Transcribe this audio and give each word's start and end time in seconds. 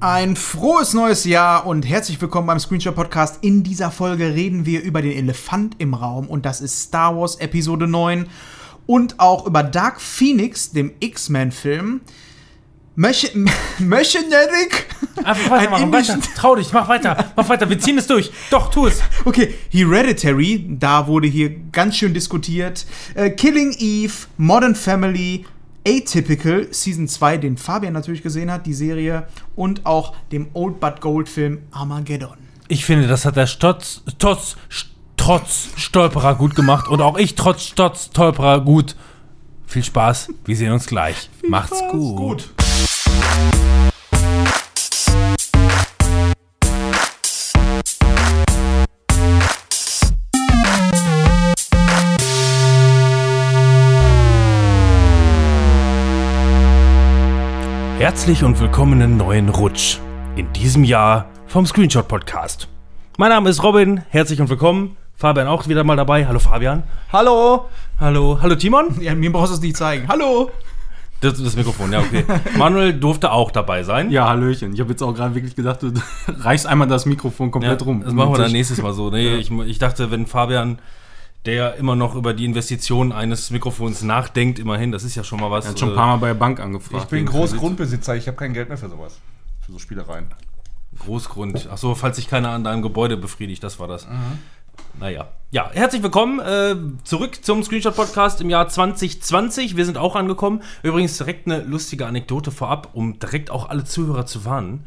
Ein 0.00 0.36
frohes 0.36 0.94
neues 0.94 1.24
Jahr 1.24 1.66
und 1.66 1.82
herzlich 1.88 2.20
willkommen 2.20 2.46
beim 2.46 2.60
Screenshot 2.60 2.94
Podcast. 2.94 3.38
In 3.42 3.62
dieser 3.62 3.90
Folge 3.90 4.34
reden 4.34 4.64
wir 4.64 4.82
über 4.82 5.02
den 5.02 5.12
Elefant 5.12 5.74
im 5.78 5.94
Raum 5.94 6.28
und 6.28 6.46
das 6.46 6.60
ist 6.60 6.80
Star 6.80 7.16
Wars 7.16 7.36
Episode 7.36 7.88
9 7.88 8.26
und 8.86 9.18
auch 9.18 9.46
über 9.46 9.62
Dark 9.62 10.00
Phoenix, 10.00 10.70
dem 10.70 10.92
X-Men-Film. 11.00 12.00
Möche, 12.94 13.30
Möche 13.78 14.18
Nerrick? 14.28 14.86
Einfach 15.22 15.50
weiter, 15.50 15.70
mach 15.70 15.92
weiter. 15.92 16.18
Trau 16.36 16.54
dich, 16.56 16.72
mach 16.72 16.88
weiter, 16.88 17.32
mach 17.36 17.48
weiter. 17.48 17.68
Wir 17.68 17.78
ziehen 17.78 17.98
es 17.98 18.06
durch. 18.06 18.30
Doch, 18.50 18.70
tu 18.70 18.86
es. 18.86 19.00
Okay, 19.24 19.54
Hereditary, 19.70 20.66
da 20.68 21.06
wurde 21.06 21.28
hier 21.28 21.50
ganz 21.72 21.96
schön 21.96 22.14
diskutiert. 22.14 22.86
Äh, 23.14 23.30
Killing 23.30 23.72
Eve, 23.78 24.12
Modern 24.36 24.74
Family, 24.74 25.44
Atypical, 25.88 26.68
Season 26.70 27.08
2, 27.08 27.38
den 27.38 27.56
Fabian 27.56 27.94
natürlich 27.94 28.22
gesehen 28.22 28.50
hat, 28.50 28.66
die 28.66 28.74
Serie. 28.74 29.26
Und 29.56 29.86
auch 29.86 30.14
dem 30.32 30.48
Old 30.52 30.80
But 30.80 31.00
Gold 31.00 31.28
Film 31.28 31.62
Armageddon. 31.70 32.36
Ich 32.68 32.84
finde, 32.84 33.08
das 33.08 33.24
hat 33.24 33.36
der 33.36 33.46
Stotz, 33.46 34.02
Trotz, 34.18 34.56
Trotz 35.16 35.68
Stolperer 35.76 36.34
gut 36.34 36.54
gemacht 36.54 36.88
und 36.88 37.00
auch 37.00 37.18
ich 37.18 37.34
trotz 37.34 37.64
Stotz 37.64 38.06
Stolperer 38.06 38.60
gut. 38.60 38.96
Viel 39.66 39.84
Spaß, 39.84 40.28
wir 40.44 40.56
sehen 40.56 40.72
uns 40.72 40.86
gleich. 40.86 41.28
Macht's 41.46 41.82
gut. 41.90 42.50
Herzlich 58.08 58.42
und 58.42 58.58
willkommen 58.58 59.02
im 59.02 59.18
neuen 59.18 59.50
Rutsch. 59.50 59.98
In 60.34 60.50
diesem 60.54 60.82
Jahr 60.82 61.28
vom 61.46 61.66
Screenshot 61.66 62.08
Podcast. 62.08 62.66
Mein 63.18 63.28
Name 63.28 63.50
ist 63.50 63.62
Robin, 63.62 64.00
herzlich 64.08 64.40
und 64.40 64.48
willkommen. 64.48 64.96
Fabian 65.14 65.46
auch 65.46 65.68
wieder 65.68 65.84
mal 65.84 65.94
dabei. 65.94 66.26
Hallo 66.26 66.38
Fabian. 66.38 66.84
Hallo! 67.12 67.66
Hallo. 68.00 68.38
Hallo 68.40 68.54
Timon. 68.54 68.98
Ja, 69.02 69.14
mir 69.14 69.30
brauchst 69.30 69.50
du 69.50 69.56
es 69.56 69.60
nicht 69.60 69.76
zeigen. 69.76 70.08
Hallo! 70.08 70.50
Das, 71.20 71.34
das 71.34 71.54
Mikrofon, 71.54 71.92
ja, 71.92 72.00
okay. 72.00 72.24
Manuel 72.56 72.94
durfte 72.94 73.30
auch 73.30 73.50
dabei 73.50 73.82
sein. 73.82 74.10
Ja, 74.10 74.26
Hallöchen. 74.26 74.72
Ich 74.72 74.80
habe 74.80 74.88
jetzt 74.88 75.02
auch 75.02 75.12
gerade 75.12 75.34
wirklich 75.34 75.54
gedacht, 75.54 75.82
du 75.82 75.92
reichst 76.28 76.66
einmal 76.66 76.88
das 76.88 77.04
Mikrofon 77.04 77.48
Ja, 77.48 77.52
komplett 77.52 77.84
rum. 77.84 78.02
Das 78.02 78.14
machen 78.14 78.32
wir 78.32 78.38
dann 78.38 78.52
nächstes 78.52 78.80
Mal 78.80 78.94
so. 78.94 79.10
Nee, 79.10 79.36
ich, 79.36 79.50
ich 79.50 79.78
dachte, 79.78 80.10
wenn 80.10 80.24
Fabian, 80.24 80.78
der 81.44 81.54
ja 81.54 81.68
immer 81.70 81.96
noch 81.96 82.14
über 82.14 82.34
die 82.34 82.44
Investition 82.44 83.12
eines 83.12 83.50
Mikrofons 83.50 84.02
nachdenkt, 84.02 84.58
immerhin, 84.58 84.92
das 84.92 85.04
ist 85.04 85.14
ja 85.14 85.24
schon 85.24 85.40
mal 85.40 85.50
was. 85.50 85.64
Er 85.64 85.70
hat 85.70 85.78
schon 85.78 85.90
ein 85.90 85.94
äh, 85.94 85.96
paar 85.96 86.06
Mal 86.08 86.16
bei 86.16 86.26
der 86.28 86.34
Bank 86.34 86.60
angefragt. 86.60 87.04
Ich 87.04 87.10
bin. 87.10 87.26
Großgrundbesitzer, 87.26 88.16
ich 88.16 88.26
habe 88.26 88.36
kein 88.36 88.52
Geld 88.52 88.68
mehr 88.68 88.78
für 88.78 88.88
sowas. 88.88 89.18
Für 89.64 89.72
so 89.72 89.78
Spielereien. 89.78 90.26
Großgrund. 90.98 91.68
Achso, 91.70 91.94
falls 91.94 92.16
sich 92.16 92.28
keiner 92.28 92.50
an 92.50 92.64
deinem 92.64 92.82
Gebäude 92.82 93.16
befriedigt, 93.16 93.62
das 93.62 93.78
war 93.78 93.88
das. 93.88 94.06
Naja. 94.98 95.28
Ja, 95.50 95.70
herzlich 95.72 96.02
willkommen 96.02 96.40
äh, 96.40 96.74
zurück 97.04 97.44
zum 97.44 97.62
Screenshot-Podcast 97.62 98.40
im 98.40 98.50
Jahr 98.50 98.68
2020. 98.68 99.76
Wir 99.76 99.86
sind 99.86 99.96
auch 99.96 100.16
angekommen. 100.16 100.62
Übrigens 100.82 101.16
direkt 101.16 101.46
eine 101.46 101.62
lustige 101.62 102.06
Anekdote 102.06 102.50
vorab, 102.50 102.90
um 102.92 103.18
direkt 103.18 103.50
auch 103.50 103.68
alle 103.70 103.84
Zuhörer 103.84 104.26
zu 104.26 104.44
warnen. 104.44 104.86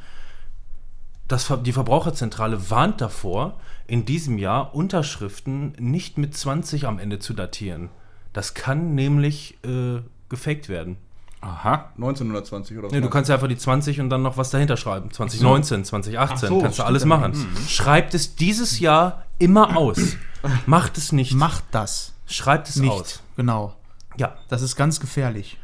Das, 1.32 1.52
die 1.64 1.72
Verbraucherzentrale 1.72 2.70
warnt 2.70 3.00
davor, 3.00 3.58
in 3.88 4.04
diesem 4.04 4.38
Jahr 4.38 4.76
Unterschriften 4.76 5.74
nicht 5.80 6.18
mit 6.18 6.36
20 6.36 6.88
am 6.88 7.00
Ende 7.00 7.20
zu 7.20 7.34
datieren. 7.34 7.90
Das 8.34 8.54
kann 8.54 8.96
nämlich 8.96 9.58
äh, 9.64 10.02
gefaked 10.28 10.68
werden. 10.68 10.98
Aha. 11.40 11.92
1920 11.96 12.78
oder 12.78 12.90
so. 12.90 12.96
Nee, 12.96 13.02
du 13.02 13.10
kannst 13.10 13.30
ja 13.30 13.36
einfach 13.36 13.48
die 13.48 13.58
20 13.58 14.02
und 14.02 14.10
dann 14.10 14.22
noch 14.22 14.36
was 14.36 14.50
dahinter 14.50 14.76
schreiben. 14.76 15.10
2019, 15.10 15.86
2018, 15.86 16.48
Ach 16.48 16.50
so, 16.50 16.62
kannst 16.62 16.80
du 16.80 16.84
alles 16.84 17.06
machen. 17.06 17.34
Schreibt 17.68 18.14
es 18.14 18.36
dieses 18.36 18.80
Jahr 18.80 19.24
immer 19.40 19.78
aus. 19.78 20.18
Macht 20.66 20.98
es 20.98 21.14
nicht. 21.14 21.34
Macht 21.34 21.64
das 21.72 22.14
Schreibt 22.26 22.68
es 22.68 22.76
nicht. 22.76 22.92
aus. 22.92 23.24
Genau. 23.38 23.76
Ja. 24.18 24.36
Das 24.50 24.62
ist 24.62 24.76
ganz 24.76 25.00
gefährlich. 25.00 25.58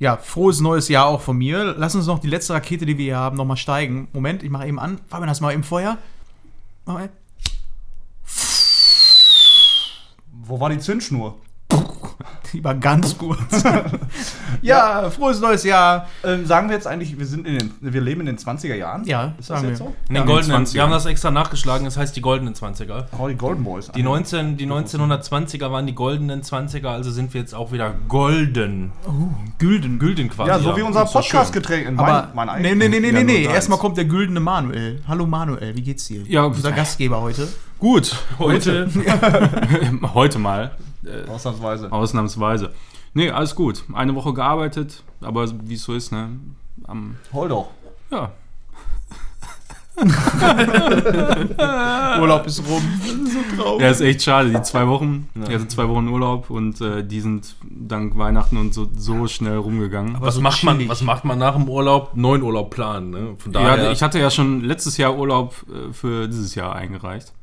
Ja, 0.00 0.16
frohes 0.16 0.60
neues 0.60 0.88
Jahr 0.88 1.06
auch 1.06 1.20
von 1.20 1.36
mir. 1.36 1.74
Lass 1.76 1.94
uns 1.94 2.06
noch 2.06 2.20
die 2.20 2.26
letzte 2.26 2.54
Rakete, 2.54 2.86
die 2.86 2.96
wir 2.96 3.04
hier 3.04 3.18
haben, 3.18 3.36
nochmal 3.36 3.58
steigen. 3.58 4.08
Moment, 4.14 4.42
ich 4.42 4.48
mache 4.48 4.66
eben 4.66 4.78
an. 4.78 4.98
Fabian, 5.08 5.32
du 5.32 5.42
mal 5.42 5.52
im 5.52 5.62
Feuer? 5.62 5.98
Mach 6.86 6.94
mal. 6.94 7.10
Wo 10.32 10.58
war 10.58 10.70
die 10.70 10.78
Zündschnur? 10.78 11.36
Die 12.52 12.62
war 12.64 12.74
ganz 12.74 13.16
kurz. 13.16 13.62
ja, 14.62 15.08
frohes 15.10 15.40
neues 15.40 15.64
Jahr. 15.64 16.08
Ähm, 16.24 16.46
sagen 16.46 16.68
wir 16.68 16.74
jetzt 16.76 16.86
eigentlich, 16.86 17.18
wir, 17.18 17.26
sind 17.26 17.46
in 17.46 17.58
den, 17.58 17.72
wir 17.80 18.00
leben 18.00 18.20
in 18.20 18.26
den 18.26 18.38
20er 18.38 18.74
Jahren? 18.74 19.04
Ja, 19.04 19.34
ist 19.38 19.48
das 19.50 19.58
sagen 19.58 19.68
jetzt 19.68 19.80
wir. 19.80 19.86
so? 19.86 19.94
In 20.08 20.14
den 20.14 20.16
Ja, 20.16 20.24
goldenen, 20.24 20.66
20er. 20.66 20.74
wir 20.74 20.82
haben 20.82 20.90
das 20.90 21.06
extra 21.06 21.30
nachgeschlagen, 21.30 21.86
es 21.86 21.96
heißt 21.96 22.14
die 22.16 22.20
goldenen 22.20 22.54
20er. 22.54 23.04
Oh, 23.18 23.28
die 23.28 23.36
Golden 23.36 23.64
Boys. 23.64 23.90
Die, 23.92 24.02
19, 24.02 24.56
die 24.56 24.66
1920er 24.66 25.70
waren 25.70 25.86
die 25.86 25.94
goldenen 25.94 26.42
20er, 26.42 26.88
also 26.88 27.10
sind 27.10 27.32
wir 27.34 27.40
jetzt 27.40 27.54
auch 27.54 27.72
wieder 27.72 27.94
golden. 28.08 28.92
Gülden. 29.58 29.98
Gülden 29.98 30.28
quasi. 30.30 30.50
Ja, 30.50 30.58
so 30.58 30.76
wie 30.76 30.82
unser 30.82 31.02
Das. 31.02 31.12
Podcast-Getränk. 31.12 31.98
Aber 31.98 32.28
mein 32.34 32.62
nee, 32.62 32.74
nee, 32.74 32.88
nee, 32.88 33.00
nee, 33.00 33.06
Ja, 33.08 33.12
nee, 33.12 33.24
nee. 33.24 33.42
deins. 33.44 33.54
Erstmal 33.54 33.78
kommt 33.78 33.96
der 33.96 34.04
güldene 34.06 34.40
Manuel. 34.40 35.02
Hallo 35.06 35.26
Manuel, 35.26 35.76
wie 35.76 35.82
geht's 35.82 36.06
dir? 36.06 36.22
Ja, 36.26 36.44
unser 36.44 36.72
Gastgeber 36.72 37.20
heute. 37.20 37.48
Gut. 37.78 38.14
Heute. 38.38 38.88
Heute 40.14 40.38
mal. 40.38 40.72
Äh, 41.04 41.28
Ausnahmsweise. 41.28 41.92
ausnahmsweise. 41.92 42.72
Nee, 43.14 43.30
alles 43.30 43.54
gut. 43.54 43.84
Eine 43.92 44.14
Woche 44.14 44.32
gearbeitet, 44.34 45.02
aber 45.20 45.46
wie 45.64 45.74
es 45.74 45.82
so 45.82 45.94
ist, 45.94 46.12
ne? 46.12 46.30
Am, 46.84 47.16
Hol 47.32 47.48
doch. 47.48 47.68
ja. 48.10 48.32
Urlaub 52.20 52.46
ist 52.46 52.62
rum. 52.66 52.82
Ja, 53.78 53.90
ist 53.90 54.00
echt 54.00 54.22
schade. 54.22 54.48
Die 54.50 54.62
zwei 54.62 54.86
Wochen, 54.86 55.28
ich 55.34 55.54
hatte 55.54 55.68
zwei 55.68 55.86
Wochen 55.88 56.08
Urlaub 56.08 56.48
und 56.48 56.80
äh, 56.80 57.04
die 57.04 57.20
sind 57.20 57.54
dank 57.68 58.16
Weihnachten 58.16 58.56
und 58.56 58.72
so, 58.72 58.88
so 58.96 59.26
schnell 59.26 59.58
rumgegangen. 59.58 60.16
Was, 60.20 60.36
so 60.36 60.40
macht 60.40 60.64
man, 60.64 60.88
was 60.88 61.02
macht 61.02 61.26
man 61.26 61.38
nach 61.38 61.54
dem 61.54 61.68
Urlaub? 61.68 62.16
Neuen 62.16 62.42
Urlaub 62.42 62.70
planen. 62.70 63.10
Ne? 63.10 63.34
Von 63.38 63.52
daher. 63.52 63.84
ja, 63.84 63.92
ich 63.92 64.02
hatte 64.02 64.18
ja 64.18 64.30
schon 64.30 64.62
letztes 64.62 64.96
Jahr 64.96 65.18
Urlaub 65.18 65.54
äh, 65.68 65.92
für 65.92 66.28
dieses 66.28 66.54
Jahr 66.54 66.74
eingereicht. 66.74 67.34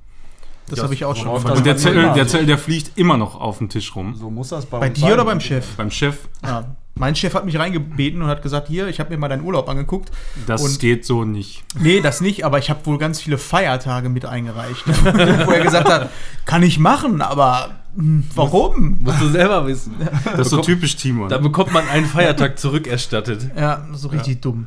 Das 0.70 0.84
habe 0.84 0.94
ich 0.94 1.06
auch 1.06 1.16
schon 1.16 1.28
Und 1.30 1.66
der 1.66 1.78
Zettel, 1.78 2.12
der 2.14 2.28
Zettel, 2.28 2.46
der 2.46 2.58
fliegt 2.58 2.98
immer 2.98 3.18
noch 3.18 3.40
auf 3.40 3.58
dem 3.60 3.70
Tisch 3.70 3.96
rum. 3.96 4.16
So 4.16 4.30
muss 4.30 4.50
das 4.50 4.66
bei, 4.66 4.80
Bei 4.80 4.88
uns 4.90 4.96
dir 4.96 5.02
sein. 5.02 5.14
oder 5.14 5.26
beim 5.26 5.40
Chef? 5.40 5.66
Beim 5.78 5.92
Chef, 5.92 6.18
Ja. 6.44 6.76
Mein 7.00 7.16
Chef 7.16 7.36
hat 7.36 7.46
mich 7.46 7.60
reingebeten 7.60 8.24
und 8.24 8.28
hat 8.28 8.42
gesagt, 8.42 8.68
hier, 8.70 8.88
ich 8.88 9.00
habe 9.00 9.12
mir 9.12 9.20
mal 9.20 9.28
deinen 9.28 9.44
Urlaub 9.44 9.70
angeguckt. 9.70 10.10
das 10.48 10.64
Und- 10.64 10.80
geht 10.80 11.06
so 11.06 11.26
nicht. 11.26 11.64
Nee, 11.80 12.02
das 12.02 12.22
nicht, 12.22 12.44
aber 12.44 12.58
ich 12.58 12.72
habe 12.72 12.84
wohl 12.88 12.98
ganz 12.98 13.22
viele 13.22 13.38
Feiertage 13.38 14.10
mit 14.10 14.26
eingereicht. 14.26 14.84
Wo 15.46 15.52
er 15.52 15.62
gesagt 15.64 15.88
hat, 15.90 16.10
kann 16.46 16.64
ich 16.64 16.80
machen, 16.80 17.22
aber 17.22 17.70
hm, 17.96 18.24
warum? 18.34 18.98
Musst 19.02 19.22
du 19.22 19.28
selber 19.30 19.68
wissen. 19.68 19.94
Das 20.26 20.40
ist 20.40 20.50
so 20.50 20.62
typisch 20.62 20.96
Timon. 20.96 21.30
Da 21.30 21.38
bekommt 21.38 21.72
man 21.72 21.88
einen 21.88 22.08
Feiertag 22.08 22.58
zurückerstattet. 22.58 23.52
Ja, 23.56 23.88
so 23.94 24.08
richtig 24.08 24.42
dumm. 24.42 24.66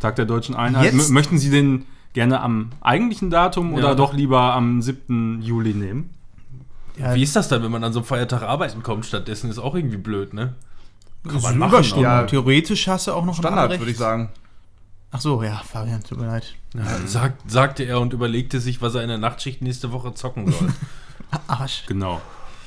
Tag 0.00 0.14
der 0.14 0.26
deutschen 0.26 0.54
Einheit. 0.54 0.92
Jetzt- 0.94 1.10
möchten 1.10 1.38
Sie 1.38 1.50
den 1.50 1.86
gerne 2.14 2.40
am 2.40 2.70
eigentlichen 2.80 3.28
Datum 3.30 3.74
oder 3.74 3.88
Ja. 3.90 3.94
doch 3.94 4.14
lieber 4.14 4.54
am 4.54 4.80
7. 4.80 5.42
Juli 5.42 5.74
nehmen? 5.74 6.10
Ja, 6.96 7.14
Wie 7.14 7.22
ist 7.22 7.34
das 7.36 7.48
dann, 7.48 7.62
wenn 7.62 7.70
man 7.72 7.82
an 7.84 7.92
so 7.92 7.98
einem 7.98 8.06
Feiertag 8.06 8.42
arbeiten 8.42 8.82
kommt 8.82 9.04
stattdessen? 9.04 9.50
Ist 9.50 9.58
auch 9.58 9.74
irgendwie 9.74 9.96
blöd, 9.98 10.32
ne? 10.32 10.54
ist 11.26 11.42
man 11.42 11.58
machen, 11.58 11.72
Überstunden. 11.74 12.06
aber- 12.06 12.26
Theoretisch 12.26 12.86
hast 12.88 13.06
du 13.08 13.12
auch 13.12 13.24
noch 13.24 13.34
ein 13.34 13.42
Standard, 13.42 13.78
würde 13.78 13.90
ich 13.90 13.96
sagen. 13.98 14.28
Ach 15.10 15.20
so, 15.20 15.42
ja, 15.42 15.56
Fabian, 15.64 16.02
tut 16.02 16.18
mir 16.18 16.26
leid. 16.26 16.54
Ja, 16.74 16.84
sagt, 17.06 17.50
sagte 17.50 17.84
er 17.84 18.00
und 18.00 18.12
überlegte 18.12 18.60
sich, 18.60 18.82
was 18.82 18.94
er 18.94 19.02
in 19.02 19.08
der 19.08 19.18
Nachtschicht 19.18 19.62
nächste 19.62 19.90
Woche 19.92 20.12
zocken 20.14 20.50
soll. 20.52 20.68
Arsch. 21.46 21.84
Genau. 21.86 22.20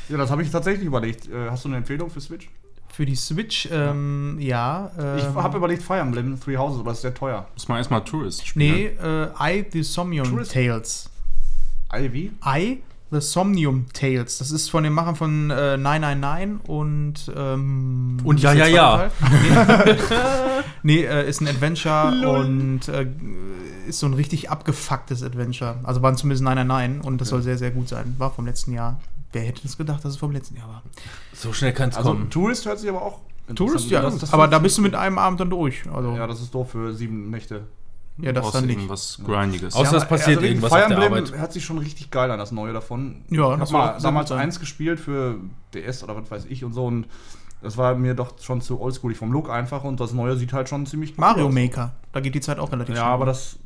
Ja, 0.10 0.18
das 0.18 0.32
habe 0.32 0.42
ich 0.44 0.50
tatsächlich 0.50 0.86
überlegt. 0.86 1.28
Äh, 1.30 1.50
hast 1.50 1.66
du 1.66 1.70
eine 1.70 1.78
Empfehlung 1.78 2.10
für 2.10 2.22
Switch? 2.22 2.50
Für 2.98 3.06
die 3.06 3.16
Switch, 3.16 3.70
ähm, 3.72 4.38
ja. 4.40 4.90
Ähm, 5.00 5.18
Ich 5.20 5.24
habe 5.26 5.56
überlegt 5.58 5.84
Fire 5.84 6.00
Emblem 6.00 6.40
Three 6.42 6.58
Houses, 6.58 6.80
aber 6.80 6.90
das 6.90 6.98
ist 6.98 7.02
sehr 7.04 7.14
teuer. 7.14 7.48
Muss 7.54 7.68
man 7.68 7.78
erstmal 7.78 8.04
Tourist 8.04 8.48
spielen. 8.48 8.74
Nee, 8.74 8.86
äh, 9.40 9.60
I, 9.60 9.66
The 9.72 9.84
Somnium 9.84 10.28
Tourist- 10.28 10.52
Tales. 10.52 11.08
Ivy? 11.94 12.32
I, 12.44 12.82
The 13.12 13.22
Somnium 13.22 13.86
Tales. 13.94 14.40
Das 14.40 14.50
ist 14.50 14.72
von 14.72 14.84
den 14.84 14.94
Machern 14.94 15.16
von 15.16 15.52
äh, 15.52 15.78
999 15.78 16.68
und. 16.68 17.14
Ähm, 17.38 18.18
Und 18.24 18.42
ja, 18.42 18.54
ja, 18.54 18.98
Teil. 18.98 19.12
Nee, 19.22 19.94
nee 21.02 21.04
äh, 21.06 21.30
ist 21.30 21.40
ein 21.42 21.48
Adventure 21.48 22.28
und 22.40 22.88
äh, 22.88 23.06
ist 23.88 24.00
so 24.00 24.08
ein 24.08 24.16
richtig 24.16 24.50
abgefucktes 24.50 25.22
Adventure. 25.22 25.76
Also 25.84 26.02
waren 26.02 26.18
zumindest 26.18 26.42
999 26.46 27.06
und 27.08 27.22
das 27.22 27.28
soll 27.30 27.44
sehr, 27.44 27.60
sehr 27.60 27.70
gut 27.70 27.90
sein. 27.90 28.16
War 28.18 28.32
vom 28.34 28.48
letzten 28.48 28.74
Jahr. 28.74 29.00
Wer 29.38 29.48
hätte 29.48 29.62
es 29.66 29.78
gedacht, 29.78 30.04
dass 30.04 30.14
es 30.14 30.18
vom 30.18 30.32
letzten 30.32 30.56
Jahr 30.58 30.68
war? 30.68 30.84
So 31.34 31.54
schnell 31.54 31.74
kann 31.74 31.90
es 31.90 31.96
Also 31.98 32.10
kommen. 32.12 32.30
Tourist 32.30 32.66
hört 32.66 32.80
sich 32.80 32.90
aber 32.90 33.02
auch. 33.04 33.20
Tourist, 33.56 33.90
ja. 33.90 34.02
Das- 34.02 34.18
das 34.18 34.34
aber 34.34 34.48
da 34.48 34.60
bist 34.60 34.78
du 34.78 34.82
mit 34.82 34.96
einem 34.96 35.18
Abend 35.18 35.40
dann 35.40 35.50
durch. 35.50 35.84
Also, 35.94 36.16
Ja, 36.16 36.26
das 36.28 36.42
ist 36.42 36.54
doof 36.54 36.72
für 36.72 36.94
sieben 36.94 37.30
Nächte. 37.30 37.66
ja, 38.18 38.32
das 38.34 38.52
dann 38.52 38.66
nicht. 38.66 38.76
irgendwas 38.78 39.20
Grindiges. 39.24 39.76
Außer 39.76 39.92
Ja, 39.92 39.98
es 40.00 40.08
passiert 40.08 40.30
wirklich, 40.42 40.50
irgendwas 40.52 40.72
Fire 40.72 40.82
auf 40.84 40.88
der 40.90 40.98
Emblem 40.98 41.24
Arbeit. 41.26 41.38
hört 41.40 41.54
sich 41.54 41.64
schon 41.64 41.78
richtig 41.78 42.10
geil 42.12 42.30
an, 42.32 42.40
das 42.40 42.52
neue 42.52 42.74
davon. 42.74 43.24
Ja, 43.30 43.54
ich 43.54 43.60
das 43.60 43.72
mal 43.72 43.98
damals 44.02 44.32
eins 44.32 44.60
gespielt 44.60 45.00
für 45.00 45.36
DS 45.74 46.04
oder 46.04 46.16
was 46.16 46.30
weiß 46.32 46.46
ich 46.50 46.64
und 46.66 46.74
so 46.74 46.86
und 46.86 47.08
Das 47.62 47.76
war 47.76 47.96
mir 47.96 48.14
doch 48.14 48.34
schon 48.40 48.62
zu 48.62 48.80
oldschoolig 48.80 49.18
vom 49.18 49.32
Look 49.32 49.50
einfach 49.50 49.84
und 49.84 50.00
das 50.00 50.14
Neue 50.14 50.38
sieht 50.38 50.54
halt 50.54 50.70
schon 50.70 50.86
ziemlich 50.86 51.12
gut 51.12 51.20
Mario 51.20 51.48
aus. 51.48 51.54
Maker. 51.54 51.96
Da 52.12 52.20
geht 52.20 52.36
die 52.36 52.40
Zeit 52.42 52.60
auch 52.60 52.72
relativ 52.72 52.94
Ja, 52.96 53.02
schnell. 53.02 53.14
aber 53.14 53.26
das 53.26 53.58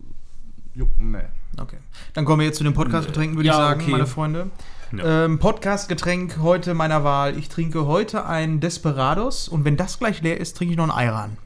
juckt, 0.73 0.97
nee. 0.97 1.17
Okay. 1.59 1.75
Dann 2.13 2.23
kommen 2.23 2.39
wir 2.39 2.45
jetzt 2.45 2.57
zu 2.57 2.63
den 2.63 2.73
Podcast-Getränken, 2.73 3.35
würde 3.35 3.47
Ja, 3.47 3.53
ich 3.53 3.57
sagen, 3.57 3.81
okay. 3.81 3.91
meine 3.91 4.07
Freunde. 4.07 4.49
Ja. 4.93 5.25
Ähm, 5.25 5.39
Podcast-Getränk 5.39 6.39
heute 6.41 6.73
meiner 6.73 7.03
Wahl. 7.03 7.37
Ich 7.37 7.47
trinke 7.47 7.85
heute 7.85 8.25
ein 8.25 8.59
Desperados 8.59 9.47
und 9.47 9.63
wenn 9.63 9.77
das 9.77 9.99
gleich 9.99 10.21
leer 10.21 10.39
ist, 10.39 10.57
trinke 10.57 10.73
ich 10.73 10.77
noch 10.77 10.83
einen 10.83 10.91
Ayran. 10.91 11.37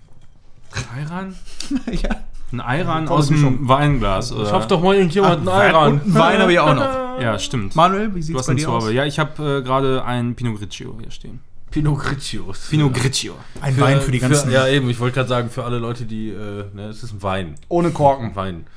Ayran? 0.96 1.36
ja. 1.92 2.10
Ein 2.52 2.62
Ayran 2.62 3.08
aus 3.08 3.28
dem. 3.28 3.68
Weinglas. 3.68 4.32
Oder? 4.32 4.50
Schaff 4.50 4.68
doch 4.68 4.82
mal 4.82 4.96
irgendjemand 4.96 5.40
einen 5.40 5.50
Ayran. 5.50 5.94
Und 5.94 6.02
einen 6.04 6.16
Wein 6.16 6.40
habe 6.40 6.54
ich 6.54 6.60
auch 6.60 6.76
noch. 6.76 7.06
Ja, 7.16 7.40
stimmt. 7.40 7.78
Manuel, 7.78 8.14
wie 8.14 8.20
du 8.20 8.26
sieht's 8.26 8.40
hast 8.40 8.48
bei 8.48 8.56
dir 8.56 8.70
aus? 8.70 8.84
Zorbe. 8.84 8.94
Ja, 8.94 9.06
ich 9.06 9.20
habe 9.20 9.60
äh, 9.60 9.62
gerade 9.62 10.04
einen 10.04 10.36
Pinot 10.36 10.60
Grigio 10.60 10.98
hier 11.00 11.12
stehen. 11.12 11.40
Pinot 11.72 11.98
Grigio's. 11.98 12.68
Pinot 12.70 12.94
Grigio. 12.94 13.36
Ein 13.62 13.80
Wein 13.80 14.02
für 14.02 14.12
die 14.12 14.20
ganzen. 14.20 14.52
ja, 14.52 14.68
eben, 14.68 14.90
ich 14.90 15.00
wollte 15.00 15.16
gerade 15.16 15.30
sagen, 15.30 15.50
für 15.50 15.64
alle 15.64 15.78
Leute, 15.78 16.04
die, 16.04 16.32
äh, 16.32 16.66
ne, 16.74 16.90
es 16.90 17.04
ist 17.04 17.14
ein 17.14 17.24
Wein. 17.24 17.56
Ohne 17.70 17.92
Korken. 17.92 18.32
Ein 18.32 18.36
Wein. 18.36 18.68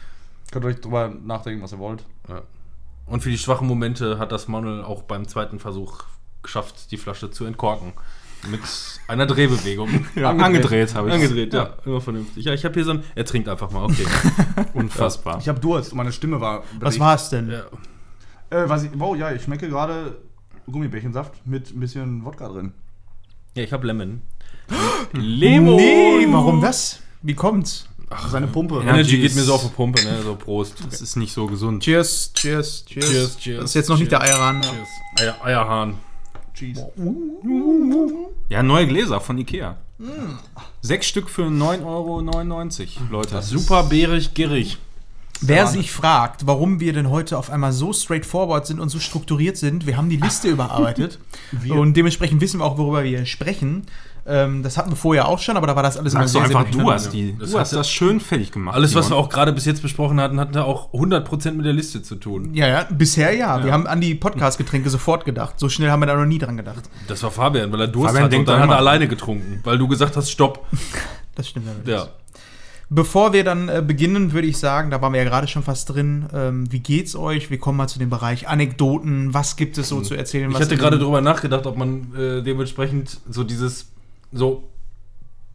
Könnt 0.53 0.65
ihr 0.65 0.69
euch 0.69 0.81
drüber 0.81 1.13
nachdenken, 1.25 1.65
was 1.65 1.73
ihr 1.73 1.81
wollt. 1.81 2.05
Ja. 2.29 2.43
Und 3.09 3.23
für 3.23 3.31
die 3.31 3.39
schwachen 3.39 3.67
Momente 3.67 4.19
hat 4.19 4.33
das 4.33 4.49
Manuel 4.49 4.83
auch 4.83 5.03
beim 5.03 5.27
zweiten 5.27 5.59
Versuch 5.59 6.05
geschafft, 6.43 6.91
die 6.91 6.97
Flasche 6.97 7.31
zu 7.31 7.45
entkorken. 7.45 7.93
Mit 8.51 8.61
einer 9.09 9.27
Drehbewegung. 9.27 9.89
Ja, 10.15 10.31
Angedreht. 10.31 10.45
angedreht, 10.47 10.95
habe 10.95 11.09
ich. 11.09 11.15
Angedreht, 11.15 11.53
ja. 11.55 11.75
Immer 11.85 12.01
vernünftig. 12.01 12.45
Ja, 12.45 12.53
ich 12.55 12.65
habe 12.65 12.75
hier 12.75 12.85
so 12.85 12.93
ein. 12.93 13.03
Er 13.17 13.25
trinkt 13.25 13.49
einfach 13.49 13.71
mal, 13.73 13.85
okay. 13.85 14.07
Unfassbar. 14.75 15.39
Ich 15.41 15.49
habe 15.49 15.59
Durst 15.59 15.91
und 15.93 15.97
meine 15.99 16.13
Stimme 16.13 16.41
war. 16.41 16.63
Was 16.79 17.01
war 17.01 17.17
es 17.17 17.31
denn? 17.31 17.51
ja. 17.51 17.65
Äh, 18.51 18.69
was 18.69 18.85
ich, 18.85 18.91
wow, 18.95 19.17
ja, 19.17 19.33
ich 19.33 19.43
schmecke 19.43 19.69
gerade 19.69 20.17
Gummibärchensaft 20.71 21.47
mit 21.47 21.71
ein 21.75 21.81
bisschen 21.81 22.25
Wodka 22.25 22.49
drin. 22.49 22.73
ja, 23.55 23.65
ich 23.65 23.73
habe 23.73 23.87
Lemon. 23.87 24.23
Lemon! 25.13 25.77
Nee, 25.77 26.27
warum 26.31 26.61
das? 26.61 27.01
Wie 27.23 27.35
kommt's? 27.35 27.88
Ach, 28.11 28.29
seine 28.31 28.47
Pumpe. 28.47 28.77
Ja. 28.77 28.81
Energy 28.83 29.17
Energy 29.17 29.19
geht 29.21 29.35
mir 29.35 29.43
so 29.43 29.55
auf 29.55 29.63
die 29.63 29.69
Pumpe, 29.69 30.03
ne? 30.03 30.23
So 30.23 30.35
Prost. 30.35 30.75
Das 30.91 31.01
ist 31.01 31.17
nicht 31.17 31.33
so 31.33 31.47
gesund. 31.47 31.83
Cheers, 31.83 32.33
cheers, 32.35 32.85
cheers. 32.87 33.07
Cheers, 33.11 33.37
cheers, 33.39 33.61
Das 33.61 33.71
ist 33.71 33.75
jetzt 33.75 33.89
noch 33.89 33.99
nicht 33.99 34.11
der 34.13 34.21
cheers. 34.21 34.35
Ayran. 34.35 34.63
Cheers. 34.63 34.89
Eier, 35.21 35.45
Eierhahn. 35.45 35.95
Cheese. 36.55 36.91
Ja, 38.49 38.63
neue 38.63 38.87
Gläser 38.87 39.21
von 39.21 39.39
Ikea. 39.39 39.77
Sechs 40.81 41.07
Stück 41.07 41.29
für 41.29 41.45
9,99 41.47 41.85
Euro, 41.85 42.21
Leute. 43.11 43.43
Super 43.43 43.85
bärig, 43.85 44.35
gierig. 44.35 44.79
Wer 45.41 45.67
Sahne. 45.67 45.79
sich 45.79 45.93
fragt, 45.93 46.47
warum 46.47 46.81
wir 46.81 46.93
denn 46.93 47.11
heute 47.11 47.39
auf 47.39 47.51
einmal 47.51 47.73
so 47.73 47.93
straightforward 47.93 48.67
sind 48.67 48.81
und 48.81 48.89
so 48.89 48.99
strukturiert 48.99 49.57
sind, 49.57 49.87
wir 49.87 49.97
haben 49.97 50.11
die 50.11 50.17
Liste 50.17 50.49
überarbeitet 50.49 51.21
Wir. 51.53 51.75
und 51.75 51.97
dementsprechend 51.97 52.41
wissen 52.41 52.59
wir 52.59 52.65
auch, 52.65 52.77
worüber 52.77 53.05
wir 53.05 53.25
sprechen. 53.25 53.87
Ähm, 54.29 54.63
das 54.63 54.77
hatten 54.77 54.91
wir 54.91 54.97
vorher 54.97 55.27
auch 55.27 55.39
schon, 55.39 55.57
aber 55.57 55.67
da 55.67 55.75
war 55.75 55.83
das 55.83 55.97
alles 55.97 56.13
Sagst 56.13 56.35
du 56.35 56.39
einfach, 56.41 56.65
du 56.65 56.73
durcheinander. 56.73 56.95
hast, 56.95 57.13
die, 57.13 57.35
Das 57.39 57.51
du 57.51 57.59
hast 57.59 57.73
das 57.73 57.89
schön 57.91 58.21
fertig 58.21 58.53
gemacht. 58.53 58.75
Alles, 58.77 58.95
was 58.95 59.07
wir 59.07 59.09
Simon. 59.11 59.25
auch 59.25 59.29
gerade 59.31 59.53
bis 59.53 59.65
jetzt 59.65 59.81
besprochen 59.83 60.21
hatten, 60.21 60.39
hatte 60.39 60.65
auch 60.65 60.93
100% 60.93 61.53
mit 61.53 61.65
der 61.65 61.73
Liste 61.73 62.03
zu 62.03 62.17
tun. 62.17 62.55
Ja, 62.55 62.69
ja, 62.69 62.87
bisher 62.91 63.35
ja. 63.35 63.65
Wir 63.65 63.73
haben 63.73 63.87
an 63.87 64.01
die 64.01 64.15
Podcast-Getränke 64.15 64.91
sofort 64.91 65.25
gedacht. 65.25 65.55
So 65.59 65.69
schnell 65.69 65.91
haben 65.91 66.01
wir 66.01 66.07
da 66.07 66.15
noch 66.17 66.27
nie 66.27 66.39
dran 66.39 66.57
gedacht. 66.57 66.83
Das 67.07 67.23
war 67.23 67.31
Fabian, 67.31 67.73
weil 67.73 67.81
er 67.81 67.89
Durst 67.89 68.09
Fabian 68.09 68.25
hatte 68.25 68.25
und 68.27 68.33
denkt 68.33 68.49
dann 68.49 68.57
hat 68.57 68.63
er 68.63 68.65
immer- 68.67 68.77
alleine 68.77 69.09
getrunken, 69.09 69.61
weil 69.65 69.79
du 69.79 69.89
gesagt 69.89 70.17
hast, 70.17 70.31
stopp. 70.31 70.67
Das 71.35 71.49
stimmt 71.49 71.67
natürlich. 71.67 71.89
Ja. 72.01 72.09
Bevor 72.91 73.35
wir 73.35 73.45
dann 73.45 73.69
äh, 73.69 73.83
beginnen, 73.87 74.33
würde 74.33 74.49
ich 74.49 74.57
sagen, 74.57 74.91
da 74.91 75.03
waren 75.03 75.13
wir 75.13 75.23
ja 75.23 75.29
gerade 75.29 75.47
schon 75.47 75.63
fast 75.63 75.91
drin. 75.91 76.27
Ähm, 76.35 76.73
wie 76.73 76.81
geht's 76.81 77.15
euch? 77.15 77.51
Wir 77.51 77.59
kommen 77.59 77.77
mal 77.77 77.87
zu 77.87 77.99
dem 77.99 78.09
Bereich 78.09 78.49
Anekdoten. 78.49 79.35
Was 79.35 79.57
gibt 79.57 79.77
es 79.77 79.91
so 79.91 80.01
zu 80.01 80.15
erzählen? 80.15 80.49
Ich 80.51 80.55
was 80.57 80.63
hatte 80.63 80.77
gerade 80.79 80.99
drüber 80.99 81.21
nachgedacht, 81.21 81.67
ob 81.67 81.77
man 81.77 82.15
äh, 82.19 82.43
dementsprechend 82.43 83.19
so 83.29 83.45
dieses, 83.45 83.89
so, 84.33 84.69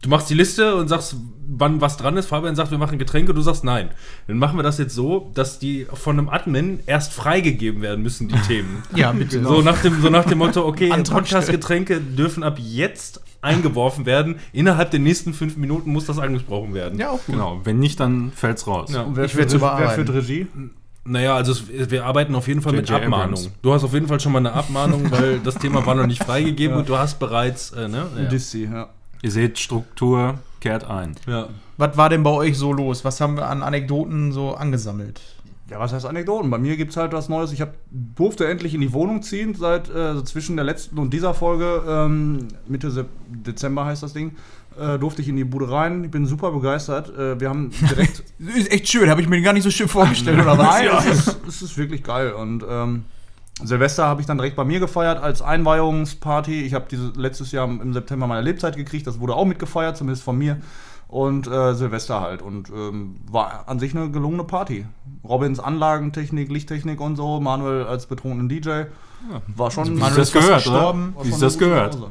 du 0.02 0.08
machst 0.08 0.28
die 0.30 0.34
Liste 0.34 0.76
und 0.76 0.88
sagst, 0.88 1.16
wann 1.48 1.80
was 1.80 1.96
dran 1.96 2.16
ist. 2.16 2.26
Fabian 2.26 2.54
sagt, 2.54 2.70
wir 2.70 2.78
machen 2.78 2.98
Getränke, 2.98 3.34
du 3.34 3.40
sagst 3.40 3.64
nein. 3.64 3.90
Dann 4.26 4.38
machen 4.38 4.58
wir 4.58 4.62
das 4.62 4.78
jetzt 4.78 4.94
so, 4.94 5.30
dass 5.34 5.58
die 5.58 5.86
von 5.92 6.18
einem 6.18 6.28
Admin 6.28 6.80
erst 6.86 7.12
freigegeben 7.12 7.82
werden 7.82 8.02
müssen, 8.02 8.28
die 8.28 8.38
Themen. 8.40 8.82
Ja, 8.94 9.12
bitte. 9.12 9.42
So 9.42 9.62
nach 9.62 9.80
dem, 9.82 10.00
so 10.00 10.10
nach 10.10 10.24
dem 10.24 10.38
Motto, 10.38 10.66
okay, 10.66 10.88
Podcast-Getränke 11.08 12.00
dürfen 12.00 12.42
ab 12.42 12.58
jetzt 12.58 13.20
eingeworfen 13.40 14.06
werden. 14.06 14.36
Innerhalb 14.52 14.90
der 14.90 15.00
nächsten 15.00 15.34
fünf 15.34 15.56
Minuten 15.56 15.90
muss 15.90 16.06
das 16.06 16.18
angesprochen 16.18 16.74
werden. 16.74 16.98
Ja, 16.98 17.10
auch 17.10 17.24
gut. 17.24 17.34
Genau, 17.34 17.60
wenn 17.64 17.78
nicht, 17.78 18.00
dann 18.00 18.32
fällt's 18.32 18.66
raus. 18.66 18.90
Ja. 18.92 19.02
Und 19.02 19.16
wer, 19.16 19.24
Ich 19.26 19.32
führt, 19.32 19.52
wer 19.60 19.90
führt 19.90 20.10
Regie? 20.10 20.46
Naja, 21.06 21.34
also 21.36 21.52
es, 21.52 21.90
wir 21.90 22.06
arbeiten 22.06 22.34
auf 22.34 22.48
jeden 22.48 22.62
Fall 22.62 22.72
mit 22.72 22.88
J.J. 22.88 23.04
Abmahnung. 23.04 23.34
Abrams. 23.34 23.50
Du 23.62 23.72
hast 23.74 23.84
auf 23.84 23.92
jeden 23.92 24.06
Fall 24.08 24.20
schon 24.20 24.32
mal 24.32 24.38
eine 24.38 24.52
Abmahnung, 24.52 25.10
weil 25.10 25.38
das 25.40 25.56
Thema 25.56 25.84
war 25.84 25.94
noch 25.94 26.06
nicht 26.06 26.22
freigegeben 26.24 26.74
Ja. 26.76 26.80
und 26.80 26.88
du 26.88 26.96
hast 26.96 27.18
bereits, 27.18 27.72
äh, 27.72 27.88
ne? 27.88 28.06
Ja. 28.16 28.24
Dissi, 28.24 28.64
ja. 28.72 28.88
Ihr 29.22 29.30
seht, 29.30 29.58
Struktur 29.58 30.38
kehrt 30.60 30.84
ein. 30.84 31.14
ja. 31.26 31.48
Was 31.76 31.96
war 31.96 32.08
denn 32.08 32.22
bei 32.22 32.30
euch 32.30 32.56
so 32.56 32.72
los? 32.72 33.04
Was 33.04 33.20
haben 33.20 33.36
wir 33.36 33.48
an 33.48 33.64
Anekdoten 33.64 34.30
so 34.30 34.54
angesammelt? 34.54 35.20
Ja, 35.68 35.80
was 35.80 35.92
heißt 35.92 36.06
Anekdoten? 36.06 36.48
Bei 36.50 36.58
mir 36.58 36.76
gibt 36.76 36.92
es 36.92 36.96
halt 36.96 37.12
was 37.12 37.28
Neues. 37.28 37.50
Ich 37.52 37.60
hab, 37.60 37.74
durfte 37.90 38.46
endlich 38.46 38.74
in 38.74 38.80
die 38.80 38.92
Wohnung 38.92 39.22
ziehen, 39.22 39.54
seit 39.56 39.88
äh, 39.88 40.14
so 40.14 40.22
zwischen 40.22 40.54
der 40.54 40.64
letzten 40.64 40.98
und 40.98 41.12
dieser 41.12 41.34
Folge, 41.34 41.82
ähm, 41.88 42.46
Mitte 42.68 43.06
Dezember 43.26 43.86
heißt 43.86 44.04
das 44.04 44.12
Ding, 44.12 44.36
äh, 44.78 44.98
durfte 44.98 45.22
ich 45.22 45.28
in 45.28 45.36
die 45.36 45.44
Bude 45.44 45.70
rein. 45.70 46.04
Ich 46.04 46.10
bin 46.10 46.26
super 46.26 46.50
begeistert. 46.50 47.16
Äh, 47.16 47.40
wir 47.40 47.48
haben 47.48 47.70
direkt. 47.90 48.24
Ist 48.38 48.70
echt 48.72 48.88
schön, 48.88 49.10
habe 49.10 49.20
ich 49.20 49.28
mir 49.28 49.40
gar 49.42 49.52
nicht 49.52 49.62
so 49.62 49.70
schön 49.70 49.88
vorgestellt, 49.88 50.40
oder 50.40 50.58
was? 50.58 50.66
Nein, 50.66 50.88
es, 50.98 51.26
ist, 51.28 51.38
es 51.48 51.62
ist 51.62 51.78
wirklich 51.78 52.02
geil. 52.02 52.32
Und 52.32 52.64
ähm, 52.68 53.04
Silvester 53.62 54.06
habe 54.06 54.20
ich 54.20 54.26
dann 54.26 54.38
direkt 54.38 54.56
bei 54.56 54.64
mir 54.64 54.80
gefeiert 54.80 55.22
als 55.22 55.40
Einweihungsparty. 55.42 56.62
Ich 56.62 56.74
habe 56.74 56.86
diese 56.90 57.12
letztes 57.16 57.52
Jahr 57.52 57.66
im 57.66 57.92
September 57.92 58.26
meine 58.26 58.42
Lebzeit 58.42 58.76
gekriegt. 58.76 59.06
Das 59.06 59.20
wurde 59.20 59.34
auch 59.34 59.44
mitgefeiert, 59.44 59.96
zumindest 59.96 60.24
von 60.24 60.36
mir. 60.36 60.58
Und 61.06 61.46
äh, 61.46 61.74
Silvester 61.74 62.20
halt. 62.20 62.42
Und 62.42 62.70
ähm, 62.70 63.16
war 63.30 63.68
an 63.68 63.78
sich 63.78 63.94
eine 63.94 64.10
gelungene 64.10 64.44
Party. 64.44 64.86
Robins 65.22 65.60
Anlagentechnik, 65.60 66.50
Lichttechnik 66.50 67.00
und 67.00 67.16
so. 67.16 67.40
Manuel 67.40 67.84
als 67.84 68.06
betrunkenen 68.06 68.48
DJ. 68.48 68.84
War 69.56 69.70
schon. 69.70 69.86
Wie 69.86 70.00
Manuel 70.00 70.22
ist 70.22 70.34
das 70.34 70.42
gehört, 70.42 70.64
gestorben. 70.64 71.12
oder? 71.14 71.24
Wie 71.24 71.30
ist 71.30 71.42
das 71.42 71.58
gehört? 71.58 71.92
Pause. 71.92 72.10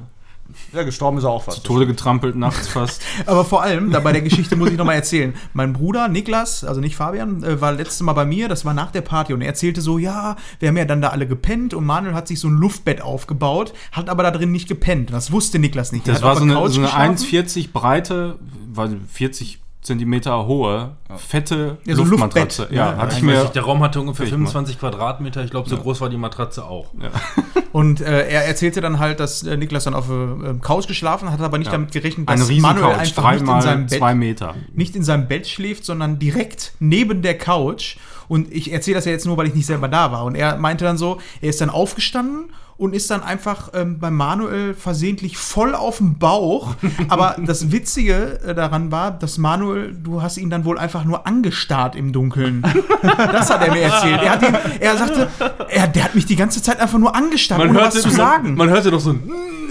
Ja, 0.74 0.84
gestorben 0.84 1.18
ist 1.18 1.24
er 1.24 1.30
auch 1.30 1.44
fast. 1.44 1.64
Tode 1.64 1.88
getrampelt 1.88 2.36
nachts 2.36 2.68
fast. 2.68 3.02
Aber 3.26 3.46
vor 3.46 3.64
allem, 3.64 3.92
da 3.92 4.00
bei 4.00 4.12
der 4.12 4.22
Geschichte 4.22 4.56
muss 4.56 4.70
ich 4.70 4.78
noch 4.78 4.86
mal 4.86 4.94
erzählen. 4.94 5.34
Mein 5.54 5.74
Bruder 5.74 6.08
Niklas, 6.08 6.64
also 6.64 6.82
nicht 6.82 6.96
Fabian, 6.96 7.44
äh, 7.44 7.62
war 7.62 7.72
letztes 7.72 8.02
Mal 8.02 8.14
bei 8.14 8.26
mir, 8.26 8.50
das 8.50 8.66
war 8.66 8.74
nach 8.74 8.92
der 8.92 9.02
Party 9.02 9.34
und 9.34 9.42
er 9.42 9.48
erzählte 9.48 9.82
so, 9.82 9.98
ja, 9.98 10.36
wir 10.60 10.70
haben 10.70 10.78
ja 10.78 10.86
dann 10.86 11.02
da 11.02 11.10
alle 11.10 11.28
gepennt 11.28 11.74
und 11.74 11.86
Manuel 11.86 12.14
hat 12.14 12.28
sich 12.28 12.40
so 12.40 12.48
ein 12.48 12.58
Luftbett 12.58 13.02
aufgebaut, 13.02 13.74
hat 13.92 14.10
aber 14.10 14.24
da 14.24 14.32
drin 14.32 14.52
nicht 14.52 14.68
gepennt. 14.68 15.12
Das 15.12 15.32
wusste 15.32 15.60
Niklas 15.60 15.92
nicht. 15.92 16.08
Er 16.08 16.14
Das 16.14 16.22
hat 16.22 16.30
war 16.30 16.36
so 16.38 16.44
eine, 16.44 16.54
so 16.54 16.80
eine 16.80 17.16
geschlafen. 17.16 17.18
1,40 17.18 17.72
breite, 17.72 18.40
war 18.74 18.90
40 19.12 19.63
Zentimeter 19.84 20.46
hohe, 20.48 20.92
fette 21.18 21.78
Ja, 21.86 21.96
so 21.96 22.04
Luftmatratze. 22.04 22.62
Luftbett, 22.64 22.78
Ja, 22.78 22.92
ne? 22.94 22.98
hatte 22.98 23.16
ich 23.18 23.22
mir. 23.22 23.44
der 23.46 23.62
Raum 23.64 23.84
hatte 23.84 24.00
ungefähr 24.00 24.26
Ich 24.26 24.32
25 24.32 24.80
Quadratmeter. 24.80 25.44
Ich 25.44 25.52
glaube, 25.52 25.70
so 25.70 25.78
groß 25.78 26.00
war 26.02 26.10
die 26.10 26.18
Matratze 26.18 26.64
auch. 26.64 26.88
Und 27.74 28.02
äh, 28.02 28.28
er 28.30 28.46
erzählte 28.46 28.82
dann 28.82 29.00
halt, 29.00 29.20
dass 29.20 29.44
äh, 29.44 29.58
Niklas 29.58 29.84
dann 29.84 29.94
auf 29.94 30.08
der 30.08 30.52
äh, 30.52 30.54
Couch 30.62 30.88
geschlafen 30.88 31.30
hat, 31.32 31.40
hat 31.40 31.46
aber 31.46 31.58
nicht 31.58 31.68
Ja. 31.68 31.74
damit 31.74 31.92
gerechnet, 31.92 32.30
Eine 32.30 32.40
dass 32.42 32.50
Manuel 32.52 32.86
Riesencouch, 32.94 33.00
einfach 33.00 33.32
nicht 33.32 33.42
in, 33.42 33.62
seinem 33.62 33.86
Bett, 33.88 33.98
zwei 34.00 34.16
Meter. 34.16 34.56
nicht 34.74 34.96
in 34.96 35.04
seinem 35.04 35.28
Bett 35.28 35.48
schläft, 35.48 35.84
sondern 35.86 36.18
direkt 36.20 36.74
neben 36.80 37.22
der 37.22 37.38
Couch. 37.38 37.98
Und 38.30 38.52
ich 38.54 38.72
erzähle 38.72 38.96
das 38.96 39.06
ja 39.06 39.12
jetzt 39.12 39.26
nur, 39.26 39.36
weil 39.38 39.48
ich 39.48 39.54
nicht 39.56 39.66
selber 39.66 39.88
da 39.90 40.12
war. 40.12 40.24
Und 40.24 40.36
er 40.36 40.56
meinte 40.58 40.86
dann 40.86 40.98
so, 40.98 41.20
er 41.42 41.50
ist 41.50 41.60
dann 41.62 41.70
aufgestanden 41.70 42.54
und 42.78 42.96
ist 42.96 43.10
dann 43.12 43.22
einfach 43.22 43.70
ähm, 43.74 44.00
bei 44.00 44.10
Manuel 44.10 44.74
versehentlich 44.74 45.38
voll 45.38 45.76
auf 45.76 45.98
dem 45.98 46.18
Bauch. 46.18 46.76
Aber 47.08 47.36
das 47.46 47.72
Witzige 47.72 48.40
äh, 48.46 48.56
daran 48.56 48.92
war, 48.92 49.12
dass 49.12 49.38
Manuel, 49.38 49.94
du 49.94 50.22
hast 50.22 50.38
ihn 50.38 50.50
dann 50.50 50.66
wohl 50.66 50.78
einfach 50.78 51.06
nur 51.06 51.28
angestarrt 51.28 51.96
im 51.96 52.12
Dunkeln. 52.12 52.64
das 53.02 53.50
hat 53.50 53.66
er 53.66 53.74
mir 53.74 53.82
erzählt. 53.82 54.22
Er, 54.22 54.32
hat 54.32 54.42
ihn, 54.42 54.58
er 54.80 54.98
sagte, 54.98 55.30
er, 55.70 55.88
der 55.88 56.04
hat 56.04 56.16
mich 56.16 56.26
die 56.26 56.36
ganze 56.36 56.62
Zeit 56.62 56.80
einfach 56.80 57.00
nur 57.00 57.16
angestarrt, 57.16 57.62
ohne 57.62 57.76
was 57.76 58.02
zu 58.02 58.10
sagen. 58.10 58.56
man 58.56 58.70
hörte 58.70 58.92
doch 58.92 59.00
so 59.00 59.12
ein 59.12 59.24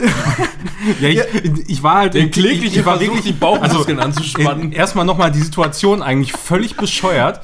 Ja, 1.01 1.09
ich, 1.09 1.21
ich 1.69 1.83
war 1.83 1.99
halt 1.99 2.15
ich, 2.15 2.31
kläglichen 2.33 2.81
ich 2.81 2.87
war 2.87 3.01
wirklich 3.01 3.23
die 3.23 3.33
Bauchmuskeln 3.33 3.99
also, 3.99 4.19
anzuspannen. 4.19 4.73
Erstmal 4.73 5.05
nochmal 5.05 5.31
die 5.31 5.41
Situation 5.41 6.03
eigentlich 6.03 6.33
völlig 6.33 6.77
bescheuert. 6.77 7.41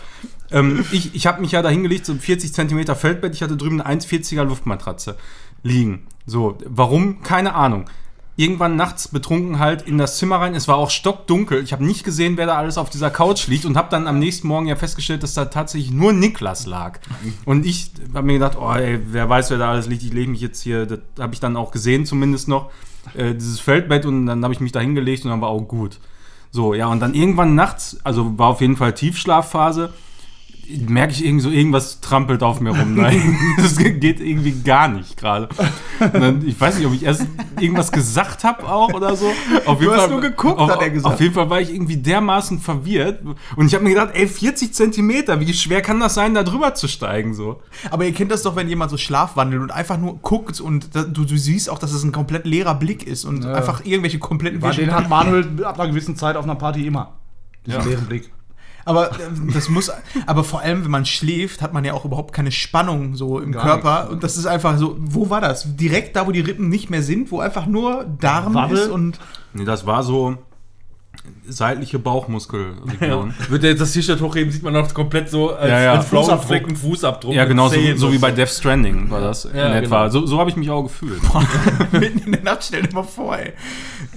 Ähm, 0.50 0.84
ich 0.92 1.14
ich 1.14 1.26
habe 1.26 1.40
mich 1.40 1.52
ja 1.52 1.62
da 1.62 1.68
hingelegt, 1.68 2.06
so 2.06 2.14
40 2.14 2.52
Zentimeter 2.52 2.96
Feldbett. 2.96 3.34
Ich 3.34 3.42
hatte 3.42 3.56
drüben 3.56 3.80
eine 3.80 4.00
1,40er 4.00 4.44
Luftmatratze 4.44 5.16
liegen. 5.62 6.06
So, 6.26 6.58
warum? 6.64 7.22
Keine 7.22 7.54
Ahnung. 7.54 7.86
Irgendwann 8.36 8.76
nachts 8.76 9.08
betrunken 9.08 9.58
halt 9.58 9.82
in 9.82 9.98
das 9.98 10.18
Zimmer 10.18 10.36
rein. 10.36 10.54
Es 10.54 10.68
war 10.68 10.76
auch 10.76 10.90
stockdunkel. 10.90 11.64
Ich 11.64 11.72
habe 11.72 11.84
nicht 11.84 12.04
gesehen, 12.04 12.36
wer 12.36 12.46
da 12.46 12.56
alles 12.56 12.78
auf 12.78 12.88
dieser 12.88 13.10
Couch 13.10 13.48
liegt 13.48 13.64
und 13.64 13.76
habe 13.76 13.88
dann 13.90 14.06
am 14.06 14.20
nächsten 14.20 14.46
Morgen 14.46 14.68
ja 14.68 14.76
festgestellt, 14.76 15.24
dass 15.24 15.34
da 15.34 15.46
tatsächlich 15.46 15.90
nur 15.90 16.12
Niklas 16.12 16.64
lag. 16.64 17.00
Und 17.46 17.66
ich 17.66 17.90
habe 18.14 18.26
mir 18.26 18.34
gedacht, 18.34 18.56
oh 18.56 18.72
ey, 18.72 19.00
wer 19.06 19.28
weiß, 19.28 19.50
wer 19.50 19.58
da 19.58 19.70
alles 19.70 19.88
liegt. 19.88 20.04
Ich 20.04 20.12
lege 20.12 20.30
mich 20.30 20.40
jetzt 20.40 20.62
hier, 20.62 20.86
das 20.86 21.00
habe 21.18 21.34
ich 21.34 21.40
dann 21.40 21.56
auch 21.56 21.72
gesehen 21.72 22.06
zumindest 22.06 22.46
noch, 22.46 22.70
äh, 23.14 23.34
dieses 23.34 23.58
Feldbett 23.58 24.06
und 24.06 24.26
dann 24.26 24.44
habe 24.44 24.54
ich 24.54 24.60
mich 24.60 24.70
da 24.70 24.78
hingelegt 24.78 25.24
und 25.24 25.32
dann 25.32 25.40
war 25.40 25.48
auch 25.48 25.62
gut. 25.62 25.98
So, 26.52 26.74
ja, 26.74 26.86
und 26.86 27.00
dann 27.00 27.14
irgendwann 27.14 27.56
nachts, 27.56 27.98
also 28.04 28.38
war 28.38 28.48
auf 28.48 28.60
jeden 28.60 28.76
Fall 28.76 28.94
Tiefschlafphase. 28.94 29.92
Merke 30.88 31.12
ich 31.12 31.24
irgend 31.24 31.42
so, 31.42 31.50
irgendwas 31.50 32.00
trampelt 32.00 32.42
auf 32.42 32.60
mir 32.60 32.70
rum. 32.70 32.94
Nein, 32.94 33.38
das 33.56 33.76
geht 33.76 34.20
irgendwie 34.20 34.52
gar 34.52 34.88
nicht 34.88 35.16
gerade. 35.16 35.48
Ich 36.44 36.60
weiß 36.60 36.78
nicht, 36.78 36.86
ob 36.86 36.92
ich 36.94 37.04
erst 37.04 37.26
irgendwas 37.58 37.90
gesagt 37.90 38.44
habe 38.44 38.68
auch 38.68 38.92
oder 38.92 39.16
so. 39.16 39.30
Auf 39.64 39.80
jeden 39.80 39.94
hast 39.94 40.10
nur 40.10 40.20
geguckt, 40.20 40.58
auf, 40.58 40.70
hat 40.70 40.82
er 40.82 40.90
gesagt. 40.90 41.14
Auf 41.14 41.20
jeden 41.20 41.34
Fall 41.34 41.48
war 41.50 41.60
ich 41.60 41.72
irgendwie 41.72 41.96
dermaßen 41.96 42.60
verwirrt. 42.60 43.22
Und 43.56 43.66
ich 43.66 43.74
habe 43.74 43.84
mir 43.84 43.90
gedacht, 43.90 44.10
ey, 44.12 44.26
40 44.26 44.74
Zentimeter, 44.74 45.40
wie 45.40 45.52
schwer 45.54 45.80
kann 45.80 46.00
das 46.00 46.14
sein, 46.14 46.34
da 46.34 46.42
drüber 46.42 46.74
zu 46.74 46.88
steigen 46.88 47.34
so? 47.34 47.62
Aber 47.90 48.04
ihr 48.04 48.12
kennt 48.12 48.30
das 48.30 48.42
doch, 48.42 48.56
wenn 48.56 48.68
jemand 48.68 48.90
so 48.90 48.96
schlafwandelt 48.96 49.62
und 49.62 49.70
einfach 49.70 49.98
nur 49.98 50.18
guckt 50.18 50.60
und 50.60 50.94
da, 50.94 51.02
du, 51.02 51.24
du 51.24 51.36
siehst 51.36 51.70
auch, 51.70 51.78
dass 51.78 51.92
es 51.92 52.02
ein 52.04 52.12
komplett 52.12 52.46
leerer 52.46 52.74
Blick 52.74 53.06
ist 53.06 53.24
und 53.24 53.44
einfach 53.44 53.84
irgendwelche 53.84 54.18
kompletten 54.18 54.62
Weil 54.62 54.74
den 54.74 54.92
hat 54.92 55.08
Manuel 55.08 55.64
ab 55.64 55.78
einer 55.78 55.88
gewissen 55.90 56.16
Zeit 56.16 56.36
auf 56.36 56.44
einer 56.44 56.54
Party 56.56 56.86
immer. 56.86 57.14
Diesen 57.66 57.80
Ja. 57.80 57.86
leeren 57.86 58.06
Blick. 58.06 58.30
Aber 58.88 59.10
ähm, 59.20 59.50
das 59.52 59.68
muss, 59.68 59.90
aber 60.26 60.44
vor 60.44 60.60
allem, 60.62 60.82
wenn 60.84 60.90
man 60.90 61.04
schläft, 61.04 61.60
hat 61.62 61.72
man 61.74 61.84
ja 61.84 61.92
auch 61.92 62.04
überhaupt 62.04 62.32
keine 62.34 62.50
Spannung 62.50 63.14
so 63.16 63.38
im 63.38 63.52
Gar 63.52 63.62
Körper. 63.64 63.96
nichts. 64.00 64.12
Und 64.14 64.24
das 64.24 64.36
ist 64.36 64.46
einfach 64.46 64.78
so, 64.78 64.96
wo 64.98 65.28
war 65.30 65.40
das? 65.42 65.76
Direkt 65.76 66.16
da, 66.16 66.26
wo 66.26 66.32
die 66.32 66.40
Rippen 66.40 66.68
nicht 66.68 66.88
mehr 66.90 67.02
sind, 67.02 67.30
wo 67.30 67.40
einfach 67.40 67.66
nur 67.66 68.06
Darm 68.20 68.54
Wabbel. 68.54 68.78
ist 68.78 68.88
und. 68.88 69.18
Nee, 69.52 69.64
das 69.64 69.84
war 69.86 70.02
so 70.02 70.36
seitliche 71.46 71.98
Bauchmuskelregion. 71.98 73.34
Wird 73.48 73.64
er 73.64 73.70
jetzt 73.70 73.80
das 73.80 73.92
T-Shirt 73.92 74.20
hochheben, 74.20 74.50
sieht 74.52 74.62
man 74.62 74.72
noch 74.72 74.92
komplett 74.94 75.28
so 75.30 75.54
als, 75.54 75.70
Ja, 75.70 75.80
ja. 75.80 75.92
als 75.94 76.06
Fußabdruck. 76.06 76.66
Einen 76.68 76.76
Fußabdruck. 76.76 77.34
Ja, 77.34 77.44
genau, 77.44 77.68
so, 77.68 77.76
so 77.96 78.12
wie 78.12 78.18
bei 78.18 78.30
Death 78.30 78.48
Stranding 78.50 79.10
war 79.10 79.20
das 79.20 79.44
Ja, 79.44 79.68
in 79.68 79.84
etwa. 79.84 80.06
genau. 80.06 80.10
So, 80.10 80.26
so 80.26 80.38
habe 80.38 80.50
ich 80.50 80.56
mich 80.56 80.70
auch 80.70 80.82
gefühlt. 80.84 81.20
mitten 81.92 82.20
in 82.20 82.32
der 82.32 82.42
Nacht, 82.42 82.64
stell 82.64 82.82
dir 82.82 82.94
mal 82.94 83.02
vor, 83.02 83.36
ey. 83.38 83.52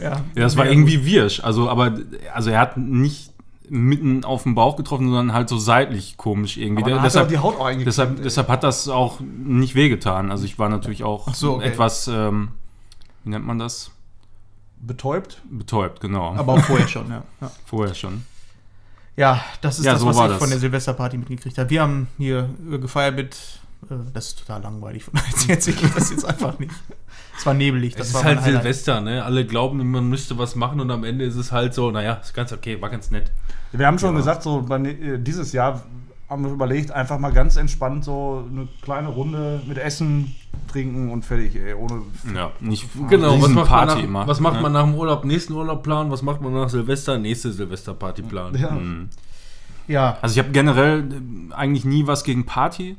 Ja, 0.02 0.10
Ja, 0.12 0.22
das 0.36 0.56
war 0.58 0.66
irgendwie 0.68 1.06
wirsch. 1.06 1.42
Also, 1.44 1.70
aber 1.70 1.94
also 2.34 2.50
er 2.50 2.60
hat 2.60 2.78
nicht 2.78 3.31
mitten 3.72 4.26
auf 4.26 4.44
den 4.44 4.54
Bauch 4.54 4.76
getroffen, 4.76 5.06
sondern 5.08 5.34
halt 5.34 5.48
so 5.48 5.58
seitlich 5.58 6.18
komisch 6.18 6.58
irgendwie. 6.58 6.84
Aber 6.84 6.98
er 6.98 7.02
deshalb, 7.04 7.30
die 7.30 7.38
Haut 7.38 7.58
auch 7.58 7.72
deshalb, 7.72 8.18
ey. 8.18 8.24
deshalb 8.24 8.50
hat 8.50 8.64
das 8.64 8.90
auch 8.90 9.22
nicht 9.22 9.76
wehgetan. 9.76 10.30
Also 10.30 10.44
ich 10.44 10.60
war 10.60 10.68
natürlich 10.68 11.06
auch 11.06 11.34
so, 11.34 11.56
okay. 11.56 11.70
etwas, 11.70 12.10
ähm, 12.10 12.50
wie 13.24 13.30
nennt 13.30 13.46
man 13.46 13.60
das? 13.60 13.92
Betäubt. 14.82 15.42
Betäubt, 15.50 16.02
genau. 16.02 16.36
Aber 16.36 16.54
auch 16.54 16.60
vorher 16.60 16.88
schon, 16.90 17.10
ja. 17.10 17.24
ja. 17.42 17.52
Vorher 17.66 17.96
schon. 17.96 18.26
Ja, 19.16 19.42
das 19.62 19.80
ist 19.80 19.86
Ja, 19.86 19.94
das, 19.94 20.02
so 20.02 20.08
was 20.08 20.18
ich 20.18 20.24
das. 20.24 20.38
von 20.38 20.50
der 20.50 20.60
Silvesterparty 20.60 21.18
mitgekriegt 21.18 21.58
habe. 21.58 21.70
Wir 21.70 21.82
haben 21.82 22.10
hier 22.18 22.50
gefeiert 22.70 23.16
mit. 23.16 23.38
Äh, 23.90 23.96
das 24.14 24.28
ist 24.28 24.40
total 24.40 24.64
langweilig. 24.64 25.06
Von 25.06 25.14
erzähle 25.48 25.78
ich 25.82 25.94
das 25.94 26.10
jetzt 26.10 26.26
einfach 26.26 26.60
nicht. 26.60 26.74
Es 27.42 27.46
war 27.48 27.56
nebelig. 27.56 27.96
Das 27.96 28.10
Es 28.10 28.14
war 28.14 28.22
ist 28.22 28.26
halt 28.28 28.42
Highlight. 28.42 28.62
Silvester, 28.62 29.02
ne? 29.02 29.24
Alle 29.26 29.46
glauben, 29.48 29.90
man 29.90 30.08
müsste 30.08 30.38
was 30.38 30.56
machen 30.56 30.80
und 30.80 30.92
am 30.92 31.04
Ende 31.04 31.26
ist 31.26 31.36
es 31.36 31.52
halt 31.52 31.74
so, 31.74 31.90
naja, 31.90 32.14
ist 32.22 32.36
ganz 32.36 32.54
okay, 32.54 32.80
war 32.80 32.90
ganz 32.92 33.10
nett. 33.10 33.32
Wir 33.72 33.88
haben 33.88 33.98
schon 33.98 34.16
gesagt, 34.16 34.44
so 34.44 34.62
bei, 34.62 34.78
äh, 34.78 35.18
dieses 35.18 35.52
Jahr 35.52 35.82
haben 36.30 36.46
wir 36.46 36.52
überlegt, 36.52 36.92
einfach 36.92 37.18
mal 37.18 37.32
ganz 37.32 37.56
entspannt 37.58 38.06
so 38.06 38.46
eine 38.50 38.68
kleine 38.84 39.08
Runde 39.10 39.60
mit 39.68 39.80
Essen, 39.80 40.36
Trinken 40.72 41.10
und 41.12 41.26
fertig, 41.26 41.56
ey. 41.56 41.74
Ohne. 41.74 42.04
Ja, 42.36 42.52
nicht 42.60 42.88
Genau, 43.10 43.34
was 43.34 43.50
macht, 43.50 43.56
man 43.56 43.66
Party 43.66 43.96
nach, 43.96 44.04
immer. 44.04 44.28
was 44.28 44.40
macht 44.40 44.56
Ja. 44.58 44.62
man 44.62 44.72
nach 44.74 44.84
dem 44.84 44.94
Urlaub? 44.94 45.26
Nächsten 45.26 45.54
Urlaub 45.54 45.82
planen, 45.82 46.12
was 46.12 46.22
macht 46.22 46.42
man 46.42 46.54
nach 46.54 46.70
Silvester? 46.70 47.18
Nächste 47.18 47.52
Silvesterparty 47.52 48.22
planen. 48.22 48.56
Ja. 48.62 48.70
Mhm. 48.70 49.10
Ja, 49.88 50.20
Also 50.22 50.34
ich 50.34 50.40
habe 50.40 50.52
generell 50.52 51.00
äh, 51.00 51.54
eigentlich 51.56 51.86
nie 51.86 52.06
was 52.06 52.24
gegen 52.24 52.46
Party, 52.46 52.98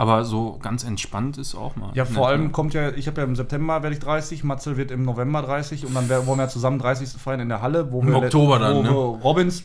aber 0.00 0.24
so 0.24 0.58
ganz 0.62 0.82
entspannt 0.82 1.36
ist 1.36 1.54
auch 1.54 1.76
mal. 1.76 1.90
Ja, 1.92 2.06
vor 2.06 2.26
allem 2.26 2.44
ne? 2.44 2.48
kommt 2.48 2.72
ja, 2.72 2.88
ich 2.88 3.06
habe 3.06 3.20
ja 3.20 3.26
im 3.26 3.36
September 3.36 3.82
werde 3.82 3.94
ich 3.94 4.00
30, 4.00 4.44
Matzel 4.44 4.78
wird 4.78 4.90
im 4.90 5.02
November 5.02 5.42
30 5.42 5.84
und 5.84 5.92
dann 5.92 6.08
wollen 6.08 6.38
wir 6.38 6.48
zusammen 6.48 6.78
30. 6.78 7.20
feiern 7.20 7.40
in 7.40 7.50
der 7.50 7.60
Halle, 7.60 7.92
wo 7.92 8.00
Im 8.00 8.08
wir 8.08 8.16
Oktober 8.16 8.58
dann, 8.58 8.78
wo 8.78 8.82
ne? 8.82 8.88
Robins 8.88 9.64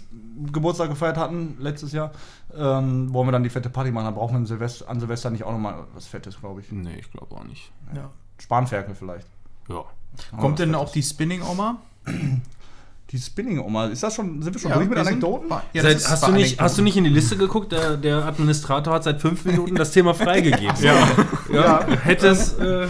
Geburtstag 0.52 0.90
gefeiert 0.90 1.16
hatten 1.16 1.56
letztes 1.62 1.94
Jahr. 1.94 2.12
Ähm, 2.54 3.14
wollen 3.14 3.30
wir 3.30 3.32
dann 3.32 3.44
die 3.44 3.50
fette 3.50 3.70
Party 3.70 3.92
machen, 3.92 4.08
dann 4.08 4.16
brauchen 4.16 4.38
wir 4.38 4.46
Silvester, 4.46 4.90
an 4.90 5.00
Silvester 5.00 5.30
nicht 5.30 5.46
auch 5.46 5.54
nochmal 5.54 5.86
was 5.94 6.06
Fettes, 6.06 6.38
glaube 6.42 6.60
ich. 6.60 6.70
Nee, 6.70 6.98
ich 7.00 7.10
glaube 7.10 7.34
auch 7.34 7.46
nicht. 7.46 7.72
ja. 7.96 8.10
Spanferkel 8.38 8.94
vielleicht. 8.94 9.28
Ja. 9.70 9.86
Kommt 10.38 10.60
denn 10.60 10.76
auch 10.76 10.92
die 10.92 11.02
Spinning 11.02 11.44
Oma? 11.44 11.78
Die 13.12 13.20
Spinning-Oma, 13.20 13.86
ist 13.88 14.02
das 14.02 14.16
schon, 14.16 14.42
sind 14.42 14.54
wir 14.54 14.60
schon 14.60 14.72
Ja, 14.72 14.78
durch 14.78 14.90
mit 14.90 14.98
Anekdoten? 14.98 15.48
Ja, 15.74 15.84
Seit, 15.84 16.10
hast, 16.10 16.28
du 16.28 16.32
nicht, 16.32 16.42
Anekdoten. 16.44 16.60
hast 16.66 16.78
du 16.78 16.82
nicht 16.82 16.98
in 16.98 17.04
die 17.04 17.10
Liste 17.12 17.38
geguckt? 17.38 17.72
Der, 17.72 17.98
der 17.98 18.26
Administrator 18.26 18.94
hat 18.94 19.04
seit 19.04 19.22
fünf 19.22 19.46
Minuten 19.46 19.76
das 19.76 19.92
Thema 19.92 20.14
freigegeben. 20.14 20.76
Ja. 20.82 21.08
ja. 21.54 21.88
Hätte 22.04 22.28
es. 22.30 22.54
Äh, 22.54 22.88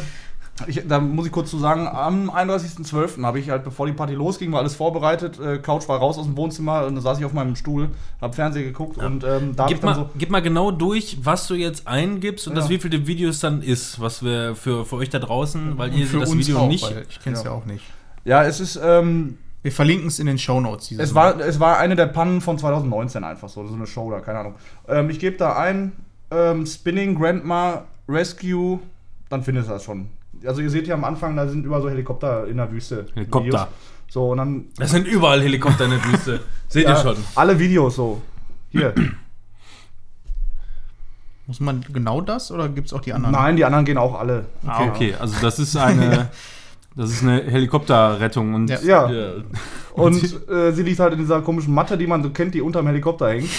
Ich, 0.68 0.82
da 0.88 1.02
muss 1.02 1.26
ich 1.26 1.34
kurz 1.34 1.50
zu 1.52 1.60
sagen, 1.60 1.86
am 1.86 2.30
31.12. 2.30 3.22
habe 3.24 3.40
ich 3.40 3.50
halt, 3.50 3.66
bevor 3.66 3.88
die 3.88 3.92
Party 3.92 4.14
losging, 4.14 4.54
war 4.54 4.60
alles 4.62 4.74
vorbereitet. 4.74 5.38
Äh, 5.38 5.58
Couch 5.58 5.86
war 5.90 6.00
raus 6.00 6.18
aus 6.18 6.24
dem 6.28 6.38
Wohnzimmer 6.38 6.86
und 6.86 6.96
da 6.96 7.02
saß 7.02 7.20
ich 7.20 7.26
auf 7.26 7.34
meinem 7.34 7.58
Stuhl, 7.58 7.90
habe 8.22 8.34
Fernsehen 8.34 8.64
geguckt 8.64 8.98
und 8.98 9.26
ähm, 9.26 9.54
da 9.54 9.66
gib, 9.68 9.82
dann 9.82 9.90
mal, 9.90 9.96
so. 9.96 10.10
gib 10.18 10.30
mal 10.30 10.42
genau 10.42 10.72
durch, 10.72 11.18
was 11.24 11.48
du 11.48 11.56
jetzt 11.56 11.88
eingibst 11.90 12.48
und 12.48 12.54
Ja. 12.54 12.62
das 12.62 12.70
wievielte 12.70 13.06
Video 13.06 13.30
es 13.32 13.42
dann 13.42 13.62
ist, 13.62 14.00
was 14.00 14.24
wir 14.24 14.56
für, 14.56 14.86
für 14.86 14.96
euch 14.96 15.10
da 15.10 15.20
draußen, 15.20 15.78
weil 15.78 15.94
ihr 15.94 16.08
für 16.08 16.22
das 16.22 16.30
uns 16.30 16.48
Video 16.48 16.60
auch, 16.60 16.70
nicht. 16.70 16.90
ich 17.10 17.20
kenne 17.20 17.36
es 17.36 17.44
ja. 17.44 17.50
Ja. 17.50 17.58
auch 17.58 17.66
nicht. 17.66 17.84
Ja, 18.24 18.44
es 18.46 18.62
ist, 18.62 18.80
ähm, 18.82 19.38
Wir 19.66 19.72
verlinken 19.72 20.10
es 20.10 20.20
in 20.20 20.28
den 20.28 20.38
Shownotes. 20.38 20.90
dieses 20.90 21.06
es, 21.06 21.14
Mal. 21.16 21.40
war, 21.40 21.44
es 21.44 21.60
war 21.60 21.80
eine 21.80 21.96
der 21.96 22.06
Pannen 22.06 22.40
von 22.40 22.56
2019 22.56 23.24
einfach 23.24 23.50
so, 23.50 23.66
so 23.66 23.74
eine 23.74 23.88
Show 23.88 24.12
da, 24.12 24.20
keine 24.20 24.38
Ahnung. 24.38 24.54
Ähm, 24.88 25.10
ich 25.10 25.18
gebe 25.18 25.38
da 25.38 25.58
ein, 25.58 25.94
ähm, 26.30 26.68
Spinning 26.68 27.18
Grandma 27.18 27.86
Rescue, 28.08 28.80
dann 29.28 29.42
findet 29.42 29.66
ihr 29.66 29.70
das 29.70 29.84
schon. 29.84 30.10
Also 30.46 30.62
ihr 30.62 30.70
seht 30.70 30.86
ja 30.86 30.94
am 30.94 31.04
Anfang, 31.04 31.36
da 31.36 31.48
sind 31.48 31.66
überall 31.66 31.82
so 31.82 31.90
Helikopter 31.90 32.46
in 32.46 32.58
der 32.58 32.72
Wüste. 32.72 33.08
Helikopter. 33.16 33.48
Videos. 33.48 33.68
So, 34.08 34.34
und 34.34 34.38
dann 34.38 34.66
Das 34.78 34.92
sind 34.92 35.08
überall 35.08 35.42
Helikopter 35.42 35.86
in 35.86 35.92
der 35.92 36.06
Wüste. 36.06 36.42
Seht 36.68 36.84
ja, 36.84 36.92
ihr 36.92 37.02
schon. 37.02 37.18
alle 37.34 37.58
Videos 37.58 37.96
so. 37.96 38.22
Hier. 38.70 38.94
Muss 41.48 41.60
man 41.60 41.84
genau 41.92 42.22
das 42.22 42.52
oder 42.52 42.70
gibt 42.70 42.86
es 42.86 42.94
auch 42.94 43.02
die 43.02 43.14
anderen? 43.14 43.34
Nein, 43.34 43.56
die 43.56 43.66
anderen 43.66 43.86
gehen 43.86 43.98
auch 43.98 44.14
alle. 44.14 44.46
Ah, 44.68 44.86
okay. 44.86 45.16
Also 45.20 45.38
das 45.42 45.58
ist 45.58 45.76
eine, 45.76 46.30
das 46.96 47.12
ist 47.12 47.24
eine 47.24 47.44
Helikopterrettung 47.44 48.54
und 48.54 48.70
Ja. 48.70 48.80
Ja. 48.84 49.12
Ja. 49.12 49.30
Und 49.96 50.22
äh, 50.50 50.74
sie 50.74 50.84
liegt 50.84 51.00
halt 51.00 51.14
in 51.14 51.20
dieser 51.20 51.42
komischen 51.42 51.74
Matte, 51.74 51.98
die 51.98 52.06
man 52.06 52.22
so 52.22 52.30
kennt, 52.30 52.54
die 52.54 52.60
unterm 52.62 52.86
Helikopter 52.86 53.30
hängt. 53.30 53.50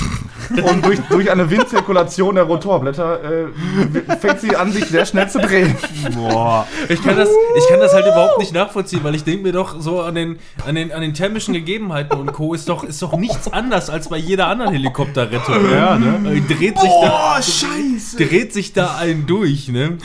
Und 0.51 0.85
durch, 0.85 1.01
durch 1.09 1.31
eine 1.31 1.49
Windzirkulation 1.49 2.35
der 2.35 2.45
Rotorblätter 2.45 3.21
äh, 3.25 4.17
fängt 4.21 4.41
sie 4.43 4.55
an, 4.55 4.71
sich 4.71 4.85
sehr 4.85 5.07
schnell 5.07 5.31
zu 5.31 5.39
drehen. 5.39 5.75
boah. 6.15 6.67
Ich 6.91 7.03
kann, 7.03 7.17
das, 7.17 7.31
ich 7.57 7.67
kann 7.71 7.81
das 7.81 7.95
halt 7.95 8.05
überhaupt 8.05 8.39
nicht 8.39 8.53
nachvollziehen, 8.53 9.01
weil 9.03 9.15
ich 9.15 9.25
denke 9.25 9.45
mir 9.45 9.53
doch 9.53 9.81
so 9.81 10.03
an 10.03 10.15
den, 10.15 10.39
an, 10.67 10.75
den, 10.75 10.93
an 10.93 11.01
den 11.01 11.15
thermischen 11.15 11.55
Gegebenheiten 11.55 12.19
und 12.21 12.31
Co. 12.35 12.53
ist 12.53 12.69
doch, 12.69 12.85
ist 12.85 13.01
doch 13.01 13.17
nichts 13.17 13.51
anders 13.51 13.89
als 13.89 14.11
bei 14.11 14.19
jeder 14.19 14.49
anderen 14.49 14.73
Helikopterrettung. 14.73 15.71
Ja, 15.71 15.99
ne? 15.99 16.43
Dreht 16.47 16.79
sich 16.79 16.91
da, 17.01 17.37
Oh, 17.39 17.43
scheiße! 17.43 18.19
dreht 18.19 18.53
sich 18.53 18.75
da 18.75 18.97
ein 19.01 19.25
durch, 19.27 19.69
ne? 19.69 19.97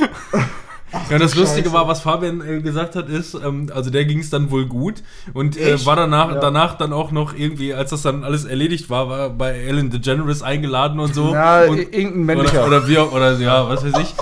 Ja, 0.94 1.16
und 1.16 1.22
das 1.22 1.36
Lustige 1.36 1.72
war, 1.72 1.88
was 1.88 2.02
Fabian 2.02 2.42
äh, 2.42 2.60
gesagt 2.62 2.96
hat, 2.96 3.08
ist, 3.08 3.34
ähm, 3.34 3.70
also 3.74 3.90
der 3.90 4.06
ging 4.06 4.20
es 4.20 4.30
dann 4.30 4.52
wohl 4.52 4.66
gut 4.66 4.96
und 5.34 5.56
äh, 5.58 5.86
war 5.86 5.96
danach, 5.96 6.34
Ja. 6.34 6.40
danach 6.40 6.78
dann 6.78 6.92
auch 6.92 7.12
noch 7.12 7.34
irgendwie, 7.34 7.74
als 7.74 7.92
das 7.92 8.02
dann 8.02 8.24
alles 8.24 8.44
erledigt 8.46 8.90
war, 8.90 9.10
war 9.10 9.30
bei 9.30 9.52
Ellen 9.52 9.90
DeGeneres 9.90 10.42
eingeladen 10.44 11.00
und 11.00 11.16
so. 11.16 11.34
Ja, 11.34 11.64
und, 11.64 11.78
irgendein 11.78 12.24
männlicher. 12.26 12.66
oder, 12.66 12.80
oder 12.80 12.88
wir, 12.88 13.14
oder 13.14 13.38
ja, 13.40 13.70
was 13.70 13.86
weiß 13.86 14.02
ich. 14.02 14.14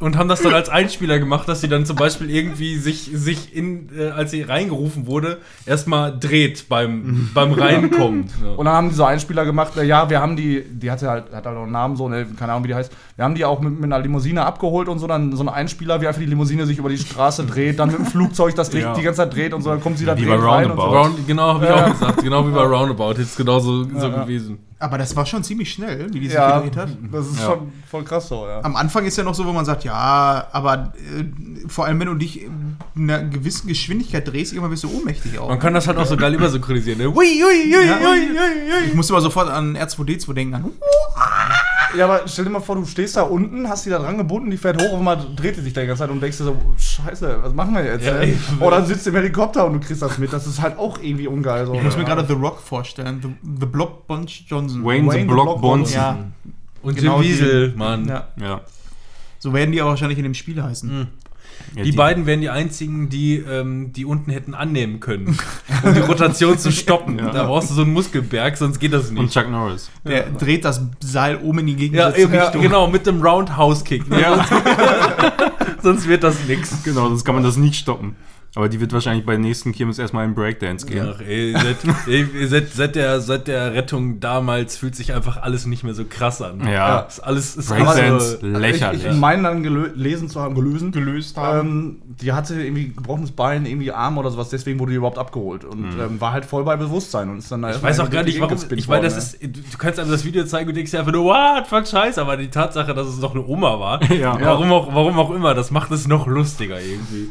Und 0.00 0.16
haben 0.16 0.28
das 0.30 0.40
dann 0.40 0.54
als 0.54 0.70
Einspieler 0.70 1.18
gemacht, 1.18 1.46
dass 1.46 1.60
sie 1.60 1.68
dann 1.68 1.84
zum 1.84 1.94
Beispiel 1.96 2.30
irgendwie 2.30 2.78
sich, 2.78 3.10
sich 3.12 3.54
in, 3.54 3.90
äh, 3.94 4.08
als 4.08 4.30
sie 4.30 4.40
reingerufen 4.40 5.06
wurde, 5.06 5.38
erstmal 5.66 6.18
dreht 6.18 6.70
beim, 6.70 7.28
beim 7.34 7.52
Reinkommen. 7.52 8.30
Ja. 8.42 8.52
Und 8.56 8.64
dann 8.64 8.74
haben 8.74 8.88
die 8.88 8.94
so 8.94 9.04
Einspieler 9.04 9.44
gemacht, 9.44 9.76
äh, 9.76 9.84
ja, 9.84 10.08
wir 10.08 10.22
haben 10.22 10.36
die, 10.36 10.62
die 10.64 10.90
hatte 10.90 11.08
halt, 11.10 11.24
hat 11.34 11.44
halt 11.44 11.56
auch 11.56 11.64
einen 11.64 11.72
Namen, 11.72 11.96
so, 11.96 12.08
ne, 12.08 12.26
keine 12.38 12.52
Ahnung, 12.52 12.64
wie 12.64 12.68
die 12.68 12.74
heißt. 12.74 12.90
Wir 13.16 13.24
haben 13.26 13.34
die 13.34 13.44
auch 13.44 13.60
mit, 13.60 13.74
mit 13.74 13.84
einer 13.84 13.98
Limousine 14.02 14.46
abgeholt 14.46 14.88
und 14.88 14.98
so, 15.00 15.06
dann 15.06 15.36
so 15.36 15.42
ein 15.42 15.50
Einspieler, 15.50 16.00
wie 16.00 16.06
einfach 16.06 16.20
die 16.20 16.26
Limousine 16.26 16.64
sich 16.64 16.78
über 16.78 16.88
die 16.88 16.96
Straße 16.96 17.44
dreht, 17.44 17.78
dann 17.78 17.90
mit 17.90 17.98
dem 17.98 18.06
Flugzeug 18.06 18.54
das 18.54 18.72
Ja. 18.72 18.94
die 18.94 19.02
ganze 19.02 19.18
Zeit 19.18 19.34
dreht 19.34 19.52
und 19.52 19.60
so, 19.60 19.68
dann 19.68 19.82
kommt 19.82 19.98
sie 19.98 20.06
da 20.06 20.16
Wie 20.16 20.24
dreht 20.24 20.30
bei 20.40 20.46
rein 20.48 20.70
und 20.70 20.76
so. 20.78 20.82
Roundabout. 20.82 20.96
Round, 21.16 21.26
genau, 21.26 21.54
habe 21.54 21.64
ich 21.66 21.70
Ja. 21.70 21.84
auch 21.86 21.90
gesagt. 21.92 22.22
Genau 22.22 22.46
wie 22.48 22.52
bei 22.52 22.62
Roundabout. 22.62 23.12
Jetzt 23.18 23.36
genau 23.36 23.58
so, 23.58 23.84
so 23.84 23.90
Ja. 24.06 24.22
gewesen. 24.22 24.58
Aber 24.82 24.96
das 24.96 25.14
war 25.14 25.26
schon 25.26 25.44
ziemlich 25.44 25.70
schnell, 25.72 26.06
wie 26.12 26.20
die 26.20 26.26
sich 26.26 26.34
Ja, 26.34 26.58
gedreht 26.60 26.76
hat. 26.78 26.88
das 27.12 27.26
ist 27.26 27.38
Ja. 27.38 27.44
schon 27.46 27.70
voll 27.90 28.02
krass 28.02 28.28
so, 28.28 28.46
ja. 28.46 28.60
Am 28.64 28.76
Anfang 28.76 29.04
ist 29.04 29.16
ja 29.18 29.22
noch 29.24 29.34
so, 29.34 29.44
wo 29.44 29.52
man 29.52 29.66
sagt, 29.66 29.84
ja, 29.84 30.46
aber 30.52 30.94
äh, 30.96 31.24
vor 31.68 31.84
allem, 31.84 32.00
wenn 32.00 32.06
du 32.08 32.14
dich 32.14 32.42
in 32.44 32.76
einer 32.96 33.22
gewissen 33.24 33.68
Geschwindigkeit 33.68 34.26
drehst, 34.26 34.52
irgendwann 34.52 34.70
bist 34.70 34.84
du 34.84 34.90
ohnmächtig 34.90 35.38
auch. 35.38 35.48
Man 35.50 35.58
kann 35.58 35.74
das 35.74 35.86
halt 35.86 35.98
auch 35.98 36.06
so 36.06 36.16
geil 36.16 36.32
übersynchronisieren. 36.34 36.98
Ne? 36.98 37.08
Ui, 37.08 37.14
ui, 37.14 37.42
ui, 37.44 37.76
ui, 37.76 37.86
Ja. 37.86 37.98
ui, 37.98 38.30
ui. 38.30 38.86
ich 38.86 38.94
muss 38.94 39.10
immer 39.10 39.20
sofort 39.20 39.50
an 39.50 39.76
R2D2 39.76 40.32
denken. 40.32 40.54
An, 40.54 40.64
Ja, 41.96 42.04
aber 42.04 42.22
stell 42.26 42.44
dir 42.44 42.50
mal 42.50 42.60
vor, 42.60 42.76
du 42.76 42.84
stehst 42.84 43.16
da 43.16 43.22
unten, 43.22 43.68
hast 43.68 43.84
die 43.86 43.90
da 43.90 43.98
dran 43.98 44.16
gebunden, 44.16 44.50
die 44.50 44.56
fährt 44.56 44.80
hoch 44.80 44.92
und 44.92 45.02
man 45.04 45.34
dreht 45.34 45.56
die 45.56 45.60
sich 45.60 45.72
da 45.72 45.80
die 45.80 45.86
ganze 45.88 46.02
Zeit 46.02 46.10
und 46.10 46.20
denkst 46.20 46.38
dir 46.38 46.44
so, 46.44 46.56
scheiße, 46.78 47.38
was 47.42 47.52
machen 47.52 47.74
wir 47.74 47.84
jetzt? 47.84 48.04
Ja, 48.06 48.18
ey? 48.18 48.36
Oder 48.60 48.84
sitzt 48.84 49.06
im 49.06 49.14
Helikopter 49.14 49.66
und 49.66 49.72
du 49.74 49.80
kriegst 49.80 50.00
das 50.02 50.18
mit. 50.18 50.32
Das 50.32 50.46
ist 50.46 50.60
halt 50.60 50.78
auch 50.78 50.98
irgendwie 51.02 51.26
ungeil. 51.26 51.66
So. 51.66 51.74
ich 51.74 51.82
muss 51.82 51.96
mir 51.96 52.04
gerade 52.04 52.24
The 52.26 52.34
Rock 52.34 52.60
vorstellen. 52.60 53.20
The, 53.22 53.28
the 53.60 53.66
Block 53.66 54.06
Bunch 54.06 54.44
Johnson. 54.46 54.84
Wayne, 54.84 55.06
Wayne 55.08 55.12
the 55.12 55.20
the 55.20 55.24
Block 55.26 55.44
Block 55.46 55.60
Bonson. 55.60 55.94
Ja, 55.94 56.18
Und 56.82 56.96
Genau 56.96 57.20
Jim 57.20 57.30
Wiesel, 57.30 57.74
Mann. 57.76 58.06
ja. 58.06 58.28
Ja. 58.36 58.60
So 59.38 59.52
werden 59.52 59.72
die 59.72 59.80
auch 59.82 59.88
wahrscheinlich 59.88 60.18
in 60.18 60.24
dem 60.24 60.34
Spiel 60.34 60.62
heißen. 60.62 60.98
Mhm. 61.00 61.06
Ja, 61.76 61.82
die, 61.84 61.90
die- 61.92 61.96
beiden 61.96 62.26
wären 62.26 62.40
die 62.40 62.50
einzigen, 62.50 63.08
die 63.08 63.36
ähm, 63.36 63.92
die 63.92 64.04
unten 64.04 64.30
hätten 64.30 64.54
annehmen 64.54 64.98
können, 65.00 65.38
um 65.84 65.94
die 65.94 66.00
Rotation 66.00 66.58
zu 66.58 66.72
stoppen. 66.72 67.16
Da 67.32 67.44
brauchst 67.44 67.70
du 67.70 67.74
so 67.74 67.82
einen 67.82 67.92
Muskelberg, 67.92 68.56
sonst 68.56 68.78
geht 68.80 68.92
das 68.92 69.08
Und 69.10 69.14
nicht. 69.14 69.32
Chuck 69.32 69.48
Norris. 69.50 69.88
Der 70.04 70.24
dreht 70.30 70.64
das 70.64 70.82
Seil 71.00 71.36
oben 71.36 71.60
in 71.60 71.66
die 71.68 71.72
Ja, 71.72 71.78
gegensätzliche 71.78 72.34
ja, 72.34 72.42
Richtung. 72.44 72.62
genau, 72.62 72.86
mit 72.88 73.06
dem 73.06 73.22
Roundhouse-Kick. 73.22 74.08
Ne? 74.10 74.24
sonst 75.82 76.08
wird 76.08 76.24
das 76.24 76.36
nix. 76.46 76.82
Genau, 76.84 77.08
sonst 77.08 77.24
kann 77.24 77.34
man 77.34 77.44
das 77.44 77.56
nicht 77.56 77.76
stoppen. 77.76 78.16
Aber 78.56 78.68
die 78.68 78.80
wird 78.80 78.92
wahrscheinlich 78.92 79.24
bei 79.24 79.32
der 79.32 79.40
nächsten 79.40 79.70
Kirmes 79.72 80.00
erstmal 80.00 80.24
in 80.24 80.34
Breakdance 80.34 80.84
gehen. 80.84 81.08
Ach, 81.14 81.20
ey, 81.20 81.52
seit, 81.52 81.76
ey, 82.08 82.46
seit, 82.48 82.72
seit, 82.72 82.96
der, 82.96 83.20
seit 83.20 83.46
der 83.46 83.74
Rettung 83.74 84.18
damals 84.18 84.76
fühlt 84.76 84.96
sich 84.96 85.14
einfach 85.14 85.40
alles 85.40 85.66
nicht 85.66 85.84
mehr 85.84 85.94
so 85.94 86.04
krass 86.04 86.42
an. 86.42 86.66
Ja. 86.66 87.00
Ist 87.00 87.20
alles 87.20 87.54
ist 87.54 87.68
Breakdance, 87.68 88.00
alles 88.02 88.40
so, 88.40 88.46
lächerlich. 88.46 89.04
Ich, 89.04 89.10
ich 89.10 89.16
meine 89.16 89.44
dann 89.44 89.62
gelesen 89.62 90.28
zu 90.28 90.40
haben, 90.40 90.56
gelösen. 90.56 90.90
Gelöst 90.90 91.38
Ähm, 91.40 92.02
die 92.20 92.32
hatte 92.32 92.60
irgendwie 92.60 92.88
gebrochenes 92.88 93.30
Bein, 93.30 93.66
irgendwie 93.66 93.92
Arm 93.92 94.18
oder 94.18 94.30
sowas, 94.30 94.48
deswegen 94.48 94.80
wurde 94.80 94.90
die 94.90 94.96
überhaupt 94.96 95.18
abgeholt 95.18 95.64
und 95.64 95.84
ähm, 96.00 96.20
war 96.20 96.32
halt 96.32 96.44
voll 96.44 96.64
bei 96.64 96.76
Bewusstsein 96.76 97.28
und 97.30 97.38
ist 97.38 97.52
dann 97.52 97.64
Ich 97.70 97.80
weiß 97.80 98.00
auch 98.00 98.10
gar 98.10 98.24
nicht, 98.24 98.40
warum. 98.40 98.58
Ich 98.74 98.88
meine, 98.88 99.04
das 99.04 99.16
ist, 99.16 99.42
du 99.42 99.78
kannst 99.78 100.00
einem 100.00 100.10
das 100.10 100.24
Video 100.24 100.44
zeigen 100.44 100.68
und 100.68 100.74
denkst 100.76 100.90
dir 100.90 100.98
einfach 100.98 101.12
nur, 101.12 101.24
what, 101.24 101.68
voll 101.68 101.86
scheiße, 101.86 102.20
aber 102.20 102.36
die 102.36 102.50
Tatsache, 102.50 102.94
dass 102.94 103.06
es 103.06 103.18
noch 103.18 103.32
eine 103.34 103.46
Oma 103.46 103.78
war, 103.78 104.02
Ja. 104.12 104.36
warum, 104.40 104.72
auch, 104.72 104.92
warum 104.92 105.18
auch 105.20 105.30
immer, 105.30 105.54
das 105.54 105.70
macht 105.70 105.92
es 105.92 106.08
noch 106.08 106.26
lustiger 106.26 106.80
irgendwie. 106.80 107.28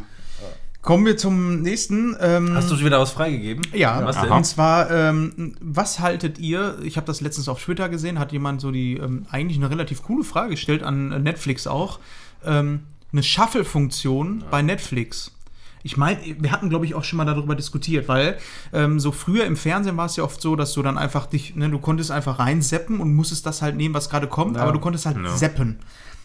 Kommen 0.81 1.05
wir 1.05 1.17
zum 1.17 1.61
nächsten. 1.61 2.15
Ähm, 2.21 2.55
Hast 2.55 2.71
du 2.71 2.75
schon 2.75 2.85
wieder 2.85 2.99
was 3.01 3.11
freigegeben? 3.11 3.63
Ja, 3.73 4.05
Was 4.05 4.15
Aha. 4.17 4.35
und 4.35 4.45
zwar, 4.45 4.89
ähm, 4.89 5.55
was 5.59 5.99
haltet 5.99 6.39
ihr, 6.39 6.77
ich 6.83 6.95
habe 6.95 7.05
das 7.05 7.19
letztens 7.19 7.49
auf 7.49 7.61
Twitter 7.61 7.89
gesehen, 7.89 8.17
hat 8.17 8.31
jemand 8.31 8.61
so 8.61 8.71
die 8.71 8.95
ähm, 8.95 9.25
eigentlich 9.29 9.57
eine 9.57 9.69
relativ 9.69 10.03
coole 10.03 10.23
Frage 10.23 10.51
gestellt, 10.51 10.83
an 10.83 11.11
äh, 11.11 11.19
Netflix 11.19 11.67
auch, 11.67 11.99
ähm, 12.45 12.81
eine 13.11 13.23
Shuffle-Funktion 13.23 14.45
bei 14.49 14.61
Netflix. 14.61 15.31
Ich 15.83 15.97
meine, 15.97 16.19
wir 16.39 16.51
hatten, 16.51 16.69
glaube 16.69 16.85
ich, 16.85 16.93
auch 16.93 17.03
schon 17.03 17.17
mal 17.17 17.25
darüber 17.25 17.55
diskutiert, 17.55 18.07
weil 18.07 18.37
ähm, 18.73 18.99
so 18.99 19.11
früher 19.11 19.45
im 19.45 19.55
Fernsehen 19.57 19.95
war 19.97 20.05
es 20.05 20.15
ja 20.17 20.23
oft 20.23 20.41
so, 20.41 20.55
dass 20.55 20.73
du 20.73 20.81
dann 20.81 20.97
einfach 20.97 21.25
dich, 21.25 21.55
ne, 21.55 21.69
du 21.69 21.79
konntest 21.79 22.11
einfach 22.11 22.39
reinseppen 22.39 22.99
und 22.99 23.13
musstest 23.15 23.45
das 23.45 23.61
halt 23.61 23.75
nehmen, 23.77 23.93
was 23.95 24.09
gerade 24.09 24.27
kommt, 24.27 24.55
Ja. 24.57 24.63
aber 24.63 24.71
du 24.73 24.79
konntest 24.79 25.05
halt 25.05 25.17
Ja. 25.17 25.35
seppen. 25.35 25.79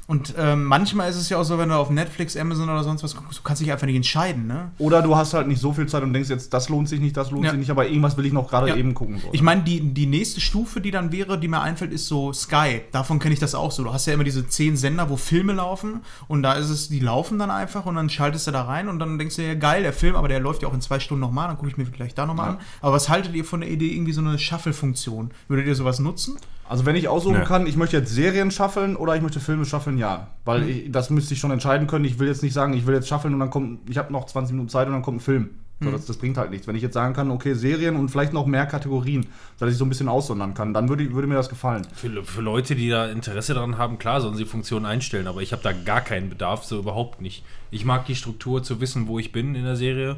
Und 0.07 0.35
ähm, 0.37 0.65
manchmal 0.65 1.09
ist 1.09 1.17
es 1.17 1.31
ja 1.31 1.39
auch 1.39 1.45
so, 1.45 1.57
wenn 1.57 1.71
du 1.71 1.77
auf 1.77 1.89
Netflix, 1.89 2.37
Amazon 2.37 2.69
oder 2.69 2.85
sonst 2.85 3.03
was 3.03 3.17
guckst, 3.17 3.39
du 3.39 3.43
kannst 3.43 3.63
dich 3.63 3.73
einfach 3.73 3.87
nicht 3.87 3.97
entscheiden, 3.97 4.47
ne? 4.47 4.71
Oder 4.77 5.01
du 5.01 5.17
hast 5.17 5.33
halt 5.33 5.49
nicht 5.49 5.61
so 5.63 5.73
viel 5.73 5.87
Zeit 5.87 6.03
und 6.03 6.13
denkst 6.13 6.29
jetzt, 6.29 6.53
das 6.53 6.69
lohnt 6.69 6.91
sich 6.91 7.01
nicht, 7.01 7.17
das 7.17 7.31
lohnt 7.31 7.45
Ja. 7.47 7.53
sich 7.53 7.59
nicht, 7.61 7.71
aber 7.71 7.87
irgendwas 7.89 8.19
will 8.19 8.27
ich 8.27 8.33
noch 8.35 8.49
gerade 8.51 8.69
Ja. 8.69 8.77
eben 8.77 8.93
gucken. 8.93 9.19
So. 9.23 9.31
Ich 9.33 9.41
meine, 9.41 9.63
die, 9.63 9.81
die 9.81 10.05
nächste 10.05 10.43
Stufe, 10.43 10.83
die 10.83 10.91
dann 10.91 11.11
wäre, 11.11 11.39
die 11.41 11.49
mir 11.49 11.63
einfällt, 11.63 11.91
ist 11.91 12.07
so 12.07 12.35
Sky. 12.35 12.83
Davon 12.93 13.19
kenne 13.19 13.33
ich 13.33 13.41
das 13.41 13.55
auch 13.55 13.71
so. 13.73 13.83
Du 13.83 13.95
hast 13.95 14.05
ja 14.05 14.13
immer 14.13 14.25
diese 14.25 14.47
zehn 14.47 14.77
Sender, 14.77 15.09
wo 15.09 15.17
Filme 15.17 15.55
laufen 15.55 16.03
und 16.29 16.43
da 16.43 16.53
ist 16.53 16.69
es, 16.69 16.91
die 16.91 17.01
laufen 17.01 17.39
dann 17.39 17.51
einfach 17.51 17.87
und 17.87 17.95
dann 17.95 18.11
schaltest 18.11 18.47
du 18.47 18.51
da 18.51 18.63
rein 18.65 18.89
und 18.89 18.99
dann 18.99 19.19
denkst 19.19 19.37
du 19.37 19.43
ja, 19.43 19.55
geil, 19.55 19.83
der 19.85 19.95
Film, 19.95 20.17
aber 20.17 20.29
der 20.29 20.39
läuft 20.41 20.61
ja 20.61 20.69
auch 20.69 20.75
in 20.75 20.83
zwei 20.83 21.01
Stunden 21.01 21.23
nochmal, 21.23 21.49
dann 21.49 21.57
gucke 21.57 21.71
ich 21.71 21.79
mir 21.79 21.87
vielleicht 21.87 22.19
da 22.19 22.27
nochmal 22.27 22.47
Ja. 22.51 22.53
an. 22.57 22.61
Aber 22.83 22.93
was 22.93 23.09
haltet 23.09 23.35
ihr 23.35 23.45
von 23.47 23.63
der 23.63 23.71
Idee, 23.71 23.89
irgendwie 23.95 24.13
so 24.13 24.21
eine 24.21 24.39
Shuffle-Funktion? 24.39 25.31
Würdet 25.49 25.67
ihr 25.67 25.75
sowas 25.75 25.99
nutzen? 25.99 26.37
Also 26.69 26.87
wenn 26.87 26.97
ich 26.97 27.09
aussuchen 27.09 27.39
Nee. 27.41 27.45
kann, 27.45 27.67
ich 27.67 27.77
möchte 27.77 27.97
jetzt 27.99 28.11
Serien 28.15 28.51
schaffeln 28.51 28.97
oder 28.97 29.15
ich 29.17 29.23
möchte 29.23 29.39
Filme 29.41 29.65
schaffeln, 29.67 29.99
ja. 29.99 30.29
Weil 30.45 30.63
Mhm. 30.63 30.69
ich, 30.69 30.93
das 30.93 31.11
müsste 31.11 31.35
ich 31.35 31.41
schon 31.41 31.51
entscheiden 31.51 31.87
können. 31.87 32.05
Ich 32.05 32.19
will 32.19 32.29
jetzt 32.29 32.43
nicht 32.43 32.55
sagen, 32.55 32.73
ich 32.73 32.87
will 32.87 32.95
jetzt 32.95 33.09
schaffeln 33.09 33.35
und 33.35 33.41
dann 33.41 33.51
kommt, 33.51 33.89
ich 33.91 33.99
habe 33.99 34.13
noch 34.13 34.25
20 34.27 34.53
Minuten 34.55 34.71
Zeit 34.71 34.87
und 34.87 34.93
dann 34.95 35.03
kommt 35.03 35.19
ein 35.19 35.21
Film. 35.21 35.51
So, 35.81 35.89
Mhm. 35.89 35.93
das, 35.93 36.07
das 36.07 36.17
bringt 36.17 36.39
halt 36.39 36.51
nichts. 36.51 36.67
Wenn 36.69 36.77
ich 36.77 36.83
jetzt 36.83 36.95
sagen 36.95 37.15
kann, 37.15 37.31
okay, 37.33 37.53
Serien 37.55 37.97
und 37.97 38.09
vielleicht 38.09 38.33
noch 38.33 38.47
mehr 38.47 38.65
Kategorien, 38.65 39.27
dass 39.59 39.71
ich 39.73 39.77
so 39.77 39.85
ein 39.85 39.89
bisschen 39.89 40.09
aussondern 40.09 40.55
kann, 40.55 40.73
dann 40.73 40.89
würde, 40.89 41.13
würde 41.13 41.27
mir 41.27 41.35
das 41.35 41.49
gefallen. 41.49 41.85
Für, 41.93 42.23
für 42.23 42.41
Leute, 42.41 42.77
die 42.77 42.89
da 42.89 43.07
Interesse 43.07 43.55
daran 43.55 43.77
haben, 43.77 43.99
klar, 43.99 44.21
sollen 44.21 44.37
sie 44.37 44.45
Funktionen 44.45 44.87
einstellen, 44.87 45.27
aber 45.27 45.43
ich 45.43 45.53
habe 45.53 45.63
da 45.65 45.73
gar 45.73 46.01
keinen 46.01 46.31
Bedarf, 46.31 46.65
so 46.65 46.79
überhaupt 46.79 47.21
nicht. 47.21 47.45
Ich 47.73 47.85
mag 47.85 48.07
die 48.07 48.15
Struktur 48.15 48.63
zu 48.63 48.81
wissen, 48.81 49.09
wo 49.09 49.19
ich 49.19 49.33
bin 49.33 49.57
in 49.57 49.65
der 49.65 49.75
Serie 49.77 50.17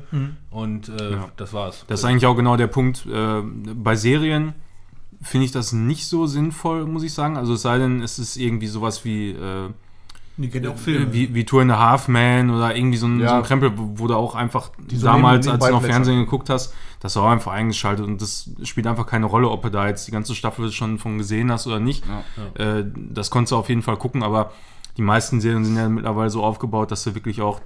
und 0.51 0.91
äh, 0.91 1.13
Ja. 1.13 1.29
das 1.39 1.53
war's. 1.55 1.85
Das 1.89 2.01
ist 2.01 2.05
eigentlich 2.05 2.27
auch 2.27 2.37
genau 2.37 2.57
der 2.59 2.67
Punkt. 2.69 3.07
Äh, 3.11 3.41
bei 3.75 3.97
Serien 3.97 4.53
finde 5.23 5.47
ich 5.47 5.53
das 5.53 5.73
nicht 5.73 6.07
so 6.07 6.27
sinnvoll, 6.27 6.87
muss 6.87 7.03
ich 7.03 7.13
sagen. 7.15 7.37
Also 7.37 7.55
es 7.55 7.63
sei 7.63 7.79
denn, 7.79 8.03
es 8.03 8.19
ist 8.19 8.37
irgendwie 8.37 8.67
sowas 8.67 9.05
wie, 9.05 9.31
äh, 9.31 9.71
Die 10.37 10.49
kennt 10.51 10.65
ja 10.67 10.71
auch 10.73 10.77
Filme. 10.77 11.13
wie, 11.13 11.35
wie 11.35 11.45
Tour 11.45 11.63
in 11.63 11.69
the 11.69 11.75
Half 11.75 12.09
Man 12.09 12.51
oder 12.51 12.77
irgendwie 12.77 12.99
so 12.99 13.07
ein, 13.07 13.21
Ja. 13.21 13.29
so 13.31 13.35
ein 13.37 13.43
Krempel, 13.43 13.73
wo, 13.75 14.07
du 14.07 14.15
auch 14.15 14.35
einfach 14.35 14.71
so 14.93 15.07
damals, 15.07 15.47
neben- 15.47 15.57
als 15.57 15.65
du 15.67 15.73
noch 15.73 15.83
Fernsehen 15.83 16.19
geguckt 16.19 16.51
hast, 16.51 16.75
das 17.01 17.17
war 17.17 17.25
auch 17.25 17.31
einfach 17.31 17.53
eingeschaltet 17.53 18.05
und 18.07 18.21
das 18.21 18.51
spielt 18.65 18.87
einfach 18.87 19.07
keine 19.07 19.27
Rolle, 19.27 19.49
ob 19.51 19.63
du 19.63 19.71
da 19.71 19.87
jetzt 19.87 20.07
die 20.07 20.11
ganze 20.13 20.35
Staffel 20.35 20.71
schon 20.73 20.99
von 20.99 21.19
gesehen 21.19 21.51
hast 21.51 21.67
oder 21.67 21.81
nicht. 21.81 22.05
Ja. 22.59 22.79
Äh, 22.79 22.85
das 22.95 23.31
konntest 23.31 23.53
du 23.53 23.57
auf 23.57 23.69
jeden 23.69 23.83
Fall 23.83 23.97
gucken, 23.97 24.23
aber 24.23 24.53
die 24.97 25.03
meisten 25.03 25.41
Serien 25.41 25.65
sind 25.65 25.77
ja 25.77 25.89
mittlerweile 25.89 26.31
so 26.31 26.43
aufgebaut, 26.43 26.91
dass 26.91 27.05
du 27.05 27.15
wirklich 27.15 27.43
auch 27.43 27.61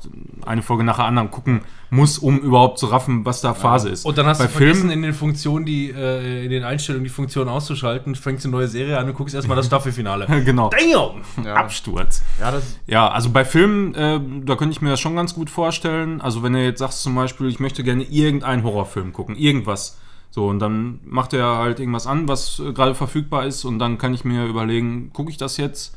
eine 0.45 0.63
Folge 0.63 0.83
nach 0.83 0.97
der 0.97 1.05
anderen 1.05 1.31
gucken 1.31 1.61
musst, 1.89 2.21
um 2.21 2.39
überhaupt 2.41 2.79
zu 2.79 2.87
raffen, 2.87 3.25
was 3.25 3.41
da 3.41 3.55
Phase 3.55 3.89
ist. 3.89 4.05
Und 4.05 4.19
dann 4.19 4.27
hast 4.27 4.39
Bei 4.39 4.47
du 4.47 4.51
vergessen, 4.51 4.81
Filmen 4.81 4.93
in 4.93 5.03
den 5.03 5.13
Funktionen, 5.13 5.65
die, 5.65 5.91
äh, 5.91 6.45
in 6.45 6.51
den 6.51 6.65
Einstellungen 6.65 7.05
die 7.05 7.11
Funktion 7.11 7.49
auszuschalten, 7.49 8.17
fängst 8.17 8.45
eine 8.45 8.53
neue 8.53 8.67
Serie 8.67 8.99
an 8.99 9.09
und 9.09 9.15
guckst 9.15 9.35
erstmal 9.35 9.57
das 9.57 9.67
Staffelfinale. 9.71 10.27
genau. 10.45 10.71
Damn! 10.71 11.45
Ja, 11.45 11.55
Absturz. 11.55 12.23
ja 12.41 12.51
das, 12.51 12.77
Ja, 12.87 13.09
also 13.09 13.31
bei 13.31 13.45
Filmen, 13.45 13.95
äh, 13.95 14.21
da 14.45 14.57
könnte 14.57 14.73
ich 14.73 14.83
mir 14.83 14.91
das 14.91 15.01
schon 15.01 15.15
ganz 15.15 15.35
gut 15.35 15.51
vorstellen. 15.51 16.21
Also 16.21 16.43
wenn 16.43 16.53
du 16.53 16.63
jetzt 16.65 16.81
sagst 16.81 17.03
zum 17.03 17.15
Beispiel, 17.15 17.49
ich 17.49 17.61
möchte 17.61 17.85
gerne 17.85 18.03
irgendeinen 18.03 18.65
Horrorfilm 18.65 19.13
gucken, 19.13 19.37
irgendwas. 19.37 20.01
So, 20.33 20.47
und 20.47 20.59
dann 20.59 21.01
macht 21.05 21.33
er 21.33 21.59
halt 21.59 21.79
irgendwas 21.79 22.07
an, 22.07 22.29
was 22.29 22.59
äh, 22.59 22.73
gerade 22.73 22.97
verfügbar 22.97 23.47
ist 23.47 23.65
und 23.65 23.79
dann 23.79 23.99
kann 23.99 24.15
ich 24.15 24.25
mir 24.25 24.47
überlegen, 24.47 25.13
gucke 25.13 25.31
ich 25.31 25.37
das 25.37 25.57
jetzt 25.57 25.97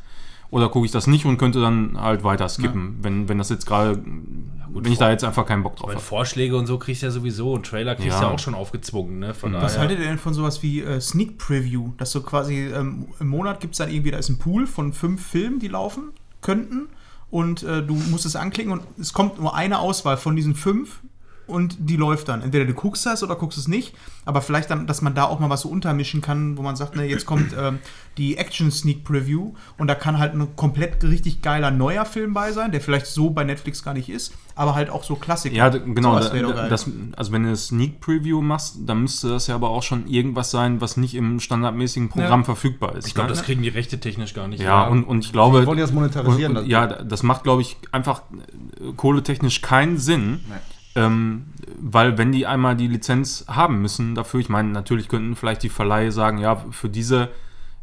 oder 0.54 0.70
gucke 0.70 0.86
ich 0.86 0.92
das 0.92 1.08
nicht 1.08 1.26
und 1.26 1.38
könnte 1.38 1.60
dann 1.62 2.00
halt 2.00 2.24
weiter 2.24 2.48
skippen, 2.48 3.00
wenn, 3.02 3.28
wenn 3.28 3.40
das 3.40 3.50
jetzt 3.50 3.66
gerade, 3.66 4.00
wenn 4.06 4.92
ich 4.92 5.00
da 5.00 5.10
jetzt 5.10 5.24
einfach 5.24 5.46
keinen 5.48 5.64
Bock 5.64 5.76
drauf 5.78 5.88
Weil 5.88 5.96
habe. 5.96 6.06
Vorschläge 6.06 6.56
und 6.56 6.68
so 6.68 6.78
kriegst 6.78 7.02
du 7.02 7.08
ja 7.08 7.12
sowieso 7.12 7.54
und 7.54 7.66
Trailer 7.66 7.96
kriegst 7.96 8.10
du 8.18 8.22
Ja. 8.22 8.28
ja 8.30 8.34
auch 8.34 8.40
schon 8.40 8.54
aufgezwungen, 8.54 9.18
ne? 9.20 9.34
Von 9.34 9.54
Was 9.54 9.74
daher. 9.74 9.80
haltet 9.82 10.00
ihr 10.00 10.06
denn 10.06 10.20
von 10.20 10.34
sowas 10.36 10.62
wie 10.62 10.82
äh, 10.82 11.02
Sneak 11.02 11.40
Preview? 11.40 11.94
Dass 11.98 12.12
so 12.12 12.22
quasi 12.22 12.68
ähm, 12.68 13.08
im 13.20 13.28
Monat 13.30 13.60
gibt 13.62 13.74
es 13.74 13.80
dann 13.80 13.90
irgendwie, 13.90 14.12
da 14.12 14.18
ist 14.18 14.30
ein 14.30 14.38
Pool 14.38 14.68
von 14.68 14.94
fünf 14.94 15.26
Filmen, 15.26 15.58
die 15.60 15.68
laufen 15.70 16.12
könnten. 16.42 16.88
Und 17.32 17.64
äh, 17.64 17.82
du 17.82 17.96
musst 18.12 18.28
es 18.28 18.36
anklicken 18.36 18.72
und 18.72 18.84
es 19.00 19.12
kommt 19.12 19.40
nur 19.40 19.56
eine 19.56 19.80
Auswahl 19.80 20.18
von 20.18 20.36
diesen 20.36 20.54
fünf 20.54 21.02
und 21.48 21.76
die 21.80 21.98
läuft 21.98 22.30
dann. 22.30 22.42
Entweder 22.42 22.66
du 22.66 22.74
guckst 22.74 23.06
das 23.06 23.22
oder 23.24 23.36
guckst 23.36 23.58
es 23.58 23.68
nicht, 23.68 23.94
aber 24.26 24.42
vielleicht 24.42 24.70
dann, 24.70 24.88
dass 24.88 25.02
man 25.02 25.14
da 25.16 25.26
auch 25.26 25.40
mal 25.40 25.50
was 25.50 25.62
so 25.62 25.70
untermischen 25.70 26.22
kann, 26.22 26.58
wo 26.58 26.62
man 26.62 26.76
sagt, 26.76 26.96
ne, 26.96 27.04
jetzt 27.06 27.26
kommt 27.26 27.54
ähm, 27.58 27.80
die 28.18 28.38
Action 28.38 28.72
Sneak 28.72 29.04
Preview 29.04 29.54
und 29.78 29.88
da 29.88 29.96
kann 29.96 30.20
halt 30.20 30.34
ein 30.34 30.56
komplett 30.56 31.04
richtig 31.04 31.42
geiler 31.42 31.72
neuer 31.72 32.06
Film 32.06 32.34
bei 32.34 32.52
sein, 32.52 32.72
der 32.72 32.80
vielleicht 32.82 33.08
so 33.08 33.30
bei 33.32 33.44
Netflix 33.44 33.84
gar 33.84 33.94
nicht 33.94 34.10
ist, 34.10 34.34
aber 34.56 34.76
halt 34.76 34.90
auch 34.90 35.04
so 35.04 35.16
Klassiker. 35.16 35.56
Ja, 35.56 35.70
genau. 35.70 36.20
Da, 36.20 36.70
das, 36.70 36.90
also 37.18 37.32
wenn 37.32 37.42
du 37.44 37.50
eine 37.50 37.58
Sneak 37.58 38.00
Preview 38.00 38.42
machst, 38.42 38.78
dann 38.86 39.02
müsste 39.02 39.30
das 39.30 39.48
ja 39.48 39.56
aber 39.56 39.70
auch 39.70 39.84
schon 39.84 40.08
irgendwas 40.08 40.52
sein, 40.52 40.80
was 40.80 40.96
nicht 40.96 41.16
im 41.16 41.40
standardmäßigen 41.40 42.10
Programm 42.10 42.42
Ja. 42.42 42.46
verfügbar 42.46 42.96
ist. 42.96 43.08
Ich 43.08 43.16
glaube, 43.16 43.30
ne? 43.30 43.36
das 43.36 43.44
kriegen 43.44 43.62
die 43.64 43.70
Rechte 43.70 44.00
technisch 44.00 44.34
gar 44.34 44.48
nicht. 44.48 44.62
Ja, 44.62 44.88
und, 44.88 45.04
und 45.04 45.26
ich 45.26 45.32
glaube. 45.34 45.62
Die 45.62 45.68
wollen 45.68 45.80
das 45.80 45.92
monetarisieren, 45.92 46.56
Und, 46.56 46.64
das- 46.64 46.70
ja, 46.72 46.88
das 46.88 47.24
macht, 47.24 47.44
glaube 47.44 47.62
ich, 47.62 47.78
einfach 47.92 48.22
äh, 48.80 48.94
kohletechnisch 48.96 49.62
keinen 49.62 49.98
Sinn. 49.98 50.42
Nee. 50.48 50.54
Ähm, 50.96 51.46
weil 51.80 52.18
wenn 52.18 52.32
die 52.32 52.46
einmal 52.46 52.76
die 52.76 52.88
Lizenz 52.88 53.46
haben 53.48 53.82
müssen 53.82 54.16
dafür, 54.16 54.40
ich 54.40 54.50
meine, 54.50 54.70
natürlich 54.70 55.08
könnten 55.08 55.36
vielleicht 55.36 55.64
die 55.64 55.70
Verleihe 55.70 56.12
sagen, 56.12 56.38
ja, 56.38 56.56
für 56.72 56.90
diese, 56.90 57.30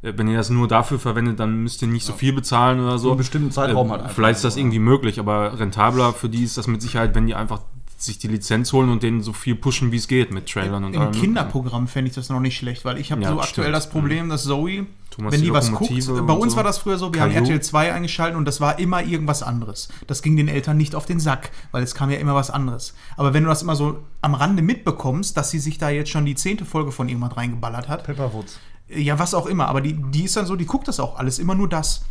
äh, 0.03 0.12
wenn 0.16 0.29
ihr 0.29 0.37
das 0.37 0.51
nur 0.51 0.68
dafür 0.68 0.99
verwendet, 0.99 1.40
dann 1.40 1.62
müsst 1.62 1.83
ihr 1.83 1.88
nicht 1.88 2.05
so 2.05 2.12
viel 2.12 2.33
bezahlen 2.33 2.81
oder 2.81 2.99
so. 2.99 3.11
einen 3.11 3.18
bestimmten 3.18 3.51
Zeitraum 3.51 3.88
Äh, 3.88 3.90
halt. 3.90 4.12
Vielleicht 4.12 4.37
ist 4.37 4.44
das 4.44 4.55
So, 4.55 4.61
irgendwie 4.61 4.79
möglich, 4.79 5.18
aber 5.18 5.59
rentabler 5.59 6.12
für 6.12 6.29
die 6.29 6.44
ist 6.44 6.57
das 6.57 6.66
mit 6.66 6.83
Sicherheit, 6.83 7.14
wenn 7.14 7.27
die 7.27 7.35
einfach 7.35 7.61
sich 8.03 8.19
die 8.19 8.29
Lizenz 8.29 8.73
holen 8.73 8.89
und 8.91 9.03
denen 9.03 9.23
so 9.23 9.33
viel 9.33 9.55
pushen, 9.55 9.93
wie 9.93 9.97
es 9.97 10.09
geht 10.09 10.33
mit 10.33 10.49
Trailern 10.49 10.85
und 10.85 10.95
Im 10.95 11.03
allem. 11.03 11.13
Kinderprogramm 11.13 11.89
fände 11.89 12.09
ich 12.09 12.15
das 12.15 12.29
noch 12.29 12.41
nicht 12.41 12.57
schlecht, 12.57 12.85
weil 12.85 12.99
ich 12.99 13.13
habe 13.13 13.23
Ja, 13.23 13.29
so 13.31 13.41
aktuell 13.41 13.67
stimmt. 13.67 13.77
das 13.77 13.91
Problem, 13.91 14.29
dass 14.29 14.45
Zoe, 14.45 14.87
Thomas 15.11 15.33
wenn 15.33 15.41
die 15.41 15.47
die 15.47 15.53
was 15.53 15.71
guckt, 15.73 15.91
bei 16.27 16.33
uns 16.33 16.53
so. 16.53 16.57
war 16.57 16.65
das 16.65 16.79
früher 16.79 16.99
so, 16.99 17.13
wir 17.13 17.21
haben 17.21 17.33
Caillou. 17.33 17.45
RTL 17.47 17.63
2 17.63 17.93
eingeschaltet 17.93 18.37
und 18.37 18.45
das 18.45 18.61
war 18.61 18.79
immer 18.79 19.03
irgendwas 19.03 19.43
anderes. 19.43 19.89
Das 20.07 20.23
ging 20.23 20.37
den 20.37 20.49
Eltern 20.49 20.77
nicht 20.77 20.95
auf 20.95 21.07
den 21.07 21.21
Sack, 21.21 21.51
weil 21.73 21.83
es 21.83 21.95
kam 21.95 22.11
ja 22.11 22.19
immer 22.19 22.35
was 22.35 22.51
anderes. 22.51 22.95
Aber 23.17 23.35
wenn 23.35 23.43
du 23.45 23.49
das 23.49 23.63
immer 23.63 23.77
so 23.77 23.99
am 24.23 24.35
Rande 24.35 24.63
mitbekommst, 24.63 25.37
dass 25.37 25.51
sie 25.51 25.59
sich 25.59 25.79
da 25.79 25.91
jetzt 25.91 26.11
schon 26.11 26.25
die 26.25 26.35
zehnte 26.35 26.65
Folge 26.65 26.93
von 26.93 27.09
irgendwas 27.09 27.37
reingeballert 27.37 27.89
hat, 27.89 28.05
Pepperwoods. 28.05 28.59
ja, 28.89 29.19
was 29.19 29.35
auch 29.35 29.47
immer, 29.47 29.69
aber 29.69 29.81
die, 29.81 29.95
die 29.95 30.25
ist 30.25 30.37
dann 30.37 30.47
so, 30.47 30.57
die 30.57 30.67
guckt 30.67 30.89
das 30.89 31.01
auch 31.01 31.19
alles, 31.19 31.39
immer 31.39 31.55
nur 31.55 31.69
das. 31.69 32.05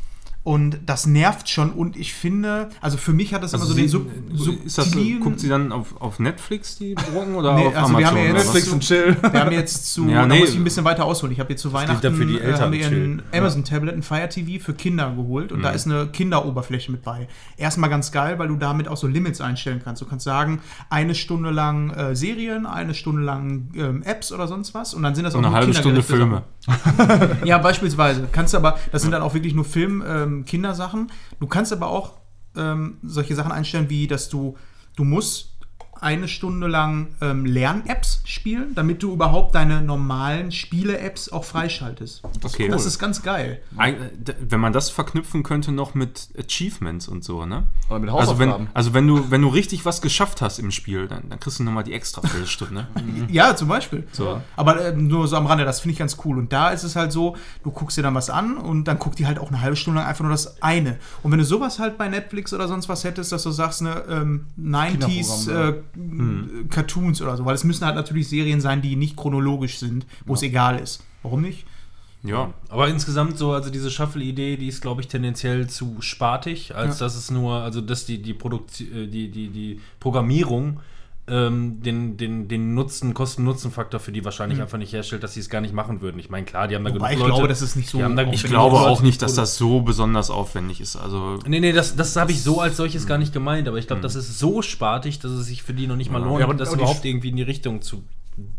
Und 0.49 0.79
das 0.87 1.05
nervt 1.05 1.47
schon 1.47 1.69
und 1.69 1.95
ich 1.95 2.11
finde, 2.15 2.69
also 2.81 2.97
für 2.97 3.13
mich 3.13 3.35
hat 3.35 3.43
das 3.43 3.53
Also 3.53 3.65
immer 3.65 3.69
so 3.69 3.73
sie, 3.75 3.81
den 3.81 3.89
sub, 3.89 4.63
ist 4.65 4.77
das, 4.79 4.85
so- 4.87 4.97
subtilen- 4.97 5.19
guckt 5.19 5.39
sie 5.39 5.47
dann 5.47 5.71
auf, 5.71 6.01
auf 6.01 6.17
Netflix 6.17 6.75
die 6.79 6.95
Drogen 6.95 7.35
oder 7.35 7.53
Nee, 7.55 7.67
auf 7.67 7.75
also 7.75 7.79
Amazon? 7.95 7.99
wir 7.99 8.07
haben 8.07 8.17
ja 8.17 8.23
jetzt? 8.23 8.33
Netflix 8.45 8.67
und 8.69 8.79
chill. 8.79 9.15
Wir 9.31 9.39
haben 9.41 9.51
jetzt 9.51 9.93
zu, 9.93 10.07
Ja, 10.09 10.21
da 10.21 10.25
nee. 10.33 10.39
muss 10.39 10.49
ich 10.49 10.55
ein 10.55 10.63
bisschen 10.63 10.85
weiter 10.85 11.05
ausholen. 11.05 11.31
Ich 11.33 11.39
habe 11.39 11.51
jetzt 11.51 11.61
zu 11.61 11.71
Weihnachten 11.71 12.01
dafür 12.01 12.25
die 12.25 12.39
äh, 12.39 12.41
Eltern 12.41 12.61
haben 12.61 12.71
wir 12.71 12.83
ein 12.83 12.89
chillen. 12.91 13.21
Amazon 13.31 13.63
Tablet, 13.63 13.93
ein 13.93 14.01
Fire 14.01 14.27
TV 14.27 14.63
für 14.63 14.73
Kinder 14.73 15.13
geholt 15.15 15.51
und 15.51 15.61
da 15.61 15.69
ist 15.69 15.85
eine 15.85 16.07
Kinderoberfläche 16.07 16.91
mit 16.91 17.03
bei. 17.03 17.27
Erstmal 17.55 17.91
ganz 17.91 18.11
geil, 18.11 18.39
weil 18.39 18.47
du 18.47 18.55
damit 18.55 18.87
auch 18.87 18.97
so 18.97 19.05
Limits 19.05 19.41
einstellen 19.41 19.81
kannst. 19.83 20.01
Du 20.01 20.07
kannst 20.07 20.25
sagen, 20.25 20.61
eine 20.89 21.13
Stunde 21.13 21.51
lang 21.51 21.91
äh, 21.91 22.15
Serien, 22.15 22.65
eine 22.65 22.95
Stunde 22.95 23.21
lang 23.21 23.69
ähm, 23.75 24.01
Apps 24.01 24.31
oder 24.31 24.47
sonst 24.47 24.73
was 24.73 24.95
und 24.95 25.03
dann 25.03 25.13
sind 25.13 25.25
das 25.25 25.35
auch 25.35 25.37
Und 25.37 25.45
eine 25.45 25.51
nur 25.53 25.59
halbe 25.61 25.73
Stunde 25.75 26.01
Filme. 26.01 26.41
Ja, 27.45 27.57
beispielsweise. 27.59 28.27
Kannst 28.31 28.55
aber, 28.55 28.77
das 28.91 29.03
sind 29.03 29.11
dann 29.11 29.21
auch 29.21 29.33
wirklich 29.35 29.53
nur 29.53 29.65
Film, 29.65 30.03
ähm, 30.07 30.38
Kindersachen. 30.45 31.11
Du 31.39 31.47
kannst 31.47 31.73
aber 31.73 31.87
auch 31.87 32.19
ähm, 32.55 32.97
solche 33.03 33.35
Sachen 33.35 33.51
einstellen, 33.51 33.89
wie 33.89 34.07
dass 34.07 34.29
du, 34.29 34.57
du 34.95 35.03
musst 35.03 35.58
eine 36.01 36.27
Stunde 36.27 36.67
lang 36.67 37.07
ähm, 37.21 37.45
Lern-Apps 37.45 38.21
spielen, 38.25 38.75
damit 38.75 39.03
du 39.03 39.13
überhaupt 39.13 39.55
deine 39.55 39.81
normalen 39.81 40.51
Spiele-Apps 40.51 41.31
auch 41.31 41.43
freischaltest. 41.43 42.21
Okay. 42.43 42.67
Das 42.69 42.85
ist 42.85 42.99
ganz 42.99 43.21
geil. 43.23 43.61
D- 44.17 44.33
Wenn 44.47 44.59
man 44.59 44.73
das 44.73 44.89
verknüpfen 44.89 45.43
könnte 45.43 45.71
noch 45.71 45.93
mit 45.95 46.29
Achievements 46.37 47.07
und 47.07 47.23
so, 47.23 47.45
ne? 47.45 47.63
Oder 47.89 47.99
mit 47.99 48.09
Also 48.09 48.39
wenn, 48.39 48.67
also 48.73 48.93
wenn 48.93 49.07
du, 49.07 49.31
wenn 49.31 49.41
du 49.41 49.47
richtig 49.49 49.85
was 49.85 50.01
geschafft 50.01 50.41
hast 50.41 50.59
im 50.59 50.71
Spiel, 50.71 51.07
dann, 51.07 51.29
dann 51.29 51.39
kriegst 51.39 51.59
du 51.59 51.63
nochmal 51.63 51.83
die 51.83 51.93
extra 51.93 52.21
Viertelstunde. 52.21 52.87
Ja, 53.29 53.55
zum 53.55 53.67
Beispiel. 53.67 54.07
So. 54.11 54.41
Aber 54.55 54.81
äh, 54.83 54.91
nur 54.95 55.27
so 55.27 55.35
am 55.35 55.45
Rande, 55.45 55.65
das 55.65 55.81
finde 55.81 55.93
ich 55.93 55.99
ganz 55.99 56.17
cool. 56.25 56.37
Und 56.37 56.51
da 56.53 56.69
ist 56.69 56.83
es 56.83 56.95
halt 56.95 57.11
so, 57.11 57.35
du 57.63 57.71
guckst 57.71 57.97
dir 57.97 58.01
dann 58.01 58.15
was 58.15 58.29
an 58.29 58.57
und 58.57 58.85
dann 58.85 58.97
guckt 58.99 59.19
die 59.19 59.27
halt 59.27 59.39
auch 59.39 59.49
eine 59.49 59.61
halbe 59.61 59.75
Stunde 59.75 59.99
lang 59.99 60.07
einfach 60.09 60.23
nur 60.23 60.31
das 60.31 60.61
eine. 60.61 60.97
Und 61.23 61.31
wenn 61.31 61.39
du 61.39 61.45
sowas 61.45 61.79
halt 61.79 61.97
bei 61.97 62.07
Netflix 62.07 62.53
oder 62.53 62.67
sonst 62.67 62.89
was 62.89 63.03
hättest, 63.03 63.31
dass 63.31 63.43
du 63.43 63.51
sagst, 63.51 63.81
ne, 63.81 64.03
ähm, 64.09 64.45
90s 64.59 65.47
Kinderprogramm, 65.49 65.73
äh, 65.95 66.63
Cartoons 66.69 67.21
oder 67.21 67.35
so, 67.37 67.45
weil 67.45 67.55
es 67.55 67.63
müssen 67.63 67.85
halt 67.85 67.95
natürlich 67.95 68.27
Serien 68.29 68.61
sein, 68.61 68.81
die 68.81 68.95
nicht 68.95 69.15
chronologisch 69.15 69.77
sind, 69.79 70.05
wo 70.25 70.33
es 70.33 70.41
egal 70.41 70.79
ist. 70.79 71.03
Warum 71.23 71.41
nicht? 71.41 71.65
ja. 72.23 72.53
Aber 72.67 72.89
insgesamt 72.89 73.37
so, 73.37 73.53
also 73.53 73.69
diese 73.69 73.89
Shuffle-Idee, 73.89 74.57
die 74.57 74.67
ist, 74.67 74.81
glaube 74.81 75.01
ich, 75.01 75.07
tendenziell 75.07 75.67
zu 75.67 75.97
spartig, 76.01 76.75
als 76.75 76.99
Ja. 76.99 77.05
dass 77.05 77.15
es 77.15 77.31
nur, 77.31 77.55
also 77.61 77.79
dass 77.81 78.05
die, 78.05 78.21
die, 78.21 78.33
Produkt, 78.33 78.81
äh, 78.81 79.07
die, 79.07 79.29
die, 79.31 79.47
die 79.49 79.79
Programmierung 80.01 80.79
ähm, 81.29 81.81
den, 81.81 82.17
den, 82.17 82.47
den 82.47 82.73
Nutzen, 82.73 83.13
Kosten-Nutzen-Faktor 83.13 83.99
für 83.99 84.11
die 84.11 84.25
wahrscheinlich 84.25 84.61
einfach 84.61 84.77
nicht 84.77 84.93
herstellt, 84.93 85.23
dass 85.23 85.33
sie 85.33 85.39
es 85.39 85.49
gar 85.49 85.61
nicht 85.61 85.73
machen 85.73 86.01
würden. 86.01 86.19
Ich 86.19 86.29
meine, 86.29 86.45
klar, 86.45 86.67
die 86.67 86.75
haben 86.75 86.83
da 86.83 86.93
Wobei 86.93 87.09
genug 87.09 87.13
ich 87.13 87.19
Leute. 87.19 87.31
glaube, 87.33 87.47
das 87.47 87.61
ist 87.61 87.75
nicht 87.75 87.89
so. 87.89 87.99
Ich 88.31 88.43
glaube 88.43 88.77
auch 88.77 89.01
nicht, 89.01 89.21
dass 89.21 89.35
das 89.35 89.57
so 89.57 89.81
besonders 89.81 90.29
aufwendig 90.29 90.81
ist. 90.81 90.95
Also 90.95 91.39
Nee, 91.47 91.59
nee, 91.59 91.71
das, 91.71 91.95
das 91.95 92.15
habe 92.15 92.31
ich 92.31 92.41
so 92.43 92.59
als 92.61 92.77
solches 92.77 93.05
gar 93.07 93.17
nicht 93.17 93.33
gemeint, 93.33 93.67
aber 93.67 93.77
ich 93.77 93.87
glaube, 93.87 94.01
das 94.01 94.15
ist 94.15 94.39
so 94.39 94.61
spartig, 94.61 95.19
dass 95.19 95.31
es 95.31 95.45
sich 95.45 95.63
für 95.63 95.73
die 95.73 95.87
noch 95.87 95.95
nicht 95.95 96.11
mal 96.11 96.21
lohnt, 96.21 96.39
Ja, 96.39 96.45
aber- 96.45 96.53
das 96.55 96.69
aber 96.69 96.79
überhaupt 96.81 97.05
irgendwie 97.05 97.29
in 97.29 97.35
die 97.37 97.43
Richtung 97.43 97.81
zu. 97.81 98.03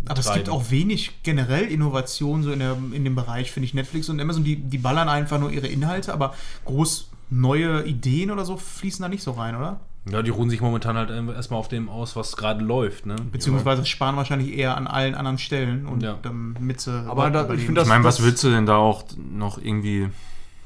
Aber 0.07 0.21
es 0.21 0.33
gibt 0.33 0.51
auch 0.51 0.71
wenig 0.71 1.23
generell 1.23 1.65
Innovation 1.65 2.43
so 2.43 2.53
in, 2.53 2.59
der, 2.59 2.77
in 2.93 3.03
dem 3.05 3.15
Bereich, 3.15 3.51
finde 3.51 3.65
ich. 3.67 3.73
Netflix 3.75 4.09
und 4.11 4.21
Amazon, 4.21 4.45
die, 4.45 4.57
die 4.57 4.77
ballern 4.79 5.09
einfach 5.09 5.39
nur 5.41 5.51
ihre 5.51 5.69
Inhalte, 5.69 6.13
aber 6.13 6.35
groß 6.67 7.09
neue 7.31 7.85
Ideen 7.87 8.31
oder 8.31 8.45
so 8.45 8.57
fließen 8.57 9.03
da 9.03 9.09
nicht 9.09 9.23
so 9.23 9.31
rein, 9.33 9.57
oder? 9.57 9.81
Ja, 10.11 10.23
die 10.23 10.31
ruhen 10.31 10.49
sich 10.49 10.61
momentan 10.63 10.97
halt 10.97 11.11
erstmal 11.11 11.61
auf 11.61 11.69
dem 11.69 11.89
aus, 11.91 12.17
was 12.17 12.37
gerade 12.37 12.65
läuft, 12.65 13.05
ne? 13.07 13.17
Beziehungsweise 13.31 13.85
sparen 13.85 14.17
wahrscheinlich 14.17 14.57
eher 14.57 14.77
an 14.77 14.87
allen 14.87 15.15
anderen 15.15 15.37
Stellen 15.39 15.87
und 15.87 16.03
Ja. 16.03 16.19
damit 16.23 16.81
sie 16.81 17.05
Aber 17.07 17.31
da- 17.31 17.49
ich 17.53 17.69
ich 17.69 17.75
das- 17.75 17.87
meine, 17.87 18.03
was 18.03 18.23
willst 18.23 18.43
du 18.43 18.51
denn 18.51 18.65
da 18.67 18.77
auch 18.77 19.05
noch 19.19 19.59
irgendwie 19.59 20.09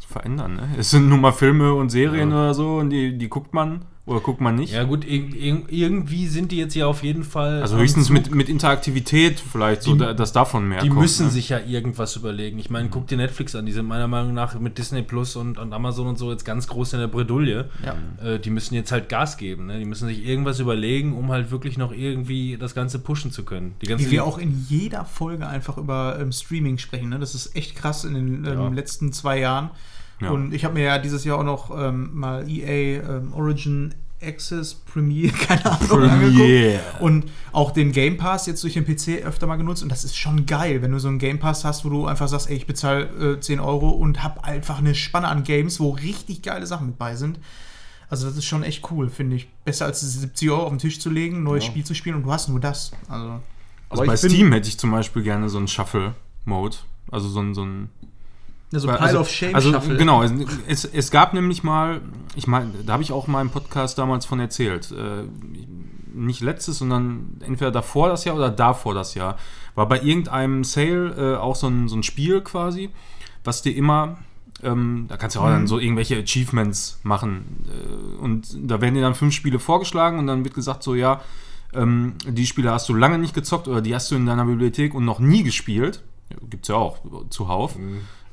verändern? 0.06 0.54
Ne? 0.56 0.68
Es 0.78 0.90
sind 0.90 1.08
nun 1.08 1.20
mal 1.20 1.32
Filme 1.32 1.74
und 1.74 1.90
Serien 1.90 2.30
Ja. 2.30 2.36
oder 2.36 2.54
so 2.54 2.76
und 2.76 2.90
die, 2.90 3.18
die 3.18 3.28
guckt 3.28 3.52
man 3.54 3.84
oder 4.06 4.20
guckt 4.20 4.40
man 4.42 4.54
nicht. 4.56 4.74
Ja, 4.74 4.84
gut, 4.84 5.02
ir 5.06 5.34
ir 5.34 5.62
irgendwie 5.70 6.26
sind 6.26 6.52
die 6.52 6.58
jetzt 6.58 6.74
ja 6.74 6.86
auf 6.86 7.02
jeden 7.02 7.24
Fall. 7.24 7.62
Also 7.62 7.78
höchstens 7.78 8.10
mit, 8.10 8.34
mit 8.34 8.50
Interaktivität 8.50 9.40
vielleicht, 9.40 9.82
so, 9.82 9.92
Die- 9.94 9.98
da, 10.00 10.12
dass 10.12 10.32
davon 10.32 10.68
mehr 10.68 10.82
Die 10.82 10.88
kommt. 10.88 11.00
müssen 11.00 11.26
ne? 11.26 11.32
sich 11.32 11.48
ja 11.48 11.58
irgendwas 11.58 12.14
überlegen. 12.16 12.58
Ich 12.58 12.68
meine, 12.68 12.90
guck 12.90 13.06
dir 13.06 13.16
Netflix 13.16 13.54
an. 13.54 13.64
Die 13.64 13.72
sind 13.72 13.86
meiner 13.86 14.06
Meinung 14.06 14.34
nach 14.34 14.58
mit 14.60 14.76
Disney 14.76 15.00
Plus 15.00 15.36
und, 15.36 15.56
und 15.58 15.72
Amazon 15.72 16.06
und 16.06 16.18
so 16.18 16.30
jetzt 16.30 16.44
ganz 16.44 16.66
groß 16.66 16.92
in 16.92 17.00
der 17.00 17.06
Bredouille. 17.08 17.70
Ja. 17.82 17.96
Äh, 18.22 18.38
die 18.40 18.50
müssen 18.50 18.74
jetzt 18.74 18.92
halt 18.92 19.08
Gas 19.08 19.38
geben. 19.38 19.66
Ne? 19.66 19.78
Die 19.78 19.86
müssen 19.86 20.06
sich 20.06 20.22
irgendwas 20.26 20.60
überlegen, 20.60 21.16
um 21.16 21.32
halt 21.32 21.50
wirklich 21.50 21.78
noch 21.78 21.92
irgendwie 21.92 22.58
das 22.58 22.74
Ganze 22.74 22.98
pushen 22.98 23.30
zu 23.32 23.44
können. 23.44 23.74
Die 23.80 23.86
ganze 23.86 24.04
Wie 24.04 24.10
wir 24.10 24.24
auch 24.26 24.36
in 24.36 24.66
jeder 24.68 25.06
Folge 25.06 25.46
einfach 25.46 25.78
über 25.78 26.18
ähm, 26.20 26.30
Streaming 26.30 26.76
sprechen. 26.76 27.08
Ne? 27.08 27.18
Das 27.18 27.34
ist 27.34 27.56
echt 27.56 27.74
krass 27.74 28.04
in 28.04 28.12
den 28.12 28.44
ähm, 28.44 28.44
Ja. 28.44 28.68
letzten 28.68 29.14
zwei 29.14 29.38
Jahren. 29.40 29.70
Ja. 30.20 30.30
Und 30.30 30.54
ich 30.54 30.64
habe 30.64 30.74
mir 30.74 30.84
ja 30.84 30.98
dieses 30.98 31.24
Jahr 31.24 31.38
auch 31.38 31.44
noch 31.44 31.70
ähm, 31.76 32.10
mal 32.14 32.48
EA 32.48 33.02
ähm, 33.02 33.32
Origin 33.34 33.94
Access 34.22 34.74
Premiere, 34.74 35.32
keine 35.36 35.66
Ahnung, 35.66 35.86
Premiere. 35.88 36.10
angeguckt. 36.80 37.00
Und 37.02 37.24
auch 37.52 37.72
den 37.72 37.92
Game 37.92 38.16
Pass 38.16 38.46
jetzt 38.46 38.62
durch 38.62 38.74
den 38.74 38.84
PC 38.86 39.22
öfter 39.24 39.46
mal 39.46 39.56
genutzt. 39.56 39.82
Und 39.82 39.90
das 39.90 40.04
ist 40.04 40.16
schon 40.16 40.46
geil, 40.46 40.80
wenn 40.82 40.92
du 40.92 40.98
so 40.98 41.08
einen 41.08 41.18
Game 41.18 41.38
Pass 41.38 41.64
hast, 41.64 41.84
wo 41.84 41.90
du 41.90 42.06
einfach 42.06 42.28
sagst, 42.28 42.48
ey, 42.48 42.56
ich 42.56 42.66
bezahle 42.66 43.34
äh, 43.34 43.40
10 43.40 43.60
Euro 43.60 43.90
und 43.90 44.22
hab 44.22 44.44
einfach 44.44 44.78
eine 44.78 44.94
Spanne 44.94 45.28
an 45.28 45.42
Games, 45.44 45.78
wo 45.80 45.90
richtig 45.90 46.42
geile 46.42 46.66
Sachen 46.66 46.86
mit 46.86 46.98
bei 46.98 47.16
sind. 47.16 47.38
Also 48.08 48.26
das 48.28 48.36
ist 48.36 48.44
schon 48.46 48.62
echt 48.62 48.90
cool, 48.90 49.10
finde 49.10 49.36
ich. 49.36 49.48
Besser 49.64 49.86
als 49.86 50.00
diese 50.00 50.20
70 50.20 50.50
Euro 50.50 50.62
auf 50.64 50.70
den 50.70 50.78
Tisch 50.78 51.00
zu 51.00 51.10
legen, 51.10 51.38
ein 51.38 51.42
neues 51.42 51.64
Ja. 51.64 51.70
Spiel 51.70 51.84
zu 51.84 51.94
spielen 51.94 52.14
und 52.16 52.22
du 52.22 52.32
hast 52.32 52.48
nur 52.48 52.60
das. 52.60 52.92
Also 53.08 53.40
Also 53.90 54.04
bei 54.04 54.16
Steam 54.16 54.52
hätte 54.52 54.68
ich 54.68 54.78
zum 54.78 54.90
Beispiel 54.90 55.22
gerne 55.22 55.48
so 55.48 55.58
einen 55.58 55.68
Shuffle-Mode. 55.68 56.76
Also 57.10 57.28
so 57.28 57.40
ein, 57.40 57.54
so 57.54 57.64
ein 57.64 57.90
so 58.80 58.88
Pile 58.88 59.00
also, 59.00 59.20
of 59.20 59.30
Shame 59.30 59.54
also 59.54 59.72
Shuffle. 59.72 59.96
genau, 59.96 60.22
es, 60.66 60.84
es, 60.84 61.10
gab 61.10 61.34
nämlich 61.34 61.62
mal, 61.62 62.00
ich 62.36 62.46
meine, 62.46 62.70
da 62.84 62.94
habe 62.94 63.02
ich 63.02 63.12
auch 63.12 63.26
mal 63.26 63.40
im 63.40 63.50
Podcast 63.50 63.98
damals 63.98 64.26
von 64.26 64.40
erzählt, 64.40 64.92
äh, 64.92 65.24
nicht 66.14 66.40
letztes, 66.40 66.78
sondern 66.78 67.40
entweder 67.40 67.70
davor 67.70 68.08
das 68.08 68.24
Jahr 68.24 68.36
oder 68.36 68.50
davor 68.50 68.94
das 68.94 69.14
Jahr, 69.14 69.36
war 69.74 69.88
bei 69.88 70.00
irgendeinem 70.00 70.64
Sale 70.64 71.34
äh, 71.34 71.36
auch 71.36 71.56
so 71.56 71.66
ein, 71.66 71.88
so 71.88 71.96
ein 71.96 72.02
Spiel 72.02 72.40
quasi, 72.40 72.90
was 73.42 73.62
dir 73.62 73.74
immer, 73.74 74.18
ähm, 74.62 75.06
da 75.08 75.16
kannst 75.16 75.36
du 75.36 75.40
auch 75.40 75.46
dann 75.46 75.66
so 75.66 75.78
irgendwelche 75.78 76.16
Achievements 76.16 77.00
machen 77.02 77.66
äh, 77.68 78.22
und 78.22 78.56
da 78.70 78.80
werden 78.80 78.94
dir 78.94 79.02
dann 79.02 79.14
fünf 79.14 79.34
Spiele 79.34 79.58
vorgeschlagen 79.58 80.18
und 80.18 80.26
dann 80.26 80.44
wird 80.44 80.54
gesagt 80.54 80.82
so, 80.82 80.94
ja, 80.94 81.20
ähm, 81.74 82.14
die 82.26 82.46
Spiele 82.46 82.70
hast 82.70 82.88
du 82.88 82.94
lange 82.94 83.18
nicht 83.18 83.34
gezockt 83.34 83.68
oder 83.68 83.80
die 83.80 83.94
hast 83.94 84.10
du 84.10 84.14
in 84.14 84.26
deiner 84.26 84.44
Bibliothek 84.44 84.94
und 84.94 85.04
noch 85.04 85.18
nie 85.18 85.42
gespielt. 85.42 86.02
Gibt 86.48 86.64
es 86.64 86.68
ja 86.68 86.76
auch 86.76 86.98
zuhauf. 87.30 87.76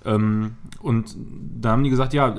Ähm, 0.06 0.56
und 0.80 1.16
da 1.60 1.72
haben 1.72 1.84
die 1.84 1.90
gesagt, 1.90 2.14
ja, 2.14 2.36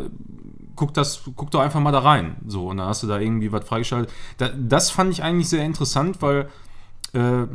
guck, 0.76 0.94
das, 0.94 1.22
guck 1.36 1.50
doch 1.50 1.60
einfach 1.60 1.80
mal 1.80 1.92
da 1.92 2.00
rein. 2.00 2.36
So, 2.46 2.68
und 2.68 2.78
dann 2.78 2.88
hast 2.88 3.02
du 3.02 3.06
da 3.06 3.18
irgendwie 3.18 3.52
was 3.52 3.64
freigeschaltet. 3.64 4.12
Da, 4.38 4.48
das 4.48 4.90
fand 4.90 5.12
ich 5.12 5.22
eigentlich 5.22 5.48
sehr 5.48 5.64
interessant, 5.64 6.20
weil 6.20 6.48
äh, 7.12 7.46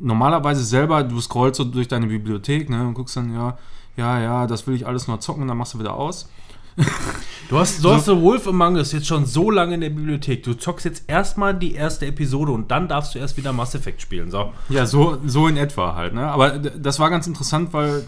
normalerweise 0.00 0.64
selber, 0.64 1.04
du 1.04 1.20
scrollst 1.20 1.58
so 1.58 1.64
durch 1.64 1.88
deine 1.88 2.06
Bibliothek 2.06 2.70
ne, 2.70 2.86
und 2.86 2.94
guckst 2.94 3.16
dann, 3.16 3.32
ja, 3.34 3.58
ja, 3.96 4.20
ja, 4.20 4.46
das 4.46 4.66
will 4.66 4.74
ich 4.74 4.86
alles 4.86 5.06
nur 5.06 5.20
zocken 5.20 5.42
und 5.42 5.48
dann 5.48 5.58
machst 5.58 5.74
du 5.74 5.78
wieder 5.78 5.94
aus. 5.94 6.28
Du 7.48 7.58
hast, 7.58 7.84
du 7.84 7.92
hast 7.92 8.06
The 8.06 8.18
Wolf 8.18 8.48
Among 8.48 8.76
Us 8.76 8.92
jetzt 8.92 9.06
schon 9.06 9.26
so 9.26 9.50
lange 9.50 9.74
in 9.74 9.82
der 9.82 9.90
Bibliothek. 9.90 10.42
Du 10.42 10.54
zockst 10.54 10.86
jetzt 10.86 11.04
erstmal 11.06 11.52
die 11.52 11.74
erste 11.74 12.06
Episode 12.06 12.50
und 12.50 12.70
dann 12.70 12.88
darfst 12.88 13.14
du 13.14 13.18
erst 13.18 13.36
wieder 13.36 13.52
Mass 13.52 13.74
Effect 13.74 14.00
spielen. 14.00 14.30
So. 14.30 14.54
Ja, 14.70 14.86
so, 14.86 15.18
so 15.26 15.48
in 15.48 15.58
etwa 15.58 15.94
halt. 15.94 16.14
Ne? 16.14 16.26
Aber 16.26 16.52
das 16.52 16.98
war 16.98 17.10
ganz 17.10 17.26
interessant, 17.26 17.74
weil 17.74 18.04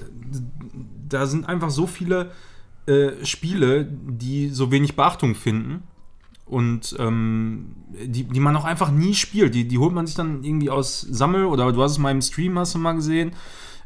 da 1.14 1.26
sind 1.26 1.48
einfach 1.48 1.70
so 1.70 1.86
viele 1.86 2.30
äh, 2.86 3.24
Spiele, 3.24 3.84
die 3.84 4.50
so 4.50 4.70
wenig 4.70 4.96
Beachtung 4.96 5.34
finden 5.34 5.82
und 6.44 6.94
ähm, 6.98 7.74
die, 7.88 8.24
die 8.24 8.40
man 8.40 8.56
auch 8.56 8.64
einfach 8.64 8.90
nie 8.90 9.14
spielt. 9.14 9.54
Die, 9.54 9.66
die 9.66 9.78
holt 9.78 9.94
man 9.94 10.06
sich 10.06 10.14
dann 10.16 10.44
irgendwie 10.44 10.70
aus 10.70 11.00
Sammel 11.00 11.46
oder 11.46 11.72
du 11.72 11.82
hast 11.82 11.92
es 11.92 11.98
mal 11.98 12.10
im 12.10 12.20
Stream, 12.20 12.58
hast 12.58 12.74
du 12.74 12.78
mal 12.78 12.92
gesehen. 12.92 13.32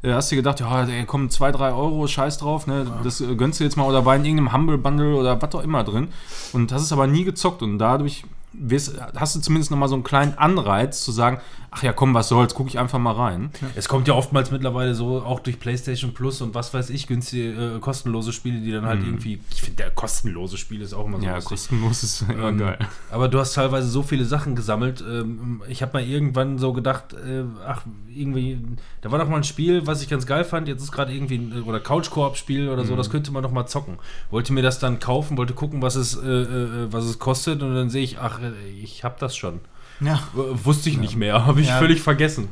Äh, 0.02 0.12
hast 0.12 0.30
dir 0.30 0.36
gedacht, 0.36 0.60
ja, 0.60 0.84
ey, 0.84 1.04
komm, 1.06 1.30
2, 1.30 1.52
3 1.52 1.72
Euro, 1.72 2.06
scheiß 2.06 2.38
drauf, 2.38 2.66
ne? 2.66 2.86
Das 3.04 3.20
äh, 3.20 3.34
gönnst 3.36 3.60
du 3.60 3.64
jetzt 3.64 3.76
mal 3.76 3.84
oder 3.84 4.04
war 4.04 4.16
in 4.16 4.24
irgendeinem 4.24 4.52
Humble 4.52 4.78
Bundle 4.78 5.14
oder 5.14 5.40
was 5.40 5.54
auch 5.54 5.62
immer 5.62 5.84
drin. 5.84 6.08
Und 6.52 6.72
hast 6.72 6.82
es 6.82 6.92
aber 6.92 7.06
nie 7.06 7.24
gezockt 7.24 7.62
und 7.62 7.78
dadurch 7.78 8.24
wirst, 8.52 8.96
hast 9.14 9.36
du 9.36 9.40
zumindest 9.40 9.70
noch 9.70 9.78
mal 9.78 9.88
so 9.88 9.94
einen 9.94 10.04
kleinen 10.04 10.36
Anreiz 10.36 11.04
zu 11.04 11.12
sagen, 11.12 11.40
ach 11.70 11.82
ja, 11.82 11.92
komm, 11.92 12.14
was 12.14 12.28
soll's, 12.28 12.54
gucke 12.54 12.68
ich 12.70 12.78
einfach 12.78 12.98
mal 12.98 13.12
rein. 13.12 13.50
Es 13.74 13.88
kommt 13.88 14.08
ja 14.08 14.14
oftmals 14.14 14.50
mittlerweile 14.50 14.94
so, 14.94 15.22
auch 15.22 15.40
durch 15.40 15.60
PlayStation 15.60 16.14
Plus 16.14 16.40
und 16.40 16.54
was 16.54 16.72
weiß 16.74 16.90
ich, 16.90 17.06
günstige, 17.06 17.76
äh, 17.76 17.78
kostenlose 17.80 18.32
Spiele, 18.32 18.60
die 18.60 18.72
dann 18.72 18.86
halt 18.86 19.02
irgendwie. 19.04 19.40
Ich 19.50 19.62
finde, 19.62 19.76
der 19.82 19.90
kostenlose 19.90 20.56
Spiel 20.56 20.80
ist 20.80 20.94
auch 20.94 21.06
immer 21.06 21.18
so 21.20 21.26
Ja, 21.26 21.34
lustig. 21.36 21.48
kostenlos 21.50 22.02
ist 22.02 22.22
immer 22.22 22.48
Ähm, 22.48 22.58
geil. 22.58 22.78
Aber 23.10 23.28
du 23.28 23.38
hast 23.38 23.54
teilweise 23.54 23.88
so 23.88 24.02
viele 24.02 24.24
Sachen 24.24 24.54
gesammelt. 24.56 25.02
Ähm, 25.08 25.62
ich 25.68 25.82
habe 25.82 25.92
mal 25.94 26.02
irgendwann 26.04 26.58
so 26.58 26.72
gedacht, 26.72 27.12
äh, 27.12 27.44
ach, 27.66 27.82
irgendwie, 28.14 28.58
da 29.02 29.10
war 29.10 29.18
doch 29.18 29.28
mal 29.28 29.36
ein 29.36 29.44
Spiel, 29.44 29.86
was 29.86 30.02
ich 30.02 30.08
ganz 30.08 30.26
geil 30.26 30.44
fand. 30.44 30.68
Jetzt 30.68 30.82
ist 30.82 30.92
gerade 30.92 31.12
irgendwie 31.12 31.36
ein 31.38 31.62
oder 31.64 31.80
Couch-Koop-Spiel 31.80 32.68
oder 32.68 32.84
so, 32.84 32.96
das 32.96 33.10
könnte 33.10 33.30
man 33.30 33.42
doch 33.42 33.52
mal 33.52 33.66
zocken. 33.66 33.98
Wollte 34.30 34.52
mir 34.52 34.62
das 34.62 34.78
dann 34.78 34.98
kaufen, 34.98 35.36
wollte 35.36 35.54
gucken, 35.54 35.82
was 35.82 35.94
es, 35.94 36.16
äh, 36.16 36.26
äh, 36.26 36.92
was 36.92 37.04
es 37.04 37.18
kostet 37.18 37.62
und 37.62 37.74
dann 37.74 37.90
sehe 37.90 38.02
ich, 38.02 38.18
ach, 38.18 38.40
äh, 38.40 38.52
ich 38.82 39.04
habe 39.04 39.16
das 39.20 39.36
schon. 39.36 39.60
Ja. 40.00 40.22
Wusste 40.34 40.88
ich 40.90 40.98
nicht 40.98 41.16
mehr, 41.16 41.46
habe 41.46 41.60
ich 41.60 41.68
Ja. 41.68 41.78
völlig 41.78 42.00
vergessen. 42.02 42.48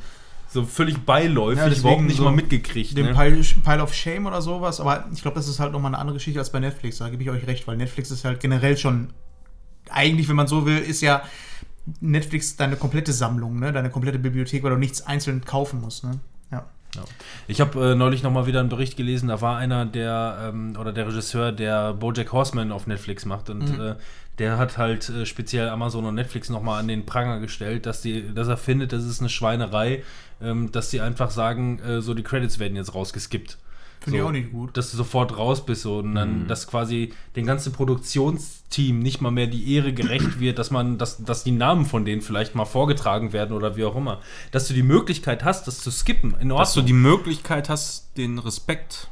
So 0.49 0.65
völlig 0.65 0.99
beiläufig, 1.05 1.59
Ja, 1.59 1.69
überhaupt 1.81 2.03
nicht 2.03 2.17
so 2.17 2.25
mal 2.25 2.31
mitgekriegt. 2.33 2.97
Den 2.97 3.07
Ne? 3.07 3.15
Pile, 3.15 3.43
Pile 3.65 3.83
of 3.83 3.93
Shame 3.93 4.27
oder 4.27 4.41
sowas, 4.41 4.81
aber 4.81 5.07
ich 5.13 5.21
glaube, 5.23 5.37
das 5.37 5.49
ist 5.49 5.59
halt 5.61 5.73
nochmal 5.73 5.91
eine 5.91 5.99
andere 5.99 6.17
Geschichte 6.17 6.39
als 6.39 6.51
bei 6.51 6.61
Netflix. 6.61 6.99
Da 6.99 7.09
gebe 7.09 7.23
ich 7.23 7.31
euch 7.31 7.47
recht, 7.47 7.67
weil 7.67 7.77
Netflix 7.77 8.11
ist 8.11 8.25
halt 8.25 8.41
generell 8.41 8.77
schon, 8.77 9.09
eigentlich, 9.91 10.29
wenn 10.29 10.37
man 10.37 10.47
so 10.47 10.65
will, 10.65 10.79
ist 10.79 11.01
ja 11.03 11.23
Netflix 12.01 12.57
deine 12.57 12.77
komplette 12.77 13.13
Sammlung, 13.13 13.59
ne? 13.59 13.73
deine 13.73 13.91
komplette 13.91 14.19
Bibliothek, 14.19 14.63
weil 14.63 14.71
du 14.71 14.77
nichts 14.77 15.03
einzeln 15.07 15.45
kaufen 15.45 15.81
musst. 15.81 16.05
Ne? 16.05 16.19
Ja. 16.51 16.65
Ja. 16.95 17.03
Ich 17.47 17.61
habe 17.61 17.93
äh, 17.93 17.95
neulich 17.95 18.23
noch 18.23 18.33
mal 18.33 18.47
wieder 18.47 18.61
einen 18.61 18.69
Bericht 18.69 18.97
gelesen, 18.97 19.29
da 19.29 19.41
war 19.41 19.59
einer, 19.59 19.85
der, 19.85 20.51
ähm, 20.55 20.77
oder 20.81 20.93
der 20.93 21.07
Regisseur, 21.09 21.53
der 21.53 21.93
Bojack 21.93 22.33
Horseman 22.33 22.73
auf 22.73 22.87
Netflix 22.87 23.25
macht 23.25 23.51
und 23.51 23.79
äh, 23.79 23.95
der 24.39 24.59
hat 24.59 24.79
halt 24.79 25.09
äh, 25.09 25.27
speziell 25.27 25.69
Amazon 25.69 26.05
und 26.05 26.15
Netflix 26.15 26.49
noch 26.51 26.63
mal 26.63 26.79
an 26.79 26.89
den 26.89 27.07
Pranger 27.07 27.41
gestellt, 27.41 27.87
dass, 27.87 28.03
die, 28.03 28.35
dass 28.35 28.49
er 28.49 28.57
findet, 28.57 28.93
das 28.93 29.05
ist 29.05 29.21
eine 29.21 29.29
Schweinerei, 29.29 30.03
ähm, 30.43 30.71
dass 30.73 30.91
sie 30.91 31.01
einfach 31.01 31.31
sagen, 31.31 31.79
äh, 31.81 32.01
so 32.01 32.15
die 32.15 32.23
Credits 32.23 32.59
werden 32.59 32.77
jetzt 32.77 32.95
rausgeskippt. 32.95 33.59
Finde 34.01 34.19
ich 34.19 34.23
So, 34.23 34.29
auch 34.29 34.33
nicht 34.33 34.53
gut. 34.53 34.77
Dass 34.77 34.91
du 34.91 34.97
sofort 34.99 35.37
raus 35.39 35.65
bist 35.65 35.83
so, 35.83 35.99
und 35.99 36.15
dann, 36.15 36.47
dass 36.47 36.67
quasi 36.67 37.15
dem 37.35 37.47
ganzen 37.47 37.73
Produktionsteam 37.73 38.99
nicht 38.99 39.23
mal 39.23 39.31
mehr 39.31 39.47
die 39.47 39.75
Ehre 39.75 39.95
gerecht 39.95 40.39
wird, 40.39 40.59
dass 40.59 40.71
man, 40.71 40.99
dass, 40.99 41.25
dass 41.25 41.45
die 41.45 41.53
Namen 41.53 41.87
von 41.87 42.05
denen 42.05 42.21
vielleicht 42.21 42.55
mal 42.55 42.67
vorgetragen 42.67 43.33
werden 43.33 43.57
oder 43.57 43.77
wie 43.77 43.85
auch 43.85 43.97
immer. 43.97 44.21
Dass 44.51 44.69
du 44.69 44.75
die 44.75 44.83
Möglichkeit 44.83 45.45
hast, 45.45 45.67
das 45.67 45.81
zu 45.81 45.91
skippen, 45.91 46.33
in 46.33 46.53
Ordnung. 46.53 46.59
Dass 46.59 46.75
du 46.75 46.83
die 46.83 46.93
Möglichkeit 46.93 47.71
hast, 47.71 48.17
den 48.19 48.39
Respekt 48.39 49.09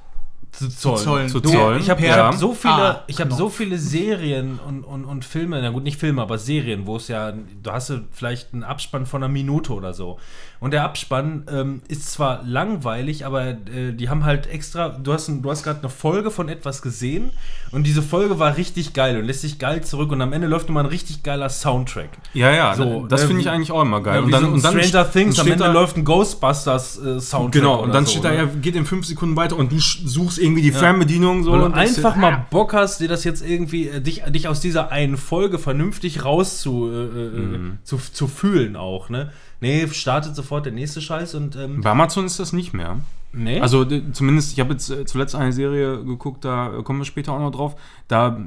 zu 0.52 0.68
zollen. 0.68 0.98
zollen. 0.98 1.28
zu 1.28 1.40
zollen. 1.40 1.80
ich 1.80 1.90
habe 1.90 2.02
Ja. 2.02 2.26
hab 2.26 2.34
so 2.34 2.52
viele, 2.52 2.72
Ah, 2.74 3.04
ich 3.06 3.18
habe 3.20 3.28
Knopf. 3.28 3.38
so 3.38 3.48
viele 3.48 3.78
Serien 3.78 4.58
und, 4.66 4.84
und, 4.84 5.04
und 5.04 5.24
Filme, 5.24 5.60
na 5.62 5.70
gut, 5.70 5.82
nicht 5.82 5.98
Filme, 5.98 6.22
aber 6.22 6.38
Serien, 6.38 6.86
wo 6.86 6.96
es 6.96 7.08
ja, 7.08 7.32
du 7.32 7.70
hast 7.70 7.90
ja 7.90 8.00
vielleicht 8.12 8.52
einen 8.52 8.62
Abspann 8.64 9.06
von 9.06 9.22
einer 9.22 9.32
Minute 9.32 9.72
oder 9.72 9.92
so. 9.94 10.18
Und 10.64 10.70
der 10.70 10.82
Abspann 10.82 11.42
ähm, 11.52 11.82
ist 11.88 12.10
zwar 12.10 12.42
langweilig, 12.42 13.26
aber 13.26 13.48
äh, 13.48 13.92
die 13.92 14.08
haben 14.08 14.24
halt 14.24 14.46
extra, 14.46 14.88
du 14.88 15.12
hast, 15.12 15.28
du 15.28 15.50
hast 15.50 15.62
gerade 15.62 15.80
eine 15.80 15.90
Folge 15.90 16.30
von 16.30 16.48
etwas 16.48 16.80
gesehen 16.80 17.32
und 17.70 17.86
diese 17.86 18.00
Folge 18.00 18.38
war 18.38 18.56
richtig 18.56 18.94
geil 18.94 19.18
und 19.18 19.26
lässt 19.26 19.42
sich 19.42 19.58
geil 19.58 19.84
zurück 19.84 20.10
und 20.10 20.22
am 20.22 20.32
Ende 20.32 20.46
läuft 20.46 20.68
nochmal 20.68 20.84
ein 20.84 20.88
richtig 20.88 21.22
geiler 21.22 21.50
Soundtrack. 21.50 22.08
Ja, 22.32 22.50
ja, 22.50 22.74
So, 22.74 23.06
das 23.06 23.24
äh, 23.24 23.26
finde 23.26 23.42
ich 23.42 23.50
eigentlich 23.50 23.72
auch 23.72 23.82
immer 23.82 24.00
geil. 24.02 24.22
Ja, 24.22 24.26
wie 24.26 24.58
so 24.58 24.68
ein 24.70 24.80
Stranger 24.80 25.12
Things, 25.12 25.38
am 25.38 25.48
Ende 25.48 25.64
da, 25.64 25.70
läuft 25.70 25.98
ein 25.98 26.04
Ghostbusters 26.06 26.96
äh, 26.96 27.20
Soundtrack. 27.20 27.52
Genau, 27.52 27.82
und 27.82 27.92
dann 27.92 28.06
so, 28.06 28.12
steht 28.12 28.24
da, 28.24 28.32
ja, 28.32 28.46
geht 28.46 28.74
in 28.74 28.86
fünf 28.86 29.04
Sekunden 29.04 29.36
weiter 29.36 29.58
und 29.58 29.70
du 29.70 29.78
suchst 29.78 30.38
irgendwie 30.38 30.62
die 30.62 30.72
Fernbedienung 30.72 31.44
so. 31.44 31.52
Weil 31.52 31.58
du 31.58 31.64
und 31.66 31.74
einfach 31.74 32.16
mal 32.16 32.46
Bock 32.48 32.72
hast, 32.72 33.02
dir 33.02 33.08
das 33.08 33.22
jetzt 33.24 33.46
irgendwie, 33.46 33.88
äh, 33.88 34.00
dich, 34.00 34.22
dich 34.28 34.48
aus 34.48 34.60
dieser 34.60 34.90
einen 34.90 35.18
Folge 35.18 35.58
vernünftig 35.58 36.24
raus 36.24 36.62
zu, 36.62 36.88
äh, 36.90 36.94
äh, 36.94 37.34
Mhm. 37.34 37.78
zu, 37.84 37.98
zu 37.98 38.28
fühlen 38.28 38.76
auch, 38.76 39.10
ne? 39.10 39.30
Nee, 39.64 39.88
startet 39.88 40.36
sofort 40.36 40.66
der 40.66 40.74
nächste 40.74 41.00
Scheiß 41.00 41.34
und, 41.36 41.56
ähm, 41.56 41.80
Bei 41.80 41.90
Amazon 41.92 42.26
ist 42.26 42.38
das 42.38 42.52
nicht 42.52 42.74
mehr. 42.74 42.98
nee. 43.32 43.58
Also 43.60 43.86
zumindest, 44.12 44.52
ich 44.52 44.60
habe 44.60 44.74
jetzt 44.74 44.90
äh, 44.90 45.06
zuletzt 45.06 45.34
eine 45.34 45.54
Serie 45.54 46.04
geguckt, 46.04 46.44
da 46.44 46.80
äh, 46.80 46.82
kommen 46.82 46.98
wir 47.00 47.06
später 47.06 47.32
auch 47.32 47.38
noch 47.38 47.50
drauf. 47.50 47.74
Da, 48.06 48.38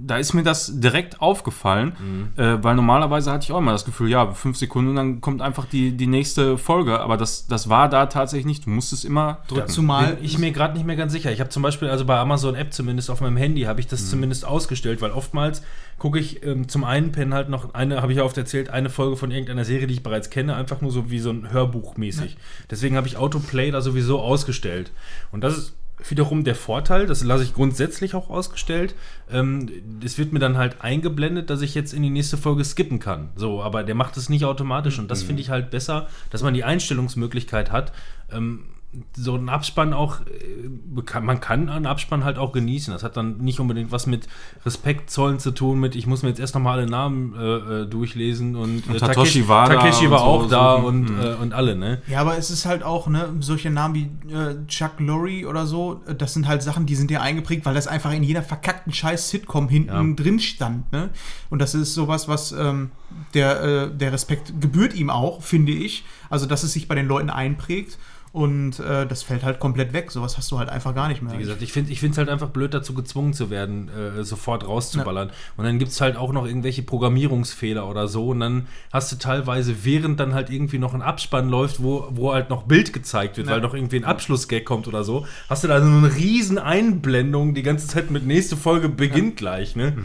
da 0.00 0.16
ist 0.16 0.32
mir 0.32 0.44
das 0.44 0.78
direkt 0.80 1.20
aufgefallen, 1.20 1.92
Mhm. 1.98 2.28
äh, 2.42 2.62
weil 2.62 2.76
normalerweise 2.76 3.32
hatte 3.32 3.44
ich 3.44 3.52
auch 3.52 3.58
immer 3.58 3.72
das 3.72 3.84
Gefühl, 3.84 4.08
ja, 4.08 4.30
fünf 4.32 4.56
Sekunden 4.56 4.90
und 4.90 4.96
dann 4.96 5.20
kommt 5.20 5.42
einfach 5.42 5.64
die, 5.66 5.90
die 5.96 6.06
nächste 6.06 6.56
Folge. 6.56 7.00
Aber 7.00 7.16
das, 7.16 7.46
das 7.48 7.68
war 7.68 7.88
da 7.88 8.06
tatsächlich 8.06 8.46
nicht. 8.46 8.66
Du 8.66 8.70
musstest 8.70 9.04
immer 9.04 9.38
drücken. 9.48 9.68
Zumal 9.68 10.14
bin 10.14 10.24
ich 10.24 10.38
mir 10.38 10.52
gerade 10.52 10.74
nicht 10.74 10.86
mehr 10.86 10.94
ganz 10.96 11.12
sicher. 11.12 11.32
Ich 11.32 11.40
habe 11.40 11.50
zum 11.50 11.62
Beispiel, 11.62 11.88
also 11.88 12.04
bei 12.04 12.16
Amazon 12.18 12.54
App 12.54 12.72
zumindest 12.72 13.10
auf 13.10 13.20
meinem 13.20 13.36
Handy, 13.36 13.62
habe 13.62 13.80
ich 13.80 13.86
das 13.88 14.02
Mhm. 14.02 14.06
zumindest 14.10 14.44
ausgestellt, 14.46 15.02
weil 15.02 15.10
oftmals 15.10 15.62
gucke 15.98 16.20
ich 16.20 16.44
ähm, 16.46 16.68
zum 16.68 16.84
einen 16.84 17.10
pennen 17.10 17.34
halt 17.34 17.48
noch 17.48 17.74
eine, 17.74 18.00
habe 18.00 18.12
ich 18.12 18.18
ja 18.18 18.24
oft 18.24 18.38
erzählt, 18.38 18.70
eine 18.70 18.90
Folge 18.90 19.16
von 19.16 19.32
irgendeiner 19.32 19.64
Serie, 19.64 19.88
die 19.88 19.94
ich 19.94 20.02
bereits 20.04 20.30
kenne, 20.30 20.54
einfach 20.54 20.80
nur 20.80 20.92
so 20.92 21.10
wie 21.10 21.18
so 21.18 21.30
ein 21.30 21.50
Hörbuch 21.50 21.96
mäßig. 21.96 22.36
Deswegen 22.70 22.96
habe 22.96 23.08
ich 23.08 23.16
Autoplay 23.16 23.72
da 23.72 23.80
sowieso 23.80 24.20
ausgestellt. 24.20 24.92
Und 25.32 25.42
das 25.42 25.58
ist 25.58 25.74
wiederum 26.06 26.44
der 26.44 26.54
Vorteil, 26.54 27.06
das 27.06 27.24
lasse 27.24 27.44
ich 27.44 27.54
grundsätzlich 27.54 28.14
auch 28.14 28.30
ausgestellt. 28.30 28.94
Ähm, 29.30 29.68
es 30.04 30.18
wird 30.18 30.32
mir 30.32 30.38
dann 30.38 30.56
halt 30.56 30.80
eingeblendet, 30.80 31.50
dass 31.50 31.62
ich 31.62 31.74
jetzt 31.74 31.92
in 31.92 32.02
die 32.02 32.10
nächste 32.10 32.36
Folge 32.36 32.64
skippen 32.64 32.98
kann. 32.98 33.30
So, 33.36 33.62
aber 33.62 33.82
der 33.82 33.94
macht 33.94 34.16
es 34.16 34.28
nicht 34.28 34.44
automatisch 34.44 34.98
und 34.98 35.10
das 35.10 35.22
finde 35.22 35.42
ich 35.42 35.50
halt 35.50 35.70
besser, 35.70 36.08
dass 36.30 36.42
man 36.42 36.54
die 36.54 36.64
Einstellungsmöglichkeit 36.64 37.72
hat. 37.72 37.92
Ähm, 38.30 38.64
so 39.14 39.36
ein 39.36 39.50
Abspann 39.50 39.92
auch, 39.92 40.20
äh, 40.22 41.02
kann, 41.04 41.24
man 41.24 41.40
kann 41.40 41.68
einen 41.68 41.86
Abspann 41.86 42.24
halt 42.24 42.38
auch 42.38 42.52
genießen. 42.52 42.92
Das 42.92 43.02
hat 43.02 43.16
dann 43.18 43.36
nicht 43.38 43.60
unbedingt 43.60 43.92
was 43.92 44.06
mit 44.06 44.26
Respekt 44.64 45.10
zollen 45.10 45.38
zu 45.38 45.50
tun, 45.50 45.78
mit 45.78 45.94
ich 45.94 46.06
muss 46.06 46.22
mir 46.22 46.30
jetzt 46.30 46.40
erst 46.40 46.54
nochmal 46.54 46.78
alle 46.78 46.88
Namen 46.88 47.34
äh, 47.34 47.82
äh, 47.82 47.86
durchlesen 47.86 48.56
und, 48.56 48.86
äh, 48.86 48.92
Und 48.92 48.98
Takeshi 48.98 49.46
war 49.46 49.68
da 49.68 49.74
Takeshi 49.74 50.10
war 50.10 50.22
und 50.22 50.28
auch 50.28 50.42
so, 50.44 50.48
da 50.48 50.80
so, 50.80 50.86
und, 50.86 51.10
mhm. 51.10 51.20
äh, 51.20 51.34
und 51.34 51.52
alle, 51.52 51.76
ne? 51.76 52.00
Ja, 52.06 52.20
aber 52.20 52.38
es 52.38 52.50
ist 52.50 52.64
halt 52.64 52.82
auch, 52.82 53.08
ne, 53.08 53.28
solche 53.40 53.70
Namen 53.70 53.94
wie 53.94 54.32
äh, 54.32 54.66
Chuck 54.68 54.98
Lorre 54.98 55.46
oder 55.46 55.66
so, 55.66 56.00
äh, 56.06 56.14
das 56.14 56.32
sind 56.32 56.48
halt 56.48 56.62
Sachen, 56.62 56.86
die 56.86 56.94
sind 56.94 57.10
dir 57.10 57.20
eingeprägt, 57.20 57.66
weil 57.66 57.74
das 57.74 57.88
einfach 57.88 58.12
in 58.12 58.22
jeder 58.22 58.42
verkackten 58.42 58.92
scheiß 58.92 59.28
Sitcom 59.28 59.68
hinten 59.68 59.88
Ja. 60.10 60.14
drin 60.14 60.40
stand, 60.40 60.90
ne? 60.92 61.10
Und 61.50 61.60
das 61.60 61.74
ist 61.74 61.92
sowas, 61.92 62.26
was 62.26 62.52
ähm, 62.52 62.90
der, 63.34 63.62
äh, 63.62 63.90
der 63.94 64.12
Respekt 64.12 64.60
gebührt 64.60 64.94
ihm 64.94 65.10
auch, 65.10 65.42
finde 65.42 65.72
ich. 65.72 66.04
Also, 66.30 66.46
dass 66.46 66.62
es 66.62 66.72
sich 66.72 66.88
bei 66.88 66.94
den 66.94 67.06
Leuten 67.06 67.30
einprägt 67.30 67.98
und 68.32 68.78
äh, 68.80 69.06
das 69.06 69.22
fällt 69.22 69.42
halt 69.42 69.58
komplett 69.58 69.92
weg. 69.92 70.10
Sowas 70.10 70.36
hast 70.36 70.50
du 70.52 70.58
halt 70.58 70.68
einfach 70.68 70.94
gar 70.94 71.08
nicht 71.08 71.22
mehr. 71.22 71.32
Wie 71.34 71.38
gesagt, 71.38 71.62
ich 71.62 71.72
finde 71.72 71.92
es 71.92 72.18
halt 72.18 72.28
einfach 72.28 72.50
blöd, 72.50 72.74
dazu 72.74 72.92
gezwungen 72.94 73.32
zu 73.32 73.48
werden, 73.50 73.88
äh, 73.88 74.22
sofort 74.24 74.66
rauszuballern. 74.66 75.30
Und 75.56 75.64
dann 75.64 75.78
gibt 75.78 75.90
es 75.92 76.00
halt 76.00 76.16
auch 76.16 76.32
noch 76.32 76.46
irgendwelche 76.46 76.82
Programmierungsfehler 76.82 77.88
oder 77.88 78.06
so. 78.08 78.28
Und 78.28 78.40
dann 78.40 78.66
hast 78.92 79.10
du 79.12 79.16
teilweise, 79.16 79.84
während 79.84 80.20
dann 80.20 80.34
halt 80.34 80.50
irgendwie 80.50 80.78
noch 80.78 80.94
ein 80.94 81.02
Abspann 81.02 81.48
läuft, 81.48 81.82
wo, 81.82 82.06
wo 82.10 82.32
halt 82.32 82.50
noch 82.50 82.64
Bild 82.64 82.92
gezeigt 82.92 83.36
wird, 83.38 83.46
Ja. 83.46 83.54
weil 83.54 83.60
noch 83.60 83.74
irgendwie 83.74 83.96
ein 83.96 84.04
Abschlussgag 84.04 84.64
kommt 84.64 84.88
oder 84.88 85.04
so, 85.04 85.26
hast 85.48 85.64
du 85.64 85.68
da 85.68 85.80
so 85.80 85.86
eine 85.86 86.14
riesen 86.14 86.58
Einblendung 86.58 87.54
die 87.54 87.62
ganze 87.62 87.86
Zeit 87.88 88.10
mit 88.10 88.26
nächste 88.26 88.56
Folge 88.56 88.88
beginnt 88.88 89.36
gleich, 89.36 89.74
ne? 89.76 89.96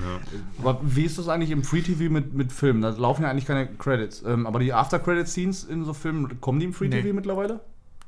Aber 0.59 0.79
wie 0.83 1.03
ist 1.03 1.17
das 1.17 1.27
eigentlich 1.27 1.51
im 1.51 1.63
Free 1.63 1.81
TV 1.81 2.11
mit, 2.11 2.33
mit 2.33 2.51
Filmen? 2.51 2.81
Da 2.81 2.89
laufen 2.89 3.23
ja 3.23 3.29
eigentlich 3.29 3.45
keine 3.45 3.67
Credits. 3.67 4.23
Ähm, 4.25 4.47
aber 4.47 4.59
die 4.59 4.71
After-Credit-Scenes 4.73 5.65
in 5.65 5.83
so 5.85 5.93
Filmen, 5.93 6.39
kommen 6.41 6.59
die 6.59 6.65
im 6.65 6.73
Free 6.73 6.87
Nee. 6.87 7.01
TV 7.01 7.13
mittlerweile? 7.13 7.59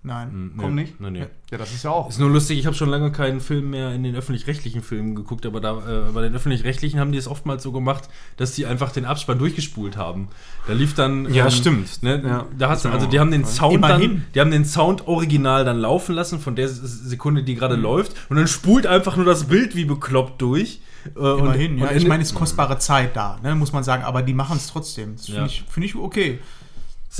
Nein. 0.05 0.51
Kommen 0.55 0.75
Nö. 0.75 0.81
nicht? 0.81 1.01
Nee, 1.01 1.09
nee. 1.09 1.25
Ja, 1.51 1.57
das 1.57 1.73
ist 1.73 1.83
ja 1.83 1.89
auch. 1.91 2.09
Ist 2.09 2.19
nur 2.19 2.29
lustig, 2.29 2.59
ich 2.59 2.65
habe 2.65 2.75
schon 2.75 2.89
lange 2.89 3.11
keinen 3.11 3.39
Film 3.41 3.71
mehr 3.71 3.93
in 3.93 4.03
den 4.03 4.15
öffentlich-rechtlichen 4.15 4.81
Filmen 4.83 5.15
geguckt, 5.15 5.45
aber 5.45 5.59
da, 5.61 5.71
äh, 6.09 6.11
bei 6.11 6.21
den 6.21 6.35
öffentlich-rechtlichen 6.35 6.99
haben 6.99 7.11
die 7.11 7.17
es 7.17 7.27
oftmals 7.27 7.63
so 7.63 7.71
gemacht, 7.71 8.07
dass 8.37 8.53
die 8.53 8.65
einfach 8.67 8.91
den 8.91 9.05
Abspann 9.05 9.39
durchgespult 9.39 9.97
haben. 9.97 10.27
Da 10.67 10.73
lief 10.73 10.93
dann. 10.93 11.33
Ja, 11.33 11.49
stimmt. 11.49 12.03
Ne, 12.03 12.21
Ja. 12.25 12.45
Da 12.57 12.69
hast 12.69 12.85
du, 12.85 12.89
Genau. 12.89 12.99
also 12.99 13.09
die 13.09 13.19
haben 13.19 13.31
den 13.31 13.45
Sound 13.45 13.83
dann, 13.83 14.25
die 14.35 14.39
haben 14.39 14.51
den 14.51 14.65
Sound 14.65 15.07
original 15.07 15.65
dann 15.65 15.77
laufen 15.79 16.13
lassen 16.15 16.39
von 16.39 16.55
der 16.55 16.69
Sekunde, 16.69 17.43
die 17.43 17.55
gerade 17.55 17.75
läuft, 17.75 18.13
und 18.29 18.37
dann 18.37 18.47
spult 18.47 18.85
einfach 18.87 19.15
nur 19.15 19.25
das 19.25 19.45
Bild 19.45 19.75
wie 19.75 19.85
bekloppt 19.85 20.41
durch. 20.41 20.81
Äh, 21.15 21.19
und- 21.19 21.39
Immerhin, 21.39 21.77
ja. 21.77 21.87
und 21.89 21.95
ich 21.97 22.03
in- 22.03 22.09
meine, 22.09 22.23
es 22.23 22.29
ist 22.31 22.35
kostbare 22.35 22.79
Zeit 22.79 23.15
da, 23.15 23.39
ne, 23.43 23.53
muss 23.55 23.71
man 23.71 23.83
sagen, 23.83 24.03
aber 24.03 24.23
die 24.23 24.33
machen 24.33 24.57
es 24.57 24.67
trotzdem. 24.67 25.15
Das 25.15 25.25
finde 25.25 25.41
Ja. 25.41 25.45
ich, 25.45 25.63
find 25.69 25.85
ich 25.85 25.95
okay. 25.95 26.39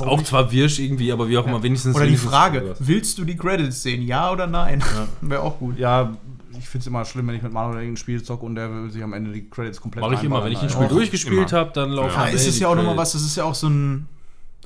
Ist 0.00 0.06
auch 0.06 0.22
zwar 0.22 0.52
wirsch 0.52 0.78
irgendwie, 0.78 1.12
aber 1.12 1.28
wie 1.28 1.38
auch 1.38 1.46
immer, 1.46 1.62
wenigstens. 1.62 1.94
Oder 1.94 2.04
die 2.04 2.10
wenigstens- 2.10 2.30
Frage, 2.30 2.74
willst 2.78 3.18
du 3.18 3.24
die 3.24 3.36
Credits 3.36 3.82
sehen, 3.82 4.02
ja 4.02 4.30
oder 4.30 4.46
nein? 4.46 4.82
Wäre 5.20 5.42
auch 5.42 5.58
gut. 5.58 5.78
Ja, 5.78 6.16
ich 6.58 6.68
finde 6.68 6.82
es 6.82 6.86
immer 6.86 7.04
schlimm, 7.04 7.26
wenn 7.28 7.34
ich 7.34 7.42
mit 7.42 7.52
Manuel 7.52 7.78
irgendein 7.78 7.96
Spiel 7.96 8.22
zocke 8.22 8.44
und 8.44 8.54
der 8.54 8.72
will 8.72 8.90
sich 8.90 9.02
am 9.02 9.12
Ende 9.12 9.32
die 9.32 9.48
Credits 9.48 9.80
komplett 9.80 10.02
Mache 10.02 10.14
ich 10.14 10.24
immer, 10.24 10.44
wenn 10.44 10.52
ich 10.52 10.60
ein 10.60 10.70
Spiel 10.70 10.88
durchgespielt 10.88 11.52
habe, 11.52 11.70
dann 11.72 11.90
laufen 11.90 12.14
Ja, 12.14 12.24
es 12.24 12.30
Ende 12.30 12.48
ist 12.48 12.56
die 12.56 12.62
ja 12.62 12.68
auch 12.68 12.74
nochmal 12.74 12.96
was, 12.96 13.12
das 13.12 13.22
ist 13.22 13.36
ja 13.36 13.44
auch 13.44 13.54
so 13.54 13.68
ein 13.68 14.08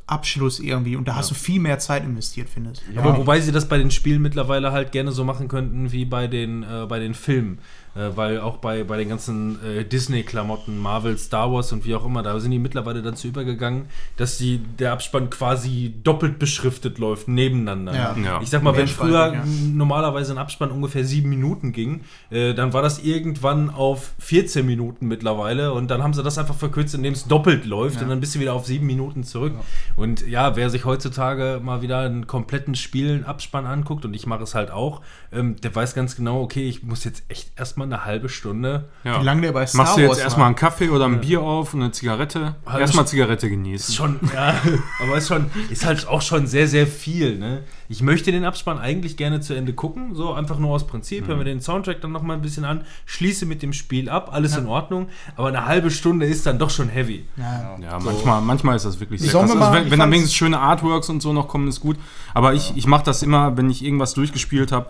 Abschluss 0.06 0.58
irgendwie 0.58 0.96
und 0.96 1.06
da 1.06 1.14
hast 1.14 1.30
du 1.30 1.34
viel 1.34 1.60
mehr 1.60 1.78
Zeit 1.78 2.04
investiert, 2.04 2.48
findest 2.52 2.82
du. 2.92 2.98
Aber 2.98 3.16
wobei 3.16 3.40
sie 3.40 3.52
das 3.52 3.68
bei 3.68 3.78
den 3.78 3.90
Spielen 3.92 4.20
mittlerweile 4.20 4.72
halt 4.72 4.90
gerne 4.90 5.12
so 5.12 5.24
machen 5.24 5.46
könnten 5.46 5.92
wie 5.92 6.04
bei 6.04 6.26
den, 6.26 6.64
äh, 6.64 6.86
bei 6.88 6.98
den 6.98 7.14
Filmen. 7.14 7.58
Äh, 7.96 8.16
weil 8.16 8.40
auch 8.40 8.58
bei, 8.58 8.84
bei 8.84 8.96
den 8.96 9.08
ganzen 9.08 9.58
äh, 9.64 9.84
Disney-Klamotten, 9.84 10.78
Marvel, 10.78 11.18
Star 11.18 11.52
Wars 11.52 11.72
und 11.72 11.84
wie 11.84 11.94
auch 11.96 12.04
immer, 12.04 12.22
da 12.22 12.38
sind 12.38 12.52
die 12.52 12.60
mittlerweile 12.60 13.02
dazu 13.02 13.26
übergegangen, 13.26 13.86
dass 14.16 14.38
die, 14.38 14.58
der 14.58 14.92
Abspann 14.92 15.28
quasi 15.28 15.94
doppelt 16.04 16.38
beschriftet 16.38 16.98
läuft, 16.98 17.26
nebeneinander. 17.26 17.92
Ja. 17.94 18.16
Ja. 18.16 18.40
Ich 18.40 18.50
sag 18.50 18.62
mal, 18.62 18.72
wenn 18.74 18.84
Mehrspaltig, 18.84 19.16
früher 19.16 19.34
ja. 19.34 19.44
normalerweise 19.72 20.32
ein 20.32 20.38
Abspann 20.38 20.70
ungefähr 20.70 21.04
sieben 21.04 21.30
Minuten 21.30 21.72
ging, 21.72 22.02
äh, 22.30 22.54
dann 22.54 22.72
war 22.72 22.82
das 22.82 23.00
irgendwann 23.00 23.70
auf 23.70 24.12
14 24.20 24.64
Minuten 24.64 25.08
mittlerweile 25.08 25.72
und 25.72 25.90
dann 25.90 26.00
haben 26.02 26.14
sie 26.14 26.22
das 26.22 26.38
einfach 26.38 26.54
verkürzt, 26.54 26.94
indem 26.94 27.14
es 27.14 27.26
doppelt 27.26 27.66
läuft 27.66 27.96
Ja. 27.96 28.02
und 28.02 28.08
dann 28.10 28.20
bist 28.20 28.36
du 28.36 28.40
wieder 28.40 28.54
auf 28.54 28.66
sieben 28.66 28.86
Minuten 28.86 29.24
zurück. 29.24 29.54
Und 29.96 30.26
ja, 30.28 30.54
wer 30.54 30.70
sich 30.70 30.84
heutzutage 30.84 31.60
mal 31.60 31.82
wieder 31.82 32.00
einen 32.00 32.28
kompletten 32.28 32.76
Spielen 32.76 33.24
Abspann 33.24 33.66
anguckt 33.66 34.04
und 34.04 34.14
ich 34.14 34.26
mache 34.26 34.44
es 34.44 34.54
halt 34.54 34.70
auch, 34.70 35.00
ähm, 35.32 35.56
der 35.60 35.74
weiß 35.74 35.94
ganz 35.94 36.14
genau, 36.14 36.40
okay, 36.40 36.68
ich 36.68 36.84
muss 36.84 37.02
jetzt 37.02 37.24
echt 37.28 37.50
erstmal 37.58 37.79
eine 37.84 38.04
halbe 38.04 38.28
Stunde 38.28 38.84
Ja. 39.04 39.20
Wie 39.20 39.24
lange 39.24 39.42
der 39.42 39.52
bei 39.52 39.66
Star 39.66 39.82
Machst 39.82 39.96
du 39.96 40.00
jetzt 40.00 40.10
Wars 40.10 40.18
erstmal 40.18 40.40
war. 40.42 40.46
einen 40.48 40.56
Kaffee 40.56 40.88
oder 40.90 41.06
ein 41.06 41.20
Bier 41.20 41.40
auf 41.42 41.74
und 41.74 41.82
eine 41.82 41.92
Zigarette? 41.92 42.54
Hallo, 42.66 42.78
Erstmal 42.80 43.06
Zigarette 43.06 43.46
Ist 43.46 43.52
genießen. 43.52 43.94
schon, 43.94 44.20
ja, 44.34 44.54
aber 45.02 45.16
ist 45.16 45.28
schon, 45.28 45.46
ist 45.70 45.84
halt 45.86 46.06
auch 46.08 46.22
schon 46.22 46.46
sehr, 46.46 46.66
sehr 46.68 46.86
viel, 46.86 47.38
ne? 47.38 47.62
Ich 47.88 48.02
möchte 48.02 48.30
den 48.30 48.44
Abspann 48.44 48.78
eigentlich 48.78 49.16
gerne 49.16 49.40
zu 49.40 49.52
Ende 49.54 49.72
gucken, 49.72 50.14
so 50.14 50.32
einfach 50.32 50.58
nur 50.60 50.70
aus 50.70 50.86
Prinzip, 50.86 51.26
höre 51.26 51.36
mir 51.36 51.44
den 51.44 51.60
Soundtrack 51.60 52.00
dann 52.00 52.12
nochmal 52.12 52.36
ein 52.36 52.42
bisschen 52.42 52.64
an, 52.64 52.84
schließe 53.06 53.46
mit 53.46 53.62
dem 53.62 53.72
Spiel 53.72 54.08
ab, 54.08 54.30
alles 54.32 54.56
in 54.56 54.66
Ordnung, 54.66 55.08
aber 55.36 55.48
eine 55.48 55.66
halbe 55.66 55.90
Stunde 55.90 56.26
ist 56.26 56.46
dann 56.46 56.58
doch 56.58 56.70
schon 56.70 56.88
heavy. 56.88 57.24
Ja. 57.36 57.76
Ja, 57.82 57.98
manchmal, 57.98 58.40
manchmal 58.42 58.76
ist 58.76 58.84
das 58.84 59.00
wirklich 59.00 59.20
sehr 59.20 59.30
krass. 59.32 59.40
wir 59.40 59.54
Also 59.54 59.56
mal- 59.58 59.72
wenn 59.74 59.84
ich 59.86 59.90
wenn 59.90 59.98
dann 59.98 60.10
wenigstens 60.10 60.34
schöne 60.34 60.60
Artworks 60.60 61.08
und 61.08 61.20
so 61.20 61.32
noch 61.32 61.48
kommen, 61.48 61.66
ist 61.68 61.80
gut. 61.80 61.96
Aber 62.32 62.54
ich, 62.54 62.76
ich 62.76 62.86
mache 62.86 63.02
das 63.04 63.22
immer, 63.24 63.56
wenn 63.56 63.68
ich 63.70 63.84
irgendwas 63.84 64.14
durchgespielt 64.14 64.70
habe, 64.70 64.86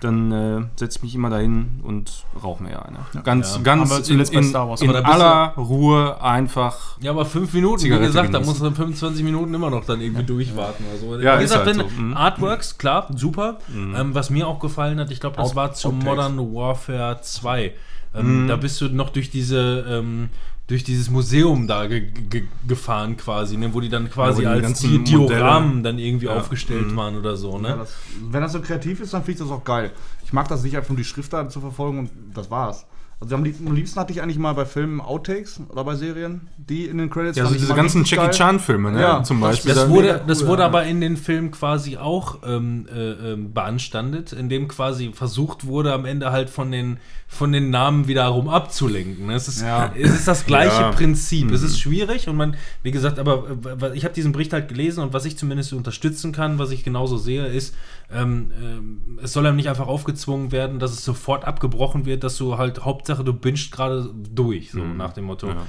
dann 0.00 0.32
äh, 0.32 0.64
setze 0.76 0.98
ich 0.98 1.02
mich 1.02 1.14
immer 1.14 1.30
dahin 1.30 1.80
und 1.82 2.24
rauche 2.42 2.62
mir 2.62 2.84
eine. 2.84 2.98
Ganz, 3.24 3.56
Ja. 3.56 3.62
ganz 3.62 3.90
Haben 3.90 4.04
wir 4.06 4.30
in, 4.32 4.42
in, 4.44 4.88
in 4.90 4.96
aller 5.04 5.54
Ruhe 5.56 6.22
einfach. 6.22 6.98
Ja, 7.00 7.10
aber 7.10 7.24
fünf 7.24 7.52
Minuten, 7.52 7.78
Zigarette 7.80 8.04
wie 8.04 8.06
gesagt, 8.08 8.34
da 8.34 8.40
muss 8.40 8.60
man 8.60 8.74
25 8.74 9.24
Minuten 9.24 9.52
immer 9.54 9.70
noch 9.70 9.84
dann 9.84 10.00
irgendwie 10.00 10.24
durchwarten. 10.24 10.84
Also, 10.92 11.18
Ja, 11.20 11.38
wie 11.38 11.42
gesagt, 11.42 11.66
halt 11.66 11.78
wenn 11.78 11.88
so. 11.88 12.00
Mhm. 12.02 12.16
Artworks, 12.16 12.78
klar, 12.78 13.08
super. 13.14 13.58
Ähm, 13.74 14.14
was 14.14 14.30
mir 14.30 14.46
auch 14.46 14.60
gefallen 14.60 14.98
hat, 15.00 15.10
ich 15.10 15.20
glaube, 15.20 15.36
das 15.36 15.50
Out- 15.50 15.56
war 15.56 15.72
zu. 15.74 15.90
Modern 15.92 16.38
Warfare 16.54 17.18
2. 17.20 17.72
Ähm, 18.14 18.44
Mhm. 18.44 18.48
Da 18.48 18.56
bist 18.56 18.80
du 18.80 18.88
noch 18.88 19.10
durch 19.10 19.30
diese, 19.30 19.84
ähm, 19.88 20.30
durch 20.68 20.84
dieses 20.84 21.10
Museum 21.10 21.66
da 21.66 21.86
ge 21.86 22.02
ge 22.30 22.44
gefahren 22.68 23.16
quasi, 23.16 23.56
ne, 23.56 23.72
wo 23.74 23.80
die 23.80 23.88
dann 23.88 24.08
quasi 24.10 24.42
Ja, 24.42 24.54
die 24.54 24.64
als 24.66 24.80
die 24.80 25.02
Dioramen 25.02 25.68
Modelle- 25.78 25.82
dann 25.82 25.98
irgendwie 25.98 26.26
Ja. 26.26 26.36
aufgestellt 26.36 26.92
Mhm. 26.92 26.96
waren 26.96 27.16
oder 27.16 27.36
so, 27.36 27.58
ne? 27.58 27.68
Ja, 27.70 27.76
das, 27.76 27.94
wenn 28.30 28.42
das 28.42 28.52
so 28.52 28.60
kreativ 28.60 29.00
ist, 29.00 29.14
dann 29.14 29.24
finde 29.24 29.42
ich 29.42 29.48
das 29.48 29.50
auch 29.56 29.64
geil. 29.64 29.90
Ich 30.24 30.32
mag 30.32 30.46
das 30.48 30.62
nicht 30.62 30.76
einfach 30.76 30.90
nur 30.90 30.98
die 30.98 31.04
Schriftarten 31.04 31.50
zu 31.50 31.60
verfolgen 31.60 31.98
und 32.00 32.10
das 32.34 32.50
war's. 32.50 32.84
Also 33.20 33.34
am 33.34 33.42
liebsten, 33.42 33.66
am 33.66 33.74
liebsten 33.74 33.98
hatte 33.98 34.12
ich 34.12 34.22
eigentlich 34.22 34.38
mal 34.38 34.52
bei 34.52 34.64
Filmen 34.64 35.00
Outtakes 35.00 35.60
oder 35.70 35.82
bei 35.82 35.96
Serien, 35.96 36.42
die 36.56 36.84
in 36.84 36.98
den 36.98 37.10
Credits 37.10 37.36
Ja, 37.36 37.44
also 37.46 37.56
diese 37.56 37.74
ganzen 37.74 38.04
Jackie 38.04 38.26
geil. 38.26 38.30
Chan-Filme, 38.30 38.92
ne? 38.92 39.00
Ja, 39.00 39.24
zum 39.24 39.40
das- 39.40 39.50
Beispiel. 39.56 39.74
Das 39.74 39.84
Da- 39.84 39.90
wurde, 39.90 40.20
das 40.24 40.46
wurde 40.46 40.62
ja. 40.62 40.66
aber 40.68 40.84
in 40.84 41.00
den 41.00 41.16
Filmen 41.16 41.50
quasi 41.50 41.96
auch 41.96 42.38
ähm, 42.46 42.86
äh, 42.94 43.32
ähm, 43.32 43.52
beanstandet, 43.52 44.32
indem 44.32 44.68
quasi 44.68 45.10
versucht 45.12 45.66
wurde, 45.66 45.92
am 45.94 46.04
Ende 46.04 46.30
halt 46.30 46.48
von 46.48 46.70
den, 46.70 46.98
von 47.26 47.50
den 47.50 47.70
Namen 47.70 48.06
wiederum 48.06 48.48
abzulenken. 48.48 49.26
ne? 49.26 49.34
Es 49.34 49.48
ist, 49.48 49.62
Ja. 49.62 49.92
es 49.98 50.10
ist 50.14 50.28
das 50.28 50.46
gleiche 50.46 50.80
Ja. 50.82 50.90
Prinzip. 50.92 51.50
Es 51.50 51.62
Mhm. 51.62 51.66
ist 51.66 51.80
schwierig 51.80 52.28
und 52.28 52.36
man, 52.36 52.54
wie 52.84 52.92
gesagt, 52.92 53.18
aber 53.18 53.46
äh, 53.82 53.96
ich 53.96 54.04
habe 54.04 54.14
diesen 54.14 54.30
Bericht 54.30 54.52
halt 54.52 54.68
gelesen 54.68 55.02
und 55.02 55.12
was 55.12 55.24
ich 55.24 55.36
zumindest 55.36 55.72
unterstützen 55.72 56.30
kann, 56.30 56.60
was 56.60 56.70
ich 56.70 56.84
genauso 56.84 57.16
sehe, 57.16 57.46
ist, 57.48 57.74
ähm, 58.12 58.50
ähm, 58.62 59.18
es 59.22 59.32
soll 59.32 59.46
einem 59.46 59.56
nicht 59.56 59.68
einfach 59.68 59.86
aufgezwungen 59.86 60.50
werden, 60.52 60.78
dass 60.78 60.92
es 60.92 61.04
sofort 61.04 61.44
abgebrochen 61.44 62.06
wird, 62.06 62.24
dass 62.24 62.36
du 62.36 62.56
halt, 62.58 62.84
Hauptsache 62.84 63.24
du 63.24 63.32
bingst 63.32 63.70
gerade 63.70 64.10
durch, 64.14 64.70
so 64.70 64.80
Mhm. 64.80 64.96
nach 64.96 65.12
dem 65.12 65.24
Motto. 65.24 65.48
Ja. 65.48 65.66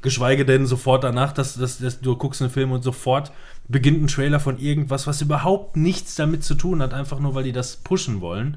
Geschweige 0.00 0.44
denn 0.44 0.66
sofort 0.66 1.04
danach, 1.04 1.32
dass, 1.32 1.54
dass, 1.54 1.78
dass 1.78 2.00
du 2.00 2.16
guckst 2.16 2.42
einen 2.42 2.50
Film 2.50 2.72
und 2.72 2.82
sofort 2.82 3.30
beginnt 3.68 4.02
ein 4.02 4.08
Trailer 4.08 4.40
von 4.40 4.58
irgendwas, 4.58 5.06
was 5.06 5.22
überhaupt 5.22 5.76
nichts 5.76 6.16
damit 6.16 6.42
zu 6.42 6.54
tun 6.56 6.82
hat, 6.82 6.92
einfach 6.92 7.20
nur 7.20 7.34
weil 7.34 7.44
die 7.44 7.52
das 7.52 7.76
pushen 7.76 8.20
wollen. 8.20 8.56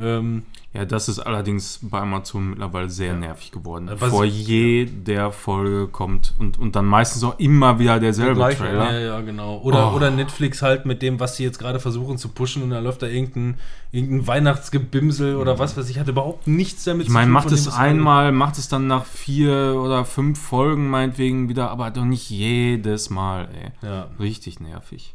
Ähm, 0.00 0.42
Ja, 0.72 0.84
das 0.84 1.08
ist 1.08 1.20
allerdings 1.20 1.78
bei 1.82 2.00
Amazon 2.00 2.50
mittlerweile 2.50 2.90
sehr 2.90 3.14
nervig 3.14 3.52
geworden. 3.52 3.88
Was- 3.96 4.10
Vor 4.10 4.24
jeder 4.24 5.30
Folge 5.30 5.86
kommt 5.86 6.34
und, 6.40 6.58
und 6.58 6.74
dann 6.74 6.84
meistens 6.84 7.22
auch 7.22 7.38
immer 7.38 7.78
wieder 7.78 8.00
derselbe 8.00 8.34
Der 8.34 8.46
gleiche, 8.48 8.58
Trailer. 8.64 8.92
ja, 8.92 8.98
ja, 8.98 9.20
genau. 9.20 9.58
Oder, 9.58 9.92
Oh. 9.92 9.94
oder 9.96 10.10
Netflix 10.10 10.62
halt 10.62 10.84
mit 10.84 11.00
dem, 11.00 11.20
was 11.20 11.36
sie 11.36 11.44
jetzt 11.44 11.60
gerade 11.60 11.78
versuchen 11.78 12.18
zu 12.18 12.28
pushen 12.30 12.64
und 12.64 12.70
da 12.70 12.80
läuft 12.80 13.02
da 13.02 13.06
irgendein, 13.06 13.56
irgendein 13.92 14.26
Weihnachtsgebimsel 14.26 15.36
oder 15.36 15.60
was 15.60 15.76
weiß 15.76 15.88
ich, 15.90 16.00
hat 16.00 16.08
überhaupt 16.08 16.48
nichts 16.48 16.82
damit 16.82 17.06
Ich 17.06 17.12
meine, 17.12 17.30
macht 17.30 17.44
von 17.44 17.54
es 17.54 17.62
dem, 17.64 17.72
was 17.72 17.78
einmal, 17.78 18.32
macht 18.32 18.58
es 18.58 18.68
dann 18.68 18.88
nach 18.88 19.04
vier 19.04 19.76
oder 19.80 20.04
fünf 20.04 20.40
Folgen 20.40 20.90
meinetwegen 20.90 21.48
wieder, 21.48 21.70
aber 21.70 21.90
doch 21.92 22.04
nicht 22.04 22.30
jedes 22.30 23.10
Mal, 23.10 23.48
ey. 23.62 23.88
Ja. 23.88 24.08
Richtig 24.18 24.58
nervig. 24.58 25.14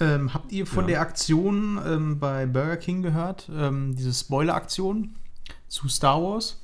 Ähm, 0.00 0.32
habt 0.34 0.52
ihr 0.52 0.66
von 0.66 0.84
Ja. 0.84 0.88
der 0.88 1.00
Aktion 1.00 1.80
ähm, 1.86 2.18
bei 2.18 2.46
Burger 2.46 2.76
King 2.76 3.02
gehört? 3.02 3.48
Ähm, 3.54 3.96
diese 3.96 4.12
Spoiler-Aktion 4.14 5.16
zu 5.68 5.88
Star 5.88 6.22
Wars? 6.22 6.60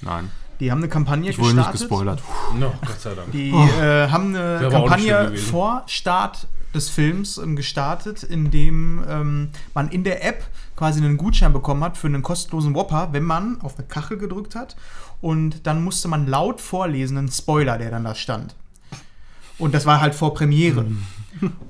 Nein. 0.00 0.30
Die 0.60 0.70
haben 0.70 0.78
eine 0.78 0.88
Kampagne 0.88 1.30
Ich 1.30 1.38
wurde 1.38 1.54
nicht 1.54 1.72
gespoilert. 1.72 2.22
No, 2.58 2.72
Gott 2.84 3.00
sei 3.00 3.14
Dank. 3.14 3.30
Die 3.32 3.50
äh, 3.50 4.08
haben 4.08 4.34
eine 4.34 4.60
Wäre 4.60 4.70
Kampagne 4.70 5.36
vor 5.36 5.84
Start 5.86 6.48
des 6.74 6.88
Films 6.88 7.38
ähm, 7.38 7.56
gestartet, 7.56 8.22
in 8.24 8.50
dem 8.50 9.02
ähm, 9.08 9.50
man 9.74 9.88
in 9.88 10.02
der 10.04 10.24
App 10.24 10.44
quasi 10.76 11.00
einen 11.00 11.16
Gutschein 11.16 11.52
bekommen 11.52 11.82
hat 11.84 11.96
für 11.96 12.08
einen 12.08 12.22
kostenlosen 12.22 12.74
Whopper, 12.74 13.08
wenn 13.12 13.24
man 13.24 13.60
auf 13.60 13.78
eine 13.78 13.86
Kachel 13.86 14.18
gedrückt 14.18 14.54
hat 14.54 14.76
und 15.20 15.66
dann 15.66 15.82
musste 15.82 16.08
man 16.08 16.26
laut 16.26 16.60
vorlesen 16.60 17.18
einen 17.18 17.30
Spoiler, 17.30 17.78
der 17.78 17.90
dann 17.90 18.04
da 18.04 18.14
stand. 18.14 18.54
Und 19.58 19.74
das 19.74 19.86
war 19.86 20.00
halt 20.00 20.14
vor 20.14 20.34
Premiere. 20.34 20.86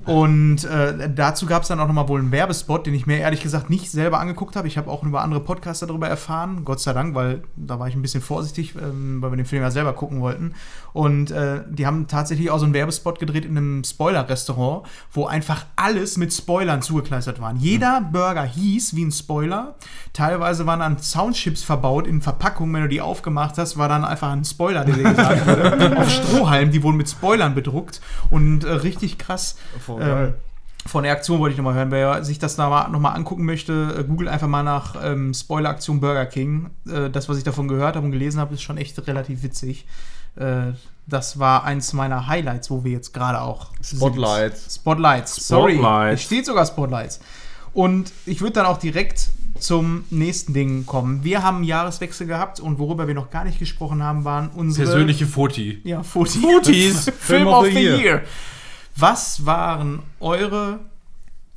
Und 0.05 0.63
äh, 0.65 1.09
dazu 1.13 1.45
gab 1.45 1.63
es 1.63 1.67
dann 1.67 1.79
auch 1.79 1.87
nochmal 1.87 2.07
wohl 2.07 2.19
einen 2.19 2.31
Werbespot, 2.31 2.85
den 2.85 2.93
ich 2.93 3.05
mir 3.05 3.17
ehrlich 3.17 3.41
gesagt 3.41 3.69
nicht 3.69 3.91
selber 3.91 4.19
angeguckt 4.19 4.55
habe. 4.55 4.67
Ich 4.67 4.77
habe 4.77 4.89
auch 4.89 5.03
über 5.03 5.21
andere 5.21 5.39
Podcaster 5.39 5.87
darüber 5.87 6.07
erfahren, 6.07 6.65
Gott 6.65 6.79
sei 6.79 6.93
Dank, 6.93 7.15
weil 7.15 7.43
da 7.55 7.79
war 7.79 7.87
ich 7.87 7.95
ein 7.95 8.01
bisschen 8.01 8.21
vorsichtig, 8.21 8.75
ähm, 8.75 9.21
weil 9.21 9.31
wir 9.31 9.37
den 9.37 9.45
Film 9.45 9.61
ja 9.61 9.71
selber 9.71 9.93
gucken 9.93 10.21
wollten. 10.21 10.53
Und 10.93 11.31
äh, 11.31 11.61
die 11.69 11.85
haben 11.85 12.07
tatsächlich 12.07 12.49
auch 12.49 12.57
so 12.57 12.65
einen 12.65 12.73
Werbespot 12.73 13.19
gedreht 13.19 13.45
in 13.45 13.57
einem 13.57 13.83
Spoiler-Restaurant, 13.83 14.87
wo 15.11 15.25
einfach 15.25 15.65
alles 15.75 16.17
mit 16.17 16.33
Spoilern 16.33 16.81
zugekleistert 16.81 17.39
waren. 17.39 17.57
Jeder 17.57 18.01
Burger 18.01 18.43
hieß 18.43 18.95
wie 18.95 19.05
ein 19.05 19.11
Spoiler. 19.11 19.75
Teilweise 20.13 20.65
waren 20.65 20.79
dann 20.79 20.97
Soundchips 20.97 21.63
verbaut 21.63 22.07
in 22.07 22.21
Verpackungen, 22.21 22.73
wenn 22.73 22.81
du 22.83 22.89
die 22.89 23.01
aufgemacht 23.01 23.57
hast, 23.57 23.77
war 23.77 23.89
dann 23.89 24.03
einfach 24.03 24.31
ein 24.31 24.45
Spoiler, 24.45 24.85
der 24.85 24.95
dir 24.95 25.03
gesagt 25.03 25.45
wurde. 25.45 25.97
Auf 25.97 26.09
Strohhalmen, 26.09 26.71
die 26.71 26.81
wurden 26.83 26.97
mit 26.97 27.09
Spoilern 27.09 27.55
bedruckt 27.55 28.01
und 28.29 28.63
äh, 28.63 28.71
richtig 28.71 29.17
krass. 29.17 29.55
Voll 29.79 30.01
Ähm, 30.01 30.33
von 30.85 31.03
der 31.03 31.11
Aktion 31.11 31.39
wollte 31.39 31.51
ich 31.51 31.57
nochmal 31.57 31.75
hören. 31.75 31.91
Wer 31.91 32.23
sich 32.23 32.39
das 32.39 32.55
da 32.55 32.69
mal, 32.69 32.87
nochmal 32.89 33.15
angucken 33.15 33.45
möchte, 33.45 33.95
äh, 33.99 34.03
google 34.03 34.27
einfach 34.29 34.47
mal 34.47 34.63
nach 34.63 34.95
ähm, 35.03 35.33
Spoiler-Aktion 35.33 35.99
Burger 35.99 36.25
King. 36.25 36.69
Äh, 36.89 37.09
das, 37.09 37.27
was 37.29 37.37
ich 37.37 37.43
davon 37.43 37.67
gehört 37.67 37.95
habe 37.95 38.05
und 38.05 38.11
gelesen 38.11 38.39
habe, 38.39 38.53
ist 38.53 38.61
schon 38.61 38.77
echt 38.77 39.05
relativ 39.07 39.43
witzig. 39.43 39.85
Äh, 40.35 40.71
das 41.05 41.39
war 41.39 41.63
eins 41.63 41.93
meiner 41.93 42.27
Highlights, 42.27 42.71
wo 42.71 42.83
wir 42.83 42.91
jetzt 42.91 43.13
gerade 43.13 43.41
auch 43.41 43.71
Spotlights. 43.81 44.63
sind. 44.63 44.81
Spotlights. 44.81 45.47
Sorry. 45.47 45.73
Spotlights. 45.73 46.21
Es 46.21 46.25
steht 46.25 46.45
sogar 46.45 46.65
Spotlights. 46.65 47.19
Und 47.73 48.11
ich 48.25 48.41
würde 48.41 48.53
dann 48.53 48.65
auch 48.65 48.77
direkt 48.77 49.29
zum 49.59 50.05
nächsten 50.09 50.53
Ding 50.53 50.85
kommen. 50.85 51.23
Wir 51.23 51.43
haben 51.43 51.57
einen 51.57 51.65
Jahreswechsel 51.65 52.25
gehabt 52.25 52.59
und 52.59 52.79
worüber 52.79 53.07
wir 53.07 53.13
noch 53.15 53.29
gar 53.29 53.43
nicht 53.43 53.59
gesprochen 53.59 54.01
haben, 54.01 54.23
waren 54.23 54.49
unsere 54.49 54.87
Persönliche 54.87 55.27
Foti. 55.27 55.81
ja, 55.83 56.01
Fotis. 56.03 56.37
Fotis. 56.37 57.11
Film 57.19 57.47
of 57.47 57.65
the 57.65 57.71
Year. 57.71 58.23
Was 58.99 59.45
waren 59.45 59.99
eure 60.19 60.79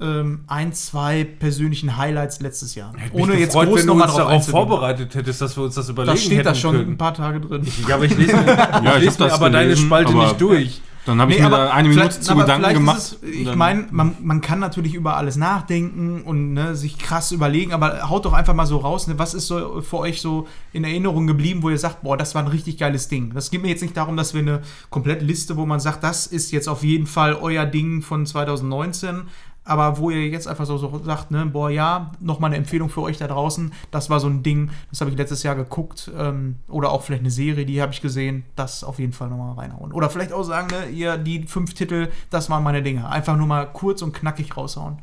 ähm, 0.01 0.45
ein, 0.47 0.73
zwei 0.73 1.25
persönlichen 1.25 1.97
Highlights 1.97 2.41
letztes 2.41 2.75
Jahr? 2.75 2.93
Hätte 2.97 3.15
mich 3.15 3.23
Ohne 3.25 3.35
jetzt 3.35 3.49
gefreut, 3.53 3.69
groß 3.69 3.79
wenn 3.81 3.87
du 3.87 3.93
nochmal 3.95 4.09
uns 4.09 4.17
darauf 4.17 4.47
vorbereitet 4.49 5.15
hättest, 5.15 5.41
dass 5.41 5.57
wir 5.57 5.65
uns 5.65 5.75
das 5.75 5.89
überlegen 5.89 6.15
Das 6.15 6.25
steht 6.25 6.45
da 6.47 6.51
hätten 6.51 6.61
schon 6.61 6.77
können. 6.77 6.91
ein 6.93 6.99
paar 6.99 7.15
Tage 7.15 7.41
drin. 7.41 7.67
Ja, 7.89 7.95
aber 7.97 8.05
ich 8.05 8.17
lese, 8.17 8.33
Ja, 8.47 8.97
ich 8.97 9.05
ich 9.05 9.05
lese 9.05 9.11
hab 9.13 9.19
mir 9.21 9.25
das 9.27 9.33
aber 9.35 9.51
deine 9.51 9.65
gelesen, 9.69 9.87
Spalte 9.87 10.11
aber- 10.13 10.23
nicht 10.25 10.41
durch. 10.41 10.81
Dann 11.05 11.21
habe 11.21 11.33
ich 11.33 11.39
Nee, 11.39 11.43
mir 11.43 11.55
aber 11.55 11.65
da 11.65 11.73
eine 11.73 11.89
Minute 11.89 12.21
zu 12.21 12.37
Gedanken 12.37 12.75
gemacht. 12.75 12.99
Es, 12.99 13.19
ich 13.23 13.55
meine, 13.57 13.87
man, 13.91 14.17
man 14.23 14.41
kann 14.41 14.61
natürlich 14.61 14.95
über 14.95 15.17
alles 15.17 15.37
nachdenken 15.37 16.23
und 16.23 16.53
ne, 16.53 16.77
sich 16.77 16.99
krass 16.99 17.33
überlegen, 17.33 17.73
aber 17.73 18.09
haut 18.09 18.25
doch 18.25 18.33
einfach 18.33 18.55
mal 18.55 18.67
so 18.67 18.79
raus, 18.79 19.09
ne, 19.09 19.19
was 19.19 19.35
ist 19.35 19.49
so 19.49 19.81
für 19.83 19.99
euch 19.99 20.21
so 20.21 20.47
in 20.73 20.85
Erinnerung 20.85 21.27
geblieben, 21.27 21.63
wo 21.63 21.71
ihr 21.71 21.79
sagt, 21.79 22.03
boah, 22.03 22.17
das 22.17 22.35
war 22.35 22.43
ein 22.43 22.49
richtig 22.49 22.79
geiles 22.79 23.09
Ding. 23.09 23.33
Das 23.35 23.51
geht 23.51 23.63
mir 23.63 23.69
jetzt 23.69 23.83
nicht 23.83 23.97
darum, 23.97 24.17
dass 24.17 24.33
wir 24.33 24.43
eine 24.43 24.63
komplette 24.91 25.25
Liste, 25.25 25.57
wo 25.57 25.67
man 25.67 25.81
sagt, 25.81 26.05
das 26.05 26.27
ist 26.27 26.53
jetzt 26.53 26.69
auf 26.69 26.85
jeden 26.85 27.07
Fall 27.07 27.35
euer 27.35 27.67
Ding 27.67 28.03
von 28.03 28.25
2019, 28.25 29.23
aber 29.65 29.99
wo 29.99 30.11
ihr 30.11 30.27
jetzt 30.29 30.49
einfach 30.49 30.67
so, 30.67 30.77
so 30.77 31.01
sagt, 31.05 31.31
ne, 31.31 31.47
boah, 31.47 31.71
ja, 31.71 32.11
nochmal 32.21 32.49
eine 32.49 32.57
Empfehlung 32.57 32.89
für 32.89 33.03
euch 33.03 33.19
da 33.19 33.29
draußen. 33.29 33.73
Das 33.91 34.11
war 34.11 34.19
so 34.19 34.27
ein 34.27 34.43
Ding, 34.43 34.71
das 34.91 35.01
habe 35.01 35.11
ich 35.11 35.17
letztes 35.17 35.45
Jahr 35.45 35.55
geguckt. 35.55 36.11
Ähm, 36.17 36.57
oder 36.69 36.91
auch 36.91 37.03
vielleicht 37.03 37.23
eine 37.23 37.31
Serie, 37.31 37.65
die 37.65 37.81
habe 37.81 37.93
ich 37.93 38.03
gesehen. 38.03 38.45
Das 38.57 38.83
auf 38.83 38.99
jeden 38.99 39.13
Fall 39.13 39.29
nochmal 39.29 39.55
reinhauen. 39.55 39.93
Oder 39.93 40.11
vielleicht 40.11 40.33
auch 40.33 40.43
sagen, 40.43 40.69
ne, 40.69 40.89
ihr, 40.91 41.17
die 41.17 41.45
fünf 41.45 41.75
Titel, 41.75 42.11
das 42.31 42.51
waren 42.51 42.65
meine 42.65 42.83
Dinge. 42.83 43.09
Einfach 43.09 43.37
nur 43.37 43.47
mal 43.47 43.67
kurz 43.67 44.03
und 44.03 44.13
knackig 44.13 44.57
raushauen. 44.57 44.99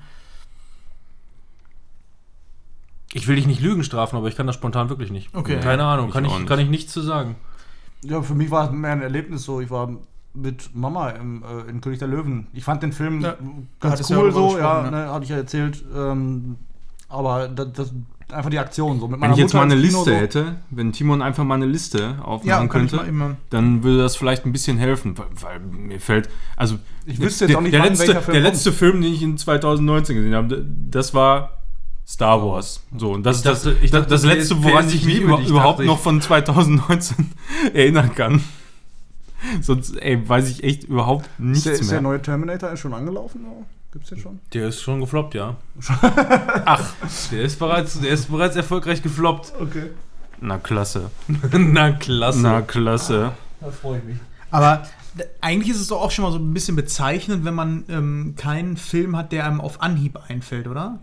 Ich 3.13 3.27
will 3.27 3.37
dich 3.37 3.47
nicht 3.47 3.61
Lügen 3.61 3.83
strafen, 3.83 4.17
aber 4.17 4.27
ich 4.27 4.35
kann 4.35 4.45
das 4.45 4.55
spontan 4.55 4.89
wirklich 4.89 5.09
nicht. 5.09 5.33
Okay. 5.33 5.59
Keine 5.61 5.83
Ahnung, 5.83 6.11
kann 6.11 6.25
ich, 6.25 6.31
nicht. 6.31 6.47
kann 6.47 6.59
ich 6.59 6.69
nichts 6.69 6.91
zu 6.91 7.01
sagen. 7.01 7.37
Ja, 8.03 8.21
für 8.21 8.35
mich 8.35 8.51
war 8.51 8.65
es 8.65 8.71
mehr 8.71 8.91
ein 8.91 9.01
Erlebnis 9.01 9.43
so. 9.43 9.61
Ich 9.61 9.69
war 9.71 9.89
mit 10.33 10.75
Mama 10.75 11.09
im, 11.09 11.43
äh, 11.43 11.69
in 11.69 11.81
König 11.81 11.99
der 11.99 12.07
Löwen. 12.07 12.47
Ich 12.53 12.63
fand 12.63 12.83
den 12.83 12.91
Film 12.91 13.21
Ja, 13.21 13.35
ganz 13.79 14.07
ja 14.09 14.17
cool 14.17 14.31
darüber 14.31 14.49
so, 14.49 14.57
ja, 14.57 14.81
gesprochen, 14.81 14.91
ne? 14.91 15.05
ne, 15.05 15.11
hatte 15.13 15.23
ich 15.23 15.29
ja 15.29 15.37
erzählt. 15.37 15.83
Ähm, 15.95 16.55
aber 17.07 17.47
das, 17.47 17.67
das 17.73 17.93
einfach 18.31 18.49
die 18.49 18.59
Aktion 18.59 18.99
so. 18.99 19.07
Mit 19.07 19.21
Wenn 19.21 19.31
ich 19.31 19.37
jetzt 19.37 19.53
mal 19.53 19.63
eine 19.63 19.75
Liste 19.75 20.03
so. 20.03 20.11
hätte, 20.11 20.57
wenn 20.69 20.91
Timon 20.91 21.21
einfach 21.21 21.43
mal 21.43 21.55
eine 21.55 21.65
Liste 21.65 22.17
aufmachen 22.21 22.47
Ja, 22.47 22.67
könnte, 22.67 23.03
dann 23.49 23.83
würde 23.83 23.99
das 24.03 24.15
vielleicht 24.15 24.45
ein 24.45 24.51
bisschen 24.51 24.77
helfen, 24.77 25.17
weil, 25.17 25.27
weil 25.41 25.59
mir 25.59 25.99
fällt, 25.99 26.29
also 26.55 26.77
Ich 27.05 27.19
wüsste 27.19 27.45
jetzt 27.45 27.51
der, 27.51 27.57
auch 27.57 27.61
nicht, 27.61 27.73
der, 27.73 27.81
wann 27.81 27.89
letzte, 27.89 28.21
Film 28.21 28.33
der 28.33 28.41
letzte 28.41 28.71
Film, 28.71 29.01
den 29.01 29.13
ich 29.13 29.21
in 29.23 29.37
2019 29.37 30.15
gesehen 30.15 30.35
habe, 30.35 30.65
das 30.89 31.13
war 31.13 31.59
Star 32.07 32.43
Wars. 32.43 32.83
So, 32.97 33.13
und 33.13 33.23
das 33.23 33.39
Ich 33.39 33.45
ist 33.45 33.65
das, 33.65 33.75
das, 33.81 33.91
dachte, 33.91 34.09
das 34.09 34.21
du 34.21 34.27
letzte, 34.27 34.63
woran 34.63 34.87
ich 34.87 35.03
mich 35.05 35.21
über, 35.21 35.39
überhaupt 35.39 35.79
noch 35.81 35.99
von 35.99 36.21
2019 36.21 37.31
erinnern 37.73 38.13
kann. 38.15 38.41
Sonst, 39.61 39.95
ey, 40.01 40.27
weiß 40.27 40.49
ich 40.49 40.63
echt 40.63 40.83
überhaupt 40.85 41.25
Ist 41.25 41.39
nichts 41.39 41.63
der, 41.63 41.73
ist 41.73 41.91
der 41.91 42.01
mehr. 42.01 42.11
neue 42.11 42.21
Terminator 42.21 42.75
schon 42.77 42.93
angelaufen? 42.93 43.45
Oder? 43.45 43.65
Gibt's 43.91 44.09
den 44.09 44.19
schon? 44.19 44.39
Der 44.53 44.67
ist 44.67 44.81
schon 44.81 44.99
gefloppt, 44.99 45.33
ja. 45.33 45.55
Ach, 46.65 46.93
der 47.31 47.41
ist 47.41 47.57
bereits, 47.57 47.99
der 47.99 48.11
ist 48.11 48.29
bereits 48.29 48.55
erfolgreich 48.55 49.01
gefloppt. 49.01 49.53
Okay. 49.59 49.89
Na 50.41 50.57
klasse. 50.57 51.09
Na 51.51 51.91
klasse. 51.93 52.39
Na 52.39 52.61
klasse. 52.61 53.31
Da 53.59 53.71
freue 53.71 53.97
ich 53.99 54.03
mich. 54.05 54.17
Aber 54.51 54.83
eigentlich 55.41 55.71
ist 55.73 55.81
es 55.81 55.87
doch 55.87 56.01
auch 56.01 56.11
schon 56.11 56.23
mal 56.23 56.31
so 56.31 56.37
ein 56.37 56.53
bisschen 56.53 56.75
bezeichnend, 56.75 57.45
wenn 57.45 57.55
man 57.55 57.83
ähm, 57.89 58.35
keinen 58.37 58.77
Film 58.77 59.17
hat, 59.17 59.31
der 59.31 59.45
einem 59.45 59.59
auf 59.59 59.81
Anhieb 59.81 60.17
einfällt, 60.29 60.67
oder? 60.67 60.99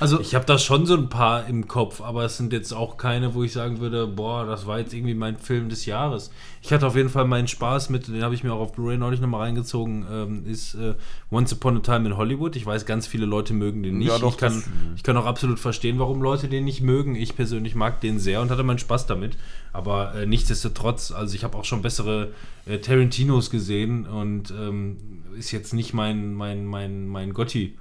Also- 0.00 0.20
ich 0.20 0.34
habe 0.34 0.46
da 0.46 0.58
schon 0.58 0.86
so 0.86 0.94
ein 0.96 1.08
paar 1.08 1.46
im 1.46 1.68
Kopf, 1.68 2.00
aber 2.00 2.24
es 2.24 2.36
sind 2.38 2.52
jetzt 2.52 2.72
auch 2.72 2.96
keine, 2.96 3.34
wo 3.34 3.44
ich 3.44 3.52
sagen 3.52 3.80
würde, 3.80 4.06
boah, 4.06 4.46
das 4.46 4.66
war 4.66 4.78
jetzt 4.78 4.94
irgendwie 4.94 5.14
mein 5.14 5.36
Film 5.38 5.68
des 5.68 5.86
Jahres. 5.86 6.30
Ich 6.62 6.72
hatte 6.72 6.86
auf 6.86 6.96
jeden 6.96 7.10
Fall 7.10 7.26
meinen 7.26 7.48
Spaß 7.48 7.90
mit, 7.90 8.08
den 8.08 8.22
habe 8.22 8.34
ich 8.34 8.42
mir 8.42 8.52
auch 8.52 8.60
auf 8.60 8.72
Blu-ray 8.72 8.96
neulich 8.96 9.20
nochmal 9.20 9.42
reingezogen, 9.42 10.06
ähm, 10.10 10.46
ist 10.46 10.74
äh, 10.74 10.94
Once 11.30 11.52
Upon 11.52 11.76
a 11.76 11.80
Time 11.80 12.08
in 12.08 12.16
Hollywood. 12.16 12.56
Ich 12.56 12.64
weiß, 12.66 12.86
ganz 12.86 13.06
viele 13.06 13.26
Leute 13.26 13.52
mögen 13.52 13.82
den 13.82 13.98
nicht. 13.98 14.08
Ja, 14.08 14.18
doch, 14.18 14.32
ich, 14.32 14.38
kann, 14.38 14.62
ich 14.96 15.02
kann 15.02 15.16
auch 15.16 15.26
absolut 15.26 15.58
verstehen, 15.58 15.98
warum 15.98 16.22
Leute 16.22 16.48
den 16.48 16.64
nicht 16.64 16.80
mögen. 16.80 17.14
Ich 17.14 17.36
persönlich 17.36 17.74
mag 17.74 18.00
den 18.00 18.18
sehr 18.18 18.40
und 18.40 18.50
hatte 18.50 18.62
meinen 18.62 18.78
Spaß 18.78 19.06
damit. 19.06 19.36
Aber 19.72 20.14
äh, 20.14 20.26
nichtsdestotrotz, 20.26 21.12
also 21.12 21.34
ich 21.34 21.44
habe 21.44 21.56
auch 21.56 21.64
schon 21.64 21.82
bessere 21.82 22.28
äh, 22.66 22.78
Tarantinos 22.78 23.50
gesehen 23.50 24.06
und 24.06 24.50
ähm, 24.50 24.96
ist 25.38 25.52
jetzt 25.52 25.74
nicht 25.74 25.94
mein, 25.94 26.34
mein, 26.34 26.64
mein, 26.66 27.06
mein 27.06 27.32
Gotti. 27.32 27.76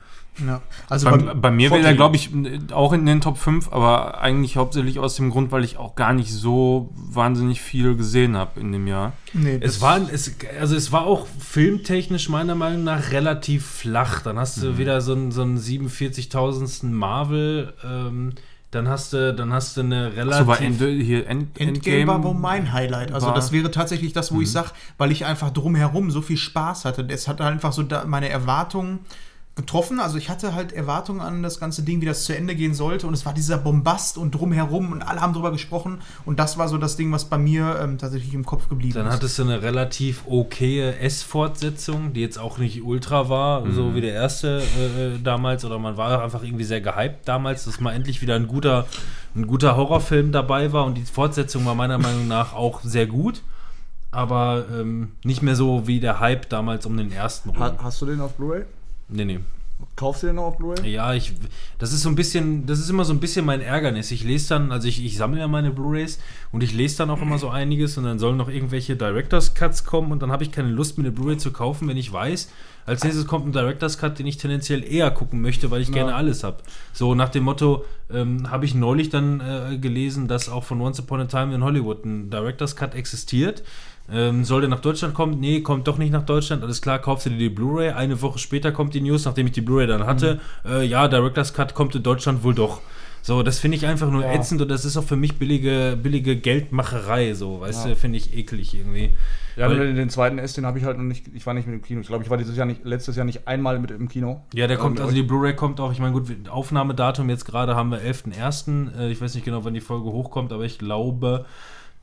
Ja. 0.46 0.62
Also 0.90 1.10
Bei, 1.10 1.18
bei, 1.18 1.34
bei 1.34 1.52
mir 1.52 1.70
wäre 1.70 1.86
er, 1.86 1.94
glaube 1.96 2.16
ich, 2.16 2.30
auch 2.72 2.94
in 2.94 3.06
den 3.06 3.20
Top 3.20 3.38
5, 3.38 3.74
aber 3.74 4.22
eigentlich 4.22 4.56
hauptsächlich 4.56 4.98
aus 5.00 5.16
dem 5.16 5.32
Grund, 5.32 5.52
weil 5.52 5.66
ich 5.66 5.78
auch 5.78 5.96
gar 5.96 6.14
nicht 6.14 6.32
so 6.32 6.90
wahnsinnig 6.96 7.60
viel 7.62 7.96
gesehen 7.98 8.38
habe 8.38 8.60
in 8.60 8.72
dem 8.72 8.88
Jahr. 8.88 9.12
nee, 9.34 9.58
Es 9.62 9.82
war, 9.82 10.00
es, 10.12 10.36
also 10.60 10.76
es 10.78 10.92
war 10.94 11.06
auch 11.06 11.28
filmtechnisch 11.40 12.30
meiner 12.30 12.56
Meinung 12.56 12.86
nach 12.86 13.12
relativ 13.12 13.66
flach. 13.66 14.22
Dann 14.22 14.40
hast 14.40 14.64
du 14.64 14.78
wieder 14.78 15.02
so 15.02 15.12
einen, 15.14 15.32
so 15.32 15.42
einen 15.42 15.58
47.000. 15.58 16.86
Marvel, 16.86 17.74
ähm, 17.84 18.34
dann 18.72 18.88
hast 18.88 19.14
du, 19.14 19.34
dann 19.34 19.52
hast 19.52 19.76
du 19.78 19.82
eine 19.82 20.16
relativ. 20.16 20.40
So 20.42 20.48
war 20.48 20.62
Ende, 20.62 20.90
hier 20.90 21.28
End, 21.28 21.60
Endgame 21.60 22.08
war 22.08 22.24
wohl 22.24 22.36
mein 22.36 22.72
Highlight. 22.72 23.12
Also 23.12 23.28
war- 23.28 23.34
das 23.34 23.52
wäre 23.52 23.72
tatsächlich 23.72 24.14
das, 24.14 24.32
wo 24.32 24.36
Mhm. 24.38 24.44
ich 24.44 24.52
sag, 24.52 24.72
weil 24.98 25.12
ich 25.12 25.26
einfach 25.26 25.50
drumherum 25.50 26.12
so 26.12 26.22
viel 26.22 26.38
Spaß 26.38 26.86
hatte. 26.86 27.06
Es 27.10 27.28
hat 27.28 27.42
einfach 27.42 27.74
so 27.74 27.84
da 27.84 28.06
meine 28.06 28.30
Erwartungen 28.30 29.00
getroffen. 29.60 30.00
Also 30.00 30.18
ich 30.18 30.30
hatte 30.30 30.54
halt 30.56 30.72
Erwartungen 30.72 31.20
an 31.20 31.44
das 31.44 31.60
ganze 31.60 31.84
Ding, 31.84 32.00
wie 32.00 32.06
das 32.06 32.24
zu 32.24 32.36
Ende 32.36 32.56
gehen 32.56 32.74
sollte. 32.74 33.08
Und 33.08 33.14
es 33.14 33.26
war 33.26 33.34
dieser 33.34 33.58
Bombast 33.58 34.18
und 34.18 34.32
drumherum 34.32 34.94
und 34.94 35.02
alle 35.02 35.20
haben 35.20 35.34
drüber 35.34 35.52
gesprochen. 35.52 36.00
Und 36.26 36.40
das 36.40 36.58
war 36.58 36.70
so 36.70 36.78
das 36.78 36.96
Ding, 36.96 37.12
was 37.12 37.26
bei 37.26 37.38
mir 37.38 37.78
ähm, 37.82 37.98
tatsächlich 37.98 38.34
im 38.34 38.46
Kopf 38.46 38.70
geblieben 38.70 38.94
Dann 38.94 39.08
ist. 39.08 39.14
hattest 39.14 39.38
du 39.38 39.44
eine 39.44 39.62
relativ 39.62 40.24
okaye 40.28 40.98
S-Fortsetzung, 41.00 42.14
die 42.14 42.22
jetzt 42.22 42.40
auch 42.40 42.58
nicht 42.58 42.84
ultra 42.84 43.28
war, 43.28 43.70
so 43.72 43.96
wie 43.96 44.02
der 44.02 44.14
erste 44.14 44.64
äh, 44.80 45.16
äh, 45.16 45.20
damals. 45.22 45.66
Oder 45.66 45.78
man 45.78 45.98
war 45.98 46.24
einfach 46.24 46.44
irgendwie 46.44 46.64
sehr 46.64 46.82
gehypt 46.82 47.28
damals, 47.28 47.66
dass 47.66 47.82
mal 47.82 47.92
endlich 47.92 48.22
wieder 48.22 48.36
ein 48.36 48.48
guter, 48.48 48.88
ein 49.36 49.46
guter 49.46 49.76
Horrorfilm 49.76 50.32
dabei 50.32 50.72
war. 50.72 50.86
Und 50.86 50.96
die 50.96 51.04
Fortsetzung 51.04 51.66
war 51.66 51.76
meiner 51.76 51.98
Meinung 51.98 52.28
nach 52.30 52.54
auch 52.54 52.82
sehr 52.82 53.08
gut. 53.08 53.42
Aber 54.12 54.66
ähm, 54.74 55.12
nicht 55.24 55.44
mehr 55.44 55.56
so 55.56 55.86
wie 55.86 56.00
der 56.00 56.20
Hype 56.20 56.50
damals 56.50 56.86
um 56.86 56.98
den 56.98 57.12
ersten 57.12 57.50
rum. 57.50 57.60
Ha 57.60 57.76
hast 57.84 58.02
du 58.02 58.06
den 58.08 58.22
auf 58.22 58.34
Blu-ray? 58.34 58.64
Nee, 59.10 59.26
nee. 59.26 59.40
Kaufst 59.96 60.24
du 60.24 60.28
den 60.28 60.38
noch 60.38 60.44
auf 60.44 60.58
Blu-ray? 60.58 60.90
Ja, 60.90 61.14
ich, 61.14 61.34
das 61.78 61.94
ist 61.94 62.02
so 62.02 62.10
ein 62.10 62.16
bisschen, 62.16 62.66
das 62.66 62.80
ist 62.80 62.90
immer 62.90 63.06
so 63.06 63.14
ein 63.14 63.20
bisschen 63.20 63.46
mein 63.46 63.62
Ärgernis. 63.62 64.12
Ich 64.12 64.24
lese 64.24 64.50
dann, 64.50 64.72
also 64.72 64.88
ich, 64.88 65.04
ich 65.04 65.18
sammle 65.18 65.40
ja 65.40 65.48
meine 65.48 65.72
Blu-Rays 65.72 66.20
und 66.52 66.64
ich 66.64 66.74
lese 66.74 66.98
dann 66.98 67.10
auch 67.10 67.22
immer 67.22 67.38
so 67.38 67.50
einiges 67.50 67.98
und 67.98 68.04
dann 68.04 68.20
sollen 68.20 68.38
noch 68.38 68.50
irgendwelche 68.50 68.96
Director's 68.96 69.54
Cuts 69.54 69.86
kommen 69.86 70.12
und 70.12 70.22
dann 70.22 70.32
habe 70.32 70.44
ich 70.44 70.52
keine 70.52 70.70
Lust, 70.70 70.98
mir 70.98 71.06
eine 71.06 71.12
Blu-ray 71.12 71.38
zu 71.38 71.52
kaufen, 71.52 71.88
wenn 71.88 71.98
ich 71.98 72.12
weiß, 72.12 72.50
als 72.86 73.04
nächstes 73.04 73.28
kommt 73.28 73.46
ein 73.46 73.52
Director's 73.52 73.98
Cut, 73.98 74.20
den 74.20 74.26
ich 74.26 74.38
tendenziell 74.38 74.84
eher 74.84 75.12
gucken 75.12 75.42
möchte, 75.42 75.70
weil 75.70 75.82
ich 75.82 75.92
gerne 75.92 76.16
alles 76.16 76.44
habe. 76.44 76.58
So 76.92 77.14
nach 77.14 77.30
dem 77.30 77.44
Motto, 77.44 77.86
ähm, 78.12 78.50
habe 78.50 78.66
ich 78.66 78.74
neulich 78.74 79.10
dann 79.10 79.42
äh, 79.42 79.78
gelesen, 79.78 80.28
dass 80.28 80.50
auch 80.50 80.64
von 80.64 80.82
Once 80.82 81.00
Upon 81.00 81.22
a 81.22 81.26
Time 81.26 81.54
in 81.54 81.64
Hollywood 81.64 82.04
ein 82.04 82.32
Director's 82.32 82.76
Cut 82.76 82.96
existiert. 82.96 83.64
Ähm, 84.12 84.44
soll 84.44 84.62
der 84.62 84.70
nach 84.70 84.80
Deutschland 84.80 85.14
kommen? 85.14 85.40
Nee, 85.40 85.62
kommt 85.62 85.88
doch 85.88 85.98
nicht 85.98 86.12
nach 86.12 86.24
Deutschland. 86.26 86.64
Alles 86.64 86.82
klar, 86.82 87.00
kaufst 87.00 87.26
du 87.26 87.30
dir 87.30 87.38
die 87.38 87.50
Blu-ray. 87.50 87.90
Eine 87.92 88.22
Woche 88.22 88.40
später 88.40 88.72
kommt 88.72 88.94
die 88.94 89.02
News, 89.02 89.26
nachdem 89.26 89.46
ich 89.48 89.54
die 89.54 89.62
Blu-ray 89.62 89.88
dann 89.88 90.06
hatte. 90.08 90.40
Äh, 90.68 90.86
ja, 90.86 91.08
Director's 91.08 91.54
Cut 91.54 91.74
kommt 91.74 91.94
in 91.96 92.04
Deutschland 92.04 92.44
wohl 92.44 92.54
doch. 92.56 92.82
So, 93.22 93.44
das 93.44 93.60
finde 93.60 93.76
ich 93.76 93.86
einfach 93.86 94.10
nur 94.10 94.24
Ja. 94.24 94.32
ätzend 94.34 94.62
und 94.62 94.70
das 94.72 94.86
ist 94.86 94.96
auch 94.96 95.04
für 95.04 95.18
mich 95.18 95.38
billige, 95.38 95.98
billige 96.02 96.38
Geldmacherei, 96.38 97.34
so, 97.34 97.60
weißt 97.60 97.84
Ja. 97.86 97.90
du, 97.92 97.96
finde 97.98 98.18
ich 98.18 98.36
eklig 98.36 98.74
irgendwie. 98.74 99.10
Ja, 99.58 99.68
Weil- 99.70 99.94
den, 99.94 100.10
zweiten 100.10 100.40
S, 100.40 100.54
den 100.54 100.66
habe 100.66 100.80
ich 100.80 100.86
halt 100.86 100.98
noch 100.98 101.04
nicht. 101.04 101.26
Ich 101.36 101.46
war 101.46 101.54
nicht 101.54 101.68
mit 101.68 101.76
im 101.76 101.82
Kino. 101.82 102.00
Ich 102.00 102.08
glaube, 102.08 102.24
ich 102.24 102.30
war 102.30 102.38
dieses 102.38 102.56
Jahr 102.56 102.66
nicht, 102.66 102.86
letztes 102.86 103.18
Jahr 103.18 103.26
nicht 103.26 103.46
einmal 103.46 103.78
mit 103.80 103.92
im 103.92 104.08
Kino. 104.08 104.42
Ja, 104.54 104.68
der 104.68 104.78
kommt, 104.78 105.00
Ähm, 105.00 105.04
also 105.04 105.16
die 105.16 105.22
Blu-ray 105.24 105.54
kommt 105.54 105.82
auch, 105.82 105.92
ich 105.92 106.00
meine, 106.00 106.14
gut, 106.14 106.28
Aufnahmedatum 106.50 107.30
jetzt 107.30 107.44
gerade 107.44 107.76
haben 107.76 107.92
wir 107.92 108.00
11.01. 108.02 108.90
Äh, 108.98 109.12
ich 109.12 109.20
weiß 109.22 109.36
nicht 109.36 109.44
genau, 109.44 109.66
wann 109.66 109.74
die 109.74 109.82
Folge 109.82 110.06
hochkommt, 110.06 110.54
aber 110.54 110.64
ich 110.64 110.80
glaube, 110.80 111.46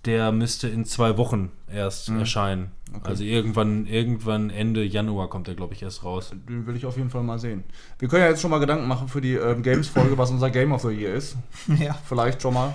der 0.06 0.32
müsste 0.32 0.68
in 0.68 0.84
zwei 0.84 1.16
Wochen 1.18 1.50
erst 1.72 2.08
erscheinen. 2.08 2.70
Also 3.02 3.24
irgendwann, 3.24 3.86
irgendwann 3.86 4.48
Ende 4.48 4.82
Januar 4.84 5.28
kommt 5.28 5.48
der, 5.48 5.54
glaube 5.54 5.74
ich, 5.74 5.82
erst 5.82 6.04
raus. 6.04 6.30
Den 6.48 6.66
will 6.66 6.76
ich 6.76 6.86
auf 6.86 6.96
jeden 6.96 7.10
Fall 7.10 7.22
mal 7.22 7.38
sehen. 7.38 7.64
Wir 7.98 8.08
können 8.08 8.22
ja 8.22 8.28
jetzt 8.30 8.40
schon 8.40 8.50
mal 8.50 8.58
Gedanken 8.60 8.86
machen 8.88 9.08
für 9.08 9.20
die 9.20 9.34
ähm, 9.34 9.62
Games-Folge, 9.62 10.16
was 10.16 10.30
unser 10.30 10.50
Game 10.50 10.72
of 10.72 10.82
the 10.82 10.88
Year 10.88 11.14
ist. 11.14 11.36
ja, 11.78 11.94
Vielleicht 12.08 12.40
schon 12.40 12.54
mal. 12.54 12.72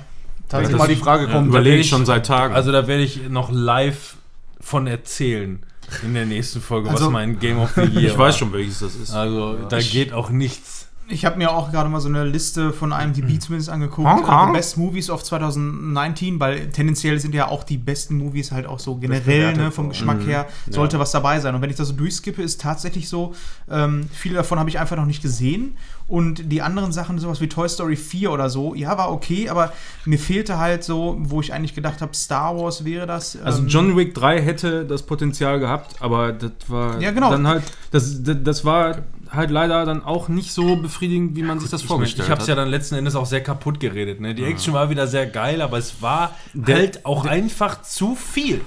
tatsächlich. 0.47 0.77
mal 0.77 0.87
die 0.87 0.95
Frage 0.97 1.25
Ja, 1.25 1.31
kommt. 1.31 1.47
Überlege 1.47 1.77
ich- 1.77 1.89
schon 1.89 2.05
seit 2.05 2.25
Tagen. 2.25 2.53
Also 2.53 2.71
da 2.71 2.87
werde 2.87 3.03
ich 3.03 3.29
noch 3.29 3.49
live 3.51 4.17
von 4.59 4.85
erzählen 4.85 5.59
in 6.03 6.13
der 6.13 6.25
nächsten 6.25 6.61
Folge, 6.61 6.89
Also- 6.89 7.05
was 7.05 7.11
mein 7.11 7.39
Game 7.39 7.57
of 7.59 7.71
the 7.73 7.81
Year 7.81 8.03
ich 8.11 8.17
weiß 8.17 8.37
schon, 8.37 8.53
welches 8.53 8.79
das 8.79 8.95
ist. 8.95 9.11
Also 9.13 9.57
da 9.69 9.79
geht 9.79 10.13
auch 10.13 10.29
nichts. 10.29 10.80
Ich 11.11 11.25
habe 11.25 11.37
mir 11.37 11.51
auch 11.51 11.71
gerade 11.71 11.89
mal 11.89 11.99
so 11.99 12.09
eine 12.09 12.23
Liste 12.23 12.73
von 12.73 12.91
IMDb 12.91 13.39
zumindest 13.41 13.69
angeguckt. 13.69 14.07
Kong? 14.23 14.23
äh, 14.23 14.47
The 14.47 14.53
Best 14.53 14.77
Movies 14.77 15.09
of 15.09 15.23
2019, 15.23 16.39
weil 16.39 16.69
tendenziell 16.69 17.19
sind 17.19 17.35
ja 17.35 17.47
auch 17.49 17.63
die 17.63 17.77
besten 17.77 18.17
Movies 18.17 18.51
halt 18.51 18.65
auch 18.65 18.79
so 18.79 18.95
generell, 18.95 19.55
ne, 19.55 19.71
vom. 19.71 19.91
Geschmack 19.91 20.25
her, 20.25 20.47
sollte 20.69 20.99
was 20.99 21.11
dabei 21.11 21.39
sein. 21.39 21.53
Und 21.53 21.61
wenn 21.61 21.69
ich 21.69 21.75
das 21.75 21.89
so 21.89 21.93
durchskippe, 21.93 22.41
ist 22.41 22.61
tatsächlich 22.61 23.09
so, 23.09 23.33
ähm, 23.69 24.07
viele 24.13 24.35
davon 24.35 24.57
habe 24.57 24.69
ich 24.69 24.79
einfach 24.79 24.95
noch 24.95 25.05
nicht 25.05 25.21
gesehen. 25.21 25.75
Und 26.07 26.51
die 26.51 26.61
anderen 26.61 26.91
Sachen, 26.91 27.19
sowas 27.19 27.41
wie 27.41 27.47
Toy 27.47 27.67
Story 27.69 27.95
4 27.95 28.31
oder 28.31 28.49
so, 28.49 28.75
ja, 28.75 28.97
war 28.97 29.11
okay, 29.11 29.49
aber 29.49 29.71
mir 30.05 30.19
fehlte 30.19 30.57
halt 30.59 30.83
so, 30.83 31.17
wo 31.19 31.41
ich 31.41 31.53
eigentlich 31.53 31.73
gedacht 31.73 32.01
habe, 32.01 32.13
Star 32.13 32.57
Wars 32.57 32.83
wäre 32.85 33.07
das. 33.07 33.37
Also 33.41 33.61
ähm, 33.61 33.67
John 33.67 33.97
Wick 33.97 34.13
3 34.13 34.41
hätte 34.41 34.85
das 34.85 35.03
Potenzial 35.03 35.59
gehabt, 35.59 35.95
aber 36.01 36.33
das 36.33 36.51
war 36.67 36.99
Ja, 37.01 37.11
genau. 37.11 37.31
dann 37.31 37.47
halt, 37.47 37.63
das, 37.91 38.23
das, 38.23 38.37
das 38.43 38.65
war 38.65 38.97
halt 39.31 39.49
leider 39.51 39.85
dann 39.85 40.03
auch 40.03 40.27
nicht 40.27 40.51
so 40.53 40.75
befriedigend, 40.75 41.35
wie 41.35 41.43
man 41.43 41.59
sich 41.59 41.69
das 41.69 41.81
Ich, 41.81 41.87
vorgestellt 41.87 42.25
ich 42.27 42.31
habe 42.31 42.41
es 42.41 42.47
ja 42.47 42.51
hat. 42.53 42.59
dann 42.59 42.69
letzten 42.69 42.95
Endes 42.95 43.15
auch 43.15 43.25
sehr 43.25 43.41
kaputt 43.41 43.79
geredet. 43.79 44.19
Ne? 44.19 44.35
Die 44.35 44.43
Action 44.43 44.73
war 44.73 44.89
wieder 44.89 45.07
sehr 45.07 45.25
geil, 45.25 45.61
aber 45.61 45.77
es 45.77 46.01
war 46.01 46.35
Der- 46.53 46.75
halt 46.75 47.05
auch 47.05 47.25
einfach 47.25 47.81
zu 47.81 48.15
viel. 48.15 48.61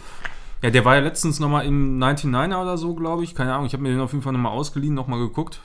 Ja, 0.63 0.71
der 0.71 0.85
war 0.87 0.95
ja 0.95 1.03
letztens 1.03 1.41
nochmal 1.41 1.67
im 1.67 1.99
99er 1.99 2.63
oder 2.63 2.79
so, 2.79 2.95
glaube 2.95 3.23
ich. 3.25 3.35
Keine 3.35 3.53
Ahnung, 3.53 3.67
ich 3.67 3.75
habe 3.75 3.83
mir 3.83 3.91
den 3.91 4.01
auf 4.01 4.13
jeden 4.13 4.23
Fall 4.23 4.33
nochmal 4.33 4.53
ausgeliehen, 4.53 4.95
nochmal 4.95 5.19
geguckt. 5.19 5.61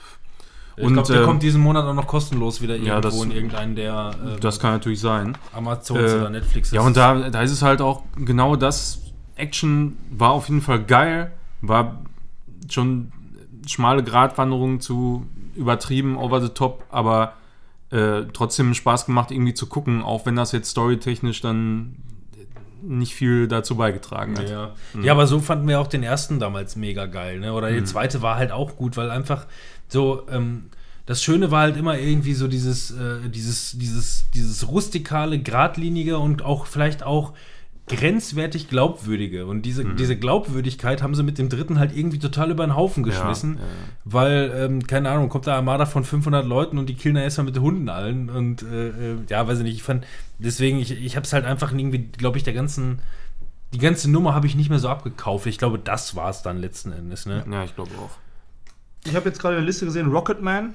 Ich 0.76 0.84
Und, 0.84 0.92
glaube, 0.92 1.08
der 1.08 1.20
ähm, 1.22 1.26
kommt 1.26 1.42
diesen 1.42 1.62
Monat 1.62 1.84
auch 1.86 1.94
noch 1.94 2.06
kostenlos 2.06 2.60
wieder 2.60 2.76
Ja, 2.76 2.96
irgendwo 2.96 3.00
das- 3.08 3.22
in 3.24 3.30
irgendeinen 3.32 3.76
der 3.76 4.10
äh, 4.36 4.40
Das 4.40 4.60
kann 4.60 4.72
natürlich 4.72 5.00
sein. 5.00 5.36
Amazons 5.54 6.12
Äh, 6.12 6.16
oder 6.16 6.30
Netflix. 6.30 6.70
Ja, 6.72 6.82
und 6.82 6.96
da, 6.96 7.30
da 7.30 7.40
ist 7.42 7.50
es 7.52 7.62
halt 7.62 7.80
auch 7.80 8.02
genau 8.16 8.56
das. 8.56 9.00
Action 9.36 9.96
war 10.10 10.30
auf 10.32 10.48
jeden 10.48 10.60
Fall 10.60 10.82
geil, 10.84 11.32
war 11.62 12.02
schon 12.68 13.10
schmale 13.70 14.02
Gratwanderung 14.02 14.80
zu 14.80 15.26
übertrieben, 15.54 16.16
over 16.16 16.40
the 16.40 16.48
top, 16.48 16.84
aber 16.90 17.34
äh, 17.90 18.22
trotzdem 18.32 18.74
Spaß 18.74 19.06
gemacht, 19.06 19.30
irgendwie 19.30 19.54
zu 19.54 19.66
gucken, 19.66 20.02
auch 20.02 20.26
wenn 20.26 20.36
das 20.36 20.52
jetzt 20.52 20.70
storytechnisch 20.70 21.40
dann 21.40 21.96
nicht 22.82 23.14
viel 23.14 23.46
dazu 23.46 23.76
beigetragen 23.76 24.38
hat. 24.38 24.48
Ja. 24.48 24.74
ja, 25.02 25.12
aber 25.12 25.26
so 25.26 25.40
fanden 25.40 25.68
wir 25.68 25.80
auch 25.80 25.86
den 25.86 26.02
ersten 26.02 26.38
damals 26.38 26.76
mega 26.76 27.06
geil. 27.06 27.38
Ne? 27.40 27.52
Oder 27.52 27.70
der 27.70 27.84
zweite 27.84 28.22
war 28.22 28.36
halt 28.36 28.52
auch 28.52 28.76
gut, 28.76 28.96
weil 28.96 29.10
einfach 29.10 29.46
so. 29.88 30.26
Ähm, 30.30 30.66
das 31.06 31.24
Schöne 31.24 31.50
war 31.50 31.62
halt 31.62 31.76
immer 31.76 31.98
irgendwie 31.98 32.34
so 32.34 32.46
dieses, 32.46 32.92
äh, 32.92 33.28
dieses, 33.28 33.76
dieses, 33.76 34.26
dieses 34.32 34.68
rustikale, 34.68 35.40
geradlinige 35.40 36.18
und 36.18 36.42
auch 36.42 36.66
vielleicht 36.66 37.02
auch 37.02 37.32
grenzwertig 37.88 38.68
glaubwürdige. 38.68 39.46
Und 39.46 39.62
diese, 39.62 39.84
diese 39.84 40.16
Glaubwürdigkeit 40.16 41.02
haben 41.02 41.14
sie 41.14 41.22
mit 41.22 41.38
dem 41.38 41.48
dritten 41.48 41.78
halt 41.78 41.96
irgendwie 41.96 42.18
total 42.18 42.50
über 42.50 42.64
den 42.66 42.76
Haufen 42.76 43.02
geschmissen. 43.02 43.56
ja, 43.56 43.62
ja. 43.62 43.68
Weil, 44.04 44.52
ähm, 44.54 44.86
keine 44.86 45.10
Ahnung, 45.10 45.28
kommt 45.28 45.46
da 45.46 45.56
Armada 45.56 45.86
von 45.86 46.04
500 46.04 46.46
Leuten 46.46 46.78
und 46.78 46.88
die 46.88 46.94
killen 46.94 47.16
da 47.16 47.22
erstmal 47.22 47.46
mit 47.46 47.56
den 47.56 47.62
Hunden 47.62 47.88
allen. 47.88 48.30
Und 48.30 48.62
äh, 48.62 48.88
äh, 48.88 49.16
ja, 49.28 49.46
weiß 49.46 49.58
ich 49.58 49.64
nicht, 49.64 49.76
ich 49.76 49.82
fand, 49.82 50.06
deswegen, 50.38 50.78
ich, 50.78 50.92
ich 50.92 51.16
habe 51.16 51.24
es 51.24 51.32
halt 51.32 51.44
einfach 51.44 51.72
irgendwie, 51.72 51.98
glaube 51.98 52.38
ich, 52.38 52.44
der 52.44 52.52
ganzen, 52.52 53.00
die 53.72 53.78
ganze 53.78 54.10
Nummer 54.10 54.34
habe 54.34 54.46
ich 54.46 54.54
nicht 54.54 54.70
mehr 54.70 54.78
so 54.78 54.88
abgekauft. 54.88 55.46
Ich 55.46 55.58
glaube, 55.58 55.78
das 55.78 56.14
war 56.14 56.30
es 56.30 56.42
dann 56.42 56.58
letzten 56.58 56.92
Endes, 56.92 57.26
ne? 57.26 57.44
Ja, 57.50 57.64
ich 57.64 57.74
glaube 57.74 57.90
auch. 57.98 58.10
Ich 59.04 59.16
habe 59.16 59.28
jetzt 59.28 59.40
gerade 59.40 59.56
eine 59.56 59.66
Liste 59.66 59.84
gesehen, 59.84 60.08
Rocketman. 60.08 60.74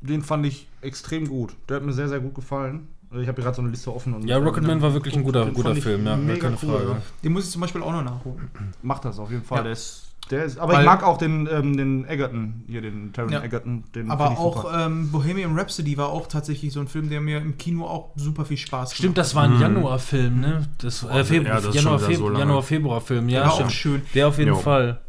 Den 0.00 0.22
fand 0.22 0.46
ich 0.46 0.66
extrem 0.80 1.28
gut. 1.28 1.54
Der 1.68 1.76
hat 1.76 1.84
mir 1.84 1.92
sehr, 1.92 2.08
sehr 2.08 2.20
gut 2.20 2.34
gefallen. 2.34 2.88
Also 3.10 3.22
Ich 3.22 3.28
habe 3.28 3.36
hier 3.36 3.44
gerade 3.44 3.56
so 3.56 3.62
eine 3.62 3.70
Liste 3.70 3.92
offen. 3.94 4.14
Und 4.14 4.26
Ja, 4.26 4.38
Rocketman 4.38 4.80
war 4.82 4.92
wirklich 4.94 5.16
ein 5.16 5.24
guter, 5.24 5.46
guter 5.46 5.74
Film, 5.74 6.06
ja, 6.06 6.16
mega 6.16 6.38
keine 6.40 6.56
cool, 6.62 6.70
Frage. 6.78 6.90
ja. 6.90 7.02
Den 7.24 7.32
muss 7.32 7.44
ich 7.46 7.50
zum 7.50 7.60
Beispiel 7.60 7.82
auch 7.82 7.92
noch 7.92 8.04
nachholen. 8.04 8.48
Macht 8.82 9.04
das 9.04 9.18
auf 9.18 9.30
jeden 9.30 9.42
Fall. 9.44 9.58
Ja. 9.58 9.62
Der 9.64 9.72
ist, 9.72 10.06
der 10.30 10.44
ist, 10.44 10.58
aber 10.58 10.74
Weil- 10.74 10.80
ich 10.80 10.86
mag 10.86 11.02
auch 11.02 11.18
den, 11.18 11.48
ähm, 11.50 11.76
den 11.76 12.04
Egerton, 12.08 12.62
hier 12.68 12.82
den 12.82 13.12
Taron 13.12 13.32
Ja. 13.32 13.42
Egerton. 13.42 13.82
Den 13.96 14.12
Aber 14.12 14.30
auch 14.38 14.62
super. 14.62 14.86
ähm, 14.86 15.10
Bohemian 15.10 15.58
Rhapsody 15.58 15.96
war 15.96 16.10
auch 16.10 16.28
tatsächlich 16.28 16.72
so 16.72 16.78
ein 16.78 16.86
Film, 16.86 17.10
der 17.10 17.20
mir 17.20 17.38
im 17.38 17.58
Kino 17.58 17.84
auch 17.84 18.10
super 18.14 18.44
viel 18.44 18.56
Spaß 18.58 18.94
Stimmt, 18.94 19.18
das 19.18 19.34
war 19.34 19.42
ein 19.42 19.58
Januarfilm, 19.60 20.38
ne? 20.40 20.68
Das, 20.78 21.02
äh, 21.02 21.24
Februar, 21.24 21.56
ja, 21.56 21.60
das 21.60 21.66
ist 21.66 21.74
Januar, 21.74 21.94
wieder 21.98 22.06
so 22.06 22.12
Februar. 22.12 22.38
Januar, 22.38 22.62
Februar-Film, 22.62 23.28
ja, 23.28 23.40
Der 23.40 23.48
war 23.48 23.54
auch 23.66 23.70
schön. 23.70 24.02
Der 24.14 24.28
auf 24.28 24.38
jeden 24.38 24.50
Jo. 24.50 24.56
Fall. 24.56 25.00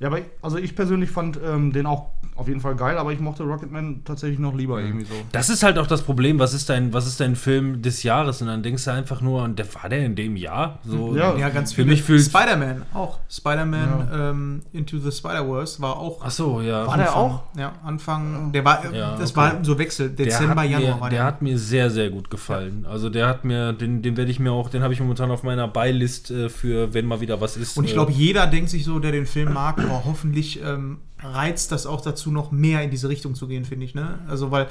Ja, 0.00 0.06
aber 0.06 0.20
ich, 0.20 0.26
also 0.42 0.58
ich 0.58 0.76
persönlich 0.76 1.10
fand 1.10 1.40
ähm, 1.44 1.72
den 1.72 1.84
auch 1.86 2.12
auf 2.38 2.46
jeden 2.48 2.60
Fall 2.60 2.76
geil, 2.76 2.96
aber 2.96 3.12
ich 3.12 3.20
mochte 3.20 3.42
Rocketman 3.42 4.02
tatsächlich 4.04 4.38
noch 4.38 4.54
lieber 4.54 4.80
irgendwie 4.80 5.04
so. 5.04 5.14
Das 5.32 5.48
ist 5.50 5.62
halt 5.62 5.78
auch 5.78 5.86
das 5.88 6.02
Problem, 6.02 6.38
was 6.38 6.54
ist 6.54 6.68
dein, 6.70 6.92
was 6.92 7.06
ist 7.06 7.18
dein 7.20 7.34
Film 7.36 7.82
des 7.82 8.02
Jahres? 8.04 8.40
Und 8.40 8.46
dann 8.48 8.62
denkst 8.62 8.84
du 8.84 8.92
einfach 8.92 9.20
nur, 9.20 9.42
und 9.42 9.58
der 9.58 9.66
war 9.74 9.88
der 9.88 10.06
in 10.06 10.14
dem 10.14 10.36
Jahr? 10.36 10.78
So, 10.86 11.16
Ja. 11.16 11.36
Ja, 11.36 11.48
ganz 11.48 11.72
Für 11.72 11.82
viele. 11.82 11.88
mich 11.90 12.02
fühlt- 12.02 12.22
Spider-Man 12.24 12.82
auch. 12.94 13.18
Spider-Man 13.28 14.08
ähm, 14.12 14.62
Into 14.72 14.98
the 14.98 15.10
Spider-Verse 15.10 15.82
war 15.82 15.98
auch. 15.98 16.20
Ach 16.24 16.30
so, 16.30 16.60
ja. 16.60 16.86
War 16.86 16.96
der 16.96 17.08
Anfang. 17.08 17.22
auch? 17.22 17.42
Ja, 17.56 17.72
Anfang. 17.84 18.52
Der 18.52 18.64
war, 18.64 18.84
Ja, 18.94 19.16
das 19.16 19.30
okay. 19.32 19.36
war 19.40 19.64
so 19.64 19.78
Wechsel. 19.78 20.10
Dezember, 20.10 20.54
der 20.54 20.62
hat 20.62 20.70
Januar 20.70 20.94
mir, 20.96 21.00
war 21.00 21.10
der 21.10 21.18
der. 21.18 21.26
hat 21.26 21.42
mir 21.42 21.58
sehr, 21.58 21.90
sehr 21.90 22.10
gut 22.10 22.30
gefallen. 22.30 22.86
Also 22.88 23.10
der 23.10 23.26
hat 23.26 23.44
mir, 23.44 23.72
den, 23.72 24.02
den 24.02 24.16
werde 24.16 24.30
ich 24.30 24.38
mir 24.38 24.52
auch, 24.52 24.70
den 24.70 24.82
habe 24.82 24.92
ich 24.92 25.00
momentan 25.00 25.30
auf 25.30 25.42
meiner 25.42 25.66
Beilist 25.68 26.30
äh, 26.30 26.48
für, 26.48 26.94
wenn 26.94 27.04
mal 27.06 27.20
wieder 27.20 27.40
was 27.40 27.56
ist. 27.56 27.76
Und 27.76 27.84
ich 27.84 27.90
äh, 27.90 27.94
glaube, 27.94 28.12
jeder 28.12 28.46
denkt 28.46 28.70
sich 28.70 28.84
so, 28.84 28.98
der 29.00 29.10
den 29.12 29.26
Film 29.26 29.52
mag, 29.52 29.76
boah, 29.76 30.02
hoffentlich 30.04 30.62
ähm, 30.62 30.98
reizt 31.22 31.72
das 31.72 31.86
auch 31.86 32.00
dazu, 32.00 32.30
noch 32.30 32.50
mehr 32.52 32.82
in 32.82 32.90
diese 32.90 33.08
Richtung 33.08 33.34
zu 33.34 33.48
gehen, 33.48 33.64
finde 33.64 33.84
ich. 33.86 33.94
Ne? 33.94 34.18
Also, 34.28 34.50
weil, 34.50 34.66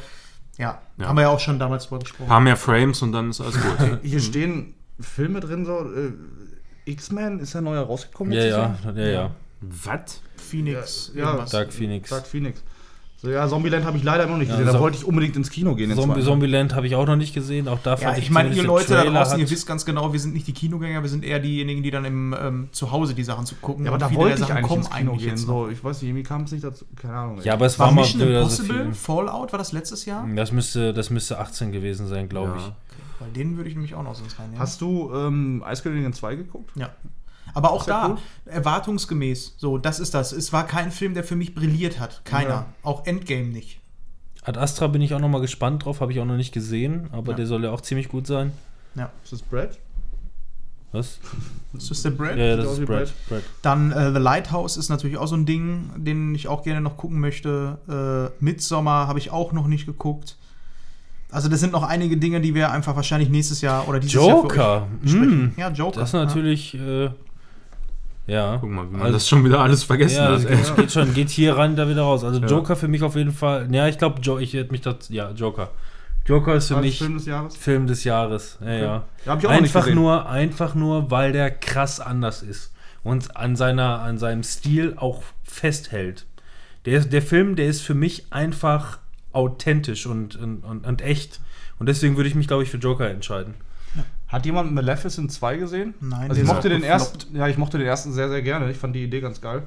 ja, 0.57 0.81
Ja. 0.97 1.07
haben 1.07 1.15
wir 1.17 1.23
ja 1.23 1.29
auch 1.29 1.39
schon 1.39 1.59
damals 1.59 1.85
drüber 1.87 1.99
gesprochen. 1.99 2.23
Ein 2.25 2.29
paar 2.29 2.39
mehr 2.41 2.57
Frames 2.57 3.01
und 3.01 3.11
dann 3.11 3.29
ist 3.29 3.41
alles 3.41 3.55
gut. 3.55 3.99
Hier 4.03 4.19
stehen 4.19 4.73
Filme 4.99 5.39
drin, 5.39 5.65
so. 5.65 5.79
Äh, 5.93 6.11
X-Men 6.85 7.39
ist 7.39 7.53
ja 7.53 7.61
neu 7.61 7.77
rausgekommen. 7.79 8.31
ja, 8.33 8.45
ja, 8.45 8.77
ja, 8.95 9.05
ja. 9.07 9.31
Was? 9.61 10.21
Phoenix, 10.37 11.11
Ja, 11.13 11.25
irgendwas. 11.25 11.49
Dark 11.51 11.73
Phoenix. 11.73 12.09
Dark 12.09 12.25
Phoenix. 12.25 12.63
So, 13.19 13.31
ja, 13.31 13.47
Zombieland 13.47 13.83
habe 13.83 13.97
ich 13.97 14.03
leider 14.03 14.27
noch 14.27 14.37
nicht 14.37 14.47
Ja, 14.49 14.53
gesehen. 14.57 14.67
Da 14.67 14.73
so- 14.73 14.79
wollte 14.79 14.95
ich 14.97 15.03
unbedingt 15.03 15.35
ins 15.35 15.49
Kino 15.49 15.73
gehen. 15.73 15.91
zweiten. 15.91 16.21
Zombieland 16.21 16.75
habe 16.75 16.85
ich 16.85 16.93
auch 16.95 17.07
noch 17.07 17.15
nicht 17.15 17.33
gesehen. 17.33 17.67
Auch 17.67 17.79
da 17.81 17.91
Ja, 17.91 17.97
fand 17.97 18.19
ich 18.19 18.29
meine, 18.29 18.53
ihr 18.53 18.61
Leute 18.61 18.93
da 18.93 19.03
draußen, 19.05 19.39
ihr 19.39 19.49
wisst 19.49 19.65
ganz 19.65 19.85
genau, 19.85 20.13
wir 20.13 20.19
sind 20.19 20.35
nicht 20.35 20.45
die 20.45 20.53
Kinogänger, 20.53 21.01
wir 21.01 21.09
sind 21.09 21.23
eher 21.23 21.39
diejenigen, 21.39 21.81
die 21.81 21.89
dann 21.89 22.05
im, 22.05 22.35
ähm, 22.39 22.69
zu 22.73 22.91
Hause 22.91 23.15
die 23.15 23.23
Sachen 23.23 23.47
zu 23.47 23.55
gucken. 23.55 23.85
Ja, 23.85 23.91
aber 23.91 23.97
da 23.97 24.13
wollte 24.13 24.35
ich 24.35 24.39
Sachen 24.41 24.57
eigentlich 24.57 24.67
kommen 24.67 24.81
ins 24.83 24.89
Kino 24.91 25.15
gehen. 25.15 25.35
So, 25.37 25.67
ich 25.67 25.83
weiß 25.83 26.01
nicht, 26.03 26.09
irgendwie 26.09 26.23
kam 26.23 26.43
es 26.43 26.51
nicht 26.51 26.63
dazu. 26.63 26.85
Keine 26.95 27.15
Ahnung. 27.15 27.39
Ja, 27.43 27.53
aber 27.53 27.65
es 27.65 27.79
War 27.79 27.87
war, 27.87 27.93
mal 27.95 28.01
Mission 28.01 28.21
so 28.21 28.27
Impossible, 28.27 28.83
viel. 28.83 28.93
Fallout, 28.93 29.51
war 29.51 29.57
das 29.57 29.71
letztes 29.71 30.05
Jahr? 30.05 30.27
Das 30.35 30.51
müsste, 30.51 30.93
das 30.93 31.09
müsste 31.09 31.39
18 31.39 31.71
gewesen 31.71 32.05
sein, 32.07 32.29
glaube 32.29 32.49
Ja. 32.55 32.57
ich. 32.57 32.71
Weil 33.19 33.31
den 33.31 33.57
würde 33.57 33.67
ich 33.67 33.75
nämlich 33.75 33.95
auch 33.95 34.03
noch 34.03 34.13
sonst 34.13 34.37
reinnehmen. 34.37 34.59
Hast 34.59 34.79
du 34.79 35.11
ähm, 35.11 35.63
Eiskönigin 35.65 36.13
2 36.13 36.35
geguckt? 36.35 36.69
Ja. 36.75 36.91
Aber 37.53 37.71
auch 37.71 37.87
ja 37.87 38.07
da, 38.07 38.09
cool. 38.13 38.17
erwartungsgemäß. 38.45 39.55
So, 39.57 39.77
das 39.77 39.99
ist 39.99 40.13
das. 40.13 40.31
Es 40.31 40.53
war 40.53 40.65
kein 40.67 40.91
Film, 40.91 41.13
der 41.13 41.23
für 41.23 41.35
mich 41.35 41.55
brilliert 41.55 41.99
hat. 41.99 42.21
Keiner. 42.25 42.49
Ja. 42.49 42.65
Auch 42.83 43.05
Endgame 43.05 43.45
nicht. 43.47 43.79
Ad 44.43 44.59
Astra 44.59 44.87
bin 44.87 45.01
ich 45.01 45.13
auch 45.13 45.19
noch 45.19 45.29
mal 45.29 45.41
gespannt 45.41 45.85
drauf, 45.85 45.99
habe 46.01 46.11
ich 46.13 46.19
auch 46.19 46.25
noch 46.25 46.37
nicht 46.37 46.53
gesehen, 46.53 47.09
aber 47.11 47.31
Ja. 47.31 47.37
der 47.37 47.47
soll 47.47 47.63
ja 47.63 47.71
auch 47.71 47.81
ziemlich 47.81 48.07
gut 48.09 48.27
sein. 48.27 48.51
Ja. 48.95 49.11
Ist 49.23 49.33
das 49.33 49.41
Brad? 49.41 49.77
Was? 50.93 51.19
Ist 51.73 51.91
das 51.91 52.01
der 52.03 52.11
Brad? 52.11 52.37
Ja, 52.37 52.45
ja, 52.45 52.55
das 52.55 52.79
ist 52.79 52.85
Brad. 52.85 53.11
Brad. 53.27 53.43
Dann 53.61 53.91
äh, 53.91 54.13
The 54.13 54.19
Lighthouse 54.19 54.77
ist 54.77 54.87
natürlich 54.89 55.17
auch 55.17 55.27
so 55.27 55.35
ein 55.35 55.45
Ding, 55.45 55.89
den 55.97 56.33
ich 56.33 56.47
auch 56.47 56.63
gerne 56.63 56.79
noch 56.79 56.95
gucken 56.95 57.19
möchte. 57.19 58.31
Äh, 58.39 58.43
Midsommar 58.43 59.07
habe 59.07 59.19
ich 59.19 59.31
auch 59.31 59.51
noch 59.51 59.67
nicht 59.67 59.85
geguckt. 59.85 60.37
Also 61.29 61.49
das 61.49 61.59
sind 61.59 61.73
noch 61.73 61.83
einige 61.83 62.15
Dinge, 62.15 62.39
die 62.39 62.55
wir 62.55 62.71
einfach 62.71 62.95
wahrscheinlich 62.95 63.27
nächstes 63.27 63.59
Jahr 63.59 63.85
oder 63.89 63.99
dieses 63.99 64.13
Jahr 64.13 64.37
für 64.37 64.47
Joker. 64.47 64.87
euch. 65.05 65.13
Mm. 65.13 65.47
Ja, 65.57 65.69
Joker. 65.71 65.99
Das 65.99 66.09
ist 66.09 66.13
natürlich, 66.13 66.73
äh, 66.75 67.09
ja. 68.27 68.57
Guck 68.61 68.69
mal, 68.69 68.85
wie 68.87 68.93
man 68.93 69.01
Also- 69.01 69.13
das 69.13 69.27
schon 69.27 69.43
wieder 69.43 69.59
alles 69.61 69.83
vergessen 69.83 70.17
Ja, 70.17 70.25
hat. 70.25 70.31
das 70.35 70.45
ey. 70.45 70.55
geht, 70.57 70.75
geht 70.75 70.91
schon, 70.91 71.13
geht 71.13 71.29
hier 71.29 71.57
rein, 71.57 71.75
da 71.75 71.89
wieder 71.89 72.03
raus. 72.03 72.23
Also 72.23 72.39
Ja. 72.39 72.47
Joker 72.47 72.75
für 72.75 72.87
mich 72.87 73.01
auf 73.03 73.15
jeden 73.15 73.31
Fall. 73.31 73.67
Ja, 73.73 73.87
ich 73.87 73.97
glaube, 73.97 74.21
jo 74.21 74.37
ich 74.37 74.53
hätte 74.53 74.71
mich 74.71 74.81
das. 74.81 75.09
Ja, 75.09 75.31
Joker. 75.31 75.69
Joker 76.25 76.55
ist 76.55 76.67
für 76.67 76.75
Als 76.75 76.85
mich 76.85 76.97
Film 76.99 77.13
des 77.17 77.25
Jahres? 77.25 77.55
Film 77.55 77.87
des 77.87 78.03
Jahres. 78.03 78.57
Ja, 78.61 78.71
ja. 78.73 78.81
Ja, 78.83 79.03
hab 79.27 79.39
ich 79.39 79.47
auch 79.47 79.51
Einfach 79.51 79.89
nur, 79.89 80.29
einfach 80.29 80.75
nur, 80.75 81.09
weil 81.09 81.31
der 81.31 81.49
krass 81.51 81.99
anders 82.01 82.43
ist 82.43 82.73
und 83.03 83.37
an 83.37 83.55
seiner, 83.55 84.01
an 84.01 84.17
seinem 84.17 84.43
Stil 84.43 84.93
auch 84.97 85.23
festhält. 85.45 86.25
Der, 86.85 86.99
der 86.99 87.21
Film, 87.21 87.55
der 87.55 87.67
ist 87.67 87.81
für 87.81 87.93
mich 87.93 88.25
einfach 88.31 88.99
authentisch 89.31 90.05
und, 90.05 90.35
und, 90.35 90.65
und, 90.65 90.85
und 90.85 91.01
echt. 91.01 91.39
Und 91.79 91.87
deswegen 91.87 92.17
würde 92.17 92.27
ich 92.27 92.35
mich, 92.35 92.47
glaube 92.47 92.63
ich, 92.63 92.69
für 92.69 92.77
Joker 92.77 93.09
entscheiden. 93.09 93.53
Hat 94.27 94.45
jemand 94.45 94.73
Maleficent 94.73 95.31
2 95.31 95.57
gesehen? 95.57 95.93
Nein, 96.01 96.29
also 96.29 96.41
ich 96.41 96.47
mochte 96.47 96.69
den 96.69 96.81
gefloppt. 96.81 97.01
ersten, 97.01 97.35
ja, 97.35 97.47
ich 97.47 97.57
mochte 97.57 97.77
den 97.77 97.87
ersten 97.87 98.11
sehr, 98.11 98.29
sehr 98.29 98.41
gerne. 98.41 98.69
Ich 98.69 98.77
fand 98.77 98.95
die 98.95 99.03
Idee 99.03 99.21
ganz 99.21 99.39
geil. 99.39 99.63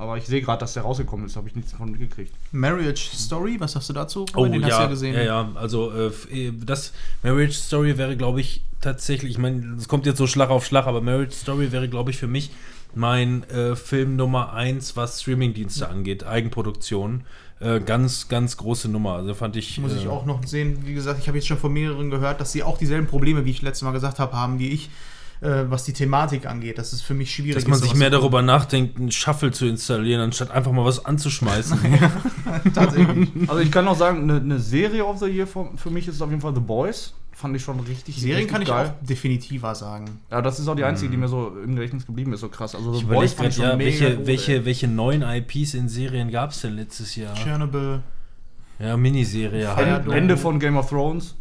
Aber 0.00 0.16
ich 0.16 0.24
sehe 0.24 0.40
gerade, 0.40 0.60
dass 0.60 0.72
der 0.72 0.82
rausgekommen 0.82 1.26
ist, 1.26 1.36
habe 1.36 1.46
ich 1.48 1.54
nichts 1.54 1.72
davon 1.72 1.90
mitgekriegt. 1.90 2.32
Marriage 2.52 3.10
Story, 3.14 3.56
was 3.60 3.72
sagst 3.72 3.90
du 3.90 3.92
dazu? 3.92 4.24
den 4.24 4.64
hast 4.64 4.78
du 4.78 4.82
ja 4.82 4.86
gesehen. 4.86 5.14
Oh, 5.14 5.18
ja, 5.18 5.24
ja. 5.24 5.48
Also 5.56 5.92
äh, 5.92 6.06
äh, 6.32 6.52
das 6.64 6.94
Marriage 7.22 7.52
Story 7.52 7.98
wäre, 7.98 8.16
glaube 8.16 8.40
ich, 8.40 8.62
tatsächlich, 8.80 9.32
ich 9.32 9.38
meine, 9.38 9.76
es 9.76 9.88
kommt 9.88 10.06
jetzt 10.06 10.16
so 10.16 10.26
Schlag 10.26 10.48
auf 10.48 10.64
Schlag, 10.64 10.86
aber 10.86 11.02
Marriage 11.02 11.34
Story 11.34 11.70
wäre, 11.70 11.86
glaube 11.86 12.12
ich, 12.12 12.16
für 12.16 12.28
mich 12.28 12.50
mein 12.94 13.44
äh, 13.50 13.76
Film 13.76 14.16
Nummer 14.16 14.54
eins, 14.54 14.96
was 14.96 15.20
Streamingdienste 15.20 15.86
angeht, 15.88 16.24
Eigenproduktion. 16.24 17.24
Äh, 17.60 17.80
ganz, 17.80 18.28
ganz 18.28 18.56
große 18.56 18.88
Nummer. 18.88 19.16
Also 19.16 19.34
fand 19.34 19.54
ich. 19.56 19.78
Muss 19.78 19.94
ich 19.94 20.06
äh, 20.06 20.08
auch 20.08 20.24
noch 20.24 20.44
sehen. 20.46 20.78
Wie 20.86 20.94
gesagt, 20.94 21.20
ich 21.20 21.28
habe 21.28 21.36
jetzt 21.36 21.46
schon 21.46 21.58
von 21.58 21.72
mehreren 21.72 22.10
gehört, 22.10 22.40
dass 22.40 22.52
sie 22.52 22.62
auch 22.62 22.78
dieselben 22.78 23.06
Probleme, 23.06 23.44
wie 23.44 23.50
ich 23.50 23.60
letztes 23.60 23.82
Mal 23.82 23.92
gesagt 23.92 24.18
habe, 24.18 24.32
haben 24.32 24.58
wie 24.58 24.70
ich, 24.70 24.88
äh, 25.40 25.64
was 25.68 25.84
die 25.84 25.92
Thematik 25.92 26.46
angeht. 26.46 26.78
Das 26.78 26.92
ist 26.92 27.02
für 27.02 27.14
mich 27.14 27.34
schwierig. 27.34 27.54
Dass 27.54 27.66
man 27.66 27.78
ist, 27.78 27.84
sich 27.84 27.94
mehr 27.94 28.10
darüber 28.10 28.42
nachdenkt, 28.42 28.98
einen 28.98 29.10
Shuffle 29.10 29.50
zu 29.50 29.66
installieren, 29.66 30.20
anstatt 30.20 30.50
einfach 30.50 30.72
mal 30.72 30.84
was 30.84 31.04
anzuschmeißen. 31.04 31.78
Tatsächlich. 32.74 33.28
Also 33.48 33.58
ich 33.60 33.72
kann 33.72 33.84
noch 33.84 33.96
sagen, 33.96 34.22
eine, 34.24 34.40
eine 34.40 34.58
Serie 34.58 35.04
of 35.04 35.18
the 35.18 35.26
Year 35.26 35.46
für, 35.46 35.70
für 35.76 35.90
mich 35.90 36.08
ist 36.08 36.20
auf 36.20 36.30
jeden 36.30 36.42
Fall 36.42 36.54
The 36.54 36.60
Boys. 36.60 37.14
Fand 37.32 37.56
ich 37.56 37.62
schon 37.62 37.80
richtig, 37.80 38.16
Serien 38.16 38.36
richtig 38.36 38.52
kann 38.52 38.60
ich 38.62 38.68
geil. 38.68 38.92
auch 39.00 39.06
definitiver 39.06 39.74
sagen. 39.74 40.20
Ja, 40.30 40.42
das 40.42 40.60
ist 40.60 40.68
auch 40.68 40.74
die 40.74 40.84
einzige, 40.84 41.10
die 41.10 41.16
mir 41.16 41.28
so 41.28 41.56
im 41.64 41.74
Gedächtnis 41.74 42.04
geblieben 42.04 42.34
ist, 42.34 42.40
so 42.40 42.50
krass. 42.50 42.74
Also 42.74 42.92
The 42.92 42.98
Ich 42.98 43.04
überlege 43.04 43.28
fand 43.28 43.54
gerade, 43.54 43.72
ja, 43.72 43.78
welche, 43.78 44.16
gut, 44.16 44.26
welche, 44.26 44.64
welche 44.66 44.88
neuen 44.88 45.22
IPs 45.22 45.72
in 45.72 45.88
Serien 45.88 46.30
gab 46.30 46.50
es 46.50 46.60
denn 46.60 46.74
letztes 46.74 47.16
Jahr? 47.16 47.34
Chernobyl. 47.34 48.02
Ja, 48.78 48.96
Miniserie 48.96 49.74
halt. 49.74 50.06
Ne? 50.06 50.14
Ende 50.14 50.36
von 50.36 50.60
Game 50.60 50.76
of 50.76 50.90
Thrones. 50.90 51.34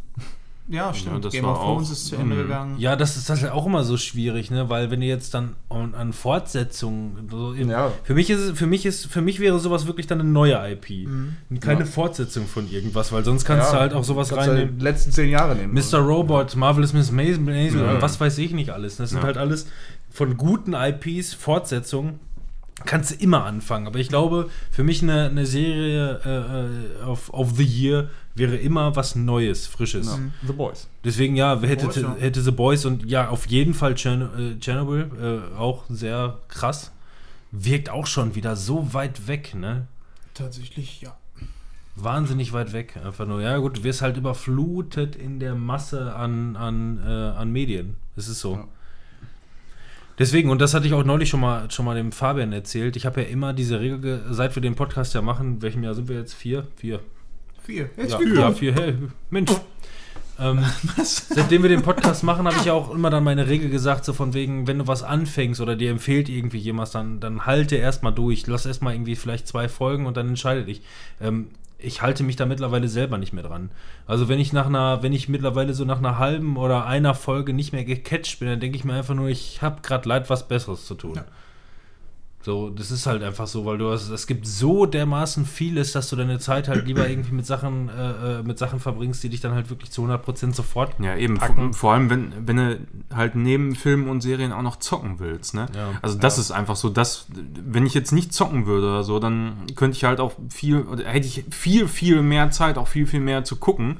Ja, 0.71 0.93
stimmt. 0.93 1.25
das 1.25 1.33
Game 1.33 1.43
war 1.45 1.53
of 1.53 1.59
Thrones 1.63 1.87
auch- 1.87 1.91
ist 1.93 2.05
zu 2.05 2.15
Ende 2.15 2.35
Mhm. 2.35 2.41
gegangen. 2.43 2.75
Ja, 2.77 2.95
das 2.95 3.17
ist 3.17 3.29
das 3.29 3.41
ist 3.41 3.49
auch 3.49 3.65
immer 3.65 3.83
so 3.83 3.97
schwierig, 3.97 4.51
ne? 4.51 4.69
Weil 4.69 4.91
wenn 4.91 5.01
ihr 5.01 5.07
jetzt 5.07 5.33
dann 5.33 5.55
an, 5.69 5.95
an 5.95 6.13
Fortsetzungen, 6.13 7.27
so 7.29 7.53
Ja. 7.53 7.91
für 8.03 8.13
mich 8.13 8.29
ist 8.29 8.39
es- 8.39 8.57
für 8.57 8.67
mich 8.67 8.85
ist 8.85 9.07
für 9.07 9.21
mich 9.21 9.39
wäre 9.39 9.59
sowas 9.59 9.87
wirklich 9.87 10.07
dann 10.07 10.19
eine 10.21 10.29
neue 10.29 10.53
IP, 10.71 11.07
und 11.49 11.59
keine 11.61 11.81
Ja. 11.81 11.85
Fortsetzung 11.85 12.45
von 12.47 12.69
irgendwas, 12.71 13.11
weil 13.11 13.23
sonst 13.25 13.45
kannst 13.45 13.67
Ja, 13.67 13.73
du 13.75 13.79
halt 13.81 13.93
auch 13.93 14.03
sowas 14.03 14.29
du 14.29 14.35
reinnehmen. 14.35 14.77
Die 14.77 14.83
letzten 14.83 15.11
zehn 15.11 15.29
Jahre 15.29 15.55
nehmen. 15.55 15.73
Mr. 15.73 15.97
Robot, 15.99 16.55
Marvelous 16.55 16.93
Miss 16.93 17.11
Maisel, 17.11 17.47
Ja. 17.81 17.91
und 17.93 18.01
was 18.01 18.19
weiß 18.19 18.37
ich 18.37 18.51
nicht 18.53 18.69
alles. 18.71 18.97
Das 18.97 19.09
sind 19.09 19.19
Ja. 19.19 19.25
halt 19.25 19.37
alles 19.37 19.67
von 20.11 20.37
guten 20.37 20.73
IPs, 20.73 21.33
Fortsetzungen. 21.33 22.19
Kannst 22.85 23.11
du 23.11 23.15
immer 23.15 23.43
anfangen. 23.43 23.87
Aber 23.87 23.99
ich 23.99 24.07
glaube, 24.07 24.49
für 24.71 24.85
mich 24.85 25.03
eine, 25.03 25.23
eine 25.29 25.45
Serie 25.45 26.21
äh, 26.23 27.03
äh, 27.03 27.05
of, 27.05 27.29
of 27.33 27.51
the 27.57 27.63
Year 27.65 28.07
wäre 28.39 28.55
immer 28.55 28.95
was 28.95 29.15
Neues, 29.15 29.67
Frisches. 29.67 30.07
ja. 30.07 30.17
The 30.47 30.53
Boys. 30.53 30.87
Deswegen 31.03 31.35
ja, 31.35 31.59
hätte, 31.61 31.85
Boys, 31.85 31.95
ja. 31.97 32.15
hätte 32.19 32.41
The 32.41 32.51
Boys 32.51 32.85
und 32.85 33.05
ja, 33.05 33.29
auf 33.29 33.45
jeden 33.47 33.75
Fall 33.75 33.93
Chern 33.95 34.55
äh, 34.57 34.59
Chernobyl, 34.59 35.11
äh, 35.53 35.57
auch 35.57 35.83
sehr 35.89 36.39
krass. 36.47 36.91
Wirkt 37.51 37.89
auch 37.89 38.07
schon 38.07 38.33
wieder 38.35 38.55
so 38.55 38.93
weit 38.93 39.27
weg, 39.27 39.53
ne? 39.55 39.87
Tatsächlich, 40.33 41.01
ja. 41.01 41.15
Wahnsinnig 41.95 42.53
weit 42.53 42.71
weg. 42.73 42.97
Einfach 43.03 43.27
nur, 43.27 43.41
ja 43.41 43.57
gut, 43.57 43.77
du 43.77 43.83
wirst 43.83 44.01
halt 44.01 44.15
überflutet 44.17 45.15
in 45.15 45.39
der 45.39 45.53
Masse 45.55 46.15
an, 46.15 46.55
an, 46.55 46.99
äh, 47.05 47.09
an 47.09 47.51
Medien. 47.51 47.95
Es 48.15 48.27
ist 48.29 48.39
so. 48.39 48.53
Ja. 48.55 48.67
Deswegen, 50.17 50.49
und 50.49 50.59
das 50.59 50.73
hatte 50.73 50.85
ich 50.85 50.93
auch 50.93 51.03
neulich 51.05 51.29
schon 51.29 51.39
mal, 51.39 51.71
schon 51.71 51.85
mal 51.85 51.95
dem 51.95 52.11
Fabian 52.11 52.51
erzählt, 52.51 52.95
ich 52.97 53.05
habe 53.05 53.21
ja 53.21 53.27
immer 53.29 53.53
diese 53.53 53.79
Regel, 53.79 53.99
ge- 54.01 54.19
seit 54.29 54.53
wir 54.55 54.61
den 54.61 54.75
Podcast 54.75 55.13
ja 55.13 55.21
machen, 55.21 55.61
welchem 55.61 55.81
Jahr 55.83 55.93
sind 55.95 56.09
wir 56.09 56.17
jetzt? 56.17 56.33
Vier? 56.33 56.67
Vier. 56.75 56.99
Vier. 57.69 57.87
Ja, 57.97 58.19
ja 58.19 58.51
vier. 58.51 58.73
Hey, 58.73 58.95
Mensch. 59.29 59.51
Ähm, 60.39 60.65
seitdem 61.03 61.61
wir 61.61 61.69
den 61.69 61.83
Podcast 61.83 62.23
machen, 62.23 62.47
habe 62.47 62.57
ich 62.57 62.65
ja 62.65 62.73
auch 62.73 62.89
immer 62.89 63.11
dann 63.11 63.23
meine 63.23 63.47
Regel 63.47 63.69
gesagt, 63.69 64.05
so 64.05 64.13
von 64.13 64.33
wegen, 64.33 64.65
wenn 64.65 64.79
du 64.79 64.87
was 64.87 65.03
anfängst 65.03 65.61
oder 65.61 65.75
dir 65.75 65.91
empfiehlt 65.91 66.29
irgendwie 66.29 66.57
jemand, 66.57 66.95
dann, 66.95 67.19
dann 67.19 67.45
halte 67.45 67.75
erstmal 67.75 68.11
durch. 68.11 68.47
Lass 68.47 68.65
erstmal 68.65 68.95
irgendwie 68.95 69.15
vielleicht 69.15 69.47
zwei 69.47 69.69
Folgen 69.69 70.07
und 70.07 70.17
dann 70.17 70.29
entscheide 70.29 70.65
dich. 70.65 70.81
Ähm, 71.21 71.49
ich 71.77 72.01
halte 72.01 72.23
mich 72.23 72.35
da 72.35 72.47
mittlerweile 72.47 72.87
selber 72.87 73.19
nicht 73.19 73.33
mehr 73.33 73.43
dran. 73.43 73.69
Also 74.07 74.27
wenn 74.27 74.39
ich 74.39 74.51
nach 74.51 74.65
einer, 74.65 75.03
wenn 75.03 75.13
ich 75.13 75.29
mittlerweile 75.29 75.75
so 75.75 75.85
nach 75.85 75.99
einer 75.99 76.17
halben 76.17 76.57
oder 76.57 76.87
einer 76.87 77.13
Folge 77.13 77.53
nicht 77.53 77.71
mehr 77.71 77.85
gecatcht 77.85 78.39
bin, 78.39 78.47
dann 78.47 78.59
denke 78.59 78.77
ich 78.77 78.83
mir 78.83 78.93
einfach 78.93 79.13
nur, 79.13 79.29
ich 79.29 79.61
habe 79.61 79.81
gerade 79.83 80.09
leid, 80.09 80.27
was 80.31 80.47
Besseres 80.47 80.87
zu 80.87 80.95
tun. 80.95 81.17
Ja. 81.17 81.25
So, 82.41 82.69
das 82.69 82.89
ist 82.89 83.05
halt 83.05 83.21
einfach 83.21 83.47
so, 83.47 83.65
weil 83.65 83.77
du 83.77 83.91
hast, 83.91 84.09
es 84.09 84.25
gibt 84.25 84.47
so 84.47 84.85
dermaßen 84.85 85.45
vieles, 85.45 85.91
dass 85.91 86.09
du 86.09 86.15
deine 86.15 86.39
Zeit 86.39 86.69
halt 86.69 86.85
lieber 86.85 87.09
irgendwie 87.09 87.33
mit 87.33 87.45
Sachen, 87.45 87.89
äh, 87.89 88.39
äh, 88.39 88.43
mit 88.43 88.57
Sachen 88.57 88.79
verbringst, 88.79 89.21
die 89.23 89.29
dich 89.29 89.41
dann 89.41 89.53
halt 89.53 89.69
wirklich 89.69 89.91
zu 89.91 90.03
100% 90.05 90.55
sofort. 90.55 90.97
Ja, 91.01 91.17
eben. 91.17 91.37
packen. 91.37 91.73
Vor, 91.73 91.93
allem, 91.93 92.09
wenn, 92.09 92.33
wenn 92.47 92.55
du 92.55 92.79
halt 93.13 93.35
neben 93.35 93.75
Filmen 93.75 94.07
und 94.07 94.21
Serien 94.21 94.53
auch 94.53 94.61
noch 94.61 94.77
zocken 94.77 95.19
willst, 95.19 95.53
ne? 95.53 95.65
Ja. 95.75 95.89
Also 96.01 96.17
das 96.17 96.37
ist 96.37 96.51
einfach 96.51 96.77
so, 96.77 96.87
dass, 96.87 97.25
wenn 97.29 97.85
ich 97.85 97.93
jetzt 97.93 98.13
nicht 98.13 98.33
zocken 98.33 98.65
würde 98.65 98.87
oder 98.87 99.03
so, 99.03 99.19
dann 99.19 99.65
könnte 99.75 99.97
ich 99.97 100.05
halt 100.05 100.21
auch 100.21 100.31
viel, 100.49 100.83
oder 100.83 101.03
hätte 101.09 101.27
ich 101.27 101.43
viel, 101.51 101.89
viel 101.89 102.21
mehr 102.21 102.51
Zeit, 102.51 102.77
auch 102.77 102.87
viel, 102.87 103.05
viel 103.05 103.19
mehr 103.19 103.43
zu 103.43 103.57
gucken. 103.57 103.97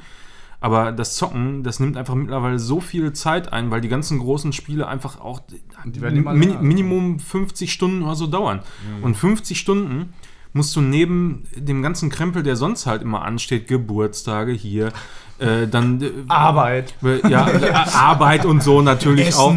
Aber 0.62 0.92
das 0.92 1.16
Zocken, 1.16 1.64
das 1.64 1.80
nimmt 1.80 1.96
einfach 1.96 2.16
mittlerweile 2.16 2.60
so 2.60 2.82
viel 2.82 3.14
Zeit 3.14 3.54
ein, 3.54 3.72
weil 3.72 3.80
die 3.80 3.88
ganzen 3.88 4.20
großen 4.20 4.52
Spiele 4.52 4.88
einfach 4.88 5.22
auch 5.22 5.42
Die 5.86 6.02
werden 6.02 6.18
immer 6.18 6.34
Min. 6.34 6.62
Minimum 6.62 7.20
50 7.20 7.72
Stunden 7.72 8.04
oder 8.04 8.16
so 8.16 8.28
dauern. 8.28 8.60
Und 9.02 9.16
50 9.16 9.58
Stunden 9.58 10.14
musst 10.52 10.76
du 10.76 10.82
neben 10.82 11.48
dem 11.56 11.82
ganzen 11.82 12.10
Krempel, 12.10 12.44
der 12.44 12.56
sonst 12.56 12.86
halt 12.86 13.02
immer 13.02 13.22
ansteht, 13.24 13.68
Geburtstage 13.68 14.52
hier, 14.52 14.92
äh, 15.40 15.68
dann 15.68 16.02
äh, 16.02 16.12
Arbeit. 16.28 16.94
ja, 17.30 17.48
äh, 17.50 17.72
Arbeit 17.94 18.46
und 18.46 18.62
so 18.62 18.82
natürlich 18.82 19.28
Essen. 19.30 19.40
auch. 19.40 19.56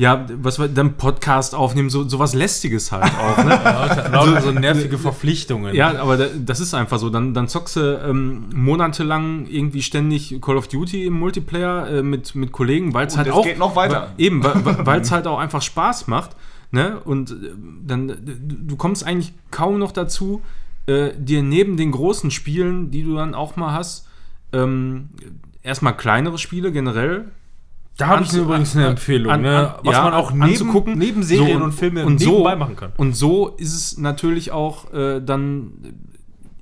Ja, 0.00 0.26
was 0.40 0.58
wir 0.58 0.68
dann 0.68 0.94
Podcast 0.94 1.54
aufnehmen, 1.54 1.90
so 1.90 2.08
sowas 2.08 2.32
lästiges 2.32 2.90
halt 2.90 3.04
auch, 3.04 3.44
ne? 3.44 3.50
Lauter 4.10 4.40
so 4.40 4.50
nervige 4.50 4.96
Verpflichtungen. 4.96 5.74
Ja, 5.74 6.00
aber 6.00 6.16
da, 6.16 6.26
das 6.34 6.58
ist 6.58 6.72
einfach 6.72 6.98
so. 6.98 7.10
Dann, 7.10 7.34
dann 7.34 7.48
zockst 7.48 7.76
du 7.76 8.00
ähm, 8.02 8.48
monatelang 8.54 9.46
irgendwie 9.46 9.82
ständig 9.82 10.40
Call 10.40 10.56
of 10.56 10.68
Duty 10.68 11.04
im 11.04 11.18
Multiplayer 11.18 11.98
äh, 11.98 12.02
mit, 12.02 12.34
mit 12.34 12.50
Kollegen, 12.50 12.94
weil 12.94 13.08
es 13.08 13.18
halt 13.18 13.26
es 13.26 13.34
auch. 13.34 13.44
geht 13.44 13.58
noch 13.58 13.76
weiter. 13.76 14.12
Weil, 14.16 14.24
eben, 14.24 14.42
weil 14.42 15.02
es 15.02 15.10
halt 15.10 15.26
auch 15.26 15.38
einfach 15.38 15.60
Spaß 15.60 16.06
macht. 16.06 16.30
Ne? 16.70 16.98
Und 17.04 17.32
äh, 17.32 17.34
dann, 17.86 18.16
du 18.24 18.76
kommst 18.76 19.04
eigentlich 19.04 19.34
kaum 19.50 19.78
noch 19.78 19.92
dazu, 19.92 20.40
äh, 20.86 21.10
dir 21.18 21.42
neben 21.42 21.76
den 21.76 21.90
großen 21.90 22.30
Spielen, 22.30 22.90
die 22.90 23.02
du 23.02 23.16
dann 23.16 23.34
auch 23.34 23.56
mal 23.56 23.74
hast, 23.74 24.08
ähm, 24.54 25.10
erstmal 25.62 25.94
kleinere 25.94 26.38
Spiele 26.38 26.72
generell 26.72 27.26
Da 28.00 28.06
habe 28.08 28.24
ich 28.24 28.32
übrigens 28.32 28.74
eine 28.74 28.86
Empfehlung, 28.86 29.30
an- 29.32 29.42
ne? 29.42 29.74
an- 29.74 29.74
was 29.84 29.94
ja, 29.94 30.04
man 30.04 30.14
auch 30.14 30.32
neben, 30.32 30.98
neben 30.98 31.22
Serien 31.22 31.58
So, 31.58 31.64
und 31.64 31.72
Filme 31.72 32.04
und 32.06 32.20
so, 32.20 32.42
machen 32.44 32.76
kann. 32.76 32.92
Und 32.96 33.14
so 33.14 33.48
ist 33.48 33.74
es 33.74 33.98
natürlich 33.98 34.52
auch 34.52 34.92
äh, 34.92 35.20
dann, 35.20 35.72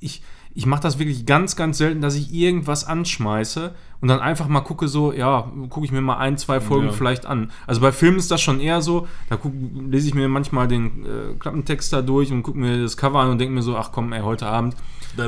ich, 0.01 0.23
ich 0.55 0.67
mache 0.67 0.83
das 0.83 0.99
wirklich 0.99 1.25
ganz, 1.27 1.55
ganz 1.57 1.79
selten, 1.79 2.01
dass 2.01 2.17
ich 2.17 2.33
irgendwas 2.35 2.85
anschmeiße 2.85 3.73
und 4.01 4.09
dann 4.09 4.21
einfach 4.21 4.49
mal 4.49 4.61
gucke, 4.61 4.89
so, 4.89 5.13
ja, 5.13 5.51
gucke 5.71 5.85
ich 5.87 5.93
mir 5.93 6.01
mal 6.01 6.17
ein, 6.19 6.37
zwei 6.39 6.61
Folgen 6.61 6.87
Ja. 6.87 6.93
vielleicht 6.93 7.27
an. 7.27 7.51
Also 7.67 7.81
bei 7.81 7.93
Filmen 7.93 8.19
ist 8.19 8.31
das 8.31 8.41
schon 8.41 8.59
eher 8.61 8.81
so, 8.83 9.07
da 9.29 9.37
guck, 9.37 9.53
lese 9.91 10.09
ich 10.09 10.15
mir 10.15 10.29
manchmal 10.29 10.67
den 10.69 11.05
äh, 11.07 11.35
Klappentext 11.39 11.93
da 11.93 12.03
durch 12.03 12.33
und 12.33 12.43
gucke 12.43 12.59
mir 12.59 12.81
das 12.83 12.97
Cover 12.97 13.21
an 13.21 13.31
und 13.31 13.39
denke 13.39 13.55
mir 13.55 13.63
so, 13.63 13.77
ach 13.77 13.91
komm, 13.93 14.13
ey, 14.13 14.21
heute 14.23 14.47
Abend, 14.47 14.75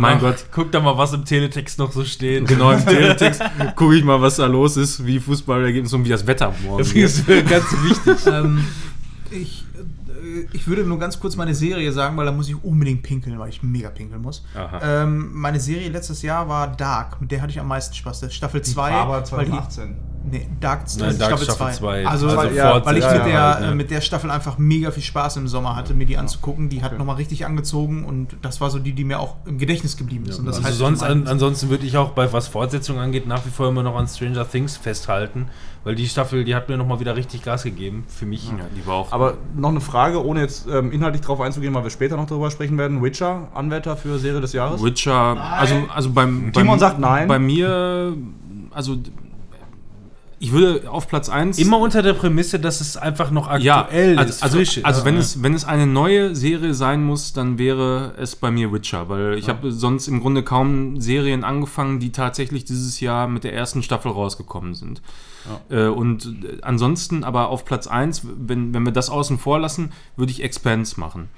mein 0.01 0.18
Gott, 0.20 0.45
Guck 0.53 0.70
da 0.72 0.81
mal, 0.81 0.97
was 0.97 1.12
im 1.12 1.24
Teletext 1.24 1.78
noch 1.78 1.93
so 1.93 2.05
steht. 2.05 2.47
genau 2.47 2.70
im 2.70 2.85
Teletext 2.87 3.43
gucke 3.76 3.97
ich 3.97 4.05
mal, 4.05 4.20
was 4.20 4.37
da 4.37 4.47
los 4.47 4.76
ist, 4.76 5.05
wie 5.07 5.18
Fußballergebnis 5.18 5.93
und 5.93 6.05
wie 6.05 6.09
das 6.11 6.26
Wetter 6.26 6.53
morgen 6.64 6.78
Das 6.78 6.95
wird. 6.95 7.07
ist 7.11 7.26
ganz 7.49 7.64
wichtig. 7.85 8.26
ähm, 8.26 8.64
ich, 9.31 9.64
äh, 9.74 10.47
ich 10.53 10.66
würde 10.68 10.85
nur 10.85 10.99
ganz 10.99 11.18
kurz 11.18 11.37
meine 11.37 11.55
Serie 11.55 11.93
sagen, 11.93 12.16
weil 12.16 12.26
da 12.26 12.33
muss 12.33 12.49
ich 12.49 12.62
unbedingt 12.62 13.03
pinkeln, 13.03 13.39
weil 13.39 13.49
ich 13.49 13.62
mega 13.62 13.91
pinkeln 13.91 14.22
muss. 14.22 14.45
Ähm, 14.83 15.31
meine 15.33 15.59
Serie 15.61 15.89
letztes 15.89 16.22
Jahr 16.22 16.49
war 16.49 16.68
Dark, 16.68 17.20
mit 17.20 17.31
der 17.31 17.41
hatte 17.43 17.51
ich 17.53 17.61
am 17.61 17.68
meisten 17.68 17.95
Spaß. 17.95 18.20
Das 18.20 18.31
ist 18.31 18.37
Staffel 18.37 18.62
2. 18.62 18.91
Aber 18.93 19.12
weil 19.14 19.45
die- 19.45 19.51
2018. 19.51 19.97
Nee, 20.23 20.47
Dark, 20.61 20.83
Nein, 20.99 21.18
Dark 21.18 21.39
Staffel 21.39 21.73
2. 21.73 22.07
Also, 22.07 22.29
Also 22.29 22.37
weil, 22.37 22.55
ja, 22.55 22.85
weil 22.85 22.99
ich 22.99 23.05
ja, 23.05 23.14
mit, 23.14 23.27
der, 23.27 23.43
halt, 23.43 23.61
ne? 23.61 23.75
mit 23.75 23.91
der 23.91 24.01
Staffel 24.03 24.31
einfach 24.31 24.59
mega 24.59 24.91
viel 24.91 25.03
Spaß 25.03 25.39
im 25.39 25.49
Sommer 25.49 25.77
hatte, 25.77 25.95
mir 25.95 26.05
die 26.05 26.18
anzugucken. 26.18 26.68
Die 26.68 26.83
hat 26.83 26.97
nochmal 26.99 27.16
richtig 27.16 27.47
angezogen 27.47 28.05
und 28.05 28.37
das 28.43 28.61
war 28.61 28.71
so 28.71 28.79
die, 28.79 28.93
die 28.93 29.05
mir 29.05 29.18
auch 29.18 29.37
im 29.47 29.59
Gedächtnis 29.59 29.97
geblieben 29.97 30.27
ist. 30.27 30.39
und 30.39 30.47
das 30.47 30.57
also 30.57 30.68
heißt 30.68 30.79
sonst, 30.79 31.03
an, 31.03 31.27
ansonsten 31.27 31.71
würde 31.71 31.87
ich 31.87 31.97
auch 31.97 32.11
bei 32.11 32.33
was 32.33 32.49
Fortsetzung 32.49 32.99
angeht 32.99 33.27
nach 33.27 33.47
wie 33.47 33.51
vor 33.51 33.68
immer 33.68 33.83
noch 33.83 33.97
an 33.97 34.07
Stranger 34.07 34.49
Things 34.49 34.77
festhalten, 34.77 35.49
weil 35.85 35.95
die 35.95 36.07
Staffel, 36.07 36.45
die 36.45 36.55
hat 36.55 36.68
mir 36.68 36.77
nochmal 36.77 37.01
wieder 37.01 37.16
richtig 37.16 37.43
Gas 37.43 37.62
gegeben 37.62 38.05
für 38.07 38.27
mich. 38.27 38.49
Ja, 38.49 38.57
die 38.77 38.87
war 38.87 38.97
auch. 38.97 39.12
Aber 39.12 39.39
noch 39.57 39.71
eine 39.71 39.81
Frage, 39.81 40.25
ohne 40.25 40.41
jetzt 40.41 40.66
ähm, 40.71 40.93
inhaltlich 40.93 41.23
drauf 41.23 41.41
einzugehen, 41.41 41.73
weil 41.73 41.85
wir 41.85 41.91
später 41.91 42.18
noch 42.18 42.27
darüber 42.27 42.51
sprechen 42.51 42.77
werden. 42.77 43.03
Witcher, 43.03 43.49
Anwärter 43.55 43.97
für 43.97 44.18
Serie 44.18 44.43
des 44.43 44.53
Jahres? 44.53 44.83
Witcher, 44.83 45.41
also, 45.41 45.75
also 45.95 46.11
beim, 46.11 46.53
Timon 46.53 46.79
sagt 46.79 46.99
nein. 46.99 47.27
Bei 47.27 47.39
mir, 47.39 48.14
also 48.71 48.99
ich 50.43 50.53
würde 50.53 50.91
auf 50.91 51.07
Platz 51.07 51.28
1 51.28 51.59
Immer 51.59 51.78
unter 51.78 52.03
der 52.03 52.14
Prämisse, 52.14 52.59
dass 52.59 52.80
es 52.80 52.97
einfach 52.97 53.30
noch 53.30 53.47
ja, 53.59 53.82
aktuell 53.82 54.18
also, 54.18 54.30
ist, 54.30 54.43
also, 54.43 54.57
frisch 54.57 54.80
also 54.82 55.05
wenn, 55.05 55.14
Ja. 55.14 55.20
es, 55.20 55.43
wenn 55.43 55.53
es 55.53 55.66
eine 55.66 55.86
neue 55.86 56.34
Serie 56.34 56.72
sein 56.72 57.05
muss, 57.05 57.34
dann 57.34 57.59
wäre 57.59 58.14
es 58.16 58.36
bei 58.36 58.51
mir 58.51 58.72
Witcher, 58.72 59.11
weil 59.11 59.36
ich 59.38 59.51
habe 59.51 59.70
sonst 59.70 60.09
im 60.09 60.20
Grunde 60.20 60.43
kaum 60.43 60.99
Serien 60.99 61.45
angefangen, 61.45 62.01
die 62.01 62.11
tatsächlich 62.11 62.64
dieses 62.64 63.01
Jahr 63.01 63.28
mit 63.28 63.45
der 63.45 63.53
ersten 63.53 63.82
Staffel 63.82 64.12
rausgekommen 64.12 64.74
sind. 64.74 65.03
Äh, 65.68 65.86
und 65.86 66.24
äh, 66.24 66.59
ansonsten 66.62 67.22
aber 67.22 67.49
auf 67.49 67.66
Platz 67.66 67.86
1, 67.86 68.22
wenn, 68.38 68.72
wenn 68.72 68.82
wir 68.82 68.93
das 68.93 69.11
außen 69.11 69.38
vor 69.38 69.59
lassen, 69.59 69.93
würde 70.16 70.32
ich 70.32 70.43
Expanse 70.43 70.99
machen. 70.99 71.28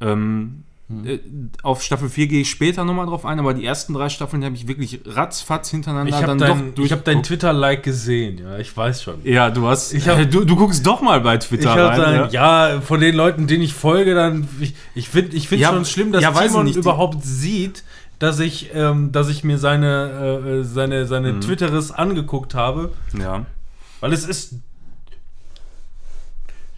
Ähm, 0.00 0.62
äh, 1.04 1.18
Auf 1.62 1.82
Staffel 1.82 2.08
4 2.08 2.28
gehe 2.28 2.40
ich 2.42 2.50
später 2.50 2.84
nochmal 2.84 3.06
drauf 3.06 3.24
ein, 3.26 3.40
aber 3.40 3.54
die 3.54 3.64
ersten 3.64 3.92
drei 3.92 4.08
Staffeln 4.08 4.44
habe 4.44 4.54
ich 4.54 4.68
wirklich 4.68 5.00
ratzfatz 5.04 5.70
hintereinander 5.70 6.10
ich 6.10 6.14
habe 6.14 6.26
dann 6.26 6.38
dein, 6.38 6.74
doch 6.74 6.84
ich 6.84 6.92
hab 6.92 7.04
dein. 7.04 7.22
Twitter-Like 7.24 7.82
gesehen, 7.82 8.38
ja, 8.38 8.58
ich 8.58 8.76
weiß 8.76 9.02
schon. 9.02 9.16
Ja, 9.24 9.50
du 9.50 9.66
hast. 9.66 9.92
Hab- 10.06 10.18
äh, 10.18 10.26
du, 10.26 10.44
du 10.44 10.54
guckst 10.56 10.86
doch 10.86 11.00
mal 11.02 11.20
bei 11.20 11.38
Twitter 11.38 11.70
rein. 11.74 12.00
dann, 12.00 12.30
ja? 12.30 12.80
von 12.80 13.00
den 13.00 13.16
Leuten, 13.16 13.46
denen 13.48 13.62
ich 13.62 13.74
folge, 13.74 14.14
dann. 14.14 14.48
Ich, 14.60 14.74
ich 14.94 15.08
finde 15.08 15.36
ich 15.36 15.48
find 15.48 15.60
Ja, 15.60 15.70
schon 15.70 15.84
schlimm, 15.84 16.12
dass 16.12 16.22
ja, 16.22 16.30
Timon 16.30 16.66
nicht, 16.66 16.76
überhaupt 16.76 17.24
sieht, 17.24 17.82
dass 18.20 18.38
ich, 18.38 18.70
ähm, 18.74 19.10
dass 19.12 19.28
ich 19.28 19.42
mir 19.44 19.58
seine, 19.58 20.60
äh, 20.60 20.64
seine, 20.64 21.06
seine 21.06 21.32
Mhm. 21.34 21.40
Twitteres 21.40 21.90
angeguckt 21.90 22.54
habe. 22.54 22.92
ja. 23.18 23.44
Weil 24.00 24.12
es 24.12 24.24
ist. 24.24 24.54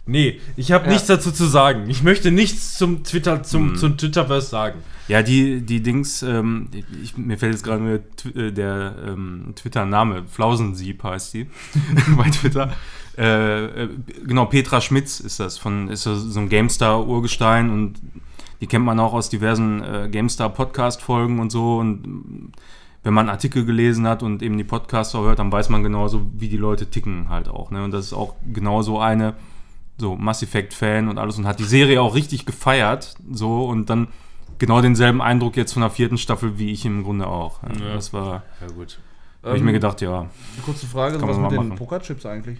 Nee, 0.09 0.39
ich 0.57 0.71
habe 0.71 0.85
Ja. 0.85 0.91
nichts 0.91 1.07
dazu 1.07 1.31
zu 1.31 1.45
sagen. 1.45 1.89
Ich 1.89 2.03
möchte 2.03 2.31
nichts 2.31 2.77
zum 2.77 3.03
Twitter, 3.03 3.43
zum, 3.43 3.71
Mhm. 3.71 3.75
zum 3.75 3.97
Twitterverse 3.97 4.47
sagen. 4.49 4.79
Ja, 5.07 5.23
die, 5.23 5.61
die 5.61 5.81
Dings, 5.81 6.21
ähm, 6.23 6.69
ich, 7.03 7.17
mir 7.17 7.37
fällt 7.37 7.53
jetzt 7.53 7.63
gerade 7.63 7.81
nur 7.81 7.99
Tw- 8.17 8.35
äh, 8.47 8.51
der 8.51 8.95
ähm, 9.07 9.53
Twitter-Name, 9.55 10.23
Flausensieb 10.29 11.03
heißt 11.03 11.33
die 11.33 11.47
bei 12.17 12.29
Twitter. 12.29 12.71
Äh, 13.17 13.65
äh, 13.83 13.89
genau, 14.25 14.45
Petra 14.45 14.81
Schmitz 14.81 15.19
ist 15.19 15.39
das, 15.39 15.57
von, 15.57 15.89
ist 15.89 16.03
so 16.03 16.15
so 16.15 16.39
ein 16.39 16.47
GameStar-Urgestein 16.49 17.69
und 17.69 17.95
die 18.61 18.67
kennt 18.67 18.85
man 18.85 18.99
auch 18.99 19.13
aus 19.13 19.29
diversen 19.29 19.81
äh, 19.83 20.09
GameStar-Podcast-Folgen 20.11 21.39
und 21.39 21.51
so. 21.51 21.77
Und 21.77 22.05
mm, 22.05 22.51
wenn 23.03 23.13
man 23.13 23.29
Artikel 23.29 23.65
gelesen 23.65 24.05
hat 24.07 24.21
und 24.23 24.41
eben 24.43 24.57
die 24.57 24.63
Podcasts 24.63 25.15
auch 25.15 25.23
hört, 25.23 25.39
dann 25.39 25.51
weiß 25.51 25.69
man 25.69 25.83
genauso, 25.83 26.29
wie 26.37 26.49
die 26.49 26.57
Leute 26.57 26.89
ticken 26.89 27.29
halt 27.29 27.47
auch. 27.47 27.71
Ne? 27.71 27.83
Und 27.83 27.91
das 27.91 28.05
ist 28.07 28.13
auch 28.13 28.35
genau 28.53 28.81
so 28.81 28.99
eine, 28.99 29.35
so 29.99 30.15
Mass 30.15 30.41
Effect-Fan 30.43 31.07
und 31.09 31.17
alles 31.17 31.37
und 31.37 31.45
hat 31.45 31.59
die 31.59 31.63
Serie 31.65 32.01
auch 32.01 32.15
richtig 32.15 32.45
gefeiert. 32.45 33.15
So 33.31 33.65
und 33.65 33.89
dann 33.89 34.07
genau 34.57 34.81
denselben 34.81 35.21
Eindruck 35.21 35.55
jetzt 35.57 35.73
von 35.73 35.81
der 35.81 35.91
vierten 35.91 36.17
Staffel 36.17 36.57
wie 36.57 36.71
ich 36.71 36.85
im 36.85 37.03
Grunde 37.03 37.27
auch. 37.27 37.61
Ja, 37.63 37.85
Ja. 37.87 37.93
Das 37.95 38.13
war, 38.13 38.43
Ja, 38.61 38.67
gut. 38.73 38.99
habe 39.43 39.57
ich 39.57 39.63
mir 39.63 39.71
gedacht, 39.73 40.01
ja. 40.01 40.25
Kurze 40.65 40.85
Frage, 40.87 41.17
Kann 41.17 41.27
was 41.29 41.37
mit 41.37 41.43
mal 41.43 41.49
den 41.57 41.67
machen. 41.69 41.77
Pokerchips 41.77 42.25
eigentlich? 42.25 42.59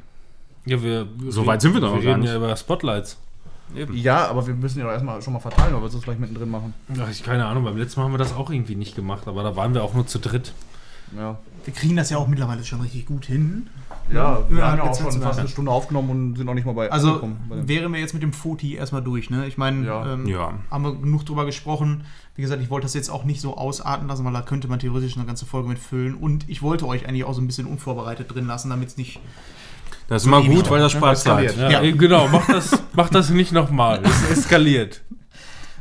Ja, 0.66 0.82
wir, 0.84 1.08
So 1.30 1.46
weit 1.46 1.62
sind 1.62 1.74
wir 1.74 1.82
doch 1.82 1.96
noch 1.96 2.02
Wir 2.02 2.10
reden 2.12 2.24
ja 2.24 2.36
über 2.36 2.56
Spotlights. 2.56 3.18
Ja, 3.94 4.28
aber 4.28 4.46
wir 4.48 4.56
müssen 4.56 4.80
ja 4.80 4.86
doch 4.86 4.92
erstmal 4.92 5.22
schon 5.22 5.34
mal 5.34 5.40
verteilen, 5.40 5.74
weil 5.74 5.82
wir 5.82 5.88
es 5.88 5.96
vielleicht 5.96 6.20
mittendrin 6.20 6.50
machen. 6.50 6.74
Ach, 7.00 7.10
ich 7.10 7.22
keine 7.24 7.46
Ahnung, 7.46 7.64
beim 7.64 7.78
letzten 7.78 8.00
Mal 8.00 8.06
haben 8.06 8.14
wir 8.14 8.18
das 8.18 8.34
auch 8.34 8.50
irgendwie 8.50 8.76
nicht 8.76 8.96
gemacht, 8.96 9.28
aber 9.28 9.44
da 9.44 9.56
waren 9.56 9.74
wir 9.76 9.84
auch 9.84 9.94
nur 9.94 10.08
zu 10.08 10.18
dritt. 10.20 10.54
Ja, 11.16 11.38
wir 11.66 11.74
kriegen 11.74 11.96
das 11.96 12.10
ja 12.10 12.18
auch 12.18 12.28
mittlerweile 12.28 12.64
schon 12.64 12.82
richtig 12.82 13.06
gut 13.06 13.26
hin. 13.26 13.68
Ja 14.12 14.40
wir 14.50 14.66
haben 14.66 14.78
ja 14.78 14.84
auch 14.84 14.88
jetzt 14.88 15.02
schon 15.02 15.12
fast 15.22 15.36
mal. 15.38 15.40
eine 15.40 15.48
Stunde 15.50 15.72
aufgenommen 15.72 16.10
und 16.10 16.36
sind 16.38 16.46
noch 16.46 16.54
nicht 16.54 16.66
mal 16.66 16.74
bei 16.74 16.92
Also 16.92 17.22
bei 17.50 17.68
wären 17.68 17.92
wir 17.94 18.00
jetzt 18.00 18.14
mit 18.14 18.24
dem 18.24 18.34
Foti 18.34 18.76
erstmal 18.76 19.02
durch, 19.04 19.30
ne? 19.30 19.46
Ich 19.48 19.58
meine, 19.58 19.86
Ja. 19.86 20.14
ähm, 20.14 20.28
Ja. 20.28 20.54
haben 20.72 20.84
wir 20.84 20.96
genug 20.96 21.26
drüber 21.26 21.46
gesprochen. 21.46 22.04
Wie 22.36 22.42
gesagt, 22.42 22.62
ich 22.62 22.70
wollte 22.70 22.86
das 22.86 22.94
jetzt 22.94 23.10
auch 23.10 23.24
nicht 23.26 23.42
so 23.42 23.58
ausarten 23.58 24.08
lassen, 24.08 24.24
weil 24.26 24.34
da 24.34 24.42
könnte 24.42 24.68
man 24.68 24.80
theoretisch 24.80 25.18
eine 25.18 25.26
ganze 25.26 25.46
Folge 25.46 25.68
mit 25.68 25.78
füllen. 25.80 26.16
Und 26.16 26.48
ich 26.50 26.62
wollte 26.62 26.88
euch 26.88 27.08
eigentlich 27.08 27.26
auch 27.26 27.34
so 27.34 27.42
ein 27.42 27.48
bisschen 27.48 27.68
unvorbereitet 27.68 28.34
drin 28.34 28.48
lassen, 28.48 28.70
damit 28.70 28.90
es 28.90 28.98
nicht. 28.98 29.20
Das 30.08 30.24
ist 30.24 30.28
immer 30.28 30.40
ewig 30.40 30.56
gut, 30.56 30.70
weil 30.72 30.80
das 30.80 30.94
ne? 30.94 31.02
Zeit. 31.02 31.14
Eskaliert. 31.18 31.58
Ja, 31.58 31.70
Ja. 31.84 31.92
genau, 31.96 32.28
mach 32.30 32.48
das, 32.48 32.82
mach 32.94 33.10
das 33.10 33.30
nicht 33.30 33.52
nochmal. 33.52 34.02
Es 34.04 34.40
eskaliert. 34.40 35.02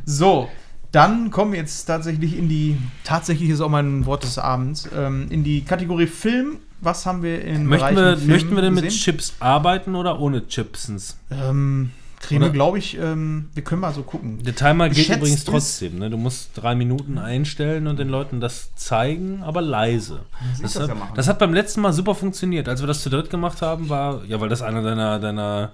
So, 0.05 0.49
dann 0.93 1.31
kommen 1.31 1.53
wir 1.53 1.59
jetzt 1.61 1.85
tatsächlich 1.85 2.37
in 2.37 2.49
die. 2.49 2.77
Tatsächlich 3.05 3.51
ist 3.51 3.61
auch 3.61 3.69
mein 3.69 4.05
Wort 4.07 4.25
des 4.25 4.39
Abends. 4.39 4.89
Ähm, 4.97 5.27
in 5.31 5.45
die 5.45 5.63
Kategorie 5.65 6.07
Film. 6.07 6.59
Was 6.81 7.07
haben 7.07 7.23
wir 7.23 7.43
in 7.45 7.67
Möchten 7.67 7.97
wir, 7.97 8.17
möchten 8.17 8.55
wir 8.55 8.63
denn 8.63 8.75
mit 8.75 8.85
gesehen? 8.85 9.01
Chips 9.01 9.35
arbeiten 9.41 9.95
oder 9.95 10.21
ohne 10.21 10.47
Chipsens? 10.47 11.19
Ähm, 11.31 11.91
kriegen 12.21 12.43
Oder- 12.43 12.51
wir, 12.51 12.55
glaube 12.55 12.79
ich, 12.79 12.99
ähm, 12.99 13.49
wir 13.55 13.65
können 13.65 13.81
mal 13.81 13.93
so 13.93 14.03
gucken. 14.03 14.43
Der 14.43 14.55
Timer 14.55 14.89
geht 14.89 15.09
übrigens 15.09 15.45
trotzdem. 15.45 15.99
Ne? 15.99 16.11
Du 16.11 16.17
musst 16.17 16.51
drei 16.55 16.75
Minuten 16.75 17.19
einstellen 17.19 17.87
und 17.87 17.99
den 17.99 18.09
Leuten 18.09 18.41
das 18.41 18.75
zeigen, 18.77 19.43
aber 19.43 19.61
leise. 19.61 20.21
Das, 20.63 20.73
das 20.75 20.83
hat, 20.83 20.97
ja 20.97 21.09
das 21.15 21.29
hat 21.29 21.39
beim 21.39 21.53
letzten 21.53 21.81
Mal 21.81 21.93
super 21.93 22.15
funktioniert. 22.15 22.69
Als 22.69 22.81
wir 22.81 22.87
das 22.87 23.03
zu 23.03 23.11
dritt 23.11 23.31
gemacht 23.31 23.63
haben, 23.63 23.89
war, 23.89 24.25
ja, 24.25 24.41
weil 24.41 24.49
das 24.49 24.63
eine 24.63 24.83
deiner, 24.83 25.19
deiner, 25.19 25.73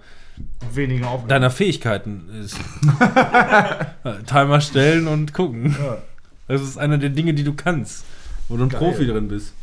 weniger 0.73 1.09
Aufgaben. 1.09 1.29
deiner 1.29 1.51
Fähigkeiten 1.51 2.29
ist. 2.43 2.57
Timer 4.27 4.61
stellen 4.61 5.07
und 5.07 5.33
gucken. 5.35 5.77
Ja. 5.79 5.99
Das 6.49 6.63
ist 6.63 6.77
eine 6.77 6.99
der 6.99 7.11
Dinge, 7.11 7.35
die 7.35 7.45
du 7.45 7.55
kannst, 7.55 8.05
wo 8.49 8.57
du 8.57 8.65
ein 8.65 8.69
Geil. 8.69 8.81
Profi 8.81 9.07
drin 9.07 9.29
bist. 9.29 9.55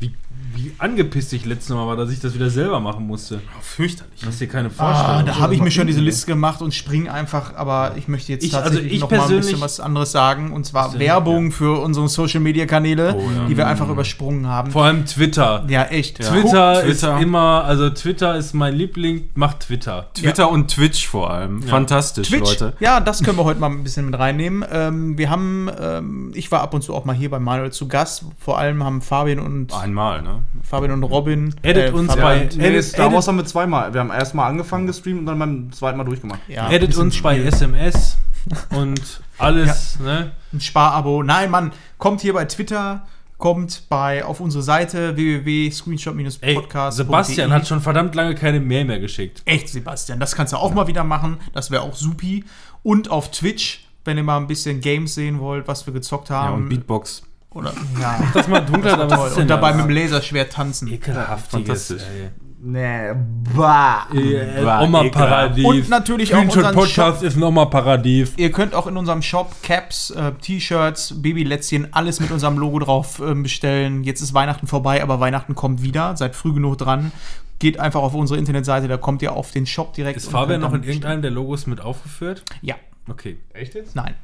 Wie, 0.00 0.14
wie 0.54 0.72
angepisst 0.78 1.32
ich 1.32 1.44
letztes 1.44 1.74
Mal 1.74 1.86
war, 1.86 1.96
dass 1.96 2.10
ich 2.10 2.20
das 2.20 2.34
wieder 2.34 2.50
selber 2.50 2.80
machen 2.80 3.06
musste. 3.06 3.40
Fürchterlich. 3.60 4.20
Du 4.20 4.26
hast 4.26 4.40
dir 4.40 4.48
keine 4.48 4.68
Ah, 4.68 4.92
Vorstellung. 4.94 5.26
da 5.26 5.38
habe 5.38 5.54
ich 5.54 5.60
mir 5.60 5.70
schon 5.70 5.86
diese 5.86 6.00
Liste 6.00 6.26
gemacht 6.26 6.62
und 6.62 6.72
spring 6.74 7.08
einfach, 7.08 7.54
aber 7.56 7.92
ich 7.96 8.08
möchte 8.08 8.32
jetzt 8.32 8.44
Ich- 8.44 8.54
also 8.54 8.64
tatsächlich 8.68 8.94
ich 8.94 9.00
noch 9.00 9.10
mal 9.10 9.20
ein 9.22 9.36
bisschen 9.36 9.60
was 9.60 9.78
anderes 9.80 10.12
sagen 10.12 10.52
und 10.52 10.64
zwar 10.64 10.98
Werbung 10.98 11.52
für 11.52 11.80
unsere 11.80 12.08
Social 12.08 12.40
Media 12.40 12.66
Kanäle, 12.66 13.14
Oh, 13.16 13.20
ja. 13.36 13.46
die 13.46 13.56
wir 13.56 13.66
einfach 13.66 13.88
übersprungen 13.88 14.46
haben. 14.46 14.70
Vor 14.70 14.84
allem 14.84 15.04
Twitter. 15.06 15.64
ja, 15.68 15.84
echt. 15.84 16.18
Ja. 16.22 16.30
Twitter, 16.30 16.82
Twitter. 16.82 17.16
ist 17.18 17.22
immer, 17.22 17.64
also 17.64 17.90
Twitter 17.90 18.36
ist 18.36 18.54
mein 18.54 18.74
Liebling, 18.74 19.28
macht 19.34 19.60
Twitter. 19.60 20.08
Twitter 20.14 20.50
und 20.50 20.68
Twitch 20.70 21.06
vor 21.06 21.30
allem. 21.30 21.62
Fantastisch, 21.62 22.28
Twitch, 22.28 22.40
Leute. 22.60 22.72
ja, 22.80 23.00
das 23.00 23.22
können 23.22 23.36
wir 23.38 23.44
heute 23.44 23.60
mal 23.60 23.70
ein 23.70 23.82
bisschen 23.84 24.06
mit 24.06 24.18
reinnehmen. 24.18 24.64
Ähm, 24.70 25.18
wir 25.18 25.30
haben, 25.30 25.68
ähm, 25.80 26.32
ich 26.34 26.50
war 26.50 26.62
ab 26.62 26.74
und 26.74 26.82
zu 26.82 26.94
auch 26.94 27.04
mal 27.04 27.14
hier 27.14 27.30
bei 27.30 27.38
Manuel 27.38 27.70
zu 27.72 27.86
Gast. 27.88 28.24
Vor 28.38 28.58
allem 28.58 28.82
haben 28.82 29.02
Fabian 29.02 29.38
und 29.40 29.72
Einmal, 29.74 30.22
ne? 30.22 30.37
Fabian 30.62 30.92
und 30.92 31.02
Robin. 31.04 31.54
Edit 31.62 31.92
uns 31.92 32.08
Fabian- 32.12 32.48
bei- 32.48 32.56
Nee, 32.56 32.66
Edit- 32.68 32.84
Star 32.84 33.12
Wars 33.12 33.26
haben 33.28 33.36
wir 33.36 33.44
zweimal. 33.44 33.92
Wir 33.92 34.00
haben 34.00 34.10
erst 34.10 34.34
mal 34.34 34.46
angefangen 34.46 34.86
gestreamt 34.86 35.20
und 35.20 35.26
dann 35.26 35.38
beim 35.38 35.72
zweiten 35.72 35.96
Mal 35.98 36.04
durchgemacht. 36.04 36.40
Ja, 36.48 36.70
Edit 36.70 36.96
uns 36.96 37.20
bei. 37.22 37.38
SMS 37.38 38.16
und 38.70 39.20
alles, 39.38 39.98
ne? 40.00 40.32
ein 40.52 40.60
Sparabo. 40.60 41.22
Nein, 41.22 41.50
Mann, 41.50 41.72
kommt 41.98 42.20
hier 42.22 42.32
bei 42.32 42.44
Twitter, 42.46 43.06
kommt 43.36 43.82
bei 43.88 44.24
auf 44.24 44.40
unsere 44.40 44.62
Seite 44.62 45.14
www.screenshot-podcast. 45.16 46.96
Sebastian 46.96 47.52
hat 47.52 47.66
schon 47.68 47.80
verdammt 47.80 48.14
lange 48.14 48.34
keine 48.34 48.60
Mail 48.60 48.84
mehr 48.84 49.00
geschickt. 49.00 49.42
Echt, 49.44 49.68
Sebastian, 49.68 50.18
das 50.20 50.34
kannst 50.34 50.52
du 50.52 50.56
auch 50.56 50.72
mal 50.74 50.86
wieder 50.86 51.04
machen. 51.04 51.38
Das 51.52 51.70
wäre 51.70 51.82
auch 51.82 51.94
supi. 51.94 52.44
Und 52.82 53.10
auf 53.10 53.30
Twitch, 53.30 53.84
wenn 54.04 54.16
ihr 54.16 54.22
mal 54.22 54.38
ein 54.38 54.46
bisschen 54.46 54.80
Games 54.80 55.14
sehen 55.14 55.40
wollt, 55.40 55.68
was 55.68 55.86
wir 55.86 55.92
gezockt 55.92 56.30
Ja, 56.30 56.42
haben. 56.44 56.62
und 56.64 56.68
Beatbox. 56.68 57.22
Oder, 57.50 57.72
ja, 58.00 58.20
Das 58.34 58.46
mal 58.48 58.60
dunkler, 58.60 58.94
aber 58.94 59.10
was 59.10 59.32
toll. 59.34 59.42
Und 59.42 59.48
dabei 59.48 59.68
das? 59.72 59.76
mit 59.78 59.86
dem 59.86 59.90
Laserschwert 59.96 60.52
tanzen. 60.52 60.88
Ekelhaftiges, 60.88 61.88
Fantastisch. 61.88 62.02
ey. 62.02 62.28
Nee, 62.60 63.12
bah. 63.56 64.08
Äh, 64.12 64.64
War 64.64 64.82
Oma-Paradies. 64.82 65.64
Und 65.64 65.88
natürlich 65.88 66.34
auch 66.34 66.42
unseren 66.42 66.74
Podcast 66.74 67.22
ist 67.22 67.36
ein 67.36 67.42
Oma-Paradies. 67.44 68.32
Ihr 68.36 68.50
könnt 68.50 68.74
auch 68.74 68.88
in 68.88 68.96
unserem 68.96 69.22
Shop 69.22 69.54
Caps, 69.62 70.10
äh, 70.10 70.32
T-Shirts, 70.32 71.22
Babylätzchen, 71.22 71.92
alles 71.94 72.18
mit 72.18 72.32
unserem 72.32 72.58
Logo 72.58 72.80
drauf 72.80 73.20
ähm, 73.24 73.44
bestellen. 73.44 74.02
Jetzt 74.02 74.22
ist 74.22 74.34
Weihnachten 74.34 74.66
vorbei, 74.66 75.02
aber 75.04 75.20
Weihnachten 75.20 75.54
kommt 75.54 75.82
wieder. 75.82 76.16
Seid 76.16 76.34
früh 76.34 76.52
genug 76.52 76.78
dran. 76.78 77.12
Geht 77.60 77.78
einfach 77.78 78.02
auf 78.02 78.14
unsere 78.14 78.38
Internetseite, 78.40 78.88
da 78.88 78.96
kommt 78.96 79.22
ihr 79.22 79.32
auf 79.34 79.52
den 79.52 79.64
Shop 79.64 79.92
direkt. 79.94 80.16
Ist 80.16 80.26
und 80.26 80.32
Fabian 80.32 80.60
noch 80.60 80.72
in 80.74 80.82
irgendeinem 80.82 81.22
der 81.22 81.30
Logos 81.30 81.66
mit 81.68 81.80
aufgeführt? 81.80 82.42
Ja, 82.60 82.74
Okay. 83.08 83.38
Echt 83.54 83.74
jetzt? 83.74 83.94
nein. 83.96 84.14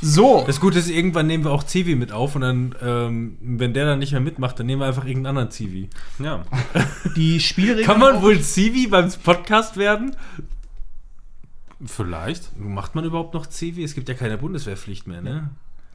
So, 0.00 0.44
Das 0.46 0.60
Gute 0.60 0.78
ist, 0.78 0.90
irgendwann 0.90 1.26
nehmen 1.26 1.44
wir 1.44 1.50
auch 1.50 1.64
Zivi 1.64 1.94
mit 1.94 2.12
auf 2.12 2.34
und 2.34 2.42
dann, 2.42 2.74
ähm, 2.82 3.38
wenn 3.40 3.72
der 3.72 3.86
dann 3.86 3.98
nicht 3.98 4.12
mehr 4.12 4.20
mitmacht, 4.20 4.58
dann 4.58 4.66
nehmen 4.66 4.82
wir 4.82 4.86
einfach 4.86 5.04
irgendeinen 5.04 5.38
anderen 5.38 5.50
Zivi. 5.50 5.88
Ja. 6.18 6.44
die 7.16 7.40
Spielregeln. 7.40 7.86
Kann 7.86 8.00
man 8.00 8.22
wohl 8.22 8.40
Zivi 8.40 8.86
beim 8.86 9.10
Podcast 9.22 9.76
werden? 9.76 10.14
Vielleicht. 11.84 12.58
Macht 12.58 12.94
man 12.94 13.04
überhaupt 13.04 13.34
noch 13.34 13.46
Zivi? 13.46 13.82
Es 13.82 13.94
gibt 13.94 14.08
ja 14.08 14.14
keine 14.14 14.38
Bundeswehrpflicht 14.38 15.06
mehr, 15.06 15.22
ne? 15.22 15.50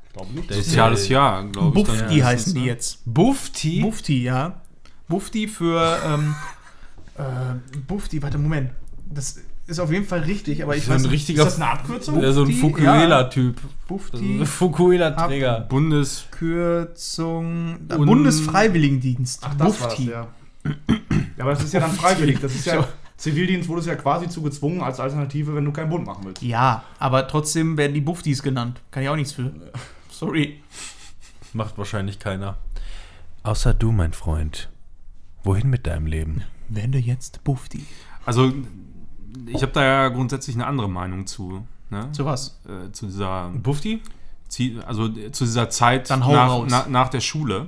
Ich 0.07 0.13
glaube 0.13 0.33
nicht. 0.33 0.49
Ist 0.51 0.65
Soziales 0.65 1.07
Jahr, 1.07 1.45
glaube 1.45 1.79
ich. 1.79 1.85
Bufti 1.85 2.03
meistens, 2.03 2.23
heißen 2.25 2.53
die 2.55 2.61
ne? 2.61 2.65
jetzt. 2.65 3.01
Bufti? 3.05 3.81
Bufti, 3.81 4.23
ja. 4.23 4.61
Bufti 5.07 5.47
für. 5.47 5.99
Ähm, 6.05 6.35
äh, 7.15 7.77
Bufti, 7.87 8.21
warte, 8.21 8.37
Moment. 8.37 8.71
Das 9.11 9.39
ist 9.69 9.79
auf 9.79 9.91
jeden 9.91 10.05
Fall 10.05 10.19
richtig, 10.21 10.63
aber 10.63 10.75
ich 10.75 10.85
So 10.85 10.91
weiß 10.93 11.03
nicht, 11.03 11.11
richtiger- 11.11 11.43
Ist 11.47 11.53
das 11.57 11.61
eine 11.61 11.71
Abkürzung? 11.71 12.21
Ja, 12.21 12.31
so 12.31 12.43
ein? 12.43 12.51
Fukuela-Typ. 12.51 13.55
Ja, 13.57 13.61
So 13.61 13.69
Bufti. 13.87 14.39
ein 14.41 14.45
Fukuela-Träger. 14.45 15.61
Bundes. 15.61 16.25
Kürzung. 16.31 17.77
Und- 17.89 18.05
Bundesfreiwilligendienst. 18.05 19.41
Ach, 19.45 19.55
das 19.55 19.81
war 19.81 19.89
das, 19.89 19.99
ja. 19.99 20.27
ja. 20.65 20.73
Aber 21.39 21.51
das 21.51 21.63
ist 21.63 21.73
ja 21.73 21.79
dann 21.79 21.91
freiwillig. 21.91 22.39
Das 22.39 22.53
ist 22.53 22.65
ja. 22.65 22.87
Zivildienst 23.17 23.67
wurdest 23.67 23.87
ja 23.89 23.95
quasi 23.95 24.29
zu 24.29 24.41
gezwungen 24.41 24.81
als 24.81 24.99
Alternative, 25.01 25.53
wenn 25.53 25.65
du 25.65 25.71
keinen 25.73 25.89
Bund 25.89 26.05
machen 26.05 26.23
willst. 26.25 26.41
Ja, 26.41 26.83
aber 26.99 27.27
trotzdem 27.27 27.75
werden 27.77 27.93
die 27.93 27.99
Buftis 28.01 28.41
genannt. 28.41 28.81
Kann 28.91 29.03
ich 29.03 29.09
auch 29.09 29.15
nichts 29.17 29.33
für. 29.33 29.51
Sorry. 30.09 30.61
Macht 31.51 31.77
wahrscheinlich 31.77 32.19
keiner. 32.19 32.57
Außer 33.43 33.73
du, 33.73 33.91
mein 33.91 34.13
Freund. 34.13 34.69
Wohin 35.43 35.69
mit 35.69 35.85
deinem 35.87 36.05
Leben? 36.05 36.43
Werde 36.69 36.97
jetzt 36.97 37.43
Bufti. 37.43 37.85
Also, 38.25 38.53
ich 39.47 39.61
habe 39.61 39.71
da 39.73 39.83
ja 39.83 40.07
grundsätzlich 40.09 40.55
eine 40.55 40.65
andere 40.67 40.89
Meinung 40.89 41.25
zu. 41.27 41.65
Ne? 41.89 42.09
Zu 42.11 42.25
was? 42.25 42.59
Äh, 42.67 42.91
zu 42.91 43.05
dieser 43.07 43.49
Bufti? 43.49 44.01
Also 44.87 45.07
äh, 45.07 45.31
zu 45.31 45.43
dieser 45.45 45.69
Zeit 45.69 46.09
nach, 46.09 46.27
raus. 46.27 46.67
na, 46.69 46.85
nach 46.89 47.09
der 47.09 47.21
Schule. 47.21 47.67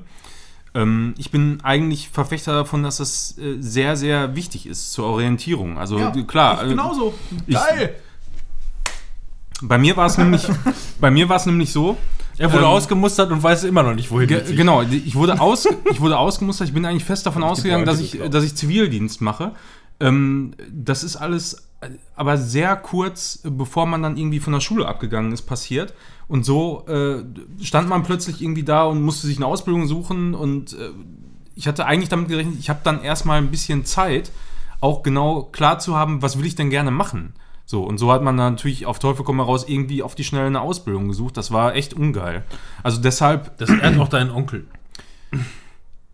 Ähm, 0.73 1.13
ich 1.17 1.31
bin 1.31 1.59
eigentlich 1.63 2.09
Verfechter 2.09 2.53
davon, 2.53 2.83
dass 2.83 2.97
das 2.97 3.37
äh, 3.37 3.57
sehr, 3.59 3.95
sehr 3.97 4.35
wichtig 4.35 4.65
ist 4.67 4.93
zur 4.93 5.05
Orientierung. 5.05 5.77
Also 5.77 5.97
äh, 5.99 6.23
klar, 6.23 6.59
Ich 6.61 6.67
äh, 6.67 6.69
genauso. 6.69 7.13
ich- 7.45 7.55
Geil. 7.55 7.95
bei 9.61 9.77
mir 9.77 9.95
war 9.97 10.07
es 10.07 10.17
nämlich, 10.17 10.47
bei 10.99 11.11
mir 11.11 11.29
war 11.29 11.37
es 11.37 11.45
nämlich 11.45 11.71
so. 11.71 11.97
Er 12.37 12.51
wurde 12.51 12.63
Ähm, 12.63 12.69
ausgemustert 12.69 13.29
und 13.31 13.43
weiß 13.43 13.65
immer 13.65 13.83
noch 13.83 13.93
nicht, 13.93 14.09
wohin 14.09 14.27
Ge 14.27 14.55
genau, 14.55 14.81
ich 14.81 15.13
wurde, 15.15 15.39
aus, 15.39 15.67
ich 15.91 15.99
wurde 16.01 16.17
ausgemustert. 16.17 16.69
Ich 16.69 16.73
bin 16.73 16.85
eigentlich 16.85 17.03
fest 17.05 17.25
davon 17.25 17.43
ausgegangen, 17.51 17.85
dass 17.85 17.99
ich, 17.99 18.19
dass 18.31 18.43
ich 18.43 18.55
Zivildienst 18.55 19.21
mache. 19.21 19.51
Ähm, 20.01 20.53
das 20.69 21.03
ist 21.03 21.15
alles 21.15 21.67
aber 22.15 22.37
sehr 22.37 22.75
kurz, 22.75 23.41
bevor 23.43 23.85
man 23.85 24.03
dann 24.03 24.17
irgendwie 24.17 24.39
von 24.39 24.53
der 24.53 24.59
Schule 24.59 24.87
abgegangen 24.87 25.31
ist, 25.31 25.43
passiert. 25.43 25.93
Und 26.27 26.45
so 26.45 26.85
äh, 26.87 27.23
stand 27.63 27.89
man 27.89 28.03
plötzlich 28.03 28.41
irgendwie 28.41 28.63
da 28.63 28.83
und 28.83 29.01
musste 29.01 29.27
sich 29.27 29.37
eine 29.37 29.47
Ausbildung 29.47 29.87
suchen. 29.87 30.35
Und 30.35 30.73
äh, 30.73 30.91
ich 31.55 31.67
hatte 31.67 31.85
eigentlich 31.85 32.09
damit 32.09 32.27
gerechnet, 32.27 32.59
ich 32.59 32.69
habe 32.69 32.81
dann 32.83 33.01
erstmal 33.01 33.39
ein 33.39 33.51
bisschen 33.51 33.83
Zeit, 33.85 34.31
auch 34.79 35.03
genau 35.03 35.43
klar 35.43 35.79
zu 35.79 35.95
haben, 35.95 36.21
was 36.21 36.37
will 36.37 36.45
ich 36.45 36.55
denn 36.55 36.69
gerne 36.69 36.91
machen. 36.91 37.33
So, 37.65 37.83
und 37.83 37.97
so 37.97 38.11
hat 38.11 38.21
man 38.21 38.37
dann 38.37 38.53
natürlich 38.53 38.85
auf 38.85 38.99
Teufel 38.99 39.23
komm 39.23 39.39
raus 39.39 39.65
irgendwie 39.67 40.03
auf 40.03 40.15
die 40.15 40.23
Schnelle 40.23 40.47
eine 40.47 40.61
Ausbildung 40.61 41.07
gesucht. 41.07 41.37
Das 41.37 41.51
war 41.51 41.75
echt 41.75 41.93
ungeil. 41.93 42.43
Also 42.83 43.01
deshalb, 43.01 43.57
Das 43.57 43.69
ehrt 43.69 43.97
auch 43.99 44.09
deinen 44.09 44.31
Onkel. 44.31 44.67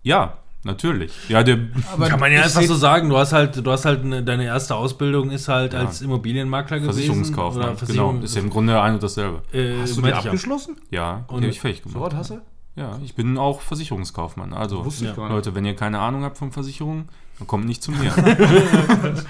ja, 0.04 0.38
natürlich. 0.64 1.12
Ja, 1.30 1.44
der, 1.44 1.58
Kann 2.08 2.20
man 2.20 2.32
ja 2.32 2.44
einfach 2.44 2.62
so 2.64 2.76
sagen. 2.76 3.10
Du 3.10 3.18
hast 3.18 3.34
halt, 3.34 3.66
du 3.66 3.72
hast 3.72 3.86
halt 3.86 4.04
eine, 4.04 4.24
deine 4.24 4.46
erste 4.46 4.76
Ausbildung 4.76 5.32
ist 5.32 5.48
halt 5.48 5.74
als 5.76 6.02
Immobilienmakler 6.02 6.78
gewesen. 6.80 6.94
Versicherungskaufmann. 6.94 7.78
Versicherung, 7.78 8.14
Genau, 8.16 8.26
ist 8.26 8.36
ja 8.36 8.42
im 8.42 8.50
Grunde 8.50 8.82
ein 8.82 8.96
und 8.96 9.04
dasselbe. 9.04 9.42
äh, 9.54 9.82
Hast 9.82 9.98
du 9.98 10.02
die 10.02 10.10
ja. 10.10 10.18
abgeschlossen? 10.18 10.78
Ja, 10.92 11.26
die 11.30 11.34
Und- 11.34 11.42
habe 11.42 11.52
ich 11.52 11.60
fähig 11.62 11.82
So 11.86 11.90
gemacht. 11.94 12.12
was 12.14 12.20
hast 12.20 12.30
du? 12.32 12.42
Ja, 12.76 13.00
ich 13.04 13.16
bin 13.16 13.38
auch 13.40 13.62
Versicherungskaufmann. 13.62 14.54
Also, 14.54 14.86
Wusste 14.86 15.06
ich 15.06 15.10
Ja. 15.10 15.16
gar 15.16 15.24
nicht. 15.24 15.34
Leute, 15.34 15.56
wenn 15.56 15.66
ihr 15.66 15.76
keine 15.76 15.98
Ahnung 16.00 16.24
habt 16.24 16.38
von 16.38 16.52
Versicherungen, 16.52 17.10
dann 17.40 17.48
kommt 17.48 17.66
nicht 17.66 17.82
zu 17.82 17.92
mir. 17.92 18.12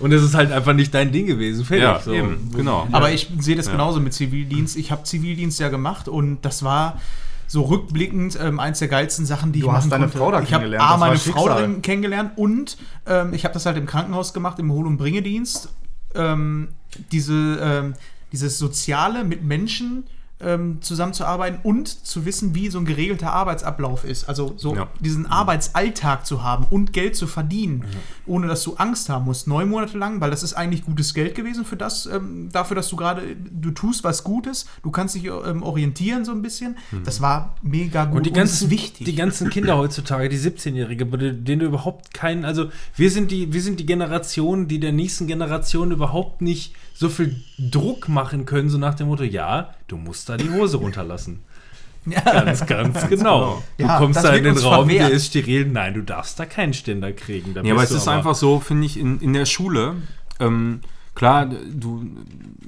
Und 0.00 0.12
es 0.12 0.22
ist 0.22 0.34
halt 0.34 0.52
einfach 0.52 0.74
nicht 0.74 0.92
dein 0.94 1.10
Ding 1.12 1.26
gewesen. 1.26 1.64
Fertig. 1.64 1.82
ja, 1.84 2.00
so. 2.00 2.12
eben, 2.12 2.50
genau. 2.54 2.86
Aber 2.92 3.10
ich 3.10 3.28
sehe 3.38 3.56
das 3.56 3.66
Ja. 3.66 3.72
genauso 3.72 4.00
mit 4.00 4.12
Zivildienst. 4.14 4.76
Ich 4.76 4.90
habe 4.92 5.02
Zivildienst 5.04 5.58
ja 5.60 5.68
gemacht 5.70 6.08
und 6.08 6.42
das 6.44 6.62
war 6.62 7.00
so 7.48 7.62
rückblickend 7.62 8.38
ähm, 8.40 8.60
eins 8.60 8.78
der 8.78 8.88
geilsten 8.88 9.26
Sachen, 9.26 9.52
die 9.52 9.60
Du 9.60 9.66
ich 9.66 9.72
hast 9.72 9.86
machen 9.86 9.90
deine 9.90 10.04
konnte. 10.04 10.18
Frau 10.18 10.30
da 10.30 10.42
ich 10.42 10.52
habe 10.52 10.62
kennengelernt, 10.64 10.84
A, 10.84 10.92
das 10.92 11.00
war 11.00 11.08
meine 11.08 11.18
Frau 11.18 11.48
darin 11.48 11.82
kennengelernt 11.82 12.32
und 12.36 12.78
ähm, 13.06 13.32
ich 13.34 13.44
habe 13.44 13.54
das 13.54 13.66
halt 13.66 13.76
im 13.76 13.86
Krankenhaus 13.86 14.32
gemacht, 14.32 14.58
im 14.60 14.70
Hol- 14.70 14.86
und 14.86 14.98
Bringedienst. 14.98 15.70
Ähm, 16.14 16.68
diese, 17.12 17.58
ähm, 17.60 17.94
dieses 18.32 18.58
Soziale 18.58 19.24
mit 19.24 19.42
Menschen 19.42 20.04
ähm, 20.40 20.78
zusammenzuarbeiten 20.80 21.58
und 21.64 21.88
zu 22.06 22.24
wissen, 22.24 22.54
wie 22.54 22.68
so 22.70 22.78
ein 22.78 22.84
geregelter 22.84 23.32
Arbeitsablauf 23.32 24.04
ist. 24.04 24.28
Also 24.28 24.54
so 24.56 24.74
Ja. 24.76 24.86
diesen 25.00 25.26
Arbeitsalltag 25.26 26.26
zu 26.26 26.44
haben 26.44 26.64
und 26.70 26.92
Geld 26.92 27.16
zu 27.16 27.26
verdienen, 27.26 27.84
ohne 28.26 28.46
dass 28.46 28.62
du 28.62 28.74
Angst 28.76 29.08
haben 29.08 29.24
musst. 29.24 29.48
Neun 29.48 29.68
Monate 29.68 29.98
lang, 29.98 30.20
weil 30.20 30.30
das 30.30 30.42
ist 30.44 30.54
eigentlich 30.54 30.84
gutes 30.84 31.12
Geld 31.14 31.34
gewesen 31.34 31.64
für 31.64 31.76
das, 31.76 32.06
ähm, 32.06 32.48
dafür, 32.52 32.76
dass 32.76 32.88
du 32.88 32.96
gerade, 32.96 33.22
du 33.50 33.70
tust 33.72 34.04
was 34.04 34.22
Gutes, 34.22 34.66
du 34.84 34.90
kannst 34.92 35.14
dich 35.16 35.24
ähm, 35.24 35.62
orientieren 35.62 36.24
so 36.24 36.32
ein 36.32 36.42
bisschen. 36.42 36.76
Das 37.04 37.20
war 37.20 37.56
mega 37.62 38.04
gut 38.04 38.18
Und 38.18 38.26
die 38.26 38.32
ganzen, 38.32 38.66
ist 38.66 38.70
wichtig. 38.70 39.06
die 39.06 39.14
ganzen 39.16 39.50
Kinder 39.50 39.76
heutzutage, 39.76 40.28
die 40.28 40.38
17-Jährige, 40.38 41.04
bei 41.06 41.16
denen 41.16 41.58
du 41.60 41.66
überhaupt 41.66 42.14
keinen, 42.14 42.44
also 42.44 42.70
wir 42.96 43.10
sind 43.10 43.30
die, 43.32 43.52
wir 43.52 43.60
sind 43.62 43.80
die 43.80 43.86
Generation, 43.86 44.68
die 44.68 44.78
der 44.78 44.92
nächsten 44.92 45.26
Generation 45.26 45.90
überhaupt 45.90 46.42
nicht 46.42 46.74
so 46.98 47.08
viel 47.08 47.36
Druck 47.58 48.08
machen 48.08 48.44
können, 48.44 48.68
so 48.68 48.76
nach 48.76 48.94
dem 48.94 49.06
Motto, 49.06 49.22
ja, 49.22 49.74
du 49.86 49.96
musst 49.96 50.28
da 50.28 50.36
die 50.36 50.50
Hose 50.50 50.78
runterlassen. 50.78 51.40
ja. 52.06 52.20
Ganz, 52.20 52.66
ganz 52.66 53.08
genau. 53.08 53.62
Du 53.76 53.84
Ja, 53.84 53.98
kommst 53.98 54.24
da 54.24 54.32
in 54.34 54.42
den 54.44 54.56
Raum, 54.58 54.88
der 54.88 54.96
verwehrt. 54.96 55.12
ist 55.12 55.26
steril. 55.26 55.66
Nein, 55.66 55.94
du 55.94 56.02
darfst 56.02 56.40
da 56.40 56.46
keinen 56.46 56.72
Ständer 56.74 57.12
kriegen. 57.12 57.54
Ja, 57.64 57.72
aber 57.74 57.82
es 57.84 57.90
ist 57.92 58.08
einfach 58.08 58.34
so, 58.34 58.58
finde 58.60 58.86
ich, 58.86 58.98
in, 58.98 59.20
in 59.20 59.32
der 59.32 59.46
Schule. 59.46 59.96
Ähm, 60.40 60.80
klar, 61.14 61.46
du 61.46 62.04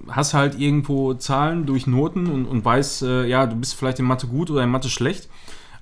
hast 0.08 0.34
halt 0.34 0.58
irgendwo 0.58 1.14
Zahlen 1.14 1.66
durch 1.66 1.86
Noten 1.86 2.26
und, 2.26 2.46
und 2.46 2.64
weißt, 2.64 3.02
äh, 3.02 3.26
ja, 3.26 3.46
du 3.46 3.56
bist 3.56 3.74
vielleicht 3.74 3.98
in 3.98 4.04
Mathe 4.04 4.26
gut 4.28 4.50
oder 4.50 4.62
in 4.62 4.70
Mathe 4.70 4.90
schlecht. 4.90 5.28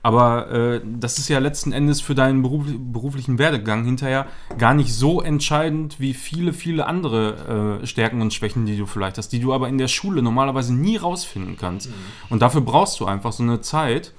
Aber 0.02 0.50
äh, 0.50 0.80
das 0.84 1.18
ist 1.18 1.28
ja 1.28 1.38
letzten 1.38 1.72
Endes 1.72 2.00
für 2.00 2.14
deinen 2.14 2.42
beruf, 2.42 2.64
beruflichen 2.66 3.38
Werdegang 3.38 3.84
hinterher 3.84 4.26
gar 4.56 4.74
nicht 4.74 4.94
so 4.94 5.20
entscheidend 5.20 5.98
wie 5.98 6.14
viele, 6.14 6.52
viele 6.52 6.86
andere 6.86 7.80
äh, 7.82 7.86
Stärken 7.86 8.20
und 8.22 8.32
Schwächen, 8.32 8.64
die 8.66 8.76
du 8.76 8.86
vielleicht 8.86 9.18
hast, 9.18 9.30
die 9.30 9.40
du 9.40 9.52
aber 9.52 9.68
in 9.68 9.78
der 9.78 9.88
Schule 9.88 10.22
normalerweise 10.22 10.74
nie 10.74 10.96
rausfinden 10.96 11.56
kannst. 11.58 11.90
Und 12.30 12.42
dafür 12.42 12.60
brauchst 12.60 13.00
du 13.00 13.06
einfach 13.06 13.32
so 13.32 13.42
eine 13.42 13.60
Zeit, 13.60 14.12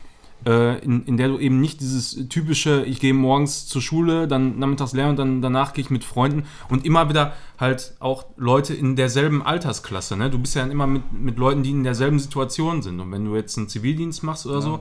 äh, 0.46 0.80
in, 0.80 1.06
in 1.06 1.18
der 1.18 1.30
du 1.30 1.38
eben 1.38 1.60
nicht 1.60 1.82
dieses 1.82 2.28
typische, 2.30 2.84
ich 2.86 3.00
gehe 3.00 3.14
morgens 3.14 3.68
zur 3.68 3.82
Schule, 3.82 4.28
dann 4.28 4.60
nachmittags 4.60 4.94
lernen 4.94 5.12
und 5.12 5.18
dann 5.18 5.42
danach 5.42 5.74
gehe 5.74 5.84
ich 5.84 5.90
mit 5.90 6.04
Freunden 6.04 6.44
und 6.70 6.86
immer 6.86 7.10
wieder 7.10 7.34
halt 7.58 7.94
auch 8.00 8.26
Leute 8.38 8.74
in 8.74 8.96
derselben 8.96 9.42
Altersklasse. 9.42 10.16
Ne? 10.16 10.30
Du 10.30 10.40
bist 10.40 10.56
ja 10.56 10.62
dann 10.62 10.72
immer 10.72 10.88
mit, 10.88 11.12
mit 11.12 11.38
Leuten, 11.38 11.64
die 11.64 11.72
in 11.72 11.84
derselben 11.84 12.20
Situation 12.20 12.82
sind. 12.82 13.00
Und 13.00 13.12
wenn 13.12 13.26
du 13.26 13.36
jetzt 13.36 13.58
einen 13.58 13.68
Zivildienst 13.68 14.24
machst 14.24 14.46
oder 14.46 14.62
so, 14.62 14.80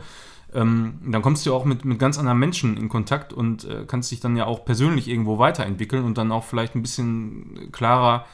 ähm, 0.54 0.98
dann 1.06 1.22
kommst 1.22 1.44
du 1.44 1.54
auch 1.54 1.64
mit, 1.64 1.84
mit 1.84 1.98
ganz 1.98 2.18
anderen 2.18 2.38
Menschen 2.38 2.76
in 2.76 2.88
Kontakt 2.88 3.32
und 3.32 3.64
äh, 3.64 3.84
kannst 3.86 4.10
dich 4.10 4.20
dann 4.20 4.36
ja 4.36 4.46
auch 4.46 4.64
persönlich 4.64 5.08
irgendwo 5.08 5.38
weiterentwickeln 5.38 6.04
und 6.04 6.16
dann 6.16 6.32
auch 6.32 6.44
vielleicht 6.44 6.74
ein 6.74 6.82
bisschen 6.82 7.70
klarer 7.70 8.24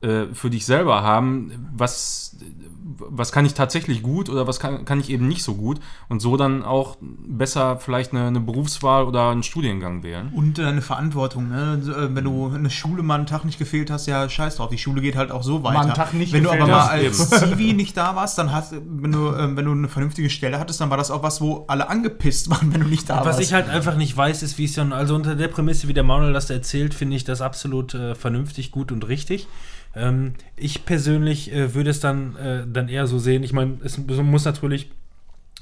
äh, 0.00 0.26
für 0.32 0.50
dich 0.50 0.64
selber 0.64 1.02
haben, 1.02 1.70
was, 1.76 2.36
was 2.84 3.32
kann 3.32 3.46
ich 3.46 3.54
tatsächlich 3.54 4.02
gut 4.02 4.28
oder 4.28 4.46
was 4.46 4.60
kann, 4.60 4.84
kann 4.84 5.00
ich 5.00 5.08
eben 5.08 5.26
nicht 5.26 5.42
so 5.42 5.54
gut 5.54 5.80
und 6.10 6.20
so 6.20 6.36
dann 6.36 6.62
auch 6.62 6.96
besser 7.00 7.78
vielleicht 7.78 8.12
eine, 8.12 8.26
eine 8.26 8.40
Berufswahl 8.40 9.04
oder 9.04 9.30
einen 9.30 9.42
Studiengang 9.42 10.02
wählen. 10.02 10.30
Und 10.34 10.58
äh, 10.58 10.66
eine 10.66 10.82
Verantwortung, 10.82 11.48
ne? 11.48 11.80
Äh, 11.82 12.14
Wenn 12.14 12.24
du 12.24 12.52
eine 12.54 12.68
Schule 12.68 13.02
mal 13.02 13.14
einen 13.14 13.26
Tag 13.26 13.46
nicht 13.46 13.58
gefehlt 13.58 13.90
hast, 13.90 14.06
ja, 14.06 14.28
scheiß 14.28 14.56
drauf. 14.56 14.68
Die 14.68 14.78
Schule 14.78 15.00
geht 15.00 15.16
halt 15.16 15.30
auch 15.30 15.42
so 15.42 15.64
weiter. 15.64 15.80
einen 15.80 15.94
Tag 15.94 16.12
nicht 16.12 16.32
wenn 16.34 16.44
du 16.44 16.50
aber 16.50 16.66
mal 16.66 16.88
als 16.88 17.30
Zivi 17.30 17.72
nicht 17.72 17.96
da 17.96 18.16
warst, 18.16 18.36
dann 18.36 18.52
hast 18.52 18.74
wenn 18.74 19.12
du, 19.12 19.34
ähm, 19.34 19.56
wenn 19.56 19.64
du 19.64 19.72
eine 19.72 19.88
vernünftige 19.88 20.28
Stelle 20.28 20.58
hattest, 20.58 20.80
dann 20.80 20.90
war 20.90 20.98
das 20.98 21.10
auch 21.10 21.22
was, 21.22 21.40
wo 21.40 21.64
alle 21.68 21.88
angepisst 21.88 22.50
waren, 22.50 22.72
wenn 22.74 22.82
du 22.82 22.88
nicht 22.88 23.08
da 23.08 23.20
Was 23.20 23.26
warst. 23.26 23.40
ich 23.40 23.54
halt 23.54 23.68
einfach 23.68 23.96
nicht 23.96 24.14
weiß, 24.14 24.42
ist, 24.42 24.58
wie 24.58 24.64
es 24.64 24.74
dann, 24.74 24.92
also 24.92 25.14
unter 25.14 25.36
der 25.36 25.48
Prämisse, 25.48 25.88
wie 25.88 25.94
der 25.94 26.02
Manuel 26.02 26.34
das 26.34 26.50
erzählt, 26.50 26.92
finde 26.92 27.16
ich 27.16 27.24
das 27.24 27.40
absolut 27.40 27.94
äh, 27.94 28.14
vernünftig, 28.14 28.70
gut 28.70 28.92
und 28.92 29.08
richtig. 29.08 29.48
Ähm, 29.96 30.34
ich 30.56 30.84
persönlich 30.84 31.52
äh, 31.52 31.74
würde 31.74 31.90
es 31.90 32.00
dann, 32.00 32.36
äh, 32.36 32.64
dann 32.74 32.88
eher 32.88 33.06
so 33.06 33.18
sehen, 33.18 33.42
ich 33.42 33.52
meine, 33.52 33.78
es 33.82 33.98
muss 33.98 34.44
natürlich 34.44 34.90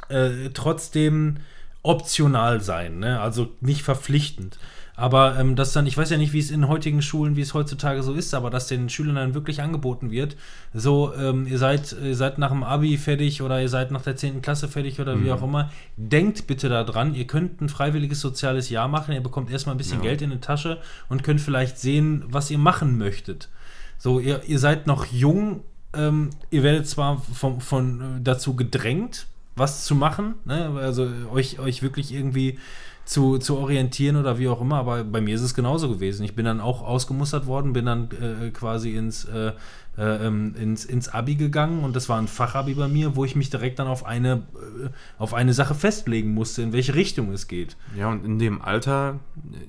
äh, 0.08 0.50
trotzdem 0.52 1.36
optional 1.82 2.60
sein, 2.60 2.98
ne? 2.98 3.20
also 3.20 3.48
nicht 3.60 3.82
verpflichtend. 3.82 4.58
Aber 4.94 5.38
ähm, 5.38 5.56
dass 5.56 5.72
dann, 5.72 5.86
ich 5.86 5.96
weiß 5.96 6.10
ja 6.10 6.18
nicht, 6.18 6.34
wie 6.34 6.38
es 6.38 6.50
in 6.50 6.68
heutigen 6.68 7.00
Schulen, 7.00 7.34
wie 7.34 7.40
es 7.40 7.54
heutzutage 7.54 8.02
so 8.02 8.12
ist, 8.12 8.34
aber 8.34 8.50
dass 8.50 8.66
den 8.66 8.90
Schülern 8.90 9.14
dann 9.14 9.34
wirklich 9.34 9.62
angeboten 9.62 10.10
wird, 10.10 10.36
so, 10.74 11.14
ähm, 11.14 11.46
ihr 11.46 11.58
seid, 11.58 11.96
ihr 12.04 12.14
seid 12.14 12.38
nach 12.38 12.50
dem 12.50 12.62
Abi 12.62 12.98
fertig 12.98 13.40
oder 13.40 13.60
ihr 13.60 13.70
seid 13.70 13.90
nach 13.90 14.02
der 14.02 14.16
10. 14.16 14.42
Klasse 14.42 14.68
fertig 14.68 15.00
oder 15.00 15.22
wie 15.22 15.32
auch 15.32 15.42
immer, 15.42 15.70
denkt 15.96 16.46
bitte 16.46 16.68
daran, 16.68 17.14
ihr 17.14 17.26
könnt 17.26 17.60
ein 17.62 17.70
freiwilliges 17.70 18.20
soziales 18.20 18.68
Jahr 18.68 18.86
machen, 18.86 19.14
ihr 19.14 19.22
bekommt 19.22 19.50
erstmal 19.50 19.74
ein 19.74 19.78
bisschen 19.78 20.02
Geld 20.02 20.20
in 20.20 20.30
die 20.30 20.40
Tasche 20.40 20.78
und 21.08 21.24
könnt 21.24 21.40
vielleicht 21.40 21.78
sehen, 21.78 22.24
was 22.28 22.50
ihr 22.50 22.58
machen 22.58 22.98
möchtet. 22.98 23.48
So, 23.96 24.20
ihr, 24.20 24.42
ihr 24.46 24.58
seid 24.58 24.86
noch 24.86 25.06
jung, 25.06 25.62
ähm, 25.95 26.30
ihr 26.51 26.62
werdet 26.62 26.86
zwar 26.88 27.18
von, 27.18 27.61
von, 27.61 28.01
äh, 28.01 28.20
dazu 28.22 28.57
gedrängt, 28.57 29.26
was 29.57 29.84
zu 29.84 29.95
machen, 29.95 30.34
ne? 30.45 30.70
also 30.80 31.09
euch, 31.32 31.59
euch 31.59 31.82
wirklich 31.82 32.12
irgendwie 32.12 32.59
zu, 33.05 33.38
zu 33.38 33.59
orientieren 33.59 34.16
oder 34.16 34.38
wie 34.38 34.49
auch 34.49 34.61
immer, 34.61 34.76
aber 34.76 35.05
bei 35.05 35.20
mir 35.20 35.34
ist 35.34 35.43
es 35.43 35.55
genauso 35.55 35.88
gewesen. 35.88 36.24
Ich 36.24 36.34
bin 36.34 36.45
dann 36.45 36.61
auch 36.61 36.82
ausgemustert 36.82 37.47
worden, 37.47 37.72
bin 37.72 37.86
dann 37.86 38.09
äh, 38.12 38.51
quasi 38.51 38.93
ins, 38.97 39.24
äh, 39.24 39.53
äh, 39.99 40.26
ähm, 40.26 40.55
ins, 40.59 40.84
ins 40.84 41.09
Abi 41.09 41.34
gegangen 41.34 41.84
und 41.84 41.97
das 41.97 42.09
war 42.09 42.18
ein 42.18 42.28
Fachabi 42.28 42.74
bei 42.74 42.88
mir, 42.88 43.16
wo 43.16 43.24
ich 43.24 43.36
mich 43.36 43.51
direkt 43.51 43.78
dann 43.78 43.88
auf 43.88 44.07
eine, 44.07 44.45
äh, 44.55 44.88
auf 45.18 45.34
eine 45.34 45.53
Sache 45.53 45.74
festlegen 45.74 46.32
musste, 46.32 46.62
in 46.62 46.72
welche 46.72 46.95
Richtung 46.95 47.32
es 47.32 47.49
geht. 47.49 47.76
Ja, 47.99 48.09
und 48.09 48.24
in 48.24 48.38
dem 48.38 48.62
Alter, 48.62 49.18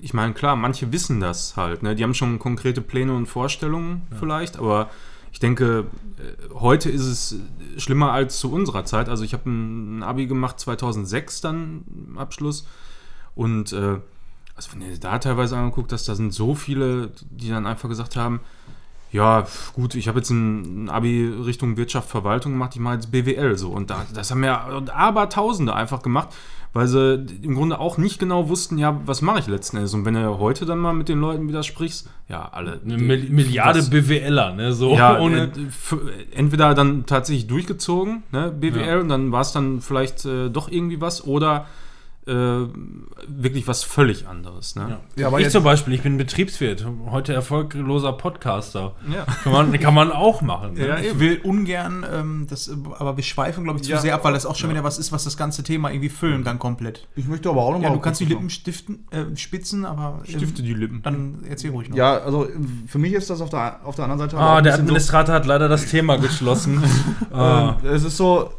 ich 0.00 0.14
meine, 0.14 0.32
klar, 0.32 0.56
manche 0.56 0.92
wissen 0.92 1.20
das 1.20 1.56
halt, 1.56 1.82
ne? 1.82 1.94
Die 1.94 2.04
haben 2.04 2.14
schon 2.14 2.38
konkrete 2.38 2.80
Pläne 2.80 3.12
und 3.12 3.26
Vorstellungen 3.26 4.02
vielleicht, 4.18 4.58
aber 4.58 4.88
ich 5.34 5.40
denke, 5.40 5.88
äh, 6.16 6.54
heute 6.54 6.88
ist 6.90 7.02
es 7.02 7.36
schlimmer 7.76 8.12
als 8.12 8.38
zu 8.38 8.52
unserer 8.52 8.84
Zeit. 8.84 9.08
Also 9.08 9.24
ich 9.24 9.32
habe 9.32 9.50
ein, 9.50 10.04
Abi 10.04 10.28
gemacht 10.28 10.60
2006 10.60 11.40
dann 11.40 11.84
Abschluss 12.16 12.68
und 13.34 13.72
äh, 13.72 13.98
also 14.54 14.72
wenn 14.72 14.82
ihr 14.82 14.96
da 14.96 15.18
teilweise 15.18 15.56
anguckt, 15.56 15.90
dass 15.90 16.04
da 16.04 16.14
sind 16.14 16.32
so 16.32 16.54
viele, 16.54 17.10
die 17.30 17.48
dann 17.48 17.66
einfach 17.66 17.88
gesagt 17.88 18.14
haben, 18.14 18.42
ja, 19.14 19.46
gut, 19.74 19.94
ich 19.94 20.08
habe 20.08 20.18
jetzt 20.18 20.30
ein, 20.30 20.88
Abi 20.90 21.24
Richtung 21.46 21.76
Wirtschaft, 21.76 22.10
Verwaltung 22.10 22.52
gemacht, 22.52 22.72
ich 22.74 22.80
mache 22.80 22.94
jetzt 22.96 23.12
BWL 23.12 23.56
so. 23.56 23.70
Und 23.70 23.90
da, 23.90 24.04
das 24.12 24.30
haben 24.32 24.42
ja 24.42 24.66
Abertausende 24.92 25.72
einfach 25.74 26.02
gemacht, 26.02 26.28
weil 26.72 26.88
sie 26.88 27.24
im 27.42 27.54
Grunde 27.54 27.78
auch 27.78 27.96
nicht 27.98 28.18
genau 28.18 28.48
wussten, 28.48 28.76
ja, 28.76 29.00
was 29.06 29.22
mache 29.22 29.38
ich 29.38 29.46
letzten 29.46 29.76
Endes. 29.76 29.94
Und 29.94 30.04
wenn 30.04 30.14
du 30.14 30.38
heute 30.40 30.66
dann 30.66 30.78
mal 30.80 30.92
mit 30.92 31.08
den 31.08 31.20
Leuten 31.20 31.46
wieder 31.46 31.62
sprichst, 31.62 32.08
ja, 32.28 32.48
alle. 32.50 32.80
Eine 32.84 32.96
Mil- 32.98 33.30
Milliarde 33.30 33.78
das- 33.78 33.90
BWLer, 33.90 34.52
ne? 34.54 34.72
So 34.72 34.94
ja, 34.96 35.18
ohne. 35.20 35.44
äh, 35.44 36.36
entweder 36.36 36.74
dann 36.74 37.06
tatsächlich 37.06 37.46
durchgezogen, 37.46 38.24
ne, 38.32 38.50
BWL, 38.50 38.86
Ja. 38.86 38.98
und 39.00 39.08
dann 39.10 39.30
war 39.30 39.42
es 39.42 39.52
dann 39.52 39.80
vielleicht 39.80 40.24
äh, 40.24 40.50
doch 40.50 40.68
irgendwie 40.68 41.00
was, 41.00 41.24
oder 41.24 41.66
äh, 42.26 42.32
wirklich 43.28 43.66
was 43.68 43.82
völlig 43.84 44.26
anderes. 44.26 44.76
Ne? 44.76 44.86
Ja. 44.88 45.00
Ja, 45.16 45.26
aber 45.28 45.40
ich 45.40 45.50
zum 45.50 45.62
Beispiel, 45.64 45.92
ich 45.94 46.02
bin 46.02 46.16
Betriebswirt, 46.16 46.86
heute 47.10 47.34
erfolgloser 47.34 48.12
Podcaster. 48.12 48.94
Ja. 49.12 49.24
Kann 49.42 49.52
man, 49.52 49.72
kann 49.78 49.94
man 49.94 50.10
auch 50.10 50.40
machen. 50.40 50.74
ne? 50.74 50.86
Ja, 50.88 50.98
Ich 50.98 51.18
will 51.18 51.40
ungern, 51.44 52.04
ähm, 52.10 52.46
das, 52.48 52.70
aber 52.98 53.16
wir 53.16 53.24
schweifen, 53.24 53.64
glaube 53.64 53.78
ich, 53.78 53.84
zu 53.84 53.90
Ja. 53.92 53.98
sehr 53.98 54.14
ab, 54.14 54.24
weil 54.24 54.32
das 54.32 54.46
auch 54.46 54.56
schon 54.56 54.70
wieder 54.70 54.84
was 54.84 54.98
ist, 54.98 55.12
was 55.12 55.24
das 55.24 55.36
ganze 55.36 55.62
Thema 55.62 55.90
irgendwie 55.90 56.08
füllen 56.08 56.44
kann 56.44 56.58
komplett. 56.58 57.06
Ich 57.14 57.26
möchte 57.26 57.48
aber 57.50 57.62
auch 57.62 57.72
noch 57.72 57.82
Ja, 57.82 57.90
du 57.90 58.00
kannst 58.00 58.20
die 58.20 58.24
Lippen 58.24 58.48
stiften, 58.50 59.04
äh, 59.10 59.36
spitzen, 59.36 59.84
aber 59.84 60.20
ähm, 60.26 60.36
Stifte 60.36 60.62
die 60.62 60.74
Lippen. 60.74 61.02
dann 61.02 61.44
erzähl 61.48 61.70
ruhig 61.72 61.90
noch. 61.90 61.96
Ja, 61.96 62.18
also 62.18 62.48
für 62.86 62.98
mich 62.98 63.12
ist 63.12 63.28
das 63.30 63.40
auf 63.40 63.50
der, 63.50 63.80
auf 63.84 63.96
der 63.96 64.04
anderen 64.06 64.30
Seite. 64.30 64.38
Ah, 64.42 64.60
der 64.62 64.74
Administrator 64.74 65.34
hat 65.34 65.46
leider 65.46 65.68
das 65.68 65.86
Thema 65.86 66.16
geschlossen. 66.16 66.82
So, 67.30 67.36
ah, 67.36 67.76
ähm, 67.84 67.90
es 67.90 68.04
ist 68.04 68.16
so. 68.16 68.50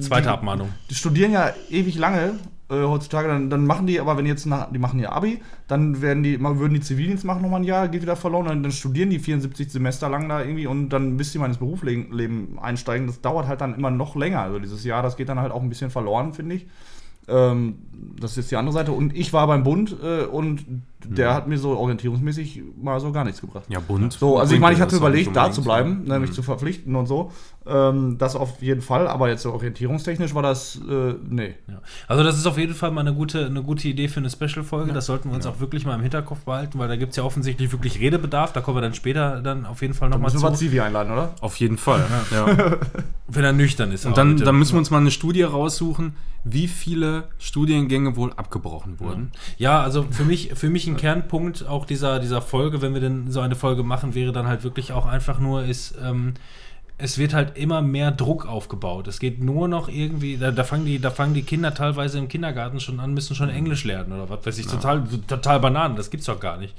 zweite 0.00 0.24
die, 0.24 0.28
Abmahnung. 0.28 0.68
die 0.90 0.94
studieren 0.94 1.32
ja 1.32 1.52
ewig 1.70 1.96
lange 1.96 2.34
äh, 2.74 2.84
heutzutage, 2.84 3.28
dann, 3.28 3.50
dann 3.50 3.66
machen 3.66 3.86
die 3.86 4.00
aber, 4.00 4.16
wenn 4.16 4.26
jetzt 4.26 4.46
nach, 4.46 4.70
die 4.72 4.78
machen 4.78 4.98
ihr 5.00 5.12
Abi, 5.12 5.40
dann 5.68 6.02
werden 6.02 6.22
die, 6.22 6.40
würden 6.40 6.74
die 6.74 6.80
Zivildienst 6.80 7.24
machen 7.24 7.42
nochmal 7.42 7.60
ein 7.60 7.64
Jahr, 7.64 7.88
geht 7.88 8.02
wieder 8.02 8.16
verloren, 8.16 8.46
dann, 8.46 8.62
dann 8.62 8.72
studieren 8.72 9.10
die 9.10 9.18
74 9.18 9.70
Semester 9.70 10.08
lang 10.08 10.28
da 10.28 10.40
irgendwie 10.40 10.66
und 10.66 10.88
dann 10.90 11.16
bis 11.16 11.32
sie 11.32 11.38
mal 11.38 11.46
ins 11.46 11.58
Berufsleben 11.58 12.58
einsteigen, 12.60 13.06
das 13.06 13.20
dauert 13.20 13.46
halt 13.46 13.60
dann 13.60 13.74
immer 13.74 13.90
noch 13.90 14.16
länger. 14.16 14.40
Also 14.40 14.58
dieses 14.58 14.84
Jahr, 14.84 15.02
das 15.02 15.16
geht 15.16 15.28
dann 15.28 15.38
halt 15.38 15.52
auch 15.52 15.62
ein 15.62 15.68
bisschen 15.68 15.90
verloren, 15.90 16.32
finde 16.32 16.56
ich. 16.56 16.66
Ähm, 17.26 17.76
das 18.20 18.32
ist 18.32 18.36
jetzt 18.36 18.50
die 18.50 18.56
andere 18.56 18.74
Seite. 18.74 18.92
Und 18.92 19.16
ich 19.16 19.32
war 19.32 19.46
beim 19.46 19.64
Bund 19.64 19.96
äh, 20.02 20.24
und 20.24 20.64
der 21.04 21.34
hat 21.34 21.46
mir 21.48 21.58
so 21.58 21.76
orientierungsmäßig 21.76 22.62
mal 22.80 23.00
so 23.00 23.12
gar 23.12 23.24
nichts 23.24 23.40
gebracht. 23.40 23.64
Ja, 23.68 23.80
bunt. 23.80 24.12
So, 24.12 24.38
also 24.38 24.54
ich 24.54 24.60
meine, 24.60 24.74
ich 24.74 24.80
hatte 24.80 24.96
überlegt, 24.96 25.34
da 25.34 25.50
zu 25.50 25.62
bleiben, 25.62 26.04
ne? 26.04 26.18
mich 26.18 26.32
zu 26.32 26.42
verpflichten 26.42 26.94
und 26.96 27.06
so. 27.06 27.32
Ähm, 27.66 28.18
das 28.18 28.36
auf 28.36 28.60
jeden 28.60 28.82
Fall, 28.82 29.08
aber 29.08 29.28
jetzt 29.28 29.42
so 29.42 29.52
orientierungstechnisch 29.52 30.34
war 30.34 30.42
das, 30.42 30.80
äh, 30.88 31.14
nee. 31.28 31.54
Ja. 31.66 31.80
Also 32.08 32.22
das 32.22 32.36
ist 32.36 32.46
auf 32.46 32.58
jeden 32.58 32.74
Fall 32.74 32.90
mal 32.90 33.00
eine 33.00 33.14
gute, 33.14 33.46
eine 33.46 33.62
gute 33.62 33.88
Idee 33.88 34.08
für 34.08 34.20
eine 34.20 34.30
Special-Folge. 34.30 34.92
Das 34.92 35.06
sollten 35.06 35.30
wir 35.30 35.36
uns 35.36 35.46
auch 35.46 35.60
wirklich 35.60 35.86
mal 35.86 35.94
im 35.94 36.02
Hinterkopf 36.02 36.40
behalten, 36.40 36.78
weil 36.78 36.88
da 36.88 36.96
gibt 36.96 37.10
es 37.10 37.16
ja 37.16 37.24
offensichtlich 37.24 37.72
wirklich 37.72 38.00
Redebedarf. 38.00 38.52
Da 38.52 38.60
kommen 38.60 38.76
wir 38.76 38.82
dann 38.82 38.94
später 38.94 39.40
dann 39.40 39.64
auf 39.64 39.80
jeden 39.80 39.94
Fall 39.94 40.10
nochmal 40.10 40.30
Müssen 40.30 40.42
wir 40.42 40.52
zu, 40.52 40.58
Zivi 40.58 40.80
einladen, 40.80 41.12
oder? 41.12 41.34
Auf 41.40 41.56
jeden 41.56 41.78
Fall. 41.78 42.04
Ja. 42.30 42.76
wenn 43.26 43.44
er 43.44 43.52
nüchtern 43.52 43.92
ist. 43.92 44.04
Und 44.04 44.16
dann, 44.18 44.36
dann 44.36 44.58
müssen 44.58 44.74
wir 44.74 44.78
uns 44.78 44.90
mal 44.90 44.98
eine 44.98 45.10
Studie 45.10 45.42
raussuchen, 45.42 46.14
wie 46.44 46.68
viele 46.68 47.28
Studiengänge 47.38 48.16
wohl 48.16 48.32
abgebrochen 48.34 49.00
wurden. 49.00 49.32
Ja, 49.56 49.82
also 49.82 50.04
für 50.10 50.24
mich, 50.24 50.52
für 50.54 50.68
mich 50.68 50.86
ein 50.94 51.00
Kernpunkt 51.00 51.66
auch 51.66 51.86
dieser, 51.86 52.20
dieser 52.20 52.42
Folge, 52.42 52.82
wenn 52.82 52.94
wir 52.94 53.00
denn 53.00 53.30
so 53.30 53.40
eine 53.40 53.56
Folge 53.56 53.82
machen, 53.82 54.14
wäre 54.14 54.32
dann 54.32 54.46
halt 54.46 54.64
wirklich 54.64 54.92
auch 54.92 55.06
einfach 55.06 55.38
nur, 55.38 55.64
ist, 55.64 55.94
ähm, 56.02 56.34
es 56.96 57.18
wird 57.18 57.34
halt 57.34 57.56
immer 57.58 57.82
mehr 57.82 58.12
Druck 58.12 58.46
aufgebaut. 58.46 59.08
Es 59.08 59.18
geht 59.18 59.42
nur 59.42 59.66
noch 59.68 59.88
irgendwie, 59.88 60.36
da, 60.36 60.52
da, 60.52 60.64
fangen 60.64 60.86
die, 60.86 61.00
da 61.00 61.10
fangen 61.10 61.34
die 61.34 61.42
Kinder 61.42 61.74
teilweise 61.74 62.18
im 62.18 62.28
Kindergarten 62.28 62.80
schon 62.80 63.00
an, 63.00 63.14
müssen 63.14 63.34
schon 63.34 63.48
Englisch 63.48 63.84
lernen 63.84 64.12
oder 64.12 64.30
was 64.30 64.46
weiß 64.46 64.58
ich, 64.58 64.66
total, 64.66 65.04
total 65.26 65.60
Bananen, 65.60 65.96
das 65.96 66.10
gibt's 66.10 66.26
doch 66.26 66.40
gar 66.40 66.56
nicht. 66.56 66.74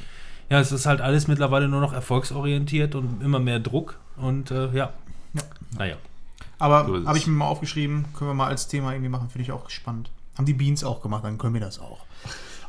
Ja, 0.50 0.60
es 0.60 0.72
ist 0.72 0.86
halt 0.86 1.02
alles 1.02 1.28
mittlerweile 1.28 1.68
nur 1.68 1.82
noch 1.82 1.92
erfolgsorientiert 1.92 2.96
und 2.96 3.22
immer 3.22 3.40
mehr 3.40 3.60
Druck 3.60 4.00
und 4.16 4.52
äh, 4.52 4.68
ja. 4.68 4.94
Ja. 5.34 5.42
Naja. 5.78 5.96
Aber 6.60 6.86
So 6.86 7.06
habe 7.08 7.18
ich 7.18 7.28
mir 7.28 7.34
mal 7.34 7.48
aufgeschrieben, 7.48 8.06
können 8.14 8.30
wir 8.30 8.36
mal 8.36 8.48
als 8.48 8.68
Thema 8.68 8.94
irgendwie 8.94 9.10
machen, 9.10 9.30
finde 9.30 9.44
ich 9.44 9.52
auch 9.52 9.70
spannend. 9.70 10.10
Haben 10.38 10.46
die 10.46 10.54
Beans 10.54 10.84
auch 10.84 11.02
gemacht, 11.02 11.26
dann 11.26 11.38
können 11.38 11.54
wir 11.54 11.62
das 11.62 11.80
auch. 11.80 12.05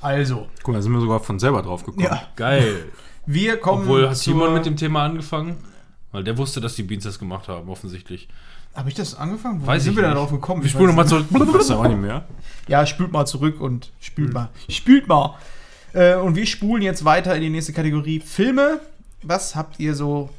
Also, 0.06 0.46
Guck 0.62 0.68
mal, 0.68 0.74
da 0.74 0.82
sind 0.82 0.92
wir 0.92 1.00
sogar 1.00 1.18
von 1.20 1.38
selber 1.40 1.62
drauf 1.62 1.84
gekommen. 1.84 2.04
ja, 2.06 2.22
Geil. 2.36 2.84
wir 3.26 3.56
kommen. 3.56 3.82
Obwohl, 3.82 4.08
hat 4.08 4.16
Simon 4.16 4.54
mit 4.54 4.64
dem 4.64 4.76
Thema 4.76 5.04
angefangen? 5.04 5.56
Weil 6.12 6.22
der 6.22 6.38
wusste, 6.38 6.60
dass 6.60 6.76
die 6.76 6.84
Beans 6.84 7.02
das 7.04 7.18
gemacht 7.18 7.48
haben, 7.48 7.68
offensichtlich. 7.68 8.28
Habe 8.74 8.88
ich 8.88 8.94
das 8.94 9.14
angefangen? 9.16 9.62
Wo 9.62 9.66
Weiß 9.66 9.82
sind 9.82 9.92
ich 9.92 9.96
wir 9.96 10.02
da 10.02 10.10
nicht. 10.10 10.18
drauf 10.18 10.30
gekommen? 10.30 10.62
Wir 10.62 10.72
weiß 10.72 10.80
nochmal 10.80 11.06
zurück. 11.06 11.26
Das 11.30 11.64
ist 11.64 11.70
aber 11.70 11.88
nicht 11.88 12.00
mehr. 12.00 12.24
Ja, 12.68 12.86
spült 12.86 13.10
mal 13.10 13.26
zurück 13.26 13.60
und 13.60 13.90
spült 14.00 14.32
mal. 14.32 14.50
Spült 14.68 15.08
mal. 15.08 15.34
Äh, 15.92 16.16
und 16.16 16.36
wir 16.36 16.46
spulen 16.46 16.82
jetzt 16.82 17.04
weiter 17.04 17.34
in 17.34 17.40
die 17.42 17.50
nächste 17.50 17.72
Kategorie 17.72 18.20
Filme. 18.20 18.80
Was 19.22 19.56
habt 19.56 19.80
ihr 19.80 19.94
so 19.94 20.30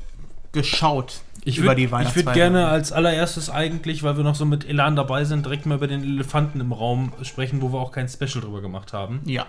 geschaut 0.52 1.22
Ich 1.44 1.58
über 1.58 1.68
würde 1.68 1.76
die 1.78 1.84
würd 1.84 1.92
Weihnachtsfeier? 1.92 2.34
gerne 2.34 2.68
als 2.68 2.92
allererstes 2.92 3.50
eigentlich, 3.50 4.04
weil 4.04 4.18
wir 4.18 4.24
noch 4.24 4.36
so 4.36 4.46
mit 4.46 4.68
Elan 4.68 4.96
dabei 4.96 5.24
sind, 5.24 5.46
direkt 5.46 5.66
mal 5.66 5.76
über 5.76 5.88
den 5.88 6.04
Elefanten 6.04 6.60
im 6.60 6.72
Raum 6.72 7.14
sprechen, 7.22 7.62
wo 7.62 7.72
wir 7.72 7.80
auch 7.80 7.92
kein 7.92 8.10
Special 8.10 8.42
drüber 8.42 8.62
gemacht 8.62 8.94
haben. 8.94 9.22
Ja. 9.26 9.46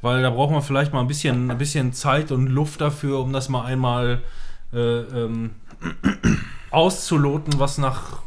Weil 0.00 0.22
da 0.22 0.30
brauchen 0.30 0.54
wir 0.54 0.62
vielleicht 0.62 0.92
mal 0.92 1.00
ein 1.00 1.08
bisschen, 1.08 1.50
ein 1.50 1.58
bisschen 1.58 1.92
Zeit 1.92 2.30
und 2.30 2.46
Luft 2.46 2.80
dafür, 2.80 3.20
um 3.20 3.32
das 3.32 3.48
mal 3.48 3.64
einmal 3.64 4.22
äh, 4.72 4.78
ähm, 4.78 5.50
auszuloten, 6.70 7.58
was 7.58 7.78
nach 7.78 8.20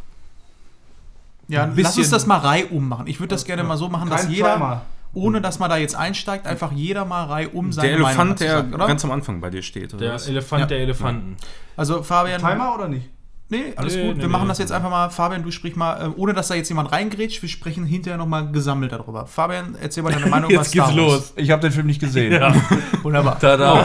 Ja, 1.47 1.63
ein 1.63 1.73
lass 1.75 1.97
uns 1.97 2.09
das 2.09 2.25
mal 2.25 2.37
reihum 2.37 2.87
machen. 2.87 3.07
Ich 3.07 3.19
würde 3.19 3.29
das 3.35 3.45
gerne 3.45 3.63
mal 3.63 3.77
so 3.77 3.89
machen, 3.89 4.09
dass 4.09 4.27
jeder, 4.27 4.53
Timer. 4.53 4.81
Ohne 5.13 5.41
dass 5.41 5.59
man 5.59 5.69
da 5.69 5.77
jetzt 5.77 5.95
einsteigt, 5.95 6.45
einfach 6.47 6.71
jeder 6.71 7.05
mal 7.05 7.25
reihum 7.25 7.71
seine 7.71 7.89
Der 7.89 7.97
Meinung 7.99 8.09
Elefant, 8.09 8.39
der 8.39 8.51
sagt, 8.57 8.73
oder? 8.75 8.87
ganz 8.87 9.03
am 9.05 9.11
Anfang 9.11 9.41
bei 9.41 9.49
dir 9.49 9.61
steht. 9.61 9.93
Oder 9.93 10.05
Der 10.05 10.13
was? 10.13 10.27
Elefant 10.27 10.61
Ja. 10.61 10.65
der 10.67 10.79
Elefanten. 10.79 11.35
Also 11.75 12.01
Fabian, 12.03 12.39
Timer 12.41 12.73
oder 12.75 12.87
nicht? 12.87 13.09
nee, 13.49 13.73
alles 13.75 13.95
Nee, 13.95 14.07
gut. 14.07 14.15
nee, 14.15 14.21
wir 14.21 14.29
machen 14.29 14.43
nee. 14.43 14.47
das 14.47 14.59
jetzt 14.59 14.71
einfach 14.71 14.89
mal. 14.89 15.09
Fabian, 15.09 15.43
du 15.43 15.51
sprich 15.51 15.75
mal, 15.75 16.05
äh, 16.05 16.07
ohne 16.15 16.33
dass 16.33 16.47
da 16.47 16.55
jetzt 16.55 16.69
jemand 16.69 16.93
reingrätscht. 16.93 17.41
Wir 17.41 17.49
sprechen 17.49 17.83
hinterher 17.85 18.17
noch 18.17 18.25
mal 18.25 18.49
gesammelt 18.49 18.93
darüber. 18.93 19.25
Fabian, 19.25 19.75
erzähl 19.81 20.03
mal 20.03 20.13
deine 20.13 20.25
Meinung 20.27 20.49
Jetzt 20.49 20.71
geht's 20.71 20.85
Wars. 20.87 20.95
los. 20.95 21.33
Ich 21.35 21.51
habe 21.51 21.61
den 21.61 21.73
Film 21.73 21.87
nicht 21.87 21.99
gesehen. 21.99 22.31
Ja. 22.41 22.55
Wunderbar. 23.03 23.37
Tada. 23.39 23.83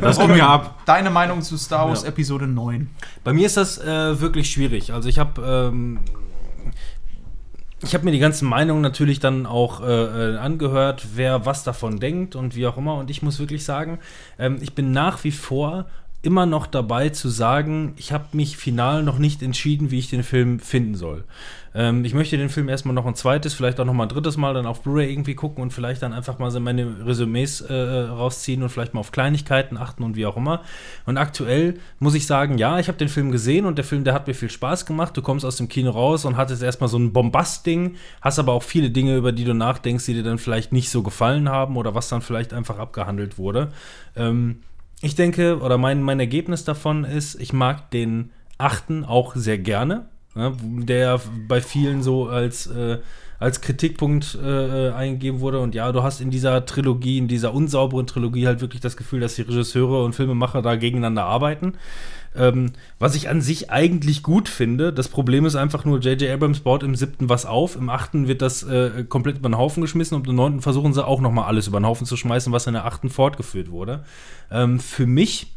das 0.00 0.18
ging 0.18 0.32
mir 0.32 0.44
ab. 0.48 0.80
Deine 0.86 1.10
Meinung 1.10 1.42
zu 1.42 1.56
Star 1.56 1.86
Wars 1.88 2.02
Ja. 2.02 2.08
Episode 2.08 2.48
9. 2.48 2.90
Bei 3.22 3.32
mir 3.32 3.46
ist 3.46 3.56
das 3.56 3.78
äh, 3.78 4.20
wirklich 4.20 4.50
schwierig. 4.50 4.92
Also 4.92 5.08
ich 5.08 5.20
habe 5.20 5.40
ähm, 5.70 6.00
ich 7.84 7.94
habe 7.94 8.04
mir 8.04 8.12
die 8.12 8.18
ganzen 8.18 8.48
Meinungen 8.48 8.80
natürlich 8.80 9.18
dann 9.18 9.46
auch 9.46 9.80
äh, 9.80 10.34
äh, 10.34 10.38
angehört, 10.38 11.08
wer 11.14 11.46
was 11.46 11.64
davon 11.64 11.98
denkt 11.98 12.36
und 12.36 12.54
wie 12.54 12.66
auch 12.66 12.76
immer. 12.76 12.94
Und 12.96 13.10
ich 13.10 13.22
muss 13.22 13.38
wirklich 13.38 13.64
sagen, 13.64 13.98
ähm, 14.38 14.58
ich 14.60 14.74
bin 14.74 14.92
nach 14.92 15.24
wie 15.24 15.32
vor 15.32 15.86
immer 16.22 16.46
noch 16.46 16.66
dabei 16.66 17.08
zu 17.08 17.28
sagen, 17.28 17.94
ich 17.96 18.12
habe 18.12 18.26
mich 18.32 18.56
final 18.56 19.02
noch 19.02 19.18
nicht 19.18 19.42
entschieden, 19.42 19.90
wie 19.90 19.98
ich 19.98 20.08
den 20.08 20.22
Film 20.22 20.60
finden 20.60 20.94
soll. 20.94 21.24
Ähm, 21.74 22.04
ich 22.04 22.14
möchte 22.14 22.36
den 22.36 22.48
Film 22.48 22.68
erstmal 22.68 22.94
noch 22.94 23.06
ein 23.06 23.14
zweites, 23.14 23.54
vielleicht 23.54 23.80
auch 23.80 23.84
noch 23.84 23.92
mal 23.92 24.04
ein 24.04 24.08
drittes 24.08 24.36
Mal 24.36 24.54
dann 24.54 24.66
auf 24.66 24.82
Blu-ray 24.82 25.10
irgendwie 25.10 25.34
gucken 25.34 25.62
und 25.62 25.72
vielleicht 25.72 26.02
dann 26.02 26.12
einfach 26.12 26.38
mal 26.38 26.50
so 26.50 26.60
meine 26.60 27.06
Resümees 27.06 27.62
äh, 27.62 27.72
rausziehen 27.74 28.62
und 28.62 28.68
vielleicht 28.68 28.94
mal 28.94 29.00
auf 29.00 29.12
Kleinigkeiten 29.12 29.76
achten 29.76 30.02
und 30.02 30.16
wie 30.16 30.26
auch 30.26 30.36
immer. 30.36 30.62
Und 31.06 31.16
aktuell 31.16 31.74
muss 31.98 32.14
ich 32.14 32.26
sagen, 32.26 32.58
ja, 32.58 32.78
ich 32.78 32.88
habe 32.88 32.98
den 32.98 33.08
Film 33.08 33.30
gesehen 33.30 33.66
und 33.66 33.76
der 33.76 33.84
Film, 33.84 34.04
der 34.04 34.14
hat 34.14 34.26
mir 34.26 34.34
viel 34.34 34.50
Spaß 34.50 34.86
gemacht. 34.86 35.16
Du 35.16 35.22
kommst 35.22 35.44
aus 35.44 35.56
dem 35.56 35.68
Kino 35.68 35.90
raus 35.90 36.24
und 36.24 36.36
hattest 36.36 36.62
erstmal 36.62 36.88
so 36.88 36.98
ein 36.98 37.12
Bombast-Ding, 37.12 37.96
hast 38.20 38.38
aber 38.38 38.52
auch 38.52 38.62
viele 38.62 38.90
Dinge, 38.90 39.16
über 39.16 39.32
die 39.32 39.44
du 39.44 39.54
nachdenkst, 39.54 40.06
die 40.06 40.14
dir 40.14 40.22
dann 40.22 40.38
vielleicht 40.38 40.72
nicht 40.72 40.90
so 40.90 41.02
gefallen 41.02 41.48
haben 41.48 41.76
oder 41.76 41.94
was 41.94 42.08
dann 42.08 42.22
vielleicht 42.22 42.52
einfach 42.52 42.78
abgehandelt 42.78 43.38
wurde. 43.38 43.72
Ähm, 44.16 44.60
ich 45.00 45.16
denke, 45.16 45.58
oder 45.58 45.78
mein, 45.78 46.00
mein 46.02 46.20
Ergebnis 46.20 46.64
davon 46.64 47.04
ist, 47.04 47.40
ich 47.40 47.52
mag 47.52 47.90
den 47.90 48.30
achten 48.56 49.04
auch 49.04 49.34
sehr 49.34 49.58
gerne, 49.58 50.06
ne, 50.34 50.56
der 50.60 51.20
bei 51.48 51.60
vielen 51.60 52.02
so 52.02 52.28
als, 52.28 52.66
äh, 52.66 52.98
als 53.38 53.60
Kritikpunkt 53.60 54.38
äh, 54.42 54.88
äh, 54.88 54.92
eingegeben 54.92 55.40
wurde. 55.40 55.60
Und 55.60 55.74
ja, 55.74 55.90
du 55.92 56.02
hast 56.02 56.20
in 56.20 56.30
dieser 56.30 56.64
Trilogie, 56.64 57.18
in 57.18 57.28
dieser 57.28 57.54
unsauberen 57.54 58.06
Trilogie 58.06 58.46
halt 58.46 58.60
wirklich 58.60 58.80
das 58.80 58.96
Gefühl, 58.96 59.20
dass 59.20 59.34
die 59.34 59.42
Regisseure 59.42 60.04
und 60.04 60.14
Filmemacher 60.14 60.62
da 60.62 60.76
gegeneinander 60.76 61.24
arbeiten. 61.24 61.74
Ähm, 62.34 62.72
was 62.98 63.14
ich 63.14 63.28
an 63.28 63.42
sich 63.42 63.70
eigentlich 63.70 64.22
gut 64.22 64.48
finde. 64.48 64.92
Das 64.92 65.08
Problem 65.08 65.44
ist 65.44 65.54
einfach 65.54 65.84
nur, 65.84 65.98
J.J. 65.98 66.30
Abrams 66.30 66.60
baut 66.60 66.82
im 66.82 66.96
siebten 66.96 67.28
was 67.28 67.44
auf, 67.44 67.76
im 67.76 67.90
achten 67.90 68.26
wird 68.26 68.40
das 68.40 68.62
äh, 68.62 69.04
komplett 69.06 69.38
über 69.38 69.50
den 69.50 69.58
Haufen 69.58 69.82
geschmissen 69.82 70.16
und 70.16 70.26
im 70.26 70.36
neunten 70.36 70.62
versuchen 70.62 70.94
sie 70.94 71.06
auch 71.06 71.20
nochmal 71.20 71.44
alles 71.44 71.66
über 71.66 71.78
den 71.78 71.86
Haufen 71.86 72.06
zu 72.06 72.16
schmeißen, 72.16 72.50
was 72.50 72.66
in 72.66 72.72
der 72.72 72.86
achten 72.86 73.10
fortgeführt 73.10 73.70
wurde. 73.70 74.04
Ähm, 74.50 74.80
für 74.80 75.06
mich 75.06 75.52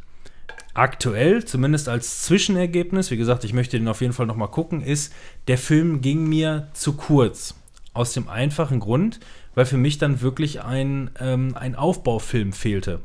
aktuell, 0.75 1.43
zumindest 1.45 1.89
als 1.89 2.21
Zwischenergebnis, 2.23 3.09
wie 3.09 3.17
gesagt, 3.17 3.43
ich 3.43 3.53
möchte 3.53 3.79
den 3.79 3.87
auf 3.87 4.01
jeden 4.01 4.13
Fall 4.13 4.27
nochmal 4.27 4.51
gucken, 4.51 4.81
ist, 4.81 5.11
der 5.47 5.57
Film 5.57 6.01
ging 6.01 6.27
mir 6.27 6.67
zu 6.73 6.93
kurz. 6.93 7.55
Aus 7.93 8.11
dem 8.13 8.27
einfachen 8.27 8.81
Grund, 8.81 9.21
weil 9.55 9.65
für 9.65 9.77
mich 9.77 9.97
dann 9.97 10.21
wirklich 10.21 10.61
ein, 10.61 11.11
ähm, 11.19 11.55
ein 11.55 11.75
Aufbaufilm 11.75 12.51
fehlte. 12.51 12.99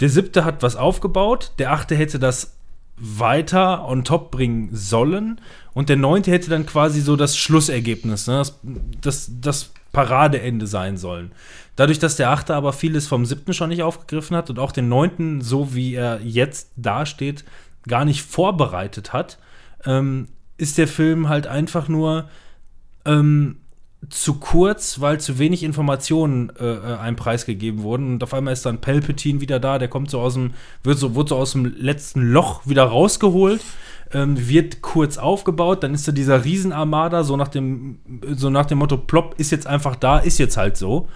Der 0.00 0.10
siebte 0.10 0.44
hat 0.44 0.62
was 0.62 0.76
aufgebaut, 0.76 1.52
der 1.58 1.72
achte 1.72 1.96
hätte 1.96 2.18
das 2.18 2.56
weiter 3.00 3.88
on 3.88 4.04
top 4.04 4.30
bringen 4.30 4.68
sollen 4.72 5.40
und 5.72 5.88
der 5.88 5.96
neunte 5.96 6.30
hätte 6.30 6.50
dann 6.50 6.66
quasi 6.66 7.00
so 7.00 7.16
das 7.16 7.38
Schlussergebnis, 7.38 8.26
ne, 8.26 8.36
das, 8.36 8.60
das, 9.00 9.30
das 9.40 9.70
Paradeende 9.92 10.66
sein 10.66 10.98
sollen. 10.98 11.32
Dadurch, 11.80 11.98
dass 11.98 12.16
der 12.16 12.28
achte 12.28 12.54
aber 12.54 12.74
vieles 12.74 13.06
vom 13.06 13.24
siebten 13.24 13.54
schon 13.54 13.70
nicht 13.70 13.82
aufgegriffen 13.82 14.36
hat 14.36 14.50
und 14.50 14.58
auch 14.58 14.70
den 14.70 14.90
neunten, 14.90 15.40
so 15.40 15.74
wie 15.74 15.94
er 15.94 16.20
jetzt 16.20 16.72
dasteht, 16.76 17.42
gar 17.88 18.04
nicht 18.04 18.20
vorbereitet 18.20 19.14
hat, 19.14 19.38
ähm, 19.86 20.28
ist 20.58 20.76
der 20.76 20.86
Film 20.86 21.30
halt 21.30 21.46
einfach 21.46 21.88
nur 21.88 22.28
ähm, 23.06 23.56
zu 24.10 24.34
kurz, 24.34 25.00
weil 25.00 25.20
zu 25.20 25.38
wenig 25.38 25.62
Informationen 25.62 26.52
äh, 26.60 26.66
äh, 26.66 26.96
einem 26.98 27.16
preisgegeben 27.16 27.82
wurden. 27.82 28.12
Und 28.12 28.22
auf 28.24 28.34
einmal 28.34 28.52
ist 28.52 28.66
dann 28.66 28.82
Palpatine 28.82 29.40
wieder 29.40 29.58
da, 29.58 29.78
der 29.78 29.88
kommt 29.88 30.10
so 30.10 30.20
aus 30.20 30.34
dem, 30.34 30.52
wird 30.82 30.98
so, 30.98 31.14
wird 31.14 31.30
so 31.30 31.36
aus 31.36 31.52
dem 31.52 31.64
letzten 31.64 32.30
Loch 32.30 32.66
wieder 32.66 32.84
rausgeholt, 32.84 33.62
ähm, 34.12 34.48
wird 34.50 34.82
kurz 34.82 35.16
aufgebaut, 35.16 35.82
dann 35.82 35.94
ist 35.94 36.06
da 36.06 36.12
dieser 36.12 36.44
Riesenarmada, 36.44 37.24
so 37.24 37.38
nach 37.38 37.48
dem, 37.48 38.00
so 38.36 38.50
nach 38.50 38.66
dem 38.66 38.80
Motto, 38.80 38.98
plopp, 38.98 39.36
ist 39.38 39.50
jetzt 39.50 39.66
einfach 39.66 39.96
da, 39.96 40.18
ist 40.18 40.36
jetzt 40.36 40.58
halt 40.58 40.76
so. 40.76 41.08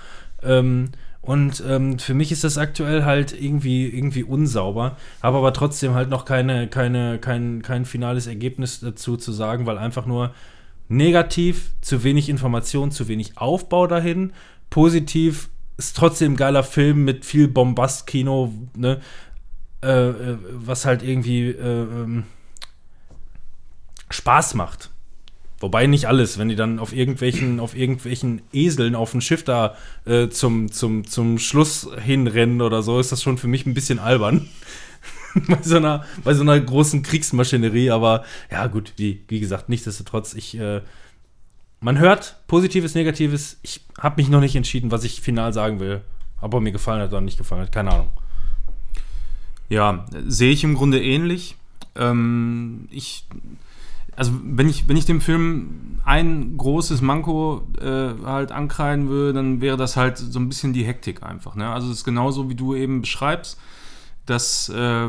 Ähm, 0.45 0.91
und 1.21 1.63
ähm, 1.67 1.99
für 1.99 2.13
mich 2.13 2.33
ist 2.33 2.45
das 2.45 2.59
aktuell 2.59 3.05
halt 3.05 3.33
irgendwie, 3.33 3.89
irgendwie 3.89 4.25
unsauber, 4.25 4.99
habe 5.23 5.39
aber 5.39 5.55
trotzdem 5.55 5.95
halt 5.95 6.11
noch 6.11 6.27
keine, 6.27 6.69
keine, 6.69 7.19
kein, 7.19 7.63
kein 7.63 7.87
finales 7.87 8.27
Ergebnis 8.27 8.81
dazu 8.81 9.17
zu 9.17 9.33
sagen, 9.33 9.65
weil 9.65 9.79
einfach 9.79 10.05
nur 10.05 10.35
negativ, 10.89 11.71
zu 11.81 12.05
wenig 12.05 12.29
Information, 12.29 12.91
zu 12.91 13.09
wenig 13.09 13.39
Aufbau 13.39 13.87
dahin. 13.87 14.35
Positiv 14.69 15.49
ist 15.79 15.97
trotzdem 15.97 16.35
ein 16.35 16.37
geiler 16.37 16.63
Film 16.63 17.05
mit 17.05 17.25
viel 17.25 17.49
Bombast-Kino, 17.49 18.53
ne? 18.77 19.01
Äh, 19.83 20.09
äh, 20.09 20.39
was 20.51 20.87
halt 20.87 21.03
irgendwie 21.03 21.49
äh, 21.49 21.83
ähm, 21.83 22.25
Spaß 24.11 24.55
macht. 24.55 24.91
Wobei 25.65 25.87
nicht 25.87 26.09
alles, 26.09 26.37
wenn 26.37 26.51
die 26.51 26.57
dann 26.57 26.79
auf 26.79 26.93
irgendwelchen, 26.93 27.59
auf 27.59 27.75
irgendwelchen 27.75 28.43
Eseln 28.53 28.95
auf 28.95 29.13
dem 29.13 29.23
Schiff 29.23 29.45
da 29.45 29.77
äh, 30.05 30.29
zum, 30.29 30.71
zum, 30.71 31.07
zum 31.07 31.39
Schluss 31.39 31.89
hinrennen 32.05 32.61
oder 32.61 32.83
so, 32.83 33.01
ist 33.01 33.13
das 33.13 33.23
schon 33.23 33.39
für 33.39 33.49
mich 33.49 33.65
ein 33.65 33.73
bisschen 33.73 33.99
albern. 33.99 34.47
bei, 35.49 35.63
so 35.63 35.79
einer, 35.79 36.05
bei 36.23 36.35
so 36.35 36.43
einer 36.43 36.61
großen 36.61 37.03
Kriegsmaschinerie, 37.03 37.89
aber 37.93 38.25
ja, 38.51 38.67
gut, 38.67 38.93
wie, 38.99 39.25
wie 39.29 39.41
gesagt, 39.41 39.71
nichtsdestotrotz, 39.71 40.35
ich, 40.35 40.55
äh, 40.59 40.83
man 41.81 41.99
hört 41.99 42.47
Positives, 42.47 42.95
Negatives. 42.95 43.59
Ich 43.63 43.81
habe 43.99 44.21
mich 44.21 44.29
noch 44.29 44.41
nicht 44.41 44.57
entschieden, 44.57 44.91
was 44.91 45.03
ich 45.03 45.23
final 45.23 45.55
sagen 45.55 45.81
will. 45.81 46.03
Ob 46.43 46.53
er 46.53 46.61
mir 46.61 46.73
gefallen 46.73 47.01
hat 47.01 47.09
oder 47.09 47.23
nicht 47.23 47.39
gefallen 47.39 47.63
hat, 47.63 47.73
keine 47.73 47.91
Ahnung. 47.91 48.11
Ja, 49.71 50.05
sehe 50.27 50.53
ich 50.53 50.63
im 50.63 50.75
Grunde 50.75 51.03
ähnlich. 51.03 51.57
Ähm, 51.97 52.87
ich, 52.91 53.25
also 54.17 54.33
wenn 54.43 54.69
ich, 54.69 54.89
wenn 54.89 54.97
ich 54.97 55.07
dem 55.07 55.21
Film 55.21 55.99
ein 56.05 56.57
großes 56.57 57.01
Manko 57.01 57.67
äh, 57.81 58.25
halt 58.25 58.53
ankreiden 58.53 59.09
würde, 59.09 59.33
dann 59.33 59.61
wäre 59.61 59.77
das 59.77 59.97
halt 59.97 60.19
so 60.19 60.39
ein 60.39 60.49
bisschen 60.49 60.73
die 60.73 60.85
Hektik 60.85 61.23
einfach. 61.23 61.55
Ne? 61.55 61.69
Also 61.69 61.91
es 61.91 61.99
ist 61.99 62.05
genauso, 62.05 62.51
wie 62.51 62.55
du 62.55 62.75
eben 62.75 63.01
beschreibst, 63.01 63.59
dass, 64.27 64.69
äh, 64.71 65.09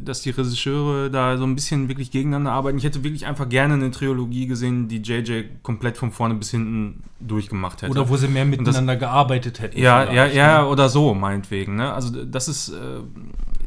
dass 0.00 0.22
die 0.22 0.30
Regisseure 0.30 1.10
da 1.10 1.36
so 1.36 1.44
ein 1.44 1.54
bisschen 1.54 1.88
wirklich 1.88 2.10
gegeneinander 2.10 2.52
arbeiten. 2.52 2.78
Ich 2.78 2.84
hätte 2.84 3.02
wirklich 3.02 3.26
einfach 3.26 3.48
gerne 3.48 3.74
eine 3.74 3.90
Trilogie 3.90 4.46
gesehen, 4.46 4.88
die 4.88 4.98
JJ 4.98 5.44
komplett 5.62 5.96
von 5.96 6.12
vorne 6.12 6.34
bis 6.34 6.50
hinten 6.50 7.02
durchgemacht 7.20 7.82
hätte. 7.82 7.90
Oder 7.90 8.08
wo 8.08 8.16
sie 8.16 8.28
mehr 8.28 8.44
das- 8.44 8.58
miteinander 8.58 8.96
gearbeitet 8.96 9.60
hätten. 9.60 9.78
Ja, 9.78 10.12
ja, 10.12 10.26
ja, 10.26 10.62
ne? 10.62 10.68
oder 10.68 10.88
so, 10.88 11.14
meinetwegen. 11.14 11.76
Ne? 11.76 11.92
Also 11.92 12.24
das 12.24 12.48
ist 12.48 12.68
äh, 12.70 13.00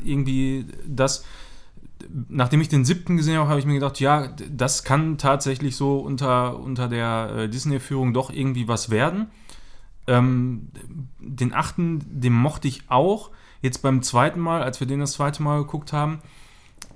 irgendwie 0.04 0.66
das. 0.88 1.26
Nachdem 2.30 2.62
ich 2.62 2.70
den 2.70 2.86
siebten 2.86 3.18
gesehen 3.18 3.38
habe, 3.38 3.50
habe 3.50 3.60
ich 3.60 3.66
mir 3.66 3.74
gedacht, 3.74 4.00
ja, 4.00 4.28
das 4.50 4.84
kann 4.84 5.18
tatsächlich 5.18 5.76
so 5.76 5.98
unter, 6.00 6.60
unter 6.60 6.88
der 6.88 7.32
äh, 7.36 7.50
Disney-Führung 7.50 8.14
doch 8.14 8.30
irgendwie 8.30 8.68
was 8.68 8.90
werden. 8.90 9.28
Ähm, 10.08 10.70
den 11.20 11.54
achten, 11.54 12.02
den 12.08 12.34
mochte 12.34 12.68
ich 12.68 12.84
auch. 12.90 13.32
Jetzt 13.62 13.82
beim 13.82 14.04
zweiten 14.04 14.40
Mal, 14.40 14.62
als 14.62 14.80
wir 14.80 14.88
den 14.88 15.00
das 15.00 15.14
zweite 15.14 15.42
Mal 15.42 15.60
geguckt 15.60 15.94
haben, 15.94 16.20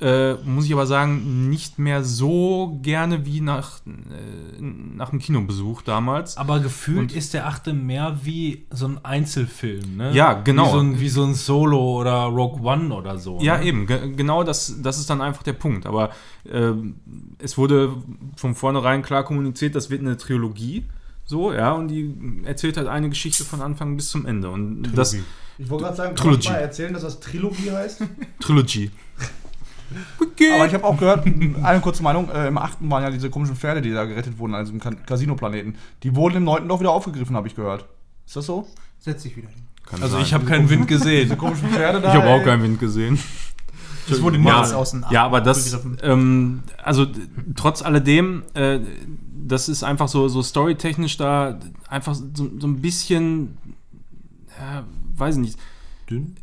äh, 0.02 0.36
muss 0.46 0.66
ich 0.66 0.74
aber 0.74 0.88
sagen, 0.88 1.50
nicht 1.50 1.78
mehr 1.80 2.04
so 2.04 2.80
gerne 2.82 3.26
wie 3.26 3.42
nach, 3.42 3.80
äh, 3.86 4.62
nach 4.62 5.10
dem 5.10 5.20
Kinobesuch 5.20 5.82
damals. 5.82 6.38
Aber 6.38 6.60
gefühlt 6.60 7.12
Und- 7.12 7.16
ist 7.16 7.34
der 7.34 7.48
achte 7.48 7.74
mehr 7.74 8.20
wie 8.24 8.66
so 8.72 8.88
ein 8.88 9.04
Einzelfilm, 9.04 9.98
ne? 9.98 10.12
Ja, 10.14 10.34
genau. 10.34 10.68
Wie 10.68 10.72
so 10.72 10.80
ein, 10.80 11.00
wie 11.00 11.10
so 11.10 11.24
ein 11.24 11.34
Solo 11.34 12.00
oder 12.00 12.24
Rogue 12.24 12.62
One 12.64 12.94
oder 12.94 13.18
so. 13.18 13.40
Ja, 13.42 13.58
ne? 13.58 13.66
eben, 13.66 13.86
ge 13.88 14.14
genau 14.16 14.44
das, 14.44 14.82
das 14.82 15.00
ist 15.00 15.10
dann 15.10 15.22
einfach 15.22 15.44
der 15.44 15.54
Punkt. 15.54 15.86
Aber 15.86 16.12
ähm, 16.50 16.96
es 17.40 17.58
wurde 17.58 17.94
von 18.38 18.56
vornherein 18.56 19.02
klar 19.02 19.24
kommuniziert, 19.24 19.76
das 19.76 19.90
wird 19.90 20.02
eine 20.02 20.18
Trilogie. 20.18 20.86
So, 21.26 21.54
ja, 21.54 21.74
und 21.74 21.90
die 21.90 22.42
erzählt 22.46 22.78
halt 22.78 22.88
eine 22.88 23.10
Geschichte 23.10 23.44
von 23.44 23.62
Anfang 23.62 23.96
bis 23.96 24.10
zum 24.10 24.26
Ende. 24.26 24.50
Und 24.50 24.92
das 24.96 25.14
Ich 25.14 25.70
wollte 25.70 25.84
gerade 25.86 25.96
sagen, 25.98 26.16
Trilogy. 26.16 26.36
kannst 26.36 26.48
du 26.48 26.52
mal 26.54 26.58
erzählen, 26.60 26.94
dass 26.94 27.04
das 27.04 27.20
Trilogie 27.20 27.70
heißt? 27.72 28.02
Trilogy. 28.40 28.90
Aber 30.56 30.66
ich 30.66 30.74
habe 30.74 30.84
auch 30.84 30.98
gehört, 30.98 31.26
eine 31.64 31.80
kurze 31.82 32.04
Meinung, 32.04 32.30
äh, 32.30 32.48
im 32.48 32.58
achten 32.58 32.90
waren 32.90 33.04
ja 33.04 33.10
diese 33.12 33.30
komischen 33.30 33.56
Pferde, 33.56 33.82
die 33.82 33.92
da 33.92 34.06
gerettet 34.06 34.38
wurden, 34.38 34.54
also 34.56 34.72
im 34.72 34.80
Casino-Planeten. 34.80 35.76
Die 36.04 36.16
wurden 36.16 36.38
im 36.38 36.44
neunten 36.44 36.70
doch 36.70 36.80
wieder 36.80 36.92
aufgegriffen, 36.92 37.36
habe 37.36 37.48
ich 37.48 37.56
gehört. 37.56 37.86
Ist 38.26 38.36
das 38.36 38.46
so? 38.46 38.68
Setz 39.00 39.24
dich 39.24 39.36
wieder 39.36 39.50
hin. 39.50 39.64
Kann 39.86 40.02
Also 40.04 40.16
sein. 40.16 40.26
ich 40.26 40.34
habe 40.34 40.46
keinen 40.46 40.70
Wind 40.70 40.88
gesehen. 40.88 41.24
Diese 41.24 41.36
komischen 41.38 41.70
Pferde 41.70 42.02
da. 42.02 42.10
ich 42.10 42.22
habe 42.22 42.30
auch 42.30 42.44
keinen 42.44 42.62
Wind 42.64 42.80
gesehen. 42.80 43.18
Es 44.12 44.22
wurde 44.22 44.38
ja, 44.40 44.60
nichts 44.60 44.74
aus 44.74 44.92
den 44.92 45.06
ja, 45.12 45.24
aber 45.26 45.42
das, 45.42 45.78
ähm, 46.02 46.64
also 46.82 47.06
trotz 47.56 47.82
alledem, 47.82 48.44
äh, 48.56 48.80
das 49.48 49.70
ist 49.70 49.84
einfach 49.84 50.08
so, 50.08 50.28
so 50.28 50.42
storytechnisch 50.42 51.18
da 51.18 51.60
einfach 51.88 52.16
so, 52.16 52.50
so 52.60 52.68
ein 52.68 52.82
bisschen, 52.82 53.58
ja, 54.60 54.84
weiß 55.16 55.38
nicht, 55.38 55.60
Dünn? 56.10 56.36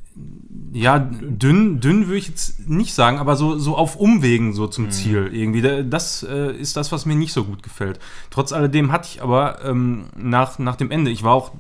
Ja, 0.73 0.99
dünn, 0.99 1.81
dünn 1.81 2.07
würde 2.07 2.19
ich 2.19 2.29
jetzt 2.29 2.69
nicht 2.69 2.93
sagen, 2.95 3.19
aber 3.19 3.37
so, 3.37 3.59
so 3.59 3.77
auf 3.77 3.97
Umwegen 3.97 4.53
so 4.53 4.67
zum 4.67 4.91
Ziel 4.91 5.31
irgendwie. 5.33 5.63
Da- 5.63 5.83
Das 5.83 6.23
äh, 6.23 6.53
ist 6.55 6.77
das, 6.77 6.93
was 6.93 7.07
mir 7.07 7.15
nicht 7.15 7.33
so 7.33 7.45
gut 7.45 7.63
gefällt. 7.63 7.99
Trotz 8.31 8.53
alledem 8.53 8.93
hatte 8.93 9.09
ich 9.11 9.23
aber 9.23 9.65
ähm, 9.65 10.05
nach, 10.17 10.59
nach 10.59 10.77
dem 10.77 10.91
Ende, 10.91 11.11
ich 11.11 11.23
war 11.23 11.33
auch 11.35 11.53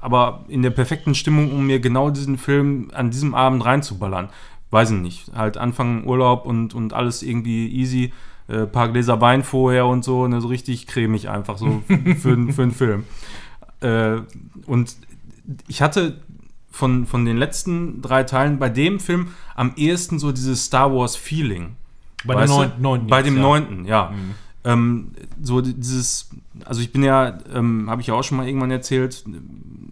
aber 0.00 0.44
in 0.48 0.60
der 0.62 0.70
perfekten 0.70 1.14
Stimmung, 1.14 1.50
um 1.52 1.66
mir 1.66 1.80
genau 1.80 2.10
diesen 2.10 2.36
Film 2.36 2.90
an 2.92 3.10
diesem 3.10 3.34
Abend 3.34 3.64
reinzuballern. 3.64 4.28
Weiß 4.70 4.90
ich 4.90 4.98
nicht. 5.00 5.32
Halt 5.34 5.56
Anfang 5.56 6.04
Urlaub 6.06 6.44
und, 6.44 6.74
und 6.74 6.92
alles 6.92 7.22
irgendwie 7.22 7.68
easy. 7.68 8.12
Äh, 8.48 8.66
paar 8.66 8.90
Gläser 8.90 9.20
Wein 9.22 9.42
vorher 9.42 9.86
und 9.86 10.04
so, 10.04 10.26
ne, 10.28 10.40
so 10.42 10.48
richtig 10.48 10.86
cremig 10.86 11.30
einfach 11.30 11.56
so 11.56 11.82
für, 12.20 12.52
für 12.52 12.62
einen 12.62 12.72
Film. 12.72 13.04
Äh, 13.80 14.16
und 14.66 14.94
ich 15.68 15.80
hatte 15.80 16.20
von, 16.74 17.06
von 17.06 17.24
den 17.24 17.36
letzten 17.36 18.02
drei 18.02 18.24
Teilen 18.24 18.58
bei 18.58 18.68
dem 18.68 18.98
Film 18.98 19.28
am 19.54 19.72
ehesten 19.76 20.18
so 20.18 20.32
dieses 20.32 20.64
Star 20.64 20.92
Wars 20.92 21.14
Feeling. 21.14 21.76
Bei 22.24 22.34
dem 22.34 22.48
neunten, 22.50 22.82
neunten 22.82 23.06
Bei 23.06 23.18
jetzt, 23.18 23.26
dem 23.26 23.36
ja. 23.36 23.42
neunten, 23.42 23.84
ja. 23.84 24.12
Ähm, 24.64 25.12
so 25.40 25.60
dieses, 25.60 26.30
also 26.64 26.80
ich 26.80 26.90
bin 26.90 27.04
ja, 27.04 27.38
ähm, 27.54 27.88
habe 27.88 28.00
ich 28.00 28.08
ja 28.08 28.14
auch 28.14 28.24
schon 28.24 28.38
mal 28.38 28.46
irgendwann 28.48 28.72
erzählt, 28.72 29.24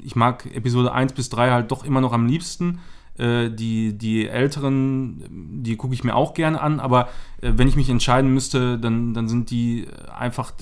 ich 0.03 0.17
mag 0.17 0.47
Episode 0.55 0.93
1 0.93 1.13
bis 1.13 1.29
3 1.29 1.51
halt 1.51 1.71
doch 1.71 1.85
immer 1.85 2.01
noch 2.01 2.13
am 2.13 2.27
liebsten. 2.27 2.81
Äh, 3.17 3.51
die, 3.51 3.93
die 3.97 4.27
älteren, 4.27 5.23
die 5.63 5.77
gucke 5.77 5.95
ich 5.95 6.03
mir 6.03 6.17
auch 6.17 6.35
gerne 6.35 6.61
an, 6.61 6.81
aber 6.81 7.09
äh, 7.43 7.53
wenn 7.55 7.69
ich 7.69 7.77
mich 7.77 7.91
entscheiden 7.91 8.33
müsste, 8.35 8.79
dann, 8.79 9.15
dann 9.15 9.29
sind 9.29 9.51
die 9.51 9.87
einfach, 10.19 10.53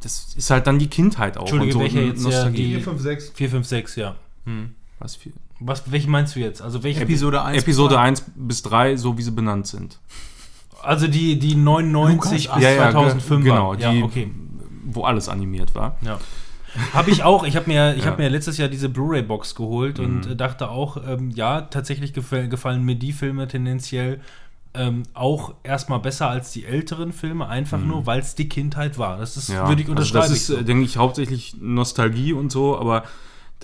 das 0.00 0.34
ist 0.34 0.50
halt 0.50 0.66
dann 0.66 0.78
die 0.80 0.88
Kindheit 0.88 1.36
auch. 1.36 1.42
Entschuldige, 1.42 1.78
welche 1.78 2.00
und 2.00 2.06
jetzt, 2.06 2.24
ja, 2.24 2.30
Nostalgie. 2.30 2.64
die- 2.64 2.74
4, 2.76 2.80
5, 2.82 3.00
6. 3.00 3.30
4, 3.34 3.50
5, 3.50 3.66
6, 3.66 3.96
ja. 3.96 4.16
Was 4.98 5.16
für, 5.16 5.30
Was, 5.64 5.90
welche 5.90 6.08
meinst 6.10 6.34
du 6.36 6.40
jetzt? 6.40 6.62
Also 6.62 6.82
welche 6.82 7.00
Episode 7.02 7.42
1. 7.42 7.62
Episode 7.62 7.98
1 8.00 8.24
bis 8.36 8.62
3, 8.62 8.96
so 8.96 9.16
wie 9.18 9.22
sie 9.22 9.30
benannt 9.30 9.66
sind. 9.66 9.98
Also 10.82 11.06
die, 11.06 11.38
die 11.38 11.54
99 11.54 12.44
Lukas, 12.44 12.54
bis 12.56 12.64
ja, 12.64 12.70
ja, 12.70 12.90
2005 12.90 13.44
genau, 13.44 13.68
waren. 13.70 13.78
Ja, 13.80 13.92
die- 13.92 14.02
okay. 14.02 14.30
Wo 14.84 15.04
alles 15.04 15.28
animiert 15.28 15.74
war. 15.74 15.96
Ja. 16.02 16.18
Habe 16.92 17.10
ich 17.10 17.22
auch. 17.22 17.44
Ich 17.44 17.54
habe 17.56 17.68
mir, 17.70 17.92
ich 17.94 17.98
Ja. 17.98 18.06
Mhm. 18.06 18.10
hab 18.12 18.18
mir 18.18 18.28
letztes 18.30 18.56
Jahr 18.58 18.68
diese 18.68 18.88
Blu-ray-Box 18.88 19.54
geholt 19.54 20.00
und 20.00 20.26
äh, 20.26 20.34
dachte 20.36 20.70
auch, 20.70 20.96
ähm, 21.06 21.30
ja, 21.30 21.60
tatsächlich 21.62 22.12
gefallen, 22.14 22.50
gefallen 22.50 22.82
mir 22.82 22.96
die 22.96 23.12
Filme 23.12 23.46
tendenziell 23.46 24.20
ähm, 24.74 25.02
auch 25.12 25.52
erstmal 25.64 25.98
besser 25.98 26.28
als 26.30 26.50
die 26.50 26.64
älteren 26.64 27.12
Filme, 27.12 27.46
einfach 27.46 27.78
nur, 27.78 28.06
weil 28.06 28.20
es 28.20 28.34
die 28.34 28.48
Kindheit 28.48 28.96
war. 28.96 29.18
Das 29.18 29.36
ist, 29.36 29.50
Mhm. 29.50 29.54
Ja, 29.54 29.68
würde 29.68 29.82
ich 29.82 29.86
also 29.88 29.92
unterschreiben. 29.92 30.28
das 30.32 30.48
ist, 30.48 30.48
äh, 30.48 30.64
denke 30.64 30.84
ich, 30.84 30.96
hauptsächlich 30.96 31.56
Nostalgie 31.60 32.32
und 32.32 32.50
so, 32.50 32.78
aber 32.78 33.04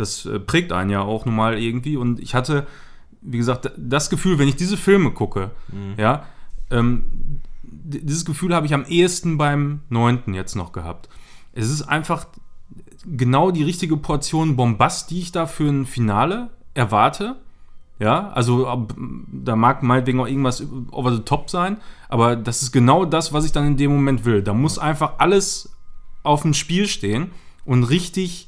das 0.01 0.26
äh, 0.26 0.38
prägt 0.38 0.72
einen 0.72 0.90
ja 0.90 1.01
auch 1.03 1.26
normal 1.26 1.59
irgendwie. 1.59 1.96
Und 1.96 2.20
ich 2.20 2.34
hatte, 2.34 2.66
wie 3.20 3.38
gesagt, 3.38 3.72
das 3.76 4.11
Gefühl, 4.11 4.38
wenn 4.38 4.49
ich 4.49 4.57
diese 4.57 4.76
Filme 4.76 5.11
gucke, 5.11 5.51
ja, 5.96 6.26
ähm, 6.70 7.40
dieses 7.62 8.24
Gefühl 8.24 8.55
habe 8.55 8.66
ich 8.66 8.74
am 8.74 8.84
ehesten 8.84 9.38
beim 9.38 9.80
neunten 9.88 10.34
jetzt 10.34 10.55
noch 10.55 10.72
gehabt. 10.72 11.09
Es 11.53 11.70
ist 11.70 11.82
einfach 11.82 12.26
genau 13.07 13.51
die 13.51 13.62
richtige 13.62 13.96
Portion 13.96 14.57
Bombast, 14.57 15.11
die 15.11 15.20
ich 15.20 15.32
da 15.32 15.46
für 15.46 15.68
ein 15.68 15.86
Finale 15.86 16.51
erwarte. 16.74 17.36
Ja, 18.01 18.28
also 18.28 18.86
da 19.32 19.57
mag 19.57 19.82
meinetwegen 19.82 20.20
auch 20.20 20.28
irgendwas 20.28 20.62
over 20.92 21.12
the 21.12 21.22
top 21.22 21.51
sein, 21.51 21.78
aber 22.09 22.36
das 22.36 22.62
ist 22.62 22.70
genau 22.70 23.05
das, 23.05 23.32
was 23.32 23.44
ich 23.44 23.51
dann 23.51 23.66
in 23.66 23.76
dem 23.76 23.90
Moment 23.90 24.24
will. 24.24 24.40
Da 24.40 24.55
muss 24.55 24.78
einfach 24.78 25.14
alles 25.18 25.74
auf 26.22 26.42
dem 26.42 26.55
Spiel 26.55 26.86
stehen 26.86 27.32
und 27.64 27.82
richtig 27.84 28.47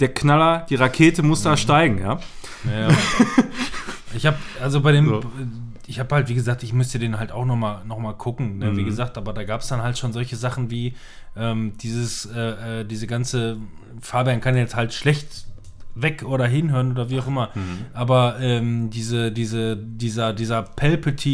der 0.00 0.12
Knaller, 0.12 0.66
die 0.68 0.74
Rakete 0.76 1.22
muss 1.22 1.42
da 1.42 1.56
steigen, 1.56 1.98
ja. 1.98 2.18
Ja, 2.64 2.88
ich 4.14 4.26
habe 4.26 4.36
also 4.62 4.80
bei 4.80 4.92
dem, 4.92 5.06
So. 5.06 5.20
ich 5.86 5.98
habe 6.00 6.14
halt 6.14 6.28
wie 6.28 6.34
gesagt, 6.34 6.62
ich 6.62 6.72
müsste 6.72 6.98
den 6.98 7.18
halt 7.18 7.32
auch 7.32 7.44
noch 7.44 7.56
mal, 7.56 7.82
noch 7.84 7.98
mal 7.98 8.12
gucken, 8.14 8.58
ne? 8.58 8.72
Mhm. 8.72 8.76
wie 8.76 8.84
gesagt, 8.84 9.16
aber 9.18 9.32
da 9.32 9.44
gab 9.44 9.60
es 9.60 9.68
dann 9.68 9.82
halt 9.82 9.98
schon 9.98 10.12
solche 10.12 10.36
Sachen 10.36 10.70
wie 10.70 10.94
ähm, 11.36 11.72
dieses, 11.78 12.26
äh, 12.26 12.80
äh, 12.80 12.84
diese 12.84 13.06
ganze 13.06 13.56
Fabian 14.00 14.40
kann 14.40 14.56
jetzt 14.56 14.74
halt 14.74 14.92
schlecht 14.92 15.46
weg 15.94 16.22
oder 16.24 16.46
hinhören 16.46 16.92
oder 16.92 17.10
wie 17.10 17.18
auch 17.20 17.26
immer, 17.26 17.50
Mhm. 17.54 17.78
aber 17.94 18.36
ähm, 18.40 18.90
diese, 18.90 19.32
diese, 19.32 19.76
dieser, 19.76 20.32
dieser 20.32 20.62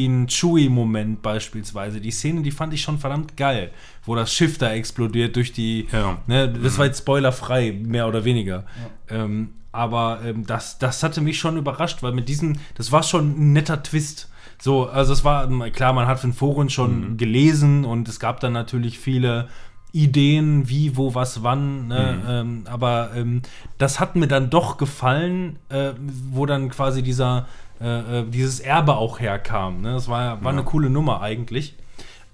Palpatine-Chewie-Moment 0.07 1.23
beispielsweise, 1.23 2.01
die 2.01 2.11
Szene, 2.11 2.43
die 2.43 2.51
fand 2.51 2.73
ich 2.75 2.83
schon 2.83 2.99
verdammt 2.99 3.37
geil, 3.37 3.71
wo 4.05 4.15
das 4.15 4.33
Schiff 4.33 4.59
da 4.59 4.73
explodiert 4.73 5.37
durch 5.37 5.53
die, 5.53 5.87
Ja. 5.93 6.19
Ne, 6.27 6.49
das 6.49 6.79
war 6.79 6.87
jetzt 6.87 6.99
spoilerfrei, 7.01 7.73
mehr 7.83 8.09
oder 8.09 8.25
weniger. 8.25 8.65
Ähm, 9.09 9.51
aber 9.73 10.21
ähm, 10.25 10.47
das, 10.47 10.79
das 10.79 11.03
hatte 11.03 11.21
mich 11.21 11.39
schon 11.39 11.57
überrascht, 11.57 12.03
weil 12.03 12.13
mit 12.13 12.29
diesem, 12.29 12.57
das 12.77 12.93
war 12.93 13.03
schon 13.03 13.33
ein 13.39 13.53
netter 13.53 13.83
Twist. 13.83 14.31
So, 14.59 14.87
also 14.89 15.13
es 15.13 15.23
war, 15.23 15.47
klar, 15.71 15.93
man 15.93 16.07
hat 16.07 16.25
in 16.25 16.33
Foren 16.33 16.71
schon 16.71 17.19
gelesen 17.19 17.85
und 17.85 18.09
es 18.09 18.19
gab 18.19 18.41
dann 18.41 18.55
natürlich 18.55 18.99
viele 18.99 19.49
Ideen, 19.97 20.69
wie, 20.69 20.97
wo, 20.97 21.15
was, 21.15 21.43
wann, 21.43 21.89
ne? 21.89 22.23
ähm, 22.29 22.65
aber 22.67 23.11
ähm, 23.17 23.43
das 23.79 23.99
hat 23.99 24.15
mir 24.15 24.29
dann 24.29 24.51
doch 24.51 24.77
gefallen, 24.77 25.59
äh, 25.71 25.93
wo 26.31 26.45
dann 26.45 26.69
quasi 26.69 27.03
dieser, 27.03 27.47
äh, 27.81 28.21
äh, 28.21 28.25
dieses 28.29 28.61
Erbe 28.61 28.97
auch 28.97 29.21
herkam. 29.21 29.81
Ne? 29.81 29.93
Das 29.93 30.09
war, 30.09 30.45
war 30.45 30.53
eine 30.53 30.65
coole 30.65 30.91
Nummer 30.91 31.23
eigentlich. 31.23 31.75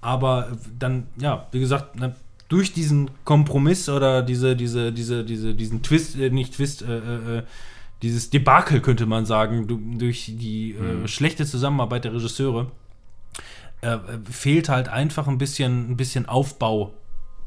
Aber 0.01 0.49
dann, 0.77 1.07
ja, 1.15 1.47
wie 1.51 1.61
gesagt, 1.61 1.97
ne, 1.97 2.13
durch 2.49 2.73
diesen 2.73 3.09
Kompromiss 3.23 3.87
oder 3.87 4.21
diese, 4.21 4.55
diese, 4.55 4.91
diese, 4.91 5.23
diese, 5.23 5.55
diesen 5.55 5.81
Twist, 5.81 6.17
äh, 6.19 6.29
nicht 6.29 6.55
Twist, 6.55 6.81
äh, 6.81 6.97
äh, 6.97 7.37
äh, 7.37 7.43
dieses 8.01 8.29
Debakel 8.29 8.81
könnte 8.81 9.05
man 9.05 9.25
sagen, 9.25 9.67
du, 9.67 9.79
durch 9.97 10.33
die 10.37 10.73
äh, 10.73 11.07
schlechte 11.07 11.45
Zusammenarbeit 11.45 12.03
der 12.03 12.13
Regisseure, 12.13 12.67
äh, 13.81 13.93
äh, 13.93 13.99
fehlt 14.29 14.69
halt 14.69 14.89
einfach 14.89 15.27
ein 15.27 15.37
bisschen, 15.37 15.91
ein 15.91 15.97
bisschen 15.97 16.27
Aufbau, 16.27 16.93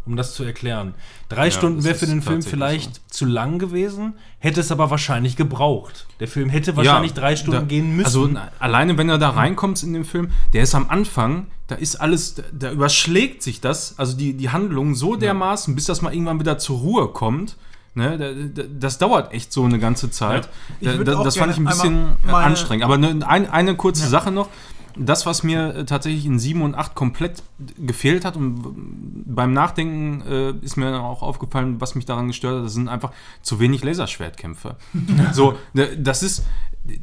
um 0.07 0.17
das 0.17 0.35
zu 0.35 0.45
erklären. 0.45 0.95
Drei 1.29 1.51
Stunden 1.51 1.79
das 1.79 1.85
wäre 1.85 1.95
für 1.97 2.07
den 2.07 2.23
Film 2.23 2.43
vielleicht 2.43 3.13
zu 3.13 3.25
lang 3.25 3.59
gewesen, 3.59 4.15
hätte 4.39 4.61
es 4.61 4.71
aber 4.71 4.91
wahrscheinlich 4.91 5.37
gebraucht. 5.37 6.07
Der 6.21 6.29
Film 6.29 6.49
hätte 6.49 6.77
wahrscheinlich 6.77 7.13
drei 7.13 7.35
Stunden 7.37 7.61
da, 7.61 7.67
gehen 7.67 7.97
müssen. 7.97 8.07
Also 8.07 8.31
alleine, 8.61 8.97
wenn 8.97 9.09
er 9.09 9.19
da 9.19 9.31
reinkommt 9.31 9.83
in 9.83 9.93
den 9.93 10.05
Film, 10.05 10.31
der 10.53 10.63
ist 10.63 10.75
am 10.75 10.89
Anfang, 10.89 11.49
da 11.67 11.75
ist 11.75 11.97
alles, 11.97 12.37
da, 12.53 12.71
überschlägt 12.71 13.43
sich 13.43 13.61
das, 13.61 13.99
also 13.99 14.17
die, 14.17 14.35
die 14.35 14.51
Handlung 14.51 14.95
so 14.95 15.17
dermaßen, 15.17 15.75
bis 15.75 15.87
das 15.87 16.01
mal 16.03 16.13
irgendwann 16.15 16.39
wieder 16.39 16.59
zur 16.59 16.79
Ruhe 16.79 17.09
kommt. 17.09 17.57
Ne, 17.95 18.19
da, 18.19 18.63
da, 18.63 18.69
das 18.79 18.99
dauert 18.99 19.33
echt 19.33 19.55
so 19.55 19.65
eine 19.65 19.79
ganze 19.79 20.11
Zeit. 20.11 20.51
Auch 20.85 21.25
das 21.25 21.39
fand 21.39 21.53
ich 21.53 21.59
ein 21.59 21.65
bisschen 21.65 22.17
meine- 22.25 22.37
anstrengend. 22.37 22.85
Aber 22.85 22.99
ne, 22.99 23.27
ein, 23.27 23.49
eine 23.49 23.75
kurze 23.75 24.07
Sache 24.07 24.31
noch. 24.31 24.51
Das, 24.99 25.27
was 25.27 25.43
mir 25.43 25.75
äh, 25.75 25.85
tatsächlich 25.85 26.27
in 26.27 26.39
7 26.39 26.63
und 26.63 26.75
8 26.75 26.95
komplett 26.95 27.43
gefehlt 27.79 28.25
hat 28.25 28.37
und 28.37 29.25
beim 29.27 29.53
Nachdenken 29.53 30.23
äh, 30.23 30.51
ist 30.65 30.77
mir 30.77 31.01
auch 31.03 31.23
aufgefallen, 31.23 31.81
was 31.81 31.95
mich 31.95 32.07
daran 32.07 32.29
gestört 32.29 32.59
hat, 32.59 32.65
das 32.65 32.75
sind 32.75 32.89
einfach 32.89 33.13
zu 33.43 33.61
wenig 33.61 33.85
Laserschwertkämpfe. 33.85 34.77
so, 35.33 35.59
das 35.75 36.23
ist 36.23 36.45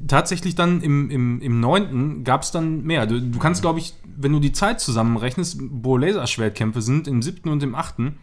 tatsächlich 0.08 0.56
dann 0.56 0.82
im, 0.82 1.10
im, 1.10 1.42
im 1.42 1.60
9. 1.60 2.24
gab 2.24 2.44
es 2.44 2.52
dann 2.52 2.84
mehr. 2.84 3.06
Du, 3.06 3.22
du 3.22 3.40
kannst, 3.40 3.62
glaube 3.62 3.80
ich, 3.80 3.94
wenn 4.16 4.32
du 4.32 4.40
die 4.40 4.52
Zeit 4.52 4.80
zusammenrechnest, 4.80 5.60
wo 5.60 5.98
Laserschwertkämpfe 5.98 6.82
sind, 6.82 7.08
im 7.08 7.22
7. 7.22 7.50
und 7.50 7.64
im 7.64 7.76
8. 7.76 8.14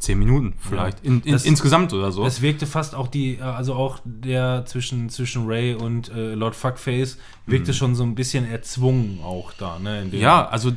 10 0.00 0.18
Minuten 0.18 0.54
vielleicht. 0.58 1.04
In, 1.04 1.20
in, 1.22 1.32
Das- 1.32 1.44
insgesamt 1.44 1.92
oder 1.92 2.10
so. 2.10 2.26
Es 2.26 2.42
wirkte 2.42 2.66
fast 2.66 2.94
auch 2.94 3.06
die, 3.06 3.36
äh, 3.36 3.42
also 3.42 3.74
auch 3.74 3.98
der 4.04 4.64
zwischen, 4.66 5.08
zwischen 5.10 5.46
Ray 5.46 5.74
und 5.74 6.08
äh, 6.10 6.34
Lord 6.34 6.56
Fuckface 6.56 7.16
wirkte 7.46 7.72
schon 7.74 7.94
so 7.94 8.02
ein 8.02 8.14
bisschen 8.14 8.50
erzwungen 8.50 9.20
auch 9.22 9.52
da, 9.52 9.78
ne? 9.78 10.06
Ja, 10.12 10.48
also 10.48 10.72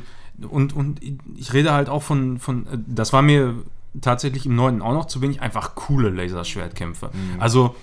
und, 0.48 0.72
und 0.74 1.00
ich 1.36 1.52
rede 1.52 1.72
halt 1.72 1.88
auch 1.88 2.02
von, 2.02 2.38
von, 2.38 2.66
äh, 2.66 2.78
das 2.86 3.12
war 3.12 3.22
mir 3.22 3.54
tatsächlich 4.00 4.44
im 4.46 4.56
9. 4.56 4.82
auch 4.82 4.92
noch 4.92 5.06
zu 5.06 5.20
wenig, 5.22 5.40
einfach 5.40 5.74
coole 5.74 6.10
Laserschwertkämpfe. 6.10 7.10
Also 7.38 7.76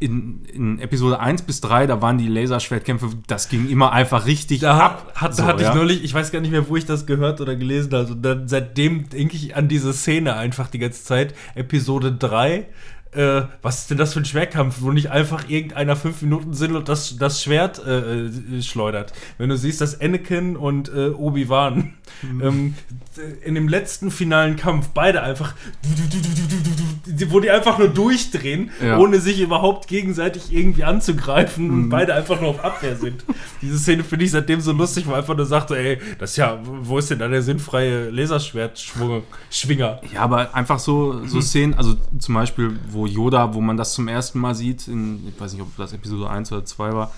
in, 0.00 0.44
in 0.44 0.78
Episode 0.78 1.18
1 1.18 1.42
bis 1.42 1.60
3, 1.60 1.86
da 1.86 2.00
waren 2.00 2.18
die 2.18 2.28
Laserschwertkämpfe, 2.28 3.10
das 3.26 3.48
ging 3.48 3.68
immer 3.68 3.92
einfach 3.92 4.26
richtig 4.26 4.60
Da 4.60 4.78
ab. 4.78 5.12
hat, 5.16 5.34
So, 5.34 5.44
hatte 5.44 5.62
ja. 5.62 5.70
ich 5.70 5.74
neulich, 5.74 6.04
ich 6.04 6.14
weiß 6.14 6.30
gar 6.30 6.40
nicht 6.40 6.50
mehr, 6.52 6.68
wo 6.68 6.76
ich 6.76 6.86
das 6.86 7.06
gehört 7.06 7.40
oder 7.40 7.56
gelesen 7.56 7.92
habe. 7.92 8.12
Und 8.12 8.22
dann, 8.22 8.46
seitdem 8.46 9.08
denke 9.08 9.34
ich 9.36 9.56
an 9.56 9.68
diese 9.68 9.92
Szene 9.92 10.34
einfach 10.34 10.68
die 10.68 10.78
ganze 10.78 11.02
Zeit. 11.02 11.34
Episode 11.54 12.12
3. 12.12 12.66
Äh, 13.12 13.42
was 13.62 13.80
ist 13.80 13.90
denn 13.90 13.96
das 13.98 14.12
für 14.12 14.20
ein 14.20 14.24
Schwertkampf, 14.26 14.76
wo 14.80 14.92
nicht 14.92 15.10
einfach 15.10 15.48
irgendeiner 15.48 15.96
fünf 15.96 16.20
Minuten 16.22 16.52
sind 16.52 16.76
und 16.76 16.88
das, 16.88 17.16
das 17.16 17.42
Schwert 17.42 17.80
äh, 17.86 18.26
äh, 18.26 18.62
schleudert? 18.62 19.12
Wenn 19.38 19.48
du 19.48 19.56
siehst, 19.56 19.80
dass 19.80 20.00
Anakin 20.00 20.56
und 20.56 20.88
äh, 20.94 21.08
Obi-Wan 21.08 21.94
ähm, 22.42 22.74
in 23.44 23.54
dem 23.54 23.66
letzten 23.68 24.10
finalen 24.10 24.56
Kampf 24.56 24.88
beide 24.94 25.22
einfach, 25.22 25.54
wo 27.28 27.40
die 27.40 27.50
einfach 27.50 27.78
nur 27.78 27.88
durchdrehen, 27.88 28.70
Ja. 28.82 28.98
ohne 28.98 29.20
sich 29.20 29.40
überhaupt 29.40 29.88
gegenseitig 29.88 30.52
irgendwie 30.52 30.84
anzugreifen 30.84 31.70
und 31.70 31.88
beide 31.88 32.14
einfach 32.14 32.40
nur 32.40 32.50
auf 32.50 32.64
Abwehr 32.64 32.96
sind. 32.96 33.24
Diese 33.62 33.78
Szene 33.78 34.04
finde 34.04 34.24
ich 34.26 34.30
seitdem 34.32 34.60
so 34.60 34.72
lustig, 34.72 35.06
wo 35.06 35.12
er 35.12 35.18
einfach 35.18 35.36
nur 35.36 35.46
sagte, 35.46 35.76
ey, 35.78 35.98
das 36.18 36.32
ist 36.32 36.36
ja, 36.36 36.58
wo 36.62 36.98
ist 36.98 37.10
denn 37.10 37.18
da 37.20 37.28
der 37.28 37.42
sinnfreie 37.42 38.10
Laserschwert-Schwinger? 38.10 40.00
Ja, 40.12 40.20
aber 40.22 40.54
einfach 40.54 40.78
so, 40.78 41.24
so 41.26 41.40
Szenen, 41.40 41.74
also 41.74 41.96
zum 42.18 42.34
Beispiel, 42.34 42.78
wo 42.90 42.97
Yoda, 43.06 43.54
wo 43.54 43.60
man 43.60 43.76
das 43.76 43.92
zum 43.94 44.08
ersten 44.08 44.38
Mal 44.40 44.54
sieht, 44.54 44.88
in, 44.88 45.26
ich 45.28 45.40
weiß 45.40 45.52
nicht, 45.52 45.62
ob 45.62 45.76
das 45.76 45.92
Episode 45.92 46.28
1 46.30 46.50
oder 46.52 46.64
2 46.64 46.92
war, 46.92 47.12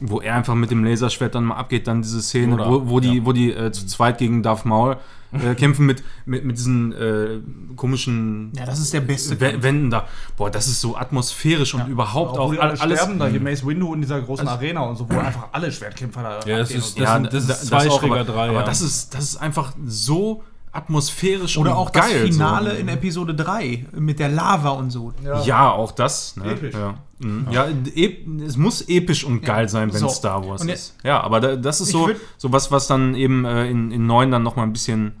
wo 0.00 0.20
er 0.20 0.34
einfach 0.34 0.54
mit 0.54 0.70
dem 0.70 0.84
Laserschwert 0.84 1.34
dann 1.34 1.44
mal 1.44 1.56
abgeht, 1.56 1.86
dann 1.86 2.02
diese 2.02 2.20
Szene, 2.22 2.52
Yoda, 2.52 2.68
wo, 2.70 2.88
wo 2.88 3.00
die, 3.00 3.18
ja. 3.18 3.24
wo 3.26 3.32
die 3.32 3.52
äh, 3.52 3.70
zu 3.72 3.86
zweit 3.86 4.18
gegen 4.18 4.42
Darth 4.42 4.64
Maul 4.64 4.96
äh, 5.32 5.54
kämpfen 5.56 5.86
mit, 5.86 6.02
mit, 6.24 6.44
mit 6.44 6.56
diesen 6.58 6.92
äh, 6.92 7.38
komischen 7.76 8.52
Ja, 8.56 8.64
das 8.66 8.78
ist 8.80 8.92
der 8.92 9.00
beste. 9.00 9.36
Wä- 9.36 9.62
Wänden 9.62 9.90
da. 9.90 10.06
Boah, 10.36 10.50
das 10.50 10.66
ist 10.66 10.80
so 10.80 10.96
atmosphärisch 10.96 11.74
und 11.74 11.86
überhaupt 11.88 12.36
auch, 12.38 12.48
wo 12.52 12.58
all- 12.58 12.70
alle 12.70 12.80
alles. 12.80 12.98
sterben, 13.00 13.18
da 13.18 13.26
hier 13.28 13.40
Mace 13.40 13.64
Windu 13.66 13.94
in 13.94 14.00
dieser 14.00 14.20
großen 14.20 14.46
Arena 14.48 14.80
und 14.82 14.96
so, 14.96 15.06
wo 15.08 15.18
einfach 15.18 15.48
alle 15.52 15.70
Schwertkämpfer 15.70 16.22
da 16.22 16.40
Ja, 16.50 16.58
das 16.58 16.70
ist- 16.70 16.98
das 16.98 17.08
so. 17.08 17.14
sind- 17.14 17.32
das 17.32 17.46
da- 17.46 17.54
ist 17.54 17.66
zwei 17.66 17.88
auch, 17.88 18.00
Schräger 18.00 18.14
aber, 18.20 18.24
drei, 18.24 18.48
Aber 18.48 18.60
ja. 18.60 18.62
das 18.66 18.82
ist, 18.82 19.14
das 19.14 19.24
ist 19.24 19.36
einfach 19.36 19.72
so 19.86 20.42
atmosphärisch 20.76 21.58
Oder 21.58 21.72
und 21.72 21.76
auch 21.76 21.92
geil. 21.92 22.20
das 22.20 22.22
Finale 22.22 22.70
so. 22.72 22.76
in 22.76 22.88
Episode 22.88 23.34
3 23.34 23.86
mit 23.92 24.18
der 24.18 24.28
Lava 24.28 24.70
und 24.70 24.90
so. 24.90 25.12
Ja, 25.44 25.70
auch 25.70 25.92
das. 25.92 26.36
Ne? 26.36 26.52
Episch. 26.52 26.74
Ja, 26.74 26.94
mhm. 27.18 27.46
ja 27.50 27.66
ep 27.94 28.26
es 28.46 28.56
muss 28.56 28.82
episch 28.88 29.24
und 29.24 29.42
geil 29.42 29.68
sein, 29.68 29.92
wenn 29.92 30.00
So. 30.00 30.06
es 30.06 30.16
Star 30.16 30.46
Wars 30.46 30.62
Und 30.62 30.68
ist. 30.68 30.94
Ja, 31.02 31.20
aber 31.20 31.40
da, 31.40 31.56
das 31.56 31.80
ist 31.80 31.90
so, 31.90 32.10
so 32.36 32.52
was, 32.52 32.70
was 32.70 32.86
dann 32.86 33.14
eben 33.14 33.44
äh, 33.44 33.68
in, 33.70 33.90
in 33.90 34.06
9 34.06 34.30
dann 34.30 34.42
nochmal 34.42 34.66
ein 34.66 34.72
bisschen, 34.72 35.12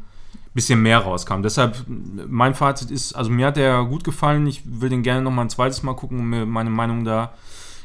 bisschen 0.54 0.80
mehr 0.82 0.98
rauskam. 0.98 1.42
Deshalb, 1.42 1.84
mein 2.28 2.54
Fazit 2.54 2.90
ist, 2.90 3.14
also 3.14 3.30
mir 3.30 3.46
hat 3.46 3.56
der 3.56 3.84
gut 3.84 4.04
gefallen. 4.04 4.46
Ich 4.46 4.62
will 4.64 4.88
den 4.90 5.02
gerne 5.02 5.22
nochmal 5.22 5.46
ein 5.46 5.50
zweites 5.50 5.82
Mal 5.82 5.94
gucken, 5.94 6.20
um 6.20 6.30
mir 6.30 6.46
meine 6.46 6.70
Meinung 6.70 7.04
da 7.04 7.32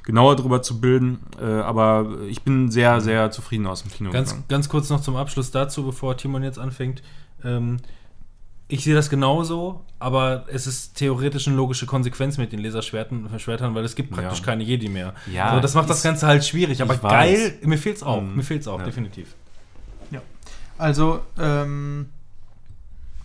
genauer 0.03 0.35
drüber 0.35 0.61
zu 0.61 0.81
bilden. 0.81 1.19
Äh, 1.39 1.45
aber 1.45 2.07
ich 2.27 2.41
bin 2.43 2.71
sehr, 2.71 3.01
sehr 3.01 3.31
zufrieden 3.31 3.67
aus 3.67 3.83
dem 3.83 3.91
Kino 3.91 4.11
Ganz, 4.11 4.29
gegangen. 4.29 4.45
ganz 4.47 4.69
kurz 4.69 4.89
noch 4.89 5.01
zum 5.01 5.15
Abschluss 5.15 5.51
dazu, 5.51 5.83
bevor 5.85 6.17
Timon 6.17 6.43
jetzt 6.43 6.59
anfängt. 6.59 7.01
Ähm, 7.43 7.77
ich 8.67 8.83
sehe 8.85 8.95
das 8.95 9.09
genauso, 9.09 9.81
aber 9.99 10.45
es 10.47 10.65
ist 10.65 10.95
theoretisch 10.95 11.45
eine 11.47 11.57
logische 11.57 11.85
Konsequenz 11.85 12.37
mit 12.37 12.53
den 12.53 12.59
Laserschwertern, 12.59 13.29
Schwertern, 13.37 13.75
weil 13.75 13.83
es 13.83 13.95
gibt 13.95 14.11
praktisch 14.11 14.39
Ja. 14.39 14.45
keine 14.45 14.63
Jedi 14.63 14.87
mehr. 14.87 15.13
Ja, 15.31 15.47
also 15.49 15.59
das 15.61 15.73
macht 15.73 15.89
das 15.89 16.01
Ganze 16.03 16.25
halt 16.25 16.45
schwierig, 16.45 16.81
aber 16.81 16.95
geil, 16.97 17.55
mir 17.63 17.77
fehlt's 17.77 18.01
auch, 18.01 18.21
Mhm. 18.21 18.35
mir 18.37 18.43
fehlt's 18.43 18.67
auch, 18.67 18.79
Ja. 18.79 18.85
definitiv. 18.85 19.35
Also, 20.77 21.19
ähm, 21.39 22.09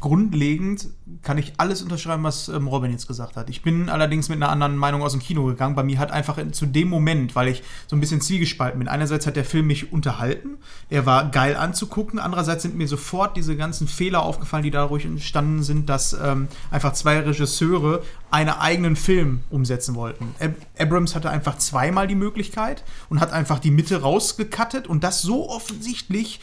grundlegend 0.07 0.87
kann 1.23 1.37
ich 1.37 1.55
alles 1.57 1.83
unterschreiben, 1.83 2.23
was 2.23 2.49
ähm, 2.49 2.69
Robin 2.69 2.93
jetzt 2.93 3.09
gesagt 3.09 3.35
hat. 3.35 3.51
Ich 3.51 3.63
bin 3.63 3.89
allerdings 3.89 4.29
mit 4.29 4.41
einer 4.41 4.53
anderen 4.53 4.77
Meinung 4.77 5.03
aus 5.03 5.11
dem 5.11 5.21
Kino 5.21 5.45
gegangen. 5.47 5.75
Bei 5.75 5.83
mir 5.83 5.99
hat 5.99 6.13
einfach 6.13 6.39
in, 6.39 6.53
zu 6.53 6.65
dem 6.65 6.89
Moment, 6.89 7.35
weil 7.35 7.49
ich 7.49 7.65
so 7.89 7.97
ein 7.97 8.01
bisschen 8.01 8.21
zwiegespalten 8.21 8.79
bin. 8.79 8.87
Einerseits 8.87 9.27
hat 9.27 9.35
der 9.35 9.45
Film 9.45 9.67
mich 9.67 9.93
unterhalten, 9.93 10.59
er 10.91 11.07
war 11.07 11.29
geil 11.33 11.57
anzugucken. 11.57 12.21
Andererseits 12.21 12.63
sind 12.63 12.77
mir 12.77 12.87
sofort 12.87 13.37
diese 13.37 13.57
ganzen 13.57 13.89
Fehler 13.89 14.23
aufgefallen, 14.23 14.63
die 14.63 14.71
dadurch 14.71 15.05
entstanden 15.05 15.65
sind, 15.65 15.89
dass 15.89 16.13
ähm, 16.13 16.47
einfach 16.71 16.93
zwei 16.93 17.19
Regisseure 17.19 18.05
einen 18.31 18.51
eigenen 18.51 18.95
Film 18.95 19.41
umsetzen 19.51 19.97
wollten. 19.97 20.37
Ab 20.39 20.53
Abrams 20.79 21.17
hatte 21.17 21.31
einfach 21.31 21.59
zweimal 21.59 22.07
die 22.07 22.15
Möglichkeit 22.15 22.85
und 23.09 23.19
hat 23.19 23.33
einfach 23.33 23.59
die 23.59 23.73
Mitte 23.73 24.03
rausgekattet 24.03 24.87
und 24.87 25.03
das 25.03 25.23
so 25.23 25.49
offensichtlich 25.49 26.39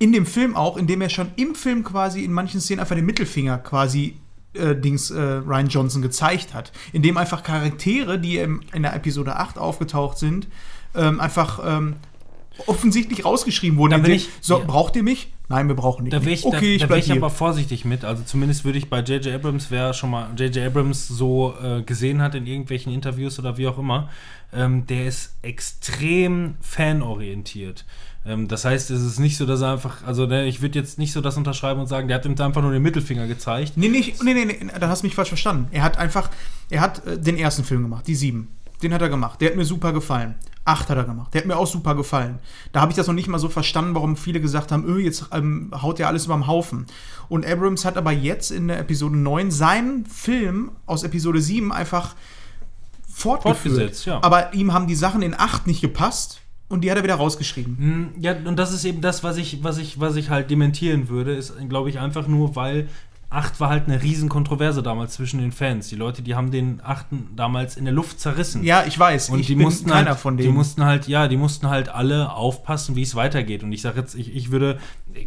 in 0.00 0.12
dem 0.12 0.26
Film 0.26 0.56
auch, 0.56 0.76
indem 0.76 1.00
er 1.02 1.10
schon 1.10 1.28
im 1.36 1.54
Film 1.54 1.84
quasi 1.84 2.24
in 2.24 2.32
manchen 2.32 2.60
Szenen 2.60 2.80
einfach 2.80 2.96
den 2.96 3.06
Mittelfinger 3.06 3.58
quasi 3.58 4.16
äh, 4.54 4.74
Dings 4.74 5.12
äh, 5.12 5.20
Ryan 5.20 5.68
Johnson 5.68 6.02
gezeigt 6.02 6.54
hat. 6.54 6.72
Indem 6.92 7.16
einfach 7.16 7.44
Charaktere, 7.44 8.18
die 8.18 8.38
im, 8.38 8.62
in 8.72 8.82
der 8.82 8.94
Episode 8.96 9.36
8 9.36 9.58
aufgetaucht 9.58 10.18
sind, 10.18 10.48
ähm, 10.96 11.20
einfach 11.20 11.60
ähm, 11.64 11.94
offensichtlich 12.66 13.24
rausgeschrieben 13.24 13.78
wurden. 13.78 13.92
Da 13.92 13.96
bin 13.98 14.06
Indem- 14.06 14.16
ich- 14.16 14.28
so, 14.40 14.58
ja. 14.58 14.64
braucht 14.64 14.96
ihr 14.96 15.02
mich? 15.04 15.32
Nein, 15.48 15.66
wir 15.66 15.74
brauchen 15.74 16.04
dich 16.04 16.12
Da 16.12 16.20
wäre 16.20 16.30
nicht. 16.30 16.40
ich, 16.40 16.46
Okay, 16.46 16.58
da, 16.60 16.66
ich 16.76 16.82
da 16.82 16.88
wär 16.90 16.96
ich 16.98 17.10
aber 17.12 17.28
vorsichtig 17.30 17.84
mit. 17.84 18.04
Also 18.04 18.22
zumindest 18.24 18.64
würde 18.64 18.78
ich 18.78 18.88
bei 18.88 19.00
J.J. 19.00 19.34
Abrams, 19.34 19.66
wer 19.70 19.92
schon 19.94 20.10
mal 20.10 20.28
J.J. 20.36 20.64
Abrams 20.66 21.08
so 21.08 21.54
äh, 21.62 21.82
gesehen 21.82 22.22
hat 22.22 22.34
in 22.36 22.46
irgendwelchen 22.46 22.92
Interviews 22.92 23.38
oder 23.38 23.56
wie 23.58 23.66
auch 23.66 23.76
immer, 23.78 24.08
ähm, 24.52 24.86
der 24.86 25.06
ist 25.06 25.34
extrem 25.42 26.54
fanorientiert. 26.60 27.84
Ähm, 28.30 28.48
das 28.48 28.64
heißt, 28.64 28.90
es 28.90 29.02
ist 29.02 29.18
nicht 29.18 29.36
so, 29.36 29.44
dass 29.44 29.60
er 29.60 29.72
einfach, 29.72 30.04
also 30.06 30.26
ne, 30.26 30.46
ich 30.46 30.62
würde 30.62 30.78
jetzt 30.78 30.98
nicht 30.98 31.12
so 31.12 31.20
das 31.20 31.36
unterschreiben 31.36 31.80
und 31.80 31.88
sagen, 31.88 32.06
der 32.06 32.16
hat 32.16 32.24
ihm 32.24 32.40
einfach 32.40 32.62
nur 32.62 32.70
den 32.70 32.82
Mittelfinger 32.82 33.26
gezeigt. 33.26 33.72
Nee, 33.76 33.88
nicht, 33.88 34.22
nee, 34.22 34.34
nee, 34.34 34.44
nee, 34.44 34.70
da 34.78 34.88
hast 34.88 35.02
du 35.02 35.06
mich 35.06 35.14
falsch 35.14 35.28
verstanden. 35.28 35.66
Er 35.72 35.82
hat 35.82 35.98
einfach, 35.98 36.30
er 36.70 36.80
hat 36.80 37.04
äh, 37.06 37.18
den 37.18 37.36
ersten 37.36 37.64
Film 37.64 37.82
gemacht, 37.82 38.06
die 38.06 38.14
sieben. 38.14 38.48
Den 38.82 38.94
hat 38.94 39.02
er 39.02 39.08
gemacht. 39.08 39.40
Der 39.40 39.50
hat 39.50 39.56
mir 39.56 39.64
super 39.64 39.92
gefallen. 39.92 40.36
Acht 40.64 40.88
hat 40.88 40.96
er 40.96 41.04
gemacht. 41.04 41.34
Der 41.34 41.40
hat 41.40 41.48
mir 41.48 41.56
auch 41.56 41.66
super 41.66 41.94
gefallen. 41.94 42.38
Da 42.72 42.80
habe 42.80 42.92
ich 42.92 42.96
das 42.96 43.08
noch 43.08 43.14
nicht 43.14 43.28
mal 43.28 43.38
so 43.38 43.48
verstanden, 43.48 43.94
warum 43.94 44.16
viele 44.16 44.40
gesagt 44.40 44.72
haben, 44.72 44.86
öh, 44.86 45.00
jetzt 45.00 45.26
ähm, 45.32 45.70
haut 45.82 45.98
ja 45.98 46.06
alles 46.06 46.26
überm 46.26 46.46
Haufen. 46.46 46.86
Und 47.28 47.44
Abrams 47.44 47.84
hat 47.84 47.96
aber 47.96 48.12
jetzt 48.12 48.50
in 48.50 48.68
der 48.68 48.78
Episode 48.78 49.16
9 49.16 49.50
seinen 49.50 50.06
Film 50.06 50.70
aus 50.86 51.02
Episode 51.02 51.40
7 51.40 51.72
einfach 51.72 52.14
fortgeführt. 53.12 53.58
Fortgesetzt, 53.58 54.06
ja. 54.06 54.22
Aber 54.22 54.54
ihm 54.54 54.72
haben 54.72 54.86
die 54.86 54.94
Sachen 54.94 55.22
in 55.22 55.38
8 55.38 55.66
nicht 55.66 55.80
gepasst 55.80 56.40
und 56.70 56.82
die 56.82 56.90
hat 56.90 56.96
er 56.96 57.04
wieder 57.04 57.16
rausgeschrieben. 57.16 57.74
Mm, 58.16 58.20
Ja, 58.22 58.34
und 58.44 58.56
das 58.58 58.72
ist 58.72 58.84
eben 58.86 59.02
das, 59.02 59.22
was 59.22 59.36
ich, 59.36 59.62
was 59.62 59.76
ich, 59.76 60.00
was 60.00 60.16
ich 60.16 60.30
halt 60.30 60.50
dementieren 60.50 61.08
würde, 61.10 61.34
ist, 61.34 61.52
glaube 61.68 61.90
ich, 61.90 61.98
einfach 61.98 62.26
nur, 62.26 62.56
weil 62.56 62.88
8 63.30 63.60
war 63.60 63.70
halt 63.70 63.84
eine 63.86 64.02
riesen 64.02 64.28
Kontroverse 64.28 64.82
damals 64.82 65.14
zwischen 65.14 65.38
den 65.40 65.52
Fans. 65.52 65.88
Die 65.88 65.94
Leute, 65.94 66.20
die 66.22 66.34
haben 66.34 66.50
den 66.50 66.80
8. 66.82 67.06
damals 67.36 67.76
in 67.76 67.84
der 67.84 67.94
Luft 67.94 68.18
zerrissen. 68.18 68.64
Ja, 68.64 68.84
ich 68.86 68.98
weiß. 68.98 69.30
Und 69.30 69.38
ich 69.38 69.46
die 69.46 69.54
mussten 69.54 69.88
keiner 69.88 70.10
halt, 70.10 70.18
von 70.18 70.36
die 70.36 70.42
denen. 70.44 70.56
mussten 70.56 70.84
halt, 70.84 71.06
ja, 71.06 71.28
die 71.28 71.36
mussten 71.36 71.68
halt 71.68 71.88
alle 71.88 72.32
aufpassen, 72.32 72.96
wie 72.96 73.02
es 73.02 73.14
weitergeht. 73.14 73.62
Und 73.62 73.72
ich 73.72 73.82
sage 73.82 74.00
jetzt, 74.00 74.16
ich, 74.16 74.34
ich 74.34 74.50
würde, 74.50 74.78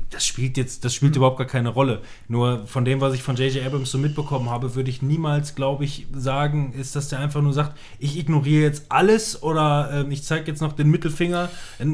das 0.09 0.25
spielt 0.25 0.57
jetzt, 0.57 0.83
das 0.83 0.93
spielt 0.93 1.15
überhaupt 1.15 1.37
gar 1.37 1.47
keine 1.47 1.69
Rolle. 1.69 2.01
Nur 2.27 2.67
von 2.67 2.83
dem, 2.83 2.99
was 2.99 3.13
ich 3.13 3.23
von 3.23 3.37
J.J. 3.37 3.65
Abrams 3.65 3.89
so 3.89 3.97
mitbekommen 3.97 4.49
habe, 4.49 4.75
würde 4.75 4.89
ich 4.89 5.01
niemals, 5.01 5.55
glaube 5.55 5.85
ich, 5.85 6.05
sagen, 6.13 6.73
ist, 6.73 6.97
dass 6.97 7.07
der 7.07 7.19
einfach 7.19 7.41
nur 7.41 7.53
sagt, 7.53 7.77
ich 7.99 8.17
ignoriere 8.19 8.63
jetzt 8.63 8.85
alles 8.89 9.41
oder 9.41 9.89
ähm, 9.93 10.11
ich 10.11 10.23
zeige 10.23 10.47
jetzt 10.47 10.61
noch 10.61 10.73
den 10.73 10.91
Mittelfinger. 10.91 11.49
Äh, 11.79 11.85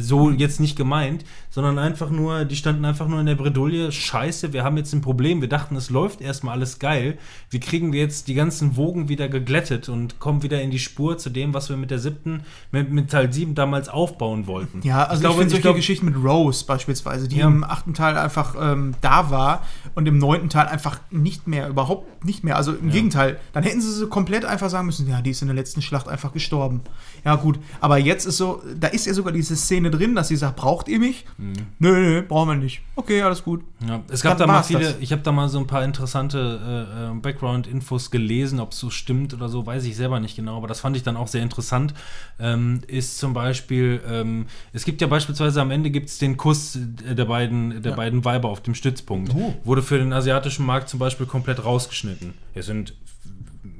So 0.00 0.30
jetzt 0.30 0.58
nicht 0.58 0.76
gemeint, 0.76 1.24
sondern 1.54 1.78
einfach 1.78 2.08
nur, 2.08 2.46
die 2.46 2.56
standen 2.56 2.86
einfach 2.86 3.06
nur 3.06 3.20
in 3.20 3.26
der 3.26 3.34
Bredouille, 3.34 3.92
scheiße, 3.92 4.54
wir 4.54 4.64
haben 4.64 4.78
jetzt 4.78 4.94
ein 4.94 5.02
Problem. 5.02 5.42
Wir 5.42 5.50
dachten, 5.50 5.76
es 5.76 5.90
läuft 5.90 6.22
erstmal 6.22 6.54
alles 6.54 6.78
geil. 6.78 7.18
Wie 7.50 7.60
kriegen 7.60 7.92
wir 7.92 8.00
jetzt 8.00 8.26
die 8.26 8.32
ganzen 8.32 8.76
Wogen 8.76 9.10
wieder 9.10 9.28
geglättet 9.28 9.90
und 9.90 10.18
kommen 10.18 10.42
wieder 10.42 10.62
in 10.62 10.70
die 10.70 10.78
Spur 10.78 11.18
zu 11.18 11.28
dem, 11.28 11.52
was 11.52 11.68
wir 11.68 11.76
mit 11.76 11.90
der 11.90 11.98
siebten, 11.98 12.40
mit, 12.70 12.90
mit 12.90 13.10
Teil 13.10 13.30
7 13.30 13.54
damals 13.54 13.90
aufbauen 13.90 14.46
wollten. 14.46 14.80
Ja, 14.82 15.04
also 15.04 15.16
ich, 15.16 15.20
glaube, 15.20 15.36
finde 15.36 15.50
solche 15.50 15.62
glaub- 15.62 15.76
Geschichten 15.76 16.06
mit 16.06 16.16
Rose 16.16 16.64
beispielsweise, 16.64 17.28
die 17.28 17.36
Ja. 17.36 17.46
im 17.48 17.64
achten 17.64 17.92
Teil 17.92 18.16
einfach 18.16 18.54
ähm, 18.58 18.94
da 19.02 19.30
war 19.30 19.62
und 19.94 20.08
im 20.08 20.16
neunten 20.16 20.48
Teil 20.48 20.68
einfach 20.68 21.00
nicht 21.10 21.46
mehr, 21.46 21.68
überhaupt 21.68 22.24
nicht 22.24 22.44
mehr. 22.44 22.56
Also 22.56 22.72
im 22.72 22.90
Gegenteil, 22.90 23.38
dann 23.52 23.62
hätten 23.62 23.82
sie 23.82 23.92
so 23.92 24.06
komplett 24.08 24.46
einfach 24.46 24.70
sagen 24.70 24.86
müssen, 24.86 25.06
ja, 25.06 25.20
die 25.20 25.30
ist 25.32 25.42
in 25.42 25.48
der 25.48 25.54
letzten 25.54 25.82
Schlacht 25.82 26.08
einfach 26.08 26.32
gestorben. 26.32 26.80
Ja 27.26 27.34
gut, 27.34 27.58
aber 27.82 27.98
jetzt 27.98 28.24
ist 28.24 28.38
so, 28.38 28.62
da 28.80 28.88
ist 28.88 29.06
ja 29.06 29.12
sogar 29.12 29.34
diese 29.34 29.54
Szene 29.54 29.90
drin, 29.90 30.14
dass 30.14 30.28
sie 30.28 30.36
sagt, 30.36 30.56
braucht 30.56 30.88
ihr 30.88 30.98
mich? 30.98 31.26
Mhm. 31.42 31.66
Nö, 31.80 31.90
nö, 31.90 32.22
brauchen 32.22 32.48
wir 32.50 32.54
nicht. 32.54 32.82
Okay, 32.94 33.20
alles 33.22 33.42
gut. 33.42 33.64
Ja, 33.86 34.00
es 34.08 34.22
gab 34.22 34.38
Dann 34.38 34.46
da 34.46 34.54
mal 34.54 34.62
viele, 34.62 34.80
das. 34.80 34.96
ich 35.00 35.10
habe 35.10 35.22
da 35.22 35.32
mal 35.32 35.48
so 35.48 35.58
ein 35.58 35.66
paar 35.66 35.82
interessante 35.82 36.88
äh, 36.88 37.10
äh, 37.10 37.14
Background-Infos 37.20 38.12
gelesen, 38.12 38.60
ob 38.60 38.70
es 38.70 38.78
so 38.78 38.90
stimmt 38.90 39.34
oder 39.34 39.48
so, 39.48 39.66
weiß 39.66 39.84
ich 39.84 39.96
selber 39.96 40.20
nicht 40.20 40.36
genau, 40.36 40.56
aber 40.56 40.68
das 40.68 40.78
fand 40.78 40.96
ich 40.96 41.02
dann 41.02 41.16
auch 41.16 41.26
sehr 41.26 41.42
interessant. 41.42 41.94
Ähm, 42.38 42.82
ist 42.86 43.18
zum 43.18 43.34
Beispiel, 43.34 44.00
ähm, 44.08 44.46
es 44.72 44.84
gibt 44.84 45.00
ja 45.00 45.08
beispielsweise 45.08 45.60
am 45.60 45.72
Ende 45.72 45.90
gibt 45.90 46.10
es 46.10 46.18
den 46.18 46.36
Kuss 46.36 46.78
der 46.78 47.24
beiden, 47.24 47.82
der 47.82 47.92
beiden 47.92 48.24
Weiber 48.24 48.48
auf 48.48 48.60
dem 48.60 48.76
Stützpunkt. 48.76 49.34
Oh. 49.34 49.54
Wurde 49.64 49.82
für 49.82 49.98
den 49.98 50.12
asiatischen 50.12 50.64
Markt 50.64 50.88
zum 50.88 51.00
Beispiel 51.00 51.26
komplett 51.26 51.64
rausgeschnitten. 51.64 52.34
Es 52.54 52.66
sind 52.66 52.94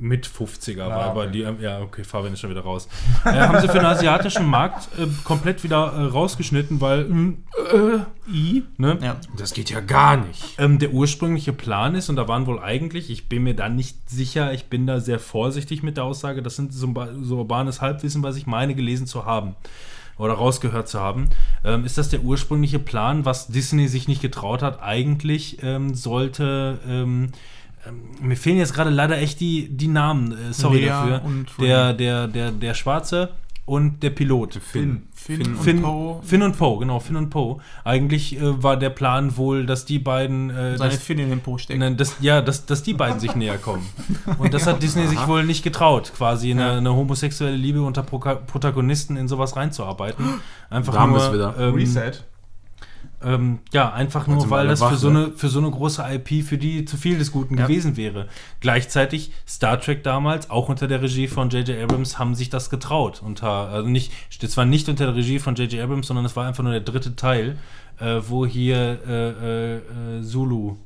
mit 0.02 0.26
50er 0.26 0.88
Weiber, 0.88 1.22
okay. 1.22 1.30
die, 1.32 1.42
ähm, 1.42 1.56
ja, 1.60 1.80
okay, 1.80 2.02
Fabian 2.02 2.32
ist 2.32 2.40
schon 2.40 2.50
wieder 2.50 2.62
raus. 2.62 2.88
äh, 3.24 3.30
haben 3.30 3.60
sie 3.60 3.68
für 3.68 3.78
den 3.78 3.86
asiatischen 3.86 4.46
Markt 4.46 4.88
äh, 4.98 5.06
komplett 5.22 5.62
wieder 5.62 5.92
äh, 5.92 6.02
rausgeschnitten, 6.04 6.80
weil, 6.80 7.04
mm, 7.04 7.44
äh, 7.72 8.30
i, 8.30 8.64
ne? 8.78 8.98
Ja. 9.00 9.16
Das 9.36 9.54
geht 9.54 9.70
ja 9.70 9.80
gar 9.80 10.16
nicht. 10.16 10.58
ähm, 10.58 10.78
der 10.80 10.92
ursprüngliche 10.92 11.52
Plan 11.52 11.94
ist, 11.94 12.10
und 12.10 12.16
da 12.16 12.26
waren 12.26 12.46
wohl 12.46 12.58
eigentlich, 12.58 13.10
ich 13.10 13.28
bin 13.28 13.44
mir 13.44 13.54
da 13.54 13.68
nicht 13.68 14.10
sicher, 14.10 14.52
ich 14.52 14.66
bin 14.66 14.86
da 14.86 14.98
sehr 14.98 15.20
vorsichtig 15.20 15.82
mit 15.84 15.96
der 15.96 16.04
Aussage, 16.04 16.42
das 16.42 16.56
sind 16.56 16.72
so, 16.74 16.92
so 17.22 17.36
urbanes 17.36 17.80
Halbwissen, 17.80 18.22
was 18.24 18.36
ich 18.36 18.46
meine, 18.46 18.74
gelesen 18.74 19.06
zu 19.06 19.24
haben 19.24 19.54
oder 20.18 20.34
rausgehört 20.34 20.88
zu 20.88 21.00
haben, 21.00 21.28
ähm, 21.64 21.84
ist 21.84 21.98
das 21.98 22.08
der 22.08 22.22
ursprüngliche 22.22 22.78
Plan, 22.78 23.24
was 23.24 23.48
Disney 23.48 23.88
sich 23.88 24.08
nicht 24.08 24.22
getraut 24.22 24.62
hat. 24.62 24.82
Eigentlich 24.82 25.62
ähm, 25.62 25.94
sollte, 25.94 26.78
ähm, 26.86 27.30
ähm, 27.86 28.02
mir 28.20 28.36
fehlen 28.36 28.58
jetzt 28.58 28.74
gerade 28.74 28.90
leider 28.90 29.18
echt 29.18 29.40
die, 29.40 29.68
die 29.68 29.88
Namen, 29.88 30.32
äh, 30.32 30.52
sorry 30.52 30.80
Lea 30.80 30.86
dafür, 30.88 31.22
und 31.24 31.46
der, 31.60 31.92
der, 31.92 32.28
der, 32.28 32.50
der 32.52 32.74
Schwarze 32.74 33.30
und 33.64 34.02
der 34.02 34.10
Pilot. 34.10 34.54
Finn. 34.54 35.04
Finn, 35.14 35.56
Finn, 35.56 35.76
und 35.76 35.82
Poe. 35.82 36.20
Finn 36.24 36.42
und 36.42 36.58
Poe, 36.58 36.80
genau, 36.80 36.98
Finn 36.98 37.14
und 37.14 37.30
Poe. 37.30 37.58
Eigentlich 37.84 38.36
äh, 38.36 38.62
war 38.62 38.76
der 38.76 38.90
Plan 38.90 39.36
wohl, 39.36 39.66
dass 39.66 39.84
die 39.84 40.00
beiden, 40.00 40.50
äh, 40.50 40.76
Seine 40.76 40.90
dass, 40.90 40.98
Finn 41.02 41.20
in 41.20 41.30
den 41.30 41.40
Po 41.40 41.58
steckt. 41.58 41.78
nein, 41.78 41.96
dass, 41.96 42.16
ja, 42.20 42.40
dass, 42.42 42.66
dass 42.66 42.82
die 42.82 42.92
beiden 42.94 43.20
sich 43.20 43.34
näher 43.36 43.58
kommen. 43.58 43.86
Und 44.38 44.52
das 44.52 44.66
hat 44.66 44.82
Disney 44.82 45.06
sich 45.06 45.26
wohl 45.28 45.44
nicht 45.44 45.62
getraut, 45.62 46.12
quasi 46.16 46.50
eine, 46.50 46.72
eine 46.72 46.92
homosexuelle 46.92 47.56
Liebe 47.56 47.82
unter 47.82 48.02
Proka 48.02 48.34
Protagonisten 48.34 49.16
in 49.16 49.28
sowas 49.28 49.54
reinzuarbeiten. 49.54 50.24
Einfach 50.70 50.94
Da 50.94 51.06
nur, 51.06 51.18
wir's 51.18 51.32
wieder. 51.32 51.54
ähm, 51.58 51.74
Reset. 51.74 52.12
Ähm, 53.24 53.58
ja, 53.72 53.92
einfach 53.92 54.26
nur, 54.26 54.44
wir 54.44 54.50
weil 54.50 54.66
das 54.68 54.82
für 54.82 54.96
so, 54.96 55.10
ne? 55.10 55.24
eine, 55.26 55.32
für 55.32 55.48
so 55.48 55.58
eine 55.58 55.70
große 55.70 56.02
IP 56.10 56.44
für 56.44 56.58
die 56.58 56.84
zu 56.84 56.96
viel 56.96 57.18
des 57.18 57.32
Guten 57.32 57.56
Ja. 57.58 57.66
gewesen 57.66 57.96
wäre. 57.96 58.28
Gleichzeitig 58.60 59.32
Star 59.48 59.80
Trek 59.80 60.02
damals, 60.04 60.48
auch 60.50 60.68
unter 60.68 60.86
der 60.88 61.02
Regie 61.02 61.28
von 61.28 61.50
J.J. 61.50 61.82
Abrams, 61.82 62.18
haben 62.18 62.34
sich 62.34 62.48
das 62.50 62.70
getraut. 62.70 63.22
Unter, 63.24 63.48
also 63.68 63.88
nicht, 63.88 64.12
das 64.42 64.56
war 64.56 64.64
nicht 64.64 64.88
unter 64.88 65.06
der 65.06 65.14
Regie 65.16 65.38
von 65.38 65.54
J.J. 65.54 65.80
Abrams, 65.82 66.06
sondern 66.06 66.24
es 66.24 66.36
war 66.36 66.46
einfach 66.46 66.62
nur 66.62 66.72
der 66.72 66.80
dritte 66.82 67.16
Teil, 67.16 67.56
äh, 67.98 68.20
wo 68.28 68.46
hier 68.46 68.98
äh, 69.06 69.76
äh, 70.18 70.22
Zulu, 70.22 70.76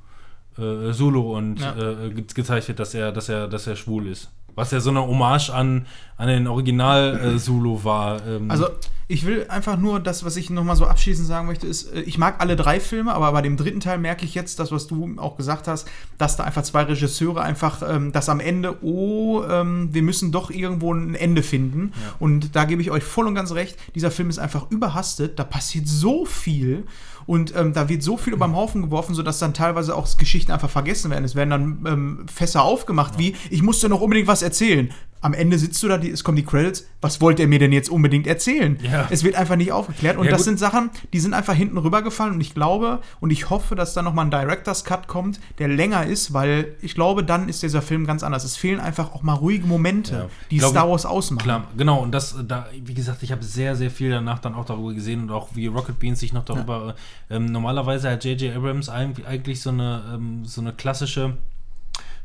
äh, 0.58 0.92
Zulu 0.92 1.36
und 1.36 1.60
Ja. 1.60 1.72
äh, 1.76 2.10
ge- 2.10 2.24
gezeigt 2.34 2.68
wird, 2.68 2.78
dass 2.78 2.94
er, 2.94 3.12
dass 3.12 3.28
er, 3.28 3.46
dass 3.48 3.66
er 3.66 3.76
schwul 3.76 4.06
ist. 4.08 4.30
Was 4.54 4.70
ja 4.70 4.80
so 4.80 4.88
eine 4.88 5.02
Hommage 5.06 5.50
an, 5.50 5.84
an 6.16 6.28
den 6.28 6.46
Original 6.46 7.36
äh, 7.36 7.84
war. 7.84 8.26
Ähm, 8.26 8.50
Also, 8.50 8.68
ich 9.08 9.24
will 9.24 9.46
einfach 9.48 9.76
nur 9.76 10.00
das, 10.00 10.24
was 10.24 10.36
ich 10.36 10.50
nochmal 10.50 10.74
so 10.74 10.84
abschließend 10.84 11.28
sagen 11.28 11.46
möchte, 11.46 11.66
ist, 11.66 11.92
äh, 11.92 12.00
ich 12.00 12.18
mag 12.18 12.36
alle 12.40 12.56
drei 12.56 12.80
Filme, 12.80 13.14
aber 13.14 13.30
bei 13.30 13.42
dem 13.42 13.56
dritten 13.56 13.80
Teil 13.80 13.98
merke 13.98 14.24
ich 14.24 14.34
jetzt, 14.34 14.58
das, 14.58 14.72
was 14.72 14.88
du 14.88 15.14
auch 15.18 15.36
gesagt 15.36 15.68
hast, 15.68 15.86
dass 16.18 16.36
da 16.36 16.44
einfach 16.44 16.62
zwei 16.62 16.82
Regisseure 16.82 17.42
einfach 17.42 17.82
ähm, 17.88 18.10
das 18.12 18.28
am 18.28 18.40
Ende, 18.40 18.82
oh, 18.82 19.44
ähm, 19.48 19.90
wir 19.92 20.02
müssen 20.02 20.32
doch 20.32 20.50
irgendwo 20.50 20.92
ein 20.92 21.14
Ende 21.14 21.42
finden. 21.42 21.92
Und 22.18 22.56
da 22.56 22.64
gebe 22.64 22.82
ich 22.82 22.90
euch 22.90 23.04
voll 23.04 23.26
und 23.26 23.34
ganz 23.34 23.52
recht, 23.52 23.76
dieser 23.94 24.10
Film 24.10 24.28
ist 24.28 24.38
einfach 24.38 24.70
überhastet, 24.70 25.38
da 25.38 25.44
passiert 25.44 25.86
so 25.86 26.24
viel 26.24 26.84
und 27.26 27.54
ähm, 27.56 27.74
da 27.74 27.88
wird 27.88 28.02
so 28.02 28.16
viel 28.16 28.32
über 28.32 28.46
den 28.46 28.56
Haufen 28.56 28.82
geworfen, 28.82 29.14
sodass 29.14 29.38
dann 29.38 29.54
teilweise 29.54 29.94
auch 29.94 30.16
Geschichten 30.16 30.52
einfach 30.52 30.70
vergessen 30.70 31.10
werden. 31.10 31.24
Es 31.24 31.34
werden 31.34 31.50
dann 31.50 31.84
ähm, 31.86 32.26
Fässer 32.32 32.62
aufgemacht, 32.62 33.18
wie, 33.18 33.36
ich 33.50 33.62
musste 33.62 33.88
noch 33.88 34.00
unbedingt 34.00 34.28
was 34.28 34.42
erzählen. 34.42 34.92
Am 35.20 35.34
Ende 35.34 35.58
sitzt 35.58 35.82
du 35.82 35.88
da, 35.88 35.98
die, 35.98 36.10
es 36.10 36.22
kommen 36.24 36.36
die 36.36 36.44
Credits, 36.44 36.86
was 37.00 37.20
wollt 37.20 37.40
ihr 37.40 37.48
mir 37.48 37.58
denn 37.58 37.72
jetzt 37.72 37.88
unbedingt 37.88 38.26
erzählen? 38.26 38.78
Ja. 38.82 39.06
Es 39.10 39.24
wird 39.24 39.34
einfach 39.34 39.56
nicht 39.56 39.72
aufgeklärt. 39.72 40.16
Und 40.18 40.24
Ja, 40.26 40.30
das 40.30 40.40
gut. 40.40 40.44
sind 40.46 40.58
Sachen, 40.58 40.90
die 41.12 41.20
sind 41.20 41.34
einfach 41.34 41.54
hinten 41.54 41.78
rübergefallen. 41.78 42.34
Und 42.34 42.40
ich 42.40 42.54
glaube 42.54 43.00
und 43.20 43.30
ich 43.30 43.50
hoffe, 43.50 43.74
dass 43.74 43.94
da 43.94 44.02
nochmal 44.02 44.26
ein 44.26 44.30
Director's 44.30 44.84
Cut 44.84 45.08
kommt, 45.08 45.40
der 45.58 45.68
länger 45.68 46.06
ist, 46.06 46.32
weil 46.32 46.74
ich 46.80 46.94
glaube, 46.94 47.24
dann 47.24 47.48
ist 47.48 47.62
dieser 47.62 47.82
Film 47.82 48.06
ganz 48.06 48.22
anders. 48.22 48.44
Es 48.44 48.56
fehlen 48.56 48.78
einfach 48.80 49.12
auch 49.14 49.22
mal 49.22 49.32
ruhige 49.34 49.66
Momente, 49.66 50.12
Ja. 50.14 50.26
die 50.50 50.58
glaube, 50.58 50.72
Star 50.72 50.88
Wars 50.90 51.06
ausmachen. 51.06 51.42
Klar, 51.44 51.64
genau. 51.76 52.00
Und 52.02 52.12
das, 52.12 52.36
da, 52.46 52.66
wie 52.84 52.94
gesagt, 52.94 53.22
ich 53.22 53.32
habe 53.32 53.42
sehr, 53.44 53.74
sehr 53.74 53.90
viel 53.90 54.10
danach 54.10 54.38
dann 54.38 54.54
auch 54.54 54.64
darüber 54.64 54.92
gesehen 54.94 55.22
und 55.22 55.30
auch 55.30 55.48
wie 55.54 55.66
Rocket 55.66 55.98
Beans 55.98 56.20
sich 56.20 56.32
noch 56.32 56.44
darüber. 56.44 56.94
Ähm, 57.30 57.46
normalerweise 57.46 58.10
hat 58.10 58.24
J.J. 58.24 58.54
Abrams 58.54 58.88
eigentlich, 58.88 59.26
eigentlich 59.26 59.60
so 59.60 59.70
eine, 59.70 60.02
ähm, 60.14 60.44
so 60.44 60.60
eine 60.60 60.72
klassische 60.72 61.36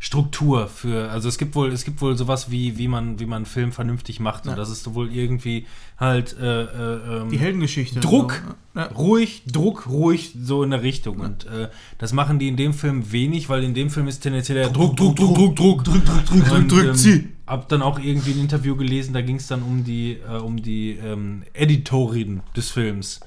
Struktur 0.03 0.67
für, 0.67 1.11
also 1.11 1.29
es 1.29 1.37
gibt 1.37 1.53
wohl, 1.53 1.71
es 1.71 1.85
gibt 1.85 2.01
wohl 2.01 2.17
sowas 2.17 2.49
wie, 2.49 2.79
wie 2.79 2.87
man, 2.87 3.19
wie 3.19 3.27
man 3.27 3.35
einen 3.35 3.45
Film 3.45 3.71
vernünftig 3.71 4.19
macht. 4.19 4.45
Ja. 4.45 4.51
Und 4.51 4.57
das 4.57 4.71
ist 4.71 4.95
wohl 4.95 5.13
irgendwie 5.13 5.67
halt 5.95 6.35
äh, 6.41 6.63
äh, 6.63 7.21
ähm, 7.21 7.29
Die 7.29 7.37
Heldengeschichte. 7.37 7.99
Druck, 7.99 8.41
So, 8.73 8.79
ja. 8.79 8.87
ruhig, 8.87 9.43
Druck, 9.45 9.87
ruhig, 9.87 10.35
so 10.41 10.63
in 10.63 10.71
der 10.71 10.81
Richtung. 10.81 11.19
Und 11.19 11.45
äh, 11.45 11.69
das 11.99 12.13
machen 12.13 12.39
die 12.39 12.47
in 12.47 12.57
dem 12.57 12.73
Film 12.73 13.11
wenig, 13.11 13.47
weil 13.47 13.63
in 13.63 13.75
dem 13.75 13.91
Film 13.91 14.07
ist 14.07 14.21
tendenziell 14.21 14.57
der 14.57 14.69
Druck, 14.69 14.97
Druck, 14.97 15.17
Druck, 15.17 15.35
Druck, 15.35 15.55
Druck, 15.55 15.83
Druck, 15.83 16.03
Druck, 16.03 16.25
Druck, 16.25 16.45
drück, 16.45 16.67
drück, 16.67 16.97
zieh. 16.97 17.27
Hab 17.45 17.69
dann 17.69 17.83
auch 17.83 17.99
irgendwie 17.99 18.31
ein 18.31 18.39
Interview 18.39 18.75
gelesen, 18.75 19.13
da 19.13 19.21
ging 19.21 19.35
es 19.35 19.45
dann 19.45 19.61
um 19.61 19.83
die, 19.83 20.17
äh, 20.27 20.37
um 20.37 20.59
die 20.59 20.93
ähm, 20.93 21.43
Editorin 21.53 22.41
des 22.55 22.71
Films. 22.71 23.19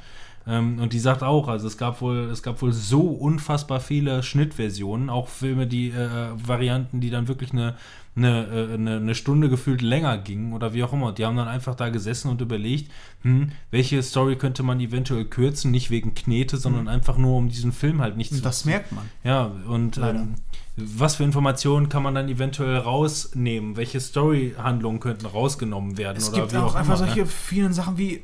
Ähm, 0.46 0.78
und 0.78 0.92
die 0.92 0.98
sagt 0.98 1.22
auch, 1.22 1.48
also 1.48 1.66
es 1.66 1.78
gab 1.78 2.00
wohl, 2.00 2.28
es 2.30 2.42
gab 2.42 2.60
wohl 2.60 2.72
so 2.72 3.00
unfassbar 3.00 3.80
viele 3.80 4.22
Schnittversionen, 4.22 5.08
auch 5.08 5.28
Filme, 5.28 5.66
die 5.66 5.88
äh, 5.88 6.28
Varianten, 6.34 7.00
die 7.00 7.10
dann 7.10 7.28
wirklich 7.28 7.52
eine, 7.52 7.76
eine, 8.14 8.46
äh, 8.46 8.74
eine, 8.74 8.96
eine 8.96 9.14
Stunde 9.14 9.48
gefühlt 9.48 9.80
länger 9.80 10.18
gingen 10.18 10.52
oder 10.52 10.74
wie 10.74 10.84
auch 10.84 10.92
immer. 10.92 11.12
Die 11.12 11.24
haben 11.24 11.36
dann 11.36 11.48
einfach 11.48 11.74
da 11.74 11.88
gesessen 11.88 12.30
und 12.30 12.40
überlegt, 12.42 12.90
hm, 13.22 13.52
welche 13.70 14.02
Story 14.02 14.36
könnte 14.36 14.62
man 14.62 14.80
eventuell 14.80 15.24
kürzen, 15.24 15.70
nicht 15.70 15.90
wegen 15.90 16.14
Knete, 16.14 16.58
sondern 16.58 16.88
einfach 16.88 17.16
nur 17.16 17.36
um 17.36 17.48
diesen 17.48 17.72
Film 17.72 18.02
halt 18.02 18.16
nicht 18.16 18.34
zu 18.34 18.42
das 18.42 18.66
merkt 18.66 18.92
man. 18.92 19.08
ja, 19.24 19.50
und 19.66 19.96
ähm, 19.96 20.34
was 20.76 21.16
für 21.16 21.24
Informationen 21.24 21.88
kann 21.88 22.02
man 22.02 22.14
dann 22.14 22.28
eventuell 22.28 22.76
rausnehmen? 22.78 23.76
Welche 23.76 24.00
Story-Handlungen 24.00 25.00
könnten 25.00 25.26
rausgenommen 25.26 25.96
werden? 25.96 26.16
Es 26.18 26.30
oder 26.30 26.40
gibt 26.40 26.52
wie 26.52 26.56
auch, 26.58 26.74
einfach 26.74 26.96
immer, 26.98 27.06
solche 27.06 27.20
ne? 27.20 27.26
vielen 27.26 27.72
Sachen 27.72 27.96
wie 27.96 28.22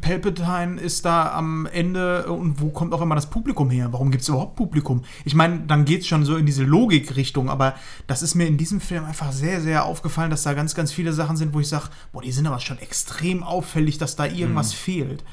Palpatine 0.00 0.80
ist 0.80 1.04
da 1.04 1.32
am 1.32 1.66
Ende 1.66 2.26
und 2.26 2.60
wo 2.60 2.68
kommt 2.68 2.92
auf 2.92 3.00
einmal 3.00 3.16
das 3.16 3.30
Publikum 3.30 3.70
her? 3.70 3.88
Warum 3.92 4.10
gibt 4.10 4.22
es 4.22 4.28
überhaupt 4.28 4.56
Publikum? 4.56 5.02
Ich 5.24 5.34
meine, 5.34 5.60
dann 5.66 5.84
geht 5.84 6.02
es 6.02 6.06
schon 6.06 6.24
so 6.24 6.36
in 6.36 6.46
diese 6.46 6.64
Logikrichtung, 6.64 7.48
aber 7.48 7.74
das 8.06 8.22
ist 8.22 8.34
mir 8.34 8.46
in 8.46 8.58
diesem 8.58 8.80
Film 8.80 9.04
einfach 9.04 9.32
sehr, 9.32 9.60
sehr 9.60 9.84
aufgefallen, 9.84 10.30
dass 10.30 10.42
da 10.42 10.54
ganz, 10.54 10.74
ganz 10.74 10.92
viele 10.92 11.12
Sachen 11.12 11.36
sind, 11.36 11.54
wo 11.54 11.60
ich 11.60 11.68
sage, 11.68 11.84
boah, 12.12 12.22
die 12.22 12.32
sind 12.32 12.46
aber 12.46 12.60
schon 12.60 12.78
extrem 12.78 13.42
auffällig, 13.42 13.98
dass 13.98 14.16
da 14.16 14.26
irgendwas 14.26 14.72
fehlt. 14.72 15.24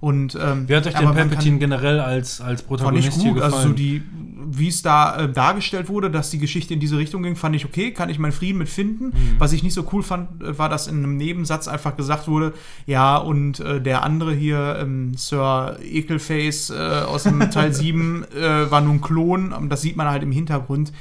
Und, 0.00 0.34
ähm, 0.34 0.64
Mhm. 0.64 0.68
Wie 0.68 0.76
hat 0.76 0.86
euch 0.86 0.94
denn 0.94 1.12
Palpatine 1.12 1.58
generell 1.58 2.00
als, 2.00 2.40
als 2.40 2.62
Fand 2.62 2.68
Protagonist 2.68 3.08
ich 3.08 3.22
hier 3.22 3.32
gut. 3.34 3.42
Also 3.42 3.60
so 3.60 3.68
die, 3.72 4.02
wie 4.46 4.68
es 4.68 4.82
da 4.82 5.16
äh, 5.16 5.32
dargestellt 5.32 5.88
wurde, 5.88 6.10
dass 6.10 6.30
die 6.30 6.38
Geschichte 6.38 6.74
in 6.74 6.80
diese 6.80 6.98
Richtung 6.98 7.22
ging, 7.22 7.36
fand 7.36 7.56
ich 7.56 7.64
okay, 7.64 7.92
kann 7.92 8.08
ich 8.10 8.18
meinen 8.18 8.32
Frieden 8.32 8.58
mit 8.58 8.68
finden. 8.68 9.06
Mhm. 9.06 9.36
Was 9.38 9.52
ich 9.52 9.62
nicht 9.62 9.74
so 9.74 9.86
cool 9.92 10.02
fand, 10.02 10.42
äh, 10.42 10.58
war, 10.58 10.68
dass 10.68 10.86
in 10.86 10.98
einem 10.98 11.16
Nebensatz 11.16 11.68
einfach 11.68 11.96
gesagt 11.96 12.28
wurde, 12.28 12.54
ja, 12.86 13.16
und 13.16 13.60
äh, 13.60 13.80
der 13.80 14.03
andere 14.04 14.32
hier, 14.32 14.78
ähm, 14.80 15.14
Sir 15.16 15.78
Ekelface 15.82 16.70
äh, 16.70 17.02
aus 17.06 17.24
dem 17.24 17.50
Teil 17.50 17.72
7, 17.74 18.24
äh, 18.32 18.70
war 18.70 18.80
nur 18.80 18.94
ein 18.94 19.00
Klon. 19.00 19.52
Und 19.52 19.70
Das 19.70 19.82
sieht 19.82 19.96
man 19.96 20.08
halt 20.08 20.22
im 20.22 20.32
Hintergrund. 20.32 20.92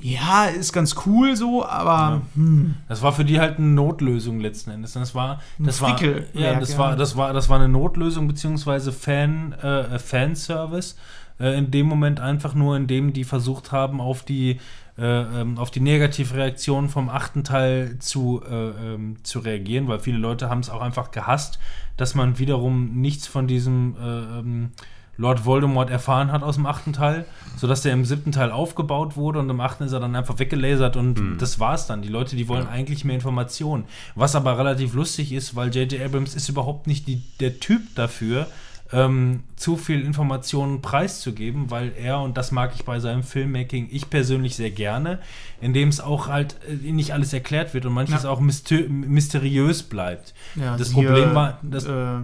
Ja, 0.00 0.46
ist 0.46 0.72
ganz 0.72 0.96
cool 1.06 1.36
so, 1.36 1.64
aber 1.64 2.22
hm, 2.34 2.74
Das 2.88 3.02
war 3.02 3.12
für 3.12 3.24
die 3.24 3.38
halt 3.38 3.58
eine 3.58 3.68
Notlösung 3.68 4.40
letzten 4.40 4.70
Endes. 4.70 4.94
Das 4.94 5.14
war, 5.14 5.40
das 5.60 5.80
war, 5.80 6.02
ja, 6.02 6.58
das 6.58 6.72
ja. 6.72 6.78
war, 6.78 6.96
das 6.96 7.16
war, 7.16 7.32
das 7.32 7.48
war 7.48 7.56
eine 7.58 7.68
Notlösung 7.68 8.26
beziehungsweise 8.26 8.90
Fan, 8.90 9.52
äh, 9.52 10.00
Fanservice. 10.00 10.96
Äh, 11.38 11.58
in 11.58 11.70
dem 11.70 11.86
Moment 11.86 12.20
einfach 12.20 12.54
nur, 12.54 12.76
indem 12.76 13.12
die 13.12 13.24
versucht 13.24 13.72
haben, 13.72 14.00
auf 14.00 14.22
die, 14.22 14.58
äh, 14.98 15.40
ähm, 15.40 15.58
auf 15.58 15.70
die 15.70 15.80
Negativreaktion 15.80 16.88
vom 16.88 17.08
achten 17.08 17.44
Teil 17.44 17.98
zu, 17.98 18.42
äh, 18.48 18.94
ähm, 18.94 19.16
zu 19.22 19.38
reagieren, 19.38 19.88
weil 19.88 20.00
viele 20.00 20.18
Leute 20.18 20.50
haben 20.50 20.60
es 20.60 20.70
auch 20.70 20.82
einfach 20.82 21.10
gehasst, 21.10 21.58
dass 21.96 22.14
man 22.14 22.38
wiederum 22.38 23.00
nichts 23.00 23.26
von 23.26 23.46
diesem 23.46 23.96
äh, 23.96 24.38
ähm, 24.38 24.72
Lord 25.16 25.44
Voldemort 25.44 25.90
erfahren 25.90 26.32
hat 26.32 26.42
aus 26.42 26.56
dem 26.56 26.66
achten 26.66 26.92
Teil, 26.92 27.26
sodass 27.56 27.82
der 27.82 27.92
im 27.92 28.04
siebten 28.04 28.32
Teil 28.32 28.50
aufgebaut 28.50 29.16
wurde 29.16 29.38
und 29.38 29.48
im 29.48 29.60
achten 29.60 29.84
ist 29.84 29.92
er 29.92 30.00
dann 30.00 30.16
einfach 30.16 30.38
weggelasert 30.38 30.96
und 30.96 31.38
das 31.38 31.60
war's 31.60 31.86
dann. 31.86 32.02
Die 32.02 32.08
Leute, 32.08 32.34
die 32.34 32.48
wollen 32.48 32.66
eigentlich 32.66 33.04
mehr 33.04 33.14
Informationen. 33.14 33.84
Was 34.14 34.34
aber 34.34 34.58
relativ 34.58 34.94
lustig 34.94 35.32
ist, 35.32 35.54
weil 35.54 35.74
J.J. 35.74 36.02
Abrams 36.02 36.34
ist 36.34 36.48
überhaupt 36.48 36.86
nicht 36.86 37.06
die, 37.06 37.22
der 37.40 37.60
Typ 37.60 37.82
dafür, 37.94 38.46
ähm, 38.92 39.42
zu 39.56 39.76
viel 39.76 40.02
Informationen 40.02 40.82
preiszugeben, 40.82 41.70
weil 41.70 41.92
er, 41.96 42.20
und 42.20 42.36
das 42.36 42.52
mag 42.52 42.72
ich 42.74 42.84
bei 42.84 43.00
seinem 43.00 43.22
Filmmaking, 43.22 43.88
ich 43.90 44.10
persönlich 44.10 44.54
sehr 44.56 44.70
gerne, 44.70 45.18
indem 45.60 45.88
es 45.88 46.00
auch 46.00 46.28
halt 46.28 46.56
äh, 46.68 46.92
nicht 46.92 47.12
alles 47.12 47.32
erklärt 47.32 47.72
wird 47.74 47.86
und 47.86 47.92
manches 47.94 48.24
Ja. 48.24 48.30
auch 48.30 48.40
mystö- 48.40 48.88
mysteriös 48.88 49.82
bleibt. 49.82 50.34
ja, 50.56 50.76
das 50.76 50.92
hier, 50.92 51.08
Problem 51.08 51.34
war, 51.34 51.58
dass, 51.62 51.84
äh, 51.86 52.18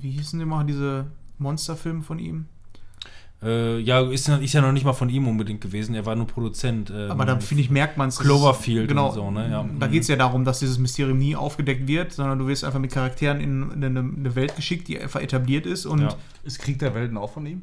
wie 0.00 0.10
hießen 0.10 0.38
die 0.38 0.44
mal 0.44 0.64
diese 0.64 1.06
Monsterfilme 1.38 2.02
von 2.02 2.18
ihm? 2.18 2.46
Äh, 3.42 3.78
ja, 3.78 4.00
ist, 4.02 4.28
ja- 4.28 4.36
ist 4.36 4.52
ja 4.52 4.60
noch 4.60 4.72
nicht 4.72 4.84
mal 4.84 4.92
von 4.92 5.08
ihm 5.08 5.26
unbedingt 5.26 5.60
gewesen, 5.62 5.94
er 5.94 6.04
war 6.04 6.14
nur 6.14 6.26
Produzent. 6.26 6.90
äh, 6.90 7.08
Aber 7.08 7.24
da 7.24 7.38
finde 7.40 7.62
ich, 7.62 7.70
merkt 7.70 7.96
man 7.96 8.10
es. 8.10 8.18
Cloverfield 8.18 8.88
genau, 8.88 9.08
und 9.08 9.14
so, 9.14 9.30
ne? 9.30 9.50
Ja. 9.50 9.66
Da 9.78 9.86
geht 9.86 10.02
es 10.02 10.08
ja 10.08 10.16
darum, 10.16 10.44
dass 10.44 10.58
dieses 10.58 10.78
Mysterium 10.78 11.16
nie 11.18 11.34
aufgedeckt 11.34 11.88
wird, 11.88 12.12
sondern 12.12 12.38
du 12.38 12.46
wirst 12.46 12.64
einfach 12.64 12.80
mit 12.80 12.92
Charakteren 12.92 13.40
in, 13.40 13.70
in 13.72 13.84
eine, 13.84 14.00
eine 14.00 14.34
Welt 14.34 14.56
geschickt, 14.56 14.88
die 14.88 15.00
einfach 15.00 15.20
etabliert 15.22 15.64
ist. 15.64 15.86
Und 15.86 16.02
Ja. 16.02 16.14
Ist 16.44 16.58
Krieg 16.58 16.78
der 16.78 16.94
Welten 16.94 17.16
auch 17.16 17.32
von 17.32 17.46
ihm? 17.46 17.62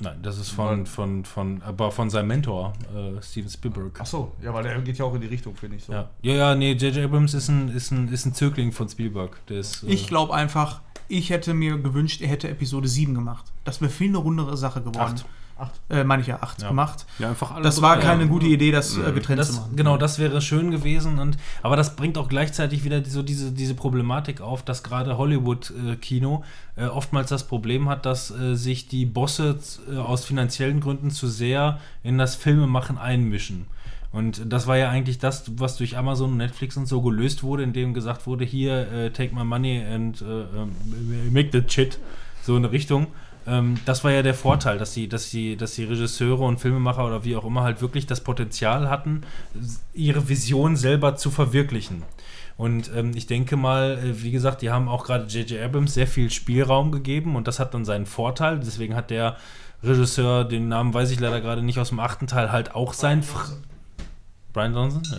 Nein, 0.00 0.18
das 0.22 0.38
ist 0.38 0.50
von, 0.50 0.86
von, 0.86 1.24
von, 1.24 1.62
aber 1.62 1.92
von 1.92 2.08
seinem 2.10 2.28
Mentor, 2.28 2.72
äh, 2.94 3.22
Steven 3.22 3.48
Spielberg. 3.50 3.98
Ach 4.00 4.06
so, 4.06 4.32
ja, 4.42 4.52
weil 4.54 4.62
der 4.64 4.80
geht 4.80 4.98
ja 4.98 5.04
auch 5.04 5.14
in 5.14 5.20
die 5.20 5.26
Richtung, 5.28 5.54
finde 5.54 5.76
ich 5.76 5.84
so. 5.84 5.92
Ja. 5.92 6.08
ja, 6.22 6.32
ja, 6.32 6.54
nee, 6.56 6.72
J.J. 6.72 7.04
Abrams 7.04 7.34
ist 7.34 7.48
ein, 7.48 7.68
ist, 7.68 7.90
ein, 7.92 8.08
ist 8.08 8.24
ein 8.26 8.34
Zögling 8.34 8.72
von 8.72 8.88
Spielberg. 8.88 9.44
Der 9.46 9.58
ist, 9.60 9.82
äh, 9.84 9.88
ich 9.88 10.08
glaube 10.08 10.34
einfach, 10.34 10.80
ich 11.12 11.30
hätte 11.30 11.54
mir 11.54 11.78
gewünscht, 11.78 12.20
er 12.20 12.28
hätte 12.28 12.48
Episode 12.48 12.88
7 12.88 13.14
gemacht. 13.14 13.44
Das 13.64 13.80
wäre 13.80 13.90
viel 13.90 14.08
eine 14.08 14.18
rundere 14.18 14.56
Sache 14.56 14.80
geworden. 14.80 15.14
Acht. 15.16 15.24
Acht. 15.58 15.80
Äh, 15.90 16.02
meine 16.02 16.22
ich 16.22 16.28
ja, 16.28 16.38
8 16.42 16.62
Ja. 16.62 16.68
gemacht. 16.68 17.06
Ja, 17.18 17.28
einfach 17.28 17.52
alle 17.52 17.62
Das 17.62 17.82
war 17.82 17.98
keine 17.98 18.26
gute 18.26 18.46
Idee, 18.46 18.72
das 18.72 18.96
äh, 18.96 19.12
getrennt 19.12 19.44
zu 19.44 19.52
das, 19.52 19.60
machen. 19.60 19.76
genau, 19.76 19.96
das 19.96 20.18
wäre 20.18 20.40
schön 20.40 20.70
gewesen. 20.70 21.18
Und, 21.18 21.36
aber 21.62 21.76
das 21.76 21.94
bringt 21.94 22.16
auch 22.18 22.28
gleichzeitig 22.28 22.82
wieder 22.84 23.04
so 23.04 23.22
diese, 23.22 23.52
diese 23.52 23.74
Problematik 23.74 24.40
auf, 24.40 24.62
dass 24.64 24.82
gerade 24.82 25.18
Hollywood-Kino 25.18 26.42
äh, 26.76 26.86
oftmals 26.86 27.28
das 27.28 27.46
Problem 27.46 27.88
hat, 27.88 28.06
dass 28.06 28.30
äh, 28.30 28.54
sich 28.56 28.88
die 28.88 29.04
Bosse 29.06 29.58
äh, 29.92 29.96
aus 29.98 30.24
finanziellen 30.24 30.80
Gründen 30.80 31.10
zu 31.10 31.28
sehr 31.28 31.78
in 32.02 32.18
das 32.18 32.34
Filmemachen 32.34 32.98
einmischen. 32.98 33.66
Und 34.12 34.52
das 34.52 34.66
war 34.66 34.76
ja 34.76 34.90
eigentlich 34.90 35.18
das, 35.18 35.44
was 35.56 35.76
durch 35.76 35.96
Amazon 35.96 36.32
und 36.32 36.36
Netflix 36.36 36.76
und 36.76 36.86
so 36.86 37.00
gelöst 37.00 37.42
wurde, 37.42 37.62
indem 37.62 37.94
gesagt 37.94 38.26
wurde, 38.26 38.44
hier, 38.44 38.92
äh, 38.92 39.10
take 39.10 39.34
my 39.34 39.42
money 39.42 39.82
and 39.82 40.20
äh, 40.20 40.24
ähm, 40.24 41.32
make 41.32 41.48
the 41.52 41.62
shit. 41.66 41.98
So 42.42 42.56
in 42.56 42.64
eine 42.64 42.72
Richtung. 42.72 43.06
Ähm, 43.46 43.78
das 43.86 44.04
war 44.04 44.12
ja 44.12 44.22
der 44.22 44.34
Vorteil, 44.34 44.78
dass 44.78 44.92
die, 44.92 45.08
dass, 45.08 45.30
die, 45.30 45.56
dass 45.56 45.74
die 45.74 45.84
Regisseure 45.84 46.44
und 46.44 46.58
Filmemacher 46.58 47.06
oder 47.06 47.24
wie 47.24 47.36
auch 47.36 47.44
immer 47.44 47.62
halt 47.62 47.80
wirklich 47.80 48.06
das 48.06 48.22
Potenzial 48.22 48.90
hatten, 48.90 49.22
ihre 49.94 50.28
Vision 50.28 50.76
selber 50.76 51.16
zu 51.16 51.30
verwirklichen. 51.30 52.02
Und 52.56 52.90
ähm, 52.94 53.12
ich 53.14 53.26
denke 53.26 53.56
mal, 53.56 53.98
äh, 53.98 54.22
wie 54.22 54.30
gesagt, 54.30 54.62
die 54.62 54.70
haben 54.70 54.88
auch 54.88 55.04
gerade 55.04 55.26
J.J. 55.26 55.60
Abrams 55.62 55.94
sehr 55.94 56.06
viel 56.06 56.30
Spielraum 56.30 56.92
gegeben 56.92 57.34
und 57.34 57.48
das 57.48 57.58
hat 57.58 57.72
dann 57.74 57.84
seinen 57.84 58.06
Vorteil. 58.06 58.60
Deswegen 58.60 58.94
hat 58.94 59.10
der 59.10 59.36
Regisseur, 59.82 60.44
den 60.44 60.68
Namen 60.68 60.94
weiß 60.94 61.10
ich 61.10 61.18
leider 61.18 61.40
gerade 61.40 61.62
nicht 61.62 61.78
aus 61.78 61.88
dem 61.88 61.98
achten 61.98 62.26
Teil, 62.26 62.52
halt 62.52 62.74
auch 62.74 62.92
sein 62.92 63.22
Brian 64.52 64.74
Johnson, 64.74 65.02
ja. 65.10 65.18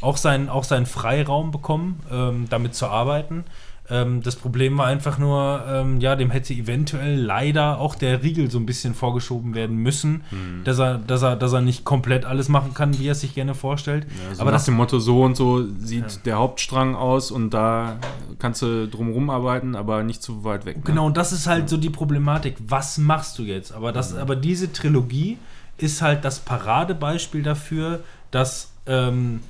auch, 0.00 0.16
seinen, 0.16 0.48
auch 0.48 0.64
seinen 0.64 0.86
Freiraum 0.86 1.50
bekommen, 1.50 2.00
ähm, 2.10 2.46
damit 2.48 2.74
zu 2.74 2.86
arbeiten. 2.86 3.44
Ähm, 3.90 4.22
das 4.22 4.36
Problem 4.36 4.78
war 4.78 4.86
einfach 4.86 5.18
nur, 5.18 5.64
ähm, 5.68 5.98
ja, 6.00 6.14
dem 6.14 6.30
hätte 6.30 6.54
eventuell 6.54 7.16
leider 7.20 7.78
auch 7.80 7.96
der 7.96 8.22
Riegel 8.22 8.48
so 8.48 8.58
ein 8.58 8.64
bisschen 8.64 8.94
vorgeschoben 8.94 9.54
werden 9.56 9.76
müssen, 9.76 10.22
Mhm. 10.30 10.62
dass, 10.64 10.78
er, 10.78 10.98
dass, 10.98 11.22
er, 11.22 11.34
dass 11.34 11.52
er 11.52 11.60
nicht 11.62 11.84
komplett 11.84 12.24
alles 12.24 12.48
machen 12.48 12.74
kann, 12.74 12.96
wie 12.98 13.08
er 13.08 13.12
es 13.12 13.20
sich 13.22 13.34
gerne 13.34 13.54
vorstellt. 13.56 14.04
Ja, 14.28 14.34
so 14.36 14.40
Aber 14.42 14.52
nach 14.52 14.58
das, 14.58 14.66
dem 14.66 14.74
Motto, 14.74 15.00
so 15.00 15.22
und 15.24 15.36
so 15.36 15.66
sieht 15.78 16.24
der 16.26 16.36
Hauptstrang 16.38 16.94
aus 16.94 17.32
und 17.32 17.50
da 17.50 17.96
kannst 18.38 18.62
du 18.62 18.86
drumherum 18.86 19.28
arbeiten, 19.30 19.74
aber 19.74 20.04
nicht 20.04 20.22
zu 20.22 20.44
weit 20.44 20.64
weg. 20.64 20.76
ne? 20.76 20.82
Genau, 20.84 21.04
und 21.06 21.16
das 21.16 21.32
ist 21.32 21.48
halt 21.48 21.68
so 21.68 21.76
die 21.76 21.90
Problematik. 21.90 22.56
Was 22.66 22.98
machst 22.98 23.36
du 23.40 23.42
jetzt? 23.42 23.72
Aber, 23.72 23.90
das, 23.90 24.14
aber 24.16 24.36
diese 24.36 24.72
Trilogie 24.72 25.38
ist 25.76 26.02
halt 26.02 26.24
das 26.24 26.38
Paradebeispiel 26.38 27.42
dafür, 27.42 28.00
dass, 28.32 28.72
ähm, 28.86 29.40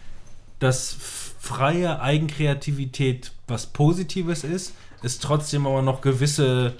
dass 0.58 0.94
freie 1.40 2.00
Eigenkreativität 2.00 3.32
was 3.48 3.66
Positives 3.66 4.44
ist, 4.44 4.74
es 5.02 5.18
trotzdem 5.18 5.66
aber 5.66 5.82
noch 5.82 6.02
gewisse 6.02 6.74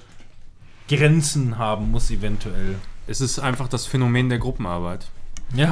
Grenzen 0.89 1.59
haben 1.59 1.91
muss, 1.91 2.11
eventuell. 2.11 2.77
Es 3.07 3.21
ist 3.21 3.39
einfach 3.39 3.69
das 3.69 3.87
Phänomen 3.87 4.29
der 4.29 4.39
Gruppenarbeit. 4.39 5.07
Ja, 5.55 5.71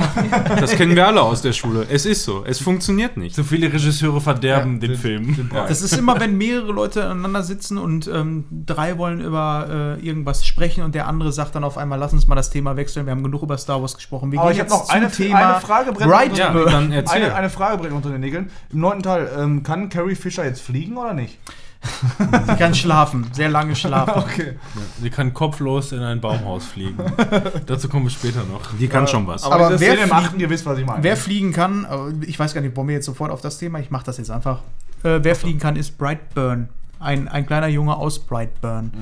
Das 0.60 0.72
kennen 0.76 0.94
wir 0.94 1.06
alle 1.06 1.22
aus 1.22 1.40
der 1.42 1.52
Schule. 1.52 1.86
Es 1.90 2.04
ist 2.04 2.24
so. 2.24 2.44
Es 2.46 2.60
funktioniert 2.60 3.16
nicht. 3.16 3.34
so 3.34 3.42
viele 3.42 3.72
Regisseure 3.72 4.20
verderben 4.20 4.74
Ja, 4.74 4.80
den 4.80 4.90
den- 4.90 4.98
Film. 4.98 5.50
Das 5.52 5.80
ist 5.82 5.96
immer, 5.96 6.18
wenn 6.20 6.36
mehrere 6.36 6.72
Leute 6.72 7.04
aneinander 7.06 7.42
sitzen 7.42 7.78
und 7.78 8.06
ähm, 8.12 8.44
drei 8.50 8.98
wollen 8.98 9.20
über 9.20 9.96
äh, 10.00 10.06
irgendwas 10.06 10.44
sprechen 10.46 10.84
und 10.84 10.94
der 10.94 11.06
andere 11.08 11.32
sagt 11.32 11.54
dann 11.54 11.64
auf 11.64 11.78
einmal, 11.78 11.98
lass 11.98 12.12
uns 12.12 12.26
mal 12.26 12.34
das 12.34 12.50
Thema 12.50 12.76
wechseln. 12.76 13.06
Wir 13.06 13.12
haben 13.12 13.22
genug 13.22 13.42
über 13.42 13.56
Star 13.56 13.80
Wars 13.80 13.94
gesprochen. 13.94 14.32
Wir 14.32 14.40
Aber 14.40 14.50
gehen 14.50 14.56
ich 14.66 14.70
habe 14.70 14.70
jetzt 14.80 14.88
noch 14.88 14.94
eine, 14.94 15.10
Thema 15.10 15.52
eine 15.54 15.60
Frage 15.60 15.92
brennt 15.92 16.32
unter- 16.32 16.80
Ja, 16.92 17.02
eine, 17.10 17.34
eine 17.34 17.50
Frage 17.50 17.78
brennt 17.78 17.94
unter 17.94 18.10
den 18.10 18.20
Nägeln. 18.20 18.50
Im 18.72 18.80
neunten 18.80 19.02
Teil, 19.02 19.30
ähm, 19.38 19.62
kann 19.62 19.88
Carrie 19.88 20.14
Fisher 20.14 20.44
jetzt 20.44 20.60
fliegen 20.60 20.96
oder 20.98 21.14
nicht? 21.14 21.38
Sie 21.82 22.56
kann 22.56 22.74
schlafen, 22.74 23.26
sehr 23.32 23.48
lange 23.48 23.74
schlafen. 23.76 24.10
Okay. 24.30 24.58
Sie 25.00 25.10
kann 25.10 25.32
kopflos 25.32 25.92
in 25.92 26.00
ein 26.02 26.20
Baumhaus 26.20 26.64
fliegen. 26.66 26.96
Dazu 27.66 27.88
kommen 27.88 28.04
wir 28.06 28.10
später 28.10 28.40
noch. 28.44 28.60
Die 28.78 28.88
kann 28.88 29.06
schon 29.08 29.26
was. 29.26 29.44
Aber 29.44 29.66
Aber 29.66 29.80
wer 29.80 29.96
fliegt- 29.96 30.12
achten, 30.12 30.40
ihr 30.40 30.50
wisst, 30.50 30.66
was 30.66 30.78
ich 30.78 30.84
meine. 30.86 31.02
Wer 31.02 31.16
fliegen 31.16 31.52
kann, 31.52 31.84
äh, 31.84 32.24
ich 32.26 32.38
weiß 32.38 32.52
gar 32.54 32.60
nicht, 32.60 32.76
wollen 32.76 32.88
wir 32.88 32.94
jetzt 32.96 33.06
sofort 33.06 33.30
auf 33.30 33.40
das 33.40 33.58
Thema? 33.58 33.78
Ich 33.80 33.90
mache 33.90 34.04
das 34.04 34.18
jetzt 34.18 34.30
einfach. 34.30 34.58
Äh, 35.02 35.20
wer 35.22 35.34
fliegen 35.34 35.58
kann, 35.58 35.76
ist 35.76 35.96
Brightburn. 35.96 36.68
Ein, 36.98 37.28
ein 37.28 37.46
kleiner 37.46 37.68
Junge 37.68 37.96
aus 37.96 38.18
Brightburn. 38.18 38.92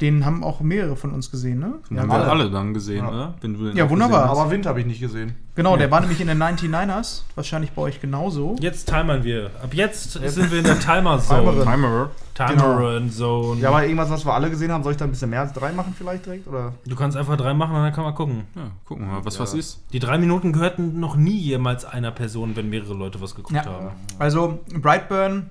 Den 0.00 0.24
haben 0.24 0.44
auch 0.44 0.60
mehrere 0.60 0.94
von 0.94 1.12
uns 1.12 1.30
gesehen, 1.30 1.58
ne? 1.58 1.74
Die 1.90 1.98
haben 1.98 2.08
wir 2.08 2.30
alle 2.30 2.50
dann 2.50 2.72
gesehen, 2.72 3.04
Ja. 3.04 3.08
oder? 3.08 3.34
Wenn 3.40 3.54
du 3.54 3.64
den 3.66 3.76
Ja, 3.76 3.90
wunderbar. 3.90 4.26
Aber 4.30 4.48
Wind 4.50 4.64
habe 4.66 4.78
ich 4.80 4.86
nicht 4.86 5.00
gesehen. 5.00 5.34
Genau, 5.56 5.76
der 5.76 5.90
war 5.90 6.00
nämlich 6.00 6.20
in 6.20 6.28
den 6.28 6.38
99ers. 6.40 7.22
Wahrscheinlich 7.34 7.72
bei 7.72 7.82
euch 7.82 8.00
genauso. 8.00 8.54
Jetzt 8.60 8.88
timern 8.88 9.24
wir. 9.24 9.46
Ab 9.60 9.74
jetzt 9.74 10.12
sind 10.12 10.52
wir 10.52 10.58
in 10.58 10.64
der 10.64 10.78
Timer-Zone. 10.78 11.64
Timer. 11.64 12.10
Timer-Zone. 12.34 13.60
Ja, 13.60 13.68
aber 13.70 13.82
irgendwas, 13.82 14.10
was 14.10 14.24
wir 14.24 14.34
alle 14.34 14.50
gesehen 14.50 14.70
haben, 14.70 14.82
soll 14.84 14.92
ich 14.92 14.98
da 14.98 15.04
ein 15.04 15.10
bisschen 15.10 15.30
mehr 15.30 15.40
als 15.40 15.52
drei 15.52 15.72
machen 15.72 15.94
vielleicht 15.98 16.26
direkt? 16.26 16.46
Oder? 16.46 16.74
Du 16.86 16.94
kannst 16.94 17.16
einfach 17.16 17.36
drei 17.36 17.54
machen 17.54 17.74
und 17.74 17.82
dann 17.82 17.92
kann 17.92 18.04
man 18.04 18.14
gucken. 18.14 18.44
Ja, 18.54 18.62
gucken 18.84 19.06
wir 19.06 19.14
mal, 19.14 19.24
was 19.24 19.40
was 19.40 19.54
ist. 19.54 19.82
Die 19.92 19.98
drei 19.98 20.18
Minuten 20.18 20.52
gehörten 20.52 21.00
noch 21.00 21.16
nie 21.16 21.36
jemals 21.38 21.84
einer 21.84 22.12
Person, 22.12 22.54
wenn 22.54 22.70
mehrere 22.70 22.94
Leute 22.94 23.20
was 23.20 23.34
geguckt 23.34 23.54
Ja. 23.56 23.64
haben. 23.66 23.88
Also 24.20 24.60
Brightburn, 24.80 25.50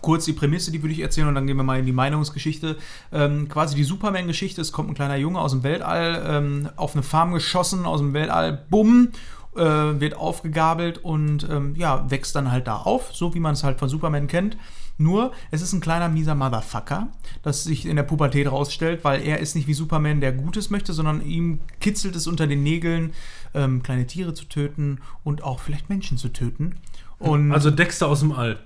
kurz 0.00 0.24
die 0.24 0.32
Prämisse, 0.32 0.70
die 0.70 0.82
würde 0.82 0.92
ich 0.92 1.00
erzählen 1.00 1.28
und 1.28 1.34
dann 1.34 1.46
gehen 1.46 1.56
wir 1.56 1.64
mal 1.64 1.78
in 1.78 1.86
die 1.86 1.92
Meinungsgeschichte. 1.92 2.76
Ähm, 3.12 3.48
quasi 3.48 3.76
die 3.76 3.84
Superman-Geschichte. 3.84 4.60
Es 4.60 4.72
kommt 4.72 4.90
ein 4.90 4.94
kleiner 4.94 5.16
Junge 5.16 5.40
aus 5.40 5.52
dem 5.52 5.62
Weltall, 5.62 6.24
ähm, 6.26 6.68
auf 6.76 6.94
eine 6.94 7.02
Farm 7.02 7.32
geschossen, 7.32 7.86
aus 7.86 8.00
dem 8.00 8.12
Weltall, 8.12 8.64
bumm, 8.70 9.08
äh, 9.56 9.60
wird 9.60 10.16
aufgegabelt 10.16 10.98
und 10.98 11.48
ähm, 11.50 11.74
ja, 11.76 12.10
wächst 12.10 12.36
dann 12.36 12.50
halt 12.50 12.66
da 12.66 12.76
auf, 12.76 13.14
so 13.14 13.34
wie 13.34 13.40
man 13.40 13.54
es 13.54 13.64
halt 13.64 13.78
von 13.78 13.88
Superman 13.88 14.26
kennt. 14.26 14.56
Nur, 14.98 15.32
es 15.50 15.60
ist 15.60 15.74
ein 15.74 15.80
kleiner 15.80 16.08
mieser 16.08 16.34
Motherfucker, 16.34 17.08
das 17.42 17.64
sich 17.64 17.84
in 17.84 17.96
der 17.96 18.02
Pubertät 18.02 18.50
rausstellt, 18.50 19.04
weil 19.04 19.20
er 19.20 19.40
ist 19.40 19.54
nicht 19.54 19.68
wie 19.68 19.74
Superman, 19.74 20.22
der 20.22 20.32
Gutes 20.32 20.70
möchte, 20.70 20.94
sondern 20.94 21.20
ihm 21.20 21.60
kitzelt 21.80 22.16
es 22.16 22.26
unter 22.26 22.46
den 22.46 22.62
Nägeln, 22.62 23.12
ähm, 23.52 23.82
kleine 23.82 24.06
Tiere 24.06 24.32
zu 24.32 24.46
töten 24.46 25.00
und 25.22 25.44
auch 25.44 25.60
vielleicht 25.60 25.90
Menschen 25.90 26.16
zu 26.16 26.30
töten. 26.30 26.76
Und 27.18 27.50
Also 27.52 27.70
Dexter 27.70 28.08
aus 28.08 28.20
dem 28.20 28.32
All. 28.32 28.58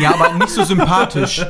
ja, 0.00 0.14
aber 0.14 0.32
nicht 0.34 0.48
so 0.48 0.64
sympathisch. 0.64 1.44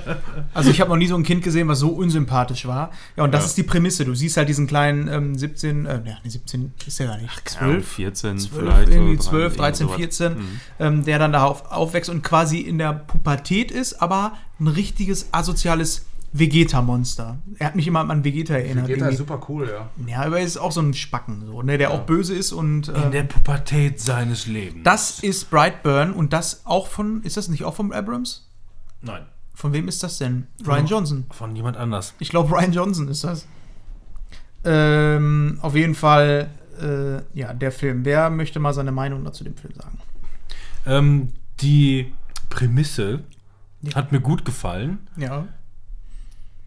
Also 0.53 0.71
ich 0.71 0.81
habe 0.81 0.91
noch 0.91 0.97
nie 0.97 1.07
so 1.07 1.15
ein 1.15 1.23
Kind 1.23 1.43
gesehen, 1.45 1.69
was 1.69 1.79
so 1.79 1.89
unsympathisch 1.91 2.67
war. 2.67 2.91
Ja, 3.17 3.23
und 3.25 3.33
das 3.33 3.43
Ja. 3.43 3.47
ist 3.47 3.59
die 3.59 3.63
Prämisse. 3.63 4.05
Du 4.05 4.15
siehst 4.17 4.37
halt 4.37 4.49
diesen 4.49 4.67
kleinen 4.67 5.07
ähm, 5.07 5.39
17, 5.39 5.87
äh, 5.87 5.95
ja, 6.05 6.17
nee, 6.25 6.29
17 6.31 6.73
ist 6.85 6.99
ja 6.99 7.07
gar 7.07 7.17
nicht, 7.19 7.29
Ja, 7.29 7.45
12, 7.45 7.89
14 7.89 8.39
12, 8.39 8.59
vielleicht. 8.61 8.89
irgendwie 8.89 9.13
oder 9.15 9.21
12, 9.23 9.43
irgendwie 9.45 9.57
13, 9.59 9.87
sowas. 9.87 9.97
14, 9.99 10.33
Mhm. 10.33 10.61
ähm, 10.81 11.05
der 11.05 11.19
dann 11.21 11.33
da 11.33 11.45
auf, 11.45 11.71
aufwächst 11.71 12.11
und 12.11 12.23
quasi 12.23 12.59
in 12.59 12.79
der 12.79 12.93
Pubertät 12.93 13.71
ist, 13.71 14.03
aber 14.03 14.33
ein 14.59 14.67
richtiges 14.67 15.29
asoziales 15.33 16.07
Vegeta-Monster. 16.33 17.39
Er 17.59 17.67
hat 17.67 17.77
mich 17.77 17.87
immer 17.87 18.09
an 18.09 18.23
Vegeta 18.25 18.55
erinnert. 18.55 18.87
Geht 18.87 18.99
irgendwie. 18.99 19.17
super 19.17 19.41
cool, 19.49 19.69
ja. 19.69 19.91
Ja, 20.07 20.23
aber 20.27 20.39
er 20.39 20.45
ist 20.45 20.57
auch 20.59 20.71
so 20.73 20.81
ein 20.81 20.95
Spacken, 20.95 21.45
so, 21.47 21.63
ne, 21.63 21.77
der 21.79 21.91
auch 21.91 22.03
böse 22.07 22.35
ist 22.35 22.53
und. 22.53 22.89
In 22.89 22.95
ähm, 22.95 23.11
der 23.11 23.25
Pubertät 23.25 24.01
seines 24.01 24.47
Lebens. 24.47 24.83
das 24.85 25.21
ist 25.21 25.51
Brightburn 25.51 26.13
und 26.13 26.33
das 26.33 26.63
auch 26.67 26.87
von. 26.87 27.23
Ist 27.25 27.37
das 27.37 27.49
nicht 27.49 27.65
auch 27.65 27.75
von 27.75 27.93
Abrams? 27.93 28.49
Nein, 29.03 29.23
Von 29.55 29.73
wem 29.73 29.89
ist 29.89 30.03
das 30.03 30.19
denn? 30.19 30.47
Ryan 30.67 30.87
Johnson. 30.87 31.25
von 31.33 31.57
jemand 31.57 31.77
anders. 31.77 32.15
Ich 32.21 32.29
glaube, 32.29 32.51
Ryan 32.55 32.73
Johnson 32.73 33.09
ist 33.09 33.25
das. 33.25 33.47
Ähm, 34.65 35.59
auf 35.63 35.75
jeden 35.75 35.95
Fall, 35.95 36.51
äh, 36.81 37.23
ja, 37.39 37.55
der 37.55 37.73
Film. 37.73 38.05
Wer 38.05 38.29
möchte 38.31 38.61
mal 38.61 38.75
seine 38.75 38.93
Meinung 38.93 39.25
dazu 39.25 39.43
dem 39.45 39.57
Film 39.57 39.75
sagen? 39.75 39.99
Ähm, 40.87 41.33
die 41.61 42.13
Prämisse 42.51 43.25
Ja. 43.83 43.95
hat 43.95 44.13
mir 44.13 44.21
gut 44.21 44.45
gefallen. 44.45 44.99
Ja. 45.17 45.47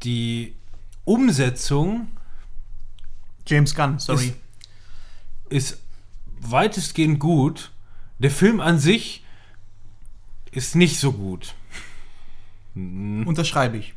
Die 0.03 0.55
Umsetzung 1.05 2.11
James 3.45 3.75
Gunn, 3.75 3.99
sorry. 3.99 4.33
ist 5.49 5.79
weitestgehend 6.39 7.19
gut. 7.19 7.71
Der 8.19 8.31
Film 8.31 8.59
an 8.59 8.79
sich 8.79 9.23
ist 10.51 10.75
nicht 10.75 10.99
so 10.99 11.11
gut. 11.11 11.55
Unterschreibe 12.75 13.77
ich. 13.77 13.93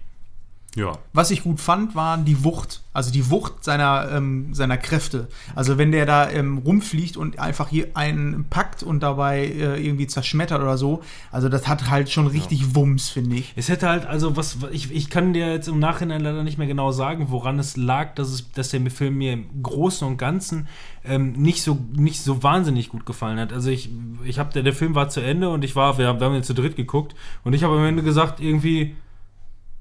Ja. 0.77 0.99
Was 1.15 1.31
ich 1.31 1.43
gut 1.43 1.59
fand, 1.59 1.95
war 1.95 2.19
die 2.19 2.45
Wucht. 2.45 2.83
Also 2.93 3.11
die 3.11 3.31
Wucht 3.31 3.65
seiner, 3.65 4.11
ähm, 4.13 4.53
seiner 4.53 4.77
Kräfte. 4.77 5.27
Also 5.55 5.79
wenn 5.79 5.91
der 5.91 6.05
da 6.05 6.31
ähm, 6.31 6.59
rumfliegt 6.59 7.17
und 7.17 7.39
einfach 7.39 7.69
hier 7.69 7.89
einen 7.95 8.45
packt 8.51 8.83
und 8.83 9.03
dabei 9.03 9.47
äh, 9.47 9.83
irgendwie 9.83 10.07
zerschmettert 10.07 10.61
oder 10.61 10.77
so. 10.77 11.03
Also 11.33 11.49
das 11.49 11.67
hat 11.67 11.91
halt 11.91 12.11
schon 12.11 12.27
richtig 12.27 12.75
Wumms, 12.75 13.09
finde 13.09 13.37
ich. 13.37 13.55
Es 13.57 13.71
hätte 13.71 13.89
halt, 13.89 14.05
also 14.05 14.37
was, 14.37 14.59
ich, 14.71 14.95
ich 14.95 15.09
kann 15.09 15.33
dir 15.33 15.51
jetzt 15.51 15.67
im 15.67 15.79
Nachhinein 15.79 16.21
leider 16.21 16.45
nicht 16.45 16.59
mehr 16.59 16.67
genau 16.67 16.93
sagen, 16.93 17.27
woran 17.31 17.59
es 17.59 17.79
lag, 17.79 18.15
dass, 18.15 18.29
es, 18.29 18.53
dass 18.53 18.69
der 18.69 18.91
Film 18.91 19.17
mir 19.17 19.33
im 19.33 19.63
Großen 19.63 20.07
und 20.07 20.19
Ganzen 20.19 20.69
ähm, 21.05 21.33
nicht, 21.33 21.63
so, 21.63 21.79
nicht 21.95 22.21
so 22.21 22.43
wahnsinnig 22.43 22.91
gut 22.91 23.07
gefallen 23.07 23.41
hat. 23.41 23.51
Also 23.51 23.71
ich, 23.71 23.89
ich 24.25 24.39
habe, 24.39 24.53
der, 24.53 24.63
der 24.63 24.75
Film 24.75 24.95
war 24.95 25.09
zu 25.09 25.21
Ende 25.21 25.49
und 25.49 25.65
ich 25.65 25.75
war, 25.75 25.97
wir 25.97 26.07
haben, 26.07 26.21
wir 26.21 26.27
haben 26.27 26.35
ihn 26.35 26.43
zu 26.43 26.55
dritt 26.55 26.77
geguckt 26.77 27.15
und 27.45 27.55
ich 27.55 27.65
habe 27.65 27.77
am 27.77 27.85
Ende 27.85 28.03
gesagt, 28.03 28.41
irgendwie, 28.41 28.95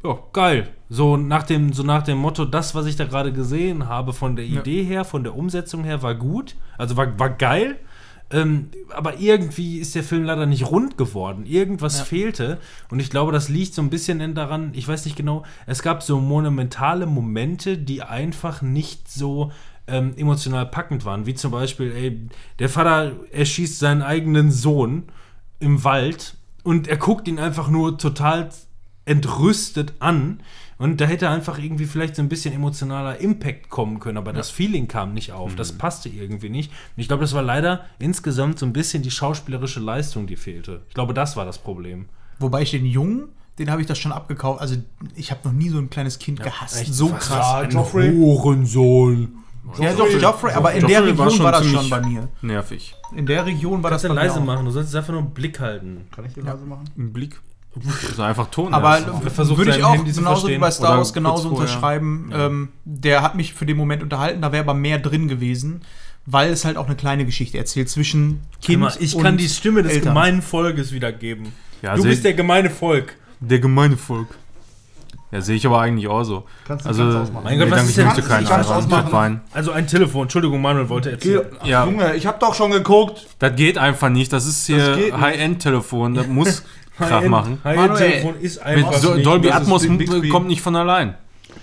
ja, 0.07 0.19
geil. 0.33 0.69
So 0.89 1.17
nach 1.17 1.43
dem, 1.43 1.73
so 1.73 1.83
nach 1.83 2.03
dem 2.03 2.17
Motto, 2.19 2.45
das, 2.45 2.75
was 2.75 2.85
ich 2.85 2.95
da 2.95 3.05
gerade 3.05 3.33
gesehen 3.33 3.87
habe, 3.87 4.13
von 4.13 4.35
der 4.35 4.45
Ja. 4.45 4.61
Idee 4.61 4.83
her, 4.83 5.03
von 5.05 5.23
der 5.23 5.35
Umsetzung 5.35 5.83
her, 5.83 6.01
war 6.03 6.15
gut. 6.15 6.55
Also 6.77 6.95
war, 6.97 7.17
war 7.19 7.29
geil. 7.29 7.77
Ähm, 8.31 8.69
aber 8.91 9.19
irgendwie 9.19 9.77
ist 9.77 9.93
der 9.93 10.03
Film 10.03 10.23
leider 10.23 10.45
nicht 10.47 10.65
rund 10.71 10.97
geworden. 10.97 11.45
Irgendwas 11.45 11.99
Ja. 11.99 12.05
fehlte. 12.05 12.59
Und 12.89 12.99
ich 12.99 13.09
glaube, 13.11 13.31
das 13.31 13.49
liegt 13.49 13.73
so 13.75 13.81
ein 13.83 13.89
bisschen 13.91 14.33
daran, 14.33 14.71
ich 14.73 14.87
weiß 14.87 15.05
nicht 15.05 15.15
genau, 15.15 15.43
es 15.67 15.83
gab 15.83 16.01
so 16.01 16.19
monumentale 16.19 17.05
Momente, 17.05 17.77
die 17.77 18.01
einfach 18.01 18.61
nicht 18.63 19.09
so 19.11 19.51
ähm, 19.87 20.13
emotional 20.17 20.65
packend 20.65 21.05
waren. 21.05 21.27
Wie 21.27 21.35
zum 21.35 21.51
Beispiel, 21.51 21.91
ey, 21.91 22.27
der 22.57 22.69
Vater 22.69 23.11
erschießt 23.31 23.77
seinen 23.77 24.01
eigenen 24.01 24.49
Sohn 24.51 25.03
im 25.59 25.83
Wald 25.83 26.35
und 26.63 26.87
er 26.87 26.97
guckt 26.97 27.27
ihn 27.27 27.37
einfach 27.37 27.69
nur 27.69 27.99
total 27.99 28.49
entrüstet 29.05 29.93
an 29.99 30.39
Und 30.77 30.99
da 30.99 31.05
hätte 31.05 31.29
einfach 31.29 31.57
irgendwie 31.57 31.85
vielleicht 31.85 32.15
so 32.15 32.21
ein 32.21 32.27
bisschen 32.27 32.53
emotionaler 32.53 33.19
Impact 33.19 33.69
kommen 33.69 33.99
können, 33.99 34.17
aber 34.17 34.33
das 34.33 34.49
Feeling 34.49 34.87
kam 34.87 35.13
nicht 35.13 35.31
auf. 35.31 35.53
Mhm. 35.53 35.55
Das 35.55 35.71
passte 35.71 36.09
irgendwie 36.09 36.49
nicht. 36.49 36.69
Und 36.69 37.01
ich 37.01 37.07
glaube, 37.07 37.21
das 37.21 37.33
war 37.33 37.41
leider 37.41 37.85
insgesamt 37.97 38.59
so 38.59 38.65
ein 38.65 38.73
bisschen 38.73 39.01
die 39.01 39.11
schauspielerische 39.11 39.79
Leistung, 39.79 40.27
die 40.27 40.35
fehlte. 40.35 40.81
Ich 40.89 40.93
glaube, 40.93 41.13
das 41.13 41.37
war 41.37 41.45
das 41.45 41.59
Problem. 41.59 42.07
Wobei 42.39 42.61
ich 42.61 42.71
den 42.71 42.85
Jungen, 42.85 43.29
den 43.57 43.71
habe 43.71 43.79
ich 43.79 43.87
das 43.87 43.97
schon 43.97 44.11
abgekauft. 44.11 44.59
Also 44.59 44.75
ich 45.15 45.31
habe 45.31 45.41
noch 45.45 45.53
nie 45.53 45.69
so 45.69 45.77
ein 45.77 45.89
kleines 45.89 46.19
Kind 46.19 46.43
gehasst. 46.43 46.81
echt, 46.81 46.93
so 46.93 47.07
krass. 47.07 47.63
ein 47.63 47.71
Joffrey. 47.71 48.11
Hurensohn. 48.11 49.33
Ja, 49.79 49.93
doch, 49.93 50.07
Joffrey, 50.09 50.51
aber 50.51 50.73
in 50.73 50.81
Joffrey 50.81 50.93
der 50.93 51.17
war 51.17 51.25
Region 51.25 51.31
schon 51.31 51.45
war 51.45 51.51
das 51.53 51.65
schon 51.65 51.89
bei 51.89 52.01
mir. 52.01 52.27
Nervig. 52.41 52.95
In 53.15 53.25
der 53.25 53.45
Region 53.45 53.81
war 53.81 53.91
Kannst 53.91 54.03
das 54.03 54.09
bei 54.09 54.15
mir 54.15 54.27
leise 54.27 54.39
machen, 54.41 54.65
du 54.65 54.71
solltest 54.71 54.95
einfach 54.95 55.13
nur 55.13 55.21
einen 55.21 55.33
Blick 55.33 55.59
halten. 55.59 56.05
Kann 56.11 56.25
ich 56.25 56.33
den 56.33 56.45
leise 56.45 56.65
machen? 56.65 56.87
Ein 56.97 57.13
Blick. 57.13 57.41
Also 58.09 58.21
einfach 58.21 58.47
Ton. 58.51 58.73
Aber 58.73 58.97
versucht 59.33 59.57
würde 59.59 59.71
ich 59.77 59.83
auch 59.83 59.93
Handy 59.95 60.11
genauso 60.11 60.47
wie 60.47 60.57
bei 60.57 60.71
Star 60.71 60.97
Wars 60.97 61.13
genauso 61.13 61.49
unterschreiben. 61.49 62.31
Ähm, 62.33 62.69
der 62.85 63.21
hat 63.21 63.35
mich 63.35 63.53
für 63.53 63.65
den 63.65 63.77
Moment 63.77 64.01
unterhalten, 64.03 64.41
da 64.41 64.51
wäre 64.51 64.63
aber 64.63 64.73
mehr 64.73 64.97
drin 64.99 65.27
gewesen, 65.27 65.81
weil 66.25 66.51
es 66.51 66.63
halt 66.65 66.77
auch 66.77 66.85
eine 66.87 66.95
kleine 66.95 67.25
Geschichte 67.25 67.57
erzählt 67.57 67.89
zwischen 67.89 68.39
Kind 68.61 68.81
mal, 68.81 68.93
ich 68.99 69.15
und 69.15 69.23
kann 69.23 69.37
die 69.37 69.49
Stimme 69.49 69.83
des 69.83 69.93
Eltern. 69.93 70.13
gemeinen 70.13 70.41
Volkes 70.41 70.91
wiedergeben. 70.91 71.47
Ja, 71.81 71.95
du 71.95 72.03
bist 72.03 72.23
der 72.23 72.33
gemeine 72.33 72.69
Volk. 72.69 73.15
Der 73.41 73.59
gemeine 73.59 73.97
Volk. 73.97 74.29
Ja, 75.31 75.41
sehe 75.41 75.55
ich 75.55 75.65
aber 75.65 75.81
eigentlich 75.81 76.07
auch 76.07 76.23
so. 76.23 76.45
Kannst 76.65 76.85
du 76.85 76.89
also, 76.89 77.03
ganz 77.03 77.15
ausmachen. 77.15 77.43
Mein 77.43 77.59
Gott, 77.59 77.67
nee, 77.67 77.71
was 77.73 77.83
ist 77.83 77.89
ich 77.89 77.95
denn- 77.95 78.05
möchte 78.05 78.21
Kannst- 78.21 78.31
keinen 78.31 78.43
ich 78.43 78.49
kann 78.49 78.61
es 78.61 78.67
heiraten. 78.69 78.85
ausmachen. 78.85 79.11
Wein. 79.11 79.41
Also 79.53 79.71
ein 79.71 79.85
Telefon. 79.87 80.21
Entschuldigung, 80.23 80.61
Manuel 80.61 80.87
wollte 80.87 81.11
erzählen. 81.11 81.45
Ja. 81.63 81.83
Junge, 81.85 82.15
ich 82.15 82.25
habe 82.25 82.37
doch 82.39 82.53
schon 82.55 82.71
geguckt. 82.71 83.27
Das 83.39 83.55
geht 83.55 83.77
einfach 83.77 84.09
nicht. 84.09 84.31
Das 84.31 84.45
ist 84.45 84.69
Das 84.69 84.97
hier. 84.97 85.19
High-End-Telefon. 85.19 86.13
Das 86.13 86.27
muss 86.27 86.63
Krach 86.97 87.23
machen. 87.27 87.59
Manuel, 87.63 87.89
High-End-Telefon 87.89 88.35
ist 88.41 88.57
einfach 88.61 88.91
Mit 88.91 88.99
so, 89.01 89.13
nicht 89.15 89.25
Dolby 89.25 89.47
das 89.47 89.57
Atmos 89.57 89.87
kommt 90.31 90.47
nicht 90.47 90.61
von 90.61 90.75
allein. 90.75 91.15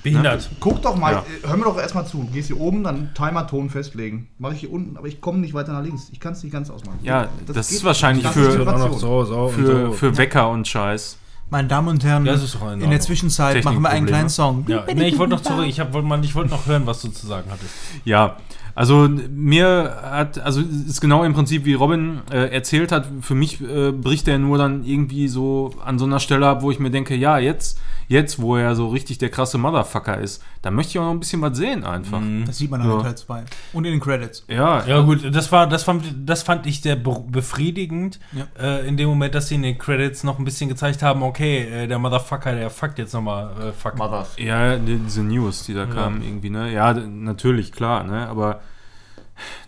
behindert. 0.03 0.51
Guck 0.61 0.83
doch 0.83 0.97
mal, 0.97 1.13
Ja. 1.13 1.19
äh, 1.21 1.47
hör 1.49 1.57
mir 1.57 1.65
doch 1.65 1.79
erstmal 1.79 2.07
zu. 2.07 2.27
Gehst 2.33 2.49
hier 2.49 2.59
oben, 2.61 2.83
dann 2.83 3.11
Timer-Ton 3.15 3.71
festlegen. 3.71 4.29
Mache 4.39 4.55
ich 4.55 4.61
hier 4.61 4.73
unten, 4.73 4.97
aber 4.97 5.07
ich 5.07 5.21
komme 5.21 5.39
nicht 5.39 5.55
weiter 5.55 5.73
nach 5.73 5.83
links. 5.83 6.09
Ich 6.13 6.19
kann 6.21 6.33
es 6.33 6.43
nicht 6.43 6.53
ganz 6.53 6.71
ausmachen. 6.71 6.99
Ja, 7.03 7.29
das 7.47 7.69
geht 7.69 7.79
ist 7.79 7.85
wahrscheinlich 7.85 8.27
für- 8.27 8.65
Das 8.65 9.01
so, 9.01 9.25
so 9.25 9.49
Für, 9.49 9.93
für 9.93 10.17
Wecker 10.17 10.49
und 10.51 10.67
Scheiß. 10.67 11.19
Meine 11.51 11.69
Damen 11.69 11.89
und 11.89 12.03
Herren, 12.03 12.25
das 12.25 12.57
in 12.81 12.89
der. 12.91 13.01
Zwischenzeit 13.01 13.63
machen 13.63 13.83
wir 13.83 13.91
einen 13.91 14.07
kleinen 14.07 14.31
Song. 14.31 14.65
Ja, 14.69 14.85
nee, 14.95 15.09
ich 15.09 15.19
wollte 15.19 15.35
noch 15.35 15.43
zurück. 15.43 15.67
Ich, 15.69 15.79
hab, 15.81 15.93
wollte 15.93 16.09
mal- 16.09 16.25
ich 16.25 16.35
wollte 16.35 16.51
noch 16.51 16.67
hören, 16.67 16.87
was 16.87 17.03
du 17.03 17.09
zu 17.09 17.27
sagen 17.27 17.45
hattest. 17.51 17.71
Ja, 18.07 18.37
also 18.75 19.09
mir 19.09 19.99
hat, 20.03 20.39
also 20.39 20.61
ist 20.61 21.01
genau 21.01 21.25
im 21.25 21.35
Prinzip 21.35 21.65
wie 21.65 21.75
Robin 21.75 22.21
äh, 22.31 22.53
erzählt 22.53 22.93
hat, 22.93 23.07
für 23.21 23.35
mich 23.35 23.61
äh, 23.61 23.93
bricht 23.93 24.29
er 24.29 24.39
nur 24.39 24.59
dann 24.59 24.85
irgendwie 24.85 25.29
so 25.29 25.75
an 25.85 25.99
so 25.99 26.07
einer 26.07 26.21
Stelle 26.21 26.47
ab, 26.47 26.63
wo 26.63 26.71
ich 26.71 26.79
mir 26.79 26.91
denke, 26.91 27.15
ja, 27.15 27.39
jetzt, 27.39 27.79
jetzt, 28.13 28.41
wo 28.41 28.57
er 28.57 28.75
so 28.77 28.89
richtig 28.89 29.19
der 29.19 29.31
krasse 29.31 29.59
Motherfucker 29.59 30.19
ist, 30.19 30.43
da 30.63 30.71
möchte 30.71 30.91
ich 30.91 30.99
auch 30.99 31.05
noch 31.05 31.11
ein 31.13 31.19
bisschen 31.21 31.41
was 31.43 31.57
sehen 31.57 31.83
einfach. 31.85 32.21
Das 32.47 32.59
sieht 32.59 32.71
man 32.71 32.81
dann 32.81 32.91
Ja. 32.91 32.97
in 32.99 33.03
Teil 33.03 33.15
2. 33.17 33.45
Und 33.73 33.85
in 33.85 33.93
den 33.93 34.01
Credits. 34.01 34.45
Ja, 34.49 34.85
Ja 34.87 35.01
gut, 35.01 35.35
das 35.35 35.51
war, 35.51 35.67
das 35.69 35.83
fand, 35.83 36.05
das 36.25 36.43
fand 36.43 36.67
ich 36.67 36.81
sehr 36.83 36.97
be- 36.97 37.25
befriedigend. 37.29 38.21
Ja. 38.33 38.47
Äh, 38.61 38.87
in 38.87 38.97
dem 38.97 39.09
Moment, 39.09 39.35
dass 39.35 39.49
sie 39.49 39.55
in 39.57 39.63
den 39.63 39.79
Credits 39.79 40.23
noch 40.25 40.39
ein 40.39 40.45
bisschen 40.45 40.69
gezeigt 40.69 41.03
haben, 41.03 41.23
okay, 41.23 41.59
äh, 41.85 41.87
der 41.89 41.99
Motherfucker, 41.99 42.55
der 42.55 42.71
fuckt 42.71 42.99
jetzt 42.99 43.15
nochmal 43.15 43.51
äh, 43.61 43.73
fuck. 43.73 43.97
Mothers. 43.99 44.29
ja, 44.39 44.77
die- 44.77 44.99
diese 44.99 45.23
News, 45.23 45.65
die 45.65 45.75
da 45.75 45.87
kamen 45.87 46.23
irgendwie, 46.23 46.51
ne? 46.51 46.73
Ja, 46.73 46.93
natürlich, 46.95 47.73
klar, 47.73 48.05
ne? 48.05 48.29
Aber 48.29 48.61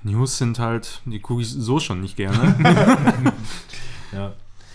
News 0.03 0.39
sind 0.39 0.59
halt, 0.59 1.01
die 1.07 1.19
gucke 1.21 1.43
ich 1.43 1.49
so 1.51 1.81
schon 1.81 2.01
nicht 2.03 2.17
gerne. 2.17 2.55
Ja. 4.13 4.33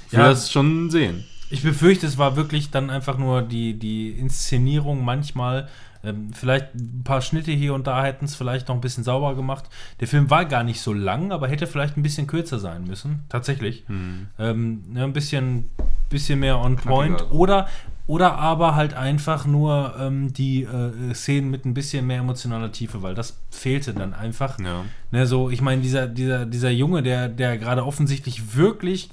Ich 0.08 0.14
will 0.14 0.20
Ja. 0.20 0.30
das 0.30 0.52
schon 0.52 0.90
sehen. 0.90 1.24
Ich 1.50 1.64
befürchte, 1.64 2.06
es 2.06 2.18
war 2.18 2.36
wirklich 2.36 2.70
dann 2.70 2.90
einfach 2.90 3.18
nur 3.18 3.42
die, 3.42 3.74
die 3.78 4.12
Inszenierung 4.12 5.04
manchmal. 5.04 5.68
Ähm, 6.02 6.32
vielleicht 6.34 6.76
ein 6.76 7.02
paar 7.04 7.22
Schnitte 7.22 7.52
hier 7.52 7.74
und 7.74 7.88
da 7.88 8.04
hätten 8.04 8.26
es 8.26 8.36
vielleicht 8.36 8.70
noch 8.70 8.76
ein 8.76 8.82
bisschen 8.82 9.04
sauber 9.04 9.36
gemacht. 9.36 9.66
Der 10.00 10.08
Film 10.08 10.30
war 10.30 10.46
gar 10.46 10.64
nicht 10.64 10.80
so 10.80 10.94
lang, 10.94 11.32
aber 11.32 11.50
hätte 11.50 11.68
vielleicht 11.68 11.98
ein 11.98 12.04
bisschen 12.04 12.28
kürzer 12.28 12.60
sein 12.60 12.86
müssen. 12.86 13.24
Tatsächlich. 13.28 13.84
Ähm, 13.90 14.84
ne, 14.94 15.04
ein 15.04 15.14
bisschen, 15.14 15.70
bisschen 16.10 16.40
mehr 16.40 16.58
on 16.60 16.78
point. 16.78 17.18
Knackiger. 17.18 17.36
Oder, 17.36 17.68
oder 18.08 18.36
aber 18.38 18.76
halt 18.76 18.94
einfach 18.94 19.46
nur 19.46 19.94
ähm, 20.00 20.32
die 20.32 20.64
äh, 20.64 21.14
Szenen 21.14 21.52
mit 21.52 21.66
ein 21.66 21.74
bisschen 21.74 22.08
mehr 22.08 22.20
emotionaler 22.20 22.72
Tiefe, 22.72 23.02
weil 23.02 23.14
das 23.14 23.38
fehlte 23.50 23.94
dann 23.94 24.14
einfach. 24.14 24.58
Ja. 24.60 24.86
Ne, 25.12 25.28
so, 25.28 25.50
ich 25.50 25.62
meine, 25.62 25.82
dieser, 25.82 26.08
dieser, 26.08 26.46
dieser 26.46 26.70
Junge, 26.70 27.04
der, 27.04 27.28
der 27.28 27.58
gerade 27.58 27.86
offensichtlich 27.86 28.56
wirklich 28.56 29.10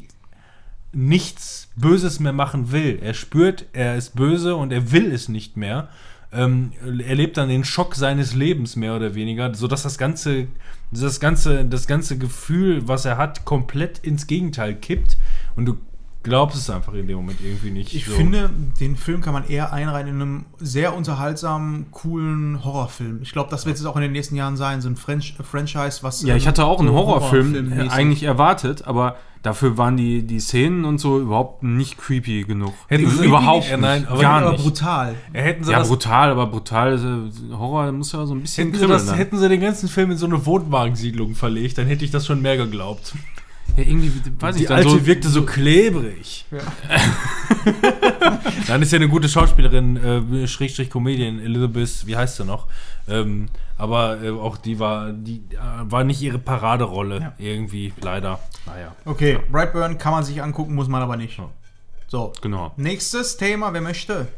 nichts 0.92 1.68
Böses 1.76 2.20
mehr 2.20 2.32
machen 2.32 2.72
will. 2.72 2.98
Er 3.02 3.14
spürt, 3.14 3.66
er 3.72 3.96
ist 3.96 4.16
böse 4.16 4.56
und 4.56 4.72
er 4.72 4.92
will 4.92 5.12
es 5.12 5.28
nicht 5.28 5.56
mehr. 5.56 5.88
Ähm, 6.32 6.72
er 6.82 7.14
lebt 7.14 7.36
dann 7.36 7.48
den 7.48 7.64
Schock 7.64 7.94
seines 7.94 8.34
Lebens 8.34 8.76
mehr 8.76 8.96
oder 8.96 9.14
weniger, 9.14 9.54
sodass 9.54 9.82
das 9.82 9.98
ganze, 9.98 10.48
das 10.90 11.20
ganze, 11.20 11.64
das 11.64 11.86
ganze 11.86 12.18
Gefühl, 12.18 12.88
was 12.88 13.04
er 13.04 13.16
hat, 13.16 13.44
komplett 13.44 13.98
ins 13.98 14.26
Gegenteil 14.26 14.74
kippt 14.74 15.16
und 15.54 15.66
du 15.66 15.78
glaubst 16.26 16.58
es 16.58 16.68
einfach 16.68 16.92
in 16.94 17.06
dem 17.06 17.16
Moment 17.18 17.38
irgendwie 17.40 17.70
nicht. 17.70 17.94
Ich 17.94 18.06
so. 18.06 18.12
finde, 18.12 18.50
den 18.80 18.96
Film 18.96 19.20
kann 19.20 19.32
man 19.32 19.48
eher 19.48 19.72
einreihen 19.72 20.08
in 20.08 20.14
einem 20.16 20.46
sehr 20.58 20.96
unterhaltsamen, 20.96 21.92
coolen 21.92 22.64
Horrorfilm. 22.64 23.20
Ich 23.22 23.30
glaube, 23.30 23.48
das 23.48 23.64
wird 23.64 23.76
es 23.76 23.86
auch 23.86 23.94
in 23.94 24.02
den 24.02 24.10
nächsten 24.12 24.34
Jahren 24.34 24.56
sein, 24.56 24.80
so 24.80 24.88
ein 24.88 24.96
French 24.96 25.36
Franchise, 25.40 26.02
was. 26.02 26.22
Ja, 26.22 26.34
ich 26.34 26.42
ähm, 26.42 26.48
hatte 26.48 26.64
auch 26.64 26.80
einen 26.80 26.90
Horrorfilm 26.90 27.54
Horrorfilmmäßig- 27.54 27.90
eigentlich 27.90 28.24
erwartet, 28.24 28.86
aber 28.86 29.16
dafür 29.46 29.78
waren 29.78 29.96
die, 29.96 30.22
die 30.26 30.40
Szenen 30.40 30.84
und 30.84 30.98
so 30.98 31.20
überhaupt 31.20 31.62
nicht 31.62 31.96
creepy 31.96 32.42
genug. 32.44 32.74
Hätten 32.88 33.08
sie- 33.08 33.24
überhaupt 33.24 33.64
Ja, 33.70 33.76
nicht. 33.76 33.82
nein, 33.82 34.06
aber- 34.08 34.20
gar 34.20 34.50
nicht. 34.50 34.62
brutal. 34.62 35.14
Ja, 35.32 35.40
hätten 35.40 35.64
sie 35.64 35.72
Ja, 35.72 35.78
das, 35.78 35.88
brutal, 35.88 36.30
aber 36.30 36.46
brutal. 36.48 36.94
äh, 36.98 37.54
Horror 37.54 37.90
muss 37.92 38.12
ja 38.12 38.26
so 38.26 38.34
ein 38.34 38.42
bisschen 38.42 38.66
hätten, 38.68 38.78
sie 38.78 38.86
das, 38.86 39.06
dann. 39.06 39.14
hätten 39.16 39.38
sie 39.38 39.48
den 39.48 39.60
ganzen 39.60 39.88
Film 39.88 40.10
in 40.10 40.16
so 40.18 40.26
eine 40.26 40.44
Wohnwagensiedlung 40.44 41.34
verlegt, 41.34 41.78
dann 41.78 41.86
hätte 41.86 42.04
ich 42.04 42.10
das 42.10 42.26
schon 42.26 42.42
mehr 42.42 42.56
geglaubt. 42.56 43.14
Ja, 43.76 43.82
irgendwie, 43.84 44.12
weiß 44.38 44.56
ich, 44.56 44.66
Die 44.66 44.68
alte 44.72 44.90
so, 44.90 45.06
wirkte 45.06 45.28
so 45.28 45.42
klebrig. 45.42 46.46
Dann 48.68 48.82
ist 48.82 48.92
ja 48.92 48.96
eine 48.96 49.08
gute 49.08 49.28
Schauspielerin, 49.28 49.96
äh, 50.42 50.46
Schrägstrich 50.46 50.90
Comedian, 50.90 51.38
Elizabeth, 51.40 52.06
wie 52.06 52.16
heißt 52.16 52.36
sie 52.36 52.44
noch? 52.44 52.66
Ähm, 53.08 53.48
aber 53.78 54.22
äh, 54.22 54.30
auch 54.30 54.56
die 54.56 54.78
war, 54.78 55.12
die 55.12 55.42
äh, 55.52 55.56
war 55.82 56.04
nicht 56.04 56.20
ihre 56.22 56.38
Paraderolle 56.38 57.20
Ja. 57.20 57.32
irgendwie, 57.38 57.92
leider. 58.00 58.38
Naja. 58.66 58.94
Okay, 59.04 59.38
Brightburn 59.50 59.98
kann 59.98 60.12
man 60.12 60.24
sich 60.24 60.42
angucken, 60.42 60.74
muss 60.74 60.88
man 60.88 61.02
aber 61.02 61.16
nicht. 61.16 61.38
Ja. 61.38 61.48
So, 62.08 62.32
Genau. 62.40 62.72
nächstes 62.76 63.36
Thema, 63.36 63.72
wer 63.72 63.80
möchte? 63.80 64.28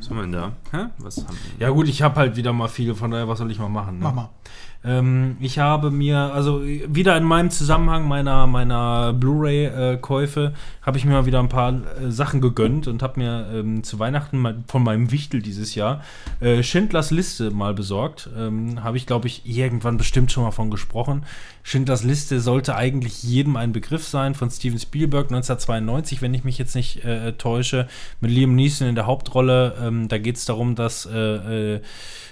Was 0.00 0.08
haben 0.10 0.16
wir 0.16 0.22
denn 0.22 0.32
da? 0.32 0.52
Hä? 0.70 0.86
Was 0.98 1.16
haben 1.18 1.36
wir? 1.56 1.66
Ja 1.66 1.72
gut, 1.72 1.88
ich 1.88 2.02
habe 2.02 2.16
halt 2.16 2.36
wieder 2.36 2.52
mal 2.52 2.68
viel, 2.68 2.94
von 2.94 3.10
daher, 3.10 3.28
was 3.28 3.38
soll 3.38 3.50
ich 3.50 3.58
mal 3.58 3.68
machen? 3.68 3.98
Ne? 3.98 4.04
Mach 4.04 4.14
mal. 4.14 4.30
Ähm, 4.84 5.36
ich 5.40 5.58
habe 5.58 5.90
mir, 5.90 6.16
also 6.16 6.62
äh, 6.62 6.86
wieder 6.88 7.16
in 7.16 7.24
meinem 7.24 7.50
Zusammenhang 7.50 8.06
meiner, 8.06 8.46
meiner 8.46 9.12
Blu-ray-Käufe, 9.12 10.54
habe 10.82 10.98
ich 10.98 11.04
mir 11.04 11.12
mal 11.12 11.26
wieder 11.26 11.40
ein 11.40 11.48
paar 11.48 11.72
äh, 11.72 12.10
Sachen 12.10 12.40
gegönnt 12.40 12.86
und 12.86 13.02
habe 13.02 13.18
mir 13.18 13.46
ähm, 13.52 13.82
zu 13.82 13.98
Weihnachten 13.98 14.38
mal 14.38 14.62
von 14.68 14.84
meinem 14.84 15.10
Wichtel 15.10 15.42
dieses 15.42 15.74
Jahr 15.74 16.04
äh, 16.40 16.62
Schindlers 16.62 17.10
Liste 17.10 17.50
mal 17.50 17.74
besorgt. 17.74 18.30
Ähm, 18.36 18.84
habe 18.84 18.96
ich, 18.96 19.06
glaube 19.06 19.26
ich, 19.26 19.42
irgendwann 19.44 19.96
bestimmt 19.96 20.30
schon 20.30 20.44
mal 20.44 20.52
von 20.52 20.70
gesprochen. 20.70 21.24
Schindlers 21.64 22.04
Liste 22.04 22.40
sollte 22.40 22.76
eigentlich 22.76 23.24
jedem 23.24 23.56
ein 23.56 23.72
Begriff 23.72 24.06
sein, 24.06 24.34
von 24.34 24.48
Steven 24.48 24.78
Spielberg 24.78 25.26
1992, 25.26 26.22
wenn 26.22 26.32
ich 26.32 26.44
mich 26.44 26.56
jetzt 26.56 26.76
nicht 26.76 27.04
äh, 27.04 27.32
täusche, 27.32 27.88
mit 28.20 28.30
Liam 28.30 28.54
Neeson 28.54 28.88
in 28.88 28.94
der 28.94 29.06
Hauptrolle. 29.06 29.74
Ähm, 29.82 30.08
da 30.08 30.18
geht 30.18 30.36
es 30.36 30.44
darum, 30.44 30.76
dass 30.76 31.08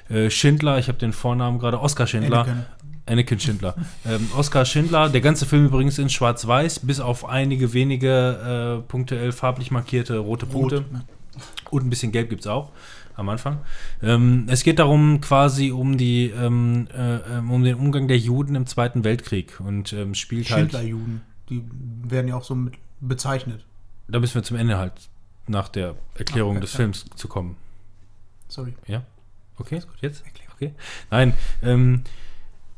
äh, 0.08 0.30
Schindler, 0.30 0.78
ich 0.78 0.88
habe 0.88 0.98
den 0.98 1.12
Vornamen 1.12 1.58
gerade, 1.58 1.80
Oskar 1.80 2.06
Schindler, 2.06 2.42
Anakin. 2.42 2.64
Anakin 3.06 3.40
Schindler. 3.40 3.74
ähm, 4.06 4.28
Oskar 4.36 4.64
Schindler, 4.64 5.08
der 5.08 5.20
ganze 5.20 5.46
Film 5.46 5.66
übrigens 5.66 5.98
in 5.98 6.08
Schwarz-Weiß, 6.08 6.80
bis 6.80 7.00
auf 7.00 7.24
einige 7.24 7.72
wenige 7.72 8.82
äh, 8.82 8.88
punktuell 8.88 9.32
farblich 9.32 9.70
markierte 9.70 10.18
rote 10.18 10.46
Punkte. 10.46 10.76
Rot. 10.76 10.86
Und 11.70 11.86
ein 11.86 11.90
bisschen 11.90 12.12
Gelb 12.12 12.30
gibt 12.30 12.42
es 12.42 12.46
auch 12.46 12.70
am 13.16 13.28
Anfang. 13.28 13.60
Ähm, 14.02 14.46
es 14.48 14.62
geht 14.62 14.78
darum 14.78 15.20
quasi 15.20 15.70
um 15.70 15.96
die 15.96 16.26
ähm, 16.30 16.86
äh, 16.94 17.16
ähm, 17.16 17.50
um 17.50 17.64
den 17.64 17.76
Umgang 17.76 18.08
der 18.08 18.18
Juden 18.18 18.54
im 18.54 18.66
Zweiten 18.66 19.04
Weltkrieg 19.04 19.58
und 19.60 19.92
ähm, 19.92 20.14
spielt 20.14 20.50
halt. 20.50 20.72
Schindlerjuden. 20.72 21.22
Die 21.48 21.62
werden 22.04 22.28
ja 22.28 22.36
auch 22.36 22.44
so 22.44 22.54
mit 22.54 22.74
bezeichnet. 23.00 23.64
Da 24.08 24.20
müssen 24.20 24.34
wir 24.34 24.42
zum 24.42 24.56
Ende 24.56 24.78
halt 24.78 24.92
nach 25.46 25.68
der 25.68 25.94
Erklärung 26.14 26.52
Okay, 26.52 26.60
des 26.60 26.72
ja. 26.72 26.76
Films 26.78 27.04
zu 27.14 27.28
kommen. 27.28 27.56
Sorry. 28.48 28.74
Ja? 28.86 29.02
Okay, 29.58 29.80
gut, 29.80 29.96
jetzt? 30.00 30.24
Okay. 30.54 30.72
Nein, 31.10 31.34
ähm, 31.62 32.02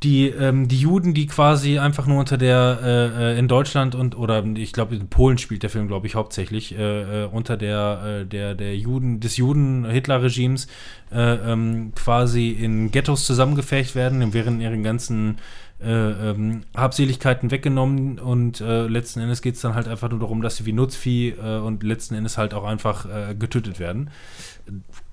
die, 0.04 0.28
ähm, 0.28 0.68
die 0.68 0.78
Juden, 0.78 1.12
die 1.12 1.26
quasi 1.26 1.78
einfach 1.78 2.06
nur 2.06 2.20
unter 2.20 2.38
der, 2.38 2.78
äh, 2.82 3.32
äh, 3.32 3.38
in 3.38 3.48
Deutschland 3.48 3.96
und, 3.96 4.16
oder 4.16 4.44
ich 4.44 4.72
glaube, 4.72 4.94
in 4.94 5.08
Polen 5.08 5.38
spielt 5.38 5.64
der 5.64 5.70
Film, 5.70 5.88
glaube 5.88 6.06
ich, 6.06 6.14
hauptsächlich, 6.14 6.76
äh, 6.78 7.24
äh, 7.24 7.26
unter 7.26 7.56
der, 7.56 8.20
äh, 8.22 8.26
der, 8.26 8.54
der 8.54 8.76
Juden, 8.76 9.18
des 9.18 9.36
Juden-Hitler-Regimes 9.38 10.68
äh, 11.10 11.52
ähm, 11.52 11.92
quasi 11.96 12.50
in 12.50 12.92
Ghettos 12.92 13.26
zusammengefecht 13.26 13.96
werden, 13.96 14.32
während 14.32 14.62
ihren 14.62 14.84
ganzen 14.84 15.38
äh, 15.80 15.90
ähm, 15.90 16.62
Habseligkeiten 16.76 17.50
weggenommen 17.50 18.18
und 18.20 18.60
letzten 18.60 19.20
Endes 19.20 19.42
geht 19.42 19.54
es 19.54 19.60
dann 19.60 19.74
halt 19.74 19.86
einfach 19.86 20.10
nur 20.10 20.18
darum, 20.18 20.42
dass 20.42 20.56
sie 20.56 20.66
wie 20.66 20.72
Nutzvieh 20.72 21.34
und 21.34 21.84
letzten 21.84 22.16
Endes 22.16 22.36
halt 22.36 22.52
auch 22.52 22.64
einfach 22.64 23.06
getötet 23.38 23.78
werden. 23.78 24.10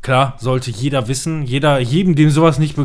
Klar, 0.06 0.36
sollte 0.38 0.70
jeder 0.70 1.08
wissen, 1.08 1.42
jeder, 1.42 1.80
jedem, 1.80 2.14
dem 2.14 2.30
sowas 2.30 2.60
nicht 2.60 2.76
be 2.76 2.84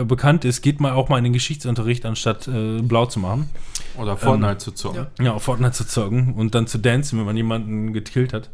äh, 0.00 0.04
bekannt 0.04 0.44
ist, 0.44 0.62
geht 0.62 0.80
mal 0.80 0.92
auch 0.92 1.08
mal 1.08 1.18
in 1.18 1.24
den 1.24 1.32
Geschichtsunterricht, 1.32 2.06
anstatt 2.06 2.46
äh, 2.46 2.80
blau 2.80 3.06
zu 3.06 3.18
machen. 3.18 3.50
Oder 3.98 4.16
Fortnite 4.16 4.58
zu 4.58 4.70
zocken. 4.70 5.08
Ja, 5.20 5.32
auf 5.32 5.42
Fortnite 5.42 5.72
zu 5.72 5.84
zocken 5.84 6.34
und 6.34 6.54
dann 6.54 6.68
zu 6.68 6.78
dancen, 6.78 7.18
wenn 7.18 7.26
man 7.26 7.36
jemanden 7.36 7.92
gekillt 7.92 8.32
hat. 8.32 8.50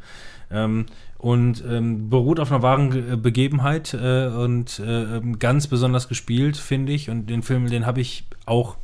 Ähm, 0.51 0.87
und 1.19 1.63
ähm, 1.69 2.09
beruht 2.09 2.41
auf 2.41 2.51
einer 2.51 2.63
wahren 2.63 2.91
Ge- 2.91 3.17
Begebenheit 3.17 3.93
äh, 3.93 4.29
und 4.29 4.79
äh, 4.79 5.17
ähm, 5.19 5.39
ganz 5.39 5.67
besonders 5.67 6.09
gespielt, 6.09 6.57
finde 6.57 6.93
ich. 6.95 7.11
Und 7.11 7.27
den 7.29 7.43
Film, 7.43 7.69
den 7.69 7.85
habe 7.85 8.01
ich 8.01 8.25
auch. 8.47 8.79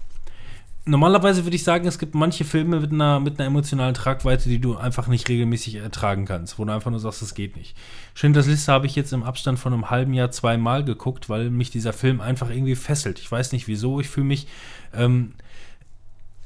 Normalerweise 0.84 1.44
würde 1.44 1.54
ich 1.54 1.62
sagen, 1.62 1.86
es 1.86 2.00
gibt 2.00 2.16
manche 2.16 2.44
Filme 2.44 2.80
mit 2.80 2.90
einer, 2.90 3.20
mit 3.20 3.38
einer 3.38 3.46
emotionalen 3.46 3.94
Tragweite, 3.94 4.48
die 4.48 4.58
du 4.58 4.76
einfach 4.76 5.06
nicht 5.06 5.28
regelmäßig 5.28 5.76
ertragen 5.76 6.24
kannst, 6.24 6.58
wo 6.58 6.64
du 6.64 6.72
einfach 6.72 6.90
nur 6.90 6.98
sagst, 6.98 7.22
das 7.22 7.34
geht 7.34 7.56
nicht. 7.56 7.76
Schindlers 8.14 8.48
Liste 8.48 8.72
habe 8.72 8.86
ich 8.86 8.96
jetzt 8.96 9.12
im 9.12 9.22
Abstand 9.22 9.60
von 9.60 9.72
einem 9.72 9.90
halben 9.90 10.12
Jahr 10.12 10.32
zweimal 10.32 10.84
geguckt, 10.84 11.28
weil 11.28 11.50
mich 11.50 11.70
dieser 11.70 11.92
Film 11.92 12.20
einfach 12.20 12.50
irgendwie 12.50 12.74
fesselt. 12.74 13.20
Ich 13.20 13.30
weiß 13.30 13.52
nicht 13.52 13.68
wieso, 13.68 14.00
ich 14.00 14.08
fühle 14.08 14.26
mich 14.26 14.48
ähm, 14.92 15.34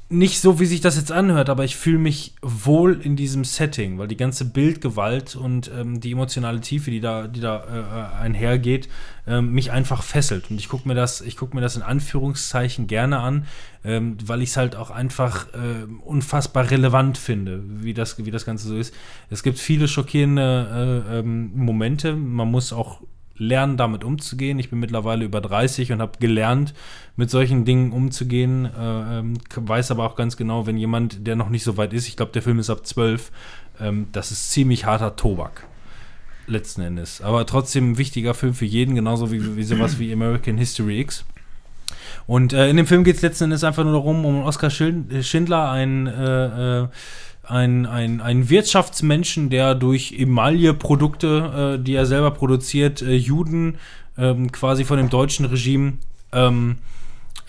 nicht 0.09 0.39
so, 0.39 0.59
wie 0.61 0.65
sich 0.65 0.79
das 0.79 0.95
jetzt 0.95 1.11
anhört, 1.11 1.49
aber 1.49 1.65
ich 1.65 1.75
fühle 1.75 1.97
mich 1.97 2.33
wohl 2.41 3.01
in 3.01 3.17
diesem 3.17 3.43
Setting, 3.43 3.97
weil 3.97 4.07
die 4.07 4.15
ganze 4.15 4.45
Bildgewalt 4.45 5.35
und 5.35 5.69
ähm, 5.77 5.99
die 5.99 6.13
emotionale 6.13 6.61
Tiefe, 6.61 6.91
die 6.91 7.01
da, 7.01 7.27
die 7.27 7.41
da 7.41 8.13
äh, 8.15 8.21
einhergeht, 8.21 8.87
ähm, 9.27 9.51
mich 9.51 9.71
einfach 9.71 10.03
fesselt. 10.03 10.49
Und 10.49 10.59
ich 10.61 10.69
gucke 10.69 10.87
mir 10.87 10.95
das, 10.95 11.21
mir 11.53 11.61
das 11.61 11.75
in 11.75 11.81
Anführungszeichen 11.81 12.87
gerne 12.87 13.19
an, 13.19 13.47
ähm, 13.83 14.17
weil 14.23 14.41
ich 14.41 14.51
es 14.51 14.57
halt 14.57 14.77
auch 14.77 14.91
einfach 14.91 15.47
äh, 15.53 15.83
unfassbar 16.05 16.71
relevant 16.71 17.17
finde, 17.17 17.61
wie 17.65 17.93
das, 17.93 18.17
wie 18.17 18.31
das 18.31 18.45
Ganze 18.45 18.69
so 18.69 18.77
ist. 18.77 18.93
Es 19.29 19.43
gibt 19.43 19.59
viele 19.59 19.89
schockierende 19.89 21.03
äh, 21.09 21.19
ähm, 21.19 21.51
Momente. 21.53 22.15
Man 22.15 22.49
muss 22.49 22.71
auch 22.71 23.01
lernen, 23.37 23.77
damit 23.77 24.03
umzugehen. 24.03 24.59
Ich 24.59 24.69
bin 24.69 24.79
mittlerweile 24.79 25.25
über 25.25 25.41
30 25.41 25.91
und 25.91 26.01
habe 26.01 26.19
gelernt, 26.19 26.73
mit 27.15 27.29
solchen 27.29 27.65
Dingen 27.65 27.91
umzugehen. 27.91 28.65
Äh, 28.65 29.19
ähm, 29.19 29.33
weiß 29.55 29.91
aber 29.91 30.05
auch 30.05 30.15
ganz 30.15 30.37
genau, 30.37 30.67
wenn 30.67 30.77
jemand, 30.77 31.25
der 31.25 31.35
noch 31.35 31.49
nicht 31.49 31.63
so 31.63 31.77
weit 31.77 31.93
ist, 31.93 32.07
ich 32.07 32.15
glaube, 32.15 32.31
der 32.31 32.41
Film 32.41 32.59
ist 32.59 32.69
ab 32.69 32.85
12, 32.85 33.31
ähm, 33.79 34.07
das 34.11 34.31
ist 34.31 34.51
ziemlich 34.51 34.85
harter 34.85 35.15
Tobak. 35.15 35.67
Letzten 36.47 36.81
Endes. 36.81 37.21
Aber 37.21 37.45
trotzdem 37.45 37.91
ein 37.91 37.97
wichtiger 37.97 38.33
Film 38.33 38.53
für 38.53 38.65
jeden, 38.65 38.95
genauso 38.95 39.31
wie, 39.31 39.57
wie 39.57 39.63
sowas 39.63 39.99
wie 39.99 40.13
American 40.13 40.57
History 40.57 41.01
X. 41.01 41.25
Und 42.25 42.53
äh, 42.53 42.69
in 42.69 42.77
dem 42.77 42.87
Film 42.87 43.03
geht 43.03 43.17
es 43.17 43.21
letzten 43.21 43.45
Endes 43.45 43.63
einfach 43.63 43.83
nur 43.83 43.93
darum, 43.93 44.25
um 44.25 44.43
Oskar 44.43 44.69
Schind- 44.69 45.25
Schindler, 45.25 45.71
ein 45.71 46.07
äh, 46.07 46.81
äh, 46.83 46.87
ein, 47.47 47.85
ein, 47.85 48.21
ein 48.21 48.49
Wirtschaftsmenschen, 48.49 49.49
der 49.49 49.75
durch 49.75 50.13
Emaille-Produkte, 50.17 51.77
äh, 51.79 51.83
die 51.83 51.95
er 51.95 52.05
selber 52.05 52.31
produziert, 52.31 53.01
äh, 53.01 53.15
Juden 53.15 53.77
ähm, 54.17 54.51
quasi 54.51 54.83
von 54.83 54.97
dem 54.97 55.09
deutschen 55.09 55.45
Regime 55.45 55.93
ähm, 56.31 56.77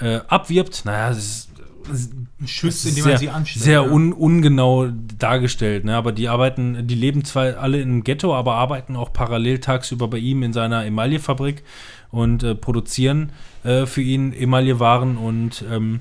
äh, 0.00 0.20
abwirbt. 0.28 0.84
Naja, 0.84 1.10
es 1.10 1.18
ist, 1.18 2.12
Schützt, 2.44 2.86
indem 2.86 3.04
sehr, 3.04 3.12
man 3.12 3.18
sie 3.18 3.28
anstellt. 3.30 3.64
sehr 3.64 3.82
ja. 3.82 3.90
un, 3.90 4.12
ungenau 4.12 4.88
dargestellt. 5.18 5.84
Ne? 5.84 5.96
Aber 5.96 6.12
die 6.12 6.28
arbeiten, 6.28 6.86
die 6.86 6.94
leben 6.94 7.24
zwar 7.24 7.56
alle 7.56 7.80
in 7.80 7.90
einem 7.90 8.04
Ghetto, 8.04 8.34
aber 8.34 8.54
arbeiten 8.54 8.94
auch 8.94 9.12
parallel 9.12 9.58
tagsüber 9.58 10.08
bei 10.08 10.18
ihm 10.18 10.42
in 10.42 10.52
seiner 10.52 10.84
Emaillefabrik 10.84 11.62
und 12.10 12.42
äh, 12.42 12.54
produzieren 12.54 13.32
äh, 13.64 13.86
für 13.86 14.02
ihn 14.02 14.32
Emaillewaren 14.32 15.16
und 15.16 15.64
ähm, 15.70 16.00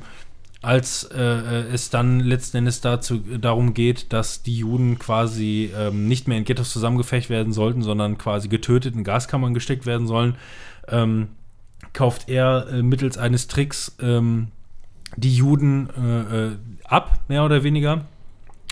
als 0.62 1.04
äh, 1.04 1.22
äh, 1.22 1.74
es 1.74 1.90
dann 1.90 2.20
letzten 2.20 2.58
Endes 2.58 2.82
dazu, 2.82 3.18
darum 3.20 3.74
geht, 3.74 4.12
dass 4.12 4.42
die 4.42 4.58
Juden 4.58 4.98
quasi 4.98 5.72
ähm, 5.78 6.08
nicht 6.08 6.28
mehr 6.28 6.38
in 6.38 6.46
Ghettos 6.46 6.72
zusammengefecht 6.72 7.30
werden 7.30 7.54
sollten, 7.54 7.84
sondern 7.84 8.18
quasi 8.18 8.48
getötet 8.48 8.96
in 8.96 9.04
Gaskammern 9.04 9.54
gesteckt 9.54 9.86
werden 9.86 10.08
sollen, 10.08 10.36
ähm, 10.88 11.30
kauft 11.94 12.30
er 12.30 12.68
äh, 12.70 12.82
mittels 12.82 13.18
eines 13.18 13.48
Tricks 13.48 13.96
ähm, 14.02 14.48
die 15.16 15.36
Juden 15.36 15.90
äh, 15.96 16.46
äh, 16.48 16.52
ab, 16.86 17.20
mehr 17.28 17.46
oder 17.46 17.64
weniger, 17.64 18.06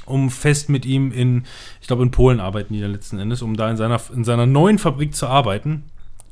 um 0.06 0.30
fest 0.30 0.70
mit 0.70 0.86
ihm 0.86 1.12
in, 1.12 1.44
ich 1.82 1.88
glaube 1.88 2.04
in 2.04 2.12
Polen 2.12 2.40
arbeiten 2.40 2.74
die 2.74 2.82
dann 2.82 2.92
letzten 2.92 3.20
Endes, 3.20 3.42
um 3.42 3.56
da 3.56 3.70
in 3.70 3.78
seiner, 3.78 4.02
in 4.14 4.24
seiner 4.24 4.46
neuen 4.46 4.80
Fabrik 4.80 5.16
zu 5.16 5.28
arbeiten. 5.28 5.84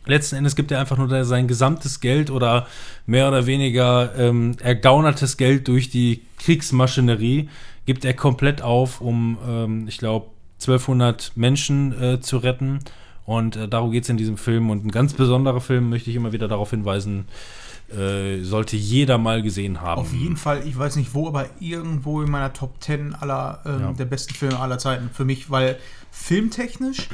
Letzten 0.06 0.36
Endes 0.36 0.56
gibt 0.56 0.72
er 0.72 0.80
einfach 0.80 0.98
nur 0.98 1.24
sein 1.26 1.48
gesamtes 1.48 2.00
Geld 2.00 2.30
oder 2.30 2.68
mehr 3.06 3.28
oder 3.28 3.46
weniger 3.46 4.14
ähm, 4.18 4.56
ergaunertes 4.62 5.38
Geld 5.38 5.68
durch 5.68 5.90
die 5.90 6.22
Kriegsmaschinerie, 6.40 7.50
gibt 7.86 8.06
er 8.06 8.14
komplett 8.14 8.62
auf, 8.62 9.02
um, 9.02 9.38
ähm, 9.48 9.88
ich 9.88 9.98
glaube, 9.98 10.28
1200 10.60 11.34
Menschen 11.36 12.02
äh, 12.02 12.20
zu 12.22 12.38
retten. 12.38 12.80
Und 13.26 13.56
äh, 13.56 13.68
darum 13.68 13.92
geht 13.92 14.04
es 14.04 14.10
in 14.10 14.18
diesem 14.18 14.38
Film. 14.38 14.70
Und 14.70 14.86
ein 14.86 14.92
ganz 14.92 15.14
besonderer 15.14 15.62
Film, 15.62 15.90
möchte 15.90 16.10
ich 16.10 16.16
immer 16.16 16.34
wieder 16.34 16.48
darauf 16.48 16.72
hinweisen, 16.72 17.26
äh, 17.90 18.42
sollte 18.42 18.76
jeder 18.76 19.18
mal 19.18 19.42
gesehen 19.42 19.82
haben. 19.82 20.02
Auf 20.02 20.14
jeden 20.14 20.38
Fall, 20.38 20.66
ich 20.66 20.78
weiß 20.78 20.96
nicht 20.96 21.14
wo, 21.14 21.28
aber 21.28 21.48
irgendwo 21.60 22.22
in 22.22 22.32
meiner 22.32 22.52
Top 22.52 22.82
10 22.82 23.16
aller 23.16 23.62
ähm, 23.66 23.80
Ja. 23.82 23.94
der 23.94 24.06
besten 24.06 24.34
Filme 24.34 24.60
aller 24.60 24.78
Zeiten 24.80 25.10
für 25.14 25.26
mich, 25.26 25.50
weil 25.50 25.78
filmtechnisch, 26.16 27.10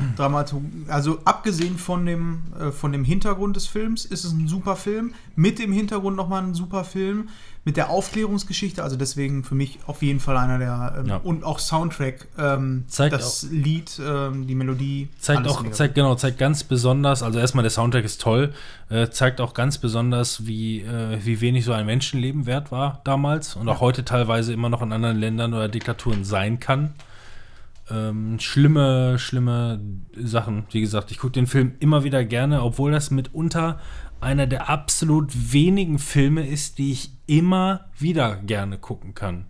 also 0.90 1.20
abgesehen 1.24 1.78
von 1.78 2.06
dem, 2.06 2.42
äh, 2.60 2.72
von 2.72 2.92
dem 2.92 3.06
Hintergrund 3.06 3.56
des 3.56 3.66
Films, 3.66 4.04
ist 4.04 4.26
es 4.26 4.34
ein 4.34 4.50
super 4.50 4.76
Film. 4.76 5.14
Mit 5.38 5.58
dem 5.58 5.72
Hintergrund 5.72 6.18
nochmal 6.18 6.44
ein 6.44 6.54
super 6.54 6.84
Film. 6.84 7.30
Mit 7.64 7.78
der 7.78 7.90
Aufklärungsgeschichte, 7.90 8.84
also 8.84 8.98
deswegen 8.98 9.46
für 9.46 9.56
mich 9.56 9.80
auf 9.88 10.02
jeden 10.02 10.20
Fall 10.20 10.36
einer 10.36 10.60
der. 10.60 10.96
Ähm, 11.00 11.06
Ja. 11.08 11.18
Und 11.24 11.46
auch 11.46 11.60
Soundtrack, 11.60 12.28
ähm, 12.38 12.84
Zeigt 12.88 13.14
das 13.14 13.48
Lied, 13.50 14.02
ähm, 14.06 14.48
die 14.48 14.56
Melodie. 14.56 15.08
Zeigt 15.18 15.48
auch, 15.48 15.62
mega 15.62 15.74
zeigt, 15.74 15.96
genau, 15.96 16.16
zeigt 16.16 16.38
ganz 16.38 16.66
besonders, 16.66 17.24
also 17.24 17.40
erstmal 17.40 17.64
der 17.64 17.72
Soundtrack 17.72 18.04
ist 18.04 18.20
toll, 18.20 18.54
äh, 18.90 19.10
zeigt 19.10 19.40
auch 19.40 19.54
ganz 19.54 19.78
besonders, 19.78 20.46
wie, 20.46 20.82
äh, 20.82 21.20
wie 21.24 21.40
wenig 21.40 21.64
so 21.64 21.72
ein 21.72 21.86
Menschenleben 21.86 22.46
wert 22.46 22.72
war 22.72 23.00
damals 23.06 23.56
und 23.56 23.70
auch 23.70 23.80
heute 23.80 24.04
teilweise 24.04 24.52
immer 24.52 24.68
noch 24.68 24.82
in 24.82 24.92
anderen 24.92 25.18
Ländern 25.18 25.54
oder 25.54 25.70
Diktaturen 25.70 26.26
sein 26.26 26.60
kann. 26.60 26.94
Ähm, 27.92 28.40
schlimme, 28.40 29.18
schlimme 29.20 29.80
Sachen. 30.16 30.66
Wie 30.72 30.82
gesagt, 30.82 31.12
ich 31.12 31.18
gucke 31.18 31.34
den 31.34 31.48
Film 31.48 31.74
immer 31.80 32.04
wieder 32.04 32.24
gerne, 32.24 32.62
obwohl 32.64 32.92
das 32.92 33.12
mitunter 33.12 33.80
einer 34.22 34.48
der 34.48 34.70
absolut 34.70 35.54
wenigen 35.54 35.98
Filme 35.98 36.48
ist, 36.48 36.78
die 36.78 36.92
ich 36.92 37.12
immer 37.26 37.86
wieder 37.98 38.36
gerne 38.36 38.78
gucken 38.78 39.14
kann. 39.14 39.46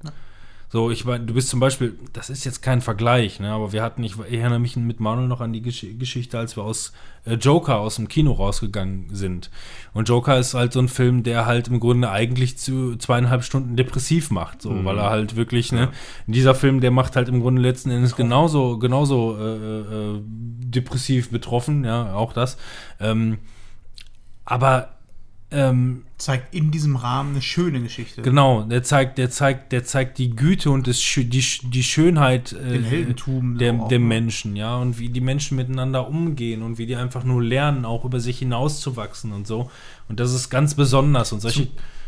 So, 0.71 0.91
ich 0.91 1.03
meine, 1.03 1.25
du 1.25 1.33
bist 1.33 1.49
zum 1.49 1.59
Beispiel, 1.59 1.97
das 2.13 2.29
ist 2.29 2.45
jetzt 2.45 2.61
kein 2.61 2.81
Vergleich, 2.81 3.39
ne, 3.39 3.49
aber 3.49 3.73
wir 3.73 3.81
hatten, 3.81 4.03
ich, 4.03 4.13
ich 4.29 4.37
erinnere 4.37 4.59
mich 4.59 4.75
mit 4.75 4.99
Manuel 4.99 5.27
noch 5.27 5.41
an 5.41 5.51
die 5.51 5.63
Gesch 5.63 5.83
Geschichte, 5.97 6.37
als 6.37 6.55
wir 6.57 6.63
aus 6.63 6.93
äh, 7.25 7.33
Joker 7.33 7.79
aus 7.79 7.95
dem 7.95 8.07
Kino 8.07 8.33
rausgegangen 8.33 9.07
sind. 9.11 9.49
Und 9.93 10.09
Joker 10.09 10.37
ist 10.37 10.53
halt 10.53 10.73
so 10.73 10.79
ein 10.79 10.87
Film, 10.87 11.23
der 11.23 11.47
halt 11.47 11.69
im 11.69 11.79
Grunde 11.79 12.11
eigentlich 12.11 12.59
zu 12.59 12.95
zweieinhalb 12.97 13.43
Stunden 13.43 13.77
depressiv 13.77 14.29
macht, 14.29 14.61
so, 14.61 14.85
weil 14.85 14.99
er 14.99 15.09
halt 15.09 15.35
wirklich, 15.35 15.71
ne, 15.71 15.89
dieser 16.27 16.53
Film, 16.53 16.81
der 16.81 16.91
macht 16.91 17.15
halt 17.15 17.29
im 17.29 17.41
Grunde 17.41 17.63
letzten 17.63 17.89
Endes 17.89 18.15
genauso, 18.15 18.77
genauso 18.77 19.37
äh, 19.39 19.79
äh, 19.79 20.21
depressiv 20.23 21.31
betroffen, 21.31 21.83
ja, 21.83 22.13
auch 22.13 22.31
das. 22.31 22.57
Ähm, 22.99 23.39
aber 24.45 24.98
ähm, 25.51 26.03
Zeigt 26.17 26.53
in 26.53 26.69
diesem 26.69 26.95
Rahmen 26.95 27.31
eine 27.31 27.41
schöne 27.41 27.81
Geschichte. 27.81 28.21
Genau, 28.21 28.63
der 28.63 28.83
zeigt, 28.83 29.17
der 29.17 29.31
zeigt, 29.31 29.71
der 29.71 29.85
zeigt 29.85 30.17
die 30.17 30.35
Güte 30.35 30.69
und 30.69 30.85
das, 30.85 31.01
die, 31.01 31.27
die 31.29 31.83
Schönheit 31.83 32.51
äh, 32.51 32.73
Den 32.73 32.83
Heldentum 32.83 33.57
der, 33.57 33.73
der 33.73 33.99
ne? 33.99 34.05
Menschen, 34.05 34.55
ja, 34.55 34.75
und 34.77 34.99
wie 34.99 35.09
die 35.09 35.21
Menschen 35.21 35.55
miteinander 35.55 36.07
umgehen 36.07 36.61
und 36.61 36.77
wie 36.77 36.85
die 36.85 36.97
einfach 36.97 37.23
nur 37.23 37.41
lernen, 37.41 37.85
auch 37.85 38.03
über 38.05 38.19
sich 38.19 38.39
hinauszuwachsen 38.39 39.31
und 39.31 39.47
so. 39.47 39.71
Und 40.07 40.19
das 40.19 40.33
ist 40.33 40.49
ganz 40.49 40.75
besonders. 40.75 41.31
Und 41.31 41.39
solche 41.39 41.67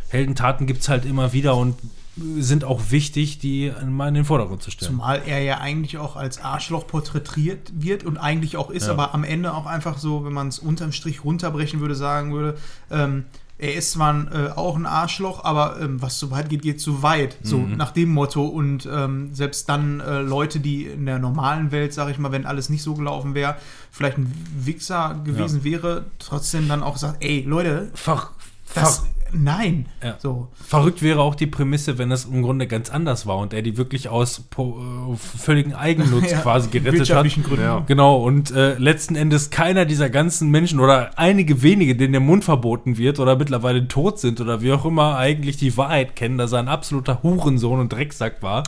Heldentaten 0.10 0.68
gibt 0.68 0.82
es 0.82 0.90
halt 0.90 1.06
immer 1.06 1.32
wieder 1.32 1.56
und 1.56 1.76
sind 2.18 2.64
auch 2.66 2.92
wichtig, 2.92 3.40
die 3.40 3.72
mal 3.90 4.10
in 4.10 4.16
den 4.16 4.26
Vordergrund 4.26 4.62
zu 4.62 4.70
stellen. 4.72 4.92
Zumal 4.92 5.22
er 5.26 5.42
ja 5.42 5.60
eigentlich 5.60 5.98
auch 5.98 6.16
als 6.18 6.42
Arschloch 6.44 6.86
porträtiert 6.88 7.72
wird 7.74 8.04
und 8.04 8.18
eigentlich 8.18 8.58
auch 8.58 8.70
ist, 8.70 8.88
Ja. 8.88 8.94
aber 8.94 9.14
am 9.14 9.24
Ende 9.24 9.54
auch 9.54 9.66
einfach 9.66 9.98
so, 9.98 10.26
wenn 10.26 10.34
man 10.34 10.50
es 10.50 10.60
unterm 10.60 10.92
Strich 10.92 11.24
runterbrechen 11.24 11.80
würde, 11.80 11.96
sagen 11.96 12.34
würde, 12.34 12.58
ähm, 12.90 13.26
er 13.58 13.76
ist 13.76 13.92
zwar 13.92 14.12
ein, 14.14 14.28
äh, 14.34 14.50
auch 14.56 14.76
ein 14.76 14.88
Arschloch, 14.88 15.44
aber 15.46 15.80
ähm, 15.80 16.02
was 16.02 16.18
zu 16.18 16.32
weit 16.32 16.50
geht, 16.50 16.64
geht 16.64 16.82
zu 16.82 17.04
weit. 17.04 17.38
So 17.44 17.60
Mhm. 17.60 17.78
nach 17.78 17.92
dem 17.92 18.10
Motto. 18.10 18.44
Und 18.46 18.90
ähm, 18.92 19.34
selbst 19.36 19.70
dann 19.70 20.00
äh, 20.00 20.20
Leute, 20.22 20.60
die 20.60 20.86
in 20.88 21.06
der 21.06 21.20
normalen 21.20 21.72
Welt, 21.72 21.94
sag 21.94 22.10
ich 22.10 22.18
mal, 22.18 22.32
wenn 22.32 22.48
alles 22.48 22.70
nicht 22.70 22.82
so 22.82 22.96
gelaufen 22.96 23.36
wäre, 23.36 23.56
vielleicht 23.92 24.18
ein 24.18 24.34
Wichser 24.58 25.22
gewesen 25.24 25.64
wäre, 25.64 26.06
trotzdem 26.18 26.68
dann 26.68 26.82
auch 26.82 26.98
sagt, 26.98 27.24
ey, 27.24 27.44
Leute, 27.48 27.92
Fach, 27.94 28.32
das, 28.74 29.04
nein. 29.34 29.86
Ja. 30.04 30.16
So. 30.20 30.48
Verrückt 30.54 31.02
wäre 31.02 31.20
auch 31.22 31.36
die 31.36 31.48
Prämisse, 31.48 31.98
wenn 31.98 32.10
das 32.10 32.26
im 32.26 32.42
Grunde 32.42 32.68
ganz 32.68 32.90
anders 32.90 33.26
war 33.28 33.38
und 33.38 33.54
er 33.54 33.62
die 33.62 33.78
wirklich 33.78 34.10
aus 34.10 34.42
po- 34.50 34.80
äh, 35.14 35.18
völligen 35.18 35.74
Eigennutz 35.74 36.32
Ja, 36.32 36.40
quasi 36.42 36.70
gerettet 36.70 37.10
hat. 37.14 37.26
Gründen. 37.26 37.62
Ja. 37.62 37.84
Genau, 37.88 38.18
und 38.24 38.52
äh, 38.52 38.76
letzten 38.78 39.16
Endes 39.16 39.50
keiner 39.50 39.86
dieser 39.86 40.10
ganzen 40.10 40.50
Menschen 40.50 40.80
oder 40.80 41.12
einige 41.18 41.62
wenige, 41.62 41.96
denen 41.96 42.14
der 42.14 42.22
Mund 42.22 42.44
verboten 42.44 42.98
wird 42.98 43.20
oder 43.20 43.36
mittlerweile 43.36 43.88
tot 43.88 44.20
sind 44.20 44.40
oder 44.42 44.62
wie 44.62 44.72
auch 44.72 44.86
immer 44.86 45.18
eigentlich 45.18 45.58
die 45.58 45.76
Wahrheit 45.78 46.16
kennen, 46.16 46.38
dass 46.38 46.52
er 46.52 46.60
ein 46.60 46.68
absoluter 46.68 47.24
Hurensohn 47.24 47.80
und 47.80 47.92
Drecksack 47.94 48.42
war 48.44 48.64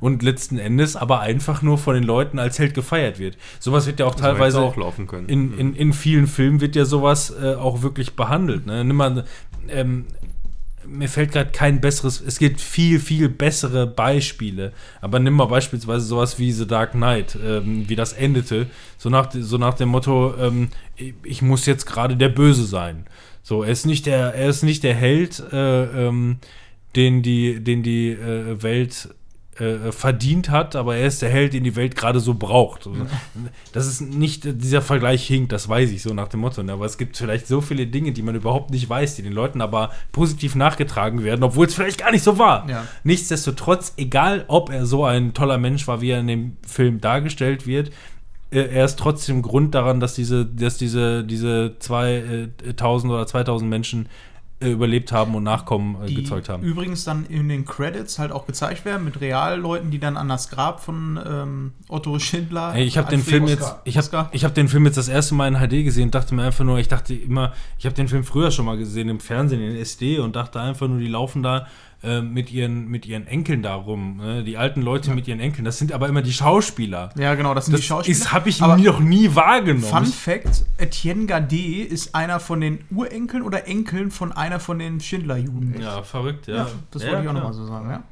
und 0.00 0.22
letzten 0.22 0.58
Endes 0.58 0.96
aber 0.96 1.20
einfach 1.20 1.60
nur 1.60 1.76
von 1.76 1.94
den 1.94 2.04
Leuten 2.04 2.38
als 2.38 2.58
Held 2.58 2.72
gefeiert 2.72 3.18
wird. 3.18 3.36
Sowas 3.60 3.86
wird 3.86 4.00
ja 4.00 4.06
auch 4.06 4.14
teilweise 4.14 4.60
auch 4.60 4.76
laufen 4.76 5.06
können. 5.06 5.28
in, 5.28 5.58
in, 5.58 5.74
in 5.74 5.92
vielen 5.92 6.26
Filmen 6.26 6.60
wird 6.62 6.74
ja 6.76 6.86
sowas 6.86 7.30
äh, 7.42 7.54
auch 7.56 7.82
wirklich 7.82 8.16
behandelt. 8.16 8.64
Ne? 8.66 8.84
Nimm 8.84 8.96
mal, 8.96 9.24
ähm, 9.68 10.06
mir 10.86 11.08
fällt 11.08 11.32
gerade 11.32 11.50
kein 11.50 11.80
besseres, 11.80 12.20
es 12.20 12.38
gibt 12.38 12.60
viel, 12.60 12.98
viel 12.98 13.28
bessere 13.28 13.86
Beispiele. 13.86 14.72
Aber 15.00 15.18
nimm 15.18 15.34
mal 15.34 15.46
beispielsweise 15.46 16.04
sowas 16.04 16.38
wie 16.38 16.52
The 16.52 16.66
Dark 16.66 16.92
Knight, 16.92 17.38
ähm, 17.44 17.88
wie 17.88 17.96
das 17.96 18.12
endete. 18.12 18.66
So 18.98 19.10
nach, 19.10 19.30
so 19.32 19.58
nach 19.58 19.74
dem 19.74 19.90
Motto, 19.90 20.34
ähm, 20.38 20.68
ich, 20.96 21.42
muss 21.42 21.66
jetzt 21.66 21.86
gerade 21.86 22.16
der 22.16 22.28
Böse 22.28 22.64
sein. 22.64 23.06
So, 23.42 23.62
er 23.62 23.70
ist 23.70 23.86
nicht 23.86 24.06
der, 24.06 24.34
er 24.34 24.48
ist 24.48 24.62
nicht 24.62 24.82
der 24.84 24.94
Held, 24.94 25.42
äh, 25.52 26.06
ähm, 26.06 26.38
den 26.94 27.22
die, 27.22 27.62
den 27.62 27.82
die 27.82 28.10
äh, 28.10 28.62
Welt 28.62 29.08
äh, 29.58 29.92
verdient 29.92 30.48
hat, 30.48 30.76
aber 30.76 30.96
er 30.96 31.06
ist 31.06 31.20
der 31.20 31.28
Held, 31.28 31.52
den 31.52 31.64
die 31.64 31.76
Welt 31.76 31.94
gerade 31.94 32.20
so 32.20 32.32
braucht. 32.34 32.86
Also, 32.86 33.06
Das 33.72 33.86
ist 33.86 34.00
nicht, 34.00 34.44
dieser 34.44 34.80
Vergleich 34.80 35.26
hinkt, 35.26 35.52
das 35.52 35.68
weiß 35.68 35.90
ich 35.90 36.02
so 36.02 36.14
nach 36.14 36.28
dem 36.28 36.40
Motto. 36.40 36.62
Ne? 36.62 36.72
Aber 36.72 36.86
es 36.86 36.96
gibt 36.96 37.18
vielleicht 37.18 37.46
so 37.46 37.60
viele 37.60 37.86
Dinge, 37.86 38.12
die 38.12 38.22
man 38.22 38.34
überhaupt 38.34 38.70
nicht 38.70 38.88
weiß, 38.88 39.16
die 39.16 39.22
den 39.22 39.32
Leuten 39.32 39.60
aber 39.60 39.90
positiv 40.10 40.54
nachgetragen 40.54 41.22
werden, 41.22 41.42
obwohl 41.42 41.66
es 41.66 41.74
vielleicht 41.74 41.98
gar 41.98 42.12
nicht 42.12 42.24
so 42.24 42.38
war. 42.38 42.68
Ja. 42.68 42.86
Nichtsdestotrotz, 43.04 43.92
egal 43.98 44.44
ob 44.48 44.70
er 44.70 44.86
so 44.86 45.04
ein 45.04 45.34
toller 45.34 45.58
Mensch 45.58 45.86
war, 45.86 46.00
wie 46.00 46.10
er 46.10 46.20
in 46.20 46.28
dem 46.28 46.56
Film 46.66 47.02
dargestellt 47.02 47.66
wird, 47.66 47.90
äh, 48.50 48.60
er 48.60 48.86
ist 48.86 48.98
trotzdem 48.98 49.42
Grund 49.42 49.74
daran, 49.74 50.00
dass 50.00 50.14
diese, 50.14 50.46
dass 50.46 50.78
diese, 50.78 51.24
diese 51.24 51.76
2000 51.78 53.12
oder 53.12 53.26
2000 53.26 53.68
Menschen 53.68 54.06
äh, 54.06 54.08
überlebt 54.70 55.12
haben 55.12 55.34
und 55.34 55.42
Nachkommen 55.42 55.96
äh, 56.02 56.06
Die 56.06 56.14
gezeugt 56.14 56.48
haben. 56.48 56.62
übrigens 56.62 57.04
dann 57.04 57.26
in 57.26 57.48
den 57.48 57.64
Credits 57.64 58.18
halt 58.18 58.32
auch 58.32 58.46
gezeigt 58.46 58.84
werden 58.84 59.04
mit 59.04 59.20
Realleuten, 59.20 59.90
die 59.90 59.98
dann 59.98 60.16
an 60.16 60.28
das 60.28 60.48
Grab 60.50 60.80
von 60.80 61.18
ähm, 61.26 61.72
Otto 61.88 62.18
Schindler. 62.18 62.74
Ey, 62.74 62.84
ich 62.84 62.98
habe 62.98 63.10
den 63.10 63.22
Film 63.22 63.44
Oscar- 63.44 63.52
jetzt, 63.54 63.74
ich 63.84 63.96
habe 63.98 64.28
ich 64.32 64.44
hab 64.44 64.54
den 64.54 64.68
Film 64.68 64.84
jetzt 64.86 64.96
das 64.98 65.08
erste 65.08 65.34
Mal 65.34 65.48
in 65.48 65.54
HD 65.56 65.84
gesehen 65.84 66.04
und 66.04 66.14
dachte 66.14 66.34
mir 66.34 66.42
einfach 66.44 66.64
nur, 66.64 66.78
ich 66.78 66.88
dachte 66.88 67.14
immer, 67.14 67.52
ich 67.78 67.84
habe 67.86 67.94
den 67.94 68.08
Film 68.08 68.24
früher 68.24 68.50
schon 68.50 68.66
mal 68.66 68.76
gesehen 68.78 69.08
im 69.08 69.20
Fernsehen 69.20 69.60
in 69.62 69.76
SD 69.76 70.18
und 70.18 70.36
dachte 70.36 70.60
einfach 70.60 70.88
nur, 70.88 70.98
die 70.98 71.08
laufen 71.08 71.42
da 71.42 71.66
äh, 72.02 72.20
mit 72.20 72.50
ihren 72.50 72.88
mit 72.88 73.06
ihren 73.06 73.26
Enkeln 73.26 73.62
da 73.62 73.74
rum, 73.74 74.16
ne? 74.16 74.42
die 74.44 74.56
alten 74.56 74.82
Leute 74.82 75.12
mit 75.14 75.28
ihren 75.28 75.40
Enkeln. 75.40 75.64
Das 75.64 75.78
sind 75.78 75.92
aber 75.92 76.08
immer 76.08 76.22
die 76.22 76.32
Schauspieler. 76.32 77.10
Ja, 77.16 77.34
genau, 77.34 77.54
das 77.54 77.66
sind 77.66 77.72
die 77.74 77.78
Das 77.80 77.86
Schauspieler. 77.86 78.16
ist 78.18 78.32
habe 78.32 78.48
ich 78.48 78.60
Aber 78.62 78.76
noch 78.76 79.00
nie 79.00 79.34
wahrgenommen. 79.34 79.84
Fun 79.84 80.06
Fact: 80.06 80.64
Etienne 80.78 81.26
Gade 81.26 81.84
ist 81.84 82.14
einer 82.14 82.40
von 82.40 82.60
den 82.60 82.84
Urenkeln 82.90 83.42
oder 83.42 83.66
Enkeln 83.68 84.10
von 84.10 84.32
einer 84.32 84.58
von 84.60 84.78
den 84.78 85.00
Schindler-Juden. 85.00 85.80
ja, 85.80 86.02
verrückt, 86.02 86.46
ja. 86.48 86.56
Ja, 86.56 86.68
das 86.90 87.02
Ja, 87.04 87.08
wollte 87.10 87.22
ich 87.22 87.28
auch 87.28 87.32
nochmal 87.34 87.52
so 87.52 87.66
sagen, 87.66 87.90
ja. 87.90 88.02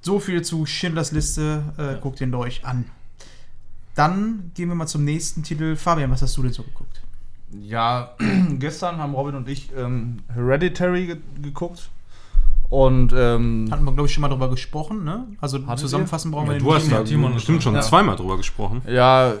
So 0.00 0.20
viel 0.20 0.42
zu 0.42 0.66
Schindlers 0.66 1.12
Liste, 1.12 1.62
äh, 1.78 2.00
guckt 2.00 2.20
ihn 2.20 2.32
euch 2.34 2.64
an. 2.64 2.84
Dann 3.96 4.52
gehen 4.54 4.68
wir 4.68 4.74
mal 4.76 4.86
zum 4.86 5.04
nächsten 5.04 5.42
Titel. 5.42 5.74
Fabian, 5.74 6.10
was 6.10 6.22
hast 6.22 6.36
du 6.36 6.42
denn 6.42 6.52
so 6.52 6.62
geguckt? 6.62 7.02
Ja, 7.62 8.14
gestern 8.58 8.98
haben 8.98 9.14
Robin 9.14 9.34
und 9.34 9.48
ich 9.48 9.70
ähm, 9.76 10.18
Hereditary 10.32 11.06
ge 11.06 11.16
geguckt. 11.42 11.90
Und 12.68 13.12
ähm, 13.16 13.68
Hatten 13.70 13.84
wir, 13.84 13.92
glaube 13.92 14.06
ich, 14.08 14.12
schon 14.14 14.22
mal 14.22 14.28
drüber 14.28 14.50
gesprochen, 14.50 15.04
ne? 15.04 15.26
Also 15.40 15.58
zusammenfassen 15.76 16.30
brauchen 16.32 16.46
wir 16.48 16.54
Ja, 16.54 16.58
den 16.58 16.64
du 16.66 16.74
hast 16.74 16.82
nicht 16.82 16.92
da 16.92 16.96
mehr. 16.98 17.04
Timon 17.04 17.34
bestimmt 17.34 17.62
schon 17.62 17.74
Ja. 17.74 17.80
zweimal 17.82 18.16
drüber 18.16 18.36
gesprochen. 18.36 18.82
ja, 18.88 19.34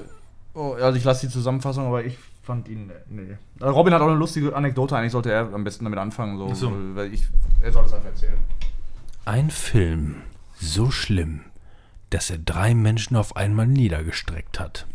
oh, 0.54 0.74
also 0.80 0.96
ich 0.96 1.04
lasse 1.04 1.26
die 1.26 1.32
Zusammenfassung, 1.32 1.86
aber 1.86 2.04
ich 2.04 2.16
fand 2.44 2.68
ihn. 2.68 2.90
Nee. 3.10 3.36
Also 3.60 3.74
Robin 3.74 3.92
hat 3.92 4.00
auch 4.00 4.06
eine 4.06 4.14
lustige 4.16 4.54
Anekdote, 4.54 4.96
eigentlich 4.96 5.10
sollte 5.12 5.32
er 5.32 5.52
am 5.52 5.64
besten 5.64 5.84
damit 5.84 5.98
anfangen. 5.98 6.38
So, 6.38 6.48
Ach 6.52 6.54
so. 6.54 6.72
weil 6.94 7.12
ich, 7.12 7.24
er 7.60 7.72
soll 7.72 7.84
es 7.84 7.92
einfach 7.92 8.06
erzählen. 8.08 8.36
Ein 9.24 9.50
Film 9.50 10.16
so 10.60 10.92
schlimm, 10.92 11.40
dass 12.10 12.30
er 12.30 12.38
drei 12.38 12.74
Menschen 12.74 13.16
auf 13.16 13.34
einmal 13.34 13.66
niedergestreckt 13.66 14.60
hat. 14.60 14.86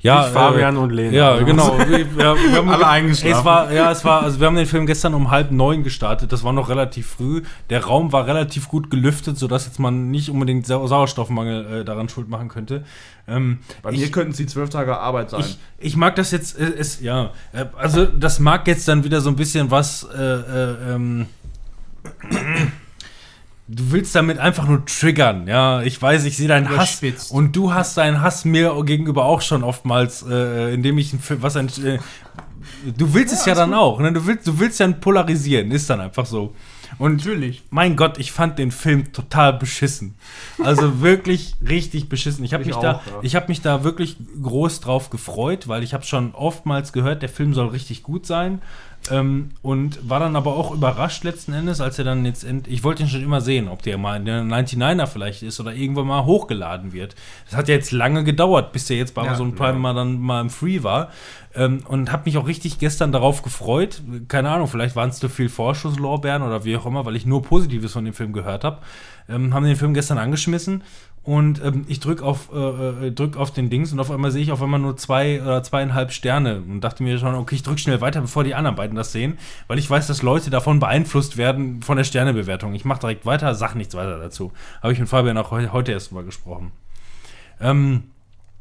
Ja, 0.00 0.26
Ich, 0.26 0.32
Fabian 0.32 0.76
äh, 0.76 0.78
und 0.78 0.90
Lena. 0.90 1.12
Ja, 1.12 1.42
genau. 1.42 1.78
Wir, 1.78 1.88
wir, 1.88 2.16
wir 2.16 2.52
haben 2.56 2.68
Alle 2.68 2.86
eingeschlafen. 2.86 3.38
Es 3.38 3.44
war, 3.44 3.72
ja, 3.72 3.90
es 3.90 4.04
war, 4.04 4.22
also 4.22 4.40
wir 4.40 4.46
haben 4.46 4.56
den 4.56 4.66
Film 4.66 4.86
gestern 4.86 5.14
um 5.14 5.30
halb 5.30 5.50
neun 5.50 5.82
gestartet. 5.82 6.32
Das 6.32 6.44
war 6.44 6.52
noch 6.52 6.68
relativ 6.68 7.06
früh. 7.06 7.42
Der 7.70 7.84
Raum 7.84 8.12
war 8.12 8.26
relativ 8.26 8.68
gut 8.68 8.90
gelüftet, 8.90 9.38
sodass 9.38 9.66
jetzt 9.66 9.78
man 9.78 10.10
nicht 10.10 10.30
unbedingt 10.30 10.66
Sau 10.66 10.86
Sauerstoffmangel 10.86 11.80
äh, 11.80 11.84
daran 11.84 12.08
schuld 12.08 12.28
machen 12.28 12.48
könnte. 12.48 12.84
Ähm, 13.28 13.60
Bei 13.82 13.92
mir 13.92 14.10
könnten 14.10 14.32
es 14.32 14.36
die 14.36 14.46
zwölf 14.46 14.70
Tage 14.70 14.98
Arbeit 14.98 15.30
sein. 15.30 15.40
ich, 15.40 15.58
ich 15.78 15.96
mag 15.96 16.16
das 16.16 16.32
jetzt, 16.32 16.58
äh, 16.58 16.70
ist, 16.70 17.00
ja, 17.00 17.30
äh, 17.52 17.66
also 17.76 18.04
das 18.04 18.40
mag 18.40 18.66
jetzt 18.66 18.88
dann 18.88 19.04
wieder 19.04 19.20
so 19.20 19.30
ein 19.30 19.36
bisschen 19.36 19.70
was, 19.70 20.06
äh, 20.14 20.22
äh, 20.22 20.94
ähm, 20.94 21.26
du 23.74 23.90
willst 23.90 24.14
damit 24.14 24.38
einfach 24.38 24.66
nur 24.66 24.84
triggern, 24.84 25.46
ja, 25.46 25.82
ich 25.82 26.00
weiß, 26.00 26.24
ich 26.24 26.36
sehe 26.36 26.48
deinen 26.48 26.68
Hass 26.68 27.00
und 27.30 27.56
du 27.56 27.72
hast 27.72 27.96
deinen 27.96 28.20
Hass 28.20 28.44
mir 28.44 28.74
gegenüber 28.84 29.24
auch 29.24 29.40
schon 29.40 29.64
oftmals, 29.64 30.24
äh, 30.28 30.74
indem 30.74 30.98
ich, 30.98 31.14
was 31.40 31.56
ein, 31.56 31.68
äh, 31.82 31.98
du 32.96 33.14
willst 33.14 33.32
es 33.32 33.46
ja 33.46 33.54
dann 33.54 33.72
auch, 33.72 33.98
ne? 33.98 34.12
du 34.12 34.26
willst, 34.26 34.46
du 34.46 34.58
willst 34.58 34.78
ja 34.80 34.88
polarisieren, 34.88 35.70
ist 35.70 35.88
dann 35.88 36.00
einfach 36.00 36.26
so. 36.26 36.54
Und 36.98 37.16
Natürlich. 37.16 37.62
mein 37.70 37.96
Gott, 37.96 38.18
ich 38.18 38.32
fand 38.32 38.58
den 38.58 38.70
Film 38.70 39.14
total 39.14 39.54
beschissen. 39.54 40.14
Also 40.62 41.00
wirklich 41.00 41.54
richtig 41.66 42.10
beschissen. 42.10 42.44
Ich 42.44 42.52
habe 42.52 42.62
Ich 42.62 42.68
mich 42.68 42.76
auch, 42.76 42.82
da, 42.82 42.92
ja. 42.92 43.00
ich 43.22 43.34
habe 43.34 43.48
mich 43.48 43.62
da 43.62 43.82
wirklich 43.82 44.18
groß 44.42 44.80
drauf 44.80 45.08
gefreut, 45.08 45.68
weil 45.68 45.82
ich 45.82 45.94
habe 45.94 46.04
schon 46.04 46.34
oftmals 46.34 46.92
gehört, 46.92 47.22
der 47.22 47.30
Film 47.30 47.54
soll 47.54 47.68
richtig 47.68 48.02
gut 48.02 48.26
sein. 48.26 48.60
Ähm, 49.10 49.50
und 49.62 50.08
war 50.08 50.20
dann 50.20 50.36
aber 50.36 50.54
auch 50.54 50.70
überrascht 50.72 51.24
letzten 51.24 51.52
Endes, 51.52 51.80
als 51.80 51.98
er 51.98 52.04
dann 52.04 52.24
jetzt 52.24 52.44
end 52.44 52.68
ich 52.68 52.84
wollte 52.84 53.02
ihn 53.02 53.08
schon 53.08 53.22
immer 53.22 53.40
sehen, 53.40 53.68
ob 53.68 53.82
der 53.82 53.98
mal 53.98 54.16
in 54.16 54.24
der 54.24 54.42
99er 54.42 55.06
vielleicht 55.06 55.42
ist 55.42 55.58
oder 55.58 55.74
irgendwann 55.74 56.06
mal 56.06 56.24
hochgeladen 56.24 56.92
wird. 56.92 57.16
Das 57.46 57.56
hat 57.56 57.68
ja 57.68 57.74
jetzt 57.74 57.90
lange 57.90 58.22
gedauert, 58.22 58.72
bis 58.72 58.86
der 58.86 58.96
jetzt 58.96 59.14
bei 59.14 59.22
Ja, 59.22 59.28
Amazon 59.28 59.54
Prime 59.56 59.78
mal 59.78 59.94
dann 59.94 60.20
mal 60.20 60.40
im 60.40 60.50
Free 60.50 60.82
war. 60.84 61.10
Ähm, 61.54 61.80
und 61.86 62.12
habe 62.12 62.22
mich 62.26 62.38
auch 62.38 62.46
richtig 62.46 62.78
gestern 62.78 63.12
darauf 63.12 63.42
gefreut. 63.42 64.02
Keine 64.28 64.50
Ahnung, 64.50 64.68
vielleicht 64.68 64.94
waren 64.94 65.10
es 65.10 65.18
zu 65.18 65.28
viel 65.28 65.48
Vorschusslorbeeren 65.48 66.42
oder 66.42 66.64
wie 66.64 66.76
auch 66.76 66.86
immer, 66.86 67.04
weil 67.04 67.16
ich 67.16 67.26
nur 67.26 67.42
Positives 67.42 67.92
von 67.92 68.04
dem 68.04 68.14
Film 68.14 68.32
gehört 68.32 68.64
habe. 68.64 68.78
Ähm, 69.28 69.52
haben 69.52 69.64
den 69.64 69.76
Film 69.76 69.94
gestern 69.94 70.18
angeschmissen 70.18 70.82
und 71.24 71.62
ähm, 71.64 71.84
ich 71.86 72.00
drück 72.00 72.20
auf, 72.20 72.50
äh, 72.52 73.06
äh, 73.06 73.12
drück 73.12 73.36
auf 73.36 73.52
den 73.52 73.70
Dings 73.70 73.92
und 73.92 74.00
auf 74.00 74.10
einmal 74.10 74.32
sehe 74.32 74.42
ich 74.42 74.50
auf 74.50 74.60
einmal 74.60 74.80
nur 74.80 74.96
zwei 74.96 75.40
oder 75.40 75.62
zweieinhalb 75.62 76.12
Sterne 76.12 76.56
und 76.56 76.80
dachte 76.80 77.04
mir 77.04 77.16
schon, 77.18 77.34
okay, 77.36 77.54
ich 77.54 77.62
drück 77.62 77.78
schnell 77.78 78.00
weiter, 78.00 78.20
bevor 78.20 78.42
die 78.42 78.56
anderen 78.56 78.74
beiden 78.74 78.96
das 78.96 79.12
sehen, 79.12 79.38
weil 79.68 79.78
ich 79.78 79.88
weiß, 79.88 80.08
dass 80.08 80.22
Leute 80.22 80.50
davon 80.50 80.80
beeinflusst 80.80 81.36
werden 81.36 81.82
von 81.82 81.96
der 81.96 82.04
Sternebewertung. 82.04 82.74
Ich 82.74 82.84
mache 82.84 83.00
direkt 83.00 83.24
weiter, 83.24 83.54
sag 83.54 83.74
nichts 83.76 83.94
weiter 83.94 84.18
dazu. 84.18 84.52
Habe 84.82 84.92
ich 84.92 84.98
mit 84.98 85.08
Fabian 85.08 85.38
auch 85.38 85.52
heu 85.52 85.68
heute 85.68 85.92
erst 85.92 86.10
drüber 86.10 86.24
gesprochen. 86.24 86.72
Ähm, 87.60 88.04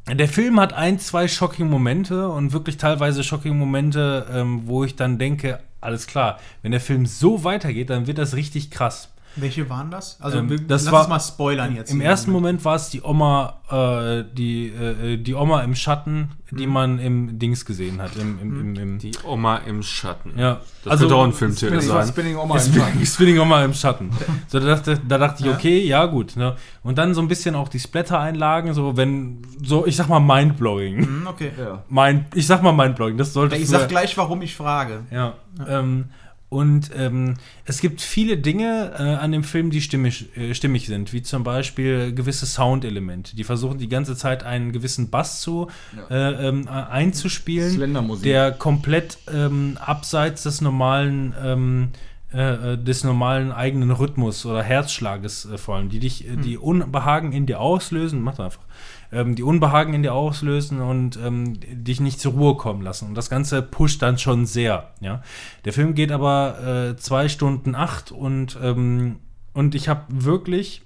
der 0.07 0.27
Film 0.27 0.59
hat 0.59 0.73
ein, 0.73 0.99
zwei 0.99 1.27
shocking 1.27 1.67
Momente 1.67 2.29
und 2.29 2.53
wirklich 2.53 2.77
teilweise 2.77 3.23
shocking 3.23 3.57
Momente, 3.57 4.27
ähm, 4.31 4.63
wo 4.65 4.83
ich 4.83 4.95
dann 4.95 5.17
denke, 5.17 5.59
alles 5.79 6.05
klar, 6.05 6.39
wenn 6.61 6.71
der 6.71 6.81
Film 6.81 7.07
so 7.07 7.43
weitergeht, 7.43 7.89
dann 7.89 8.05
wird 8.05 8.19
das 8.19 8.35
richtig 8.35 8.69
krass. 8.69 9.09
Welche 9.37 9.69
waren 9.69 9.89
das? 9.91 10.17
Also, 10.19 10.39
Ähm, 10.39 10.49
das 10.67 10.83
lass 10.83 10.91
war- 10.91 10.99
uns 11.01 11.09
mal 11.09 11.19
spoilern 11.19 11.75
jetzt. 11.75 11.91
Im 11.91 12.01
ersten 12.01 12.31
Moment 12.31 12.63
war 12.65 12.75
es 12.75 12.89
die 12.89 13.01
Oma, 13.01 13.61
äh, 13.71 14.25
die, 14.33 14.67
äh, 14.67 15.17
die 15.17 15.33
Oma 15.35 15.61
im 15.61 15.73
Schatten, 15.75 16.31
die 16.51 16.67
man 16.67 16.99
im 16.99 17.39
Dings 17.39 17.63
gesehen 17.65 18.01
hat. 18.01 18.15
Im, 18.17 18.39
im, 18.41 18.59
im, 18.59 18.75
im, 18.75 18.97
Die 18.99 19.13
Oma 19.23 19.57
im 19.65 19.83
Schatten. 19.83 20.33
ja, 20.37 20.59
Das 20.83 20.99
könnte 20.99 21.15
auch 21.15 21.23
ein 21.23 21.31
Filmtitel 21.31 21.67
Spinning, 21.81 21.87
sein. 21.87 22.07
Spinning 22.09 22.35
Oma 22.37 22.55
im 22.55 22.59
Spinning, 22.61 22.81
Schatten. 22.87 23.05
Spinning 23.05 23.39
Oma 23.39 23.63
im 23.63 23.73
Schatten. 23.73 24.11
So, 24.47 24.59
da 24.59 24.65
dachte, 24.65 24.99
da 25.07 25.17
dachte 25.17 25.43
ich, 25.43 25.45
Ja. 25.49 25.53
okay, 25.55 25.79
ja 25.85 26.05
gut. 26.07 26.35
Ne? 26.35 26.55
Und 26.83 26.97
dann 26.97 27.13
so 27.13 27.21
ein 27.21 27.29
bisschen 27.29 27.55
auch 27.55 27.69
die 27.69 27.79
Splatter-Einlagen, 27.79 28.73
so 28.73 28.97
wenn, 28.97 29.41
so, 29.63 29.85
ich 29.85 29.95
sag 29.95 30.09
mal 30.09 30.19
mindblowing. 30.19 31.05
Hm, 31.05 31.27
okay. 31.27 31.51
Ja. 31.57 31.83
Mind, 31.87 32.25
ich 32.35 32.45
sag 32.47 32.61
mal 32.63 32.73
mindblowing, 32.73 33.17
das 33.17 33.31
sollte 33.31 33.55
Ich 33.55 33.69
sag 33.69 33.87
gleich, 33.87 34.17
warum 34.17 34.41
ich 34.41 34.53
frage. 34.55 35.05
Ja. 35.09 35.35
Ähm, 35.67 36.05
und 36.51 36.91
ähm, 36.97 37.35
es 37.63 37.79
gibt 37.79 38.01
viele 38.01 38.37
Dinge 38.37 38.91
äh, 38.99 39.03
an 39.03 39.31
dem 39.31 39.45
Film, 39.45 39.69
die 39.69 39.79
stimmig, 39.79 40.35
äh, 40.35 40.53
stimmig 40.53 40.85
sind, 40.85 41.13
wie 41.13 41.21
zum 41.21 41.45
Beispiel 41.45 42.13
gewisse 42.13 42.45
Soundelemente. 42.45 43.37
Die 43.37 43.45
versuchen 43.45 43.77
die 43.77 43.87
ganze 43.87 44.17
Zeit 44.17 44.43
einen 44.43 44.73
gewissen 44.73 45.09
Bass 45.09 45.39
zu 45.39 45.69
äh, 46.09 46.49
ähm, 46.49 46.67
äh, 46.67 46.71
einzuspielen, 46.71 48.19
der 48.21 48.51
komplett 48.51 49.17
ähm, 49.33 49.77
abseits 49.79 50.43
des 50.43 50.59
normalen 50.59 51.33
ähm, 51.41 51.89
äh, 52.33 52.73
äh, 52.73 52.77
des 52.77 53.03
normalen 53.03 53.51
eigenen 53.51 53.91
Rhythmus 53.91 54.45
oder 54.45 54.63
Herzschlages 54.63 55.49
vor 55.57 55.75
allem, 55.75 55.89
die 55.89 55.99
dich, 55.99 56.25
äh, 56.25 56.37
die 56.37 56.57
Unbehagen 56.57 57.33
in 57.33 57.45
dir 57.45 57.59
auslösen, 57.59 58.21
mach 58.21 58.35
doch 58.35 58.45
einfach, 58.45 58.63
ähm, 59.11 59.35
die 59.35 59.43
Unbehagen 59.43 59.93
in 59.93 60.03
dir 60.03 60.13
auslösen 60.13 60.81
und 60.81 61.17
ähm, 61.17 61.59
dich 61.59 61.99
nicht 61.99 62.19
zur 62.19 62.33
Ruhe 62.33 62.55
kommen 62.55 62.81
lassen. 62.81 63.09
Und 63.09 63.15
das 63.15 63.29
Ganze 63.29 63.61
pusht 63.61 64.01
dann 64.01 64.17
schon 64.17 64.45
sehr. 64.45 64.93
Ja? 65.01 65.21
Der 65.65 65.73
Film 65.73 65.93
geht 65.93 66.11
aber 66.11 66.91
äh, 66.91 66.97
zwei 66.97 67.27
Stunden 67.27 67.75
acht 67.75 68.11
und, 68.11 68.57
ähm, 68.61 69.19
und 69.53 69.75
ich 69.75 69.89
habe 69.89 70.05
wirklich 70.09 70.81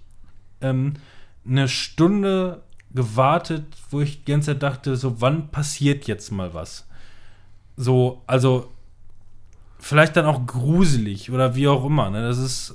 ähm, 0.61 0.93
eine 1.47 1.67
Stunde 1.67 2.63
gewartet, 2.93 3.65
wo 3.91 4.01
ich 4.01 4.23
die 4.23 4.31
ganze 4.31 4.51
Zeit 4.53 4.63
dachte, 4.63 4.95
so 4.95 5.21
wann 5.21 5.49
passiert 5.49 6.07
jetzt 6.07 6.31
mal 6.31 6.53
was? 6.53 6.87
So, 7.77 8.23
also 8.25 8.71
vielleicht 9.77 10.15
dann 10.15 10.25
auch 10.25 10.47
gruselig 10.47 11.29
oder 11.29 11.55
wie 11.55 11.67
auch 11.67 11.85
immer. 11.85 12.09
Ne? 12.09 12.21
Das 12.21 12.37
ist, 12.37 12.73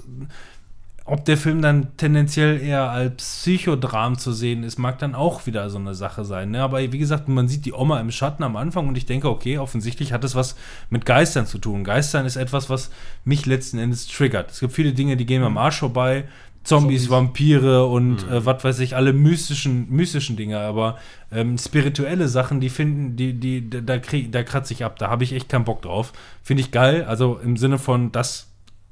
ob 1.11 1.25
der 1.25 1.37
Film 1.37 1.61
dann 1.61 1.97
tendenziell 1.97 2.61
eher 2.61 2.89
als 2.91 3.17
Psychodram 3.17 4.17
zu 4.17 4.33
sehen 4.33 4.63
ist, 4.63 4.79
mag 4.79 4.99
dann 5.01 5.17
auch 5.17 5.45
wieder 5.45 5.69
so 5.69 5.79
eine 5.79 5.95
Sache 5.95 6.25
sein. 6.25 6.53
Ne? 6.53 6.63
Aber 6.63 6.81
wie 6.81 6.99
gesagt, 6.99 7.29
man 7.29 7.49
sieht 7.49 7.65
die 7.65 7.73
Oma 7.73 7.99
im 7.99 8.13
Schatten 8.13 8.45
am 8.45 8.55
Anfang 8.55 8.87
und 8.87 8.97
ich 8.97 9.07
denke, 9.07 9.29
okay, 9.29 9.59
offensichtlich 9.59 10.13
hat 10.13 10.23
es 10.23 10.37
was 10.37 10.55
mit 10.89 11.05
Geistern 11.05 11.47
zu 11.47 11.59
tun. 11.59 11.83
Geistern 11.83 12.27
ist 12.27 12.37
etwas, 12.37 12.71
was 12.71 12.91
mich 13.25 13.45
letzten 13.45 13.79
Endes 13.79 14.07
triggert. 14.07 14.53
Es 14.53 14.61
gibt 14.61 14.73
viele 14.73 14.93
Dinge, 14.93 15.17
die 15.17 15.27
gehen 15.27 15.41
mir 15.41 15.49
am 15.49 15.59
Arsch 15.59 15.81
vorbei. 15.81 16.27
Zombies, 16.63 17.09
Zombies. 17.09 17.11
Vampire 17.11 17.87
und 17.87 18.23
äh, 18.31 18.45
was 18.45 18.63
weiß 18.63 18.79
ich, 18.81 18.95
alle 18.95 19.15
mystischen, 19.15 19.89
mystischen 19.91 20.37
Dinge, 20.37 20.61
aber 20.61 20.99
ähm, 21.33 21.57
spirituelle 21.57 22.29
Sachen, 22.29 22.61
die 22.61 22.69
finden, 22.69 23.17
die, 23.17 23.33
die, 23.33 23.69
da, 23.71 23.99
krieg, 23.99 24.31
da 24.31 24.43
kratze 24.43 24.75
ich 24.75 24.85
ab, 24.85 24.99
da 24.99 25.09
habe 25.09 25.25
ich 25.25 25.33
echt 25.33 25.49
keinen 25.49 25.65
Bock 25.65 25.81
drauf. 25.81 26.13
Finde 26.43 26.61
ich 26.61 26.71
geil, 26.71 27.05
also 27.05 27.41
im 27.43 27.57
Sinne 27.57 27.79
von, 27.79 28.13
das, 28.13 28.50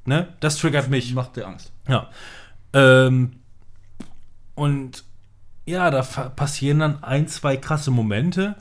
ne, 0.08 0.28
das 0.40 0.58
triggert 0.58 0.88
mich. 0.88 1.14
Macht 1.14 1.36
dir 1.36 1.46
Angst. 1.46 1.72
Ja. 1.86 2.08
Ähm, 2.72 3.32
und 4.54 5.04
ja, 5.66 5.90
da 5.90 6.02
passieren 6.02 6.80
dann 6.80 7.02
ein, 7.04 7.28
zwei 7.28 7.56
krasse 7.56 7.90
Momente 7.90 8.56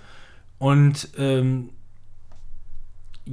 und 0.59 1.09
ähm, 1.17 1.69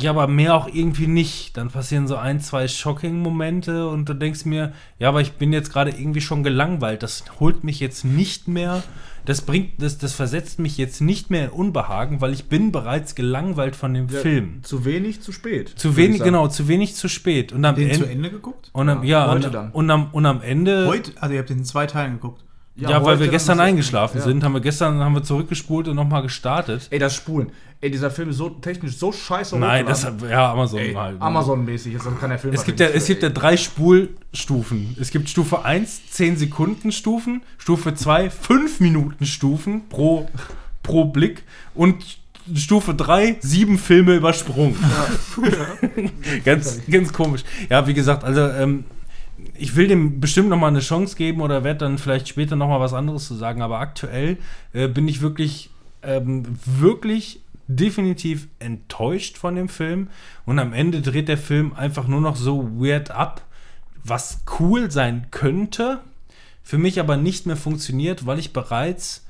ja, 0.01 0.11
aber 0.11 0.27
mehr 0.27 0.55
auch 0.55 0.69
irgendwie 0.69 1.07
nicht. 1.07 1.57
Dann 1.57 1.71
passieren 1.71 2.09
so 2.09 2.17
ein, 2.17 2.41
zwei 2.41 2.67
Shocking-Momente 2.67 3.89
und 3.89 4.09
du 4.09 4.15
denkst 4.15 4.45
mir, 4.45 4.73
ja, 4.99 5.09
aber 5.09 5.21
ich 5.21 5.33
bin 5.35 5.53
jetzt 5.53 5.73
gerade 5.73 5.91
irgendwie 5.91 6.21
schon 6.21 6.43
gelangweilt. 6.43 7.03
Das 7.03 7.25
holt 7.39 7.65
mich 7.65 7.81
jetzt 7.81 8.05
nicht 8.05 8.49
mehr, 8.49 8.83
das 9.25 9.41
bringt, 9.41 9.81
das, 9.83 9.99
das 9.99 10.13
versetzt 10.13 10.59
mich 10.59 10.77
jetzt 10.77 11.01
nicht 11.01 11.31
mehr 11.31 11.45
in 11.47 11.51
Unbehagen, 11.51 12.21
weil 12.21 12.33
ich 12.33 12.47
bin 12.47 12.73
bereits 12.73 13.15
gelangweilt 13.15 13.77
von 13.77 13.95
dem 13.95 14.09
Film. 14.09 14.61
Zu 14.63 14.85
wenig, 14.85 15.23
zu 15.23 15.33
spät. 15.33 15.73
Zu 15.77 15.97
wenig, 15.97 16.23
genau, 16.23 16.49
zu 16.49 16.69
wenig, 16.69 16.95
zu 16.95 17.09
spät. 17.09 17.53
Und 17.53 17.65
am 17.65 17.75
Den 17.75 17.93
zu 17.93 18.03
Ende. 18.03 18.13
Ende 18.13 18.31
geguckt? 18.31 18.71
Und 18.73 18.89
am, 18.89 19.03
Ja, 19.03 19.27
ja, 19.27 19.33
heute 19.33 19.47
und, 19.47 19.55
dann. 19.55 19.71
und, 19.73 19.91
am, 19.91 20.09
und 20.13 20.27
am 20.27 20.43
Ende. 20.43 20.87
Heute? 20.87 21.13
Also 21.21 21.35
ihr 21.35 21.41
habt 21.41 21.51
den 21.51 21.59
in 21.59 21.65
zwei 21.65 21.87
Teilen 21.87 22.15
geguckt. 22.15 22.45
Ja, 22.77 22.91
weil 23.05 23.13
heute 23.13 23.21
wir 23.21 23.29
gestern 23.29 23.61
eingeschlafen 23.61 24.19
Ja. 24.19 24.25
sind, 24.25 24.43
haben 24.43 24.53
wir 24.55 24.61
gestern 24.61 24.99
haben 24.99 25.15
wir 25.15 25.23
zurückgespult 25.23 25.87
und 25.87 25.95
nochmal 25.97 26.23
gestartet. 26.23 26.89
Ey, 26.91 26.99
das 26.99 27.15
Spulen. 27.15 27.53
Ey, 27.81 27.91
dieser 27.91 28.11
Film 28.11 28.31
ist 28.31 28.39
so 28.39 28.49
technisch 28.49 28.97
so 28.97 29.13
scheiße. 29.13 29.57
Nein, 29.59 29.87
das 29.87 30.05
hochgeladen. 30.05 30.31
ja 30.31 30.51
Amazon 30.53 30.79
Ey, 30.81 30.95
halt. 30.95 31.19
ne? 31.19 31.23
Amazon-mäßig. 31.23 31.93
Jetzt 31.93 32.05
kann 32.19 32.31
der 32.31 32.39
Film 32.39 32.53
Es 32.55 32.65
gibt 32.65 32.81
ja, 32.81 32.87
es 32.89 33.07
gibt 33.07 33.23
ja 33.23 33.29
drei 33.29 33.57
Spulstufen. 33.57 34.97
Es 35.01 35.11
gibt 35.11 35.29
Stufe 35.29 35.65
1, 35.65 36.11
10 36.11 36.37
Sekunden 36.37 36.91
Stufen, 36.93 37.43
Stufe 37.59 37.95
2, 37.95 38.31
5 38.31 38.81
Minuten 38.81 39.27
Stufen 39.27 39.89
pro, 39.89 40.29
pro 40.83 41.05
Blick 41.05 41.45
und 41.75 42.03
Stufe 42.55 42.93
3, 42.95 43.37
sieben 43.41 43.79
Filme 43.79 44.15
übersprungen. 44.17 44.77
ganz, 46.45 46.81
ganz 46.91 47.13
komisch. 47.13 47.43
Ja, 47.71 47.87
wie 47.87 47.95
gesagt, 47.95 48.25
also 48.25 48.41
ähm, 48.49 48.85
ich 49.55 49.77
will 49.77 49.89
dem 49.89 50.21
bestimmt 50.21 50.49
noch 50.49 50.59
mal 50.59 50.69
eine 50.69 50.81
Chance 50.81 51.17
geben 51.17 51.41
oder 51.41 51.65
werde 51.65 51.81
dann 51.81 51.99
vielleicht 51.99 52.29
später 52.29 52.57
noch 52.57 52.69
mal 52.69 52.81
was 52.81 52.93
anderes 52.93 53.27
zu 53.27 53.35
sagen, 53.35 53.63
aber 53.63 53.81
aktuell 53.81 54.39
äh, 54.73 54.89
bin 54.89 55.09
ich 55.09 55.21
wirklich, 55.21 55.71
ähm, 56.03 56.45
wirklich 56.65 57.41
definitiv 57.67 58.49
enttäuscht 58.59 59.39
von 59.39 59.55
dem 59.55 59.69
Film. 59.69 60.09
Und 60.45 60.59
am 60.59 60.73
Ende 60.73 61.01
dreht 61.01 61.29
der 61.29 61.39
Film 61.39 61.73
einfach 61.75 62.07
nur 62.07 62.21
noch 62.21 62.37
so 62.37 62.81
weird 62.81 63.11
ab, 63.11 63.43
was 64.03 64.45
cool 64.59 64.91
sein 64.91 65.29
könnte, 65.31 66.01
für 66.63 66.79
mich 66.79 67.01
aber 67.01 67.17
nicht 67.17 67.47
mehr 67.47 67.57
funktioniert, 67.57 68.27
weil 68.27 68.39
ich 68.39 68.53
bereits 68.53 69.24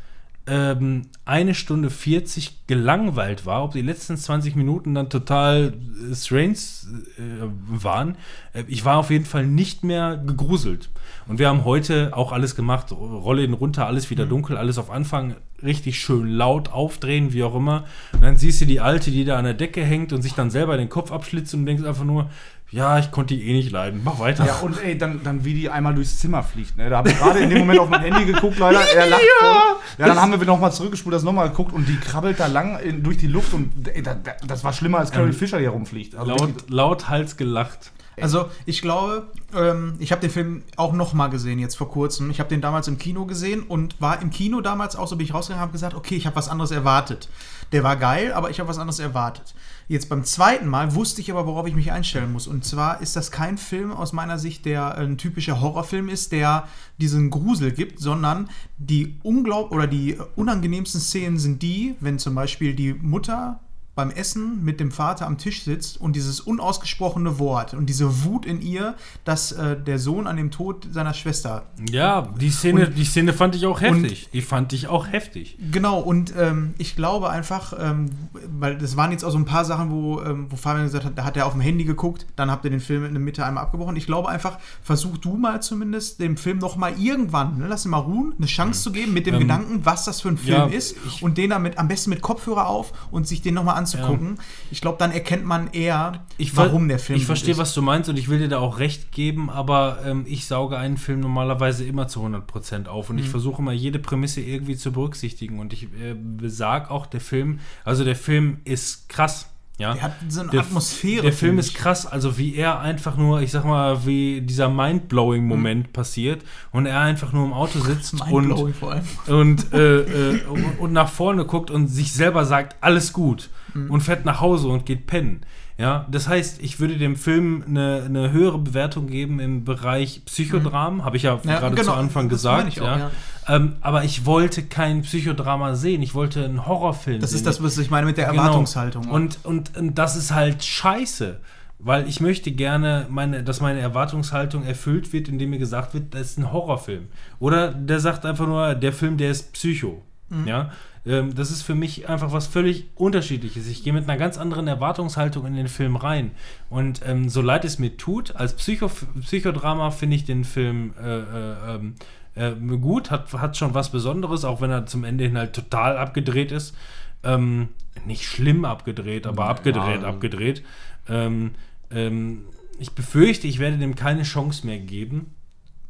ähm, 0.47 1.03
eine 1.25 1.55
Stunde 1.55 1.89
40 1.89 2.66
gelangweilt 2.66 3.47
war, 3.47 3.65
ob 3.65 3.73
die 3.73 3.81
letzten 3.81 4.16
20 4.16 4.57
Minuten 4.57 4.95
dann 4.95 5.09
total 5.09 5.73
äh, 6.11 6.15
strange 6.15 6.53
äh, 6.53 7.47
waren. 7.66 8.16
Äh, 8.53 8.65
ich 8.69 8.85
war 8.85 8.99
auf 8.99 9.11
jeden 9.11 9.25
Fall 9.25 9.47
nicht 9.47 9.85
mehr 9.85 10.16
gegruselt. 10.16 10.91
Und 11.27 11.39
wir 11.39 11.49
haben 11.49 11.65
heute 11.65 12.15
auch 12.15 12.33
alles 12.33 12.57
gemacht, 12.57 12.93
Rolle 12.93 13.51
runter, 13.53 13.87
alles 13.87 14.11
wieder 14.11 14.27
dunkel, 14.27 14.59
alles 14.59 14.77
auf 14.77 14.91
Anfang 14.91 15.37
richtig 15.62 15.99
schön 15.99 16.29
laut 16.29 16.71
aufdrehen, 16.71 17.33
wie 17.33 17.43
auch 17.43 17.55
immer. 17.55 17.85
Und 18.12 18.23
dann 18.23 18.37
siehst 18.37 18.61
du 18.61 18.66
die 18.66 18.81
Alte, 18.81 19.11
die 19.11 19.25
da 19.25 19.39
an 19.39 19.45
der 19.45 19.55
Decke 19.55 19.83
hängt 19.83 20.12
und 20.12 20.21
sich 20.21 20.35
dann 20.35 20.51
selber 20.51 20.77
den 20.77 20.91
Kopf 20.91 21.11
abschlitzt 21.11 21.55
und 21.55 21.65
denkst 21.65 21.85
einfach 21.85 22.05
nur, 22.05 22.31
ja, 22.75 22.99
ich 22.99 23.13
konnte 23.13 23.37
die 23.37 23.49
eh 23.49 23.53
nicht 23.53 23.71
leiden, 23.71 24.01
mach 24.03 24.19
weiter. 24.19 24.45
Ja, 24.45 24.57
und 24.57 24.83
ey, 24.83 24.99
dann, 24.99 25.23
dann 25.23 25.45
wie 25.45 25.55
die 25.55 25.71
einmal 25.71 25.95
durchs 25.95 26.19
Zimmer 26.19 26.43
fliegt. 26.43 26.77
Ne? 26.77 26.91
Da 26.91 26.97
habe 26.97 27.09
ich 27.09 27.17
gerade 27.17 27.39
in 27.39 27.49
dem 27.49 27.61
Moment 27.61 27.79
auf 27.79 27.89
mein 27.89 28.01
Handy 28.01 28.25
geguckt, 28.25 28.59
leider. 28.59 28.81
Er 28.81 29.07
lacht. 29.07 29.23
Ja. 29.41 29.77
ja, 29.99 30.07
dann 30.09 30.21
haben 30.21 30.39
wir 30.39 30.45
nochmal 30.45 30.73
zurückgespult, 30.73 31.15
das 31.15 31.23
nochmal 31.23 31.51
geguckt 31.51 31.73
und 31.73 31.89
die 31.89 31.97
krabbelt 31.97 32.41
da 32.41 32.49
lang 32.49 32.81
in, 32.81 33.05
durch 33.05 33.17
die 33.17 33.29
Luft 33.29 33.55
und 33.55 33.87
ey, 33.87 34.03
da, 34.03 34.15
da, 34.15 34.33
das 34.45 34.65
war 34.65 34.73
schlimmer 34.73 34.99
als 34.99 35.13
Carrie 35.13 35.27
Ähm, 35.27 35.35
Fisher, 35.35 35.59
die 35.59 35.67
herumfliegt. 35.67 36.17
Also 36.17 36.33
laut, 36.33 36.69
laut 36.69 37.09
Hals 37.09 37.37
gelacht. 37.37 37.93
Also 38.21 38.47
ich 38.67 38.83
glaube, 38.83 39.29
ähm, 39.55 39.95
ich 39.99 40.13
habe 40.13 40.21
den 40.21 40.31
Film 40.31 40.63
auch 40.77 40.93
noch 40.93 41.15
mal 41.15 41.29
gesehen 41.29 41.59
jetzt 41.59 41.77
vor 41.77 41.91
kurzem. 41.91 42.31
Ich 42.31 42.41
habe 42.41 42.49
den 42.49 42.61
damals 42.61 42.89
im 42.89 42.99
Kino 42.99 43.25
gesehen 43.25 43.63
und 43.63 44.01
war 44.01 44.21
im 44.21 44.31
Kino 44.31 44.61
damals 44.61 44.97
auch 44.97 45.09
so, 45.09 45.17
bin 45.17 45.27
ich 45.27 45.35
rausgegangen 45.35 45.63
habe 45.63 45.73
gesagt, 45.73 45.95
okay, 45.95 46.17
ich 46.17 46.27
habe 46.27 46.37
was 46.37 46.49
anderes 46.49 46.71
erwartet. 46.71 47.29
Der 47.75 47.83
war 47.83 47.97
geil, 47.97 48.33
aber 48.33 48.51
ich 48.51 48.61
habe 48.61 48.69
was 48.69 48.79
anderes 48.79 49.01
erwartet. 49.01 49.53
Jetzt 49.89 50.09
beim 50.09 50.23
zweiten 50.23 50.69
Mal 50.69 50.95
wusste 50.95 51.21
ich 51.21 51.33
aber, 51.33 51.45
worauf 51.45 51.67
ich 51.67 51.75
mich 51.75 51.91
einstellen 51.91 52.33
muss. 52.33 52.47
Und 52.47 52.65
zwar 52.65 53.01
ist 53.01 53.17
das 53.17 53.33
kein 53.33 53.59
Film 53.59 53.91
aus 53.91 54.13
meiner 54.13 54.39
Sicht, 54.39 54.65
der 54.65 54.97
ein 54.97 55.19
typischer 55.19 55.61
Horrorfilm 55.61 56.09
ist, 56.09 56.31
der 56.31 56.69
diesen 56.99 57.31
Grusel 57.31 57.73
gibt, 57.73 57.99
sondern 57.99 58.49
die 58.79 59.19
unglaub 59.25 59.73
oder 59.73 59.89
die 59.89 60.17
unangenehmsten 60.37 61.01
Szenen 61.01 61.37
sind 61.37 61.63
die, 61.63 61.97
wenn 61.99 62.21
zum 62.21 62.37
Beispiel 62.37 62.75
die 62.75 62.95
Mutter 62.95 63.59
beim 63.95 64.11
Essen 64.11 64.65
mit 64.65 64.81
dem 64.81 64.91
Vater 64.91 65.27
am 65.27 65.39
Tisch 65.39 65.62
sitzt 65.62 66.01
und 66.01 66.16
dieses 66.16 66.41
unausgesprochene 66.41 67.39
Wort 67.39 67.75
und 67.75 67.87
diese 67.87 68.25
Wut 68.25 68.45
in 68.47 68.61
ihr, 68.61 68.95
dass 69.25 69.53
äh, 69.53 69.77
der 69.81 69.99
Sohn 69.99 70.27
an 70.27 70.37
dem 70.37 70.51
Tod 70.51 70.89
seiner 70.91 71.15
Schwester. 71.15 71.66
Ja, 71.91 72.23
die 72.41 72.51
Szene, 72.51 72.87
Und- 72.89 72.99
die 72.99 73.05
Szene 73.05 73.33
fand 73.33 73.55
ich 73.55 73.66
auch 73.66 73.81
heftig. 73.81 74.29
die 74.33 74.43
fand 74.43 74.73
ich 74.73 74.89
auch 74.89 75.07
heftig. 75.07 75.57
Genau, 75.71 76.01
und 76.01 76.35
ähm, 76.37 76.75
ich 76.79 76.97
glaube 76.97 77.31
einfach, 77.31 77.73
ähm, 77.79 78.11
weil 78.59 78.77
das 78.79 78.97
waren 78.97 79.12
jetzt 79.12 79.25
auch 79.25 79.31
so 79.31 79.39
ein 79.39 79.45
paar 79.45 79.65
Sachen, 79.65 79.91
wo, 79.91 80.21
ähm, 80.23 80.47
wo 80.51 80.57
Fabian 80.57 80.85
gesagt 80.87 81.05
hat, 81.05 81.16
da 81.16 81.25
hat 81.25 81.37
er 81.37 81.47
auf 81.47 81.53
dem 81.53 81.61
Handy 81.61 81.85
geguckt, 81.85 82.27
dann 82.37 82.51
habt 82.51 82.65
ihr 82.65 82.71
den 82.71 82.81
Film 82.81 83.05
in 83.05 83.12
der 83.12 83.21
Mitte 83.23 83.45
einmal 83.45 83.62
abgebrochen. 83.65 83.95
Ich 83.97 84.07
glaube 84.07 84.29
einfach, 84.29 84.59
versuch 84.83 85.19
du 85.19 85.37
mal 85.37 85.62
zumindest 85.62 86.21
dem 86.21 86.37
Film 86.37 86.59
noch 86.59 86.77
mal 86.77 86.95
irgendwann, 86.99 87.59
ne, 87.59 87.66
lass 87.69 87.85
ihn 87.85 87.91
mal 87.91 87.99
ruhen, 87.99 88.35
eine 88.39 88.47
Chance 88.47 88.83
zu 88.83 88.91
geben 88.93 89.12
mit 89.12 89.27
dem 89.27 89.35
Ähm, 89.35 89.41
Gedanken, 89.43 89.85
was 89.85 90.05
das 90.05 90.21
für 90.21 90.29
ein 90.31 90.37
Film 90.39 90.53
ja, 90.57 90.65
ist 90.66 90.97
ich- 91.07 91.23
und 91.23 91.39
den 91.39 91.51
damit 91.51 91.79
am 91.79 91.87
besten 91.89 92.11
mit 92.11 92.23
Kopfhörer 92.23 92.66
auf 92.66 92.93
und 93.12 93.29
sich 93.29 93.41
den 93.43 93.55
noch 93.55 93.62
mal 93.65 93.75
anzugucken. 93.85 94.39
Ich 94.70 94.81
glaube, 94.81 94.98
dann 94.98 95.12
erkennt 95.12 95.44
man 95.44 95.69
eher, 95.73 96.24
Ich 96.39 96.56
warum 96.56 96.89
der 96.89 96.98
Film 96.98 97.19
Ich 97.19 97.27
verstehe, 97.27 97.59
was 97.59 97.74
du 97.74 97.82
meinst 97.82 98.09
und 98.09 98.19
ich 98.19 98.28
will 98.28 98.39
dir 98.39 98.48
da 98.48 98.59
auch 98.59 98.78
recht 98.78 99.12
geben, 99.12 99.51
aber 99.51 99.98
ähm, 100.05 100.24
ich 100.27 100.47
sauge 100.47 100.77
einen 100.78 100.97
Film 100.97 101.20
normalerweise 101.20 101.85
immer 101.85 102.09
zu 102.09 102.20
100% 102.24 102.86
auf 102.89 103.09
Mhm. 103.09 103.16
und 103.16 103.23
ich 103.23 103.28
versuche 103.28 103.61
immer 103.62 103.73
jede 103.73 103.98
Prämisse 103.98 104.40
irgendwie 104.40 104.77
zu 104.77 104.93
berücksichtigen 104.93 105.59
und 105.59 105.73
ich 105.73 105.85
äh, 105.85 106.15
besag 106.15 106.90
auch, 106.90 107.06
der 107.06 107.20
Film, 107.20 107.61
also 107.85 108.05
der 108.05 108.16
Film 108.16 108.59
ist 108.65 109.09
krass. 109.09 109.48
Ja, 109.77 109.93
Der 109.94 110.02
hat 110.02 110.12
so 110.28 110.40
eine 110.43 110.51
der, 110.51 110.61
Atmosphäre. 110.61 111.23
Der 111.23 111.32
Film 111.32 111.59
ist 111.59 111.74
krass, 111.74 112.06
also 112.06 112.39
wie 112.39 112.55
er 112.55 112.78
einfach 112.78 113.16
nur, 113.16 113.43
ich 113.43 113.51
sag 113.51 113.65
mal, 113.65 114.06
wie 114.06 114.40
dieser 114.40 114.69
Mindblowing-Moment 114.69 115.93
passiert 115.93 116.43
und 116.70 116.86
er 116.86 117.01
einfach 117.01 117.32
nur 117.32 117.44
im 117.44 117.52
Auto 117.52 117.81
sitzt 117.81 118.15
und, 118.15 118.31
Mindblowing 118.47 118.73
vor 118.74 118.93
allem. 118.93 119.05
und, 119.27 119.73
äh, 119.73 120.01
äh, 120.36 120.44
und, 120.44 120.78
und 120.78 120.93
nach 120.93 121.09
vorne 121.09 121.44
guckt 121.44 121.73
und 121.73 121.89
sich 121.89 122.12
selber 122.12 122.44
sagt, 122.44 122.77
alles 122.82 123.12
gut 123.12 123.51
Mhm. 123.75 123.91
und 123.91 124.01
fährt 124.01 124.25
nach 124.25 124.41
Hause 124.41 124.69
und 124.69 124.87
geht 124.87 125.07
pennen. 125.07 125.43
Ja, 125.77 126.07
das 126.09 126.29
heißt, 126.29 126.63
ich 126.63 126.79
würde 126.79 126.97
dem 126.99 127.17
Film 127.17 127.65
eine, 127.67 128.05
eine 128.07 128.31
höhere 128.31 128.59
Bewertung 128.59 129.09
geben 129.09 129.41
im 129.41 129.65
Bereich 129.65 130.23
Psychodram, 130.25 131.05
habe 131.05 131.17
ich 131.17 131.25
ja, 131.25 131.35
Mhm. 131.35 131.41
Ja, 131.51 131.59
gerade 131.59 131.75
genau, 131.75 131.93
zu 131.93 131.99
Anfang 131.99 132.29
gesagt. 132.29 132.69
ich 132.69 132.81
auch, 132.81 132.87
ja. 132.87 133.11
Ähm, 133.49 133.75
aber 133.81 134.05
ich 134.05 134.25
wollte 134.25 134.63
kein 134.63 135.03
Psychodrama 135.03 135.75
sehen, 135.75 136.01
ich 136.01 136.15
wollte 136.15 136.45
einen 136.45 136.65
Horrorfilm 136.67 137.21
Das 137.21 137.31
sehen. 137.31 137.39
ist 137.39 137.47
das, 137.47 137.61
was 137.63 137.77
ich 137.79 137.91
meine 137.91 138.07
mit 138.07 138.17
der 138.19 138.27
Genau. 138.29 138.43
Erwartungshaltung. 138.43 139.09
Und, 139.09 139.39
und, 139.45 139.77
und 139.77 139.97
das 139.99 140.15
ist 140.17 140.33
halt 140.33 140.63
scheiße. 140.65 141.41
Weil 141.81 142.09
ich 142.09 142.21
möchte 142.21 142.51
gerne, 142.53 143.07
meine, 143.11 143.43
dass 143.43 143.61
meine 143.61 143.81
Erwartungshaltung 143.81 144.65
erfüllt 144.65 145.13
wird, 145.13 145.29
indem 145.29 145.51
mir 145.51 145.59
gesagt 145.59 145.93
wird, 145.93 146.15
das 146.15 146.21
ist 146.31 146.39
ein 146.39 146.51
Horrorfilm. 146.53 147.09
Oder 147.41 147.75
der 147.75 147.99
sagt 148.01 148.25
einfach 148.25 148.47
nur, 148.47 148.75
der 148.75 148.93
Film, 148.93 149.17
der 149.19 149.31
ist 149.33 149.53
Psycho. 149.53 150.01
Ja, 150.47 150.71
ähm, 151.06 151.35
das 151.35 151.51
ist 151.51 151.62
für 151.62 151.74
mich 151.74 152.09
einfach 152.09 152.32
was 152.32 152.47
völlig 152.47 152.86
Unterschiedliches. 152.94 153.66
Ich 153.66 153.82
gehe 153.85 153.93
mit 153.93 154.09
einer 154.09 154.18
ganz 154.18 154.39
anderen 154.39 154.66
Erwartungshaltung 154.68 155.47
in 155.47 155.55
den 155.55 155.68
Film 155.68 155.97
rein. 155.97 156.31
Und 156.70 157.01
ähm, 157.05 157.28
so 157.28 157.43
leid 157.43 157.64
es 157.64 157.78
mir 157.78 157.97
tut, 157.97 158.36
als 158.36 158.55
Psycho 158.55 158.90
Psychodrama 159.20 159.90
finde 159.90 160.16
ich 160.16 160.24
den 160.24 160.44
Film 160.44 160.94
äh, 161.02 161.18
äh, 161.18 161.55
ähm, 161.74 161.94
äh, 162.35 162.52
gut, 162.78 163.10
hat, 163.10 163.32
hat 163.35 163.56
schon 163.56 163.74
was 163.74 163.90
Besonderes, 163.90 164.44
auch 164.44 164.60
wenn 164.60 164.70
er 164.70 164.86
zum 164.86 165.05
Ende 165.05 165.24
hin 165.24 165.36
halt 165.36 165.52
total 165.52 165.97
abgedreht 165.97 166.52
ist. 166.52 166.74
Ähm, 167.22 167.68
nicht 168.06 168.24
schlimm 168.24 168.64
abgedreht, 168.64 169.26
aber 169.26 169.47
abgedreht, 169.47 170.02
Ja. 170.02 170.09
abgedreht. 170.09 170.62
Ähm, 171.09 171.52
ähm, 171.90 172.44
ich 172.78 172.93
befürchte, 172.93 173.47
ich 173.47 173.59
werde 173.59 173.78
dem 173.78 173.94
keine 173.94 174.22
Chance 174.24 174.66
mehr 174.66 174.78
geben. 174.78 175.32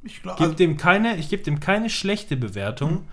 Ich 0.02 0.22
glaube, 0.22 0.54
dem 0.54 0.76
keine, 0.76 1.16
ich 1.16 1.30
gebe 1.30 1.42
dem 1.42 1.60
keine 1.60 1.88
schlechte 1.88 2.36
Bewertung, 2.36 3.06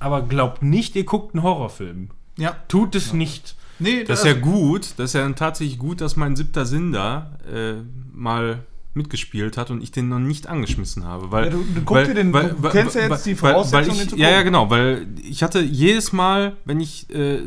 aber 0.00 0.22
glaubt 0.22 0.62
nicht, 0.62 0.96
ihr 0.96 1.04
guckt 1.04 1.34
einen 1.34 1.42
Horrorfilm. 1.44 2.10
ja. 2.36 2.56
Tut 2.68 2.94
es 2.96 3.12
nicht. 3.12 3.54
Nee, 3.78 4.04
Das 4.04 4.18
ist 4.20 4.24
ja 4.26 4.32
gut, 4.34 4.94
das 4.98 5.10
ist 5.10 5.12
ja 5.14 5.22
dann 5.22 5.36
tatsächlich 5.36 5.78
gut, 5.78 6.00
dass 6.02 6.14
mein 6.16 6.36
siebter 6.36 6.66
Sinn 6.66 6.92
da 6.92 7.38
äh, 7.50 7.74
mal 8.12 8.64
mitgespielt 8.92 9.56
hat 9.56 9.70
und 9.70 9.82
ich 9.82 9.90
den 9.92 10.08
noch 10.08 10.18
nicht 10.18 10.48
angeschmissen 10.48 11.04
habe. 11.06 11.30
Weil, 11.30 11.44
Ja, 11.46 11.50
du- 11.52 11.64
du 11.74 11.80
guck 11.82 12.04
dir 12.04 12.12
den- 12.14 12.32
du 12.32 12.68
kennst 12.70 12.96
ja 12.96 13.08
jetzt 13.08 13.24
die 13.24 13.34
Voraussetzungen, 13.36 13.72
weil 13.72 13.84
den 13.98 14.08
zu 14.10 14.16
ich, 14.16 14.20
Ja, 14.20 14.30
ja, 14.30 14.42
genau, 14.42 14.68
weil 14.68 15.06
ich 15.22 15.42
hatte 15.42 15.60
jedes 15.60 16.12
Mal, 16.12 16.56
wenn 16.66 16.80
ich, 16.80 17.08
äh, 17.08 17.38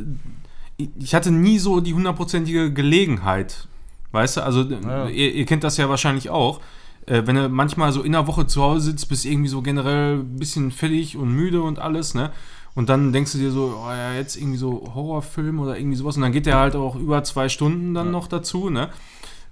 ich- 0.77 0.89
ich 0.99 1.13
hatte 1.13 1.29
nie 1.31 1.59
so 1.59 1.81
die 1.81 1.93
hundertprozentige 1.93 2.71
Gelegenheit, 2.73 3.67
weißt 4.13 4.37
du, 4.37 4.41
also 4.43 4.63
Ja. 4.63 5.07
ihr, 5.09 5.33
ihr 5.33 5.45
kennt 5.45 5.63
das 5.63 5.77
ja 5.77 5.87
wahrscheinlich 5.89 6.29
auch, 6.29 6.61
äh, 7.05 7.23
wenn 7.25 7.35
du 7.35 7.49
manchmal 7.49 7.91
so 7.91 8.01
in 8.01 8.13
der 8.13 8.27
Woche 8.27 8.47
zu 8.47 8.61
Hause 8.61 8.91
sitzt, 8.91 9.09
bist 9.09 9.25
irgendwie 9.25 9.49
so 9.49 9.61
generell 9.61 10.19
ein 10.19 10.37
bisschen 10.37 10.71
fertig 10.71 11.17
und 11.17 11.33
müde 11.33 11.61
und 11.61 11.79
alles, 11.79 12.13
ne? 12.13 12.31
Und 12.75 12.89
dann 12.89 13.13
denkst 13.13 13.33
du 13.33 13.37
dir 13.37 13.51
so, 13.51 13.79
oh 13.85 13.89
ja, 13.89 14.13
jetzt 14.13 14.35
irgendwie 14.35 14.57
so 14.57 14.91
Horrorfilm 14.95 15.59
oder 15.59 15.77
irgendwie 15.77 15.95
sowas. 15.95 16.15
Und 16.15 16.23
dann 16.23 16.31
geht 16.31 16.47
der 16.47 16.57
halt 16.57 16.75
auch 16.75 16.95
über 16.95 17.23
zwei 17.23 17.47
Stunden 17.47 17.93
dann 17.93 18.11
noch 18.11 18.27
dazu, 18.27 18.69
ne? 18.69 18.89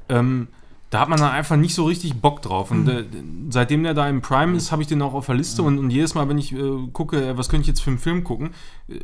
Ähm, 0.10 0.48
da 0.90 1.00
hat 1.00 1.10
man 1.10 1.20
dann 1.20 1.32
einfach 1.32 1.56
nicht 1.56 1.74
so 1.74 1.86
richtig 1.86 2.16
Bock 2.16 2.42
drauf. 2.42 2.70
Und 2.72 2.88
äh, 2.90 3.06
seitdem 3.50 3.84
der 3.84 3.94
da 3.94 4.10
im 4.10 4.22
Prime 4.22 4.58
ist, 4.58 4.72
habe 4.72 4.82
ich 4.82 4.88
den 4.88 5.02
auch 5.02 5.14
auf 5.14 5.28
der 5.28 5.36
Liste. 5.36 5.64
Und, 5.64 5.80
und 5.80 5.90
jedes 5.90 6.16
Mal, 6.16 6.28
wenn 6.28 6.38
ich 6.38 6.54
äh, 6.54 6.88
gucke, 6.92 7.30
äh, 7.30 7.38
was 7.38 7.48
könnte 7.48 7.62
ich 7.62 7.68
jetzt 7.68 7.82
für 7.82 7.92
einen 7.92 8.00
Film 8.00 8.24
gucken, 8.26 8.50
äh, 8.90 9.00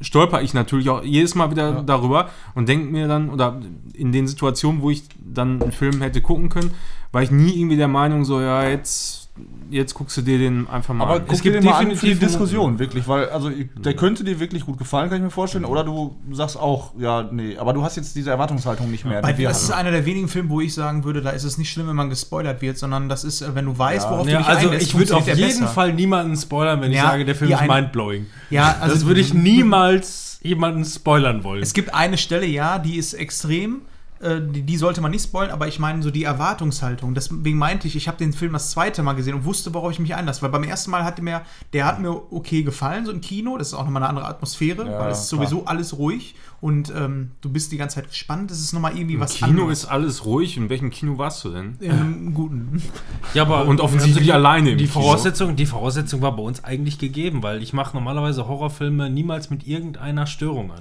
stolper 0.00 0.42
ich 0.42 0.52
natürlich 0.52 0.90
auch 0.90 1.04
jedes 1.04 1.34
Mal 1.34 1.50
wieder 1.50 1.82
darüber 1.82 2.30
und 2.54 2.68
denke 2.68 2.90
mir 2.90 3.06
dann, 3.08 3.30
oder 3.30 3.60
in 3.94 4.12
den 4.12 4.26
Situationen, 4.26 4.82
wo 4.82 4.90
ich 4.90 5.04
dann 5.24 5.62
einen 5.62 5.72
Film 5.72 6.02
hätte 6.02 6.20
gucken 6.20 6.48
können, 6.48 6.72
war 7.16 7.22
ich 7.22 7.30
nie 7.30 7.58
irgendwie 7.58 7.78
der 7.78 7.88
Meinung, 7.88 8.26
so, 8.26 8.42
ja, 8.42 8.68
jetzt, 8.68 9.30
jetzt 9.70 9.94
guckst 9.94 10.14
du 10.18 10.20
dir 10.20 10.38
den 10.38 10.68
einfach 10.68 10.92
mal 10.92 11.04
Aber 11.04 11.14
an. 11.14 11.20
guck 11.26 11.40
gibt 11.40 11.44
dir 11.46 11.52
den 11.60 11.64
mal 11.64 11.72
an 11.78 11.84
für 11.84 11.88
die 11.88 11.94
definitiv- 12.12 12.18
Diskussion, 12.28 12.78
wirklich, 12.78 13.08
weil 13.08 13.30
also 13.30 13.48
ich, 13.48 13.68
der 13.74 13.94
könnte 13.96 14.22
dir 14.22 14.38
wirklich 14.38 14.66
gut 14.66 14.76
gefallen, 14.76 15.08
kann 15.08 15.16
ich 15.16 15.24
mir 15.24 15.30
vorstellen. 15.30 15.64
Oder 15.64 15.82
du 15.82 16.14
sagst 16.32 16.58
auch, 16.58 16.92
ja, 16.98 17.22
nee, 17.32 17.56
aber 17.56 17.72
du 17.72 17.82
hast 17.82 17.96
jetzt 17.96 18.14
diese 18.16 18.28
Erwartungshaltung 18.28 18.90
nicht 18.90 19.06
mehr. 19.06 19.22
Bei, 19.22 19.32
das 19.32 19.62
ist 19.62 19.70
einer 19.70 19.92
der 19.92 20.04
wenigen 20.04 20.28
Filme, 20.28 20.50
wo 20.50 20.60
ich 20.60 20.74
sagen 20.74 21.04
würde, 21.04 21.22
da 21.22 21.30
ist 21.30 21.44
es 21.44 21.56
nicht 21.56 21.70
schlimm, 21.72 21.88
wenn 21.88 21.96
man 21.96 22.10
gespoilert 22.10 22.60
wird, 22.60 22.76
sondern 22.76 23.08
das 23.08 23.24
ist, 23.24 23.40
äh, 23.40 23.54
wenn 23.54 23.64
du 23.64 23.78
weißt, 23.78 24.04
Ja. 24.04 24.10
worauf 24.10 24.28
Ja, 24.28 24.32
du 24.32 24.38
dich 24.44 24.46
also 24.54 24.68
einlässt, 24.68 24.86
ich 24.88 24.98
würde 24.98 25.16
auf 25.16 25.26
jeden 25.26 25.40
besser. 25.40 25.66
Fall 25.68 25.94
niemanden 25.94 26.36
spoilern, 26.36 26.82
wenn 26.82 26.90
ich 26.90 26.98
Ja, 26.98 27.04
sage, 27.12 27.24
der 27.24 27.34
Film 27.34 27.50
ist 27.50 27.58
ein- 27.58 27.66
mindblowing. 27.66 28.26
Ja, 28.50 28.76
also 28.78 28.94
das 28.94 29.06
würde 29.06 29.20
ich 29.22 29.32
niemals 29.32 30.38
jemanden 30.42 30.84
spoilern 30.84 31.44
wollen. 31.44 31.62
Es 31.62 31.72
gibt 31.72 31.94
eine 31.94 32.18
Stelle, 32.18 32.44
ja, 32.46 32.78
die 32.78 32.96
ist 32.96 33.14
extrem. 33.14 33.80
Äh, 34.20 34.40
Die, 34.40 34.62
die 34.62 34.76
sollte 34.76 35.00
man 35.00 35.10
nicht 35.10 35.24
spoilern, 35.24 35.52
aber 35.52 35.68
ich 35.68 35.78
meine 35.78 36.02
so 36.02 36.10
die 36.10 36.24
Erwartungshaltung. 36.24 37.14
Deswegen 37.14 37.58
meinte 37.58 37.86
ich, 37.88 37.96
ich 37.96 38.08
habe 38.08 38.18
den 38.18 38.32
Film 38.32 38.52
das 38.52 38.70
zweite 38.70 39.02
Mal 39.02 39.14
gesehen 39.14 39.34
und 39.34 39.44
wusste, 39.44 39.72
worauf 39.74 39.90
ich 39.92 39.98
mich 39.98 40.14
einlasse. 40.14 40.42
Weil 40.42 40.50
beim 40.50 40.64
ersten 40.64 40.90
Mal 40.90 41.04
hat 41.04 41.20
mir, 41.20 41.42
der 41.72 41.84
hat 41.86 42.00
mir 42.00 42.10
okay 42.32 42.62
gefallen, 42.62 43.06
so 43.06 43.12
im 43.12 43.20
Kino. 43.20 43.56
Das 43.58 43.68
ist 43.68 43.74
auch 43.74 43.84
nochmal 43.84 44.02
eine 44.02 44.08
andere 44.10 44.26
Atmosphäre, 44.26 44.86
Ja, 44.90 44.98
weil 45.00 45.10
es 45.10 45.22
ist 45.24 45.28
klar. 45.30 45.46
sowieso 45.46 45.64
alles 45.66 45.96
ruhig 45.98 46.34
und 46.60 46.92
ähm, 46.96 47.32
du 47.42 47.50
bist 47.50 47.72
die 47.72 47.76
ganze 47.76 47.96
Zeit 47.96 48.08
gespannt. 48.08 48.50
Das 48.50 48.58
ist 48.60 48.72
nochmal 48.72 48.96
irgendwie 48.96 49.14
Im 49.14 49.20
was 49.20 49.34
Kino 49.34 49.48
anderes. 49.62 49.80
ist 49.80 49.84
alles 49.86 50.24
ruhig. 50.24 50.56
In 50.56 50.68
welchem 50.70 50.90
Kino 50.90 51.18
warst 51.18 51.44
du 51.44 51.50
denn? 51.50 51.76
In 51.80 51.90
einem 51.90 52.34
guten. 52.34 52.82
Ja, 53.34 53.42
aber 53.42 53.66
Und 53.66 53.80
offensichtlich 53.80 54.32
alleine 54.32 54.70
im 54.70 54.78
die 54.78 54.86
Kino. 54.86 55.02
Voraussetzung, 55.02 55.56
die 55.56 55.66
Voraussetzung 55.66 56.22
war 56.22 56.34
bei 56.34 56.42
uns 56.42 56.64
eigentlich 56.64 56.98
gegeben, 56.98 57.42
weil 57.42 57.62
ich 57.62 57.72
mache 57.72 57.94
normalerweise 57.94 58.48
Horrorfilme 58.48 59.10
niemals 59.10 59.50
mit 59.50 59.66
irgendeiner 59.66 60.26
Störung 60.26 60.70
an. 60.72 60.78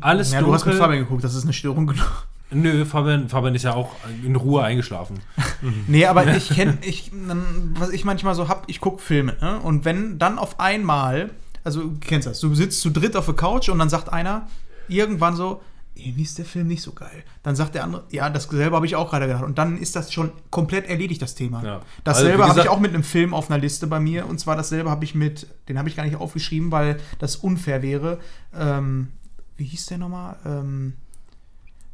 Alles 0.00 0.32
Ja, 0.32 0.40
du 0.40 0.52
hast 0.54 0.64
mit 0.64 0.74
dunkel. 0.74 0.80
Fabian 0.80 1.04
geguckt, 1.04 1.24
das 1.24 1.34
ist 1.34 1.44
eine 1.44 1.52
Störung 1.52 1.86
genug. 1.86 2.26
Nö, 2.52 2.84
Fabian, 2.84 3.28
Fabian 3.28 3.54
ist 3.54 3.62
ja 3.62 3.74
auch 3.74 3.94
in 4.24 4.36
Ruhe 4.36 4.62
eingeschlafen. 4.62 5.20
Nee, 5.86 6.06
aber 6.06 6.26
ich 6.34 6.48
kenne, 6.48 6.78
ich, 6.80 7.12
was 7.74 7.90
ich 7.90 8.06
manchmal 8.06 8.34
so 8.34 8.48
hab, 8.48 8.66
ich 8.66 8.80
gucke 8.80 9.02
Filme, 9.02 9.36
ne? 9.42 9.60
Und 9.60 9.84
wenn 9.84 10.18
dann 10.18 10.38
auf 10.38 10.58
einmal, 10.58 11.30
also 11.64 11.82
du 11.82 11.98
kennst 12.00 12.26
das, 12.26 12.40
du 12.40 12.54
sitzt 12.54 12.80
zu 12.80 12.88
dritt 12.88 13.14
auf 13.14 13.26
der 13.26 13.34
Couch 13.34 13.68
und 13.68 13.78
dann 13.78 13.90
sagt 13.90 14.10
einer 14.10 14.48
irgendwann 14.88 15.36
so, 15.36 15.60
irgendwie 15.94 16.22
ist 16.22 16.38
der 16.38 16.44
Film 16.44 16.66
nicht 16.66 16.82
so 16.82 16.92
geil. 16.92 17.24
Dann 17.42 17.56
sagt 17.56 17.74
der 17.74 17.84
andere, 17.84 18.04
ja, 18.10 18.30
dasselbe 18.30 18.74
habe 18.74 18.86
ich 18.86 18.96
auch 18.96 19.10
gerade 19.10 19.26
gedacht. 19.26 19.44
Und 19.44 19.58
dann 19.58 19.76
ist 19.76 19.96
das 19.96 20.12
schon 20.12 20.32
komplett 20.50 20.88
erledigt, 20.88 21.20
das 21.20 21.34
Thema. 21.34 21.62
Ja. 21.62 21.80
Dasselbe 22.04 22.42
Also, 22.42 22.54
habe 22.54 22.60
ich 22.60 22.68
auch 22.68 22.80
mit 22.80 22.94
einem 22.94 23.02
Film 23.02 23.34
auf 23.34 23.50
einer 23.50 23.60
Liste 23.60 23.86
bei 23.86 24.00
mir. 24.00 24.26
Und 24.26 24.40
zwar 24.40 24.56
dasselbe 24.56 24.90
habe 24.90 25.04
ich 25.04 25.14
mit, 25.14 25.46
den 25.68 25.78
habe 25.78 25.88
ich 25.88 25.96
gar 25.96 26.04
nicht 26.04 26.16
aufgeschrieben, 26.16 26.70
weil 26.70 26.96
das 27.18 27.36
unfair 27.36 27.82
wäre. 27.82 28.18
Ähm, 28.58 29.08
wie 29.56 29.64
hieß 29.64 29.86
der 29.86 29.98
nochmal? 29.98 30.36
Ähm, 30.46 30.94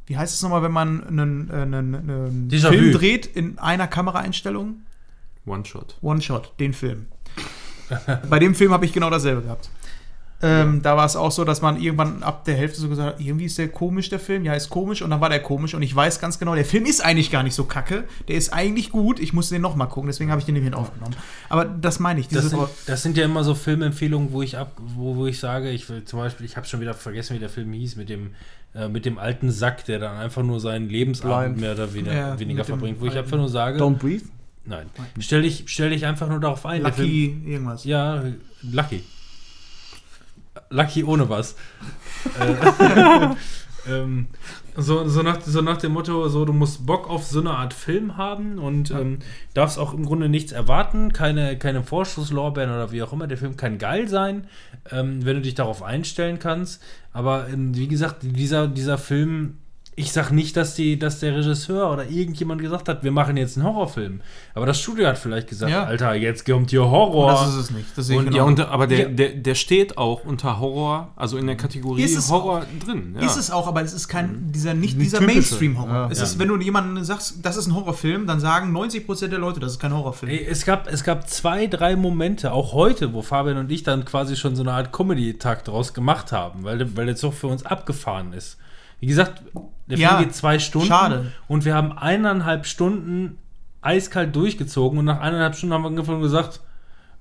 wie 0.07 0.17
heißt 0.17 0.35
es 0.35 0.43
nochmal, 0.43 0.63
wenn 0.63 0.73
man 0.73 1.05
einen, 1.07 1.51
einen, 1.51 1.95
einen 1.95 2.49
Déjà 2.51 2.69
Film 2.69 2.93
vu. 2.93 2.99
dreht 2.99 3.27
in 3.27 3.59
einer 3.59 3.87
Kameraeinstellung? 3.87 4.83
One-Shot. 5.47 5.97
One-Shot, 6.03 6.53
den 6.59 6.73
Film. 6.73 7.07
Bei 8.29 8.39
dem 8.39 8.55
Film 8.55 8.73
habe 8.73 8.85
ich 8.85 8.93
genau 8.93 9.11
dasselbe 9.11 9.43
gehabt. 9.43 9.69
Ähm, 10.43 10.83
da 10.83 10.99
war 10.99 11.07
es 11.07 11.17
auch 11.17 11.33
so, 11.33 11.45
dass 11.45 11.63
man 11.63 11.81
irgendwann 11.81 12.23
ab 12.23 12.45
der 12.45 12.55
Hälfte 12.57 12.79
so 12.79 12.89
gesagt 12.91 13.15
hat, 13.15 13.21
irgendwie 13.25 13.47
ist 13.47 13.57
der 13.57 13.69
komisch, 13.69 14.11
der 14.11 14.19
Film. 14.21 14.45
Ja, 14.45 14.53
ist 14.53 14.69
komisch. 14.69 15.01
Und 15.01 15.09
dann 15.11 15.21
war 15.23 15.31
der 15.31 15.41
komisch. 15.41 15.73
Und 15.75 15.81
ich 15.83 15.97
weiß 15.97 16.21
ganz 16.21 16.39
genau, 16.39 16.55
der 16.55 16.67
Film 16.67 16.85
ist 16.85 17.03
eigentlich 17.03 17.31
gar 17.31 17.43
nicht 17.43 17.55
so 17.55 17.65
kacke. 17.65 18.05
Der 18.29 18.37
ist 18.37 18.53
eigentlich 18.53 18.91
gut. 18.91 19.19
Ich 19.19 19.33
muss 19.33 19.49
den 19.49 19.63
noch 19.63 19.77
mal 19.77 19.87
gucken. 19.87 20.09
Deswegen 20.09 20.31
habe 20.31 20.39
ich 20.41 20.45
den 20.45 20.55
nämlich 20.55 20.75
aufgenommen. 20.75 21.17
Aber 21.49 21.65
das 21.65 22.01
meine 22.01 22.21
ich. 22.21 22.29
Das 22.29 22.51
sind, 22.51 22.61
das 22.87 23.03
sind 23.03 23.17
ja 23.17 23.25
immer 23.25 23.45
so 23.45 23.55
Filmempfehlungen, 23.55 24.31
wo 24.33 24.43
ich 24.43 24.59
ab, 24.59 24.73
wo, 24.95 25.17
wo 25.17 25.27
ich 25.27 25.39
sage, 25.41 25.71
ich 25.71 25.89
will 25.89 26.05
zum 26.05 26.19
Beispiel, 26.19 26.45
ich 26.45 26.57
habe 26.59 26.67
schon 26.67 26.81
wieder 26.81 26.93
vergessen, 26.93 27.35
wie 27.35 27.41
der 27.41 27.49
Film 27.49 27.73
hieß, 27.73 27.97
mit 27.97 28.11
dem, 28.11 28.33
äh, 28.75 28.89
mit 28.89 29.07
dem 29.07 29.19
alten 29.19 29.51
Sack, 29.51 29.87
der 29.87 29.99
dann 30.01 30.19
einfach 30.19 30.43
nur 30.43 30.61
seinen 30.61 30.91
Lebensabend 30.91 31.57
Blind. 31.57 31.61
mehr 31.61 31.73
oder 31.73 31.95
weniger, 31.95 32.15
Ja, 32.15 32.39
weniger 32.39 32.65
verbringt, 32.65 33.01
wo 33.01 33.07
ich 33.07 33.17
einfach 33.17 33.39
nur 33.39 33.49
sage, 33.49 33.81
Don't 33.83 33.97
breathe. 33.97 34.25
nein, 34.67 34.87
stell 35.19 35.41
dich, 35.43 35.65
stell 35.67 35.89
dich 35.91 36.05
einfach 36.05 36.29
nur 36.29 36.41
darauf 36.41 36.67
ein. 36.67 36.83
der 36.85 36.93
Film- 36.93 37.09
Lucky 37.09 37.43
irgendwas. 37.53 37.85
Ja, 37.85 38.23
Lucky. 38.71 39.03
Lucky 40.71 41.05
ohne 41.05 41.29
was. 41.29 41.57
äh, 42.39 43.29
ähm, 43.91 44.27
so, 44.77 45.09
so, 45.09 45.23
nach, 45.23 45.41
so 45.41 45.63
nach 45.63 45.79
dem 45.79 45.93
Motto, 45.93 46.29
so 46.29 46.45
du 46.45 46.53
musst 46.53 46.85
Bock 46.85 47.09
auf 47.09 47.25
so 47.25 47.41
eine 47.41 47.53
Art 47.53 47.73
Film 47.73 48.17
haben 48.17 48.59
und 48.59 48.91
ähm, 48.91 49.21
darfst 49.55 49.79
auch 49.79 49.95
im 49.95 50.05
Grunde 50.05 50.29
nichts 50.29 50.53
erwarten, 50.53 51.13
keine, 51.13 51.59
keine 51.59 51.83
Vorschusslorbeeren 51.83 52.71
oder 52.71 52.93
wie 52.93 53.03
auch 53.03 53.13
immer. 53.13 53.27
Der 53.27 53.39
Film 53.39 53.57
kann 53.57 53.79
geil 53.79 54.09
sein, 54.09 54.49
ähm, 54.91 55.25
wenn 55.25 55.37
du 55.37 55.43
dich 55.43 55.55
darauf 55.55 55.83
einstellen 55.83 56.39
kannst. 56.39 56.83
Aber 57.13 57.49
ähm, 57.49 57.75
wie 57.75 57.89
gesagt, 57.89 58.19
dieser, 58.23 58.69
dieser 58.69 58.99
Film, 58.99 59.59
ich 59.99 60.13
sag 60.13 60.31
nicht, 60.31 60.59
dass, 60.59 60.75
die, 60.75 60.99
dass 60.99 61.21
der 61.21 61.35
Regisseur 61.35 61.91
oder 61.91 62.07
irgendjemand 62.11 62.61
gesagt 62.61 62.87
hat, 62.91 63.03
wir 63.03 63.11
machen 63.13 63.39
jetzt 63.39 63.57
einen 63.57 63.67
Horrorfilm. 63.67 64.21
Aber 64.55 64.67
das 64.67 64.79
Studio 64.79 65.07
hat 65.07 65.17
vielleicht 65.17 65.49
gesagt, 65.49 65.73
Ja. 65.73 65.85
Alter, 65.85 66.15
jetzt 66.15 66.45
kommt 66.45 66.69
hier 66.69 66.85
Horror. 66.85 67.31
Das 67.33 67.49
ist 67.49 67.55
es 67.55 67.71
nicht. 67.71 67.87
Das 67.97 68.07
sehe 68.07 68.17
ich 68.17 68.21
Und, 68.21 68.27
genau. 68.27 68.37
ja, 68.37 68.43
und, 68.45 68.61
aber 68.61 68.87
der, 68.87 68.99
Ja. 68.99 69.09
der, 69.09 69.31
der 69.31 69.55
steht 69.55 69.97
auch 69.97 70.23
unter 70.27 70.61
Horror, 70.61 71.13
also 71.17 71.39
in 71.39 71.47
der 71.47 71.57
Kategorie 71.57 72.03
Ist 72.03 72.15
es 72.15 72.31
Horror 72.31 72.67
drin. 72.85 73.17
Ja. 73.19 73.25
Ist 73.25 73.37
es 73.39 73.51
auch, 73.51 73.67
aber 73.67 73.81
es 73.81 73.95
ist 73.95 74.07
kein, 74.09 74.53
dieser, 74.53 74.75
nicht 74.75 74.99
Nicht 74.99 75.13
dieser. 75.15 75.23
Mainstream-Horror. 75.23 75.91
Ja. 75.95 76.09
Es 76.11 76.19
Ja. 76.19 76.25
ist, 76.25 76.39
wenn 76.39 76.49
du 76.49 76.59
jemandem 76.59 77.03
sagst, 77.03 77.37
das 77.43 77.57
ist 77.57 77.67
ein 77.67 77.75
Horrorfilm, 77.75 78.27
dann 78.27 78.39
sagen 78.39 78.77
90% 78.77 79.29
der 79.29 79.39
Leute, 79.39 79.61
das 79.61 79.73
ist 79.73 79.79
kein 79.79 79.95
Horrorfilm. 79.95 80.31
Ey, 80.31 80.45
es, 80.45 80.67
gab, 80.67 80.89
es 80.93 81.05
gab 81.05 81.27
zwei, 81.31 81.69
drei 81.69 81.97
Momente, 81.97 82.53
auch 82.53 82.75
heute, 82.75 83.15
wo 83.15 83.23
Fabian 83.23 83.57
und 83.57 83.73
ich 83.73 83.83
dann 83.83 84.05
quasi 84.05 84.37
schon 84.37 84.57
so 84.57 84.63
eine 84.63 84.73
Art 84.73 84.93
Comedy-Tag 84.93 85.65
draus 85.65 85.95
gemacht 85.95 86.33
haben, 86.33 86.65
weil, 86.65 86.95
weil 86.99 87.07
der 87.07 87.17
Zug 87.17 87.33
für 87.33 87.47
uns 87.47 87.65
abgefahren 87.65 88.35
ist. 88.35 88.59
Wie 89.01 89.07
gesagt, 89.07 89.43
der 89.89 89.97
Film 89.99 90.09
Ja, 90.11 90.19
geht 90.23 90.35
zwei 90.35 90.59
Stunden 90.59 90.89
schade. 90.89 91.33
und 91.49 91.65
wir 91.65 91.75
haben 91.75 91.93
eineinhalb 91.97 92.67
Stunden 92.67 93.39
eiskalt 93.83 94.35
durchgezogen 94.35 94.99
und 94.99 95.05
nach 95.05 95.21
eineinhalb 95.21 95.55
Stunden 95.55 95.75
haben 95.75 95.83
wir 95.83 95.89
angefangen 95.89 96.19
und 96.19 96.23
gesagt, 96.25 96.61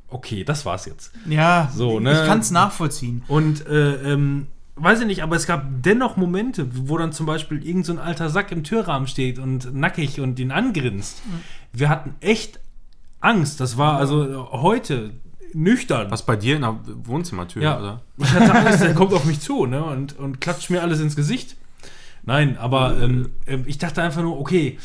okay, 0.08 0.44
das 0.44 0.66
war's 0.66 0.86
jetzt. 0.86 1.12
Ja, 1.28 1.70
So, 1.74 2.00
ne? 2.00 2.14
ich 2.22 2.28
kann 2.28 2.40
es 2.40 2.50
nachvollziehen. 2.52 3.24
Und 3.28 3.68
äh, 3.68 4.14
ähm, 4.14 4.48
weiß 4.76 5.02
ich 5.02 5.08
nicht, 5.08 5.22
aber 5.24 5.36
es 5.36 5.46
gab 5.48 5.66
dennoch 5.84 6.18
Momente, 6.18 6.68
wo 6.88 6.98
dann 6.98 7.12
zum 7.12 7.26
Beispiel 7.26 7.66
irgend 7.66 7.86
so 7.86 7.94
ein 7.94 8.00
alter 8.00 8.30
Sack 8.30 8.52
im 8.52 8.64
Türrahmen 8.64 9.08
steht 9.08 9.38
und 9.40 9.74
nackig 9.76 10.20
und 10.20 10.40
ihn 10.40 10.52
angrinst. 10.52 11.22
Wir 11.74 11.90
hatten 11.90 12.16
echt 12.22 12.60
Angst. 13.22 13.60
Das 13.60 13.78
war 13.78 13.98
also 13.98 14.50
heute 14.52 15.12
nüchtern. 15.54 16.12
Was 16.12 16.24
bei 16.26 16.36
dir 16.36 16.56
in 16.56 16.62
der 16.64 16.78
Wohnzimmertür, 17.04 17.62
Ja. 17.64 17.80
oder? 17.80 18.02
Ich 18.18 18.32
hatte 18.34 18.54
Angst, 18.54 18.82
der 18.84 18.94
kommt 18.94 19.14
auf 19.14 19.26
mich 19.26 19.40
zu 19.40 19.66
ne, 19.66 19.84
und, 19.84 20.18
und 20.18 20.42
klatscht 20.42 20.70
mir 20.70 20.82
alles 20.82 21.00
ins 21.00 21.16
Gesicht. 21.16 21.56
Nein, 22.26 22.58
aber 22.58 22.98
ähm, 23.02 23.32
ähm, 23.48 23.64
ich 23.68 23.78
dachte 23.78 24.02
einfach 24.02 24.22
nur, 24.24 24.40
okay, 24.40 24.78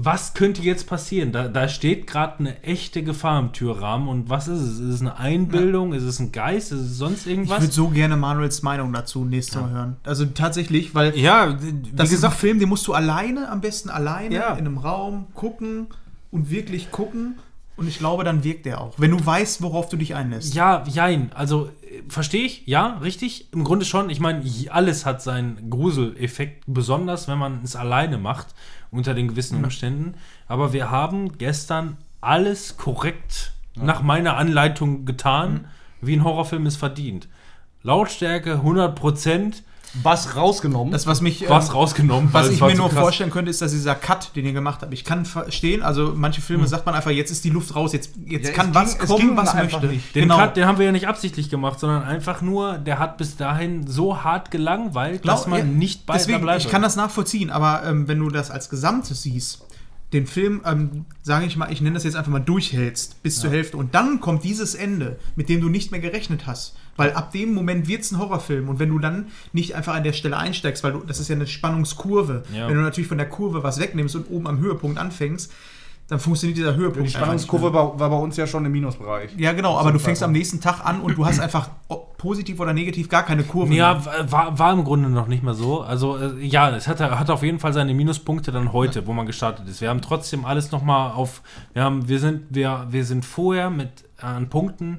was 0.00 0.34
könnte 0.34 0.62
jetzt 0.62 0.86
passieren? 0.86 1.32
Da, 1.32 1.48
da 1.48 1.68
steht 1.68 2.06
gerade 2.06 2.38
eine 2.38 2.62
echte 2.62 3.02
Gefahr 3.02 3.40
im 3.40 3.52
Türrahmen 3.52 4.06
und 4.08 4.30
was 4.30 4.46
ist 4.46 4.60
es? 4.60 4.78
Ist 4.78 4.94
es 4.94 5.00
eine 5.00 5.16
Einbildung? 5.18 5.92
Ist 5.92 6.04
es 6.04 6.20
ein 6.20 6.30
Geist? 6.30 6.70
Ist 6.70 6.80
es 6.80 6.98
sonst 6.98 7.26
Ich 7.26 7.32
irgendwas? 7.32 7.60
würde 7.62 7.72
so 7.72 7.88
gerne 7.88 8.16
Manuels 8.16 8.62
Meinung 8.62 8.92
dazu 8.92 9.24
nächstes 9.24 9.60
Mal 9.60 9.70
hören. 9.70 9.96
Also 10.04 10.24
tatsächlich, 10.26 10.94
weil 10.94 11.18
Ja, 11.18 11.60
wie 11.60 11.72
das 11.94 12.10
ist 12.10 12.14
ein 12.14 12.16
gesagt, 12.16 12.34
Film, 12.36 12.60
den 12.60 12.68
musst 12.68 12.86
du 12.86 12.92
alleine, 12.92 13.50
am 13.50 13.60
besten 13.60 13.90
alleine, 13.90 14.34
Ja. 14.34 14.50
in 14.52 14.58
einem 14.66 14.78
Raum 14.78 15.26
gucken 15.34 15.88
und 16.30 16.48
wirklich 16.50 16.92
gucken. 16.92 17.34
Und 17.78 17.86
ich 17.86 17.98
glaube, 17.98 18.24
dann 18.24 18.42
wirkt 18.42 18.66
der 18.66 18.80
auch. 18.80 18.94
Wenn 18.96 19.12
du 19.12 19.24
weißt, 19.24 19.62
worauf 19.62 19.88
du 19.88 19.96
dich 19.96 20.16
einlässt. 20.16 20.52
Ja, 20.54 20.82
jein. 20.88 21.30
Also, 21.32 21.70
äh, 21.82 22.02
verstehe 22.08 22.44
ich, 22.44 22.66
ja, 22.66 22.98
richtig. 22.98 23.52
Im 23.52 23.62
Grunde 23.62 23.84
schon. 23.84 24.10
Ich 24.10 24.18
meine, 24.18 24.42
alles 24.70 25.06
hat 25.06 25.22
seinen 25.22 25.70
Gruseleffekt, 25.70 26.64
besonders 26.66 27.28
wenn 27.28 27.38
man 27.38 27.62
es 27.62 27.76
alleine 27.76 28.18
macht, 28.18 28.48
unter 28.90 29.14
den 29.14 29.28
gewissen 29.28 29.62
Umständen. 29.62 30.14
Aber 30.48 30.72
wir 30.72 30.90
haben 30.90 31.38
gestern 31.38 31.98
alles 32.20 32.76
korrekt 32.78 33.52
nach 33.76 34.02
meiner 34.02 34.36
Anleitung 34.36 35.04
getan, 35.04 35.66
wie 36.00 36.16
ein 36.16 36.24
Horrorfilm 36.24 36.66
es 36.66 36.76
verdient. 36.76 37.28
Lautstärke 37.84 38.54
100 38.54 38.96
Prozent, 38.96 39.62
Was 40.02 40.36
rausgenommen? 40.36 40.92
Das, 40.92 41.06
was 41.06 41.20
mich. 41.20 41.48
was 41.48 41.68
ähm, 41.68 41.74
rausgenommen. 41.74 42.28
Was 42.32 42.48
ich 42.50 42.60
mir 42.60 42.74
nur 42.74 42.88
krass. 42.90 42.98
vorstellen 43.00 43.30
könnte, 43.30 43.50
ist, 43.50 43.62
dass 43.62 43.72
dieser 43.72 43.94
Cut, 43.94 44.34
den 44.36 44.44
ihr 44.46 44.52
gemacht 44.52 44.80
habt. 44.82 44.92
Ich 44.92 45.04
kann 45.04 45.24
verstehen, 45.24 45.82
also 45.82 46.12
manche 46.14 46.40
Filme 46.40 46.66
sagt 46.66 46.84
man 46.86 46.94
einfach, 46.94 47.10
jetzt 47.10 47.30
ist 47.30 47.44
die 47.44 47.50
Luft 47.50 47.74
raus, 47.74 47.92
jetzt, 47.92 48.10
jetzt 48.26 48.48
Ja, 48.48 48.54
kann 48.54 48.66
ging- 48.66 48.74
was 48.74 48.94
es 48.94 49.06
kommen, 49.08 49.20
ging 49.28 49.36
was 49.36 49.54
einfach 49.54 49.80
möchte. 49.80 49.94
nicht. 49.94 50.14
Den 50.14 50.28
Cut, 50.28 50.56
den 50.56 50.66
haben 50.66 50.78
wir 50.78 50.86
ja 50.86 50.92
nicht 50.92 51.08
absichtlich 51.08 51.48
gemacht, 51.50 51.80
sondern 51.80 52.02
einfach 52.02 52.42
nur, 52.42 52.78
der 52.78 52.98
hat 52.98 53.16
bis 53.18 53.36
dahin 53.36 53.86
so 53.86 54.22
hart 54.22 54.50
gelangweilt, 54.50 55.26
dass 55.26 55.44
Glaub- 55.44 55.48
man 55.48 55.58
ja, 55.60 55.64
nicht 55.64 56.06
bei 56.06 56.14
Deswegen, 56.14 56.40
bleibt. 56.42 56.64
ich 56.64 56.70
kann 56.70 56.82
das 56.82 56.96
nachvollziehen, 56.96 57.50
aber 57.50 57.82
ähm, 57.84 58.06
wenn 58.08 58.18
du 58.18 58.28
das 58.28 58.50
als 58.50 58.68
Gesamtes 58.68 59.22
siehst, 59.22 59.64
den 60.12 60.26
Film, 60.26 60.62
ähm, 60.64 61.04
sage 61.22 61.44
ich 61.44 61.56
mal, 61.56 61.70
ich 61.70 61.80
nenne 61.82 61.94
das 61.94 62.04
jetzt 62.04 62.16
einfach 62.16 62.32
mal 62.32 62.38
durchhältst 62.38 63.22
bis 63.22 63.40
zur 63.40 63.50
Hälfte 63.50 63.76
und 63.76 63.94
dann 63.94 64.20
kommt 64.20 64.42
dieses 64.42 64.74
Ende, 64.74 65.18
mit 65.36 65.48
dem 65.50 65.60
du 65.60 65.68
nicht 65.68 65.90
mehr 65.90 66.00
gerechnet 66.00 66.46
hast. 66.46 66.76
Weil 66.96 67.12
ab 67.12 67.30
dem 67.32 67.52
Moment 67.54 67.86
wird 67.88 68.00
es 68.02 68.10
ein 68.10 68.18
Horrorfilm 68.18 68.68
und 68.68 68.78
wenn 68.78 68.88
du 68.88 68.98
dann 68.98 69.26
nicht 69.52 69.74
einfach 69.76 69.94
an 69.94 70.02
der 70.04 70.14
Stelle 70.14 70.36
einsteigst, 70.38 70.82
weil 70.82 70.92
du, 70.92 71.00
das 71.06 71.20
ist 71.20 71.28
ja 71.28 71.36
eine 71.36 71.46
Spannungskurve, 71.46 72.42
Ja. 72.52 72.68
wenn 72.68 72.74
du 72.76 72.80
natürlich 72.80 73.06
von 73.08 73.18
der 73.18 73.28
Kurve 73.28 73.62
was 73.62 73.78
wegnimmst 73.80 74.16
und 74.16 74.30
oben 74.30 74.46
am 74.46 74.58
Höhepunkt 74.58 74.98
anfängst, 74.98 75.52
dann 76.08 76.18
funktioniert 76.18 76.56
dieser 76.56 76.74
Höhepunkt 76.74 77.08
die 77.08 77.12
mehr. 77.12 77.22
Spannungskurve 77.22 77.72
war, 77.72 78.00
war 78.00 78.10
bei 78.10 78.16
uns 78.16 78.36
ja 78.36 78.46
schon 78.46 78.64
im 78.64 78.72
Minusbereich. 78.72 79.30
Ja, 79.36 79.52
genau, 79.52 79.76
aber 79.76 79.92
du 79.92 79.98
fängst 79.98 80.22
am 80.22 80.32
nächsten 80.32 80.60
Tag 80.60 80.84
an 80.84 81.00
und 81.00 81.16
du 81.16 81.26
hast 81.26 81.38
einfach 81.38 81.70
ob 81.88 82.16
positiv 82.18 82.60
oder 82.60 82.72
negativ 82.72 83.08
gar 83.08 83.22
keine 83.22 83.44
Kurve. 83.44 83.72
Ja, 83.74 83.94
mehr. 83.94 84.32
war, 84.32 84.58
war 84.58 84.72
im 84.72 84.84
Grunde 84.84 85.08
noch 85.08 85.28
nicht 85.28 85.42
mal 85.42 85.54
so. 85.54 85.82
Also, 85.82 86.18
äh, 86.18 86.44
ja, 86.44 86.68
es 86.70 86.88
hat, 86.88 87.00
hat 87.00 87.30
auf 87.30 87.42
jeden 87.42 87.60
Fall 87.60 87.72
seine 87.72 87.94
Minuspunkte 87.94 88.52
dann 88.52 88.72
heute, 88.72 89.06
wo 89.06 89.12
man 89.12 89.26
gestartet 89.26 89.68
ist. 89.68 89.80
Wir 89.80 89.88
haben 89.88 90.02
trotzdem 90.02 90.44
alles 90.44 90.72
nochmal 90.72 91.12
auf. 91.12 91.42
Wir, 91.72 91.84
haben, 91.84 92.08
wir, 92.08 92.18
sind, 92.18 92.46
wir, 92.50 92.86
wir 92.90 93.04
sind 93.04 93.24
vorher 93.24 93.70
mit 93.70 94.04
äh, 94.18 94.26
an 94.26 94.48
Punkten, 94.48 94.98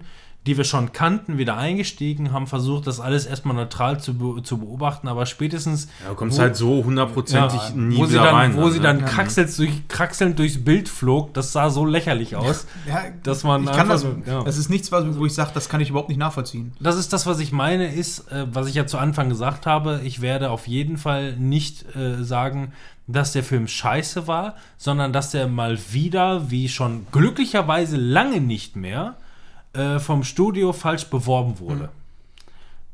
die 0.49 0.57
wir 0.57 0.63
schon 0.63 0.91
kannten, 0.93 1.38
wieder 1.38 1.57
eingestiegen, 1.57 2.34
haben 2.34 2.47
versucht, 2.47 2.88
das 2.88 2.99
alles 2.99 3.27
erstmal 3.27 3.55
neutral 3.55 3.99
zu, 3.99 4.15
be 4.17 4.41
zu 4.41 4.57
beobachten, 4.57 5.07
aber 5.07 5.27
spätestens. 5.27 5.88
Ja, 6.03 6.09
du 6.09 6.15
kommst 6.15 6.38
wo- 6.38 6.41
halt 6.41 6.55
so 6.55 6.84
hundertprozentig 6.84 7.61
ja, 7.69 7.76
nie 7.76 7.97
wo 7.97 8.05
sie 8.07 8.13
wieder 8.13 8.23
dann, 8.23 8.35
rein. 8.35 8.55
Wo 8.55 8.61
dann, 8.63 8.71
sie 8.71 8.77
ne? 8.80 8.84
dann 8.84 9.05
kraxelnd, 9.05 9.55
durch, 9.59 9.88
kraxelnd 9.88 10.39
durchs 10.39 10.63
Bild 10.63 10.89
flog, 10.89 11.35
das 11.35 11.53
sah 11.53 11.69
so 11.69 11.85
lächerlich 11.85 12.35
aus. 12.35 12.65
Ja, 12.88 13.03
dass 13.21 13.43
man 13.43 13.63
ich 13.63 13.71
kann 13.71 13.88
das, 13.89 14.01
so- 14.01 14.15
ja. 14.26 14.43
das 14.43 14.57
ist 14.57 14.69
nichts, 14.69 14.91
was, 14.91 15.05
wo 15.17 15.26
ich 15.27 15.34
sage, 15.35 15.51
das 15.53 15.69
kann 15.69 15.81
ich 15.81 15.91
überhaupt 15.91 16.09
nicht 16.09 16.17
nachvollziehen. 16.17 16.73
Das 16.80 16.95
ist 16.97 17.13
das, 17.13 17.27
was 17.27 17.39
ich 17.39 17.51
meine, 17.51 17.93
ist, 17.93 18.31
äh, 18.31 18.47
was 18.51 18.67
ich 18.67 18.73
ja 18.73 18.88
zu 18.88 18.97
Anfang 18.97 19.30
gesagt 19.30 19.67
habe, 19.67 20.01
ich 20.03 20.19
werde 20.21 20.49
auf 20.49 20.67
jeden 20.67 20.97
Fall 20.97 21.35
nicht 21.38 21.85
äh, 21.95 22.23
sagen, 22.23 22.73
dass 23.05 23.34
der 23.34 23.43
Film 23.43 23.67
scheiße 23.67 24.27
war, 24.27 24.55
sondern 24.77 25.13
dass 25.13 25.31
der 25.31 25.47
mal 25.47 25.77
wieder, 25.91 26.49
wie 26.51 26.69
schon 26.69 27.07
glücklicherweise 27.11 27.97
lange 27.97 28.41
nicht 28.41 28.76
mehr, 28.76 29.15
äh, 29.74 30.00
vom 30.00 30.24
Studio 30.24 30.74
falsch 30.74 31.06
beworben 31.10 31.60
wurde. 31.60 31.90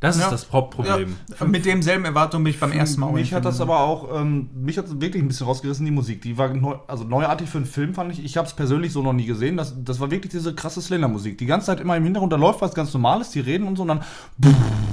Das 0.01 0.17
Ja. 0.19 0.25
ist 0.25 0.31
das 0.31 0.51
Hauptproblem. 0.51 1.15
Ja, 1.39 1.47
mit 1.47 1.65
demselben 1.65 2.03
Erwartung 2.03 2.43
bin 2.43 2.51
ich 2.51 2.59
beim 2.59 2.73
ersten 2.73 2.99
Mal. 2.99 3.13
Mich 3.13 3.33
hat 3.33 3.45
das 3.45 3.61
aber 3.61 3.79
auch, 3.79 4.13
ähm, 4.19 4.49
mich 4.53 4.77
hat 4.77 4.85
das 4.85 4.99
wirklich 4.99 5.23
ein 5.23 5.27
bisschen 5.29 5.47
rausgerissen, 5.47 5.85
die 5.85 5.91
Musik. 5.91 6.21
Die 6.21 6.37
war 6.37 6.49
neu, 6.49 6.75
also 6.85 7.05
neuartig 7.05 7.49
für 7.49 7.59
einen 7.59 7.65
Film, 7.65 7.93
fand 7.95 8.11
ich. 8.11 8.23
Ich 8.23 8.35
habe 8.35 8.45
es 8.45 8.53
persönlich 8.53 8.91
so 8.91 9.01
noch 9.01 9.13
nie 9.13 9.25
gesehen. 9.25 9.55
Das, 9.55 9.73
das 9.83 10.01
war 10.01 10.11
wirklich 10.11 10.31
diese 10.31 10.53
krasse 10.53 10.81
Slender-Musik. 10.81 11.37
Die 11.37 11.45
ganze 11.45 11.67
Zeit 11.67 11.79
immer 11.79 11.95
im 11.95 12.03
Hintergrund, 12.03 12.33
da 12.33 12.37
läuft 12.37 12.61
was 12.61 12.73
ganz 12.75 12.93
Normales, 12.93 13.31
die 13.31 13.39
reden 13.39 13.65
und 13.67 13.77
so 13.77 13.83
und 13.83 13.87
dann 13.87 14.01
Ja, 14.43 14.51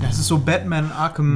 es 0.09 0.19
ist 0.21 0.29
so 0.29 0.39
Batman 0.39 0.91
Arkham, 0.93 1.35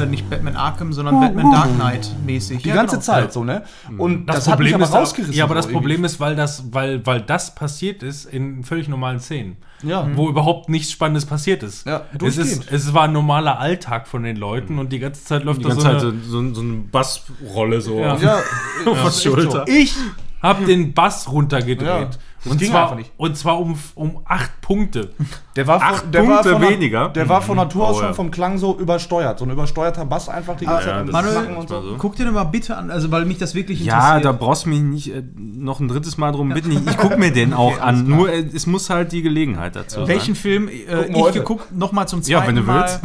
äh, 0.00 0.06
nicht 0.06 0.30
Batman 0.30 0.54
Arkham, 0.56 0.92
sondern 0.92 1.20
Batman 1.20 1.50
Dark 1.50 1.74
Knight 1.74 2.14
mäßig. 2.24 2.62
die 2.62 2.68
Ja, 2.68 2.76
ganze 2.76 2.96
genau. 2.96 3.04
Zeit 3.04 3.32
so, 3.32 3.42
ne? 3.42 3.64
Und 3.98 4.26
das, 4.26 4.36
Das, 4.36 4.48
hat 4.48 4.58
mich 4.60 4.68
Problem 4.70 4.74
aber 4.76 4.84
ist, 4.84 4.94
rausgerissen. 4.94 5.34
ja, 5.34 5.44
aber 5.44 5.56
das 5.56 5.66
Problem 5.66 5.96
irgendwie. 5.96 6.06
ist, 6.06 6.20
weil 6.20 6.36
das, 6.36 6.72
weil, 6.72 7.04
weil 7.04 7.20
das 7.20 7.54
passiert 7.54 8.04
ist 8.04 8.26
in 8.26 8.62
völlig 8.62 8.88
normalen 8.88 9.18
Szenen. 9.18 9.56
Ja. 9.82 10.08
Wo 10.14 10.28
überhaupt 10.28 10.68
nichts 10.68 10.90
Spannendes 10.92 11.26
passiert 11.26 11.62
ist. 11.62 11.86
Ja, 11.86 12.02
es, 12.24 12.36
ist 12.36 12.70
es 12.72 12.94
war 12.94 13.04
ein 13.04 13.12
normaler 13.12 13.58
Alltag 13.60 14.08
von 14.08 14.22
den 14.24 14.36
Leuten 14.36 14.78
und 14.78 14.92
die 14.92 14.98
ganze 14.98 15.24
Zeit 15.24 15.44
läuft 15.44 15.60
Die 15.60 15.64
da 15.64 15.68
ganze 15.70 15.82
so 15.82 15.88
Zeit 15.92 16.02
eine, 16.02 16.22
so, 16.24 16.42
so, 16.48 16.54
so 16.54 16.60
eine 16.62 16.72
Bassrolle 16.90 17.80
so 17.80 18.00
Ja. 18.00 18.14
auf, 18.14 18.22
Ja, 18.22 18.40
auf 18.86 19.12
Schulter. 19.20 19.64
Ich 19.68 19.94
habe 20.42 20.64
den 20.64 20.92
Bass 20.94 21.30
runtergedreht. 21.30 22.18
Ja, 22.40 22.44
das 22.44 22.52
und, 22.52 22.58
ging 22.58 22.70
zwar, 22.70 22.82
einfach 22.84 22.96
nicht. 22.96 23.10
und 23.16 23.36
zwar 23.36 23.58
um, 23.60 23.76
um 23.96 24.20
acht 24.24 24.60
Punkte. 24.60 25.10
Der 25.56 25.66
war 25.66 25.80
von, 25.80 25.88
Acht 25.88 26.14
der 26.14 26.22
war 26.22 26.34
Punkte 26.34 26.52
von 26.52 26.60
der- 26.62 26.70
weniger. 26.70 27.08
Der 27.08 27.28
war 27.28 27.42
von 27.42 27.56
Natur 27.56 27.88
aus 27.88 27.96
Oh, 27.96 28.00
ja. 28.00 28.06
schon 28.06 28.14
vom 28.14 28.30
Klang 28.30 28.58
so 28.58 28.78
übersteuert. 28.78 29.38
So 29.40 29.44
ein 29.44 29.50
übersteuerter 29.50 30.04
Bass 30.04 30.28
einfach 30.28 30.56
die 30.56 30.66
ganze 30.66 30.88
ja, 30.88 30.94
Zeit. 30.98 31.08
das 31.08 31.12
Manuel, 31.12 31.66
so. 31.66 31.82
so. 31.82 31.94
Guck 31.98 32.14
dir 32.16 32.24
den 32.26 32.34
mal 32.34 32.44
bitte 32.44 32.76
an, 32.76 32.90
also 32.92 33.10
weil 33.10 33.24
mich 33.24 33.38
das 33.38 33.54
wirklich 33.54 33.80
Ja, 33.84 33.96
interessiert. 34.16 34.24
da 34.26 34.32
brauchst 34.32 34.66
du 34.66 34.68
mich 34.68 34.80
nicht 34.80 35.12
äh, 35.14 35.22
noch 35.36 35.80
ein 35.80 35.88
drittes 35.88 36.16
Mal 36.16 36.30
drum 36.32 36.50
bitten. 36.50 36.70
Ich, 36.70 36.86
ich 36.86 36.96
gucke 36.96 37.16
mir 37.16 37.32
den 37.32 37.52
auch 37.54 37.80
an. 37.80 38.06
Nur 38.06 38.30
äh, 38.32 38.44
es 38.54 38.66
muss 38.66 38.88
halt 38.88 39.10
die 39.12 39.22
Gelegenheit 39.22 39.74
dazu 39.74 40.06
Welchen 40.06 40.34
sein. 40.34 40.42
Film 40.42 40.68
äh, 40.68 41.06
ich 41.06 41.14
heute. 41.16 41.40
geguckt, 41.40 41.72
nochmal 41.76 42.06
zum 42.06 42.20
Ja, 42.22 42.38
zweiten 42.38 42.48
wenn 42.48 42.56
du 42.56 42.62
Mal 42.62 43.00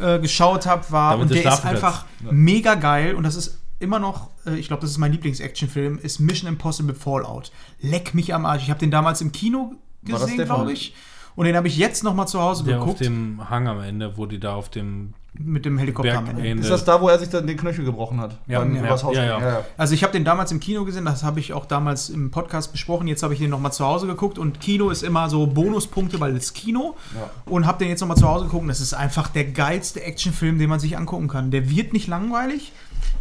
äh, 0.00 0.18
geschaut 0.18 0.66
habe, 0.66 0.82
war, 0.88 1.10
Damit 1.12 1.30
und 1.30 1.34
der 1.44 1.52
ist 1.52 1.64
einfach 1.66 2.06
mega 2.30 2.74
geil 2.74 3.14
und 3.14 3.24
das 3.24 3.34
ist 3.36 3.58
immer 3.82 3.98
noch, 3.98 4.30
äh, 4.46 4.56
ich 4.56 4.68
glaube, 4.68 4.82
das 4.82 4.90
ist 4.90 4.98
mein 4.98 5.12
Lieblings-Action-Film, 5.12 5.98
ist 6.02 6.18
Mission 6.20 6.48
Impossible 6.48 6.94
Fallout. 6.94 7.52
Leck 7.80 8.14
mich 8.14 8.34
am 8.34 8.46
Arsch. 8.46 8.62
Ich 8.62 8.70
habe 8.70 8.80
den 8.80 8.90
damals 8.90 9.20
im 9.20 9.32
Kino 9.32 9.74
gesehen, 10.04 10.44
glaube 10.44 10.72
ich. 10.72 10.94
Und 11.34 11.46
den 11.46 11.56
habe 11.56 11.66
ich 11.68 11.76
jetzt 11.76 12.04
nochmal 12.04 12.28
zu 12.28 12.40
Hause 12.40 12.64
Der 12.64 12.78
auf 12.78 12.84
geguckt, 12.84 13.00
dem 13.04 13.48
Hang 13.48 13.66
am 13.66 13.80
Ende, 13.80 14.16
wo 14.16 14.26
die 14.26 14.38
da 14.38 14.54
auf 14.54 14.68
dem 14.68 15.14
mit 15.34 15.64
dem 15.64 15.78
Helikopter 15.78 16.18
am 16.18 16.26
Ende. 16.28 16.62
Ist 16.62 16.70
das 16.70 16.84
da, 16.84 17.00
wo 17.00 17.08
er 17.08 17.18
sich 17.18 17.30
dann 17.30 17.46
den 17.46 17.56
Knöchel 17.56 17.86
gebrochen 17.86 18.20
hat? 18.20 18.36
Ja, 18.46 18.58
Beim 18.58 18.76
ja, 18.76 18.90
Haus 18.90 19.02
ja, 19.02 19.38
gehen? 19.38 19.46
ja. 19.46 19.64
Also 19.78 19.94
ich 19.94 20.02
habe 20.02 20.12
den 20.12 20.24
damals 20.24 20.52
im 20.52 20.60
Kino 20.60 20.84
gesehen, 20.84 21.06
das 21.06 21.22
habe 21.22 21.40
ich 21.40 21.54
auch 21.54 21.64
damals 21.64 22.10
im 22.10 22.30
Podcast 22.30 22.70
besprochen. 22.70 23.08
Jetzt 23.08 23.22
habe 23.22 23.32
ich 23.32 23.40
den 23.40 23.48
nochmal 23.48 23.72
zu 23.72 23.84
Hause 23.84 24.06
geguckt 24.06 24.38
und 24.38 24.60
Kino 24.60 24.90
ist 24.90 25.02
immer 25.02 25.30
so 25.30 25.46
Bonuspunkte, 25.46 26.20
weil 26.20 26.36
es 26.36 26.52
Kino. 26.52 26.96
Ja. 27.14 27.30
Und 27.46 27.66
habe 27.66 27.78
den 27.78 27.88
jetzt 27.88 28.00
nochmal 28.00 28.18
zu 28.18 28.28
Hause 28.28 28.44
geguckt. 28.44 28.62
und 28.62 28.68
Das 28.68 28.80
ist 28.80 28.92
einfach 28.92 29.28
der 29.28 29.44
geilste 29.44 30.02
Actionfilm, 30.02 30.58
den 30.58 30.68
man 30.68 30.80
sich 30.80 30.98
angucken 30.98 31.28
kann. 31.28 31.50
Der 31.50 31.70
wird 31.70 31.94
nicht 31.94 32.08
langweilig. 32.08 32.72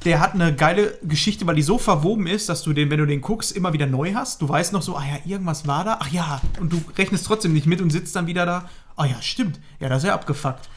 Der 0.03 0.19
hat 0.19 0.33
eine 0.33 0.55
geile 0.55 0.97
Geschichte, 1.03 1.45
weil 1.45 1.55
die 1.55 1.61
so 1.61 1.77
verwoben 1.77 2.25
ist, 2.25 2.49
dass 2.49 2.63
du 2.63 2.73
den, 2.73 2.89
wenn 2.89 2.97
du 2.97 3.05
den 3.05 3.21
guckst, 3.21 3.51
immer 3.51 3.71
wieder 3.71 3.85
neu 3.85 4.13
hast. 4.15 4.41
Du 4.41 4.49
weißt 4.49 4.73
noch 4.73 4.81
so, 4.81 4.95
ah 4.97 5.05
ja, 5.05 5.19
irgendwas 5.31 5.67
war 5.67 5.83
da. 5.83 5.97
Ach 6.01 6.11
ja, 6.11 6.41
und 6.59 6.73
du 6.73 6.81
rechnest 6.97 7.25
trotzdem 7.27 7.53
nicht 7.53 7.67
mit 7.67 7.81
und 7.81 7.91
sitzt 7.91 8.15
dann 8.15 8.25
wieder 8.25 8.45
da. 8.45 8.69
Ah 8.95 9.05
ja, 9.05 9.21
stimmt. 9.21 9.59
Ja, 9.79 9.89
das 9.89 9.99
ist 9.99 10.07
ja 10.07 10.15
abgefuckt. 10.15 10.69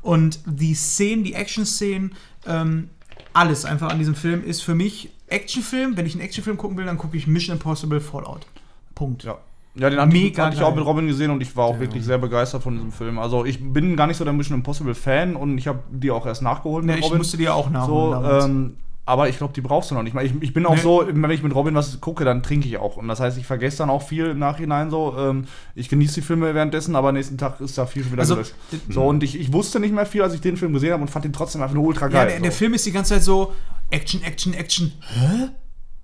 Und 0.00 0.40
die 0.46 0.74
Szenen, 0.74 1.22
die 1.22 1.34
Action-Szenen, 1.34 2.14
ähm, 2.46 2.90
alles 3.34 3.64
einfach 3.64 3.90
an 3.90 3.98
diesem 3.98 4.14
Film 4.14 4.42
ist 4.42 4.62
für 4.62 4.74
mich 4.74 5.10
Actionfilm. 5.28 5.96
Wenn 5.96 6.06
ich 6.06 6.14
einen 6.14 6.22
Actionfilm 6.22 6.56
gucken 6.56 6.76
will, 6.76 6.86
dann 6.86 6.98
gucke 6.98 7.16
ich 7.16 7.26
Mission 7.26 7.56
Impossible 7.56 8.00
Fallout. 8.00 8.46
Punkt. 8.94 9.24
Ja. 9.24 9.38
Ja, 9.74 9.88
den 9.88 9.98
hatte, 10.00 10.14
ich, 10.14 10.22
Mega 10.22 10.44
hatte 10.46 10.56
ich 10.56 10.62
auch 10.62 10.74
mit 10.74 10.84
Robin 10.84 11.06
gesehen 11.06 11.30
und 11.30 11.40
ich 11.40 11.56
war 11.56 11.64
auch 11.64 11.80
wirklich 11.80 12.04
sehr 12.04 12.18
begeistert 12.18 12.62
von 12.62 12.74
diesem 12.74 12.92
Film. 12.92 13.18
Also 13.18 13.44
ich 13.46 13.72
bin 13.72 13.96
gar 13.96 14.06
nicht 14.06 14.18
so 14.18 14.24
der 14.24 14.32
Mission 14.34 14.58
Impossible 14.58 14.94
Fan 14.94 15.34
und 15.34 15.56
ich 15.56 15.66
habe 15.66 15.80
die 15.90 16.10
auch 16.10 16.26
erst 16.26 16.42
nachgeholt 16.42 16.84
Ne, 16.84 16.98
ich 16.98 17.12
musste 17.14 17.36
die 17.38 17.44
ja 17.44 17.54
auch 17.54 17.70
nachholen. 17.70 18.22
So, 18.22 18.46
ähm, 18.46 18.76
aber 19.04 19.28
ich 19.28 19.38
glaube, 19.38 19.52
die 19.52 19.62
brauchst 19.62 19.90
du 19.90 19.94
noch 19.96 20.02
nicht 20.04 20.14
mal. 20.14 20.24
Ich, 20.24 20.32
ich 20.42 20.52
bin 20.54 20.64
auch 20.66 20.74
Nee. 20.74 20.80
so, 20.80 21.04
wenn 21.10 21.30
ich 21.30 21.42
mit 21.42 21.54
Robin 21.54 21.74
was 21.74 22.00
gucke, 22.00 22.24
dann 22.24 22.42
trinke 22.42 22.68
ich 22.68 22.76
auch. 22.78 22.98
Und 22.98 23.08
das 23.08 23.18
heißt, 23.18 23.36
ich 23.38 23.46
vergesse 23.46 23.78
dann 23.78 23.90
auch 23.90 24.02
viel 24.02 24.26
im 24.26 24.38
Nachhinein 24.38 24.90
so. 24.90 25.16
Ähm, 25.18 25.46
ich 25.74 25.88
genieße 25.88 26.16
die 26.16 26.20
Filme 26.20 26.54
währenddessen, 26.54 26.94
aber 26.94 27.10
nächsten 27.10 27.36
Tag 27.38 27.60
ist 27.60 27.76
da 27.78 27.86
viel 27.86 28.02
schon 28.04 28.12
wieder 28.12 28.20
Also, 28.22 28.34
gelöscht. 28.34 28.54
So, 28.90 29.02
und 29.04 29.22
ich, 29.24 29.40
ich 29.40 29.52
wusste 29.52 29.80
nicht 29.80 29.92
mehr 29.94 30.06
viel, 30.06 30.22
als 30.22 30.34
ich 30.34 30.40
den 30.40 30.56
Film 30.56 30.72
gesehen 30.74 30.92
habe 30.92 31.02
und 31.02 31.08
fand 31.08 31.24
den 31.24 31.32
trotzdem 31.32 31.62
einfach 31.62 31.74
nur 31.74 31.84
ultra 31.84 32.06
ja, 32.06 32.12
geil. 32.12 32.28
der, 32.28 32.40
der 32.40 32.50
so. 32.52 32.58
Film 32.58 32.74
ist 32.74 32.86
die 32.86 32.92
ganze 32.92 33.14
Zeit 33.14 33.22
so 33.24 33.52
Action, 33.90 34.22
Action, 34.22 34.54
Action. 34.54 34.92
Hä? 35.00 35.48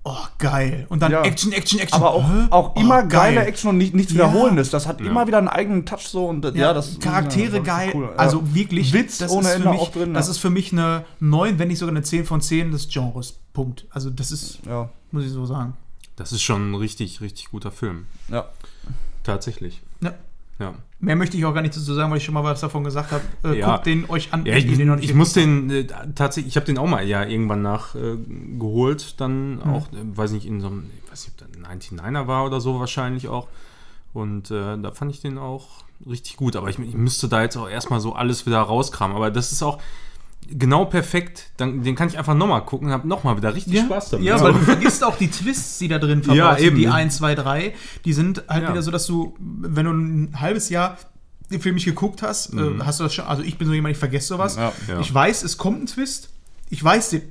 Oh, 0.05 0.15
geil. 0.37 0.85
Und 0.89 1.01
dann 1.01 1.11
Ja. 1.11 1.23
Action, 1.23 1.51
Action, 1.51 1.79
Action. 1.79 1.97
aber 2.01 2.11
auch, 2.13 2.23
auch 2.51 2.75
Oh, 2.75 2.79
immer 2.79 3.03
geil. 3.03 3.35
geile 3.35 3.45
Action 3.45 3.69
und 3.71 3.77
nicht, 3.77 3.93
nichts 3.93 4.13
Ja. 4.13 4.19
Wiederholendes. 4.29 4.69
Das 4.69 4.87
hat 4.87 5.01
immer 5.01 5.27
wieder 5.27 5.37
einen 5.37 5.49
eigenen 5.49 5.85
Touch 5.85 6.07
so 6.07 6.25
und 6.27 6.45
ja, 6.45 6.51
Ja, 6.51 6.73
das 6.73 6.99
Charaktere 6.99 7.57
ja, 7.57 7.57
das 7.59 7.65
geil. 7.67 7.91
cool. 7.93 8.05
Ja. 8.11 8.15
Also 8.15 8.55
wirklich. 8.55 8.93
Witz 8.93 9.17
das 9.17 9.29
ohne 9.31 9.41
ist 9.41 9.49
für 9.49 9.55
Ende 9.57 9.69
mich, 9.71 9.79
auch 9.79 9.91
drin. 9.91 10.13
Das 10.13 10.27
ja. 10.27 10.31
ist 10.31 10.37
für 10.37 10.49
mich 10.49 10.71
eine 10.71 11.03
9, 11.19 11.59
wenn 11.59 11.67
nicht 11.67 11.79
sogar 11.79 11.93
eine 11.93 12.01
10 12.03 12.25
von 12.25 12.39
10 12.41 12.71
des 12.71 12.87
Genres. 12.87 13.35
Punkt. 13.53 13.85
Also, 13.89 14.09
das 14.09 14.31
ist, 14.31 14.59
ja, 14.65 14.89
muss 15.11 15.25
ich 15.25 15.31
so 15.31 15.45
sagen. 15.45 15.73
Das 16.15 16.31
ist 16.31 16.41
schon 16.43 16.71
ein 16.71 16.75
richtig, 16.75 17.19
richtig 17.21 17.49
guter 17.51 17.71
Film. 17.71 18.05
ja. 18.29 18.45
Tatsächlich. 19.23 19.81
Ja. 20.01 20.13
Ja. 20.59 20.73
Mehr 20.99 21.15
möchte 21.15 21.37
ich 21.37 21.45
auch 21.45 21.53
gar 21.53 21.61
nicht 21.61 21.75
dazu 21.75 21.93
sagen, 21.93 22.11
weil 22.11 22.17
ich 22.17 22.25
schon 22.25 22.33
mal 22.33 22.43
was 22.43 22.59
davon 22.59 22.83
gesagt 22.83 23.11
habe. 23.11 23.23
Äh, 23.45 23.59
Ja. 23.59 23.71
Guckt 23.73 23.85
den 23.85 24.09
euch 24.09 24.33
an. 24.33 24.45
Ja, 24.45 24.55
ich, 24.55 24.65
den 24.67 24.99
ich 24.99 25.13
muss 25.13 25.31
den 25.33 25.69
äh, 25.71 25.87
tatsächlich, 26.13 26.51
ich 26.51 26.55
habe 26.57 26.65
den 26.65 26.77
auch 26.77 26.87
mal 26.87 27.07
ja 27.07 27.23
irgendwann 27.23 27.61
nachgeholt, 27.61 29.01
äh, 29.01 29.13
dann 29.17 29.61
auch, 29.63 29.87
äh, 29.93 30.17
weiß 30.17 30.31
nicht, 30.31 30.45
in 30.45 30.59
so 30.59 30.67
einem, 30.67 30.89
ich 31.05 31.11
weiß 31.11 31.27
nicht, 31.27 31.41
ob 31.41 31.51
der 31.53 31.61
99er 31.63 32.27
war 32.27 32.45
oder 32.45 32.59
so 32.59 32.79
wahrscheinlich 32.79 33.29
auch. 33.29 33.47
Und 34.13 34.51
äh, 34.51 34.77
da 34.77 34.91
fand 34.91 35.11
ich 35.11 35.21
den 35.21 35.37
auch 35.37 35.83
richtig 36.07 36.35
gut. 36.35 36.55
Aber 36.55 36.69
ich, 36.69 36.79
ich 36.79 36.95
müsste 36.95 37.29
da 37.29 37.41
jetzt 37.41 37.55
auch 37.57 37.69
erstmal 37.69 37.99
so 38.01 38.13
alles 38.13 38.45
wieder 38.45 38.59
rauskramen. 38.59 39.15
Aber 39.15 39.31
das 39.31 39.51
ist 39.51 39.63
auch, 39.63 39.79
genau 40.47 40.85
perfekt. 40.85 41.47
Dann, 41.57 41.83
den 41.83 41.95
kann 41.95 42.07
ich 42.07 42.17
einfach 42.17 42.33
nochmal 42.35 42.63
gucken 42.65 42.91
habe 42.91 43.07
nochmal 43.07 43.37
wieder 43.37 43.53
richtig 43.55 43.79
Spaß 43.81 44.11
damit. 44.11 44.25
Ja, 44.25 44.39
weil 44.41 44.53
du 44.53 44.59
vergisst 44.59 45.03
auch 45.03 45.17
die 45.17 45.29
Twists, 45.29 45.77
die 45.79 45.87
da 45.87 45.99
drin 45.99 46.23
verbaut 46.23 46.37
Ja, 46.37 46.55
sind, 46.55 46.65
eben. 46.67 46.75
die 46.77 46.87
1, 46.87 47.17
2, 47.17 47.35
3. 47.35 47.73
Die 48.05 48.13
sind 48.13 48.43
halt 48.47 48.63
Ja. 48.63 48.69
wieder 48.71 48.81
so, 48.81 48.91
dass 48.91 49.05
du, 49.05 49.35
wenn 49.39 49.85
du 49.85 49.91
ein 49.91 50.39
halbes 50.39 50.69
Jahr 50.69 50.97
den 51.51 51.61
Film 51.61 51.75
nicht 51.75 51.85
geguckt 51.85 52.21
hast, 52.21 52.53
äh, 52.53 52.79
hast 52.83 52.99
du 52.99 53.03
das 53.05 53.13
schon, 53.13 53.25
also 53.25 53.41
ich 53.43 53.57
bin 53.57 53.67
so 53.67 53.73
jemand, 53.73 53.93
ich 53.93 53.97
vergesse 53.99 54.27
sowas. 54.27 54.55
Ja, 54.55 54.71
ja. 54.87 54.99
Ich 54.99 55.11
weiß, 55.13 55.43
es 55.43 55.57
kommt 55.57 55.81
ein 55.83 55.85
Twist, 55.87 56.29
ich 56.69 56.83
weiß 56.83 57.09
den 57.11 57.21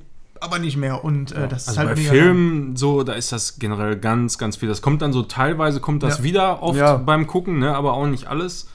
aber 0.41 0.59
nicht 0.59 0.77
mehr 0.77 1.03
und 1.03 1.33
äh, 1.33 1.49
das 1.49 1.63
ist 1.63 1.67
Also 1.69 1.79
halt 1.81 1.89
bei 1.89 1.95
mega 1.95 2.11
Filmen 2.11 2.77
so, 2.77 3.03
da 3.03 3.11
ist 3.11 3.33
das 3.33 3.59
generell 3.59 3.97
ganz, 3.97 4.37
ganz 4.37 4.55
viel. 4.55 4.69
Das 4.69 4.81
kommt 4.81 5.01
dann 5.01 5.11
so 5.11 5.23
teilweise 5.23 5.81
kommt 5.81 6.01
das 6.01 6.19
Ja. 6.19 6.23
wieder 6.23 6.63
oft 6.63 6.79
Ja. 6.79 6.95
beim 6.95 7.27
Gucken, 7.27 7.59
ne, 7.59 7.75
aber 7.75 7.91
auch 7.93 8.07
nicht 8.07 8.27
alles. 8.27 8.69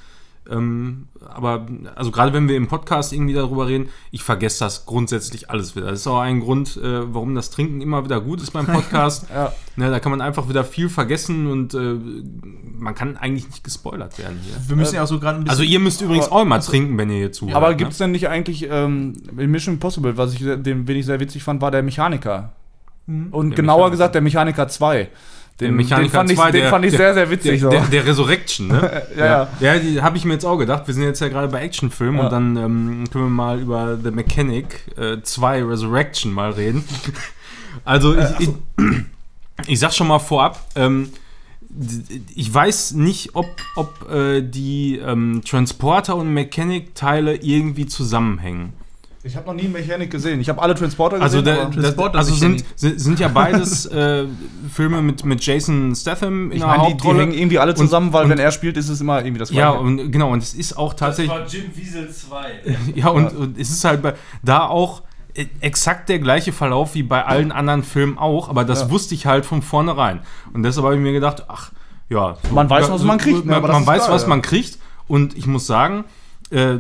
Ähm, 0.51 1.09
aber 1.25 1.66
also 1.95 2.11
gerade 2.11 2.33
wenn 2.35 2.49
wir 2.49 2.57
im 2.57 2.69
Podcast 2.69 3.12
irgendwie 3.15 3.33
darüber 3.33 3.66
reden, 3.66 3.89
ich 4.11 4.23
vergesse 4.23 4.61
das 4.65 4.85
grundsätzlich 4.85 5.49
alles 5.51 5.75
wieder. 5.75 5.87
Das 5.87 6.01
ist 6.01 6.07
auch 6.07 6.21
ein 6.21 6.41
Grund, 6.41 6.77
äh, 6.77 7.15
warum 7.15 7.35
das 7.35 7.51
Trinken 7.51 7.81
immer 7.81 8.05
wieder 8.05 8.21
gut 8.21 8.43
ist 8.43 8.51
beim 8.53 8.66
Podcast. 8.66 9.27
Ja. 9.35 9.53
ne, 9.77 9.91
da 9.91 10.01
kann 10.01 10.11
man 10.11 10.21
einfach 10.21 10.49
wieder 10.49 10.65
viel 10.65 10.89
vergessen 10.91 11.47
und 11.47 11.73
äh, 11.75 11.97
man 12.79 12.95
kann 12.95 13.16
eigentlich 13.16 13.47
nicht 13.47 13.65
gespoilert 13.65 14.19
werden 14.19 14.39
hier. 14.43 14.55
Wir 14.69 14.77
müssen 14.77 14.97
ja 14.97 15.03
auch 15.05 15.07
so 15.09 15.19
gerade 15.19 15.39
ein 15.39 15.45
bisschen. 15.45 15.51
Also 15.51 15.62
ihr 15.62 15.81
müsst 15.81 16.03
übrigens 16.03 16.27
aber- 16.27 16.37
auch 16.37 16.43
immer 16.43 16.61
trinken, 16.61 16.99
wenn 16.99 17.09
ihr 17.11 17.16
hier 17.16 17.33
zuhört. 17.33 17.57
Aber 17.57 17.71
ne? 17.71 17.77
gibt 17.77 17.93
es 17.93 17.99
denn 17.99 18.11
nicht 18.12 18.29
eigentlich 18.29 18.69
ähm, 18.71 19.15
in 19.37 19.51
Mission 19.51 19.75
Impossible, 19.75 20.16
was 20.19 20.35
ich, 20.35 20.41
den, 20.41 20.87
wen 20.87 20.97
ich 20.97 21.07
sehr 21.07 21.21
witzig 21.21 21.43
fand, 21.43 21.62
war 21.62 21.71
der 21.71 21.83
Mechaniker. 21.83 22.53
Und 23.07 23.51
Der 23.51 23.57
genauer 23.57 23.77
Mechaniker. 23.79 23.91
gesagt 23.91 24.15
der 24.15 24.23
Mechaniker 24.23 24.69
2. 24.69 25.09
Den, 25.60 25.66
Der 25.68 25.72
Mechaniker 25.72 26.09
den 26.09 26.10
fand 26.10 26.31
ich, 26.32 26.36
2, 26.36 26.51
den 26.51 26.60
der- 26.62 26.70
fand 26.70 26.85
ich 26.85 26.90
der- 26.90 26.98
sehr, 26.98 27.14
sehr 27.14 27.31
witzig. 27.31 27.60
Der, 27.60 27.70
so. 27.85 27.90
der, 27.90 28.06
Resurrection, 28.06 28.66
ne? 28.68 29.02
Ja, 29.16 29.24
ja. 29.24 29.48
Ja, 29.60 29.78
die 29.78 30.02
habe 30.02 30.16
ich 30.16 30.24
mir 30.24 30.32
jetzt 30.32 30.44
auch 30.44 30.56
gedacht. 30.59 30.86
Wir 30.86 30.94
sind 30.94 31.05
jetzt 31.05 31.20
ja 31.20 31.28
gerade 31.28 31.47
bei 31.48 31.60
Actionfilmen 31.62 32.16
Ja. 32.18 32.24
und 32.24 32.32
dann 32.32 32.56
ähm, 32.56 33.05
können 33.12 33.24
wir 33.26 33.31
mal 33.31 33.60
über 33.60 33.97
The 34.02 34.10
Mechanic 34.10 34.81
äh, 34.98 35.22
2 35.22 35.62
Resurrection 35.64 36.32
mal 36.32 36.51
reden. 36.51 36.85
Also 37.85 38.16
ich, 38.16 38.24
ich, 38.39 38.48
ich 39.66 39.78
sag 39.81 39.93
schon 39.93 40.06
mal 40.06 40.20
vorab, 40.20 40.64
ähm, 40.76 41.10
ich 42.35 42.55
weiß 42.55 42.93
nicht, 42.93 43.35
ob, 43.35 43.47
ob 43.74 44.10
äh, 44.10 44.43
die 44.43 44.98
ähm, 45.05 45.43
Transporter 45.44 46.14
und 46.14 46.32
Mechanic-Teile 46.32 47.35
irgendwie 47.36 47.86
zusammenhängen. 47.86 48.74
Ich 49.27 49.37
habe 49.37 49.47
noch 49.47 49.55
nie 49.55 49.63
einen 49.63 49.73
Mechanik 49.73 50.11
gesehen. 50.11 50.39
Ich 50.41 50.51
habe 50.51 50.61
alle 50.61 50.75
Transporter 50.75 51.21
Also, 51.21 51.39
gesehen. 51.39 51.45
der, 51.57 51.63
aber- 51.65 51.75
das, 51.75 51.83
Transporter 51.85 52.19
also 52.19 52.35
sind, 52.35 52.63
sind 52.77 53.19
ja 53.19 53.29
beides 53.29 53.87
äh, 53.87 54.27
Filme 54.71 55.01
mit, 55.01 55.25
mit 55.25 55.45
Jason 55.45 55.95
Statham 55.97 56.51
in 56.51 56.53
ich 56.53 56.59
der 56.59 56.67
meine, 56.69 56.89
die, 56.95 56.97
die 56.99 57.09
hängen 57.09 57.33
irgendwie 57.33 57.59
alle 57.59 57.73
Und- 57.73 57.79
zusammen, 57.79 58.13
weil 58.13 58.25
und- 58.25 58.31
wenn 58.31 58.39
er 58.39 58.53
spielt, 58.53 58.77
ist 58.77 58.91
es 58.91 59.01
immer 59.01 59.21
irgendwie 59.25 59.39
das 59.39 59.51
ja, 59.51 59.71
Gleiche. 59.71 59.83
und 59.85 60.13
genau, 60.13 60.31
und 60.31 60.43
es 60.43 60.53
ist 60.53 60.77
auch 60.77 60.93
tatsächlich. 60.93 61.31
war 61.35 61.47
Jim 61.47 61.65
Wiesel 61.75 62.11
2. 62.11 62.45
Ja, 62.97 63.09
und, 63.09 63.35
und 63.35 63.59
es 63.59 63.71
ist 63.71 63.83
halt 63.85 64.03
bei, 64.03 64.13
da 64.43 64.67
auch 64.67 65.03
äh, 65.35 65.47
exakt 65.61 66.11
der 66.11 66.19
gleiche 66.19 66.53
Verlauf 66.53 66.95
wie 66.95 67.03
bei 67.03 67.25
allen 67.25 67.51
anderen 67.51 67.83
Filmen 67.83 68.19
auch, 68.19 68.51
aber 68.51 68.65
das 68.65 68.83
Ja. 68.83 68.91
wusste 68.91 69.15
ich 69.15 69.25
halt 69.25 69.47
von 69.47 69.63
vornherein. 69.63 70.21
Und 70.53 70.65
deshalb 70.65 70.85
habe 70.85 70.97
ich 70.97 71.01
mir 71.01 71.13
gedacht, 71.15 71.45
ach, 71.49 71.73
ja. 72.11 72.37
so- 72.47 72.55
Man 72.55 72.69
weiß, 72.69 72.91
was 72.91 73.03
man 73.03 73.17
kriegt, 73.17 73.47
ne, 73.47 73.53
Man, 73.53 73.63
das 73.63 73.73
man 73.73 73.87
weiß, 73.87 74.03
geil, 74.05 74.15
was 74.15 74.23
ja. 74.25 74.29
man 74.29 74.43
kriegt. 74.43 74.79
Und 75.09 75.35
ich 75.37 75.47
muss 75.47 75.67
sagen, 75.67 76.05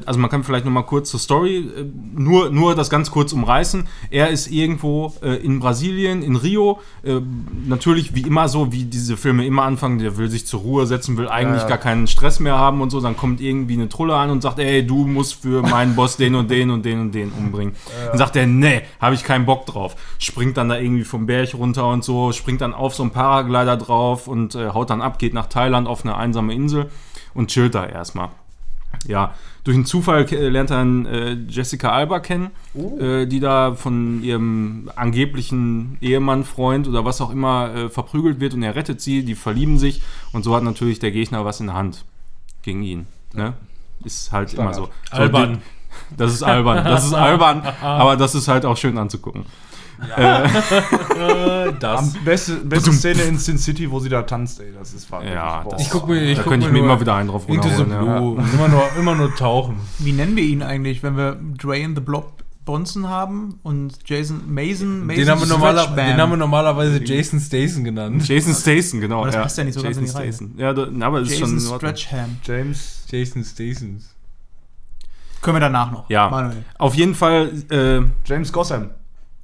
also 0.06 0.20
man 0.20 0.30
kann 0.30 0.44
vielleicht 0.44 0.64
noch 0.64 0.72
mal 0.72 0.82
kurz 0.82 1.10
zur 1.10 1.18
Story, 1.18 1.58
äh, 1.58 1.84
nur, 2.14 2.50
nur 2.50 2.74
das 2.74 2.90
ganz 2.90 3.10
kurz 3.10 3.32
umreißen. 3.32 3.88
Er 4.10 4.28
ist 4.28 4.48
irgendwo 4.48 5.14
äh, 5.22 5.36
in 5.36 5.58
Brasilien, 5.58 6.22
in 6.22 6.36
Rio, 6.36 6.80
äh, 7.02 7.20
natürlich 7.66 8.14
wie 8.14 8.22
immer 8.22 8.48
so, 8.48 8.72
wie 8.72 8.84
diese 8.84 9.16
Filme 9.16 9.46
immer 9.46 9.62
anfangen, 9.62 9.98
der 9.98 10.16
will 10.16 10.28
sich 10.28 10.46
zur 10.46 10.60
Ruhe 10.60 10.86
setzen, 10.86 11.16
will 11.16 11.28
eigentlich 11.28 11.62
ja. 11.62 11.68
gar 11.68 11.78
keinen 11.78 12.06
Stress 12.06 12.40
mehr 12.40 12.58
haben 12.58 12.82
und 12.82 12.90
so, 12.90 13.00
dann 13.00 13.16
kommt 13.16 13.40
irgendwie 13.40 13.74
eine 13.74 13.88
Trulle 13.88 14.14
an 14.14 14.30
und 14.30 14.42
sagt, 14.42 14.58
ey, 14.58 14.86
du 14.86 15.06
musst 15.06 15.42
für 15.42 15.62
meinen 15.62 15.96
Boss 15.96 16.16
den 16.18 16.34
und 16.34 16.50
den 16.50 16.70
und 16.70 16.84
den 16.84 17.00
und 17.00 17.12
den 17.12 17.32
umbringen. 17.32 17.74
Dann 18.08 18.18
sagt 18.18 18.36
er, 18.36 18.46
nee, 18.46 18.82
habe 19.00 19.14
ich 19.14 19.24
keinen 19.24 19.46
Bock 19.46 19.66
drauf. 19.66 19.96
Springt 20.18 20.56
dann 20.56 20.68
da 20.68 20.78
irgendwie 20.78 21.04
vom 21.04 21.26
Berg 21.26 21.54
runter 21.54 21.88
und 21.88 22.04
so, 22.04 22.32
springt 22.32 22.60
dann 22.60 22.74
auf 22.74 22.94
so 22.94 23.02
einen 23.02 23.12
Paraglider 23.12 23.76
drauf 23.76 24.28
und 24.28 24.54
äh, 24.54 24.68
haut 24.68 24.90
dann 24.90 25.00
ab, 25.00 25.18
geht 25.18 25.34
nach 25.34 25.46
Thailand 25.46 25.88
auf 25.88 26.04
eine 26.04 26.16
einsame 26.16 26.54
Insel 26.54 26.90
und 27.32 27.48
chillt 27.48 27.74
da 27.74 27.86
erstmal. 27.86 28.28
Ja, 29.06 29.34
durch 29.64 29.76
einen 29.76 29.86
Zufall 29.86 30.24
äh, 30.32 30.48
lernt 30.48 30.70
er 30.70 30.76
dann 30.78 31.06
äh, 31.06 31.32
Jessica 31.48 31.90
Alba 31.90 32.20
kennen, 32.20 32.50
äh, 33.00 33.26
die 33.26 33.40
da 33.40 33.74
von 33.74 34.22
ihrem 34.22 34.90
angeblichen 34.94 35.96
Ehemann, 36.00 36.44
Freund 36.44 36.86
oder 36.86 37.04
was 37.04 37.20
auch 37.20 37.30
immer 37.30 37.74
äh, 37.74 37.88
verprügelt 37.88 38.40
wird 38.40 38.54
und 38.54 38.62
er 38.62 38.74
rettet 38.76 39.00
sie, 39.00 39.24
die 39.24 39.34
verlieben 39.34 39.78
sich 39.78 40.02
und 40.32 40.42
so 40.44 40.54
hat 40.54 40.62
natürlich 40.62 40.98
der 40.98 41.10
Gegner 41.12 41.44
was 41.44 41.60
in 41.60 41.66
der 41.66 41.76
Hand 41.76 42.04
gegen 42.62 42.82
ihn. 42.82 43.06
Ne? 43.32 43.54
Ist 44.04 44.32
halt 44.32 44.52
immer 44.54 44.74
so. 44.74 44.84
so 44.84 44.90
Albern. 45.16 45.54
die- 45.54 45.58
Das 46.16 46.32
ist 46.34 46.42
albern, 46.42 46.84
das 46.84 47.06
ist 47.06 47.14
albern, 47.14 47.62
aber 47.80 48.16
das 48.16 48.34
ist 48.34 48.48
halt 48.48 48.64
auch 48.66 48.76
schön 48.76 48.98
anzugucken. 48.98 49.46
das. 51.80 51.98
Am 52.16 52.24
beste, 52.24 52.56
beste 52.56 52.92
Szene 52.92 53.22
in 53.22 53.38
Sin 53.38 53.58
City, 53.58 53.90
wo 53.90 54.00
sie 54.00 54.08
da 54.08 54.22
tanzt, 54.22 54.60
ey. 54.60 54.72
Das 54.78 54.92
ist 54.92 55.10
wirklich, 55.10 55.32
Ja, 55.32 55.64
das- 55.68 55.82
Ich 55.82 55.90
guck 55.90 56.08
mir, 56.08 56.20
ich 56.22 56.36
da 56.36 56.42
guck 56.42 56.52
könnte 56.52 56.66
ich 56.66 56.72
mir 56.72 56.80
immer 56.80 57.00
wieder 57.00 57.14
einen 57.14 57.28
drauf 57.28 57.48
Into 57.48 57.68
the 57.68 57.82
runterholen. 57.82 58.06
Ja. 58.06 58.18
Blue. 58.18 58.44
Immer, 58.54 58.68
nur, 58.68 58.82
immer 58.98 59.14
nur 59.14 59.34
tauchen. 59.34 59.76
Wie 59.98 60.12
nennen 60.12 60.36
wir 60.36 60.44
ihn 60.44 60.62
eigentlich, 60.62 61.02
wenn 61.02 61.16
wir 61.16 61.38
Dre 61.58 61.84
and 61.84 61.96
the 61.96 62.02
Blob 62.02 62.42
Bonson 62.64 63.08
haben 63.10 63.58
und 63.62 63.98
Jason 64.06 64.40
Mason, 64.52 65.04
Mason 65.04 65.20
Den 65.22 65.30
haben, 65.30 65.40
wir 65.40 65.46
normaler, 65.48 65.86
den 65.86 66.16
haben 66.16 66.30
wir 66.30 66.36
normalerweise 66.38 67.02
Jason 67.04 67.38
Statham 67.38 67.84
genannt. 67.84 68.26
Jason 68.26 68.54
Statham, 68.54 69.00
genau. 69.00 69.18
Aber 69.18 69.26
das 69.26 69.36
passt 69.36 69.58
ja 69.58 69.64
nicht 69.64 69.74
so 69.74 69.82
ganz 69.82 69.96
Jason 69.96 70.46
in 70.48 70.56
die 70.56 70.62
Reihe. 70.62 70.68
Ja, 70.68 70.72
da, 70.72 70.88
na, 70.90 71.06
aber 71.06 71.20
das 71.20 71.30
ist 71.30 71.40
schon 71.40 71.54
Jason. 71.58 71.76
Stretchham. 71.76 72.36
James. 72.42 73.04
Jason 73.10 73.44
Statham. 73.44 74.00
Können 75.42 75.56
wir 75.56 75.60
danach 75.60 75.90
noch. 75.92 76.08
Ja. 76.08 76.30
Manuel. 76.30 76.64
Auf 76.78 76.94
jeden 76.94 77.14
Fall, 77.14 77.50
äh, 77.70 78.00
James 78.24 78.50
Gotham. 78.50 78.90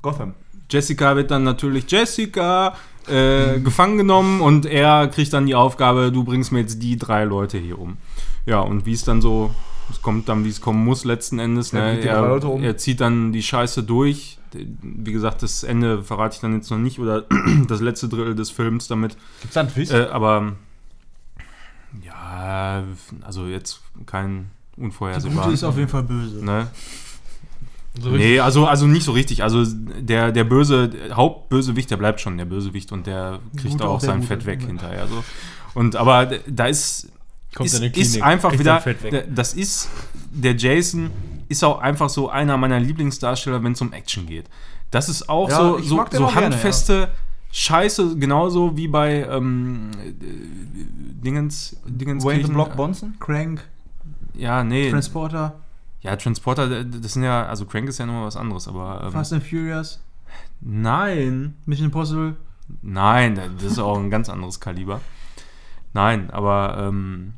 Gotham. 0.02 0.34
Jessica 0.70 1.16
wird 1.16 1.30
dann 1.30 1.42
natürlich 1.42 1.90
Jessica 1.90 2.74
äh, 3.08 3.58
gefangen 3.60 3.96
genommen 3.96 4.40
und 4.40 4.66
er 4.66 5.08
kriegt 5.08 5.32
dann 5.32 5.46
die 5.46 5.54
Aufgabe, 5.54 6.12
du 6.12 6.22
bringst 6.24 6.52
mir 6.52 6.60
jetzt 6.60 6.80
die 6.82 6.96
drei 6.96 7.24
Leute 7.24 7.58
hier 7.58 7.78
um. 7.78 7.96
Ja, 8.46 8.60
und 8.60 8.86
wie 8.86 8.92
es 8.92 9.04
dann 9.04 9.20
so, 9.20 9.52
es 9.90 10.00
kommt 10.00 10.28
dann, 10.28 10.44
wie 10.44 10.48
es 10.48 10.60
kommen 10.60 10.84
muss 10.84 11.04
letzten 11.04 11.38
Endes. 11.38 11.72
Er 11.72 11.94
Ne? 11.94 12.00
die 12.00 12.06
Er, 12.08 12.44
um. 12.44 12.62
er 12.62 12.76
zieht 12.76 13.00
dann 13.00 13.32
die 13.32 13.42
Scheiße 13.42 13.82
durch. 13.82 14.38
Wie 14.52 15.12
gesagt, 15.12 15.42
das 15.42 15.62
Ende 15.64 16.02
verrate 16.02 16.34
ich 16.36 16.40
dann 16.40 16.54
jetzt 16.54 16.70
noch 16.70 16.78
nicht 16.78 16.98
oder 16.98 17.24
das 17.68 17.80
letzte 17.80 18.08
Drittel 18.08 18.34
des 18.34 18.50
Films 18.50 18.86
damit. 18.88 19.16
Gibt's 19.40 19.54
da 19.54 19.60
einen 19.60 19.70
Twist? 19.70 19.92
Äh, 19.92 20.06
aber 20.10 20.52
ja, 22.04 22.84
also 23.22 23.46
jetzt 23.46 23.80
kein 24.06 24.50
Die 24.76 24.82
unvorhersehbar. 24.82 25.44
Gute 25.44 25.54
ist 25.54 25.64
auf 25.64 25.76
jeden 25.76 25.88
Fall 25.88 26.04
böse. 26.04 26.44
ne? 26.44 26.68
So 27.98 28.10
Nee, 28.10 28.38
also, 28.40 28.66
also 28.66 28.86
nicht 28.86 29.04
so 29.04 29.12
richtig. 29.12 29.42
Also 29.42 29.64
der, 29.66 30.32
der 30.32 30.44
böse 30.44 30.88
der 30.88 31.16
Hauptbösewicht, 31.16 31.90
der 31.90 31.96
bleibt 31.96 32.20
schon 32.20 32.38
der 32.38 32.44
Bösewicht 32.44 32.92
und 32.92 33.06
der 33.06 33.40
kriegt 33.56 33.72
Gute 33.72 33.84
auch 33.84 33.94
auch 33.96 34.00
der 34.00 34.10
sein 34.10 34.20
Gute. 34.20 34.28
Fett 34.28 34.46
weg 34.46 34.62
hinterher. 34.62 35.06
So. 35.08 35.24
Und 35.74 35.96
aber 35.96 36.26
da 36.48 36.66
ist, 36.66 37.08
Kommt 37.54 37.66
ist, 37.66 37.82
ist 37.96 38.22
einfach 38.22 38.50
kriegt 38.50 38.60
wieder, 38.60 38.80
sein 38.80 38.96
Fett 38.96 39.02
weg. 39.02 39.26
das 39.34 39.54
ist, 39.54 39.88
der 40.30 40.54
Jason 40.56 41.10
ist 41.48 41.64
auch 41.64 41.80
einfach 41.80 42.08
so 42.08 42.28
einer 42.28 42.56
meiner 42.56 42.78
Lieblingsdarsteller, 42.78 43.62
wenn 43.64 43.72
es 43.72 43.80
um 43.80 43.92
Action 43.92 44.26
geht. 44.26 44.46
Das 44.92 45.08
ist 45.08 45.28
auch 45.28 45.48
Ja, 45.48 45.56
so, 45.56 45.78
so, 45.78 45.82
so 45.82 46.00
auch 46.00 46.10
gerne, 46.10 46.26
handfeste 46.34 47.08
Scheiße, 47.52 48.16
genauso 48.16 48.76
wie 48.76 48.86
bei 48.86 49.26
ähm, 49.28 49.90
äh, 49.98 50.12
Dingens, 51.24 51.76
Dingens 51.84 52.24
Wayne 52.24 52.46
Block 52.48 52.76
Bonson? 52.76 53.16
Crank, 53.18 53.64
Ja, 54.34 54.62
nee. 54.62 54.90
Transporter, 54.90 55.58
ja, 56.02 56.16
Transporter, 56.16 56.84
das 56.84 57.12
sind 57.12 57.22
ja, 57.24 57.44
also 57.46 57.66
Crank 57.66 57.88
ist 57.88 57.98
ja 57.98 58.06
nochmal 58.06 58.26
was 58.26 58.36
anderes, 58.36 58.66
aber 58.68 59.02
ähm, 59.04 59.12
Fast 59.12 59.32
and 59.32 59.42
Furious, 59.42 60.00
nein. 60.60 61.54
Mission 61.66 61.86
Impossible. 61.86 62.36
Nein, 62.82 63.38
das 63.56 63.72
ist 63.72 63.78
auch 63.78 63.98
ein 63.98 64.10
ganz 64.10 64.28
anderes 64.28 64.60
Kaliber. 64.60 65.00
Nein, 65.92 66.30
aber 66.30 66.76
ähm, 66.78 67.32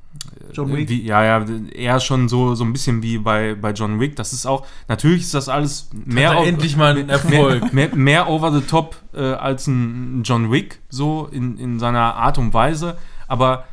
John 0.53 0.71
Wick. 0.77 0.91
Wie, 0.91 1.03
ja, 1.03 1.25
ja, 1.25 1.47
eher 1.75 2.01
schon 2.01 2.29
so, 2.29 2.55
so 2.55 2.65
ein 2.65 2.73
bisschen 2.75 3.03
wie 3.03 3.17
bei, 3.17 3.55
bei 3.55 3.71
John 3.73 3.99
Wick. 3.99 4.15
Das 4.17 4.35
ist 4.35 4.45
auch, 4.45 4.67
natürlich 4.89 5.23
ist 5.23 5.33
das 5.33 5.49
alles 5.49 5.89
mehr, 6.05 6.39
o- 6.39 6.45
endlich 6.45 6.77
mal 6.77 6.95
einen 6.99 7.09
Erfolg. 7.09 7.73
mehr, 7.73 7.95
mehr 7.97 8.29
over 8.29 8.53
the 8.53 8.61
top 8.61 8.97
äh, 9.15 9.23
als 9.23 9.67
ein 9.69 10.23
John 10.23 10.53
Wick, 10.53 10.81
so 10.91 11.29
in, 11.33 11.57
in 11.57 11.79
seiner 11.79 12.15
Art 12.17 12.37
und 12.37 12.53
Weise. 12.53 12.99
Aber 13.27 13.65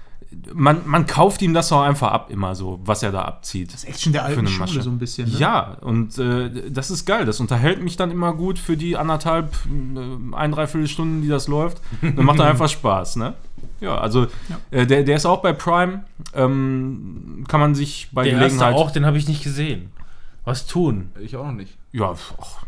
man, 0.54 0.82
man 0.86 1.06
kauft 1.08 1.42
ihm 1.42 1.54
das 1.54 1.72
auch 1.72 1.82
einfach 1.82 2.12
ab, 2.12 2.30
immer 2.30 2.54
so, 2.54 2.80
was 2.84 3.02
er 3.02 3.12
da 3.12 3.24
abzieht. 3.24 3.74
Das 3.74 3.84
ist 3.84 3.90
Action 3.90 4.14
der 4.14 4.22
Für 4.22 4.28
alten 4.28 4.40
eine 4.42 4.50
Schule 4.50 4.60
Masche. 4.68 4.82
so 4.84 4.90
ein 4.92 5.00
bisschen. 5.00 5.32
Ne? 5.32 5.38
Ja, 5.40 5.78
und 5.82 6.18
äh, 6.20 6.70
das 6.72 6.92
ist 6.92 7.06
geil. 7.06 7.26
Das 7.26 7.40
unterhält 7.40 7.82
mich 7.82 7.98
dann 7.98 8.12
immer 8.12 8.34
gut 8.34 8.60
für 8.60 8.78
die 8.78 8.96
anderthalb, 8.96 9.54
äh, 9.96 10.36
ein, 10.36 10.52
dreiviertel 10.52 10.88
Stunden, 10.88 11.22
die 11.22 11.28
das 11.28 11.48
läuft. 11.48 11.82
Dann 12.02 12.26
macht 12.26 12.40
er 12.40 12.46
einfach 12.50 12.70
Spaß, 12.70 13.16
ne? 13.16 13.34
Ja, 13.82 13.98
also 13.98 14.28
Äh, 14.72 14.86
der, 14.86 15.04
der 15.04 15.16
ist 15.16 15.26
auch 15.26 15.42
bei 15.42 15.54
Prime. 15.54 16.04
Ähm, 16.34 17.46
kann 17.48 17.60
man 17.60 17.74
sich 17.76 18.10
bei 18.12 18.24
Der 18.24 18.34
erste 18.34 18.48
Gelegenheit. 18.50 18.76
auch, 18.76 18.92
den 18.92 19.06
habe 19.06 19.18
ich 19.18 19.28
nicht 19.28 19.44
gesehen. 19.44 19.92
Was 20.46 20.68
tun? 20.68 21.10
Ich 21.20 21.36
auch 21.36 21.46
noch 21.46 21.54
nicht. 21.54 21.76
Ja, 21.92 22.12
ach, 22.40 22.64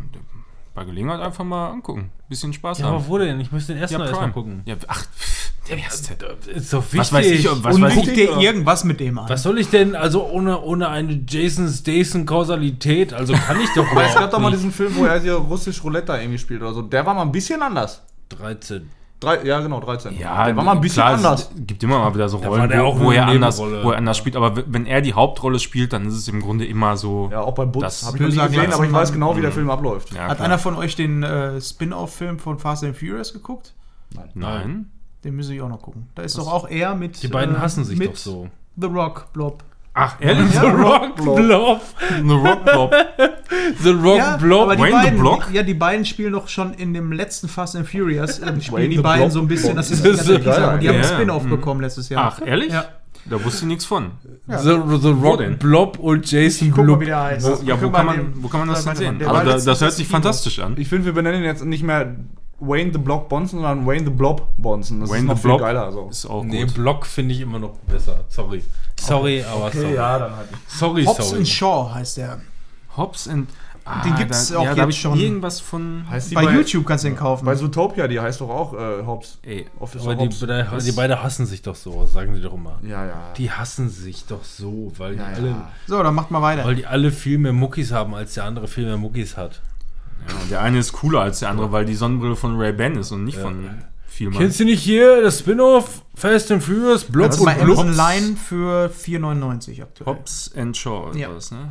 bei 0.82 0.90
Gelegenheit 0.90 1.22
einfach 1.22 1.44
mal 1.44 1.70
angucken. 1.70 2.12
Bisschen 2.28 2.54
Spaß 2.54 2.80
Ja, 2.80 2.86
haben. 2.86 2.96
aber 2.96 3.08
wo 3.08 3.18
denn? 3.18 3.40
Ich 3.40 3.52
müsste 3.52 3.74
den 3.74 3.82
ersten 3.82 4.00
Ja, 4.00 4.08
erstmal 4.08 4.32
gucken. 4.32 4.62
Ja, 4.66 4.76
ach, 4.88 5.04
pff, 5.04 5.52
Ist 6.48 6.74
doch 6.74 6.84
wichtig. 6.84 7.00
Was 7.00 7.14
weiß 7.14 7.26
ich, 7.28 7.46
was 7.64 7.76
und 7.76 7.82
weiß 7.82 7.94
guck 7.96 8.06
dir 8.06 8.38
irgendwas 8.40 8.84
mit 8.84 9.00
dem 9.00 9.20
an. 9.20 9.30
Was 9.30 9.44
soll 9.44 9.60
ich 9.60 9.70
denn, 9.70 9.96
also 9.96 10.28
ohne, 10.28 10.60
ohne 10.62 10.90
eine 10.90 11.24
Jason 11.28 11.70
Statham-Kausalität, 11.70 13.14
also 13.14 13.34
kann 13.34 13.60
ich 13.62 13.70
doch 13.76 13.86
Aber 19.24 19.30
es 19.30 19.30
gab 19.30 19.30
überhaupt 19.30 19.30
doch 19.30 19.30
mal 19.30 19.30
nicht. 19.30 19.30
diesen 19.30 19.30
Film, 19.30 19.30
wo 19.30 19.30
hier 19.30 19.30
russisch 19.30 19.30
Roulette 19.30 19.30
da 19.30 19.30
irgendwie 19.30 19.30
spielt 19.30 19.30
oder 19.30 19.30
so. 19.30 19.30
Der 19.30 19.30
war 19.30 19.30
mal 19.30 19.30
ein 19.30 19.30
bisschen 19.30 19.30
anders. 19.30 19.30
13. 19.30 19.42
Drei, 19.42 19.48
ja, 19.48 19.60
genau, 19.62 19.80
13. 19.80 20.18
Ja, 20.18 20.46
der 20.46 20.56
war 20.56 20.64
mal 20.64 20.72
ein 20.72 20.82
bisschen 20.82 21.04
klar, 21.04 21.14
anders. 21.14 21.42
Es 21.42 21.68
gibt 21.68 21.84
immer 21.84 22.00
mal 22.00 22.14
wieder 22.14 22.30
so 22.30 22.38
Rollen, 22.38 22.62
war 22.62 22.68
der 22.68 22.84
auch 22.84 23.00
wo, 23.00 23.06
wo, 23.06 23.12
er 23.12 23.28
anders, 23.28 23.60
wo 23.60 23.92
er 23.92 23.98
anders 23.98 24.18
spielt. 24.18 24.36
Aber 24.36 24.64
wenn 24.66 24.86
er 24.86 25.02
die 25.02 25.14
Hauptrolle 25.14 25.60
spielt, 25.60 25.94
dann 25.94 26.08
ist 26.08 26.16
es 26.16 26.28
im 26.28 26.42
Grunde 26.42 26.66
immer 26.66 26.98
so. 26.98 27.30
Ja, 27.32 27.42
auch 27.42 27.54
bei 27.54 27.66
Butz. 27.66 27.84
Das 27.84 28.06
Habe 28.08 28.18
ich 28.18 28.24
böser 28.24 28.48
gesehen, 28.48 28.74
aber 28.74 28.86
ich 28.86 28.92
weiß 28.92 29.14
genau, 29.14 29.38
wie 29.38 29.42
der 29.42 29.52
Film 29.52 29.70
abläuft. 29.70 30.14
Ja, 30.14 30.28
Hat 30.28 30.38
klar. 30.38 30.46
einer 30.46 30.58
von 30.58 30.76
euch 30.76 30.96
den 30.96 31.24
äh, 31.24 31.62
Spin-off-Film 31.62 32.40
von 32.40 32.60
Fast 32.60 32.84
and 32.84 32.98
Furious 32.98 33.34
geguckt? 33.34 33.74
Nein. 34.34 34.92
Den 35.24 35.36
müsse 35.36 35.54
ich 35.54 35.62
auch 35.62 35.70
noch 35.70 35.82
gucken. 35.82 36.10
Da 36.16 36.24
ist 36.24 36.38
doch 36.38 36.52
auch 36.52 36.68
er 36.68 36.96
mit. 36.96 37.22
Die 37.22 37.28
beiden 37.28 37.56
äh, 37.56 37.60
hassen 37.60 37.86
sich 37.86 38.00
mit 38.00 38.10
doch 38.10 38.16
so. 38.16 38.50
The 38.78 38.88
Rock, 38.88 39.32
Blob. 39.34 39.64
Ach, 39.94 40.16
ehrlich? 40.22 40.52
The 40.52 40.68
Rock 40.68 41.16
Blob. 41.18 41.82
The 42.26 42.32
Rock 42.34 42.64
Blob. 42.66 42.96
The 43.84 43.90
Rock 43.90 44.18
Ja, 44.18 44.38
Blob. 44.38 44.62
aber 44.64 44.76
die 44.78 44.82
Wayne 44.84 44.92
the 44.92 45.04
beiden, 45.04 45.20
Block? 45.20 45.50
ja, 45.52 45.64
die 45.64 45.74
beiden 45.74 46.06
spielen 46.06 46.32
doch 46.32 46.48
schon 46.48 46.74
in 46.74 46.94
dem 46.94 47.12
letzten 47.12 47.50
Fast 47.50 47.76
and 47.76 47.90
Furious, 47.90 48.40
ähm, 48.40 48.46
Wayne 48.48 48.62
spielen 48.62 48.90
die 48.90 48.96
the 48.98 49.02
beiden 49.02 49.24
Block. 49.24 49.32
so 49.34 49.40
ein 49.42 49.48
bisschen, 49.48 49.76
das 49.76 49.92
ist 49.92 50.06
Das 50.06 50.18
das 50.18 50.28
ist 50.30 50.46
geil. 50.46 50.80
Die 50.80 50.88
haben 50.88 50.96
Ja, 50.96 51.02
ein 51.02 51.02
ja. 51.02 51.04
Spin-off 51.04 51.44
Mhm. 51.44 51.50
bekommen 51.50 51.82
letztes 51.82 52.08
Jahr. 52.10 52.34
Ach, 52.38 52.42
ehrlich? 52.46 52.72
Ja. 52.72 52.86
Da 53.26 53.44
wusste 53.44 53.60
ich 53.66 53.68
nichts 53.68 53.86
von. 53.86 54.12
The, 54.48 54.80
the 55.02 55.10
Rock? 55.10 55.60
Blob 55.60 56.00
und 56.00 56.30
Jason 56.32 56.70
Guck 56.70 56.78
mal, 56.78 56.84
Blob. 56.86 57.02
wie 57.02 57.06
der 57.06 57.22
heißt. 57.22 57.46
Wo, 57.62 57.64
ja, 57.64 57.80
wo 57.80 57.90
kann, 57.92 58.06
man, 58.08 58.34
wo 58.38 58.48
kann 58.48 58.62
man 58.62 58.70
das 58.70 58.84
denn 58.86 58.96
sehen? 58.96 59.22
Aber 59.28 59.44
letztens 59.44 59.66
das 59.66 59.82
hört 59.82 59.94
sich 59.94 60.08
fantastisch 60.08 60.60
an. 60.60 60.76
Ich 60.78 60.88
finde, 60.88 61.06
wir 61.06 61.14
benennen 61.14 61.44
jetzt 61.44 61.64
nicht 61.66 61.84
mehr 61.84 62.16
Wayne 62.62 62.92
the 62.94 63.00
Block 63.00 63.28
Bonson, 63.28 63.60
sondern 63.62 63.86
Wayne 63.86 64.06
the 64.06 64.12
Blob 64.12 64.48
Bonson. 64.58 65.00
Das 65.02 65.10
Wayne 65.10 65.20
ist 65.22 65.28
noch 65.28 65.36
the 65.38 65.42
viel 65.42 65.50
Blob 65.50 65.60
geiler. 65.62 65.92
So. 65.92 66.10
ist 66.10 66.26
auch 66.26 66.44
Nee, 66.44 66.64
gut. 66.66 66.74
Block 66.76 67.06
finde 67.06 67.34
ich 67.34 67.42
immer 67.42 67.60
noch 67.60 67.74
besser. 67.88 68.24
Sorry. 68.30 68.64
Sorry, 69.00 69.44
aber 69.44 69.72
sorry. 69.72 69.96
ja, 69.96 70.20
dann 70.20 70.36
halt 70.36 70.52
nicht. 70.52 70.70
Sorry, 70.70 71.04
Hobbs 71.06 71.28
sorry. 71.28 71.38
and 71.40 71.48
Shaw 71.48 71.92
heißt 71.94 72.18
der. 72.18 72.40
Hobbs 72.96 73.28
and... 73.28 73.50
Ah, 73.84 74.04
Den 74.04 74.16
gibt's 74.16 74.50
da, 74.50 74.60
auch 74.60 74.64
ja, 74.64 74.76
jetzt 74.76 74.90
ich 74.90 75.02
schon. 75.02 75.20
irgendwas 75.20 75.60
von... 75.60 76.06
Heißt 76.08 76.30
die 76.30 76.36
Bei 76.36 76.44
YouTube 76.44 76.86
kannst 76.86 77.04
du 77.04 77.08
den 77.10 77.18
kaufen. 77.18 77.46
Bei 77.46 77.56
Zootopia, 77.56 78.08
die 78.08 78.20
heißt 78.20 78.40
doch 78.40 78.50
auch 78.50 78.74
äh, 78.76 79.04
Hobbs. 79.04 79.40
Ey, 79.42 79.66
Officer 79.80 80.06
Aber 80.06 80.16
die, 80.16 80.26
Hobbs. 80.26 80.40
die, 80.86 80.92
die 80.92 80.96
beide 80.96 81.24
hassen 81.24 81.48
sich 81.48 81.64
doch 81.64 81.74
so, 81.74 82.06
sagen 82.06 82.36
die 82.36 82.42
doch 82.42 82.54
immer. 82.54 82.78
Ja, 82.84 83.08
ja. 83.08 83.34
Die 83.38 83.50
hassen 83.50 83.90
sich 83.90 84.26
doch 84.26 84.44
so, 84.44 84.92
weil, 85.00 85.18
ja, 85.18 85.30
die, 85.30 85.36
alle, 85.36 85.50
ja. 85.50 85.72
so, 85.88 86.04
dann 86.04 86.14
macht 86.14 86.30
mal 86.30 86.44
weiter. 86.44 86.64
weil 86.64 86.76
die 86.76 86.86
alle 86.86 87.12
viel 87.12 87.40
mehr 87.40 87.54
Muckis 87.54 87.92
haben, 87.92 88.14
als 88.14 88.36
der 88.36 88.44
andere 88.44 88.68
viel 88.68 88.86
mehr 88.86 88.98
Muckis 88.98 89.36
hat. 89.36 89.62
Ja, 90.28 90.34
der 90.50 90.62
eine 90.62 90.80
ist 90.80 90.94
cooler 90.94 91.22
als 91.22 91.40
der 91.40 91.50
andere, 91.50 91.72
weil 91.72 91.86
die 91.86 91.96
Sonnenbrille 91.96 92.36
von 92.36 92.58
Ray-Ban 92.58 92.96
ist 92.98 93.12
und 93.12 93.24
nicht 93.24 93.38
von 93.38 93.70
Vielmann. 94.08 94.40
Kennst 94.40 94.60
du 94.60 94.66
nicht 94.66 94.82
hier 94.82 95.22
das 95.22 95.40
Spin-off 95.40 96.04
Fast 96.16 96.52
and 96.52 96.62
Furious 96.64 97.04
Blob 97.06 97.28
das 97.28 97.38
ist 97.38 97.46
bei 97.46 97.58
und 97.58 97.66
Blob? 97.66 97.80
Amazon 97.80 97.96
Line 97.98 98.36
für 98.38 98.90
4,99 98.92 99.82
aktuell. 99.82 100.06
Hobbs 100.08 100.52
and 100.56 100.76
Shaw 100.78 101.12
ist 101.12 101.18
Ja. 101.18 101.30
das, 101.34 101.52
ne? 101.52 101.70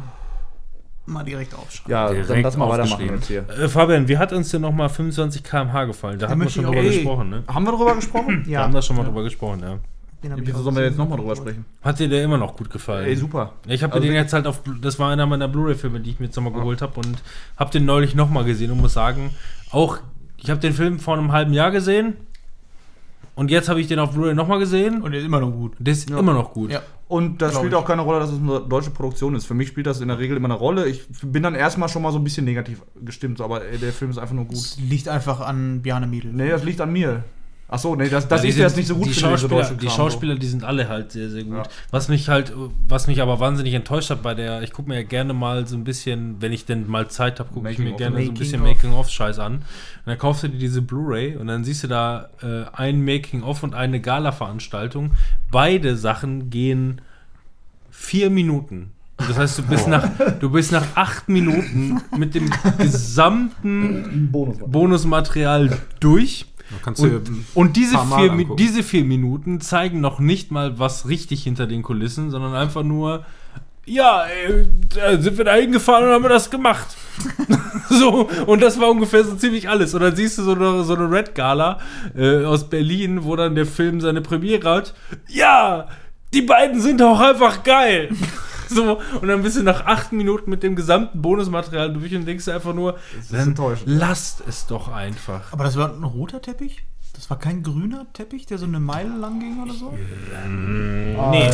Mal 1.07 1.25
direkt 1.25 1.55
aufschreiben. 1.55 1.91
Ja, 1.91 2.09
Direkt 2.11 2.31
dann 2.31 2.43
lass 2.43 2.57
mal 2.57 2.69
weitermachen 2.69 3.07
jetzt 3.09 3.27
hier. 3.27 3.45
Äh, 3.49 3.69
Fabian, 3.69 4.07
wie 4.07 4.17
hat 4.17 4.33
uns 4.33 4.51
denn 4.51 4.63
nochmal 4.63 4.89
25 4.89 5.43
km/h 5.43 5.85
gefallen? 5.87 6.19
Da 6.19 6.29
haben 6.29 6.41
wir 6.41 6.49
schon 6.49 6.65
drüber 6.65 6.83
gesprochen, 6.83 7.31
ne? 7.31 7.43
Haben 7.49 7.65
wir 7.65 7.73
darüber 7.73 7.95
gesprochen? 7.97 8.43
Wir 8.45 8.53
Ja. 8.53 8.63
haben 8.63 8.73
da 8.73 8.81
schon 8.81 8.97
mal 8.97 9.05
drüber 9.05 9.23
gesprochen, 9.25 9.61
ja. 9.61 9.79
Den 10.23 10.37
ich 10.39 10.47
Wieso 10.47 10.63
sollen 10.63 10.77
wir 10.77 10.85
jetzt 10.85 10.99
nochmal 10.99 11.19
drüber 11.19 11.35
sprechen? 11.37 11.65
Hat 11.83 11.99
dir 11.99 12.09
der 12.09 12.23
immer 12.25 12.37
noch 12.37 12.57
gut 12.57 12.71
gefallen? 12.71 13.07
Ey, 13.07 13.17
super. 13.17 13.55
Ich 13.67 13.83
habe 13.83 13.95
Also 13.95 14.05
den 14.07 14.15
jetzt 14.15 14.33
halt 14.33 14.47
auf, 14.47 14.61
das 14.83 14.99
war 14.99 15.11
einer 15.11 15.25
meiner 15.27 15.49
Blu-ray-Filme, 15.49 16.01
die 16.01 16.11
ich 16.11 16.21
mir 16.21 16.27
jetzt 16.27 16.37
nochmal 16.37 16.53
geholt 16.53 16.83
habe 16.83 16.99
und 17.01 17.23
habe 17.57 17.71
den 17.71 17.85
neulich 17.87 18.15
nochmal 18.15 18.45
gesehen 18.45 18.71
und 18.71 18.81
muss 18.81 18.93
sagen, 18.93 19.31
auch, 19.71 19.99
ich 20.37 20.51
habe 20.51 20.61
den 20.61 20.73
Film 20.75 20.99
vor 20.99 21.17
einem 21.17 21.33
halben 21.33 21.53
Jahr 21.55 21.71
gesehen 21.71 22.15
und 23.35 23.51
jetzt 23.51 23.69
habe 23.71 23.81
ich 23.81 23.87
den 23.87 23.99
auf 23.99 24.13
Blu-ray 24.13 24.35
nochmal 24.35 24.59
gesehen 24.59 25.01
Und 25.03 25.13
der 25.13 25.21
ist 25.21 25.27
immer 25.27 25.41
noch 25.41 25.53
gut. 25.53 25.79
und 25.79 25.87
der 25.87 25.93
ist 25.93 26.11
Ja. 26.11 26.19
immer 26.19 26.35
noch 26.35 26.53
gut. 26.53 26.71
Ja. 26.73 26.83
Und 27.09 27.41
das 27.43 27.53
Glaub 27.53 27.63
spielt 27.63 27.75
auch 27.75 27.85
keine 27.87 28.03
Rolle, 28.03 28.21
dass 28.21 28.31
es 28.31 28.39
eine 28.39 28.61
deutsche 28.61 28.91
Produktion 28.91 29.35
ist. 29.35 29.45
Für 29.47 29.55
mich 29.55 29.69
spielt 29.69 29.87
das 29.87 30.01
in 30.01 30.09
der 30.09 30.19
Regel 30.21 30.37
immer 30.37 30.47
eine 30.49 30.55
Rolle. 30.55 30.87
Ich 30.87 31.07
bin 31.23 31.43
dann 31.43 31.55
erstmal 31.57 31.89
schon 31.89 32.03
mal 32.03 32.13
so 32.13 32.19
ein 32.19 32.25
bisschen 32.25 32.45
negativ 32.45 32.83
gestimmt, 33.05 33.41
aber 33.41 33.65
ey, 33.65 33.79
der 33.79 33.93
Film 33.93 34.13
ist 34.13 34.19
einfach 34.19 34.35
nur 34.35 34.45
gut. 34.45 34.57
Das 34.57 34.77
liegt 34.79 35.09
einfach 35.09 35.41
an 35.41 35.83
Bjarne 35.83 36.07
Miedl. 36.07 36.31
Nee, 36.33 36.51
das 36.51 36.63
liegt 36.63 36.81
an 36.81 36.93
mir. 36.93 37.25
Ach 37.73 37.79
so, 37.79 37.95
nee, 37.95 38.09
das, 38.09 38.27
das 38.27 38.41
Ja, 38.41 38.43
die 38.43 38.49
ist 38.49 38.59
jetzt 38.59 38.71
sind- 38.73 38.79
nicht 38.81 38.89
so 38.89 38.95
gut 38.97 39.05
die 39.07 39.11
diese 39.11 39.21
Schauspieler, 39.21 39.71
die 39.71 39.87
Kram, 39.87 39.97
Schauspieler, 39.97 40.35
die 40.35 40.47
sind 40.49 40.65
alle 40.65 40.89
halt 40.89 41.13
sehr, 41.13 41.31
sehr 41.31 41.45
gut. 41.45 41.55
Ja. 41.59 41.63
Was 41.93 42.09
mich 42.09 42.29
halt, 42.29 42.53
was 42.89 43.07
mich 43.07 43.23
aber 43.23 43.39
wahnsinnig 43.39 43.75
enttäuscht 43.75 44.11
hat 44.11 44.23
bei 44.23 44.35
der, 44.35 44.63
ich 44.63 44.73
gucke 44.73 44.89
mir 44.89 44.97
ja 44.97 45.03
gerne 45.05 45.35
mal 45.35 45.67
so 45.69 45.77
ein 45.77 45.85
bisschen, 45.85 46.37
wenn 46.41 46.53
ich 46.53 46.65
denn 46.65 46.89
mal 46.91 47.07
Zeit 47.09 47.39
habe, 47.39 47.51
gucke 47.53 47.71
ich 47.71 47.79
mir 47.79 47.93
gerne 47.93 48.25
so 48.25 48.31
ein 48.31 48.35
bisschen 48.35 48.61
Making-of. 48.61 48.83
Making-of-Scheiß 48.85 49.39
an. 49.39 49.55
Und 49.55 49.63
dann 50.07 50.19
kaufst 50.19 50.43
du 50.43 50.49
dir 50.49 50.59
diese 50.59 50.83
Blu-ray 50.83 51.37
und 51.37 51.47
dann 51.47 51.63
siehst 51.63 51.85
du 51.85 51.87
da 51.89 52.29
äh, 52.43 52.65
ein 52.73 53.05
Making-of 53.05 53.63
und 53.63 53.75
eine 53.75 54.01
Gala-Veranstaltung. 54.01 55.13
Beide 55.53 55.97
Sachen 55.97 56.51
gehen 56.51 57.01
vier 57.91 58.31
Minuten. 58.31 58.91
Das 59.19 59.37
heißt, 59.37 59.59
du 59.59 59.63
bist, 59.65 59.87
nach, 59.87 60.09
du 60.41 60.49
bist 60.51 60.73
nach 60.73 60.87
acht 60.97 61.29
Minuten 61.29 62.01
mit 62.17 62.35
dem 62.35 62.51
gesamten 62.79 64.29
Bonus. 64.33 64.59
Bonusmaterial 64.67 65.79
durch. 66.01 66.47
Und, 66.97 67.45
und 67.55 67.77
diese, 67.77 67.99
vier, 67.99 68.33
angucken. 68.33 68.57
diese 68.57 68.83
vier 68.83 69.05
Minuten 69.05 69.61
zeigen 69.61 70.01
noch 70.01 70.21
nicht 70.21 70.51
mal 70.51 70.79
was 70.79 71.09
richtig 71.09 71.43
hinter 71.43 71.67
den 71.67 71.83
Kulissen, 71.83 72.31
sondern 72.31 72.55
einfach 72.55 72.83
nur, 72.83 73.25
ja, 73.87 74.25
ey, 74.25 74.69
da 74.95 75.21
sind 75.21 75.37
wir 75.37 75.45
da 75.45 75.55
hingefahren 75.55 76.07
und 76.07 76.13
haben 76.13 76.29
das 76.29 76.51
gemacht. 76.51 76.97
so, 77.89 78.29
und 78.47 78.63
das 78.63 78.79
war 78.79 78.91
ungefähr 78.91 79.25
so 79.25 79.35
ziemlich 79.35 79.69
alles. 79.69 79.95
Und 79.95 80.03
dann 80.03 80.15
siehst 80.15 80.39
du 80.39 80.43
so 80.43 80.53
eine, 80.53 80.85
so 80.85 80.95
eine 80.95 81.11
Red 81.11 81.35
Gala 81.35 81.79
äh, 82.17 82.45
aus 82.45 82.69
Berlin, 82.69 83.25
wo 83.25 83.35
dann 83.37 83.55
der 83.55 83.67
Film 83.67 84.01
seine 84.01 84.21
Premiere 84.21 84.69
hat. 84.69 84.95
Ja, 85.29 85.89
die 86.33 86.43
beiden 86.43 86.81
sind 86.81 87.03
auch 87.03 87.19
einfach 87.19 87.65
geil. 87.65 88.11
So, 88.75 89.01
und 89.21 89.29
dann 89.29 89.43
bist 89.43 89.57
du 89.57 89.63
nach 89.63 89.85
acht 89.87 90.13
Minuten 90.13 90.49
mit 90.51 90.63
dem 90.63 90.77
gesamten 90.77 91.21
Bonusmaterial 91.23 91.93
durch 91.93 92.15
und 92.15 92.25
denkst 92.27 92.45
dir 92.45 92.55
einfach 92.55 92.75
nur, 92.75 92.97
ist 93.19 93.33
dann 93.33 93.49
enttäuschend. 93.49 93.89
lasst 93.89 94.43
es 94.47 94.67
doch 94.67 94.89
einfach. 94.93 95.53
Aber 95.53 95.65
das 95.65 95.77
war 95.77 95.93
ein 95.93 96.05
roter 96.05 96.41
Teppich? 96.41 96.85
Das 97.15 97.29
war 97.29 97.39
kein 97.39 97.63
grüner 97.63 98.07
Teppich, 98.13 98.47
der 98.47 98.59
so 98.59 98.67
eine 98.67 98.79
Meile 98.81 99.11
lang 99.11 99.41
ging 99.41 99.61
oder 99.63 99.73
so? 99.75 99.93
Nee. 100.49 101.51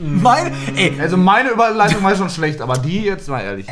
Meine, 0.00 0.50
ey, 0.76 0.98
Also 1.00 1.16
meine 1.16 1.50
Überleitung 1.50 2.02
war 2.02 2.16
schon 2.16 2.30
schlecht, 2.30 2.60
aber 2.60 2.78
die 2.78 3.02
jetzt 3.02 3.28
mal 3.28 3.40
ehrlich. 3.40 3.66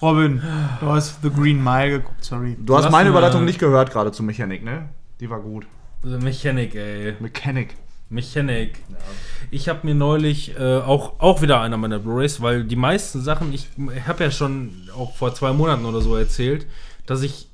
Robin, 0.00 0.42
du 0.80 0.86
hast 0.88 1.22
The 1.22 1.30
Green 1.30 1.62
Mile 1.62 1.90
geguckt, 1.98 2.24
sorry. 2.24 2.56
Du 2.58 2.76
hast 2.76 2.84
Lass 2.84 2.92
meine 2.92 3.10
Überleitung 3.10 3.44
nicht 3.44 3.58
gehört 3.58 3.90
gerade 3.92 4.10
zu 4.12 4.22
Mechanik, 4.22 4.64
ne? 4.64 4.88
Die 5.20 5.28
war 5.30 5.40
gut. 5.40 5.66
The 6.02 6.18
Mechanic, 6.18 6.74
ey. 6.74 7.14
Mechanic. 7.20 7.76
Mechanic. 8.12 8.78
Ich 9.50 9.68
habe 9.68 9.80
mir 9.84 9.94
neulich 9.94 10.56
äh, 10.58 10.78
auch, 10.78 11.18
auch 11.20 11.42
wieder 11.42 11.60
einer 11.60 11.76
meiner 11.76 11.98
Blu-rays, 11.98 12.40
weil 12.40 12.64
die 12.64 12.76
meisten 12.76 13.20
Sachen, 13.22 13.52
ich 13.52 13.68
habe 14.06 14.24
ja 14.24 14.30
schon 14.30 14.88
auch 14.96 15.14
vor 15.16 15.34
zwei 15.34 15.52
Monaten 15.52 15.84
oder 15.84 16.00
so 16.00 16.14
erzählt, 16.16 16.66
dass 17.06 17.22
ich 17.22 17.48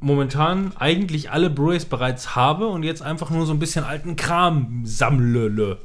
momentan 0.00 0.72
eigentlich 0.76 1.30
alle 1.30 1.50
Blu-rays 1.50 1.84
bereits 1.84 2.36
habe 2.36 2.66
und 2.68 2.82
jetzt 2.82 3.02
einfach 3.02 3.30
nur 3.30 3.46
so 3.46 3.52
ein 3.52 3.58
bisschen 3.58 3.84
alten 3.84 4.16
Kram 4.16 4.82
sammle. 4.84 5.78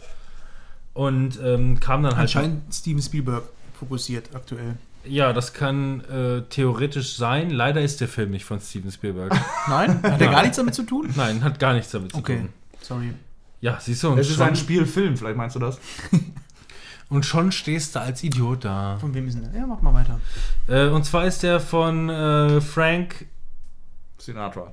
Und 0.94 1.40
ähm, 1.44 1.80
kam 1.80 2.04
dann 2.04 2.14
halt. 2.14 2.22
Anscheinend 2.22 2.74
Steven 2.74 3.02
Spielberg 3.02 3.44
fokussiert 3.80 4.30
aktuell. 4.34 4.78
Ja, 5.04 5.34
das 5.34 5.54
kann 5.54 6.02
äh, 6.06 6.42
theoretisch 6.50 7.16
sein. 7.16 7.52
Leider 7.52 7.82
ist 7.82 8.02
der 8.02 8.08
Film 8.08 8.32
nicht 8.32 8.46
von 8.46 8.60
Steven 8.60 8.92
Spielberg. 8.92 9.36
Nein? 9.68 10.02
Hat 10.02 10.22
er 10.22 10.32
gar 10.32 10.42
nichts 10.42 10.58
damit 10.58 10.74
zu 10.74 10.84
tun? 10.84 11.10
Nein, 11.16 11.44
hat 11.44 11.60
gar 11.60 11.74
nichts 11.74 11.92
damit 11.92 12.12
zu 12.12 12.18
Okay, 12.18 12.38
tun. 12.38 12.50
sorry. 12.82 13.14
Ja, 13.66 13.78
siehst 13.80 14.04
du, 14.04 14.10
und 14.10 14.20
Es 14.20 14.30
ist 14.30 14.40
ein 14.40 14.56
Spielfilm, 14.56 15.18
vielleicht 15.18 15.38
meinst 15.38 15.56
du 15.56 15.60
das? 15.60 15.80
und 17.10 17.26
schon 17.26 17.52
stehst 17.52 17.96
du 17.96 18.00
als 18.00 18.24
Idiot 18.24 18.64
da. 18.64 18.98
Von 19.00 19.12
wem 19.16 19.28
ist 19.28 19.34
denn 19.40 19.52
der? 19.52 19.62
Ja, 19.62 19.66
mach 19.66 19.82
mal 19.82 19.94
weiter. 19.94 20.20
Äh, 20.68 20.90
und 20.90 21.04
zwar 21.04 21.26
ist 21.26 21.42
der 21.42 21.60
von 21.60 22.08
äh, 22.10 22.62
Frank 22.62 23.26
Sinatra. 24.20 24.72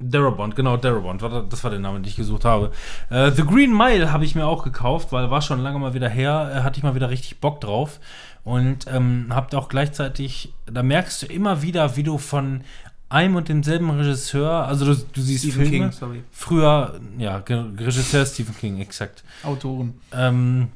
Darabont, 0.00 0.56
genau, 0.56 0.76
Darabont, 0.78 1.20
war- 1.20 1.42
das 1.42 1.62
war 1.64 1.70
der 1.70 1.80
Name, 1.80 1.98
den 1.98 2.06
ich 2.06 2.16
gesucht 2.16 2.46
habe. 2.46 2.70
Äh, 3.10 3.30
The 3.32 3.42
Green 3.42 3.76
Mile 3.76 4.10
habe 4.10 4.24
ich 4.24 4.34
mir 4.34 4.46
auch 4.46 4.62
gekauft, 4.64 5.12
weil 5.12 5.30
war 5.30 5.42
schon 5.42 5.60
lange 5.60 5.78
mal 5.78 5.92
wieder 5.92 6.08
her, 6.08 6.52
äh, 6.54 6.60
hatte 6.62 6.78
ich 6.78 6.84
mal 6.84 6.94
wieder 6.94 7.10
richtig 7.10 7.40
Bock 7.40 7.60
drauf. 7.60 8.00
Und 8.44 8.86
ähm, 8.88 9.26
habt 9.30 9.54
auch 9.54 9.68
gleichzeitig, 9.68 10.54
da 10.64 10.82
merkst 10.82 11.20
du 11.22 11.26
immer 11.26 11.60
wieder, 11.60 11.96
wie 11.96 12.04
du 12.04 12.16
von 12.16 12.62
einem 13.08 13.36
und 13.36 13.48
demselben 13.48 13.90
Regisseur, 13.90 14.66
also 14.66 14.84
du, 14.84 15.00
du 15.12 15.20
siehst 15.20 15.44
Stephen 15.44 15.62
Filme, 15.62 15.70
King, 15.70 15.92
sorry. 15.92 16.22
früher, 16.30 17.00
ja, 17.16 17.36
Regisseur 17.46 18.26
Stephen 18.26 18.56
King, 18.56 18.80
exakt. 18.80 19.24
Autoren. 19.42 19.94
Ähm, 20.12 20.68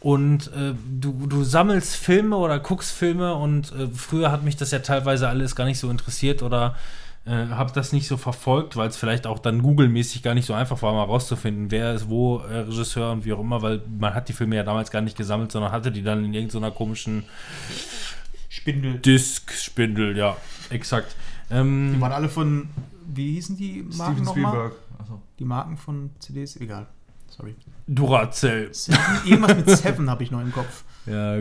und 0.00 0.48
äh, 0.48 0.74
du, 1.00 1.26
du 1.26 1.44
sammelst 1.44 1.96
Filme 1.96 2.36
oder 2.36 2.58
guckst 2.58 2.92
Filme 2.92 3.34
und 3.34 3.72
äh, 3.72 3.88
früher 3.88 4.30
hat 4.30 4.42
mich 4.42 4.56
das 4.56 4.70
ja 4.70 4.80
teilweise 4.80 5.28
alles 5.28 5.56
gar 5.56 5.64
nicht 5.64 5.78
so 5.78 5.90
interessiert 5.90 6.42
oder 6.42 6.74
äh, 7.26 7.30
habe 7.30 7.72
das 7.72 7.92
nicht 7.92 8.06
so 8.06 8.18
verfolgt, 8.18 8.76
weil 8.76 8.88
es 8.88 8.98
vielleicht 8.98 9.26
auch 9.26 9.38
dann 9.38 9.62
Google-mäßig 9.62 10.22
gar 10.22 10.34
nicht 10.34 10.44
so 10.44 10.52
einfach 10.52 10.82
war, 10.82 10.92
mal 10.92 11.04
rauszufinden, 11.04 11.70
wer 11.70 11.94
ist 11.94 12.08
wo 12.10 12.38
äh, 12.38 12.58
Regisseur 12.58 13.12
und 13.12 13.24
wie 13.24 13.32
auch 13.32 13.40
immer, 13.40 13.62
weil 13.62 13.80
man 13.98 14.14
hat 14.14 14.28
die 14.28 14.34
Filme 14.34 14.56
ja 14.56 14.62
damals 14.62 14.90
gar 14.90 15.00
nicht 15.00 15.16
gesammelt, 15.16 15.52
sondern 15.52 15.72
hatte 15.72 15.90
die 15.90 16.02
dann 16.02 16.22
in 16.22 16.34
irgendeiner 16.34 16.70
komischen 16.70 17.24
Spindel. 18.50 18.98
Disk-Spindel, 18.98 20.18
ja, 20.18 20.36
exakt. 20.74 21.16
Die 21.50 21.54
Ähm, 21.54 22.00
waren 22.00 22.12
alle 22.12 22.28
von 22.28 22.68
wie 23.06 23.32
hießen 23.34 23.56
die 23.56 23.82
Marken 23.96 24.14
Steven 24.16 24.24
nochmal? 24.24 24.52
Spielberg. 24.52 24.72
Achso. 24.98 25.22
Die 25.38 25.44
Marken 25.44 25.76
von 25.76 26.10
CDs? 26.18 26.56
Egal. 26.56 26.86
Sorry. 27.28 27.54
Duracell. 27.86 28.70
Irgendwas 29.24 29.56
mit 29.56 29.68
Seven 29.70 30.08
habe 30.08 30.22
ich 30.22 30.30
noch 30.30 30.40
im 30.40 30.52
Kopf. 30.52 30.84
Ja, 31.06 31.36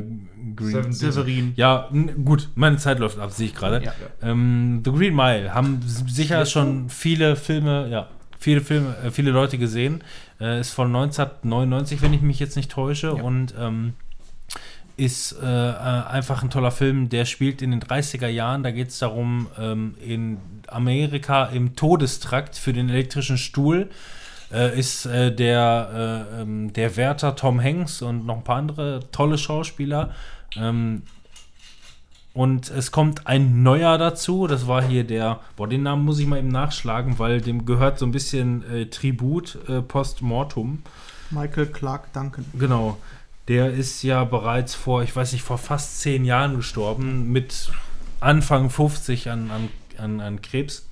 Green. 0.56 0.72
Seven 0.72 0.92
Severin. 0.94 1.54
Ja, 1.56 1.90
gut, 2.26 2.50
meine 2.56 2.78
Zeit 2.78 3.00
läuft 3.00 3.18
ab, 3.20 3.32
sehe 3.32 3.48
ich 3.48 3.56
gerade. 3.56 3.84
Ja. 3.84 3.94
Ähm, 4.22 4.82
The 4.84 4.92
Green 4.92 5.16
Mile 5.16 5.54
haben 5.54 5.80
sicher 5.86 6.46
schon 6.46 6.90
viele 6.90 7.36
Filme, 7.38 7.88
ja, 7.90 8.10
viele 8.40 8.60
Filme, 8.62 8.96
äh, 9.06 9.12
viele 9.12 9.32
Leute 9.32 9.58
gesehen. 9.58 10.04
Äh, 10.42 10.60
ist 10.60 10.72
von 10.72 10.88
1999, 10.88 12.02
wenn 12.02 12.14
ich 12.14 12.22
mich 12.22 12.40
jetzt 12.40 12.56
nicht 12.58 12.72
täusche, 12.72 13.08
Ja. 13.16 13.24
und 13.24 13.54
ähm, 13.58 13.94
ist 15.04 15.34
äh, 15.42 15.46
äh, 15.46 15.74
einfach 15.76 16.44
ein 16.44 16.50
toller 16.50 16.72
Film. 16.72 17.10
Der 17.10 17.26
spielt 17.26 17.62
in 17.62 17.72
den 17.72 17.82
30er 17.82 18.28
Jahren. 18.28 18.64
Da 18.64 18.72
geht 18.72 18.90
es 18.90 19.00
darum, 19.00 19.48
ähm, 19.60 19.96
in 20.06 20.38
Amerika 20.68 21.46
im 21.46 21.76
Todestrakt 21.76 22.56
für 22.56 22.74
den 22.74 22.90
elektrischen 22.90 23.38
Stuhl 23.38 23.90
äh, 24.52 24.78
ist 24.78 25.06
äh, 25.06 25.34
der, 25.34 26.28
äh, 26.38 26.42
ähm, 26.42 26.72
der 26.74 26.96
Wärter 26.96 27.36
Tom 27.36 27.62
Hanks 27.62 28.02
und 28.02 28.26
noch 28.26 28.38
ein 28.38 28.44
paar 28.44 28.58
andere 28.58 29.02
tolle 29.12 29.38
Schauspieler. 29.38 30.12
Ähm, 30.56 31.02
und 32.34 32.72
es 32.72 32.92
kommt 32.92 33.28
ein 33.28 33.62
neuer 33.62 33.98
dazu. 33.98 34.48
Das 34.48 34.68
war 34.68 34.84
hier 34.84 35.04
der, 35.04 35.40
boah, 35.56 35.68
den 35.68 35.84
Namen 35.84 36.04
muss 36.04 36.20
ich 36.20 36.26
mal 36.26 36.40
eben 36.40 36.48
nachschlagen, 36.48 37.20
weil 37.20 37.42
dem 37.42 37.66
gehört 37.66 38.00
so 38.00 38.06
ein 38.06 38.12
bisschen 38.12 38.64
äh, 38.72 38.86
Tribut 38.88 39.58
äh, 39.68 39.82
post-mortum. 39.82 40.82
Michael 41.30 41.68
Clark 41.68 42.12
Duncan. 42.14 42.46
Genau. 42.54 42.98
Der 43.48 43.72
ist 43.72 44.04
ja 44.04 44.24
bereits 44.24 44.74
vor, 44.74 45.04
ich 45.04 45.16
weiß 45.16 45.34
nicht, 45.34 45.44
vor 45.44 45.58
fast 45.58 46.00
zehn 46.00 46.24
Jahren 46.24 46.56
gestorben, 46.56 47.32
mit 47.32 47.72
Anfang 48.20 48.70
50 48.70 49.30
an, 49.30 49.52
an, 49.52 49.70
an, 49.98 50.22
an 50.22 50.42
Krebs. 50.42 50.88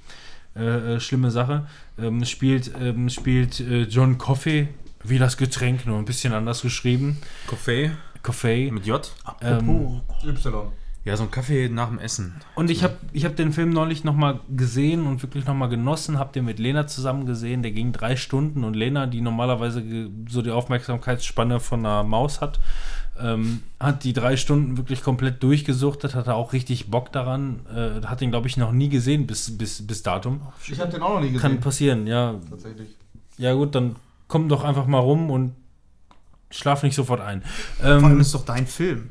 Äh, 0.56 0.96
äh, 0.96 1.00
schlimme 1.00 1.32
Sache. 1.32 1.66
Ähm, 1.98 2.26
spielt 2.26 2.72
ähm, 2.80 3.10
spielt 3.10 3.62
äh, 3.62 3.84
John 3.84 4.18
Coffey, 4.18 4.68
wie 5.04 5.18
das 5.18 5.38
Getränk, 5.38 5.86
nur 5.86 5.98
ein 5.98 6.06
bisschen 6.06 6.34
anders 6.34 6.62
geschrieben. 6.62 7.18
Kaffee 7.48 7.92
Coffey. 8.22 8.70
mit 8.70 8.86
J. 8.86 9.10
Ähm, 9.42 10.02
Y. 10.26 10.72
Ja, 11.04 11.18
so 11.18 11.24
ein 11.24 11.32
Kaffee 11.32 11.68
nach 11.68 11.90
dem 11.90 11.98
Essen. 11.98 12.36
Und 12.54 12.70
ich 12.70 12.84
habe 12.84 12.96
ich 13.12 13.26
hab 13.26 13.36
den 13.36 13.54
Film 13.54 13.72
neulich 13.72 14.04
nochmal 14.04 14.40
gesehen 14.56 15.08
und 15.08 15.24
wirklich 15.24 15.46
nochmal 15.46 15.68
genossen, 15.70 16.20
habe 16.20 16.32
den 16.32 16.46
mit 16.46 16.60
Lena 16.60 16.86
zusammen 16.86 17.26
gesehen. 17.26 17.64
Der 17.64 17.72
ging 17.72 17.92
drei 17.92 18.16
Stunden 18.16 18.64
und 18.64 18.76
Lena, 18.76 19.08
die 19.08 19.22
normalerweise 19.22 19.84
so 20.30 20.44
die 20.44 20.52
Aufmerksamkeitsspanne 20.52 21.60
von 21.60 21.80
einer 21.80 22.04
Maus 22.04 22.40
hat, 22.40 22.60
ähm, 23.20 23.64
hat 23.80 24.04
die 24.04 24.14
drei 24.14 24.38
Stunden 24.38 24.78
wirklich 24.78 25.02
komplett 25.02 25.42
durchgesuchtet, 25.42 26.14
hatte 26.14 26.36
auch 26.36 26.54
richtig 26.54 26.92
Bock 26.92 27.12
daran. 27.12 27.62
Äh, 27.76 28.06
hat 28.06 28.22
den, 28.22 28.30
glaube 28.30 28.48
ich, 28.48 28.58
noch 28.58 28.72
nie 28.72 28.90
gesehen 28.90 29.26
bis, 29.26 29.58
bis, 29.58 29.86
bis 29.86 30.04
Datum. 30.04 30.42
Ich 30.68 30.80
habe 30.80 30.92
den 30.92 31.02
auch 31.02 31.16
noch 31.16 31.22
nie 31.22 31.34
Kann 31.34 31.52
gesehen. 31.54 31.60
passieren, 31.62 32.08
ja. 32.08 32.36
Tatsächlich. 32.48 32.90
Ja 33.40 33.54
gut, 33.54 33.74
dann 33.74 33.96
komm 34.28 34.50
doch 34.50 34.64
einfach 34.64 34.86
mal 34.86 35.00
rum 35.00 35.32
und 35.32 35.56
schlaf 36.52 36.84
nicht 36.84 36.96
sofort 36.96 37.22
ein. 37.22 37.42
Vor 37.80 37.88
allem 37.90 38.12
Ähm, 38.12 38.20
ist 38.20 38.36
doch 38.36 38.46
dein 38.46 38.68
Film. 38.68 39.10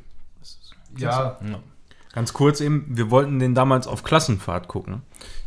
Ja. 0.97 1.37
ja. 1.43 1.59
Ganz 2.13 2.33
kurz 2.33 2.61
eben, 2.61 2.87
wir 2.89 3.11
wollten 3.11 3.39
den 3.39 3.55
damals 3.55 3.87
auf 3.87 4.03
Klassenfahrt 4.03 4.69
gucken. 4.69 5.03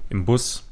Im 0.09 0.25
Bus. 0.25 0.63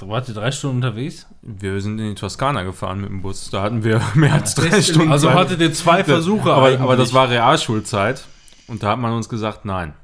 Wart 0.00 0.28
ihr 0.28 0.34
drei 0.34 0.52
Stunden 0.52 0.76
unterwegs? 0.76 1.26
Wir 1.42 1.80
sind 1.80 1.98
in 1.98 2.10
die 2.10 2.14
Toskana 2.14 2.62
gefahren 2.62 3.00
mit 3.00 3.10
dem 3.10 3.22
Bus. 3.22 3.50
Da 3.50 3.62
hatten 3.62 3.82
wir 3.82 4.00
mehr 4.14 4.34
als 4.34 4.54
drei 4.54 4.80
Stunden. 4.80 5.10
Also 5.10 5.28
Zeit. 5.28 5.36
hattet 5.36 5.60
ihr 5.60 5.72
zwei 5.72 6.04
Versuche 6.04 6.52
aber, 6.52 6.66
eigentlich. 6.66 6.80
aber 6.80 6.96
das 6.96 7.12
war 7.14 7.28
Realschulzeit. 7.30 8.24
Und 8.68 8.82
da 8.82 8.90
hat 8.92 8.98
man 8.98 9.12
uns 9.12 9.28
gesagt, 9.28 9.64
nein, 9.64 9.94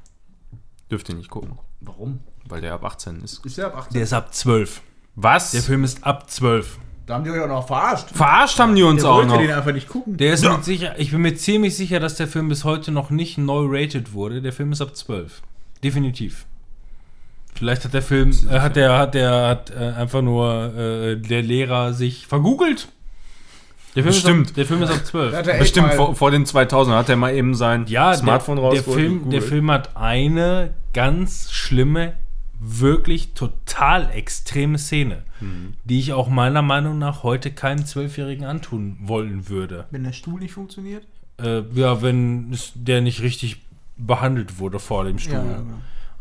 dürft 0.90 1.08
ihr 1.10 1.14
nicht 1.14 1.30
gucken. 1.30 1.58
Warum? 1.80 2.20
Weil 2.48 2.60
der 2.60 2.74
ab 2.74 2.84
18 2.84 3.20
ist. 3.20 3.44
Ist 3.44 3.58
der 3.58 3.66
ab 3.66 3.76
18? 3.76 3.94
Der 3.94 4.02
ist 4.02 4.12
ab 4.12 4.34
12. 4.34 4.80
Was? 5.16 5.52
Der 5.52 5.62
Film 5.62 5.84
ist 5.84 6.04
ab 6.04 6.28
12. 6.28 6.78
Da 7.06 7.14
haben 7.14 7.24
die 7.24 7.30
euch 7.30 7.40
auch 7.40 7.48
noch 7.48 7.66
verarscht. 7.66 8.10
Verarscht 8.14 8.58
haben 8.58 8.74
die 8.74 8.82
uns 8.82 9.02
Der 9.02 9.10
auch 9.10 9.16
wollte 9.16 9.28
noch. 9.28 9.38
den 9.38 9.50
einfach 9.50 9.72
nicht 9.72 9.88
gucken. 9.88 10.16
Der 10.16 10.32
ist 10.32 10.44
mit 10.44 10.64
sicher, 10.64 10.94
ich 10.98 11.10
bin 11.10 11.20
mir 11.20 11.34
ziemlich 11.34 11.76
sicher, 11.76 12.00
dass 12.00 12.14
der 12.14 12.26
Film 12.28 12.48
bis 12.48 12.64
heute 12.64 12.92
noch 12.92 13.10
nicht 13.10 13.36
neu 13.36 13.64
rated 13.68 14.14
wurde. 14.14 14.40
Der 14.40 14.52
Film 14.52 14.72
ist 14.72 14.80
ab 14.80 14.96
12. 14.96 15.42
Definitiv. 15.82 16.46
Vielleicht 17.54 17.84
hat 17.84 17.92
der 17.94 18.02
Film, 18.02 18.30
äh, 18.50 18.58
hat 18.60 18.74
der, 18.76 18.98
hat 18.98 19.14
der, 19.14 19.46
hat 19.48 19.70
äh, 19.70 19.92
einfach 19.96 20.22
nur 20.22 20.74
äh, 20.76 21.16
der 21.16 21.42
Lehrer 21.42 21.92
sich 21.92 22.26
vergoogelt. 22.26 22.88
Der 23.94 24.02
Film, 24.02 24.10
Ist 24.14 24.22
Bestimmt. 24.24 24.48
ab, 24.48 24.54
der 24.56 24.66
Film 24.66 24.82
ist 24.82 24.90
ab 24.90 24.96
Da 24.98 25.04
12. 25.04 25.36
hat 25.36 25.46
er 25.46 25.52
echt 25.54 25.60
Bestimmt 25.60 25.92
vor, 25.94 26.16
vor 26.16 26.30
den 26.32 26.46
2000 26.46 26.96
hat 26.96 27.08
er 27.10 27.14
mal 27.16 27.32
eben 27.32 27.54
sein 27.54 27.84
Ja, 27.86 28.12
Smartphone 28.14 28.56
der, 28.56 28.62
der, 28.70 28.78
rausgeholt 28.78 28.98
Film, 29.00 29.22
und 29.24 29.30
der. 29.30 29.42
Film 29.42 29.70
hat 29.70 29.96
eine 29.96 30.74
ganz 30.94 31.52
schlimme, 31.52 32.14
wirklich 32.66 33.34
total 33.34 34.10
extreme 34.10 34.78
Szene, 34.78 35.22
Mhm. 35.40 35.74
die 35.84 35.98
ich 35.98 36.12
auch 36.12 36.28
meiner 36.28 36.62
Meinung 36.62 36.98
nach 36.98 37.22
heute 37.22 37.50
keinem 37.50 37.84
Zwölfjährigen 37.84 38.44
antun 38.44 38.96
wollen 39.00 39.48
würde. 39.48 39.86
Wenn 39.90 40.04
der 40.04 40.12
Stuhl 40.12 40.40
nicht 40.40 40.52
funktioniert? 40.52 41.06
Äh, 41.42 41.62
ja, 41.74 42.00
wenn 42.02 42.52
es, 42.52 42.72
der 42.74 43.00
nicht 43.00 43.20
richtig 43.22 43.62
behandelt 43.96 44.58
wurde 44.58 44.78
vor 44.78 45.04
dem 45.04 45.18
Stuhl. 45.18 45.34
genau. 45.34 45.62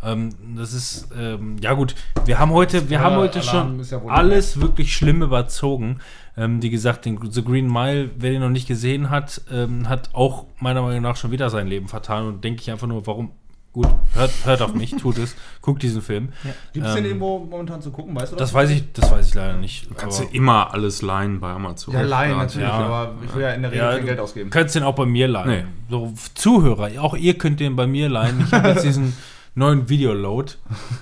Ähm, 0.06 0.30
das 0.58 0.74
ist, 0.74 1.08
ähm, 1.18 1.56
ja 1.62 1.74
gut, 1.74 1.96
wir 2.26 2.38
haben 2.38 2.52
heute, 2.52 2.90
wir 2.90 3.00
haben 3.00 3.16
heute 3.16 3.40
Alarm 3.40 3.82
schon 3.86 4.00
ja 4.06 4.12
alles 4.12 4.60
wirklich 4.60 4.94
schlimm 4.94 5.22
überzogen. 5.22 6.00
Ähm, 6.36 6.62
wie 6.62 6.70
gesagt, 6.70 7.06
den 7.06 7.18
The 7.32 7.44
Green 7.44 7.72
Mile, 7.72 8.10
wer 8.18 8.32
den 8.32 8.42
noch 8.42 8.50
nicht 8.50 8.68
gesehen 8.68 9.10
hat, 9.10 9.42
ähm, 9.52 9.88
hat 9.88 10.10
auch 10.14 10.46
meiner 10.60 10.82
Meinung 10.82 11.04
nach 11.04 11.16
schon 11.16 11.32
wieder 11.32 11.50
sein 11.50 11.68
Leben 11.68 11.88
vertan 11.88 12.26
und 12.28 12.44
denke 12.44 12.62
ich 12.62 12.70
einfach 12.72 12.88
nur, 12.88 13.08
warum? 13.08 13.32
Gut, 13.74 13.88
hört, 14.14 14.32
hört 14.46 14.62
auf 14.62 14.76
mich, 14.76 14.92
tut 14.98 15.18
es, 15.18 15.36
guckt 15.62 15.82
diesen 15.82 16.04
Film. 16.04 16.30
Gibt 16.74 16.86
es 16.86 16.94
den 16.94 17.06
Ähm, 17.06 17.10
irgendwo 17.10 17.40
momentan 17.40 17.82
zu 17.82 17.90
gucken, 17.90 18.16
weißt 18.16 18.32
du 18.34 18.36
Das 18.36 18.54
weiß 18.54 18.70
ich, 18.70 18.94
das 18.94 19.10
weiß 19.10 19.30
ich 19.30 19.34
leider 19.34 19.56
nicht. 19.56 19.88
Kannst 19.98 20.20
du 20.20 20.26
immer 20.32 20.72
alles 20.72 21.02
leihen 21.02 21.40
bei 21.40 21.50
Amazon. 21.50 21.92
Ja, 21.96 22.04
leihen 22.04 22.38
natürlich, 22.38 22.68
Ja. 22.68 22.74
aber 22.74 23.16
ich 23.26 23.34
will 23.34 23.42
ja 23.42 23.50
in 23.50 23.64
der 23.64 23.72
Regel 23.72 23.84
Ja, 23.84 23.92
kein 23.94 24.02
du 24.02 24.06
Geld 24.06 24.20
ausgeben. 24.20 24.50
Könntest 24.52 24.76
den 24.76 24.84
auch 24.84 24.94
bei 24.94 25.08
mir 25.08 25.28
leihen. 25.28 25.50
Nee. 25.50 25.64
So, 25.90 26.14
Zuhörer, 26.36 26.92
auch 27.02 27.16
ihr 27.16 27.36
könnt 27.36 27.60
den 27.60 27.76
bei 27.76 27.88
mir 27.88 28.10
leihen. 28.10 28.42
Ich 28.46 28.54
habe 28.54 28.70
jetzt 28.70 28.84
diesen 28.86 29.18
neuen 29.56 29.90
Videoload. 29.90 30.56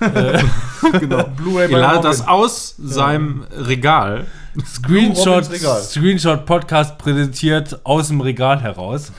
genau. 0.98 1.24
Blu-ray 1.36 1.70
Ihr 1.70 1.78
ladet 1.78 2.04
das 2.04 2.26
aus 2.26 2.74
seinem 2.78 3.44
Regal. 3.54 4.26
Screenshot, 4.64 5.50
Regal. 5.50 5.80
Screenshot 5.82 6.46
Podcast 6.46 6.96
präsentiert 6.98 7.80
aus 7.84 8.08
dem 8.08 8.22
Regal 8.22 8.60
heraus. 8.62 9.12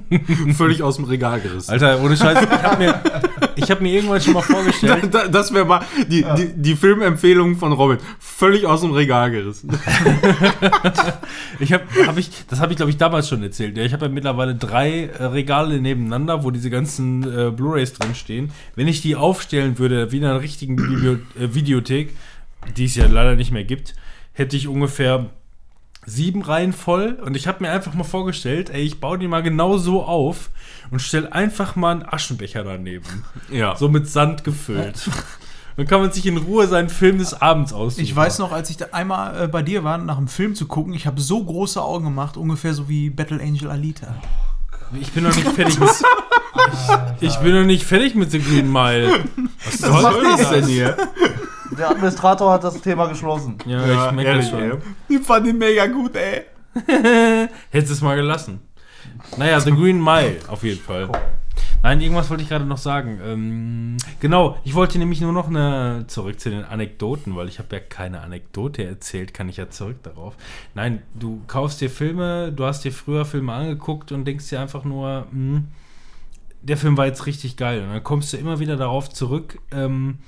Völlig 0.56 0.82
aus 0.82 0.96
dem 0.96 1.04
Regal 1.04 1.40
gerissen. 1.40 1.70
Alter, 1.70 2.00
ohne 2.02 2.16
Scheiß, 2.16 2.38
ich 2.42 2.62
habe 2.62 2.82
mir, 2.84 3.00
ich 3.56 3.70
hab 3.70 3.80
mir 3.80 3.92
irgendwann 3.92 4.20
schon 4.20 4.32
mal 4.34 4.42
vorgestellt, 4.42 5.08
Da- 5.12 5.28
Das 5.28 5.52
wäre 5.52 5.64
mal 5.66 5.82
die, 6.08 6.24
die, 6.36 6.52
die 6.54 6.76
Filmempfehlung 6.76 7.56
von 7.56 7.72
Robin. 7.72 7.98
Völlig 8.18 8.64
aus 8.66 8.80
dem 8.80 8.92
Regal 8.92 9.30
gerissen. 9.30 9.70
ich 11.58 11.72
habe, 11.72 11.84
hab 12.06 12.16
ich, 12.18 12.30
das 12.48 12.60
habe 12.60 12.72
ich 12.72 12.76
glaube 12.76 12.90
ich 12.90 12.96
damals 12.96 13.28
schon 13.28 13.42
erzählt. 13.42 13.76
Ja, 13.76 13.84
ich 13.84 13.92
habe 13.92 14.06
ja 14.06 14.10
mittlerweile 14.10 14.54
drei 14.54 15.04
äh, 15.18 15.24
Regale 15.24 15.80
nebeneinander, 15.80 16.44
wo 16.44 16.50
diese 16.50 16.70
ganzen 16.70 17.22
äh, 17.22 17.50
Blu-rays 17.50 17.92
drin 17.94 18.14
stehen. 18.14 18.50
Wenn 18.74 18.88
ich 18.88 19.02
die 19.02 19.16
aufstellen 19.16 19.78
würde, 19.78 20.12
wie 20.12 20.18
in 20.18 20.24
einer 20.24 20.40
richtigen 20.40 20.76
Biblio 20.76 21.12
äh, 21.38 21.54
Videothek, 21.54 22.14
die 22.76 22.84
es 22.86 22.96
ja 22.96 23.06
leider 23.06 23.34
nicht 23.36 23.52
mehr 23.52 23.64
gibt, 23.64 23.94
hätte 24.32 24.56
ich 24.56 24.68
ungefähr 24.68 25.26
sieben 26.06 26.42
Reihen 26.42 26.72
voll. 26.72 27.18
Und 27.24 27.36
ich 27.36 27.46
habe 27.46 27.62
mir 27.62 27.70
einfach 27.70 27.94
mal 27.94 28.04
vorgestellt, 28.04 28.70
ey, 28.70 28.82
ich 28.82 29.00
baue 29.00 29.18
die 29.18 29.28
mal 29.28 29.42
genau 29.42 29.78
so 29.78 30.02
auf 30.02 30.50
und 30.90 31.00
stelle 31.00 31.32
einfach 31.32 31.76
mal 31.76 31.92
einen 31.92 32.04
Aschenbecher 32.04 32.64
daneben. 32.64 33.24
Ja. 33.50 33.76
So 33.76 33.88
mit 33.88 34.08
Sand 34.08 34.44
gefüllt. 34.44 35.08
Dann 35.76 35.86
kann 35.86 36.00
man 36.00 36.12
sich 36.12 36.26
in 36.26 36.36
Ruhe 36.36 36.66
seinen 36.68 36.88
Film 36.88 37.18
des 37.18 37.40
Abends 37.40 37.72
aussuchen. 37.72 38.02
Ich 38.02 38.14
weiß 38.14 38.38
noch, 38.38 38.52
als 38.52 38.70
ich 38.70 38.76
da 38.76 38.86
einmal 38.92 39.44
äh, 39.44 39.48
bei 39.48 39.62
dir 39.62 39.84
war, 39.84 39.98
nach 39.98 40.16
einem 40.16 40.28
Film 40.28 40.54
zu 40.54 40.66
gucken, 40.66 40.94
ich 40.94 41.06
habe 41.06 41.20
so 41.20 41.42
große 41.44 41.82
Augen 41.82 42.04
gemacht, 42.04 42.36
ungefähr 42.36 42.72
so 42.72 42.88
wie 42.88 43.10
Battle 43.10 43.40
Angel 43.42 43.70
Alita. 43.70 44.14
Ich 45.00 45.12
bin 45.12 45.24
noch 45.24 45.34
nicht 45.34 45.48
fertig 45.48 45.78
mit. 45.78 45.90
ich 47.20 47.36
bin 47.38 47.54
noch 47.54 47.64
nicht 47.64 47.84
fertig 47.84 48.14
mit 48.14 48.30
The 48.30 48.40
Green 48.40 48.70
Mile. 48.70 49.24
Was 49.64 49.78
soll 49.78 50.22
das 50.22 50.50
denn 50.50 50.66
hier? 50.66 50.96
Der 51.78 51.90
Administrator 51.90 52.52
hat 52.52 52.64
das 52.64 52.80
Thema 52.80 53.06
geschlossen. 53.06 53.56
Ja, 53.66 54.08
ich 54.08 54.12
merke 54.12 54.36
das 54.36 54.50
schon. 54.50 54.82
Ich 55.08 55.20
fand 55.20 55.46
ihn 55.46 55.58
mega 55.58 55.86
gut, 55.86 56.16
ey. 56.16 56.42
Hättest 57.70 57.92
es 57.92 58.00
mal 58.00 58.16
gelassen. 58.16 58.60
Naja, 59.36 59.60
The 59.60 59.72
Green 59.72 60.02
Mile, 60.02 60.36
auf 60.48 60.62
jeden 60.62 60.80
Fall. 60.80 61.08
Nein, 61.82 62.00
irgendwas 62.00 62.30
wollte 62.30 62.44
ich 62.44 62.48
gerade 62.48 62.64
noch 62.64 62.78
sagen. 62.78 63.20
Ähm, 63.24 63.96
genau, 64.20 64.56
ich 64.62 64.74
wollte 64.74 64.98
nämlich 64.98 65.20
nur 65.20 65.32
noch 65.32 65.48
eine 65.48 66.04
zurück 66.06 66.38
zu 66.38 66.48
den 66.48 66.64
Anekdoten, 66.64 67.34
weil 67.34 67.48
ich 67.48 67.58
habe 67.58 67.74
ja 67.74 67.80
keine 67.80 68.20
Anekdote 68.20 68.84
erzählt, 68.84 69.34
kann 69.34 69.48
ich 69.48 69.56
ja 69.56 69.68
zurück 69.68 70.00
darauf. 70.04 70.36
Nein, 70.74 71.02
du 71.14 71.42
kaufst 71.48 71.80
dir 71.80 71.90
Filme, 71.90 72.52
du 72.52 72.64
hast 72.64 72.84
dir 72.84 72.92
früher 72.92 73.24
Filme 73.24 73.52
angeguckt 73.52 74.12
und 74.12 74.24
denkst 74.24 74.48
dir 74.48 74.60
einfach 74.60 74.84
nur, 74.84 75.26
hm, 75.30 75.66
der 76.62 76.76
Film 76.76 76.96
war 76.96 77.06
jetzt 77.06 77.26
richtig 77.26 77.56
geil. 77.56 77.82
Und 77.82 77.88
dann 77.88 78.04
kommst 78.04 78.32
du 78.32 78.36
immer 78.36 78.60
wieder 78.60 78.76
darauf 78.76 79.10
zurück, 79.10 79.58
ähm, 79.72 80.18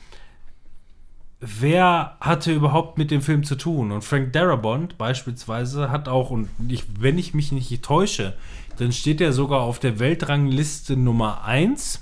wer 1.45 2.17
hatte 2.21 2.53
überhaupt 2.53 2.99
mit 2.99 3.11
dem 3.11 3.21
Film 3.21 3.45
zu 3.45 3.57
tun? 3.57 3.93
Und 3.93 4.03
Frank 4.03 4.33
Darabont 4.33 4.99
beispielsweise 4.99 5.91
hat 5.91 6.09
auch, 6.09 6.31
und 6.31 6.49
ich, 6.69 6.85
wenn 6.99 7.19
ich 7.19 7.35
mich 7.35 7.53
nicht 7.53 7.83
täusche, 7.83 8.35
dann 8.79 8.93
steht 8.93 9.21
er 9.21 9.33
sogar 9.33 9.61
auf 9.61 9.79
der 9.79 9.99
Weltrangliste 9.99 10.97
Nummer 10.97 11.45
1, 11.45 12.01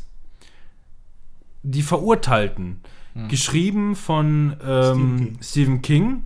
die 1.62 1.82
Verurteilten. 1.82 2.80
geschrieben 3.28 3.94
von 3.94 4.56
ähm, 4.66 5.38
Stephen 5.42 5.82
King, 5.82 6.22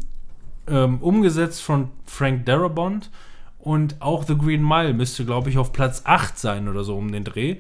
ähm, 0.69 0.99
umgesetzt 0.99 1.63
von 1.63 1.89
Frank 2.05 2.47
Darabont 2.47 3.11
und 3.59 4.01
auch 4.01 4.25
The 4.25 4.39
Green 4.39 4.63
Mile 4.63 4.95
müsste, 4.95 5.25
glaube 5.25 5.51
ich, 5.51 5.59
auf 5.59 5.73
Platz 5.73 6.03
8 6.05 6.39
sein 6.39 6.69
oder 6.69 6.85
so 6.85 6.97
um 6.97 7.11
den 7.11 7.25
Dreh. 7.25 7.57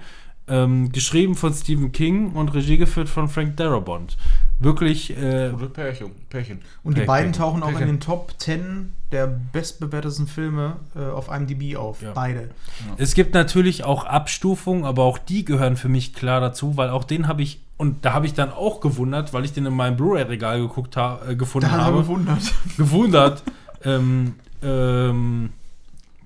Ähm, 0.48 0.92
geschrieben 0.92 1.34
von 1.34 1.52
Stephen 1.52 1.90
King 1.90 2.30
und 2.32 2.54
Regie 2.54 2.76
geführt 2.76 3.08
von 3.08 3.28
Frank 3.28 3.56
Darabont. 3.56 4.16
Wirklich, 4.58 5.10
äh, 5.10 5.50
Gute 5.50 5.68
Pärchen. 5.68 6.12
Pärchen. 6.30 6.60
Und 6.82 6.96
die 6.96 7.00
Pärchen. 7.00 7.06
beiden 7.06 7.32
tauchen 7.34 7.62
auch 7.62 7.68
in 7.68 7.74
Pärchen. 7.74 7.96
den 7.96 8.00
Top 8.00 8.32
10 8.38 8.94
der 9.12 9.26
bestbewertesten 9.26 10.26
Filme 10.26 10.76
äh, 10.96 11.04
auf 11.04 11.28
IMDb 11.28 11.76
auf. 11.76 12.00
Ja. 12.00 12.12
Beide. 12.12 12.50
Es 12.96 13.14
gibt 13.14 13.34
natürlich 13.34 13.84
auch 13.84 14.04
Abstufungen, 14.04 14.84
aber 14.84 15.04
auch 15.04 15.18
die 15.18 15.44
gehören 15.44 15.76
für 15.76 15.88
mich 15.88 16.14
klar 16.14 16.40
dazu, 16.40 16.76
weil 16.76 16.88
auch 16.88 17.04
den 17.04 17.28
habe 17.28 17.42
ich, 17.42 17.60
und 17.76 18.04
da 18.04 18.14
habe 18.14 18.24
ich 18.24 18.32
dann 18.32 18.50
auch 18.50 18.80
gewundert, 18.80 19.34
weil 19.34 19.44
ich 19.44 19.52
den 19.52 19.66
in 19.66 19.74
meinem 19.74 19.96
Blu-ray-Regal 19.96 20.60
geguckt 20.60 20.96
ha 20.96 21.20
äh, 21.28 21.36
gefunden 21.36 21.68
Da 21.68 21.84
habe, 21.84 21.98
gewundert. 21.98 22.54
gewundert, 22.78 23.42
ähm, 23.84 24.36
ähm, 24.62 25.50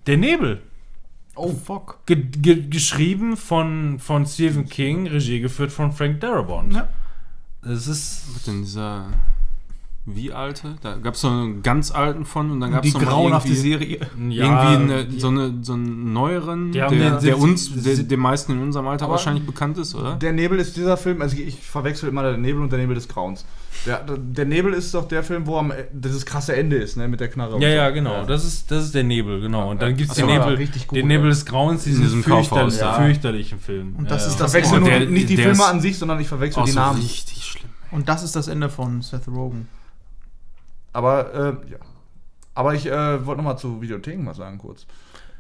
der 0.06 0.16
Nebel. 0.16 0.62
Oh, 1.34 1.52
fuck. 1.52 2.00
Ge 2.06 2.16
ge 2.16 2.68
geschrieben 2.68 3.36
von, 3.36 3.98
von 3.98 4.24
Stephen 4.26 4.68
King, 4.68 5.08
Regie 5.08 5.40
geführt 5.40 5.72
von 5.72 5.92
Frank 5.92 6.20
Darabont. 6.20 6.74
Ja. 6.74 6.88
Es 7.62 7.86
ist 7.86 8.22
Was 8.34 8.44
denn 8.44 8.62
dieser. 8.62 9.06
Wie 10.16 10.32
alte? 10.32 10.76
Da 10.82 10.96
gab 10.96 11.14
es 11.14 11.20
so 11.20 11.28
einen 11.28 11.62
ganz 11.62 11.90
alten 11.90 12.24
von 12.24 12.50
und 12.50 12.60
dann 12.60 12.72
gab 12.72 12.84
es 12.84 12.92
Die 12.92 12.98
noch 12.98 13.04
grauenhafte 13.06 13.48
irgendwie, 13.48 13.68
Serie. 13.70 13.98
ja, 14.30 14.44
irgendwie 14.76 14.92
eine, 14.94 15.04
die- 15.06 15.20
so, 15.20 15.28
eine, 15.28 15.54
so 15.62 15.72
einen 15.74 16.12
neueren, 16.12 16.72
der, 16.72 16.88
der 16.90 17.20
70 17.20 17.34
uns, 17.34 17.82
der, 17.82 17.96
den 17.96 18.20
meisten 18.20 18.52
in 18.52 18.62
unserem 18.62 18.86
Alter 18.88 19.08
wahrscheinlich 19.10 19.44
bekannt 19.46 19.78
ist, 19.78 19.94
oder? 19.94 20.16
Der 20.16 20.32
Nebel 20.32 20.58
ist 20.58 20.76
dieser 20.76 20.96
Film, 20.96 21.22
also 21.22 21.36
ich, 21.36 21.46
ich 21.46 21.56
verwechsel 21.60 22.08
immer 22.08 22.22
den 22.30 22.40
Nebel 22.40 22.62
und 22.62 22.70
der 22.72 22.78
Nebel 22.78 22.94
des 22.94 23.08
Grauens. 23.08 23.44
Der, 23.86 24.02
der 24.04 24.44
Nebel 24.44 24.74
ist 24.74 24.92
doch 24.92 25.06
der 25.08 25.22
Film, 25.22 25.46
wo 25.46 25.56
am, 25.56 25.72
dieses 25.92 26.26
krasse 26.26 26.54
Ende 26.54 26.76
ist, 26.76 26.96
ne, 26.96 27.08
mit 27.08 27.20
der 27.20 27.28
Knarre. 27.28 27.54
und 27.54 27.62
Ja, 27.62 27.68
so. 27.70 27.74
ja, 27.76 27.90
genau. 27.90 28.24
Das, 28.26 28.44
ist, 28.44 28.70
das 28.70 28.84
ist 28.86 28.94
der 28.94 29.04
Nebel, 29.04 29.40
genau. 29.40 29.70
Und 29.70 29.80
dann 29.80 29.96
gibt 29.96 30.10
es 30.10 30.16
den 30.16 30.26
Nebel, 30.26 30.54
richtig 30.56 30.86
gut, 30.88 30.98
den 30.98 31.06
Nebel 31.06 31.24
ja. 31.26 31.30
des 31.30 31.46
Grauens, 31.46 31.84
diesen 31.84 32.00
In 32.02 32.06
diesem 32.08 32.22
fürchterlich, 32.24 32.48
Kaufhaus, 32.50 32.80
ja. 32.80 32.92
fürchterlichen 32.94 33.58
Film. 33.58 33.94
Und 33.96 34.10
das 34.10 34.26
ist 34.26 34.32
Ich 34.34 34.38
das- 34.38 34.72
Oh, 34.72 34.78
der- 34.80 35.06
nicht 35.06 35.28
die 35.30 35.36
der 35.36 35.46
Filme 35.46 35.62
ist- 35.62 35.68
an 35.70 35.80
sich, 35.80 35.96
sondern 35.98 36.20
ich 36.20 36.28
verwechsel 36.28 36.64
die 36.64 36.72
Namen. 36.72 37.00
richtig 37.00 37.42
schlimm. 37.44 37.70
Und 37.92 38.08
das 38.08 38.22
ist 38.22 38.36
das 38.36 38.48
Ende 38.48 38.68
von 38.68 39.00
Seth 39.02 39.26
Rogen. 39.28 39.66
Aber, 40.92 41.34
äh, 41.34 41.70
ja. 41.72 41.78
Aber 42.54 42.74
ich 42.74 42.86
äh, 42.86 43.24
wollte 43.26 43.38
nochmal 43.42 43.58
zu 43.58 43.80
Videotheken 43.80 44.26
was 44.26 44.36
sagen, 44.38 44.58
kurz. 44.58 44.86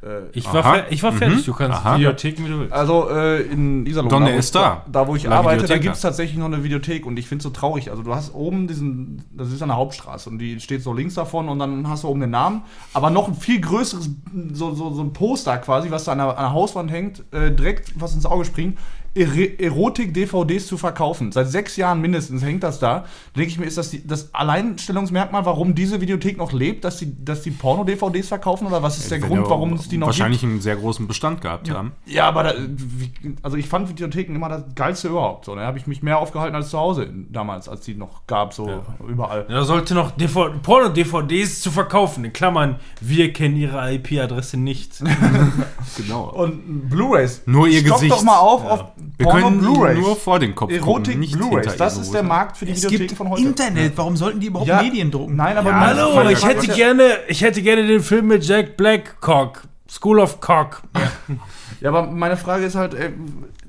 Äh, 0.02 0.30
Ich 0.32 0.50
war, 0.50 0.90
ich 0.90 1.02
war 1.02 1.12
fertig, 1.12 1.40
Mhm. 1.40 1.44
du 1.44 1.52
kannst 1.52 1.78
Aha. 1.78 1.96
Videotheken, 1.98 2.44
wie 2.46 2.48
du 2.48 2.60
willst. 2.60 2.72
Also 2.72 3.10
äh, 3.10 3.42
in 3.42 3.84
Iserlohn, 3.84 4.08
Donner 4.08 4.26
da, 4.28 4.32
wo 4.32 4.38
ist 4.38 4.46
ich- 4.46 4.52
da. 4.52 4.84
da 4.90 5.06
wo 5.08 5.16
ich 5.16 5.24
La 5.24 5.36
arbeite, 5.38 5.56
da 5.58 5.62
Videoteca. 5.64 5.82
gibt 5.82 5.94
es 5.96 6.00
tatsächlich 6.00 6.38
noch 6.38 6.46
eine 6.46 6.64
Videothek 6.64 7.04
und 7.04 7.18
ich 7.18 7.26
finde 7.28 7.40
es 7.40 7.42
so 7.42 7.50
traurig. 7.50 7.90
Also 7.90 8.02
du 8.02 8.14
hast 8.14 8.32
oben 8.34 8.66
diesen, 8.68 9.24
das 9.32 9.52
ist 9.52 9.60
eine 9.62 9.76
Hauptstraße 9.76 10.30
und 10.30 10.38
die 10.38 10.58
steht 10.60 10.82
so 10.82 10.94
links 10.94 11.14
davon 11.14 11.50
und 11.50 11.58
dann 11.58 11.86
hast 11.88 12.04
du 12.04 12.08
oben 12.08 12.20
den 12.20 12.30
Namen, 12.30 12.62
aber 12.94 13.10
noch 13.10 13.28
ein 13.28 13.34
viel 13.34 13.60
größeres, 13.60 14.08
so, 14.54 14.72
so, 14.74 14.94
so 14.94 15.02
ein 15.02 15.12
Poster 15.12 15.58
quasi, 15.58 15.90
was 15.90 16.04
da 16.04 16.12
an 16.12 16.18
der, 16.18 16.28
an 16.38 16.44
der 16.44 16.52
Hauswand 16.54 16.90
hängt, 16.90 17.22
äh, 17.34 17.50
direkt 17.50 18.00
was 18.00 18.14
ins 18.14 18.24
Auge 18.24 18.46
springt. 18.46 18.78
Erotik-DVDs 19.14 20.66
zu 20.66 20.76
verkaufen. 20.76 21.32
Seit 21.32 21.48
sechs 21.50 21.76
Jahren 21.76 22.00
mindestens 22.00 22.42
hängt 22.42 22.62
das 22.62 22.78
da. 22.78 22.90
Da 23.00 23.04
denke 23.36 23.50
ich 23.50 23.58
mir, 23.58 23.66
ist 23.66 23.78
das 23.78 23.90
die, 23.90 24.06
das 24.06 24.32
Alleinstellungsmerkmal, 24.34 25.44
warum 25.44 25.74
diese 25.74 26.00
Videothek 26.00 26.36
noch 26.38 26.52
lebt, 26.52 26.84
dass 26.84 26.98
die, 26.98 27.24
dass 27.24 27.42
die 27.42 27.50
Porno-DVDs 27.50 28.28
verkaufen 28.28 28.66
oder 28.66 28.82
was 28.82 28.98
ist 28.98 29.10
der 29.10 29.20
Wenn 29.22 29.28
Grund, 29.28 29.48
warum 29.50 29.72
es 29.74 29.88
die 29.88 29.98
noch 29.98 30.06
Wahrscheinlich 30.08 30.40
gibt? 30.40 30.52
einen 30.52 30.60
sehr 30.60 30.76
großen 30.76 31.06
Bestand 31.08 31.40
gehabt 31.40 31.70
haben. 31.70 31.92
Ja, 32.06 32.28
aber 32.28 32.44
da, 32.44 32.54
also 33.42 33.56
ich 33.56 33.66
fand 33.68 33.88
Videotheken 33.88 34.34
immer 34.34 34.48
das 34.48 34.64
geilste 34.74 35.08
überhaupt. 35.08 35.44
So, 35.44 35.54
da 35.54 35.62
habe 35.62 35.78
ich 35.78 35.86
mich 35.86 36.02
mehr 36.02 36.18
aufgehalten 36.18 36.54
als 36.56 36.70
zu 36.70 36.78
Hause 36.78 37.10
damals, 37.30 37.68
als 37.68 37.80
die 37.82 37.94
noch 37.94 38.26
gab, 38.26 38.54
so 38.54 38.68
Ja. 38.68 38.82
überall. 39.08 39.46
Da 39.48 39.64
sollte 39.64 39.94
noch 39.94 40.10
DV 40.12 40.50
Porno-DVDs 40.62 41.60
zu 41.60 41.70
verkaufen. 41.70 42.24
In 42.24 42.32
Klammern, 42.32 42.76
wir 43.00 43.32
kennen 43.32 43.56
ihre 43.56 43.92
IP-Adresse 43.94 44.56
nicht. 44.56 45.02
Genau. 45.96 46.30
Und 46.30 46.88
Blu-rays. 46.88 47.42
Nur 47.46 47.66
ihr 47.66 47.80
Stopp 47.80 47.94
Gesicht. 47.94 48.12
doch 48.12 48.22
mal 48.22 48.38
auf 48.38 48.62
Ja. 48.64 48.70
auf 48.70 48.84
Wir 49.18 49.24
Porno 49.26 49.40
können 49.46 49.58
Blu-rays. 49.60 49.98
nur 49.98 50.16
vor 50.16 50.38
den 50.38 50.54
Kopf 50.54 50.70
gucken, 50.70 50.82
Erotik 50.84 51.18
nicht 51.18 51.36
Blu-rays. 51.36 51.76
Das 51.76 51.96
ist 51.98 52.12
der. 52.12 52.22
Markt 52.22 52.56
für 52.56 52.66
die 52.66 52.72
Es 52.72 52.78
Videotheken 52.78 53.06
gibt 53.06 53.16
von 53.18 53.28
heute. 53.30 53.42
Internet. 53.42 53.92
Warum 53.96 54.16
sollten 54.16 54.40
die 54.40 54.46
überhaupt 54.48 54.68
Ja, 54.68 54.82
Medien 54.82 55.10
drucken? 55.10 55.36
Nein, 55.36 55.56
aber 55.56 55.70
Ja, 55.70 55.80
Hallo, 55.80 56.30
ich 56.30 56.44
hätte 56.46 56.66
ja- 56.66 56.74
gerne, 56.74 57.04
ich 57.28 57.42
hätte 57.42 57.62
gerne 57.62 57.86
den 57.86 58.00
Film 58.00 58.26
mit 58.28 58.44
Jack 58.44 58.76
Blackcock. 58.76 59.62
School 59.88 60.20
of 60.20 60.40
Cock. 60.40 60.82
Ja, 61.80 61.88
aber 61.88 62.06
meine 62.06 62.36
Frage 62.36 62.64
ist 62.64 62.74
halt, 62.76 62.94
äh, 62.94 63.10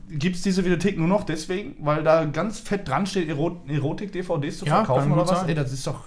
gibt 0.10 0.36
es 0.36 0.42
diese 0.44 0.64
Videothek 0.64 0.98
nur 1.00 1.08
noch 1.08 1.24
deswegen, 1.24 1.76
weil 1.80 2.04
da 2.04 2.26
ganz 2.26 2.60
fett 2.60 2.88
dran 2.88 3.06
steht, 3.06 3.28
Ero 3.30 3.62
Erotik-DVDs 3.68 4.60
zu 4.60 4.66
Ja, 4.66 4.84
verkaufen 4.84 5.12
oder 5.14 5.22
was? 5.28 5.40
sein. 5.40 5.50
Ey, 5.50 5.56
das 5.56 5.72
ist 5.72 5.88
doch. 5.88 6.02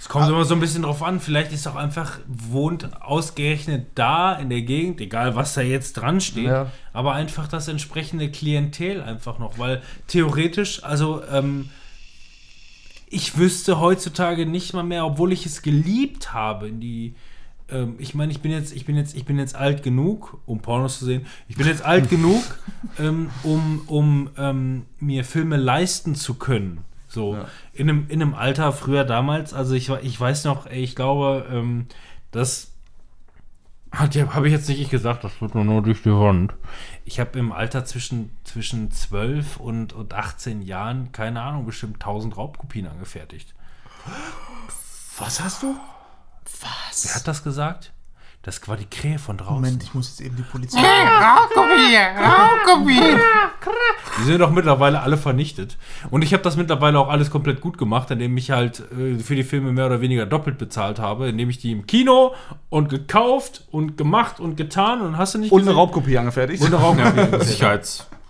Es 0.00 0.08
kommt 0.08 0.28
immer 0.28 0.44
so 0.44 0.54
ein 0.54 0.60
bisschen 0.60 0.82
drauf 0.82 1.02
an. 1.02 1.20
Vielleicht 1.20 1.52
ist 1.52 1.66
auch 1.66 1.76
einfach, 1.76 2.18
wohnt 2.26 3.00
ausgerechnet 3.02 3.86
da 3.94 4.34
in 4.34 4.50
der 4.50 4.62
Gegend, 4.62 5.00
egal 5.00 5.36
was 5.36 5.54
da 5.54 5.60
jetzt 5.60 5.94
dran 5.94 6.20
steht, 6.20 6.46
Ja. 6.46 6.70
aber 6.92 7.12
einfach 7.14 7.46
das 7.48 7.68
entsprechende 7.68 8.30
Klientel 8.30 9.00
einfach 9.02 9.38
noch. 9.38 9.58
Weil 9.58 9.80
theoretisch, 10.08 10.82
also 10.84 11.22
ähm, 11.30 11.70
ich 13.08 13.36
wüsste 13.36 13.78
heutzutage 13.78 14.46
nicht 14.46 14.72
mal 14.72 14.82
mehr, 14.82 15.04
obwohl 15.06 15.32
ich 15.32 15.46
es 15.46 15.62
geliebt 15.62 16.32
habe, 16.32 16.68
in 16.68 16.80
die. 16.80 17.14
Ähm, 17.70 17.94
ich 17.98 18.14
meine, 18.14 18.32
ich 18.32 18.40
bin 18.40 18.50
jetzt, 18.50 18.74
ich 18.74 18.86
bin 18.86 18.96
jetzt, 18.96 19.14
ich 19.14 19.24
bin 19.24 19.38
jetzt 19.38 19.54
alt 19.54 19.82
genug, 19.82 20.38
um 20.46 20.60
Pornos 20.60 20.98
zu 20.98 21.04
sehen. 21.04 21.26
Ich 21.48 21.56
bin 21.56 21.66
jetzt 21.66 21.84
alt 21.84 22.08
genug, 22.10 22.42
ähm, 22.98 23.30
um, 23.42 23.82
um 23.86 24.30
ähm, 24.36 24.86
mir 24.98 25.24
Filme 25.24 25.56
leisten 25.56 26.14
zu 26.14 26.34
können. 26.34 26.80
So 27.12 27.36
Ja. 27.36 27.46
in, 27.74 27.90
einem, 27.90 28.06
in 28.08 28.22
einem 28.22 28.34
Alter 28.34 28.72
früher 28.72 29.04
damals. 29.04 29.52
Also 29.54 29.74
ich, 29.74 29.88
ich 29.90 30.18
weiß 30.20 30.44
noch, 30.44 30.66
ich 30.66 30.96
glaube, 30.96 31.46
ähm, 31.50 31.86
das 32.30 32.68
hat 33.90 34.14
ja, 34.14 34.32
habe 34.34 34.46
ich 34.48 34.54
jetzt 34.54 34.68
nicht 34.68 34.80
ich 34.80 34.88
gesagt, 34.88 35.22
das 35.22 35.40
wird 35.42 35.54
nur, 35.54 35.64
nur 35.64 35.82
durch 35.82 36.02
die 36.02 36.10
Wand. 36.10 36.54
Ich 37.04 37.20
habe 37.20 37.38
im 37.38 37.52
Alter 37.52 37.84
zwischen, 37.84 38.34
zwischen 38.44 38.90
12 38.90 39.58
und, 39.58 39.92
und 39.92 40.14
18 40.14 40.62
Jahren, 40.62 41.12
keine 41.12 41.42
Ahnung, 41.42 41.66
bestimmt 41.66 41.96
1000 41.96 42.36
Raubkopien 42.36 42.86
angefertigt. 42.86 43.54
Was 45.18 45.42
hast 45.42 45.62
du? 45.62 45.76
Wer 47.04 47.14
hat 47.14 47.28
das 47.28 47.44
gesagt? 47.44 47.92
Das 48.42 48.66
war 48.66 48.76
die 48.76 48.86
Krähe 48.86 49.18
von 49.18 49.36
draußen. 49.36 49.54
Moment, 49.54 49.82
ich 49.84 49.94
muss 49.94 50.08
jetzt 50.08 50.20
eben 50.20 50.36
die 50.36 50.42
Polizei. 50.42 50.80
Die 54.20 54.24
sind 54.24 54.40
doch 54.40 54.50
mittlerweile 54.50 55.00
alle 55.00 55.16
vernichtet. 55.16 55.76
Und 56.10 56.22
ich 56.22 56.32
habe 56.32 56.42
das 56.42 56.56
mittlerweile 56.56 56.98
auch 56.98 57.08
alles 57.08 57.30
komplett 57.30 57.60
gut 57.60 57.78
gemacht, 57.78 58.10
indem 58.10 58.36
ich 58.36 58.50
halt 58.50 58.82
äh, 58.98 59.18
für 59.18 59.34
die 59.36 59.42
Filme 59.44 59.72
mehr 59.72 59.86
oder 59.86 60.00
weniger 60.00 60.26
doppelt 60.26 60.58
bezahlt 60.58 60.98
habe, 60.98 61.28
indem 61.28 61.50
ich 61.50 61.58
die 61.58 61.72
im 61.72 61.86
Kino 61.86 62.34
und 62.68 62.88
gekauft 62.88 63.66
und 63.70 63.96
gemacht 63.96 64.40
und 64.40 64.56
getan 64.56 65.00
und 65.00 65.16
hast 65.18 65.34
du 65.34 65.38
nicht 65.38 65.52
Und 65.52 65.60
eine 65.60 65.66
gesehen? 65.66 65.78
Raubkopie 65.78 66.18
angefertigt. 66.18 66.62
Und 66.62 66.74
eine 66.74 66.82
Raubkopie. 66.82 67.02
Ja, 67.62 67.80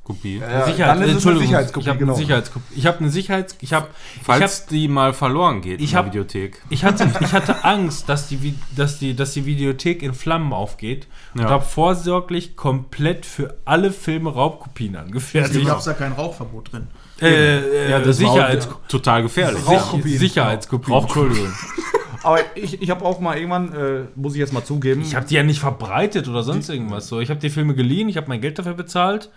Sicherheitskopie. 0.04 0.38
Ja, 0.40 0.64
Sicherheit, 0.66 0.96
dann 0.96 1.02
ist 1.02 1.02
es 1.02 1.02
eine 1.02 1.12
Entschuldigung, 1.12 1.46
Sicherheitskopie, 1.46 1.82
ich 1.84 1.88
habe 1.88 1.98
genau. 1.98 2.12
eine 2.12 2.22
Sicherheitskopie. 2.22 2.74
Ich 2.76 2.86
habe 2.86 2.98
eine 2.98 3.10
Sicherheits 3.10 3.56
ich 3.60 3.72
habe 3.72 3.86
ich 4.14 4.28
habe 4.28 4.38
Falls 4.40 4.66
die 4.66 4.88
mal 4.88 5.12
verloren 5.12 5.60
geht 5.60 5.80
Ich 5.80 5.86
in 5.86 5.90
der 5.90 5.98
hab- 5.98 6.06
Videothek. 6.06 6.62
ich 6.70 6.84
hatte, 6.84 7.08
ich 7.20 7.32
hatte 7.32 7.64
Angst, 7.64 8.08
dass 8.08 8.28
die, 8.28 8.54
dass, 8.74 8.98
die, 8.98 9.14
dass 9.14 9.32
die 9.32 9.46
Videothek 9.46 10.02
in 10.02 10.14
Flammen 10.14 10.52
aufgeht 10.52 11.06
und 11.34 11.42
Ja. 11.42 11.50
habe 11.50 11.64
vorsorglich 11.64 12.56
komplett 12.56 13.26
für 13.26 13.56
alle 13.64 13.92
Filme 13.92 14.30
Raubkopien 14.30 14.92
Deswegen 14.94 15.06
angefertigt. 15.06 15.66
gab 15.66 15.78
es 15.78 15.84
da 15.84 15.92
kein 15.92 16.12
Rauchverbot 16.12 16.72
drin. 16.72 16.88
Äh, 17.20 17.58
äh, 17.58 17.90
Ja, 17.90 18.00
das 18.00 18.16
Sicherheits 18.16 18.66
war 18.68 18.74
auch 18.76 18.86
total 18.88 19.22
gefährlich. 19.22 19.64
Rauchkopien. 19.66 20.18
Sicherheitskopien. 20.18 20.98
Entschuldigung. 20.98 21.52
Aber 22.24 22.38
ich, 22.54 22.80
ich 22.80 22.88
habe 22.90 23.04
auch 23.04 23.18
mal 23.18 23.36
irgendwann, 23.36 23.72
äh, 23.74 24.04
muss 24.14 24.34
ich 24.34 24.38
jetzt 24.38 24.52
mal 24.52 24.62
zugeben, 24.64 25.02
Ich 25.02 25.16
habe 25.16 25.26
die 25.26 25.34
ja 25.34 25.42
nicht 25.42 25.58
verbreitet 25.58 26.28
oder 26.28 26.44
sonst 26.44 26.68
irgendwas. 26.68 27.08
So, 27.08 27.18
ich 27.20 27.30
habe 27.30 27.40
die 27.40 27.50
Filme 27.50 27.74
geliehen, 27.74 28.08
ich 28.08 28.16
habe 28.16 28.28
mein 28.28 28.40
Geld 28.40 28.60
dafür 28.60 28.74
bezahlt 28.74 29.28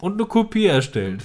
und 0.00 0.14
eine 0.14 0.26
Kopie 0.26 0.66
erstellt. 0.66 1.22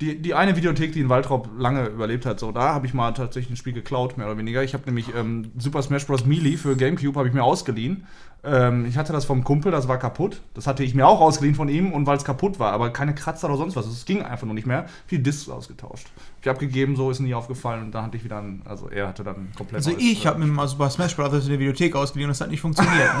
die, 0.00 0.20
die 0.20 0.34
eine 0.34 0.56
Videothek, 0.56 0.92
die 0.92 1.00
in 1.00 1.08
Waltrop 1.08 1.48
lange 1.58 1.86
überlebt 1.86 2.26
hat, 2.26 2.38
so 2.38 2.52
da 2.52 2.74
habe 2.74 2.86
ich 2.86 2.92
mal 2.92 3.12
tatsächlich 3.12 3.52
ein 3.52 3.56
Spiel 3.56 3.72
geklaut, 3.72 4.18
mehr 4.18 4.26
oder 4.26 4.36
weniger. 4.36 4.62
Ich 4.62 4.74
habe 4.74 4.84
nämlich 4.84 5.14
ähm, 5.14 5.52
Super 5.56 5.82
Smash 5.82 6.06
Bros. 6.06 6.26
Melee 6.26 6.56
für 6.56 6.76
Gamecube 6.76 7.18
habe 7.18 7.28
ich 7.28 7.34
mir 7.34 7.42
ausgeliehen. 7.42 8.06
Ähm, 8.44 8.84
ich 8.84 8.98
hatte 8.98 9.14
das 9.14 9.24
vom 9.24 9.42
Kumpel, 9.42 9.72
das 9.72 9.88
war 9.88 9.98
kaputt. 9.98 10.42
Das 10.52 10.66
hatte 10.66 10.84
ich 10.84 10.94
mir 10.94 11.06
auch 11.06 11.20
ausgeliehen 11.20 11.54
von 11.54 11.68
ihm 11.70 11.92
und 11.92 12.06
weil 12.06 12.18
es 12.18 12.24
kaputt 12.24 12.58
war, 12.58 12.72
aber 12.72 12.90
keine 12.90 13.14
Kratzer 13.14 13.48
oder 13.48 13.56
sonst 13.56 13.74
was. 13.74 13.86
Es 13.86 14.04
ging 14.04 14.22
einfach 14.22 14.44
nur 14.44 14.54
nicht 14.54 14.66
mehr. 14.66 14.86
Die 15.10 15.22
Discs 15.22 15.48
ausgetauscht. 15.48 16.08
Ich 16.46 16.48
habe 16.48 16.58
abgegeben, 16.58 16.94
so 16.94 17.10
ist 17.10 17.18
nie 17.18 17.34
aufgefallen 17.34 17.86
und 17.86 17.92
dann 17.92 18.04
hatte 18.04 18.16
ich 18.16 18.22
wieder 18.22 18.38
ein, 18.38 18.62
also 18.64 18.88
er 18.88 19.08
hatte 19.08 19.24
dann 19.24 19.48
komplett 19.56 19.84
Also 19.84 19.90
ich 19.98 20.24
äh, 20.24 20.28
habe 20.28 20.38
mir 20.38 20.46
mal 20.46 20.68
Super 20.68 20.88
Smash 20.90 21.16
Bros. 21.16 21.32
in 21.42 21.48
der 21.50 21.58
Videothek 21.58 21.96
ausgeliehen 21.96 22.28
und 22.28 22.36
es 22.36 22.40
hat 22.40 22.50
nicht 22.50 22.60
funktioniert. 22.60 23.10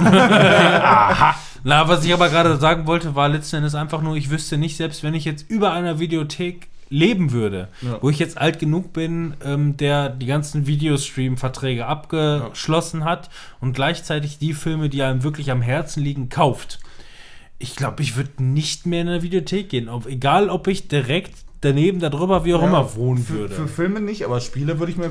Na, 1.64 1.88
was 1.88 2.04
ich 2.04 2.14
aber 2.14 2.28
gerade 2.28 2.56
sagen 2.58 2.86
wollte, 2.86 3.16
war 3.16 3.28
letzten 3.28 3.56
Endes 3.56 3.74
einfach 3.74 4.00
nur, 4.00 4.14
ich 4.14 4.30
wüsste 4.30 4.58
nicht, 4.58 4.76
selbst 4.76 5.02
wenn 5.02 5.12
ich 5.12 5.24
jetzt 5.24 5.50
über 5.50 5.72
einer 5.72 5.98
Videothek 5.98 6.68
leben 6.88 7.32
würde, 7.32 7.66
Ja. 7.82 7.98
wo 8.00 8.10
ich 8.10 8.20
jetzt 8.20 8.38
alt 8.38 8.60
genug 8.60 8.92
bin, 8.92 9.34
ähm, 9.44 9.76
der 9.76 10.08
die 10.08 10.26
ganzen 10.26 10.68
Videostream-Verträge 10.68 11.84
abgeschlossen 11.84 13.04
hat 13.04 13.28
und 13.60 13.72
gleichzeitig 13.72 14.38
die 14.38 14.54
Filme, 14.54 14.88
die 14.88 15.02
einem 15.02 15.24
wirklich 15.24 15.50
am 15.50 15.62
Herzen 15.62 16.00
liegen, 16.00 16.28
kauft. 16.28 16.78
Ich 17.58 17.74
glaube, 17.74 18.04
ich 18.04 18.16
würde 18.16 18.44
nicht 18.44 18.86
mehr 18.86 19.00
in 19.00 19.08
eine 19.08 19.22
Videothek 19.22 19.68
gehen. 19.70 19.88
Ob, 19.88 20.06
egal, 20.06 20.48
ob 20.48 20.68
ich 20.68 20.86
direkt 20.86 21.45
daneben, 21.66 22.00
darüber, 22.00 22.44
wie 22.44 22.54
auch 22.54 22.62
Ja, 22.62 22.68
immer 22.68 22.94
wohnen 22.96 23.22
für, 23.22 23.34
würde. 23.34 23.54
Für 23.54 23.68
Filme 23.68 24.00
nicht, 24.00 24.24
aber 24.24 24.40
Spiele 24.40 24.78
würde 24.78 24.92
ich 24.92 24.98
mir 24.98 25.10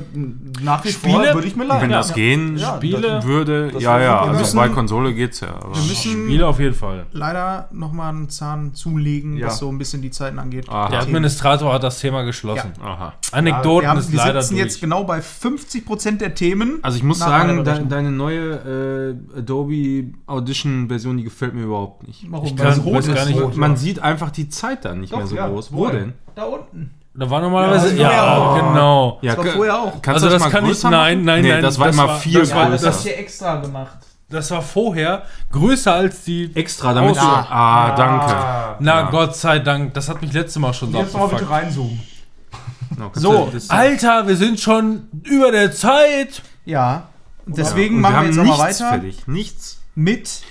nach 0.62 0.84
wie 0.84 0.90
Spiele? 0.92 1.24
vor 1.26 1.34
würde 1.34 1.46
ich 1.48 1.56
mir 1.56 1.64
leihen. 1.64 1.82
Wenn 1.82 1.90
das 1.90 2.14
gehen 2.14 2.56
Ja, 2.56 2.76
Spiele, 2.76 3.22
würde, 3.24 3.70
das 3.72 3.82
ja, 3.82 4.00
ja, 4.00 4.20
also 4.22 4.44
sein. 4.44 4.56
bei 4.68 4.74
Konsole 4.74 5.14
geht's 5.14 5.40
ja. 5.40 5.48
Aber 5.54 5.74
Wir 5.74 5.82
müssen 5.82 6.24
Spiele 6.26 6.46
auf 6.46 6.58
jeden 6.58 6.74
Fall. 6.74 7.06
leider 7.12 7.68
nochmal 7.72 8.10
einen 8.10 8.28
Zahn 8.28 8.74
zulegen, 8.74 9.36
Ja. 9.36 9.46
was 9.48 9.58
so 9.58 9.68
ein 9.68 9.78
bisschen 9.78 10.02
die 10.02 10.10
Zeiten 10.10 10.38
angeht. 10.38 10.68
Aha. 10.68 10.88
Der. 10.88 11.00
Administrator 11.00 11.72
hat 11.72 11.82
das 11.82 12.00
Thema 12.00 12.22
geschlossen. 12.22 12.72
Aha. 12.82 13.12
Anekdoten 13.32 13.82
wir 13.82 13.88
haben, 13.90 13.98
ist 13.98 14.10
wir 14.12 14.18
leider 14.18 14.42
sitzen 14.42 14.54
durch. 14.56 14.64
jetzt 14.66 14.80
genau 14.80 15.04
bei 15.04 15.20
50% 15.20 16.18
der 16.20 16.34
Themen. 16.34 16.78
Also 16.82 16.96
ich 16.98 17.02
muss 17.04 17.18
sagen, 17.18 17.64
de 17.64 17.84
deine 17.88 18.10
neue 18.10 19.16
äh, 19.34 19.38
Adobe 19.38 20.04
Audition 20.26 20.88
Version, 20.88 21.16
die 21.16 21.24
gefällt 21.24 21.54
mir 21.54 21.62
überhaupt 21.64 22.06
nicht. 22.06 22.26
Warum? 22.30 22.46
Ich 22.46 22.58
Weil 22.58 22.66
es 22.68 22.74
kann- 22.76 22.84
rot 22.84 22.94
weiß 22.94 23.08
ist. 23.08 23.14
gar 23.14 23.26
nicht, 23.26 23.40
Rot. 23.40 23.56
Man 23.56 23.76
sieht 23.76 23.98
einfach 24.00 24.30
die 24.30 24.48
Zeit 24.48 24.84
da 24.84 24.94
nicht 24.94 25.12
Doch, 25.12 25.18
mehr 25.18 25.26
so 25.26 25.36
ja, 25.36 25.48
groß. 25.48 25.72
Wo 25.72 25.88
denn? 25.88 26.12
Da 26.36 26.44
unten. 26.44 26.94
Da 27.14 27.30
war 27.30 27.40
normalerweise. 27.40 27.96
Ja, 27.96 28.02
Ja, 28.02 28.08
das 28.10 28.18
war 28.40 28.56
ja- 28.58 28.62
genau. 28.68 29.18
Ja, 29.22 29.30
Das 29.34 29.38
war 29.38 29.44
ka- 29.46 29.56
vorher 29.56 29.78
auch. 29.80 29.92
Kannst 30.02 30.08
Also 30.08 30.26
du 30.26 30.32
das 30.34 30.42
mal 30.42 30.50
kann 30.50 30.66
ich- 30.70 30.82
nein, 30.84 31.24
nein, 31.24 31.42
nee, 31.42 31.48
nein, 31.52 31.62
das 31.62 31.78
war 31.78 31.86
das 31.86 31.96
immer 31.96 32.08
war- 32.08 32.18
viel 32.18 32.38
das 32.40 32.54
war- 32.54 32.68
größer. 32.68 32.86
das- 32.86 33.02
hier 33.02 33.18
extra 33.18 33.56
gemacht. 33.56 33.96
Das 34.28 34.50
war 34.50 34.60
vorher 34.60 35.22
größer 35.50 35.94
als 35.94 36.24
die. 36.24 36.50
Extra, 36.54 36.92
damit 36.92 37.16
du... 37.16 37.20
Ah, 37.20 37.94
danke. 37.96 38.76
Na 38.80 39.00
Ja. 39.02 39.10
Gott 39.10 39.34
sei 39.36 39.60
Dank, 39.60 39.94
das 39.94 40.08
hat 40.08 40.20
mich 40.20 40.32
letztes 40.32 40.60
Mal 40.60 40.74
schon 40.74 40.92
so 40.92 40.98
Jetzt 40.98 41.14
mal 41.16 41.26
bitte 41.28 41.48
reinzoomen. 41.48 42.00
No, 42.98 43.10
So, 43.14 43.48
das- 43.52 43.70
Alter, 43.70 44.26
wir 44.28 44.36
sind 44.36 44.60
schon 44.60 45.08
über 45.24 45.50
der 45.52 45.72
Zeit. 45.72 46.42
Ja. 46.64 47.04
Und 47.46 47.56
deswegen 47.56 48.00
machen 48.00 48.20
wir 48.20 48.26
jetzt 48.26 48.38
haben 48.38 48.50
auch 48.50 48.58
mal 48.58 48.66
nichts 48.66 48.80
weiter 48.80 48.90
fertig. 48.92 49.26
Nichts. 49.26 49.80
mit 49.94 50.42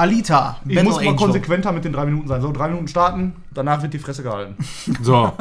Alita. 0.00 0.56
Ich 0.66 0.74
Battle 0.74 0.84
muss 0.84 0.94
mal 0.96 1.00
Angel. 1.02 1.16
konsequenter 1.16 1.72
mit 1.72 1.84
den 1.84 1.92
drei 1.92 2.06
Minuten 2.06 2.26
sein. 2.26 2.40
So, 2.40 2.52
drei 2.52 2.68
Minuten 2.68 2.88
starten, 2.88 3.34
danach 3.52 3.82
wird 3.82 3.92
die 3.92 3.98
Fresse 3.98 4.22
gehalten. 4.22 4.56
So, 5.02 5.32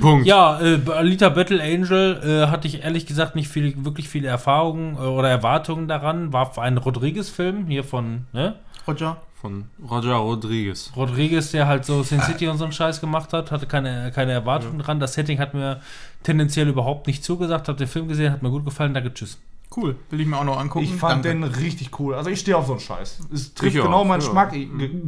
Punkt. 0.00 0.26
Ja, 0.26 0.60
äh, 0.60 0.80
Alita 0.90 1.28
Battle 1.28 1.62
Angel 1.62 2.20
äh, 2.22 2.50
hatte 2.50 2.68
ich 2.68 2.82
ehrlich 2.82 3.06
gesagt 3.06 3.34
nicht 3.36 3.48
viel, 3.48 3.84
wirklich 3.84 4.08
viele 4.08 4.28
Erfahrungen 4.28 4.96
äh, 4.96 5.00
oder 5.00 5.28
Erwartungen 5.28 5.88
daran. 5.88 6.32
War 6.32 6.56
ein 6.58 6.76
Rodriguez-Film 6.76 7.66
hier 7.66 7.84
von 7.84 8.26
ne? 8.32 8.56
Roger. 8.86 9.18
Von 9.40 9.66
Roger 9.88 10.16
Rodriguez. 10.16 10.90
Rodriguez, 10.96 11.52
der 11.52 11.68
halt 11.68 11.84
so 11.84 12.02
Sin 12.02 12.20
City 12.20 12.48
und 12.48 12.58
so 12.58 12.64
einen 12.64 12.72
Scheiß 12.72 13.00
gemacht 13.00 13.32
hat, 13.32 13.52
hatte 13.52 13.66
keine, 13.66 14.10
keine 14.12 14.32
Erwartungen 14.32 14.80
dran. 14.80 14.98
Das 14.98 15.14
Setting 15.14 15.38
hat 15.38 15.54
mir 15.54 15.80
tendenziell 16.24 16.68
überhaupt 16.68 17.06
nicht 17.06 17.22
zugesagt. 17.22 17.68
Hab 17.68 17.76
den 17.76 17.86
Film 17.86 18.08
gesehen, 18.08 18.32
hat 18.32 18.42
mir 18.42 18.50
gut 18.50 18.64
gefallen. 18.64 18.94
Danke, 18.94 19.14
tschüss. 19.14 19.38
Cool. 19.74 19.96
Will 20.10 20.20
ich 20.20 20.26
mir 20.26 20.38
auch 20.38 20.44
noch 20.44 20.58
angucken. 20.58 20.84
Ich 20.84 20.94
fand 20.94 21.24
Danke. 21.24 21.28
den 21.28 21.44
richtig 21.44 21.98
cool. 22.00 22.14
Also 22.14 22.30
ich 22.30 22.40
stehe 22.40 22.56
auf 22.56 22.66
so 22.66 22.72
einen 22.72 22.80
Scheiß. 22.80 23.20
Es 23.32 23.54
trifft 23.54 23.74
Ich 23.76 23.82
genau 23.82 23.98
auch, 23.98 24.04
meinen 24.04 24.22
ja. 24.22 24.50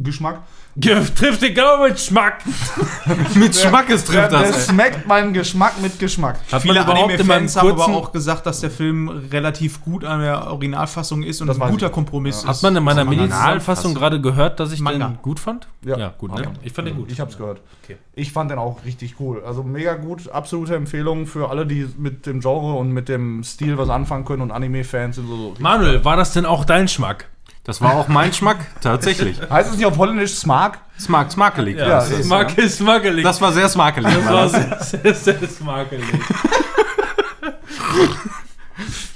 Geschmack. 0.03 0.43
Trifft 0.79 1.41
den 1.41 1.53
genau 1.53 1.83
mit 1.83 1.99
Schmack. 1.99 2.43
Mit 3.35 3.55
Schmackes 3.55 4.05
Der, 4.05 4.29
trifft 4.29 4.31
der 4.31 4.51
das. 4.51 4.67
schmeckt 4.67 5.05
meinen 5.07 5.33
Geschmack 5.33 5.81
mit 5.81 5.99
Geschmack. 5.99 6.39
Hat 6.51 6.61
Viele 6.61 6.85
Anime-Fans 6.85 7.55
haben 7.57 7.71
aber 7.71 7.85
auch 7.87 8.11
gesagt, 8.11 8.45
dass 8.45 8.61
der 8.61 8.71
Film 8.71 9.09
relativ 9.31 9.81
gut 9.83 10.05
an 10.05 10.21
der 10.21 10.47
Originalfassung 10.47 11.23
ist 11.23 11.41
und 11.41 11.47
Das 11.47 11.59
ein 11.59 11.71
guter 11.71 11.87
ich. 11.87 11.91
Kompromiss 11.91 12.45
Hat 12.45 12.55
ist. 12.55 12.61
man 12.63 12.75
in 12.75 12.83
meiner 12.83 13.05
Originalfassung. 13.05 13.93
Gerade 13.95 14.21
gehört, 14.21 14.59
dass 14.59 14.71
ich 14.71 14.79
Manga. 14.79 15.09
den 15.09 15.17
gut 15.21 15.39
fand? 15.39 15.67
Ja. 15.83 16.13
gut, 16.17 16.33
ne? 16.35 16.43
Ja. 16.43 16.51
Ich 16.63 16.71
fand 16.73 16.87
den 16.87 16.95
gut. 16.95 17.11
Ich 17.11 17.19
hab's 17.19 17.37
gehört. 17.37 17.59
Okay. 17.83 17.97
Ich 18.13 18.31
fand 18.31 18.51
den 18.51 18.57
auch 18.59 18.85
richtig 18.85 19.15
cool. 19.19 19.43
Also 19.45 19.63
mega 19.63 19.95
gut. 19.95 20.29
Absolute 20.31 20.75
Empfehlung 20.75 21.25
für 21.27 21.49
alle, 21.49 21.65
die 21.65 21.87
mit 21.97 22.25
dem 22.25 22.39
Genre 22.39 22.73
und 22.75 22.91
mit 22.91 23.09
dem 23.09 23.43
Stil 23.43 23.77
was 23.77 23.89
anfangen 23.89 24.23
können 24.25 24.41
und 24.41 24.51
Anime-Fans 24.51 25.17
sind 25.17 25.27
so 25.27 25.53
Manuel, 25.59 26.05
war 26.05 26.15
das 26.15 26.31
denn 26.33 26.45
auch 26.45 26.63
dein 26.65 26.87
Schmack? 26.87 27.27
Das 27.63 27.79
war 27.79 27.93
auch 27.93 28.07
mein 28.07 28.29
Geschmack, 28.31 28.57
tatsächlich. 28.81 29.37
Heißt 29.49 29.69
es 29.71 29.77
nicht 29.77 29.85
auf 29.85 29.97
Holländisch 29.97 30.33
Smark? 30.33 30.79
Smark, 30.99 31.31
smakelig. 31.31 31.77
Ja, 31.77 31.87
das, 31.87 32.09
ist- 32.09 32.25
Smack 32.25 32.57
ist 32.57 32.77
smackelig. 32.77 33.23
das 33.23 33.39
war 33.39 33.51
sehr 33.53 33.69
smakelig. 33.69 34.11
Das 34.13 34.25
war 34.25 34.49
sehr, 34.49 34.79
sehr, 35.13 35.13
sehr 35.37 35.47
smackelig. 35.49 36.05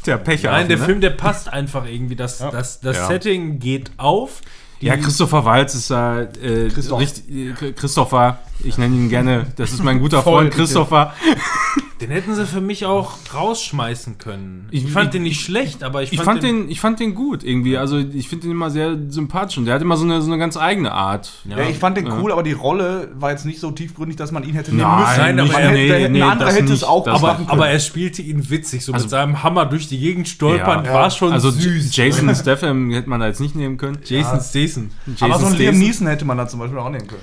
der 0.05 0.17
Pecher. 0.23 0.51
Nein, 0.51 0.67
der 0.67 0.77
ne? 0.77 0.85
Film, 0.85 1.01
der 1.01 1.09
passt 1.11 1.51
einfach 1.51 1.85
irgendwie. 1.85 2.15
Das, 2.15 2.38
das, 2.38 2.80
das 2.80 2.97
Ja. 2.97 3.07
Setting 3.07 3.59
geht 3.59 3.91
auf. 3.97 4.41
Die- 4.81 4.88
Ja, 4.88 4.97
Christopher 4.97 5.45
Walz 5.45 5.73
ist 5.73 5.89
da 5.89 6.22
äh, 6.22 6.69
Christoph. 6.69 6.99
richtig, 6.99 7.30
äh, 7.61 7.72
Christopher, 7.72 8.39
ich 8.66 8.78
nenne 8.78 8.96
ihn 8.96 9.10
gerne, 9.10 9.48
das 9.56 9.72
ist 9.72 9.84
mein 9.84 10.00
guter 10.00 10.22
Freund. 10.24 10.52
Christopher. 10.52 11.14
Den 12.02 12.10
hätten 12.12 12.36
sie 12.36 12.46
für 12.46 12.60
mich 12.60 12.86
auch 12.86 13.14
rausschmeißen 13.34 14.18
können. 14.18 14.68
Ich, 14.70 14.84
Ich- 14.84 14.92
fand 14.92 15.06
ich- 15.06 15.12
den 15.12 15.24
nicht 15.24 15.40
schlecht, 15.40 15.82
aber 15.82 16.04
ich, 16.04 16.12
Ich 16.12 16.20
fand 16.22 16.44
den, 16.44 16.70
ich 16.70 16.82
fand 16.82 17.00
den 17.00 17.16
gut 17.16 17.42
irgendwie, 17.42 17.78
also 17.78 17.98
ich 17.98 18.28
finde 18.28 18.44
den 18.44 18.52
immer 18.52 18.70
sehr 18.70 18.98
sympathisch 19.08 19.58
und 19.58 19.64
der 19.66 19.76
hat 19.76 19.82
immer 19.82 19.96
so 19.96 20.04
eine, 20.04 20.22
so 20.22 20.30
eine 20.30 20.38
ganz 20.38 20.58
eigene 20.58 20.92
Art. 20.92 21.32
Ja. 21.46 21.58
Ja, 21.58 21.70
ich 21.70 21.78
fand 21.78 21.96
den 21.96 22.08
Ja. 22.08 22.20
cool, 22.20 22.34
aber 22.34 22.44
die 22.44 22.52
Rolle 22.52 23.12
war 23.18 23.32
jetzt 23.32 23.46
nicht 23.46 23.62
so 23.62 23.72
tiefgründig, 23.72 24.18
dass 24.18 24.34
man 24.34 24.44
ihn 24.44 24.56
hätte 24.56 24.72
nehmen 24.76 24.82
Nein, 24.90 25.00
müssen. 25.00 25.18
Nein, 25.22 25.40
aber 25.40 25.54
er- 25.54 25.70
hätte, 25.70 25.74
nee, 25.74 25.88
der, 25.88 26.10
nee, 26.10 26.22
ein 26.22 26.30
anderer 26.32 26.52
hätte 26.52 26.66
es 26.66 26.70
nicht. 26.72 26.84
auch 26.84 27.06
Das- 27.06 27.16
aber, 27.16 27.28
machen 27.28 27.38
können. 27.48 27.50
aber 27.60 27.70
er 27.70 27.80
spielte 27.80 28.22
ihn 28.22 28.50
witzig, 28.50 28.84
so 28.84 28.92
Also- 28.92 29.06
mit 29.06 29.10
seinem 29.12 29.42
Hammer 29.44 29.66
durch 29.66 29.88
die 29.88 29.98
Gegend 29.98 30.28
stolpern, 30.28 30.84
Ja. 30.84 30.94
war 30.94 31.10
schon 31.12 31.32
also 31.32 31.50
süß. 31.50 31.96
Jason 31.96 32.36
Statham 32.36 32.92
hätte 32.92 33.10
man 33.10 33.22
da 33.22 33.28
jetzt 33.28 33.40
nicht 33.40 33.56
nehmen 33.56 33.78
können. 33.78 34.00
Jason 34.04 34.42
Statham. 34.42 34.90
Jason 35.08 35.32
aber 35.32 35.40
so 35.40 35.46
einen 35.46 35.56
Liam. 35.58 35.78
Neeson 35.80 36.08
hätte 36.08 36.26
man 36.26 36.38
da 36.38 36.46
zum 36.46 36.60
Beispiel 36.60 36.78
auch 36.78 36.90
nehmen 36.90 37.08
können. 37.08 37.22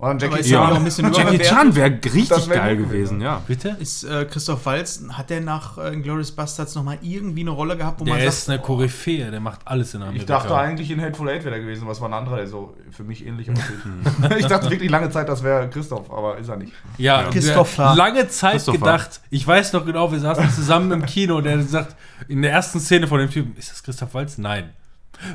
Oder 0.00 0.12
Aber 0.12 0.18
Jackie 0.18 0.40
ist 0.40 0.48
ja 0.48 0.70
Chan. 0.70 0.84
bisschen 0.84 1.12
Jackie. 1.12 1.38
Chan 1.40 1.76
wäre 1.76 1.90
richtig 1.90 2.48
wär 2.48 2.56
geil 2.56 2.76
gewesen, 2.78 3.20
ja. 3.20 3.42
Bitte? 3.46 3.76
Ist 3.78 4.04
äh, 4.04 4.24
Christoph 4.24 4.64
Walz, 4.64 5.02
hat 5.10 5.28
der 5.28 5.42
nach 5.42 5.76
äh, 5.76 5.94
Glorious 5.96 6.32
Bastards 6.32 6.74
nochmal 6.74 6.96
irgendwie 7.02 7.42
eine 7.42 7.50
Rolle 7.50 7.76
gehabt, 7.76 8.00
wo 8.00 8.04
Der 8.06 8.14
man 8.14 8.22
ist 8.22 8.46
sagt, 8.46 8.48
eine 8.48 8.62
Koryphäe, 8.66 9.30
der 9.30 9.40
macht 9.40 9.60
alles 9.66 9.92
in 9.92 10.00
Amerika. 10.00 10.20
Ich 10.22 10.26
dachte 10.26 10.56
eigentlich 10.56 10.90
in 10.90 11.02
Hateful 11.02 11.28
Eight 11.28 11.44
wäre 11.44 11.50
der 11.54 11.60
gewesen, 11.60 11.86
was 11.86 12.00
war 12.00 12.08
ein 12.08 12.14
anderer, 12.14 12.36
der 12.36 12.46
so 12.46 12.74
für 12.90 13.04
mich 13.04 13.26
ähnlich 13.26 13.50
aussieht. 13.50 13.76
ich 14.38 14.46
dachte 14.46 14.70
wirklich 14.70 14.90
lange 14.90 15.10
Zeit, 15.10 15.28
das 15.28 15.42
wäre 15.42 15.68
Christoph, 15.68 16.10
aber 16.10 16.38
ist 16.38 16.48
er 16.48 16.56
nicht. 16.56 16.72
Ja, 16.96 17.24
Christopher. 17.24 17.88
der- 17.88 17.96
lange 17.96 18.28
Zeit 18.28 18.64
gedacht, 18.64 19.20
ich 19.28 19.46
weiß 19.46 19.74
noch 19.74 19.84
genau, 19.84 20.10
wir 20.10 20.18
saßen 20.20 20.48
zusammen 20.50 20.92
im 20.92 21.04
Kino 21.04 21.36
und 21.36 21.44
der 21.44 21.60
sagt, 21.62 21.94
in 22.26 22.40
der 22.40 22.52
ersten 22.52 22.80
Szene 22.80 23.06
von 23.06 23.18
dem 23.18 23.28
Typen, 23.30 23.54
ist 23.58 23.70
das 23.70 23.82
Christoph 23.82 24.14
Waltz? 24.14 24.38
Nein. 24.38 24.70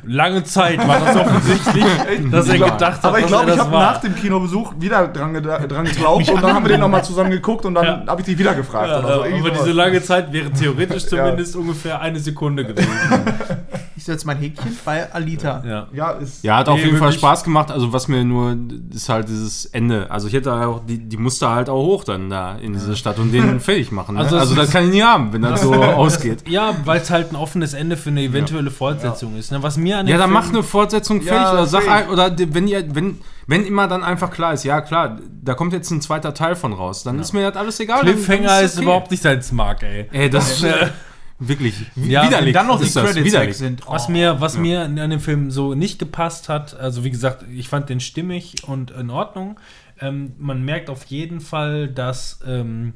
Lange 0.04 0.44
Zeit 0.44 0.86
war 0.88 1.00
das 1.00 1.16
offensichtlich, 1.16 1.86
dass 2.32 2.48
er 2.48 2.58
gedacht 2.58 2.82
hat, 2.82 3.06
aber 3.06 3.20
ich 3.20 3.28
glaube, 3.28 3.52
ich 3.52 3.60
habe 3.60 3.72
nach 3.72 4.00
dem 4.02 4.16
Kinobesuch 4.16 4.74
wieder 4.80 5.08
dran, 5.08 5.34
dran 5.42 5.86
geglaubt 5.86 6.30
und 6.30 6.42
dann 6.44 6.54
haben 6.54 6.66
wir 6.66 6.70
den 6.70 6.80
nochmal 6.82 7.04
zusammen 7.04 7.32
geguckt 7.32 7.66
und 7.66 7.76
dann 7.76 7.86
Ja. 7.86 8.04
habe 8.08 8.22
ich 8.22 8.26
dich 8.26 8.38
wieder 8.38 8.56
gefragt. 8.56 8.90
Ja, 8.90 9.02
so. 9.02 9.08
Aber 9.24 9.50
diese 9.52 9.72
lange 9.72 10.02
Zeit 10.02 10.32
wäre 10.34 10.52
theoretisch 10.52 11.06
zumindest 11.08 11.56
ungefähr 11.56 12.02
eine 12.02 12.20
Sekunde 12.20 12.66
gewesen. 12.66 12.90
ich 14.06 14.12
setze 14.14 14.28
mein 14.28 14.38
Häkchen 14.38 14.78
bei 14.86 15.12
Alita. 15.12 15.64
Ja. 15.68 15.88
ja, 15.92 16.12
ist 16.12 16.44
Ja, 16.44 16.58
hat 16.58 16.70
auf 16.70 16.78
jeden 16.78 16.98
Fall. 16.98 17.12
Spaß 17.12 17.44
gemacht. 17.44 17.72
Also 17.72 17.92
was 17.92 18.08
mir 18.08 18.24
nur 18.24 18.56
ist 18.94 19.10
halt 19.10 19.28
dieses 19.30 19.66
Ende. 19.66 20.12
Also 20.12 20.28
ich 20.28 20.34
hätte 20.36 20.54
auch 20.54 20.82
die, 20.88 21.00
die 21.00 21.18
musste 21.18 21.50
halt 21.50 21.70
auch 21.70 21.84
hoch 21.84 22.04
dann 22.04 22.30
da 22.30 22.56
in 22.56 22.74
diese 22.74 22.96
Stadt 22.96 23.18
und 23.18 23.32
den 23.32 23.60
fertig 23.60 23.92
machen. 23.92 24.14
Ne? 24.14 24.22
Also 24.22 24.38
Also, 24.38 24.54
das 24.54 24.66
ist- 24.68 24.74
kann 24.74 24.84
ich 24.86 24.92
nie 24.92 25.02
haben, 25.02 25.34
wenn 25.34 25.42
das 25.42 25.62
so 25.64 25.74
ausgeht. 25.74 26.48
Ja, 26.48 26.76
weil 26.86 27.02
es 27.02 27.10
halt 27.10 27.32
ein 27.32 27.36
offenes 27.36 27.74
Ende 27.74 27.98
für 27.98 28.10
eine 28.12 28.22
eventuelle 28.22 28.70
Fortsetzung 28.70 29.36
ist. 29.38 29.52
Ne? 29.52 29.64
Was 29.64 29.76
mir 29.78 29.98
an 29.98 30.08
Ja, 30.08 30.18
dann 30.20 30.30
Film- 30.30 30.34
mach 30.34 30.50
eine 30.50 30.62
Fortsetzung 30.62 31.22
fertig 31.24 31.42
Ja, 31.42 31.54
oder 31.54 31.66
sag 31.66 31.88
ein- 31.90 32.10
oder 32.10 32.32
wenn 32.38 32.68
ihr 32.68 32.86
wenn 32.94 33.18
wenn 33.48 33.66
immer 33.66 33.88
dann 33.88 34.04
einfach 34.04 34.30
klar 34.30 34.54
ist, 34.54 34.64
ja 34.66 34.82
klar, 34.82 35.18
da 35.44 35.56
kommt 35.56 35.74
jetzt 35.74 35.90
ein 35.90 36.02
zweiter 36.02 36.34
Teil 36.36 36.56
von 36.56 36.74
raus, 36.74 37.02
dann 37.04 37.18
ist 37.20 37.34
mir 37.34 37.50
das 37.50 37.58
alles 37.60 37.80
egal. 37.80 38.02
Cliffhanger 38.02 38.62
es 38.62 38.76
ist 38.76 38.82
überhaupt 38.82 39.10
nicht 39.10 39.24
sein 39.24 39.42
Smart, 39.42 39.82
ey. 39.82 40.08
Ey, 40.12 40.30
das 40.30 40.52
ist 40.52 40.64
äh, 40.64 40.90
wirklich 41.40 41.76
Ja, 41.96 42.26
widerlich. 42.28 42.54
Dann 42.54 42.68
noch 42.68 42.80
die 42.80 42.86
ist 42.86 42.96
das, 42.96 43.04
Credits 43.04 43.26
weg 43.26 43.26
widerlich. 43.26 43.58
sind. 43.58 43.82
Oh. 43.88 43.92
Was 43.92 44.10
mir, 44.10 44.40
was 44.42 44.58
mir 44.58 44.82
an 44.84 44.96
dem 44.96 45.20
Film 45.20 45.52
so 45.52 45.74
nicht 45.74 46.00
gepasst 46.00 46.50
hat, 46.50 46.74
also 46.76 47.04
wie 47.04 47.12
gesagt, 47.12 47.46
ich 47.52 47.70
fand 47.70 47.90
den 47.90 48.00
stimmig 48.00 48.68
und 48.68 48.92
in 48.92 49.10
Ordnung. 49.10 49.60
Ähm, 50.00 50.34
man 50.38 50.64
merkt 50.64 50.90
auf 50.90 51.06
jeden 51.06 51.40
Fall, 51.40 51.88
dass 51.88 52.40
ähm, 52.46 52.94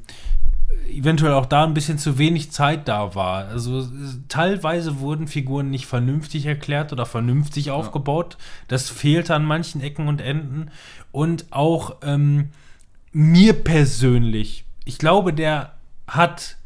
eventuell 0.88 1.32
auch 1.32 1.46
da 1.46 1.64
ein 1.64 1.74
bisschen 1.74 1.98
zu 1.98 2.18
wenig 2.18 2.50
Zeit 2.52 2.88
da 2.88 3.14
war. 3.14 3.46
Also 3.48 3.88
teilweise 4.28 5.00
wurden 5.00 5.26
Figuren 5.26 5.70
nicht 5.70 5.86
vernünftig 5.86 6.46
erklärt 6.46 6.92
oder 6.92 7.06
vernünftig 7.06 7.70
aufgebaut. 7.70 8.36
Das 8.68 8.88
fehlte 8.90 9.34
an 9.34 9.44
manchen 9.44 9.80
Ecken 9.80 10.08
und 10.08 10.20
Enden. 10.20 10.70
Und 11.12 11.46
auch 11.50 11.96
ähm, 12.02 12.50
mir 13.12 13.52
persönlich, 13.54 14.64
ich 14.84 14.98
glaube, 14.98 15.32
der 15.32 15.72
hat 16.06 16.56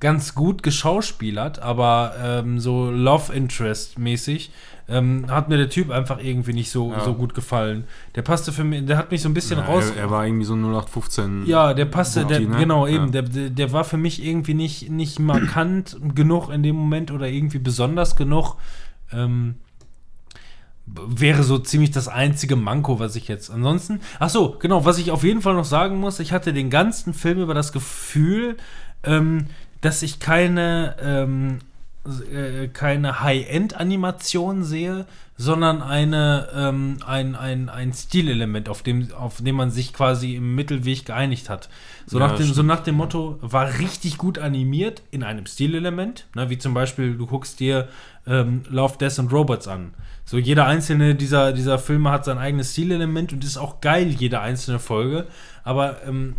ganz 0.00 0.34
gut 0.34 0.62
geschauspielert, 0.62 1.58
aber 1.58 2.14
ähm, 2.22 2.60
so 2.60 2.90
Love 2.90 3.32
Interest 3.32 3.98
mäßig 3.98 4.50
ähm, 4.88 5.26
hat 5.28 5.48
mir 5.48 5.56
der 5.58 5.68
Typ 5.68 5.90
einfach 5.90 6.22
irgendwie 6.22 6.52
nicht 6.52 6.70
so, 6.70 6.92
Ja. 6.92 7.00
so 7.04 7.14
gut 7.14 7.34
gefallen. 7.34 7.84
Der 8.14 8.22
passte 8.22 8.52
für 8.52 8.64
mich, 8.64 8.86
der 8.86 8.96
hat 8.96 9.10
mich 9.10 9.20
so 9.22 9.28
ein 9.28 9.34
bisschen 9.34 9.58
Ja, 9.58 9.66
raus. 9.66 9.90
er, 9.94 10.02
er 10.04 10.10
war 10.10 10.24
irgendwie 10.24 10.46
so 10.46 10.54
0815. 10.54 11.44
ja, 11.46 11.74
der 11.74 11.84
passte, 11.84 12.24
der, 12.24 12.38
Rookie, 12.38 12.50
ne? 12.50 12.56
genau, 12.58 12.86
eben, 12.86 13.12
Ja. 13.12 13.22
der, 13.22 13.50
der, 13.50 13.72
war 13.72 13.84
für 13.84 13.98
mich 13.98 14.24
irgendwie 14.24 14.54
nicht, 14.54 14.88
nicht 14.88 15.18
markant 15.18 15.96
genug 16.14 16.48
in 16.48 16.62
dem 16.62 16.76
Moment 16.76 17.10
oder 17.10 17.28
irgendwie 17.28 17.58
besonders 17.58 18.16
genug. 18.16 18.56
Ähm, 19.12 19.56
wäre 20.86 21.42
so 21.42 21.58
ziemlich 21.58 21.90
das 21.90 22.08
einzige 22.08 22.56
Manko, 22.56 22.98
was 22.98 23.14
ich 23.16 23.28
jetzt 23.28 23.50
ansonsten. 23.50 24.00
Ach 24.20 24.30
so, 24.30 24.56
genau, 24.58 24.86
was 24.86 24.96
ich 24.98 25.10
auf 25.10 25.22
jeden 25.22 25.42
Fall 25.42 25.54
noch 25.54 25.66
sagen 25.66 25.98
muss, 25.98 26.18
ich 26.18 26.32
hatte 26.32 26.54
den 26.54 26.70
ganzen 26.70 27.12
Film 27.12 27.40
über 27.40 27.52
das 27.52 27.72
Gefühl, 27.72 28.56
ähm, 29.02 29.48
dass 29.80 30.02
ich 30.02 30.20
keine 30.20 30.96
ähm, 31.02 31.58
äh, 32.08 32.68
keine 32.68 33.20
High-End-Animation 33.20 34.64
sehe, 34.64 35.04
sondern 35.36 35.82
eine, 35.82 36.48
ähm, 36.54 36.98
ein, 37.06 37.36
ein, 37.36 37.68
ein 37.68 37.92
Stilelement, 37.92 38.68
auf 38.68 38.82
dem, 38.82 39.12
auf 39.12 39.42
dem 39.42 39.56
man 39.56 39.70
sich 39.70 39.92
quasi 39.92 40.34
im 40.36 40.54
Mittelweg 40.54 41.04
geeinigt 41.04 41.50
hat. 41.50 41.68
So, 42.06 42.18
Ja, 42.18 42.28
nach, 42.28 42.36
dem, 42.36 42.46
so 42.46 42.62
nach 42.62 42.80
dem 42.80 42.96
Motto, 42.96 43.38
war 43.42 43.78
richtig 43.78 44.16
gut 44.16 44.38
animiert 44.38 45.02
in 45.10 45.22
einem 45.22 45.46
Stilelement, 45.46 46.26
ne, 46.34 46.48
wie 46.50 46.58
zum 46.58 46.72
Beispiel, 46.72 47.14
du 47.14 47.26
guckst 47.26 47.60
dir 47.60 47.88
ähm, 48.26 48.62
Love, 48.70 48.96
Death 48.98 49.18
and 49.18 49.32
Robots 49.32 49.68
an. 49.68 49.92
So, 50.24 50.38
jeder 50.38 50.66
einzelne 50.66 51.14
dieser, 51.14 51.52
dieser 51.52 51.78
Filme 51.78 52.10
hat 52.10 52.24
sein 52.24 52.38
eigenes 52.38 52.72
Stilelement 52.72 53.32
und 53.32 53.44
ist 53.44 53.58
auch 53.58 53.80
geil, 53.80 54.08
jede 54.08 54.40
einzelne 54.40 54.78
Folge. 54.78 55.26
Aber 55.62 56.02
ähm, 56.06 56.36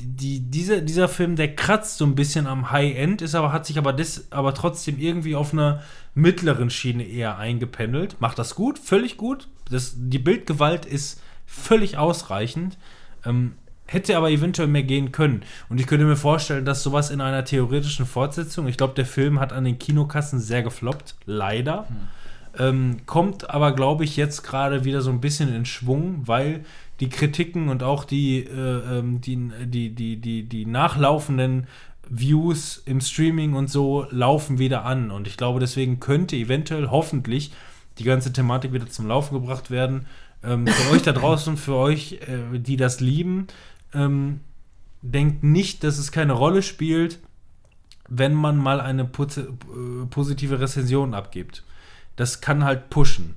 die, 0.00 0.40
dieser, 0.40 0.80
dieser 0.80 1.08
Film, 1.08 1.36
der 1.36 1.54
kratzt 1.54 1.98
so 1.98 2.04
ein 2.04 2.14
bisschen 2.14 2.46
am 2.46 2.70
High-End, 2.70 3.22
ist 3.22 3.34
aber, 3.34 3.52
hat 3.52 3.66
sich 3.66 3.78
aber, 3.78 3.92
des, 3.92 4.30
aber 4.30 4.54
trotzdem 4.54 4.98
irgendwie 4.98 5.34
auf 5.34 5.52
einer 5.52 5.82
mittleren 6.14 6.70
Schiene 6.70 7.04
eher 7.04 7.38
eingependelt. 7.38 8.20
Macht 8.20 8.38
das 8.38 8.54
gut, 8.54 8.78
völlig 8.78 9.16
gut. 9.16 9.48
Das, 9.70 9.94
die 9.96 10.18
Bildgewalt 10.18 10.86
ist 10.86 11.20
völlig 11.44 11.98
ausreichend. 11.98 12.78
Ähm, 13.24 13.52
hätte 13.86 14.16
aber 14.16 14.30
eventuell 14.30 14.68
mehr 14.68 14.82
gehen 14.82 15.12
können. 15.12 15.42
Und 15.68 15.80
ich 15.80 15.86
könnte 15.86 16.06
mir 16.06 16.16
vorstellen, 16.16 16.64
dass 16.64 16.82
sowas 16.82 17.10
in 17.10 17.20
einer 17.20 17.44
theoretischen 17.44 18.06
Fortsetzung, 18.06 18.66
ich 18.66 18.76
glaube, 18.76 18.94
der 18.94 19.06
Film 19.06 19.38
hat 19.38 19.52
an 19.52 19.64
den 19.64 19.78
Kinokassen 19.78 20.40
sehr 20.40 20.62
gefloppt, 20.62 21.14
leider. 21.24 21.86
Ähm, 22.58 22.98
kommt 23.06 23.50
aber, 23.50 23.72
glaube 23.72 24.04
ich, 24.04 24.16
jetzt 24.16 24.42
gerade 24.42 24.84
wieder 24.84 25.02
so 25.02 25.10
ein 25.10 25.20
bisschen 25.20 25.54
in 25.54 25.66
Schwung, 25.66 26.22
weil 26.24 26.64
die 27.00 27.08
Kritiken 27.08 27.68
und 27.68 27.82
auch 27.82 28.04
die, 28.04 28.38
äh, 28.40 28.98
ähm, 28.98 29.20
die, 29.20 29.36
die, 29.66 29.94
die, 29.94 30.16
die, 30.16 30.42
die 30.44 30.66
nachlaufenden 30.66 31.66
Views 32.08 32.82
im 32.86 33.00
Streaming 33.00 33.54
und 33.54 33.68
so 33.68 34.06
laufen 34.10 34.58
wieder 34.58 34.84
an. 34.84 35.10
Und 35.10 35.26
ich 35.26 35.36
glaube, 35.36 35.60
deswegen 35.60 36.00
könnte 36.00 36.36
eventuell, 36.36 36.88
hoffentlich, 36.90 37.52
die 37.98 38.04
ganze 38.04 38.32
Thematik 38.32 38.72
wieder 38.72 38.86
zum 38.86 39.06
Laufen 39.06 39.34
gebracht 39.34 39.70
werden. 39.70 40.06
Ähm, 40.44 40.66
für 40.66 40.92
euch 40.92 41.02
da 41.02 41.12
draußen, 41.12 41.56
für 41.56 41.74
euch, 41.74 42.20
äh, 42.28 42.58
die 42.58 42.76
das 42.76 43.00
lieben, 43.00 43.46
ähm, 43.92 44.40
denkt 45.02 45.42
nicht, 45.42 45.82
dass 45.82 45.98
es 45.98 46.12
keine 46.12 46.32
Rolle 46.32 46.62
spielt, 46.62 47.18
wenn 48.08 48.34
man 48.34 48.56
mal 48.56 48.80
eine 48.80 49.04
posi- 49.04 49.48
äh, 49.48 50.06
positive 50.06 50.60
Rezension 50.60 51.14
abgibt. 51.14 51.64
Das 52.16 52.40
kann 52.40 52.64
halt 52.64 52.88
pushen. 52.90 53.34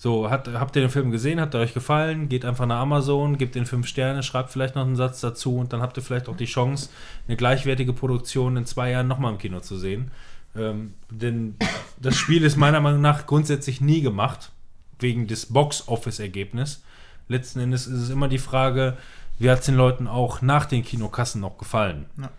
So, 0.00 0.30
hat, 0.30 0.46
habt 0.46 0.76
ihr 0.76 0.82
den 0.82 0.92
Film 0.92 1.10
gesehen? 1.10 1.40
Hat 1.40 1.54
er 1.54 1.60
euch 1.60 1.74
gefallen? 1.74 2.28
Geht 2.28 2.44
einfach 2.44 2.66
nach 2.66 2.78
Amazon, 2.78 3.36
gebt 3.36 3.56
den 3.56 3.66
fünf 3.66 3.88
Sterne, 3.88 4.22
schreibt 4.22 4.50
vielleicht 4.50 4.76
noch 4.76 4.86
einen 4.86 4.94
Satz 4.94 5.20
dazu 5.20 5.56
und 5.56 5.72
dann 5.72 5.82
habt 5.82 5.96
ihr 5.96 6.04
vielleicht 6.04 6.28
auch 6.28 6.36
die 6.36 6.44
Chance, 6.44 6.90
eine 7.26 7.36
gleichwertige 7.36 7.92
Produktion 7.92 8.56
in 8.56 8.64
zwei 8.64 8.92
Jahren 8.92 9.08
nochmal 9.08 9.32
im 9.32 9.38
Kino 9.38 9.58
zu 9.58 9.76
sehen. 9.76 10.12
Ähm, 10.54 10.94
denn 11.10 11.56
das 12.00 12.14
Spiel 12.14 12.44
ist 12.44 12.56
meiner 12.56 12.80
Meinung 12.80 13.00
nach 13.00 13.26
grundsätzlich 13.26 13.80
nie 13.80 14.00
gemacht, 14.00 14.52
wegen 15.00 15.26
des 15.26 15.46
Box-Office-Ergebnisses. 15.46 16.84
Letzten 17.26 17.58
Endes 17.58 17.88
ist 17.88 18.00
es 18.00 18.10
immer 18.10 18.28
die 18.28 18.38
Frage, 18.38 18.96
wie 19.40 19.50
hat 19.50 19.58
es 19.58 19.66
den 19.66 19.74
Leuten 19.74 20.06
auch 20.06 20.42
nach 20.42 20.66
den 20.66 20.84
Kinokassen 20.84 21.40
noch 21.40 21.58
gefallen? 21.58 22.06
Ja. 22.18 22.30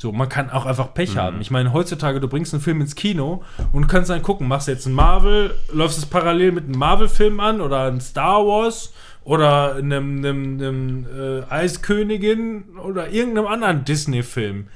So, 0.00 0.12
man 0.12 0.28
kann 0.28 0.48
auch 0.50 0.64
einfach 0.64 0.94
Pech 0.94 1.16
haben. 1.16 1.40
Ich 1.40 1.50
meine, 1.50 1.72
heutzutage, 1.72 2.20
du 2.20 2.28
bringst 2.28 2.54
einen 2.54 2.62
Film 2.62 2.80
ins 2.80 2.94
Kino 2.94 3.42
und 3.72 3.88
kannst 3.88 4.10
dann 4.10 4.22
gucken, 4.22 4.46
machst 4.46 4.68
du 4.68 4.72
jetzt 4.72 4.86
einen 4.86 4.94
Marvel, 4.94 5.54
läufst 5.72 5.98
es 5.98 6.06
parallel 6.06 6.52
mit 6.52 6.64
einem 6.64 6.78
Marvel-Film 6.78 7.40
an 7.40 7.60
oder 7.60 7.82
einem 7.82 8.00
Star 8.00 8.46
Wars 8.46 8.92
oder 9.24 9.74
einem, 9.74 10.18
einem, 10.18 10.60
einem 10.60 11.06
äh, 11.06 11.52
Eiskönigin 11.52 12.78
oder 12.78 13.10
irgendeinem 13.10 13.48
anderen 13.48 13.84
Disney-Film. 13.84 14.68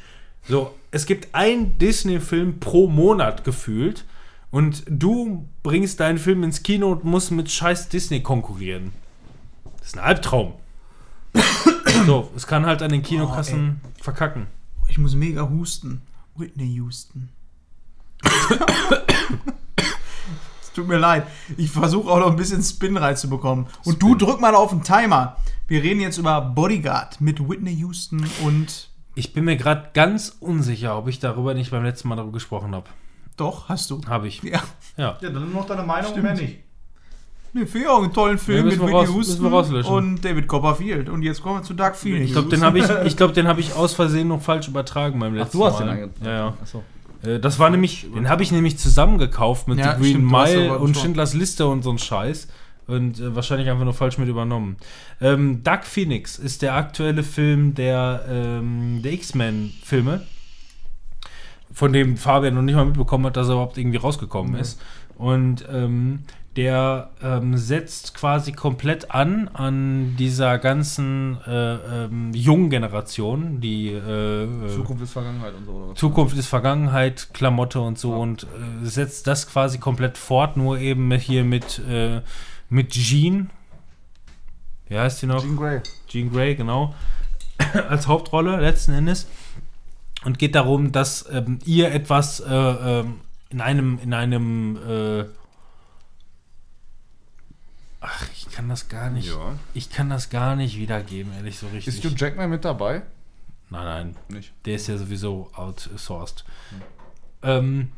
So, 0.49 0.75
es 0.91 1.07
gibt 1.07 1.33
einen 1.37 1.79
Disney-Film 1.79 2.59
pro 2.59 2.89
Monat 2.89 3.45
gefühlt 3.45 4.05
und 4.51 4.83
du 4.89 5.49
bringst 5.63 6.01
deinen 6.01 6.19
Film 6.19 6.43
ins 6.43 6.65
Kino 6.65 6.91
und 6.91 7.05
musst 7.05 7.31
mit 7.31 7.49
scheiß 7.49 7.89
Disney 7.89 8.23
konkurrieren. 8.23 8.93
Das 9.79 9.89
ist 9.89 9.99
ein 9.99 10.05
Albtraum. 10.05 10.55
so, 12.07 12.29
es 12.35 12.49
kann 12.49 12.67
halt 12.67 12.83
an 12.83 12.91
den 12.91 13.03
Kinokassen 13.05 13.81
verkacken. 14.01 14.49
Ich 14.93 14.99
muss 14.99 15.15
mega 15.15 15.49
husten. 15.49 16.03
Whitney 16.35 16.67
Houston. 16.75 17.31
es 20.61 20.71
tut 20.75 20.87
mir 20.87 20.99
leid. 20.99 21.27
Ich 21.57 21.71
versuche 21.71 22.11
auch 22.11 22.19
noch 22.19 22.31
ein 22.31 22.37
bisschen 22.37 22.63
Spin 22.63 22.99
reinzubekommen. 22.99 23.69
Und 23.85 24.03
du 24.03 24.15
drück 24.17 24.43
mal 24.43 24.55
auf 24.55 24.69
den 24.69 24.83
Timer. 24.83 25.39
Wir 25.67 25.83
reden 25.83 26.01
jetzt 26.03 26.19
über 26.19 26.43
Bodyguard 26.43 27.23
mit 27.23 27.41
Whitney 27.49 27.73
Houston 27.77 28.29
und. 28.45 28.91
Ich 29.15 29.33
bin 29.33 29.47
mir 29.47 29.57
gerade 29.57 29.93
ganz 29.95 30.37
unsicher, 30.41 30.99
ob 30.99 31.09
ich 31.09 31.19
darüber 31.21 31.55
nicht 31.55 31.71
beim 31.71 31.85
letzten 31.85 32.09
Mal 32.09 32.17
darüber 32.17 32.35
gesprochen 32.35 32.75
habe. 32.75 32.91
Doch, 33.39 33.71
hast 33.71 33.91
du. 33.91 34.03
Habe 34.07 34.29
ich. 34.29 34.43
Ja. 34.43 34.63
Ja. 34.99 35.17
Ja, 35.23 35.31
dann 35.31 35.55
noch 35.55 35.67
deine 35.67 35.85
Meinung, 35.85 36.11
Stimmt. 36.11 36.25
mehr 36.25 36.35
nicht. 36.35 36.59
Nee, 37.55 37.67
finde 37.67 37.87
ich 37.87 37.89
auch 37.89 38.03
einen 38.03 38.13
tollen 38.13 38.39
Film 38.39 38.59
Ja, 38.71 38.73
mit 38.77 38.81
Whitney 38.81 39.15
Houston 39.15 39.53
und 39.85 40.25
David 40.25 40.49
Copperfield. 40.49 41.11
Und 41.11 41.23
jetzt 41.23 41.43
kommen 41.43 41.59
wir 41.59 41.63
zu 41.63 41.75
Dark 41.75 41.97
Phoenix. 41.97 42.27
Ich 42.27 42.33
glaube, 42.33 42.49
den 42.49 42.63
habe 42.63 42.79
ich, 42.79 42.87
ich, 43.05 43.17
glaub, 43.17 43.35
den 43.35 43.47
hab 43.47 43.59
ich 43.59 43.75
aus 43.75 43.93
Versehen 43.93 44.29
noch 44.29 44.41
falsch 44.41 44.69
übertragen 44.69 45.19
beim 45.21 45.35
letzten 45.35 45.59
du 45.59 45.67
hast 45.67 45.81
Mal. 45.81 45.81
den 45.81 45.89
eingetragen. 45.91 46.25
Ja, 46.25 46.33
ja. 46.33 46.55
Achso. 46.63 46.83
Äh, 47.23 47.41
Das 47.41 47.59
war 47.59 47.69
nämlich, 47.69 48.07
den 48.15 48.31
habe 48.31 48.43
ich 48.43 48.53
nämlich 48.53 48.79
zusammen 48.79 49.19
gekauft 49.19 49.69
mit 49.69 49.79
Ja, 49.79 49.95
The 49.95 50.01
Green 50.01 50.11
stimmt, 50.29 50.33
Mile 50.33 50.79
und. 50.79 50.97
Schindlers 50.97 51.35
Liste 51.35 51.67
und 51.67 51.83
so 51.83 51.91
ein 51.91 51.99
Scheiß. 51.99 52.49
Und 52.87 53.21
äh, 53.21 53.37
wahrscheinlich 53.37 53.69
einfach 53.69 53.85
nur 53.85 53.95
falsch 53.95 54.17
mit 54.19 54.29
übernommen. 54.29 54.77
Ähm, 55.21 55.63
Dark 55.63 55.85
Phoenix 55.87 56.39
ist 56.39 56.63
der 56.63 56.75
aktuelle 56.75 57.23
Film 57.23 57.75
der, 57.75 58.25
ähm, 58.29 59.01
der 59.03 59.13
X-Men-Filme, 59.13 60.23
von 61.73 61.93
dem 61.93 62.17
Fabian 62.17 62.55
noch 62.55 62.63
nicht 62.63 62.75
mal 62.75 62.85
mitbekommen 62.85 63.27
hat, 63.27 63.37
dass 63.37 63.49
er 63.49 63.53
überhaupt 63.55 63.79
irgendwie 63.79 63.99
rausgekommen 63.99 64.57
ist. 64.57 64.81
Und 65.17 65.65
ähm, 65.71 66.21
der 66.57 67.11
ähm, 67.23 67.57
setzt 67.57 68.15
quasi 68.15 68.53
komplett 68.53 69.11
an 69.11 69.49
an 69.49 70.17
dieser 70.19 70.59
ganzen 70.59 71.39
äh, 71.47 72.05
ähm, 72.05 72.33
jungen 72.35 72.69
Generation, 72.69 73.61
die 73.61 73.89
äh, 73.89 74.45
äh, 74.45 74.69
Zukunft 74.69 75.03
ist 75.03 75.13
Vergangenheit 75.13 75.55
und 75.55 75.65
so, 75.65 75.73
oder? 75.73 75.95
Zukunft 75.95 76.37
ist 76.37 76.49
Vergangenheit, 76.49 77.29
Klamotte 77.33 77.81
und 77.81 77.99
so 77.99 78.15
und 78.15 78.45
äh, 78.45 78.87
setzt 78.87 79.27
das 79.27 79.49
quasi 79.49 79.79
komplett 79.79 80.19
fort, 80.19 80.59
nur 80.59 80.79
eben 80.79 81.11
hier 81.13 81.43
mit, 81.43 81.79
äh, 81.89 82.21
mit 82.69 82.91
Jean. 82.91 83.49
Wie 84.89 84.99
heißt 84.99 85.23
die 85.23 85.27
noch? 85.27 85.41
Jean 85.41 85.57
Grey. 85.57 85.81
Jean 86.07 86.31
Grey, 86.31 86.55
genau. 86.55 86.95
Als 87.89 88.07
Hauptrolle 88.07 88.61
letzten 88.61 88.93
Endes. 88.93 89.27
Und 90.25 90.39
geht 90.39 90.55
darum, 90.55 90.93
dass 90.93 91.27
ähm, 91.33 91.59
ihr 91.65 91.93
etwas 91.93 92.41
äh, 92.41 92.55
ähm, 92.55 93.21
in 93.49 93.61
einem, 93.61 93.99
in 94.03 94.15
einem, 94.15 94.79
ach, 98.03 98.27
ich 98.35 98.51
kann 98.51 98.69
das 98.69 98.89
gar 98.89 99.11
nicht, 99.11 99.29
Ja. 99.29 99.55
ich 99.75 99.89
kann 99.91 100.11
das 100.11 100.29
gar 100.29 100.57
nicht 100.57 100.77
wiedergeben, 100.77 101.33
ehrlich 101.33 101.59
so 101.59 101.69
richtig. 101.69 101.95
Ist 101.95 102.05
Hugh 102.05 102.15
Jackman 102.17 102.51
mit 102.51 102.65
dabei? 102.65 103.03
nein, 103.71 103.85
nein, 103.85 104.17
Nicht. 104.29 104.53
der 104.67 104.75
ist 104.75 104.89
ja 104.89 104.99
sowieso 104.99 105.49
outsourced. 105.55 106.45
Ähm, 107.43 107.89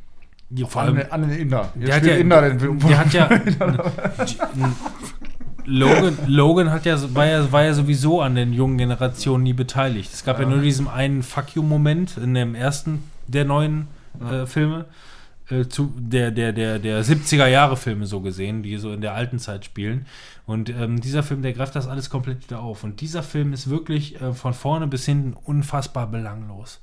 ja, 0.50 0.66
vor 0.66 0.83
allem, 0.83 1.02
An, 1.10 1.23
den 1.23 1.31
Inder. 1.39 1.73
Jetzt 1.74 1.89
der 1.89 1.97
hat 1.97 2.05
ja, 2.07 2.15
Inder 2.16 2.49
den 2.49 2.78
der 2.78 2.99
hat 2.99 3.12
ja, 3.12 3.28
Logan, 5.66 6.18
Logan 6.26 6.70
hat 6.70 6.84
ja, 6.84 7.15
war 7.15 7.26
ja, 7.26 7.50
war 7.50 7.65
ja 7.65 7.73
sowieso 7.73 8.20
an 8.20 8.34
den 8.34 8.52
jungen 8.52 8.76
Generationen 8.78 9.42
nie 9.42 9.55
beteiligt. 9.55 10.12
Es 10.12 10.24
gab 10.24 10.39
ja, 10.39 10.47
nur 10.47 10.60
diesen 10.60 10.89
einen 10.89 11.23
Fuck 11.23 11.55
you-Moment 11.57 12.18
in 12.18 12.34
dem 12.34 12.55
ersten 12.55 13.02
der 13.26 13.44
neuen 13.47 13.89
äh, 14.31 14.47
Filme, 14.47 14.84
äh, 15.50 15.66
zu, 15.66 15.92
der, 15.97 16.31
der, 16.31 16.52
der, 16.52 16.78
der 16.78 17.05
70er 17.05 17.47
Jahre 17.47 17.76
Filme 17.76 18.06
so 18.06 18.20
gesehen, 18.20 18.62
die 18.62 18.76
so 18.78 18.92
in 18.92 19.00
der 19.00 19.14
alten 19.14 19.39
Zeit 19.39 19.64
spielen. 19.64 20.06
Und 20.47 20.70
ähm, 20.70 21.00
dieser 21.00 21.23
Film, 21.23 21.42
der 21.42 21.52
greift 21.52 21.74
das 21.74 21.86
alles 21.86 22.10
komplett 22.10 22.44
wieder 22.44 22.60
auf. 22.60 22.84
Und 22.84 23.00
dieser 23.00 23.23
Film 23.23 23.52
ist 23.52 23.68
wirklich 23.68 24.20
äh, 24.20 24.32
von 24.32 24.55
vorne 24.55 24.86
bis 24.86 25.05
hinten 25.05 25.34
unfassbar 25.44 26.06
belanglos. 26.06 26.81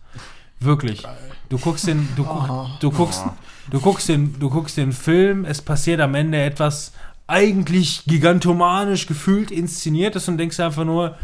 Wirklich. 0.59 1.03
Du 1.49 1.57
guckst 1.57 1.88
den, 1.88 2.07
du, 2.15 2.23
guck, 2.23 2.80
du 2.80 2.91
guckst, 2.91 3.23
du 3.72 3.80
guckst 3.80 4.09
den, 4.09 4.40
du 4.40 4.49
guckst 4.49 4.77
den 4.77 4.91
Film, 4.91 5.43
es 5.43 5.59
passiert 5.59 5.99
am 6.01 6.14
Ende 6.14 6.40
etwas 6.40 6.93
eigentlich 7.25 8.03
gigantomanisch 8.06 9.07
gefühlt 9.07 9.49
inszeniertes 9.49 10.27
und 10.27 10.38
denkst 10.38 10.59
einfach 10.59 10.85
nur, 10.85 11.17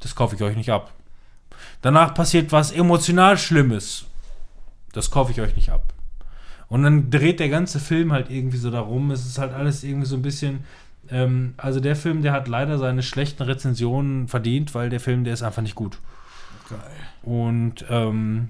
das 0.00 0.14
kaufe 0.14 0.36
ich 0.36 0.42
euch 0.42 0.56
nicht 0.56 0.70
ab. 0.70 0.92
Danach 1.80 2.14
passiert 2.14 2.52
was 2.52 2.70
emotional 2.70 3.38
Schlimmes. 3.38 4.04
Das 4.92 5.10
kaufe 5.10 5.32
ich 5.32 5.40
euch 5.40 5.56
nicht 5.56 5.70
ab. 5.70 5.94
Und 6.68 6.82
dann 6.82 7.10
dreht 7.10 7.38
der 7.40 7.48
ganze 7.48 7.78
Film 7.78 8.12
halt 8.12 8.30
irgendwie 8.30 8.56
so 8.56 8.70
darum. 8.70 9.10
Es 9.10 9.24
ist 9.26 9.38
halt 9.38 9.52
alles 9.52 9.84
irgendwie 9.84 10.06
so 10.06 10.16
ein 10.16 10.22
bisschen. 10.22 10.64
Ähm, 11.10 11.54
also 11.56 11.78
der 11.80 11.94
Film, 11.96 12.22
der 12.22 12.32
hat 12.32 12.48
leider 12.48 12.78
seine 12.78 13.02
schlechten 13.02 13.42
Rezensionen 13.44 14.26
verdient, 14.28 14.74
weil 14.74 14.90
der 14.90 15.00
Film, 15.00 15.22
der 15.24 15.34
ist 15.34 15.42
einfach 15.42 15.62
nicht 15.62 15.76
gut. 15.76 15.98
Und 17.22 17.84
ähm, 17.88 18.48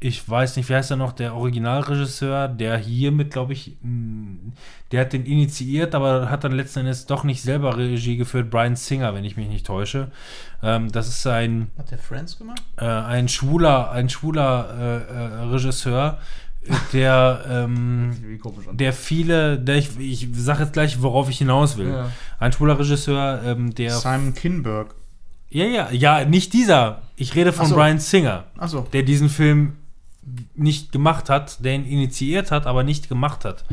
ich 0.00 0.28
weiß 0.28 0.56
nicht, 0.56 0.68
wie 0.68 0.74
heißt 0.74 0.90
er 0.90 0.96
noch, 0.96 1.12
der 1.12 1.34
Originalregisseur, 1.34 2.48
der 2.48 2.76
hiermit, 2.76 3.30
glaube 3.30 3.52
ich, 3.54 3.76
der 4.92 5.00
hat 5.00 5.12
den 5.12 5.24
initiiert, 5.24 5.94
aber 5.94 6.28
hat 6.30 6.44
dann 6.44 6.52
letzten 6.52 6.80
Endes 6.80 7.06
doch 7.06 7.24
nicht 7.24 7.40
selber 7.42 7.76
Regie 7.78 8.16
geführt, 8.16 8.50
Brian 8.50 8.76
Singer, 8.76 9.14
wenn 9.14 9.24
ich 9.24 9.36
mich 9.36 9.48
nicht 9.48 9.64
täusche. 9.64 10.10
Ähm, 10.62 10.92
das 10.92 11.08
ist 11.08 11.26
ein, 11.26 11.70
Hat 11.78 11.90
der 11.90 11.98
Friends 11.98 12.36
gemacht? 12.36 12.62
äh, 12.76 12.84
ein 12.84 13.28
schwuler, 13.28 13.92
ein 13.92 14.08
schwuler 14.10 14.74
äh, 14.78 15.12
äh, 15.14 15.44
Regisseur, 15.52 16.18
der, 16.92 17.44
ähm, 17.48 18.40
der 18.72 18.92
viele, 18.92 19.58
der 19.58 19.76
ich, 19.76 19.98
ich 19.98 20.28
sage 20.34 20.62
jetzt 20.64 20.72
gleich, 20.72 21.02
worauf 21.02 21.28
ich 21.28 21.38
hinaus 21.38 21.76
will. 21.76 21.88
Ja. 21.88 22.10
Ein 22.38 22.52
schwuler 22.52 22.78
Regisseur, 22.78 23.42
ähm, 23.44 23.74
der. 23.74 23.90
Simon 23.90 24.34
Kinberg. 24.34 24.94
Ja, 25.50 25.64
ja, 25.66 25.90
ja, 25.90 26.24
nicht 26.24 26.52
dieser. 26.52 27.02
Ich 27.16 27.34
rede 27.34 27.52
von 27.52 27.66
Ach 27.66 27.68
so. 27.70 27.74
Brian 27.76 27.98
Singer, 27.98 28.44
Achso. 28.58 28.86
der 28.92 29.02
diesen 29.02 29.28
Film 29.28 29.74
nicht 30.54 30.90
gemacht 30.90 31.30
hat, 31.30 31.64
der 31.64 31.74
ihn 31.74 31.84
initiiert 31.84 32.50
hat, 32.50 32.66
aber 32.66 32.82
nicht 32.82 33.08
gemacht 33.08 33.44
hat. 33.44 33.64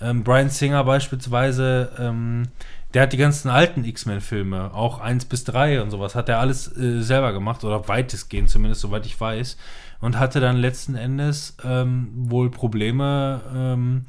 Ähm, 0.00 0.24
Brian 0.24 0.48
Singer 0.48 0.84
beispielsweise, 0.84 1.90
ähm, 1.98 2.48
der 2.94 3.02
hat 3.02 3.12
die 3.12 3.18
ganzen 3.18 3.50
alten 3.50 3.84
X-Men-Filme, 3.84 4.72
auch 4.74 4.98
1 4.98 5.26
bis 5.26 5.44
3 5.44 5.82
und 5.82 5.90
sowas, 5.90 6.14
hat 6.14 6.28
er 6.28 6.40
alles 6.40 6.74
äh, 6.76 7.02
selber 7.02 7.32
gemacht, 7.32 7.62
oder 7.64 7.86
weitestgehend 7.86 8.48
zumindest, 8.48 8.80
soweit 8.80 9.06
ich 9.06 9.20
weiß. 9.20 9.56
Und 10.00 10.18
hatte 10.18 10.40
dann 10.40 10.56
letzten 10.56 10.94
Endes 10.94 11.56
ähm, 11.62 12.08
wohl 12.14 12.50
Probleme. 12.50 13.42
Ähm, 13.54 14.06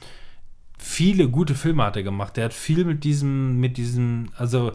viele 0.78 1.28
gute 1.28 1.54
Filme 1.54 1.84
hat 1.84 1.98
er 1.98 2.04
gemacht. 2.04 2.38
Der 2.38 2.46
hat 2.46 2.54
viel 2.54 2.86
mit 2.86 3.04
diesem, 3.04 3.60
mit 3.60 3.76
diesem, 3.76 4.30
also 4.38 4.72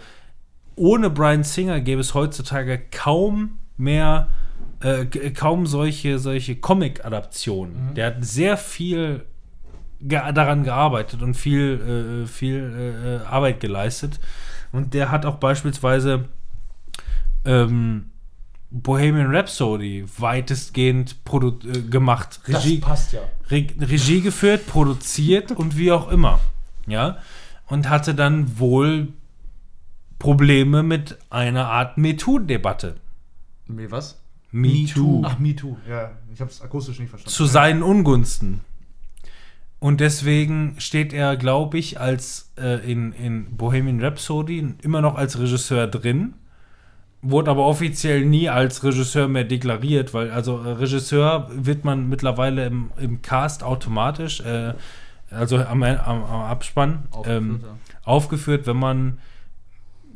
ohne 0.77 1.09
Brian 1.09 1.43
Singer 1.43 1.81
gäbe 1.81 2.03
es 2.03 2.13
heutzutage 2.13 2.79
kaum 2.91 3.59
mehr, 3.79 4.29
äh, 4.81 5.07
kaum 5.31 5.67
solche, 5.67 6.19
solche 6.19 6.57
Comic-Adaptionen. 6.57 7.95
Der 7.95 8.09
hat 8.09 8.25
sehr 8.25 8.59
viel 8.59 9.25
ge 10.09 10.21
daran 10.33 10.65
gearbeitet 10.65 11.23
und 11.23 11.35
viel, 11.35 12.25
äh, 12.25 12.27
viel 12.27 13.23
äh, 13.25 13.27
Arbeit 13.27 13.61
geleistet. 13.61 14.21
Und 14.73 14.95
der 14.95 15.11
hat 15.11 15.25
auch 15.27 15.37
beispielsweise 15.37 16.29
ähm, 17.45 18.11
Bohemian 18.71 19.35
Rhapsody 19.35 20.05
weitestgehend 20.19 21.17
äh, 21.33 21.81
gemacht. 21.83 22.41
Regie, 22.47 22.79
passt 22.79 23.13
ja. 23.13 23.21
Re 23.51 23.67
Regie 23.81 24.21
geführt, 24.21 24.67
produziert 24.67 25.53
und 25.53 25.77
wie 25.77 25.93
auch 25.93 26.11
immer. 26.11 26.41
Ja. 26.87 27.19
Und 27.67 27.89
hatte 27.89 28.15
dann 28.15 28.59
wohl 28.59 29.09
Probleme 30.19 30.83
mit 30.83 31.19
einer 31.31 31.67
Art 31.69 31.99
MeToo-Debatte. 31.99 32.97
Me 33.67 33.91
was? 33.91 34.21
MeToo. 34.53 35.23
Ach, 35.25 35.39
Me 35.39 35.55
Too. 35.55 35.77
Ja, 35.89 36.13
ich 36.33 36.41
habe 36.41 36.51
es 36.51 36.63
akustisch 36.63 36.99
nicht 36.99 37.11
verstanden. 37.11 37.35
Zu 37.35 37.47
seinen 37.47 37.83
Ungunsten. 37.83 38.61
Und 39.79 40.01
deswegen 40.01 40.75
steht 40.79 41.13
er, 41.13 41.37
glaube 41.37 41.79
ich, 41.79 42.01
als 42.01 42.53
äh, 42.59 42.91
in, 42.91 43.13
in 43.13 43.57
Bohemian 43.57 44.03
Rhapsody 44.03 44.75
immer 44.83 45.03
noch 45.03 45.17
als 45.17 45.39
Regisseur 45.39 45.87
drin. 45.87 46.35
Wurde 47.23 47.51
aber 47.51 47.67
offiziell 47.67 48.25
nie 48.25 48.49
als 48.49 48.83
Regisseur 48.85 49.29
mehr 49.29 49.45
deklariert, 49.45 50.15
weil 50.15 50.31
also 50.31 50.63
äh, 50.63 50.71
Regisseur 50.71 51.51
wird 51.53 51.85
man 51.85 52.09
mittlerweile 52.09 52.67
im, 52.67 52.91
im 52.99 53.21
Cast 53.21 53.63
automatisch, 53.63 54.41
äh, 54.41 54.75
also 55.31 55.59
am, 55.59 55.83
am, 55.83 56.25
am 56.25 56.41
Abspann, 56.43 57.09
Aufgeführt, 57.11 57.37
ähm, 57.37 57.61
ja. 57.63 57.69
aufgeführt, 58.05 58.67
wenn 58.67 58.77
man 58.77 59.19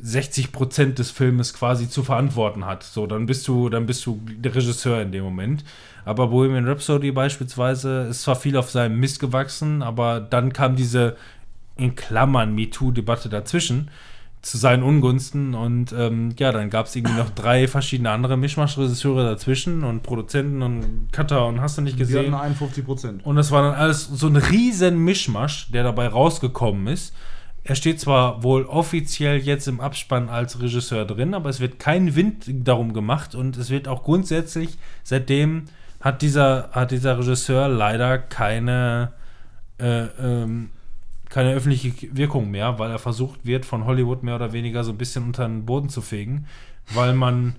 60 0.01 0.51
Prozent 0.51 0.99
des 0.99 1.11
Filmes 1.11 1.53
quasi 1.53 1.87
zu 1.89 2.03
verantworten 2.03 2.65
hat. 2.65 2.83
So, 2.83 3.05
dann 3.07 3.25
bist 3.25 3.47
du, 3.47 3.69
dann 3.69 3.85
bist 3.85 4.05
du 4.05 4.19
der 4.25 4.53
Regisseur 4.55 5.01
in 5.01 5.11
dem 5.11 5.23
Moment. 5.23 5.63
Aber 6.05 6.27
Bohemian 6.27 6.67
Rhapsody 6.67 7.11
beispielsweise 7.11 8.07
ist 8.09 8.23
zwar 8.23 8.35
viel 8.35 8.57
auf 8.57 8.71
seinem 8.71 8.99
Mist 8.99 9.19
gewachsen, 9.19 9.83
aber 9.83 10.19
dann 10.19 10.51
kam 10.53 10.75
diese 10.75 11.15
in 11.77 11.95
Klammern 11.95 12.55
MeToo-Debatte 12.55 13.29
dazwischen 13.29 13.89
zu 14.41 14.57
seinen 14.57 14.81
Ungunsten 14.81 15.53
und 15.53 15.93
ähm, 15.93 16.33
ja, 16.39 16.51
dann 16.51 16.71
gab 16.71 16.87
es 16.87 16.95
irgendwie 16.95 17.15
noch 17.15 17.29
drei 17.29 17.67
verschiedene 17.67 18.09
andere 18.09 18.37
Mischmasch-Regisseure 18.37 19.23
dazwischen 19.23 19.83
und 19.83 20.01
Produzenten 20.01 20.63
und 20.63 21.09
Cutter 21.11 21.45
und 21.45 21.61
hast 21.61 21.77
du 21.77 21.83
nicht 21.83 21.93
Die 21.93 21.99
gesehen. 21.99 22.33
hatten 22.33 22.45
51 22.45 22.83
Prozent. 22.83 23.23
Und 23.25 23.35
das 23.35 23.51
war 23.51 23.61
dann 23.61 23.75
alles 23.75 24.07
so 24.07 24.25
ein 24.25 24.35
riesen 24.35 24.97
Mischmasch, 24.97 25.69
der 25.71 25.83
dabei 25.83 26.07
rausgekommen 26.07 26.87
ist. 26.87 27.13
Er 27.63 27.75
steht 27.75 27.99
zwar 27.99 28.41
wohl 28.41 28.65
offiziell 28.65 29.37
jetzt 29.37 29.67
im 29.67 29.79
Abspann 29.79 30.29
als 30.29 30.59
Regisseur 30.59 31.05
drin, 31.05 31.33
aber 31.33 31.49
es 31.49 31.59
wird 31.59 31.77
kein 31.77 32.15
Wind 32.15 32.45
darum 32.47 32.93
gemacht 32.93 33.35
und 33.35 33.55
es 33.55 33.69
wird 33.69 33.87
auch 33.87 34.03
grundsätzlich, 34.03 34.77
seitdem 35.03 35.65
hat 35.99 36.23
dieser, 36.23 36.69
hat 36.71 36.89
dieser 36.89 37.19
Regisseur 37.19 37.67
leider 37.67 38.17
keine, 38.17 39.13
äh, 39.79 40.05
ähm, 40.05 40.71
keine 41.29 41.53
öffentliche 41.53 41.93
Wirkung 42.15 42.49
mehr, 42.49 42.79
weil 42.79 42.89
er 42.89 42.99
versucht 42.99 43.45
wird, 43.45 43.65
von 43.65 43.85
Hollywood 43.85 44.23
mehr 44.23 44.35
oder 44.35 44.53
weniger 44.53 44.83
so 44.83 44.91
ein 44.91 44.97
bisschen 44.97 45.23
unter 45.25 45.47
den 45.47 45.65
Boden 45.65 45.89
zu 45.89 46.01
fegen, 46.01 46.47
weil 46.95 47.13
man, 47.13 47.55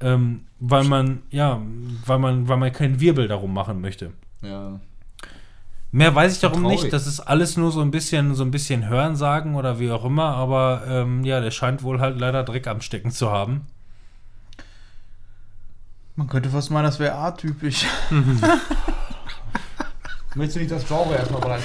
ähm, 0.00 0.46
weil 0.58 0.82
man, 0.82 1.22
ja, 1.30 1.62
weil 2.04 2.18
man, 2.18 2.48
weil 2.48 2.56
man 2.56 2.72
keinen 2.72 2.98
Wirbel 2.98 3.28
darum 3.28 3.54
machen 3.54 3.80
möchte. 3.80 4.12
Ja. 4.42 4.80
Mehr 5.94 6.12
weiß 6.12 6.34
ich 6.34 6.40
darum 6.40 6.62
Traurig. 6.62 6.82
nicht. 6.82 6.92
Das 6.92 7.06
ist 7.06 7.20
alles 7.20 7.56
nur 7.56 7.70
so 7.70 7.80
ein 7.80 7.92
bisschen, 7.92 8.34
so 8.34 8.42
ein 8.42 8.50
bisschen 8.50 8.88
Hörensagen 8.88 9.54
oder 9.54 9.78
wie 9.78 9.92
auch 9.92 10.04
immer. 10.04 10.34
Aber 10.34 10.82
ähm, 10.88 11.22
ja, 11.22 11.40
der 11.40 11.52
scheint 11.52 11.84
wohl 11.84 12.00
halt 12.00 12.18
leider 12.18 12.42
Dreck 12.42 12.66
am 12.66 12.80
Stecken 12.80 13.12
zu 13.12 13.30
haben. 13.30 13.66
Man 16.16 16.26
könnte 16.26 16.50
fast 16.50 16.72
meinen, 16.72 16.82
das 16.82 16.98
wäre 16.98 17.14
atypisch. 17.14 17.86
Möchtest 20.36 20.56
du 20.56 20.60
nicht 20.60 20.72
das 20.72 20.86
Genre 20.86 21.14
erstmal 21.14 21.40
bereiten? 21.40 21.62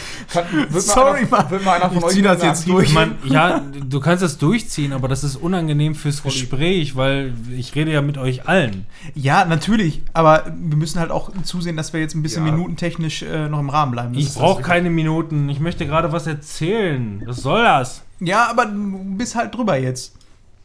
Mal 0.72 0.80
Sorry, 0.81 1.19
einer, 1.19 1.30
Mann. 1.30 1.49
Wird 1.49 1.65
mal 1.65 1.73
einer 1.77 1.89
von 1.89 1.98
Ich 1.98 2.03
euch 2.03 2.14
zieh 2.14 2.22
das 2.22 2.43
jetzt 2.43 2.67
durch. 2.67 2.93
Man, 2.93 3.15
ja, 3.25 3.61
du 3.89 3.99
kannst 3.99 4.22
das 4.23 4.38
durchziehen, 4.38 4.93
aber 4.93 5.07
das 5.07 5.23
ist 5.23 5.35
unangenehm 5.38 5.95
fürs 5.95 6.22
Gespräch, 6.22 6.95
weil 6.95 7.33
ich 7.56 7.73
rede 7.75 7.91
ja 7.91 8.01
mit 8.01 8.17
euch 8.17 8.48
allen. 8.48 8.85
Ja, 9.15 9.45
natürlich, 9.45 10.01
aber 10.14 10.45
wir 10.56 10.77
müssen 10.77 10.99
halt 10.99 11.09
auch 11.11 11.31
zusehen, 11.43 11.77
dass 11.77 11.93
wir 11.93 11.99
jetzt 11.99 12.14
ein 12.15 12.22
bisschen 12.22 12.45
Ja. 12.45 12.51
minutentechnisch 12.51 13.23
äh, 13.23 13.49
noch 13.49 13.59
im 13.59 13.69
Rahmen 13.69 13.91
bleiben. 13.91 14.14
Das 14.14 14.23
Ich 14.23 14.33
brauche 14.35 14.61
keine 14.61 14.89
Minuten. 14.89 15.49
Ich 15.49 15.59
möchte 15.59 15.85
gerade 15.88 16.11
was 16.11 16.27
erzählen. 16.27 17.23
Was 17.25 17.38
soll 17.38 17.64
das? 17.64 18.03
Ja, 18.19 18.49
aber 18.49 18.65
du 18.65 19.15
bist 19.17 19.35
halt 19.35 19.56
drüber 19.56 19.77
jetzt. 19.80 20.14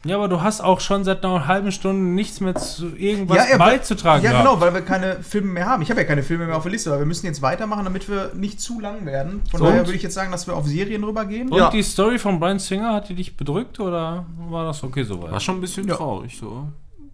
Ja, 0.05 0.15
aber 0.17 0.27
du 0.27 0.41
hast 0.41 0.61
auch 0.61 0.79
schon 0.79 1.03
seit 1.03 1.25
einer 1.25 1.47
halben 1.47 1.71
Stunde 1.71 2.01
nichts 2.13 2.39
mehr 2.39 2.53
zu 2.55 2.95
irgendwas 2.95 3.37
ja, 3.37 3.45
ja, 3.51 3.57
beizutragen. 3.57 4.23
Ja, 4.23 4.31
gehabt. 4.31 4.45
genau, 4.47 4.61
weil 4.61 4.73
wir 4.73 4.81
keine 4.81 5.21
Filme 5.23 5.47
mehr 5.51 5.65
haben. 5.65 5.81
Ich 5.81 5.89
habe 5.89 5.99
ja 6.01 6.05
keine 6.07 6.21
Filme 6.23 6.45
mehr 6.45 6.55
auf 6.57 6.63
der 6.63 6.71
Liste, 6.71 6.89
aber 6.91 6.99
wir 6.99 7.05
müssen 7.07 7.25
jetzt 7.25 7.41
weitermachen, 7.41 7.83
damit 7.85 8.07
wir 8.07 8.31
nicht 8.35 8.61
zu 8.61 8.79
lang 8.79 9.05
werden. 9.05 9.41
Von 9.49 9.59
So. 9.59 9.65
daher 9.65 9.79
würde 9.85 9.95
ich 9.95 10.03
jetzt 10.03 10.13
sagen, 10.13 10.31
dass 10.31 10.45
wir 10.47 10.55
auf 10.55 10.65
Serien 10.67 11.03
rübergehen. 11.03 11.49
Und 11.51 11.57
Ja. 11.57 11.69
die 11.71 11.81
Story 11.83 12.19
von 12.19 12.39
Brian 12.39 12.59
Singer, 12.59 12.93
hat 12.93 13.09
die 13.09 13.15
dich 13.15 13.35
bedrückt 13.35 13.79
oder 13.79 14.25
war 14.49 14.65
das 14.65 14.83
okay 14.83 15.03
soweit? 15.03 15.31
War 15.31 15.39
schon 15.39 15.57
ein 15.57 15.61
bisschen 15.61 15.87
Ja. 15.87 15.95
traurig, 15.95 16.37
so. 16.39 16.67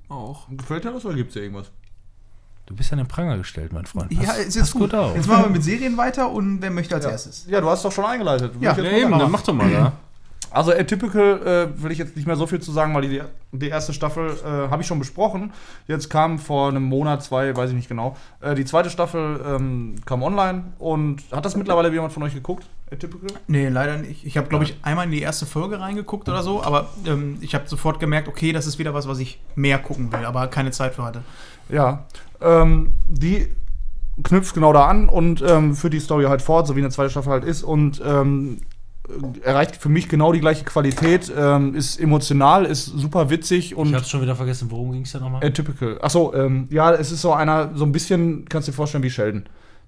Auch. 0.09 0.47
Gefällt 0.49 0.83
dir 0.83 0.91
das 0.91 1.05
oder 1.05 1.15
gibt 1.15 1.29
es 1.29 1.33
dir 1.35 1.43
irgendwas? 1.43 1.71
Du 2.65 2.75
bist 2.75 2.91
an 2.91 2.97
den 2.99 3.07
Pranger 3.07 3.37
gestellt, 3.37 3.73
mein 3.73 3.85
Freund. 3.85 4.11
Ja, 4.11 4.19
Pass- 4.19 4.37
ist 4.39 4.45
pass 4.47 4.55
jetzt 4.55 4.71
gut. 4.73 4.81
gut 4.91 4.95
auf. 4.95 5.15
Jetzt 5.15 5.27
machen 5.27 5.43
wir 5.45 5.49
mit 5.49 5.63
Serien 5.63 5.97
weiter 5.97 6.29
und 6.31 6.61
wer 6.61 6.69
möchte 6.71 6.95
als 6.95 7.05
erstes? 7.05 7.45
Ja, 7.49 7.59
du 7.61 7.69
hast 7.69 7.83
doch 7.85 7.91
schon 7.91 8.05
eingeleitet. 8.05 8.53
Ja. 8.61 8.77
Ja, 8.77 8.83
eben, 8.91 9.17
dann 9.17 9.31
mach 9.31 9.41
doch 9.41 9.53
mal 9.53 9.69
da. 9.71 9.93
Also 10.51 10.71
Atypical 10.73 11.69
äh, 11.77 11.81
will 11.81 11.91
ich 11.91 11.97
jetzt 11.97 12.15
nicht 12.15 12.27
mehr 12.27 12.35
so 12.35 12.45
viel 12.45 12.59
zu 12.59 12.71
sagen, 12.71 12.93
weil 12.93 13.03
die, 13.03 13.21
die 13.53 13.69
erste 13.69 13.93
Staffel 13.93 14.31
äh, 14.43 14.69
habe 14.69 14.81
ich 14.81 14.87
schon 14.87 14.99
besprochen. 14.99 15.53
Jetzt 15.87 16.09
kam 16.09 16.39
vor 16.39 16.69
einem 16.69 16.83
Monat, 16.83 17.23
zwei, 17.23 17.55
weiß 17.55 17.69
ich 17.69 17.75
nicht 17.75 17.87
genau. 17.87 18.17
Äh, 18.41 18.55
die 18.55 18.65
zweite 18.65 18.89
Staffel 18.89 19.39
ähm, 19.45 19.95
kam 20.05 20.21
online 20.23 20.73
und 20.77 21.23
hat 21.31 21.45
das 21.45 21.55
mittlerweile 21.55 21.89
jemand 21.91 22.11
von 22.11 22.23
euch 22.23 22.33
geguckt? 22.33 22.65
Atypical? 22.91 23.29
Nee, 23.47 23.69
leider 23.69 23.97
nicht. 23.97 24.25
Ich 24.25 24.37
habe, 24.37 24.49
glaube 24.49 24.65
ich, 24.65 24.75
einmal 24.81 25.05
in 25.05 25.11
die 25.11 25.21
erste 25.21 25.45
Folge 25.45 25.79
reingeguckt 25.79 26.27
oder 26.27 26.43
so, 26.43 26.61
aber 26.61 26.89
ähm, 27.05 27.37
ich 27.39 27.55
habe 27.55 27.67
sofort 27.67 28.01
gemerkt, 28.01 28.27
okay, 28.27 28.51
das 28.51 28.67
ist 28.67 28.77
wieder 28.77 28.93
was, 28.93 29.07
was 29.07 29.19
ich 29.19 29.39
mehr 29.55 29.79
gucken 29.79 30.11
will, 30.11 30.25
aber 30.25 30.47
keine 30.47 30.71
Zeit 30.71 30.95
für 30.95 31.03
hatte. 31.03 31.23
Ja. 31.69 32.05
Ähm, 32.41 32.91
die 33.07 33.47
knüpft 34.23 34.53
genau 34.53 34.73
da 34.73 34.87
an 34.87 35.07
und 35.07 35.41
ähm, 35.41 35.75
führt 35.75 35.93
die 35.93 35.99
Story 35.99 36.25
halt 36.25 36.41
fort, 36.41 36.67
so 36.67 36.75
wie 36.75 36.81
eine 36.81 36.89
zweite 36.89 37.09
Staffel 37.09 37.31
halt 37.31 37.45
ist 37.45 37.63
und 37.63 38.01
ähm, 38.05 38.57
erreicht 39.43 39.75
für 39.77 39.89
mich 39.89 40.07
genau 40.09 40.31
die 40.33 40.39
gleiche 40.39 40.63
Qualität, 40.65 41.31
ähm, 41.37 41.75
ist 41.75 41.99
emotional, 41.99 42.65
ist 42.65 42.85
super 42.85 43.29
witzig 43.29 43.71
Ich 43.71 43.75
und 43.77 43.93
hab's 43.95 44.09
schon 44.09 44.21
wieder 44.21 44.35
vergessen, 44.35 44.67
worum 44.71 44.91
ging 44.91 45.01
es 45.03 45.11
da 45.11 45.19
nochmal? 45.19 45.43
Atypical. 45.45 45.97
Achso, 46.01 46.33
ähm, 46.35 46.67
ja, 46.71 46.91
es 46.93 47.11
ist 47.11 47.21
so 47.21 47.33
einer, 47.33 47.71
so 47.75 47.85
ein 47.85 47.91
bisschen, 47.91 48.45
kannst 48.49 48.67
du 48.67 48.71
dir 48.71 48.75
vorstellen, 48.75 49.03
wie 49.03 49.09
Sheldon. 49.09 49.43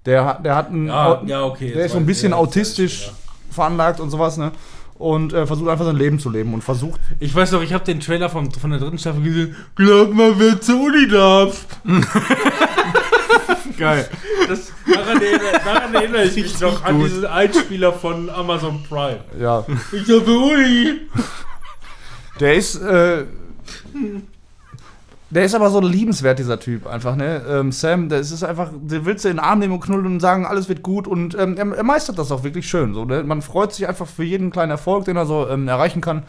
Der, 0.06 0.24
hat- 0.24 0.44
der 0.44 0.54
hat 0.56 0.68
einen, 0.70 0.86
Ja, 0.88 1.22
ja, 1.26 1.44
okay, 1.44 1.72
Der 1.72 1.86
ist 1.86 1.92
so 1.92 1.98
ein 1.98 2.06
bisschen 2.06 2.32
ja, 2.32 2.36
ich 2.36 2.42
autistisch 2.42 3.06
wieder. 3.06 3.16
veranlagt 3.50 4.00
und 4.00 4.10
sowas, 4.10 4.36
ne? 4.36 4.52
Und 4.96 5.32
äh, 5.32 5.44
versucht 5.46 5.68
einfach 5.68 5.84
sein 5.86 5.96
Leben 5.96 6.18
zu 6.20 6.30
leben 6.30 6.54
und 6.54 6.62
versucht. 6.62 7.00
Ich 7.18 7.34
weiß 7.34 7.50
noch, 7.50 7.62
ich 7.62 7.72
habe 7.72 7.84
den 7.84 7.98
Trailer 7.98 8.28
vom, 8.30 8.50
von 8.52 8.70
der 8.70 8.78
dritten 8.78 8.96
Staffel 8.98 9.22
gesehen. 9.22 9.56
Glaub 9.74 10.14
mal, 10.14 10.34
wer 10.38 10.60
zur 10.60 10.80
Uni 10.80 11.08
darf. 11.08 11.66
Geil. 13.78 14.08
Das, 14.48 14.72
daran, 14.92 15.22
erinnere, 15.22 15.60
daran 15.64 15.94
erinnere 15.94 16.24
ich 16.24 16.36
mich 16.36 16.60
noch 16.60 16.84
an 16.84 17.00
diesen 17.00 17.26
Einspieler 17.26 17.92
von 17.92 18.30
Amazon 18.30 18.82
Prime. 18.88 19.20
Ja. 19.38 19.64
Ich 19.92 20.06
zur 20.06 20.26
Uni. 20.26 21.00
Der 22.40 22.54
ist, 22.54 22.76
äh, 22.76 23.24
Der 25.30 25.44
ist 25.44 25.54
aber 25.54 25.68
so 25.70 25.80
liebenswert, 25.80 26.38
dieser 26.38 26.60
Typ, 26.60 26.86
einfach, 26.86 27.16
ne? 27.16 27.42
Ähm, 27.48 27.72
Sam, 27.72 28.08
das 28.08 28.30
ist 28.30 28.44
einfach, 28.44 28.70
der 28.72 29.04
willst 29.04 29.24
du 29.24 29.30
in 29.30 29.36
den 29.36 29.44
Arm 29.44 29.58
nehmen 29.58 29.72
und 29.72 29.80
knuddeln 29.80 30.14
und 30.14 30.20
sagen, 30.20 30.46
alles 30.46 30.68
wird 30.68 30.82
gut 30.82 31.08
und 31.08 31.36
ähm, 31.36 31.56
er, 31.56 31.76
er 31.76 31.82
meistert 31.82 32.18
das 32.18 32.30
auch 32.30 32.44
wirklich 32.44 32.68
schön. 32.68 32.94
So, 32.94 33.04
ne? 33.04 33.24
Man 33.24 33.42
freut 33.42 33.72
sich 33.72 33.88
einfach 33.88 34.06
für 34.06 34.22
jeden 34.22 34.50
kleinen 34.52 34.70
Erfolg, 34.70 35.06
den 35.06 35.16
er 35.16 35.26
so 35.26 35.48
ähm, 35.48 35.66
erreichen 35.66 36.00
kann. 36.00 36.22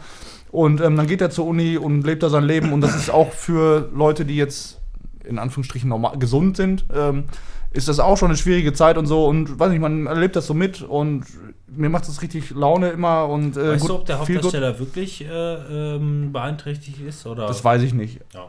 Und 0.50 0.80
ähm, 0.80 0.96
dann 0.96 1.06
geht 1.06 1.20
er 1.20 1.30
zur 1.30 1.46
Uni 1.46 1.76
und 1.76 2.02
lebt 2.02 2.24
da 2.24 2.30
sein 2.30 2.42
Leben 2.42 2.72
und 2.72 2.80
das 2.80 2.96
ist 2.96 3.10
auch 3.10 3.32
für 3.32 3.90
Leute, 3.94 4.24
die 4.24 4.36
jetzt 4.36 4.80
in 5.26 5.38
Anführungsstrichen 5.38 5.88
normal, 5.88 6.18
gesund 6.18 6.56
sind, 6.56 6.84
ähm, 6.94 7.24
ist 7.72 7.88
das 7.88 8.00
auch 8.00 8.16
schon 8.16 8.28
eine 8.28 8.36
schwierige 8.36 8.72
Zeit 8.72 8.96
und 8.96 9.06
so. 9.06 9.26
Und 9.26 9.58
weiß 9.58 9.70
nicht, 9.70 9.80
man 9.80 10.06
erlebt 10.06 10.36
das 10.36 10.46
so 10.46 10.54
mit 10.54 10.82
und 10.82 11.24
mir 11.68 11.88
macht 11.88 12.08
das 12.08 12.22
richtig 12.22 12.50
Laune 12.50 12.90
immer. 12.90 13.28
Und, 13.28 13.56
äh, 13.56 13.72
Weißt 13.72 13.82
gut, 13.82 13.90
du, 13.90 13.94
ob 13.96 14.06
der 14.06 14.18
Hauptdarsteller 14.18 14.78
wirklich 14.78 15.24
äh, 15.24 15.96
ähm, 15.96 16.32
beeinträchtigt 16.32 17.00
ist? 17.00 17.26
Oder? 17.26 17.46
Das 17.46 17.64
weiß 17.64 17.82
ich 17.82 17.92
nicht. 17.92 18.20
ja. 18.34 18.48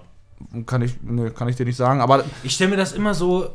Kann 0.67 0.83
ich, 0.83 1.01
ne, 1.01 1.31
kann 1.31 1.49
ich 1.49 1.55
dir 1.55 1.65
nicht 1.65 1.77
sagen. 1.77 1.99
Aber 1.99 2.23
Ich 2.43 2.53
stelle 2.53 2.69
mir 2.69 2.77
das 2.77 2.93
immer 2.93 3.13
so. 3.13 3.49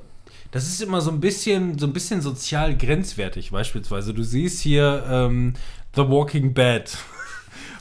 Das 0.50 0.64
ist 0.64 0.82
immer 0.82 1.00
so 1.00 1.10
ein 1.10 1.20
bisschen, 1.20 1.78
so 1.78 1.86
ein 1.86 1.92
bisschen 1.94 2.20
sozial 2.20 2.76
grenzwertig, 2.76 3.52
beispielsweise. 3.52 4.12
Du 4.12 4.22
siehst 4.22 4.60
hier 4.60 5.02
ähm, 5.08 5.54
The 5.94 6.02
Walking 6.02 6.52
Bad. 6.52 6.98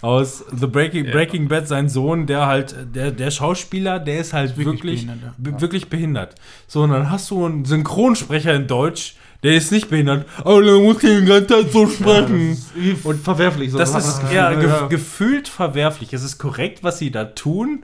Aus 0.01 0.43
The 0.51 0.67
Breaking, 0.67 1.11
Breaking 1.11 1.47
Bad, 1.47 1.67
sein 1.67 1.87
Sohn, 1.87 2.25
der 2.25 2.47
halt, 2.47 2.75
der, 2.95 3.11
der 3.11 3.29
Schauspieler, 3.29 3.99
der 3.99 4.19
ist 4.19 4.33
halt 4.33 4.57
Wirklich 4.57 4.83
wirklich, 4.83 5.05
behindert, 5.05 5.33
be 5.37 5.61
wirklich 5.61 5.89
behindert. 5.89 6.35
So, 6.67 6.81
und 6.81 6.91
dann 6.91 7.11
hast 7.11 7.29
du 7.29 7.45
einen 7.45 7.65
Synchronsprecher 7.65 8.55
in 8.55 8.67
Deutsch, 8.67 9.15
der 9.43 9.55
ist 9.55 9.71
nicht 9.71 9.89
behindert, 9.89 10.27
aber 10.39 10.61
der 10.61 10.79
muss 10.79 10.99
die 10.99 11.25
ganze 11.25 11.47
Zeit 11.47 11.71
so 11.71 11.87
sprechen. 11.87 12.57
und 13.03 13.23
verwerflich. 13.23 13.71
So 13.71 13.77
Das 13.77 13.95
ist 13.95 14.21
Gefühl, 14.21 14.35
ja, 14.35 14.53
ge 14.53 14.69
ja. 14.69 14.87
gefühlt 14.87 15.47
verwerflich. 15.47 16.13
Es 16.13 16.23
ist 16.23 16.37
korrekt, 16.37 16.83
was 16.83 16.99
sie 16.99 17.11
da 17.11 17.25
tun, 17.25 17.83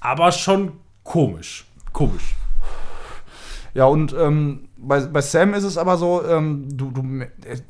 aber 0.00 0.32
schon 0.32 0.72
komisch. 1.04 1.64
Komisch. 1.92 2.34
Ja, 3.74 3.86
und 3.86 4.12
ähm, 4.12 4.68
bei, 4.82 5.00
bei 5.00 5.20
Sam 5.20 5.54
ist 5.54 5.64
es 5.64 5.78
aber 5.78 5.96
so, 5.96 6.24
ähm, 6.26 6.66
du, 6.76 6.90
du, 6.90 7.02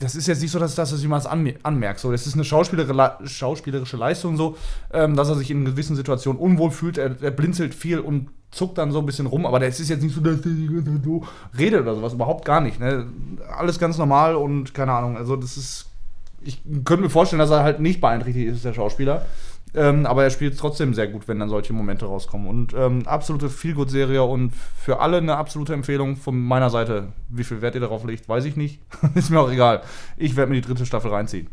das 0.01 0.15
ist 0.15 0.27
jetzt 0.27 0.41
nicht 0.43 0.51
so, 0.51 0.59
dass, 0.59 0.75
dass 0.75 0.91
du 0.91 0.97
es 0.97 1.03
jemals 1.03 1.27
anme- 1.27 1.57
anmerkst. 1.63 2.03
So, 2.03 2.11
das 2.11 2.27
ist 2.27 2.35
eine 2.35 2.45
schauspielerische, 2.45 3.97
Leistung 3.97 4.37
so, 4.37 4.57
ähm, 4.93 5.15
dass 5.15 5.29
er 5.29 5.37
sich 5.37 5.51
in 5.51 5.65
gewissen 5.65 5.95
Situationen 5.95 6.41
unwohl 6.41 6.71
fühlt. 6.71 6.99
Er, 6.99 7.17
er 7.23 7.31
blinzelt 7.31 7.75
viel 7.75 8.01
und 8.01 8.31
zuckt 8.51 8.79
dann 8.79 8.93
so 8.93 8.99
ein 8.99 9.07
bisschen 9.07 9.27
rum, 9.27 9.47
aber 9.47 9.61
das 9.61 9.79
ist 9.81 9.89
jetzt 9.89 10.03
nicht 10.03 10.15
so, 10.15 10.21
dass 10.21 10.41
er 10.41 10.53
so 11.05 11.23
redet 11.59 11.83
oder 11.83 11.95
sowas. 11.95 12.15
Überhaupt 12.15 12.45
gar 12.45 12.61
nicht. 12.61 12.81
Ne? 12.81 13.07
Alles 13.57 13.79
ganz 13.79 13.99
normal 13.99 14.35
und 14.35 14.75
keine 14.75 14.93
Ahnung. 14.93 15.17
Also, 15.17 15.37
das 15.37 15.57
ist. 15.57 15.87
Ich 16.45 16.61
könnte 16.85 17.05
mir 17.05 17.11
vorstellen, 17.11 17.39
dass 17.39 17.51
er 17.51 17.63
halt 17.63 17.79
nicht 17.79 18.01
beeinträchtigt 18.01 18.49
ist, 18.49 18.65
der 18.65 18.75
Schauspieler. 18.75 19.27
Ähm, 19.75 20.05
aber 20.05 20.25
er 20.25 20.31
spielt 20.31 20.59
trotzdem 20.59 20.93
sehr 20.93 21.09
gut, 21.09 21.29
wenn 21.29 21.39
dann 21.39 21.49
solche 21.49 21.73
Momente 21.73 22.05
rauskommen. 22.05 22.47
Und 22.47 22.75
ähm, 22.75 23.07
absolute 23.07 23.49
Feelgood-Serie 23.49 24.23
und 24.23 24.53
für 24.55 25.01
alle 25.01 25.17
eine 25.17 25.37
absolute 25.37 25.73
Empfehlung 25.73 26.17
von 26.17 26.39
meiner 26.39 26.69
Seite. 26.69 27.09
Wie 27.29 27.45
viel 27.45 27.63
Wert 27.63 27.75
ihr 27.75 27.81
darauf 27.81 28.05
legt, 28.05 28.29
weiß 28.29 28.45
ich 28.45 28.57
nicht. 28.57 28.81
ist 29.15 29.31
mir 29.31 29.41
auch 29.41 29.51
egal. 29.51 29.83
Ich 30.17 30.37
werde 30.37 30.51
mir 30.51 30.61
die 30.61 30.67
dritte 30.67 30.85
Staffel 30.85 31.11
reinziehen. 31.11 31.49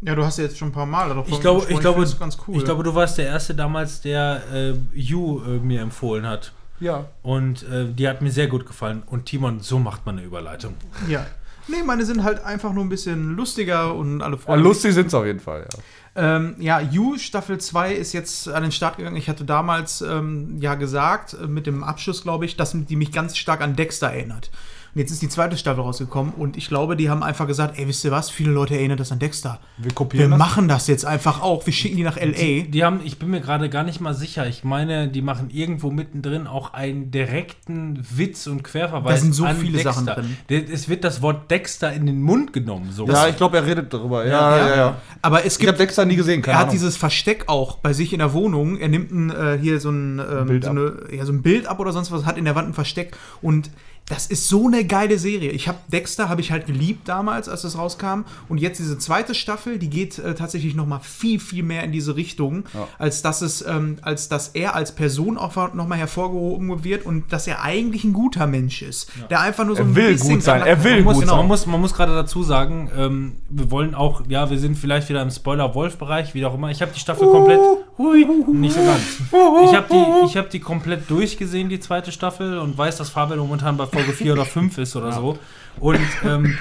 Ja, 0.00 0.16
du 0.16 0.24
hast 0.24 0.38
ja 0.38 0.44
jetzt 0.44 0.58
schon 0.58 0.68
ein 0.68 0.72
paar 0.72 0.86
Mal 0.86 1.08
darauf 1.08 1.28
Ich 1.28 1.40
glaube, 1.40 1.64
ich 1.68 1.78
glaube, 1.78 2.04
ganz 2.18 2.36
cool. 2.48 2.56
ich 2.56 2.64
glaube, 2.64 2.82
du 2.82 2.92
warst 2.92 3.18
der 3.18 3.26
Erste 3.26 3.54
damals, 3.54 4.00
der 4.00 4.42
äh, 4.52 4.74
You 4.92 5.40
äh, 5.44 5.58
mir 5.58 5.80
empfohlen 5.80 6.26
hat. 6.26 6.52
Ja. 6.80 7.04
Und 7.22 7.62
äh, 7.68 7.86
die 7.86 8.08
hat 8.08 8.20
mir 8.20 8.32
sehr 8.32 8.48
gut 8.48 8.66
gefallen. 8.66 9.04
Und 9.06 9.26
Timon, 9.26 9.60
so 9.60 9.78
macht 9.78 10.04
man 10.04 10.18
eine 10.18 10.26
Überleitung. 10.26 10.74
ja. 11.08 11.24
Nee, 11.68 11.84
meine 11.86 12.04
sind 12.04 12.24
halt 12.24 12.44
einfach 12.44 12.72
nur 12.72 12.84
ein 12.84 12.88
bisschen 12.88 13.36
lustiger 13.36 13.94
und 13.94 14.20
alle 14.20 14.34
ja 14.34 14.42
freuen 14.42 14.62
lustig 14.62 14.94
sind 14.94 15.06
es 15.06 15.14
auf 15.14 15.24
jeden 15.24 15.38
Fall, 15.38 15.60
ja. 15.60 15.78
Ähm, 16.14 16.56
ja, 16.58 16.80
You 16.80 17.16
Staffel 17.16 17.58
2 17.58 17.94
ist 17.94 18.12
jetzt 18.12 18.48
an 18.48 18.62
den 18.62 18.72
Start 18.72 18.98
gegangen. 18.98 19.16
Ich 19.16 19.28
hatte 19.28 19.44
damals 19.44 20.02
ähm, 20.02 20.58
ja 20.60 20.74
gesagt, 20.74 21.34
äh, 21.34 21.46
mit 21.46 21.66
dem 21.66 21.82
Abschluss, 21.82 22.22
glaube 22.22 22.44
ich, 22.44 22.56
dass 22.56 22.72
die 22.74 22.96
mich 22.96 23.12
ganz 23.12 23.36
stark 23.38 23.62
an 23.62 23.76
Dexter 23.76 24.08
erinnert. 24.08 24.50
Und 24.94 25.00
jetzt 25.00 25.10
ist 25.10 25.22
die 25.22 25.28
zweite 25.30 25.56
Staffel 25.56 25.80
rausgekommen 25.82 26.34
und 26.34 26.58
ich 26.58 26.68
glaube, 26.68 26.96
die 26.96 27.08
haben 27.08 27.22
einfach 27.22 27.46
gesagt, 27.46 27.78
ey, 27.78 27.88
wisst 27.88 28.04
ihr 28.04 28.10
was, 28.10 28.28
viele 28.30 28.50
Leute 28.50 28.74
erinnern 28.74 28.98
das 28.98 29.10
an 29.10 29.18
Dexter. 29.18 29.58
Wir 29.78 29.86
Wir 29.86 29.94
kopieren 29.94 30.30
das. 30.30 30.38
machen 30.38 30.68
das 30.68 30.86
jetzt 30.86 31.06
einfach 31.06 31.40
auch. 31.40 31.64
Wir 31.64 31.72
schicken 31.72 31.96
die 31.96 32.02
nach 32.02 32.18
L.A. 32.18 32.64
Die 32.68 32.84
haben, 32.84 33.00
ich 33.02 33.18
bin 33.18 33.30
mir 33.30 33.40
gerade 33.40 33.70
gar 33.70 33.84
nicht 33.84 34.00
mal 34.02 34.12
sicher. 34.12 34.46
Ich 34.46 34.64
meine, 34.64 35.08
die 35.08 35.22
machen 35.22 35.48
irgendwo 35.50 35.90
mittendrin 35.90 36.46
auch 36.46 36.74
einen 36.74 37.10
direkten 37.10 38.00
Witz 38.16 38.46
und 38.46 38.64
Querverweis. 38.64 39.14
Da 39.14 39.20
sind 39.22 39.34
so 39.34 39.44
an 39.46 39.56
viele 39.56 39.78
Dexter. 39.82 39.92
Sachen 40.04 40.26
drin. 40.48 40.66
Es 40.70 40.88
wird 40.90 41.04
das 41.04 41.22
Wort 41.22 41.50
Dexter 41.50 41.90
in 41.92 42.04
den 42.04 42.20
Mund 42.20 42.52
genommen. 42.52 42.90
So. 42.92 43.06
Ja, 43.08 43.28
ich 43.28 43.36
glaube, 43.38 43.56
er 43.56 43.64
redet 43.66 43.94
darüber. 43.94 44.26
Ja, 44.26 44.58
ja, 44.58 44.76
ja. 44.76 44.96
Aber 45.22 45.44
es 45.46 45.54
Ich 45.56 45.60
habe 45.60 45.68
gibt 45.68 45.80
Dexter 45.80 46.04
nie 46.04 46.16
gesehen, 46.16 46.42
keine 46.42 46.54
er 46.56 46.58
hat 46.58 46.64
Ahnung. 46.64 46.74
dieses 46.74 46.98
Versteck 46.98 47.44
auch 47.48 47.78
bei 47.78 47.94
sich 47.94 48.12
in 48.12 48.18
der 48.18 48.34
Wohnung. 48.34 48.76
Er 48.78 48.88
nimmt 48.88 49.10
ein, 49.10 49.30
äh, 49.30 49.58
hier 49.58 49.80
so 49.80 49.88
ein, 49.90 50.18
ähm, 50.18 50.46
Bild 50.48 50.64
so, 50.64 50.70
ab. 50.70 50.76
eine, 50.76 51.16
ja, 51.16 51.24
so 51.24 51.32
ein 51.32 51.40
Bild 51.40 51.66
ab 51.66 51.80
oder 51.80 51.92
sonst 51.92 52.12
was, 52.12 52.26
hat 52.26 52.36
in 52.36 52.44
der 52.44 52.54
Wand 52.54 52.68
ein 52.68 52.74
Versteck. 52.74 53.16
Und 53.40 53.70
das 54.06 54.26
ist 54.26 54.48
so 54.48 54.66
eine 54.66 54.84
geile 54.84 55.18
Serie. 55.18 55.52
Ich 55.52 55.68
habe 55.68 55.78
Dexter 55.88 56.28
habe 56.28 56.40
ich 56.40 56.50
halt 56.50 56.66
geliebt 56.66 57.08
damals, 57.08 57.48
als 57.48 57.62
das 57.62 57.78
rauskam. 57.78 58.24
Und 58.48 58.58
jetzt 58.58 58.78
diese 58.78 58.98
zweite 58.98 59.34
Staffel, 59.34 59.78
die 59.78 59.88
geht 59.88 60.18
äh, 60.18 60.34
tatsächlich 60.34 60.74
noch 60.74 60.86
mal 60.86 60.98
viel, 61.00 61.38
viel 61.38 61.62
mehr 61.62 61.82
in 61.84 61.92
diese 61.92 62.16
Richtung, 62.16 62.64
Ja. 62.74 62.88
als 62.98 63.22
dass 63.22 63.42
es, 63.42 63.64
ähm, 63.66 63.98
als 64.02 64.28
dass 64.28 64.48
er 64.48 64.74
als 64.74 64.92
Person 64.92 65.38
auch 65.38 65.54
noch 65.74 65.86
mal 65.86 65.96
hervorgehoben 65.98 66.84
wird 66.84 67.06
und 67.06 67.32
dass 67.32 67.46
er 67.46 67.62
eigentlich 67.62 68.04
ein 68.04 68.12
guter 68.12 68.46
Mensch 68.46 68.82
ist, 68.82 69.10
der 69.30 69.40
einfach 69.40 69.64
nur 69.64 69.76
so 69.76 69.82
Er 69.82 69.88
ein 69.88 69.94
will 69.94 70.12
bisschen 70.12 70.34
gut 70.34 70.42
sein, 70.42 70.62
er 70.62 70.82
will 70.84 70.96
man 70.96 71.04
muss, 71.04 71.14
gut 71.14 71.22
genau, 71.22 71.32
sein. 71.34 71.38
man 71.40 71.48
muss, 71.48 71.66
man 71.66 71.80
muss 71.80 71.94
gerade 71.94 72.14
dazu 72.14 72.42
sagen, 72.42 72.90
ähm, 72.96 73.32
wir 73.48 73.70
wollen 73.70 73.94
auch, 73.94 74.22
ja, 74.28 74.50
wir 74.50 74.58
sind 74.58 74.76
vielleicht 74.76 75.08
wieder 75.08 75.22
im 75.22 75.30
Spoiler-Wolf-Bereich, 75.30 76.34
wie 76.34 76.44
auch 76.44 76.54
immer. 76.54 76.70
Ich 76.70 76.82
habe 76.82 76.92
die 76.92 77.00
Staffel 77.00 77.28
komplett, 77.28 77.60
hui, 78.02 78.26
nicht 78.52 78.74
so 78.74 78.80
ganz. 78.80 79.02
Ich 79.64 79.74
habe 79.74 79.86
die, 79.90 80.26
ich 80.26 80.36
hab 80.36 80.50
die 80.50 80.60
komplett 80.60 81.08
durchgesehen, 81.10 81.68
die 81.68 81.80
zweite 81.80 82.12
Staffel, 82.12 82.58
und 82.58 82.76
weiß, 82.76 82.96
dass 82.96 83.10
Fabian 83.10 83.38
momentan 83.38 83.76
bei 83.76 83.86
Folge 83.86 84.12
4 84.12 84.32
oder 84.34 84.44
5 84.44 84.78
ist 84.78 84.96
oder 84.96 85.12
so. 85.12 85.38
Und 85.80 86.00
ähm, 86.24 86.58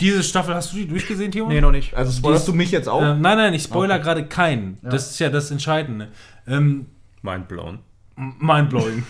diese 0.00 0.22
Staffel, 0.22 0.54
hast 0.54 0.72
du 0.72 0.76
die 0.76 0.88
durchgesehen, 0.88 1.32
Timo? 1.32 1.48
Nee, 1.48 1.60
noch 1.60 1.72
nicht. 1.72 1.94
Also 1.94 2.12
spoilerst 2.12 2.46
du 2.48 2.52
mich 2.52 2.70
jetzt 2.70 2.88
auch? 2.88 3.02
Ähm, 3.02 3.20
nein, 3.20 3.38
nein, 3.38 3.54
ich 3.54 3.64
spoiler 3.64 3.98
gerade 3.98 4.26
keinen. 4.26 4.78
Das 4.82 5.10
ist 5.10 5.18
ja 5.18 5.28
das 5.28 5.50
Entscheidende. 5.50 6.08
Ähm, 6.46 6.86
Mindblown. 7.22 7.80
mindblowing. 8.16 9.04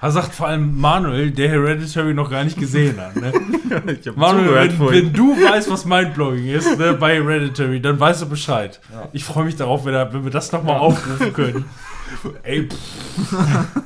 Er 0.00 0.10
sagt 0.10 0.34
vor 0.34 0.48
allem 0.48 0.78
Manuel, 0.80 1.30
der 1.30 1.48
Hereditary 1.48 2.14
noch 2.14 2.30
gar 2.30 2.44
nicht 2.44 2.58
gesehen 2.58 3.00
hat. 3.00 3.16
Ne? 3.16 3.32
Manuel, 4.16 4.78
wenn, 4.78 4.90
wenn 4.90 5.12
du 5.12 5.32
weißt, 5.32 5.70
was 5.70 5.84
Mindblowing 5.84 6.46
ist 6.46 6.78
ne, 6.78 6.94
bei 6.94 7.14
Hereditary, 7.14 7.80
dann 7.80 7.98
weißt 7.98 8.22
du 8.22 8.28
Bescheid. 8.28 8.80
Ich 9.12 9.24
freue 9.24 9.44
mich 9.44 9.56
darauf, 9.56 9.84
wenn, 9.84 9.94
wenn 9.94 10.24
wir 10.24 10.30
das 10.30 10.52
nochmal 10.52 10.78
aufrufen 10.78 11.32
können. 11.32 11.64
Ey, 12.42 12.68
pff. 12.68 13.76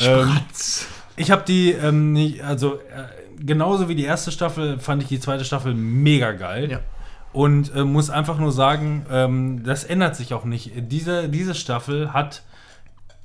ähm, 0.00 0.40
ich 1.16 1.30
habe 1.30 1.42
die, 1.46 1.72
ähm, 1.72 2.12
nicht, 2.12 2.42
also 2.42 2.76
äh, 2.76 3.44
genauso 3.44 3.88
wie 3.88 3.94
die 3.94 4.04
erste 4.04 4.30
Staffel, 4.30 4.78
fand 4.78 5.02
ich 5.02 5.08
die 5.08 5.20
zweite 5.20 5.44
Staffel 5.44 5.74
mega 5.74 6.32
geil. 6.32 6.70
Ja. 6.70 6.80
Und 7.32 7.74
äh, 7.74 7.84
muss 7.84 8.10
einfach 8.10 8.38
nur 8.38 8.52
sagen, 8.52 9.06
ähm, 9.10 9.62
das 9.64 9.84
ändert 9.84 10.16
sich 10.16 10.34
auch 10.34 10.44
nicht. 10.44 10.72
Diese, 10.76 11.28
diese 11.28 11.54
Staffel 11.54 12.12
hat 12.12 12.42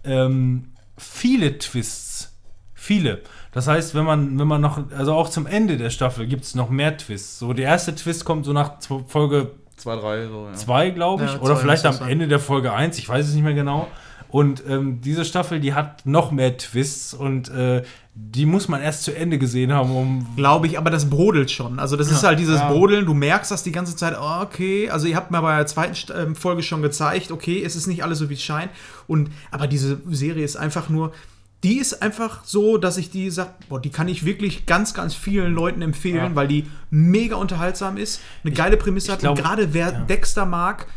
ähm, 0.04 0.72
viele 0.98 1.58
Twists. 1.58 2.34
Viele. 2.74 3.22
Das 3.52 3.68
heißt, 3.68 3.96
wenn 3.96 4.06
man, 4.06 4.38
wenn 4.40 4.48
man 4.48 4.62
noch, 4.62 4.92
also 4.92 5.14
auch 5.14 5.30
zum 5.30 5.48
Ende 5.48 5.78
der 5.78 5.90
Staffel 5.90 6.28
gibt 6.28 6.44
es 6.44 6.56
noch 6.56 6.70
mehr 6.70 6.98
Twists. 6.98 7.40
So, 7.40 7.54
der 7.54 7.66
erste 7.66 7.96
Twist 7.96 8.24
kommt 8.24 8.46
so 8.46 8.54
nach 8.54 8.74
Folge 9.08 9.52
Zwei, 9.78 9.96
drei, 9.96 10.26
so, 10.26 10.48
ja. 10.48 10.54
2, 10.54 10.90
glaube 10.90 11.26
ich. 11.26 11.34
Ja, 11.34 11.40
oder 11.40 11.56
vielleicht 11.56 11.86
am. 11.86 11.96
Ende 12.08 12.28
der 12.28 12.40
Folge 12.40 12.74
1, 12.74 12.98
ich 12.98 13.08
weiß 13.08 13.28
es 13.28 13.36
nicht 13.36 13.44
mehr 13.44 13.54
genau. 13.54 13.88
Und 14.30 14.64
ähm, 14.68 15.00
diese 15.02 15.24
Staffel, 15.26 15.60
die 15.60 15.74
hat 15.74 16.06
noch 16.06 16.32
mehr 16.32 16.58
Twists 16.58 17.14
und 17.14 17.50
äh, 17.50 17.84
die 18.14 18.46
muss 18.46 18.68
man 18.68 18.82
erst 18.82 19.04
zu 19.04 19.16
Ende 19.16 19.38
gesehen 19.38 19.72
haben, 19.72 19.92
um. 19.96 20.28
Glaube 20.36 20.68
ich, 20.68 20.78
aber 20.78 20.90
das 20.90 21.10
brodelt 21.10 21.52
schon. 21.52 21.80
Also 21.80 21.96
das 21.96 22.12
ist 22.12 22.24
halt 22.24 22.40
dieses 22.40 22.60
Ja. 22.60 22.70
Brodeln, 22.70 23.06
du 23.06 23.14
merkst 23.14 23.52
das 23.52 23.64
die 23.64 23.72
ganze 23.72 23.96
Zeit, 23.96 24.18
oh, 24.20 24.42
okay, 24.42 24.90
also 24.90 25.08
ihr 25.08 25.16
habt 25.16 25.30
mir 25.32 25.42
bei 25.42 25.56
der 25.58 25.68
zweiten 25.68 25.96
ähm, 26.16 26.36
Folge 26.36 26.64
schon 26.64 26.82
gezeigt, 26.82 27.32
okay, 27.32 27.64
es 27.64 27.76
ist 27.76 27.88
nicht 27.88 28.04
alles 28.04 28.18
so, 28.20 28.30
wie 28.30 28.34
es 28.34 28.42
scheint. 28.42 28.72
Und, 29.08 29.30
aber 29.52 29.68
diese 29.68 30.00
Serie 30.10 30.44
ist 30.44 30.56
einfach 30.58 30.90
nur, 30.90 31.12
die 31.64 31.78
ist 31.78 32.02
einfach 32.02 32.44
so, 32.44 32.78
dass 32.78 32.98
ich 32.98 33.10
die 33.12 33.30
sag, 33.30 33.68
boah, 33.70 33.80
die 33.80 33.90
kann 33.90 34.08
ich 34.08 34.26
wirklich 34.26 34.66
ganz, 34.66 34.94
ganz 34.94 35.14
vielen 35.14 35.54
Leuten 35.54 35.82
empfehlen, 35.82 36.18
Ja. 36.32 36.36
weil 36.36 36.48
die 36.48 36.66
mega 36.90 37.36
unterhaltsam 37.36 37.98
ist, 37.98 38.22
eine 38.44 38.54
geile 38.54 38.78
Prämisse 38.78 39.12
hat. 39.12 39.20
glaub- 39.20 39.38
und 39.38 39.44
gerade 39.44 39.74
wer 39.74 39.92
ja. 39.92 40.00
Dexter 40.02 40.46
mag, 40.46 40.88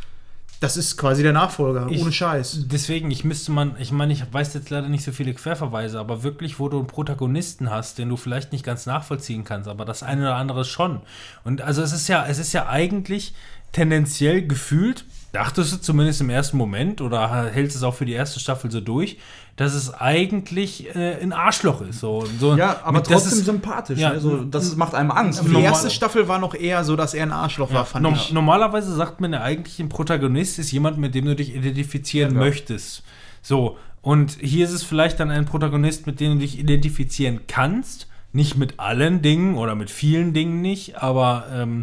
das 0.61 0.77
ist 0.77 0.97
quasi 0.99 1.23
der 1.23 1.33
Nachfolger, 1.33 1.87
Ich- 1.91 2.03
ohne 2.03 2.13
Scheiß. 2.13 2.67
Deswegen, 2.67 3.11
ich 3.11 3.25
müsste 3.25 3.51
man, 3.51 3.75
ich 3.79 3.93
meine, 3.93 4.13
ich 4.13 4.23
weiß 4.31 4.53
jetzt 4.55 4.69
leider 4.71 4.89
nicht 4.89 5.03
so 5.05 5.11
viele 5.11 5.33
Querverweise, 5.33 5.99
aber 5.99 6.23
wirklich, 6.23 6.59
wo 6.61 6.69
du 6.69 6.79
einen 6.79 6.87
Protagonisten 6.87 7.71
hast, 7.71 7.99
den 7.99 8.11
du 8.11 8.17
vielleicht 8.19 8.53
nicht 8.53 8.65
ganz 8.65 8.85
nachvollziehen 8.87 9.43
kannst, 9.45 9.69
aber 9.69 9.85
das 9.87 10.03
eine 10.03 10.21
oder 10.21 10.37
andere 10.37 10.65
schon. 10.67 11.01
Und 11.45 11.63
also 11.63 11.81
es 11.83 11.93
ist 11.93 12.09
ja, 12.09 12.27
es 12.27 12.39
ist 12.39 12.53
ja 12.53 12.69
eigentlich 12.69 13.35
tendenziell 13.73 14.47
gefühlt, 14.47 15.05
dachtest 15.33 15.73
du 15.73 15.77
zumindest 15.81 16.21
im 16.21 16.31
ersten 16.31 16.57
Moment 16.57 17.01
oder 17.01 17.47
hältst 17.47 17.77
es 17.77 17.83
auch 17.83 17.95
für 17.95 18.05
die 18.05 18.13
erste 18.13 18.41
Staffel 18.41 18.71
so 18.71 18.81
durch, 18.81 19.19
dass 19.57 19.75
es 19.75 19.93
eigentlich 19.93 20.95
äh, 20.97 21.21
ein 21.23 21.33
Arschloch 21.33 21.83
ist. 21.83 22.01
So, 22.01 22.25
so 22.39 22.57
Ja, 22.57 22.81
aber 22.83 22.99
mit- 22.99 23.07
das 23.11 23.23
trotzdem 23.25 23.39
ist- 23.39 23.45
sympathisch. 23.45 23.99
Ja. 23.99 24.15
ne? 24.15 24.21
so, 24.21 24.39
das 24.45 24.65
ist, 24.65 24.77
macht 24.77 24.95
einem 24.95 25.11
Angst. 25.11 25.43
Die 25.47 25.61
erste 25.61 25.91
Staffel 25.91 26.27
war 26.29 26.39
noch 26.39 26.55
eher 26.55 26.83
so, 26.85 26.97
dass 26.97 27.15
er 27.15 27.23
ein 27.25 27.33
Arschloch 27.33 27.73
war, 27.73 27.85
fand 27.85 28.03
Norm 28.03 28.15
ich. 28.15 28.33
Normalerweise 28.33 28.95
sagt 28.95 29.21
man 29.21 29.33
ja 29.33 29.41
eigentlich, 29.43 29.79
ein 29.79 29.89
Protagonist 29.89 30.59
ist 30.59 30.73
jemand, 30.73 30.99
mit 30.99 31.15
dem 31.15 31.27
du 31.27 31.37
dich 31.37 31.55
identifizieren 31.55 32.35
Ja, 32.35 32.41
ja. 32.41 32.47
möchtest. 32.47 33.03
So, 33.43 33.77
und 34.03 34.39
hier 34.41 34.65
ist 34.65 34.73
es 34.73 34.83
vielleicht 34.83 35.21
dann 35.21 35.31
ein 35.31 35.45
Protagonist, 35.45 36.07
mit 36.07 36.21
dem 36.21 36.33
du 36.35 36.39
dich 36.39 36.59
identifizieren 36.59 37.41
kannst. 37.47 38.07
Nicht 38.33 38.57
mit 38.57 38.79
allen 38.79 39.23
Dingen 39.23 39.57
oder 39.57 39.75
mit 39.75 39.91
vielen 39.91 40.33
Dingen 40.33 40.61
nicht, 40.63 41.03
aber 41.03 41.47
ähm, 41.53 41.83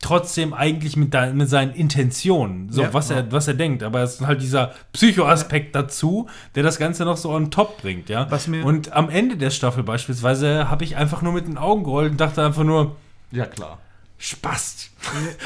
trotzdem 0.00 0.54
eigentlich 0.54 0.96
mit, 0.96 1.12
dein, 1.14 1.36
mit 1.36 1.48
seinen 1.48 1.72
Intentionen, 1.74 2.70
so 2.70 2.82
Ja. 2.82 2.94
was, 2.94 3.10
er, 3.10 3.30
was 3.32 3.48
er 3.48 3.54
denkt. 3.54 3.82
Aber 3.82 4.00
es 4.02 4.14
ist 4.20 4.26
halt 4.26 4.40
dieser 4.42 4.72
Psychoaspekt 4.92 5.74
dazu, 5.74 6.28
der 6.54 6.62
das 6.62 6.78
Ganze 6.78 7.04
noch 7.04 7.16
so 7.16 7.30
on 7.30 7.50
top 7.50 7.82
bringt, 7.82 8.08
ja. 8.08 8.28
Und 8.62 8.92
am 8.92 9.10
Ende 9.10 9.36
der 9.36 9.50
Staffel 9.50 9.82
beispielsweise 9.82 10.70
habe 10.70 10.84
ich 10.84 10.96
einfach 10.96 11.22
nur 11.22 11.32
mit 11.32 11.46
den 11.46 11.58
Augen 11.58 11.84
gerollt 11.84 12.12
und 12.12 12.20
dachte 12.20 12.44
einfach 12.44 12.64
nur, 12.64 12.96
Ja, 13.32 13.46
klar. 13.46 13.78
Spast. 14.20 14.90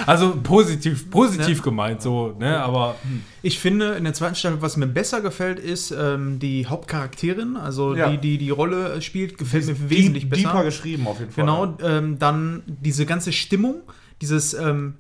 Also 0.07 0.35
positiv, 0.43 1.11
positiv 1.11 1.63
gemeint, 1.63 2.01
so, 2.01 2.35
ne, 2.39 2.59
aber 2.63 2.95
Ich 3.43 3.59
finde, 3.59 3.93
in 3.97 4.05
der 4.05 4.15
zweiten 4.15 4.35
Staffel, 4.35 4.63
was 4.63 4.79
mir 4.79 4.87
besser 4.87 5.21
gefällt, 5.21 5.59
ist 5.59 5.91
ähm, 5.91 6.39
die 6.39 6.67
Hauptcharakterin, 6.67 7.59
also 7.59 7.95
Ja. 7.95 8.09
die, 8.09 8.17
die 8.19 8.39
die 8.39 8.49
Rolle 8.51 9.03
spielt, 9.03 9.37
gefällt 9.37 9.67
mir 9.67 9.91
wesentlich 9.91 10.29
besser. 10.29 10.43
Deeper 10.49 10.65
geschrieben 10.65 11.07
auf 11.07 11.19
jeden 11.21 11.33
Fall. 11.33 11.45
Genau, 11.45 11.77
ähm, 11.83 12.19
dann 12.19 12.63
diese 12.67 13.05
ganze 13.05 13.33
Stimmung, 13.33 13.83
dieses, 14.23 14.55
ähm, 14.55 14.95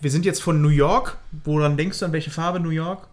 wir 0.00 0.10
sind 0.10 0.24
jetzt 0.24 0.42
von 0.42 0.60
New 0.62 0.68
York, 0.68 1.16
woran 1.44 1.76
denkst 1.76 1.98
du, 1.98 2.04
an 2.04 2.12
welche 2.12 2.30
Farbe 2.30 2.60
New 2.60 2.70
York? 2.70 3.08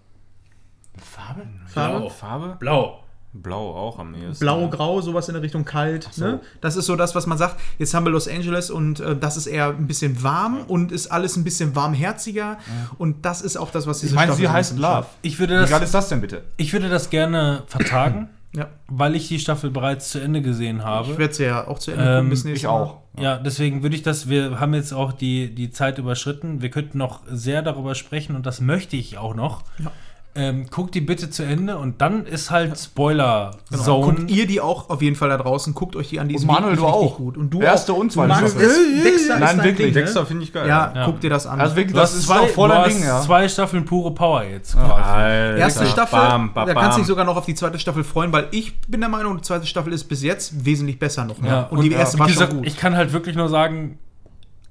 Farbe? 0.97 1.41
Farbe? 1.67 1.99
Blau. 1.99 2.09
Farbe? 2.09 2.55
blau. 2.59 2.99
Blau 3.37 3.75
auch 3.75 3.99
am 3.99 4.15
ehesten. 4.15 4.45
Blau, 4.45 4.69
grau, 4.69 5.01
sowas 5.01 5.27
in 5.27 5.33
der 5.33 5.43
Richtung 5.43 5.65
kalt. 5.65 6.09
Ne? 6.17 6.39
Das 6.61 6.77
ist 6.77 6.85
so 6.85 6.95
das, 6.95 7.15
was 7.15 7.27
man 7.27 7.37
sagt. 7.37 7.59
Jetzt 7.77 7.93
haben 7.93 8.05
wir 8.05 8.11
Los 8.11 8.29
Angeles 8.29 8.71
und 8.71 9.01
äh, 9.01 9.13
das 9.13 9.35
ist 9.35 9.47
eher 9.47 9.67
ein 9.67 9.87
bisschen 9.87 10.23
warm 10.23 10.61
und 10.67 10.93
ist 10.93 11.07
alles 11.07 11.35
ein 11.35 11.43
bisschen 11.43 11.75
warmherziger. 11.75 12.57
Und 12.97 13.25
das 13.25 13.41
ist 13.41 13.57
auch 13.57 13.71
das, 13.71 13.87
was 13.87 13.99
diese 13.99 14.11
Ich 14.11 14.15
meine, 14.15 14.27
Staffel 14.27 14.41
sie 14.41 14.47
so 14.47 14.53
heißt 14.53 14.79
Love. 14.79 15.07
Ich 15.21 15.37
würde 15.37 15.65
Wie 15.65 15.69
geil 15.69 15.79
das, 15.81 15.89
ist 15.89 15.93
das 15.93 16.07
denn 16.07 16.21
bitte? 16.21 16.43
ich 16.55 16.71
würde 16.71 16.87
das 16.87 17.09
gerne 17.09 17.63
vertagen, 17.67 18.29
Ja. 18.55 18.69
weil 18.87 19.15
ich 19.15 19.27
die 19.27 19.39
Staffel 19.39 19.69
bereits 19.69 20.09
zu 20.09 20.19
Ende 20.19 20.41
gesehen 20.41 20.83
habe. 20.83 21.11
Ich 21.11 21.17
werde 21.17 21.31
es 21.31 21.37
ja 21.39 21.67
auch 21.67 21.79
zu 21.79 21.91
Ende 21.91 22.03
Ähm, 22.03 22.13
gucken 22.15 22.29
bis 22.29 22.43
nächstes 22.45 22.63
Ich 22.63 22.67
auch. 22.67 22.97
Ja, 23.19 23.37
deswegen 23.37 23.83
würde 23.83 23.95
ich 23.95 24.03
das, 24.03 24.29
wir 24.29 24.59
haben 24.59 24.73
jetzt 24.73 24.93
auch 24.93 25.13
die, 25.13 25.53
die 25.53 25.71
Zeit 25.71 25.97
überschritten. 25.97 26.61
Wir 26.61 26.69
könnten 26.69 26.97
noch 26.97 27.21
sehr 27.29 27.61
darüber 27.61 27.95
sprechen 27.95 28.35
und 28.35 28.45
das 28.45 28.61
möchte 28.61 28.95
ich 28.95 29.17
auch 29.17 29.35
noch. 29.35 29.63
Ja. 29.79 29.91
Ähm, 30.37 30.65
guckt 30.69 30.93
die 30.95 30.99
bitte 30.99 31.29
zu 31.29 31.43
Ende 31.43 31.77
und 31.77 32.01
dann 32.01 32.25
ist 32.25 32.51
halt 32.51 32.77
Spoiler-Zone. 32.77 33.55
Genau. 33.71 34.01
Guckt 34.01 34.29
ihr 34.29 34.45
die 34.45 34.59
auch 34.59 34.89
auf 34.89 35.01
jeden 35.01 35.15
Fall 35.15 35.29
da 35.29 35.37
draußen, 35.37 35.73
guckt 35.73 35.95
euch 35.95 36.09
die 36.09 36.19
an, 36.19 36.27
die 36.27 36.35
Und 36.35 36.45
Manuel, 36.45 36.75
du 36.75 36.83
richtig 36.83 36.93
auch. 36.93 37.15
gut. 37.17 37.37
Und 37.37 37.51
du 37.51 37.61
Erste 37.61 37.93
auch. 37.93 37.97
und 37.99 38.11
zweite 38.11 38.27
Manuel, 38.27 38.49
Staffel. 38.49 39.03
Dexter 39.03 39.39
Nein, 39.39 39.57
wirklich. 39.59 39.77
Ding, 39.77 39.85
ne? 39.87 39.91
Dexter 39.93 40.25
finde 40.25 40.43
ich 40.43 40.51
geil. 40.51 40.67
Ja, 40.67 40.91
Ja. 40.93 41.05
guck 41.05 41.21
dir 41.21 41.29
das 41.29 41.47
an. 41.47 41.61
Also 41.61 41.77
wirklich, 41.77 41.95
das 41.95 42.13
ist 42.13 42.25
zwei, 42.25 42.39
auch 42.41 42.47
voll 42.49 42.67
du 42.67 42.75
dein 42.75 42.83
hast 42.83 42.93
Ding, 42.95 43.03
ja. 43.03 43.21
zwei 43.21 43.47
Staffeln 43.47 43.85
pure 43.85 44.11
Power 44.13 44.43
jetzt. 44.43 44.75
Alter. 44.75 45.55
Erste 45.57 45.85
Staffel, 45.85 46.19
Bam, 46.19 46.53
bam, 46.53 46.67
da 46.67 46.73
kannst 46.73 46.97
du 46.97 47.01
dich 47.01 47.07
sogar 47.07 47.23
noch 47.23 47.37
auf 47.37 47.45
die 47.45 47.55
zweite 47.55 47.79
Staffel 47.79 48.03
freuen, 48.03 48.33
weil 48.33 48.49
ich 48.51 48.77
bin 48.81 48.99
der 48.99 49.09
Meinung, 49.09 49.37
die 49.37 49.41
zweite 49.43 49.65
Staffel 49.65 49.93
ist 49.93 50.03
bis 50.03 50.21
jetzt 50.21 50.65
wesentlich 50.65 50.99
besser 50.99 51.23
noch. 51.23 51.41
Ja, 51.41 51.61
und, 51.67 51.81
die 51.81 51.89
und, 51.91 51.95
erste 51.95 52.17
äh, 52.17 52.19
war 52.19 52.27
schon 52.27 52.33
gesagt, 52.33 52.53
gut. 52.55 52.67
Ich 52.67 52.75
kann 52.75 52.97
halt 52.97 53.13
wirklich 53.13 53.37
nur 53.37 53.47
sagen, 53.47 53.99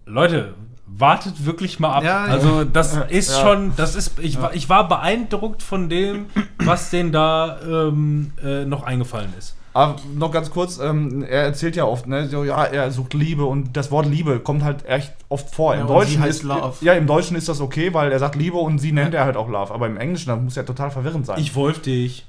Leute, 0.05 0.53
wartet 0.97 1.45
wirklich 1.45 1.81
mal 1.81 1.93
ab. 1.95 2.05
Ja, 2.05 2.27
ja. 2.27 2.33
also 2.33 2.65
das 2.65 2.97
ist 3.09 3.31
ja. 3.31 3.43
schon, 3.43 3.73
das 3.77 3.97
ist, 3.97 4.19
ich, 4.19 4.41
war, 4.41 4.55
ich 4.55 4.69
war 4.69 4.89
beeindruckt 4.89 5.63
von 5.63 5.89
dem, 5.89 6.27
was 6.59 6.91
denen 6.91 7.13
da 7.13 7.59
ähm, 7.63 8.33
äh, 8.43 8.65
noch 8.65 8.85
eingefallen 8.85 9.33
ist. 9.39 9.57
Aber 9.73 9.97
noch 10.15 10.31
ganz 10.31 10.53
kurz, 10.53 10.79
ähm, 10.79 11.25
er 11.25 11.43
erzählt 11.43 11.75
ja 11.75 11.85
oft, 11.85 12.07
ne, 12.07 12.29
so, 12.29 12.45
ja, 12.45 12.63
er 12.63 12.93
sucht 12.93 13.13
Liebe 13.13 13.45
und 13.45 13.77
das 13.77 13.91
Wort 13.91 14.07
Liebe 14.07 14.39
kommt 14.39 14.63
halt 14.63 14.87
echt 14.87 15.13
oft 15.29 15.53
vor. 15.53 15.75
Ja, 15.75 15.81
Im 15.81 15.89
Deutschen 15.89 16.13
sie 16.13 16.21
heißt 16.21 16.41
ist 16.41 16.43
Love. 16.45 16.77
Ja, 16.81 16.93
im 16.93 17.09
Deutschen 17.09 17.37
ist 17.37 17.49
das 17.49 17.61
okay, 17.61 17.93
weil 17.93 18.13
er 18.13 18.21
sagt 18.21 18.37
Liebe 18.37 18.57
und 18.57 18.79
sie 18.79 18.93
nennt 18.93 19.15
er 19.15 19.25
halt 19.25 19.37
auch 19.37 19.49
Love. 19.49 19.75
Aber 19.75 19.89
im 19.89 19.97
Englischen, 19.97 20.29
das 20.29 20.41
muss 20.41 20.55
ja 20.55 20.63
total 20.63 20.93
verwirrend 20.93 21.27
sein. 21.27 21.41
Ich 21.41 21.57
wolf 21.57 21.83
dich. 21.83 22.25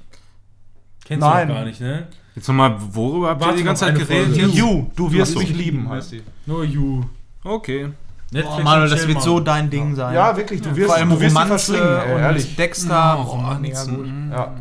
Kennst 1.04 1.20
Nein. 1.20 1.46
du 1.46 1.54
gar 1.54 1.64
nicht, 1.64 1.80
ne? 1.80 2.08
Jetzt 2.34 2.48
nochmal, 2.48 2.76
worüber 2.78 3.28
habt 3.28 3.46
ihr 3.46 3.52
die 3.52 3.62
ganze 3.62 3.84
Zeit 3.84 3.94
geredet? 3.94 4.36
You, 4.36 4.86
du 4.96 5.12
wirst 5.12 5.38
mich 5.38 5.54
lieben, 5.54 5.88
heißt 5.88 6.10
sie. 6.10 6.22
Nur 6.46 6.64
you. 6.64 7.04
Okay. 7.44 7.90
Netflix 8.32 8.56
Boah, 8.56 8.62
Manuel, 8.64 8.90
und 8.90 8.98
das 8.98 9.06
wird 9.08 9.22
so 9.22 9.40
dein 9.40 9.70
Ding 9.70 9.94
sein. 9.94 10.14
Ja, 10.14 10.36
wirklich, 10.36 10.60
du 10.60 10.74
wirst, 10.74 10.86
Vor 10.88 10.96
allem 10.96 11.10
du 11.10 11.20
wirst 11.20 11.30
sie 11.36 11.40
Romanze 11.42 11.74
verschlingen, 11.74 12.18
ehrlich. 12.20 12.56
Dexter. 12.56 13.18
Oh, 13.18 13.36
mega 13.36 13.82
Romanzen. 13.82 13.96
gut. 13.96 14.06
Ja. 14.32 14.54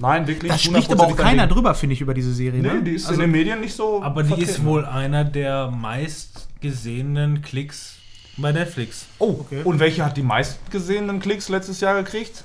Nein, 0.00 0.26
wirklich. 0.26 0.50
Da 0.50 0.56
spricht 0.58 0.90
aber 0.90 1.02
auch 1.04 1.12
100% 1.12 1.16
dein 1.16 1.26
keiner 1.26 1.46
Ding. 1.46 1.54
drüber, 1.54 1.74
finde 1.74 1.92
ich, 1.94 2.00
über 2.00 2.14
diese 2.14 2.32
Serie. 2.32 2.62
Nee, 2.62 2.68
Ne? 2.68 2.82
die 2.82 2.92
ist 2.92 3.06
also, 3.06 3.20
in 3.20 3.26
den 3.28 3.32
Medien 3.32 3.60
nicht 3.60 3.74
so. 3.76 4.02
Aber 4.02 4.22
die 4.22 4.32
ist 4.32 4.52
vertreten. 4.52 4.64
wohl 4.66 4.86
einer 4.86 5.24
der 5.24 5.70
meistgesehenen 5.70 7.42
Klicks 7.42 7.96
bei 8.38 8.52
Netflix. 8.52 9.04
Oh, 9.18 9.36
Okay. 9.40 9.60
und 9.64 9.78
welche 9.78 10.02
hat 10.04 10.16
die 10.16 10.22
meistgesehenen 10.22 11.20
Klicks 11.20 11.50
letztes 11.50 11.80
Jahr 11.80 11.94
gekriegt? 12.02 12.44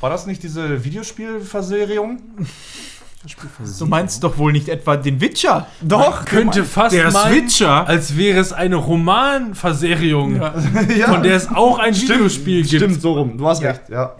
War 0.00 0.10
das 0.10 0.26
nicht 0.26 0.42
diese 0.42 0.84
Videospielverserierung? 0.84 2.20
Du 3.78 3.86
meinst 3.86 4.22
doch 4.22 4.38
wohl 4.38 4.52
nicht 4.52 4.68
etwa 4.68 4.96
den 4.96 5.20
Witcher? 5.20 5.66
Doch, 5.80 6.24
Könnte 6.24 6.64
fast 6.64 6.94
Der 6.94 7.10
meinen, 7.10 7.48
Switcher. 7.48 7.86
als 7.86 8.16
wäre 8.16 8.38
es 8.40 8.52
eine 8.52 8.76
Romanverserierung, 8.76 10.36
ja. 10.96 11.08
von 11.08 11.22
der 11.22 11.34
es 11.36 11.48
auch 11.48 11.78
ein 11.78 11.94
Videospiel 11.94 12.62
gibt. 12.62 12.82
Stimmt, 12.82 13.00
so 13.02 13.12
rum. 13.14 13.36
Du 13.38 13.46
hast 13.46 13.62
Ja. 13.62 13.70
recht, 13.70 13.88
ja. 13.88 14.14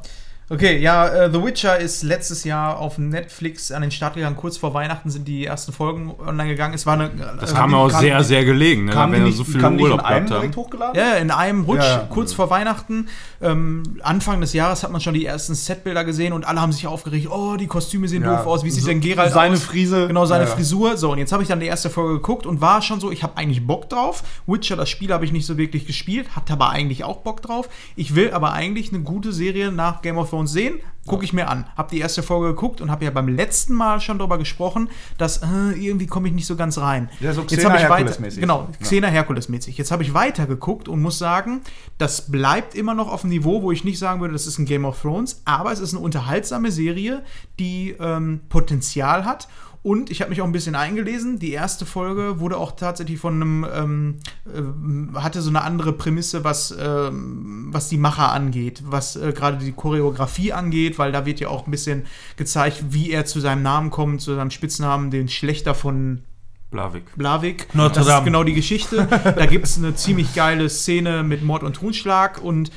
Okay, 0.51 0.79
ja, 0.79 1.07
äh, 1.09 1.31
The 1.31 1.43
Witcher 1.45 1.79
ist 1.79 2.03
letztes 2.03 2.43
Jahr 2.45 2.79
auf 2.79 2.97
Netflix 2.97 3.71
an 3.71 3.83
den 3.83 3.91
Start 3.91 4.15
gegangen. 4.15 4.35
Kurz 4.35 4.57
vor 4.57 4.73
Weihnachten 4.73 5.11
sind 5.11 5.29
die 5.29 5.45
ersten 5.45 5.73
Folgen 5.73 6.15
online 6.27 6.49
gegangen. 6.49 6.73
Es 6.73 6.87
war 6.87 6.95
eine. 6.95 7.11
Das 7.39 7.53
äh, 7.53 7.55
kam 7.55 7.75
auch 7.75 7.91
kam- 7.91 8.01
sehr, 8.01 8.25
sehr 8.25 8.47
gelegen, 8.47 8.87
ne? 8.87 8.93
Kamen 8.93 9.13
wenn 9.13 9.25
nicht, 9.25 9.37
so 9.37 9.45
viel 9.45 9.63
Urlaub 9.63 9.99
gehabt 9.99 10.15
haben. 10.15 10.27
direkt 10.27 10.57
hochgeladen? 10.57 10.95
Ja, 10.99 11.17
in 11.17 11.31
einem 11.31 11.65
Rutsch, 11.65 11.83
Ja. 11.85 12.07
kurz 12.09 12.33
vor 12.33 12.49
Weihnachten. 12.49 13.09
Ähm, 13.43 13.83
Anfang 14.03 14.41
des 14.41 14.55
Jahres 14.55 14.83
hat 14.83 14.91
man 14.91 15.03
schon 15.03 15.13
die 15.13 15.27
ersten 15.27 15.55
Setbilder 15.55 16.03
gesehen 16.05 16.33
und 16.33 16.47
alle 16.47 16.63
haben 16.63 16.73
sich 16.73 16.87
aufgeregt. 16.87 17.29
Oh, 17.31 17.57
die 17.57 17.67
Kostüme 17.67 18.09
sehen 18.09 18.23
Ja. 18.23 18.37
doof 18.39 18.47
aus. 18.47 18.65
Wie 18.65 18.71
sieht 18.71 18.85
So- 18.85 18.89
denn 18.89 19.03
Geralt 19.03 19.35
seine 19.35 19.55
aus? 19.57 19.63
Frise. 19.65 20.07
Genau, 20.07 20.25
seine 20.25 20.45
Ja, 20.45 20.49
ja. 20.49 20.57
Frisur. 20.57 20.97
So, 20.97 21.13
und 21.13 21.19
jetzt 21.19 21.31
habe 21.33 21.43
ich 21.43 21.49
dann 21.51 21.61
die 21.61 21.67
erste 21.67 21.91
Folge 21.91 22.15
geguckt 22.15 22.47
und 22.47 22.63
war 22.63 22.81
schon 22.81 23.01
so, 23.01 23.11
ich 23.11 23.23
habe 23.23 23.37
eigentlich 23.37 23.67
Bock 23.67 23.91
drauf. 23.91 24.23
Witcher, 24.47 24.77
das 24.77 24.89
Spiel 24.89 25.13
habe 25.13 25.27
ich 25.27 25.33
nicht 25.33 25.45
so 25.45 25.59
wirklich 25.59 25.87
gespielt, 25.87 26.35
hatte 26.35 26.55
aber 26.55 26.71
eigentlich 26.71 27.05
auch 27.05 27.19
Bock 27.19 27.43
drauf. 27.43 27.69
Ich 27.97 28.15
will 28.15 28.31
aber 28.33 28.55
eigentlich 28.55 28.95
eine 28.95 29.03
gute 29.03 29.31
Serie 29.35 29.71
nach 29.71 30.01
Game 30.01 30.17
of 30.17 30.31
Thrones 30.31 30.38
sehen. 30.47 30.81
Gucke 31.07 31.25
ich 31.25 31.33
mir 31.33 31.49
an. 31.49 31.65
Habe 31.75 31.89
die 31.91 32.01
erste 32.01 32.23
Folge 32.23 32.49
geguckt 32.49 32.83
und 32.83 32.91
habe 32.91 33.07
ja 33.07 33.11
beim 33.11 33.29
letzten 33.29 33.73
Mal 33.73 33.99
schon 33.99 34.19
darüber 34.19 34.37
gesprochen, 34.37 34.91
dass 35.17 35.39
äh, 35.39 35.47
irgendwie 35.75 36.07
komme 36.07 36.29
ich 36.29 36.35
nicht 36.35 36.47
so 36.47 36.55
ganz 36.55 36.77
rein. 36.77 37.09
Ja, 37.21 37.33
so 37.33 37.41
Jetzt 37.43 37.57
Xena 37.57 37.71
habe 37.71 37.79
ich 37.79 37.85
weiter, 37.85 37.95
Herkules-mäßig. 38.11 38.41
genau, 38.41 38.69
Ja. 38.71 38.85
Xena 38.85 39.09
Herkules-mäßig. 39.09 39.79
Jetzt 39.79 39.91
habe 39.91 40.03
ich 40.03 40.13
weiter 40.13 40.47
geguckt 40.47 40.87
und 40.87 41.01
muss 41.01 41.19
sagen, 41.19 41.63
das 41.97 42.31
bleibt 42.31 42.75
immer 42.75 42.93
noch 42.93 43.11
auf 43.11 43.23
dem 43.23 43.31
Niveau, 43.31 43.63
wo 43.63 43.73
ich 43.73 43.85
nicht 43.85 43.99
sagen 43.99 44.21
würde, 44.21 44.35
das 44.35 44.47
ist 44.47 44.59
ein 44.59 44.67
Game 44.67 44.85
of 44.85 45.01
Thrones, 45.01 45.41
aber 45.47 45.73
es 45.73 45.81
ist 45.81 45.95
eine 45.95 46.03
unterhaltsame 46.05 46.71
Serie, 46.71 47.23
die 47.59 47.97
ähm, 47.99 48.41
Potenzial 48.51 49.25
hat. 49.25 49.49
Und 49.83 50.11
ich 50.11 50.21
habe 50.21 50.31
mich 50.31 50.41
auch 50.43 50.45
ein 50.45 50.53
bisschen 50.53 50.75
eingelesen. 50.75 51.39
Die 51.39 51.53
erste 51.53 51.87
Folge 51.87 52.41
wurde 52.41 52.57
auch 52.57 52.73
tatsächlich 52.73 53.19
von 53.19 53.35
einem, 53.35 53.67
ähm, 53.73 54.19
ähm, 54.55 55.11
hatte 55.15 55.41
so 55.41 55.51
eine 55.51 55.63
andere 55.63 55.93
Prämisse, 55.93 56.45
was, 56.45 56.77
ähm, 56.79 57.69
was 57.71 57.89
die 57.89 57.97
Macher 57.97 58.33
angeht, 58.33 58.83
was 58.85 59.17
äh, 59.17 59.33
gerade 59.33 59.59
die 59.59 59.73
Choreografie 59.73 60.53
angeht, 60.53 60.99
weil 60.99 61.13
da 61.13 61.27
wird 61.27 61.41
ja 61.41 61.49
auch 61.49 61.67
ein 61.67 61.71
bisschen 61.71 62.07
gezeigt, 62.37 62.85
wie 62.91 63.13
er 63.13 63.25
zu 63.25 63.41
seinem 63.41 63.63
Namen 63.63 63.91
kommt, 63.91 64.21
zu 64.21 64.35
seinem 64.35 64.51
Spitznamen, 64.51 65.11
den 65.11 65.29
Schlechter 65.29 65.75
von 65.75 66.23
Blavik. 66.71 67.17
Blavik. 67.17 67.75
Notre 67.75 68.01
das 68.01 68.07
Dame. 68.07 68.19
ist 68.19 68.25
genau 68.25 68.45
die 68.45 68.55
Geschichte. 68.55 69.09
da 69.09 69.47
gibt 69.47 69.67
es 69.67 69.79
eine 69.79 69.95
ziemlich 69.95 70.35
geile 70.35 70.69
Szene 70.69 71.23
mit 71.23 71.43
Mord 71.43 71.63
und 71.63 71.75
Totschlag 71.75 72.43
und 72.43 72.71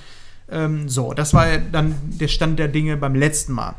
ähm, 0.49 0.87
so, 0.87 1.13
das 1.13 1.33
war 1.33 1.47
ja 1.47 1.57
dann 1.57 1.95
der 2.03 2.27
Stand 2.27 2.59
der 2.59 2.67
Dinge 2.67 2.95
beim 2.95 3.15
letzten 3.15 3.53
Mal. 3.53 3.75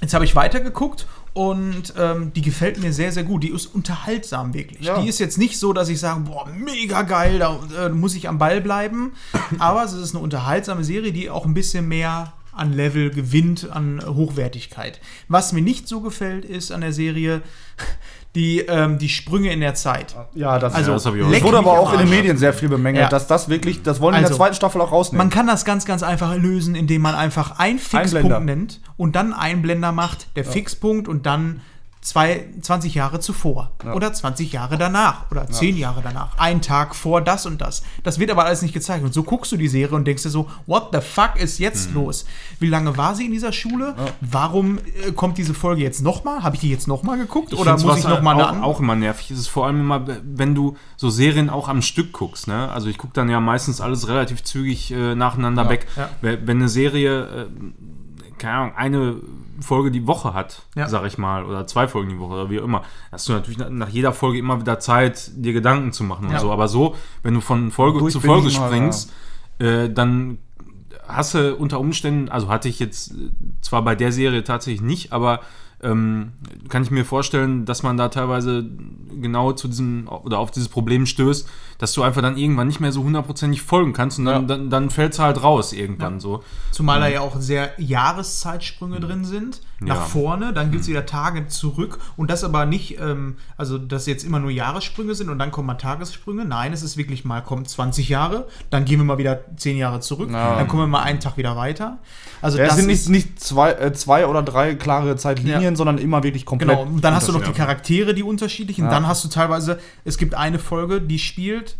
Jetzt 0.00 0.14
habe 0.14 0.24
ich 0.24 0.34
weitergeguckt 0.34 1.06
und 1.32 1.94
ähm, 1.96 2.32
die 2.34 2.42
gefällt 2.42 2.80
mir 2.80 2.92
sehr, 2.92 3.12
sehr 3.12 3.22
gut. 3.22 3.42
Die 3.42 3.50
ist 3.50 3.66
unterhaltsam 3.66 4.52
wirklich. 4.52 4.86
Ja. 4.86 5.00
Die 5.00 5.08
ist 5.08 5.20
jetzt 5.20 5.38
nicht 5.38 5.58
so, 5.58 5.72
dass 5.72 5.88
ich 5.88 6.00
sage, 6.00 6.20
boah, 6.20 6.46
mega 6.46 7.02
geil, 7.02 7.38
da 7.38 7.58
äh, 7.86 7.88
muss 7.88 8.14
ich 8.14 8.28
am 8.28 8.38
Ball 8.38 8.60
bleiben. 8.60 9.12
Aber 9.58 9.84
es 9.84 9.92
ist 9.92 10.14
eine 10.14 10.22
unterhaltsame 10.24 10.84
Serie, 10.84 11.12
die 11.12 11.30
auch 11.30 11.46
ein 11.46 11.54
bisschen 11.54 11.88
mehr 11.88 12.32
an 12.60 12.72
Level 12.72 13.10
gewinnt, 13.10 13.68
an 13.70 14.00
Hochwertigkeit. 14.06 15.00
Was 15.28 15.52
mir 15.52 15.62
nicht 15.62 15.88
so 15.88 16.00
gefällt, 16.00 16.44
ist 16.44 16.70
an 16.70 16.82
der 16.82 16.92
Serie 16.92 17.42
die, 18.36 18.60
ähm, 18.60 18.98
die 18.98 19.08
Sprünge 19.08 19.52
in 19.52 19.58
der 19.60 19.74
Zeit. 19.74 20.14
Ja, 20.34 20.58
das, 20.60 20.74
Also, 20.74 20.90
Ja, 20.92 20.94
das 20.96 21.06
hab 21.06 21.14
ich 21.16 21.22
auch 21.22 21.26
das 21.26 21.32
leck 21.34 21.42
wurde 21.44 21.58
aber 21.58 21.72
auch 21.78 21.92
in 21.94 21.98
den. 22.00 22.10
Medien 22.10 22.36
sehr 22.36 22.52
viel 22.52 22.68
bemängelt, 22.68 23.04
Ja. 23.04 23.08
dass 23.08 23.26
das 23.26 23.48
wirklich, 23.48 23.82
das 23.82 24.00
wollen 24.00 24.14
in 24.14 24.18
Also, 24.18 24.28
der 24.28 24.36
zweiten 24.36 24.54
Staffel 24.54 24.80
auch 24.80 24.92
rausnehmen. 24.92 25.26
Man 25.26 25.30
kann 25.30 25.46
das 25.48 25.64
ganz, 25.64 25.84
ganz 25.84 26.02
einfach 26.04 26.36
lösen, 26.36 26.74
indem 26.76 27.02
man 27.02 27.14
einfach 27.16 27.58
einen 27.58 27.78
Fixpunkt 27.80 28.14
Einblender. 28.26 28.40
nennt 28.40 28.80
und 28.96 29.16
dann 29.16 29.32
einen 29.32 29.62
Blender 29.62 29.90
macht, 29.90 30.28
der 30.36 30.44
Fixpunkt 30.44 31.08
und 31.08 31.26
dann 31.26 31.60
zwei, 32.02 32.46
20 32.62 32.94
Jahre 32.94 33.20
zuvor 33.20 33.72
Ja. 33.84 33.92
oder 33.92 34.10
20 34.12 34.52
Jahre 34.52 34.78
danach 34.78 35.30
oder 35.30 35.46
10 35.48 35.76
Jahre 35.76 36.00
danach. 36.02 36.38
Ein 36.38 36.62
Tag 36.62 36.94
vor 36.96 37.20
das 37.20 37.44
und 37.44 37.60
das. 37.60 37.82
Das 38.04 38.18
wird 38.18 38.30
aber 38.30 38.46
alles 38.46 38.62
nicht 38.62 38.72
gezeigt. 38.72 39.04
Und 39.04 39.12
so 39.12 39.22
guckst 39.22 39.52
du 39.52 39.58
die 39.58 39.68
Serie 39.68 39.94
und 39.96 40.06
denkst 40.06 40.22
dir 40.22 40.30
so, 40.30 40.48
what 40.66 40.88
the 40.92 41.00
fuck 41.02 41.36
ist 41.36 41.58
jetzt 41.58 41.92
los? 41.92 42.24
Wie 42.58 42.68
lange 42.68 42.96
war 42.96 43.14
sie 43.14 43.26
in 43.26 43.32
dieser 43.32 43.52
Schule? 43.52 43.94
Warum 44.22 44.78
äh, 44.78 45.12
kommt 45.12 45.36
diese 45.36 45.52
Folge 45.52 45.82
jetzt 45.82 46.00
nochmal? 46.02 46.42
Habe 46.42 46.56
ich 46.56 46.60
die 46.62 46.70
jetzt 46.70 46.88
nochmal 46.88 47.18
geguckt? 47.18 47.52
oder 47.52 47.72
find's, 47.72 47.84
muss 47.84 47.98
ich 47.98 48.04
nochmal 48.08 48.34
eine 48.40 48.62
auch, 48.62 48.76
auch 48.76 48.80
immer 48.80 48.96
nervig 48.96 49.30
ist, 49.30 49.38
ist 49.40 49.48
vor 49.48 49.66
allem 49.66 49.80
immer, 49.80 50.04
wenn 50.22 50.54
du 50.54 50.76
so 50.96 51.10
Serien 51.10 51.50
auch 51.50 51.68
am 51.68 51.82
Stück 51.82 52.12
guckst. 52.12 52.48
Ne? 52.48 52.70
Also 52.70 52.88
ich 52.88 52.96
gucke 52.96 53.12
dann 53.12 53.28
ja 53.28 53.40
meistens 53.40 53.80
alles 53.80 54.08
relativ 54.08 54.42
zügig 54.42 54.90
äh, 54.90 55.14
nacheinander 55.14 55.68
weg. 55.68 55.86
ja. 55.96 56.08
Wenn 56.22 56.46
wenn 56.46 56.56
eine 56.58 56.68
Serie, 56.70 57.22
äh, 57.24 57.46
keine 58.38 58.54
Ahnung, 58.54 58.72
eine 58.76 59.16
Folge 59.62 59.90
die 59.90 60.06
Woche 60.06 60.34
hat, 60.34 60.62
Ja. 60.74 60.88
sag 60.88 61.04
ich 61.06 61.18
mal, 61.18 61.44
oder 61.44 61.66
zwei 61.66 61.88
Folgen 61.88 62.10
die 62.10 62.18
Woche 62.18 62.32
oder 62.34 62.50
wie 62.50 62.60
auch 62.60 62.64
immer, 62.64 62.82
hast 63.12 63.28
du 63.28 63.32
natürlich 63.32 63.58
nach, 63.58 63.88
jeder 63.88 64.12
Folge 64.12 64.38
immer 64.38 64.60
wieder 64.60 64.78
Zeit, 64.78 65.30
dir 65.34 65.52
Gedanken 65.52 65.92
zu 65.92 66.04
machen 66.04 66.28
Ja. 66.28 66.34
und 66.36 66.40
so. 66.40 66.52
Aber 66.52 66.68
so, 66.68 66.94
wenn 67.22 67.34
du 67.34 67.40
von 67.40 67.70
Folge 67.70 68.06
zu 68.08 68.20
Folge 68.20 68.50
springst, 68.50 69.12
äh, 69.58 69.88
dann 69.90 70.38
hast 71.06 71.34
du 71.34 71.56
unter 71.56 71.80
Umständen, 71.80 72.28
also 72.28 72.48
hatte 72.48 72.68
ich 72.68 72.78
jetzt 72.78 73.14
zwar 73.60 73.82
bei 73.82 73.94
der 73.94 74.12
Serie 74.12 74.44
tatsächlich 74.44 74.80
nicht, 74.82 75.12
aber 75.12 75.40
ähm, 75.82 76.32
kann 76.68 76.82
ich 76.82 76.90
mir 76.90 77.04
vorstellen, 77.04 77.64
dass 77.64 77.82
man 77.82 77.96
da 77.96 78.08
teilweise 78.08 78.64
genau 79.20 79.52
zu 79.52 79.66
diesem 79.68 80.08
oder 80.08 80.38
auf 80.38 80.50
dieses 80.50 80.68
Problem 80.68 81.06
stößt, 81.06 81.48
dass 81.78 81.92
du 81.94 82.02
einfach 82.02 82.22
dann 82.22 82.36
irgendwann 82.36 82.66
nicht 82.66 82.80
mehr 82.80 82.92
so 82.92 83.02
hundertprozentig 83.02 83.62
folgen 83.62 83.92
kannst 83.92 84.18
und 84.18 84.26
dann, 84.26 84.42
Ja. 84.42 84.48
dann, 84.48 84.70
dann 84.70 84.90
fällst 84.90 85.18
du 85.18 85.22
halt 85.22 85.42
raus 85.42 85.72
irgendwann 85.72 86.20
so. 86.20 86.42
Zumal 86.70 87.00
da 87.00 87.08
ja 87.08 87.20
auch 87.20 87.36
sehr 87.40 87.70
Jahreszeitsprünge 87.78 89.00
drin 89.00 89.24
sind. 89.24 89.60
Nach 89.82 89.94
Ja. 89.96 90.00
vorne, 90.02 90.52
dann 90.52 90.70
gibt 90.70 90.82
es 90.82 90.88
wieder 90.88 91.06
Tage 91.06 91.46
zurück. 91.48 91.98
Und 92.18 92.30
das 92.30 92.44
aber 92.44 92.66
nicht, 92.66 92.98
ähm, 93.00 93.36
also 93.56 93.78
dass 93.78 94.04
jetzt 94.06 94.24
immer 94.24 94.38
nur 94.38 94.50
Jahressprünge 94.50 95.14
sind 95.14 95.30
und 95.30 95.38
dann 95.38 95.50
kommen 95.50 95.66
mal 95.66 95.74
Tagessprünge. 95.74 96.44
Nein, 96.44 96.72
es 96.74 96.82
ist 96.82 96.98
wirklich 96.98 97.24
mal, 97.24 97.40
kommt 97.40 97.68
20 97.68 98.10
Jahre, 98.10 98.46
dann 98.68 98.84
gehen 98.84 98.98
wir 98.98 99.04
mal 99.04 99.16
wieder 99.18 99.40
10 99.56 99.78
Jahre 99.78 100.00
zurück, 100.00 100.30
Ja. 100.30 100.56
dann 100.56 100.68
kommen 100.68 100.82
wir 100.82 100.86
mal 100.86 101.02
einen 101.02 101.20
Tag 101.20 101.38
wieder 101.38 101.56
weiter. 101.56 101.98
Also 102.42 102.58
Ja, 102.58 102.64
es 102.64 102.70
das 102.70 102.76
sind 102.78 102.86
nicht, 102.88 103.08
nicht 103.08 103.40
zwei, 103.40 103.72
äh, 103.72 103.92
zwei 103.94 104.26
oder 104.26 104.42
drei 104.42 104.74
klare 104.74 105.16
Zeitlinien, 105.16 105.69
Ja. 105.74 105.76
sondern 105.76 105.98
immer 105.98 106.22
wirklich 106.22 106.44
komplett. 106.46 106.68
Genau, 106.70 106.82
und 106.82 107.02
dann 107.04 107.14
hast 107.14 107.28
du 107.28 107.32
noch 107.32 107.42
die. 107.42 107.52
Charaktere, 107.52 108.14
die 108.14 108.22
unterschiedlichen. 108.22 108.84
Ja. 108.84 108.90
Dann 108.90 109.06
hast 109.06 109.24
du 109.24 109.28
teilweise, 109.28 109.78
es 110.04 110.18
gibt 110.18 110.34
eine 110.34 110.58
Folge, 110.58 111.00
die 111.00 111.18
spielt 111.18 111.76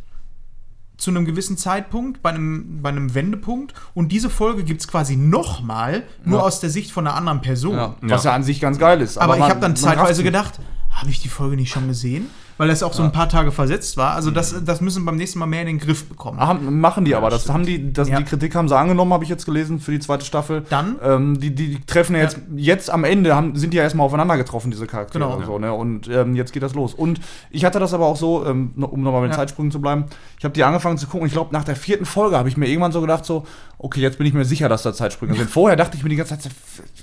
zu 0.97 1.11
einem 1.11 1.25
gewissen 1.25 1.57
Zeitpunkt, 1.57 2.21
bei 2.21 2.29
einem, 2.31 2.83
bei 2.83 2.91
einem 2.91 3.15
Wendepunkt. 3.15 3.73
Und 3.95 4.13
diese 4.13 4.29
Folge 4.29 4.65
gibt 4.65 4.83
es 4.83 4.89
quasi 4.89 5.17
nochmal, 5.17 6.03
nur 6.25 6.41
Ja. 6.41 6.45
aus 6.45 6.61
der 6.61 6.69
Sicht 6.69 6.91
von 6.93 7.07
einer 7.07 7.17
anderen 7.17 7.41
Person. 7.41 7.75
Ja, 7.77 7.97
was 8.03 8.25
ja 8.25 8.35
an 8.35 8.43
sich 8.43 8.61
ganz 8.61 8.79
geil 8.79 9.01
ist. 9.01 9.17
Aber, 9.17 9.35
ich 9.35 9.41
man- 9.41 9.49
habe 9.49 9.61
dann 9.61 9.77
zeitweise 9.77 10.23
gedacht, 10.23 10.61
habe 10.91 11.09
ich 11.11 11.21
die 11.21 11.29
Folge 11.29 11.57
nicht 11.57 11.71
schon 11.73 11.89
gesehen? 11.89 12.27
Weil 12.61 12.69
das 12.69 12.83
auch 12.83 12.93
so 12.93 13.03
ein 13.03 13.11
paar 13.11 13.31
Tage 13.31 13.53
versetzt 13.53 13.97
war. 13.97 14.13
Also 14.15 14.31
das, 14.31 14.55
das 14.63 14.83
müssen 14.83 15.01
wir 15.03 15.07
beim 15.07 15.17
nächsten 15.17 15.39
Mal 15.39 15.47
mehr 15.47 15.63
in 15.63 15.67
den 15.67 15.79
Griff 15.79 16.07
bekommen. 16.07 16.39
Haben- 16.39 16.79
machen 16.79 17.07
die 17.07 17.15
aber. 17.15 17.31
Das 17.31 17.49
haben 17.49 17.65
die, 17.65 17.91
das, 17.91 18.09
die 18.09 18.23
Kritik 18.23 18.55
haben 18.55 18.69
sie 18.69 18.77
angenommen, 18.77 19.15
habe 19.15 19.25
ich 19.25 19.31
jetzt 19.31 19.47
gelesen 19.47 19.81
für 19.81 19.93
die 19.93 19.99
zweite 19.99 20.27
Staffel. 20.27 20.65
Dann? 20.69 20.97
Ähm, 21.03 21.41
die, 21.41 21.55
die, 21.55 21.77
die 21.77 21.81
treffen 21.87 22.15
ja 22.17 22.21
jetzt, 22.21 22.39
jetzt 22.55 22.91
am 22.91 23.05
Ende, 23.05 23.35
haben, 23.35 23.57
sind 23.57 23.73
die 23.73 23.79
ja 23.79 23.83
erstmal 23.85 24.05
aufeinander 24.05 24.37
getroffen, 24.37 24.71
diese 24.71 24.87
Charaktere. 24.87 25.25
Genau. 25.25 25.37
Und, 25.39 25.47
so, 25.47 25.59
ne? 25.59 25.73
und 25.73 26.09
ähm, 26.09 26.37
jetzt 26.37 26.53
geht 26.53 26.63
das 26.63 26.75
los. 26.75 26.93
Und 26.93 27.21
ich 27.51 27.65
hatte 27.65 27.79
das 27.81 27.95
aber 27.95 28.05
auch 28.05 28.17
so, 28.17 28.45
ähm, 28.45 28.73
um 28.77 29.01
nochmal 29.03 29.23
mit 29.23 29.29
den 29.31 29.33
Ja. 29.33 29.39
Zeitsprüngen 29.39 29.73
zu 29.73 29.81
bleiben, 29.81 30.05
ich 30.39 30.45
habe 30.45 30.53
die 30.53 30.63
angefangen 30.63 30.99
zu 30.99 31.07
gucken. 31.07 31.27
Ich 31.27 31.33
glaube, 31.33 31.55
nach 31.55 31.65
der 31.65 31.77
vierten 31.77 32.05
Folge 32.05 32.37
habe 32.37 32.51
ich 32.51 32.59
mir 32.59 32.67
irgendwann 32.69 32.93
so 32.93 33.01
gedacht, 33.01 33.25
so, 33.25 33.47
okay, 33.79 34.01
jetzt 34.03 34.19
bin 34.19 34.27
ich 34.27 34.35
mir 34.35 34.45
sicher, 34.45 34.69
dass 34.69 34.83
da 34.83 34.93
Zeitsprünge 34.93 35.35
sind. 35.35 35.49
Vorher 35.51 35.77
dachte 35.77 35.97
ich 35.97 36.03
mir 36.03 36.11
die 36.11 36.17
ganze 36.17 36.39
Zeit, 36.39 36.53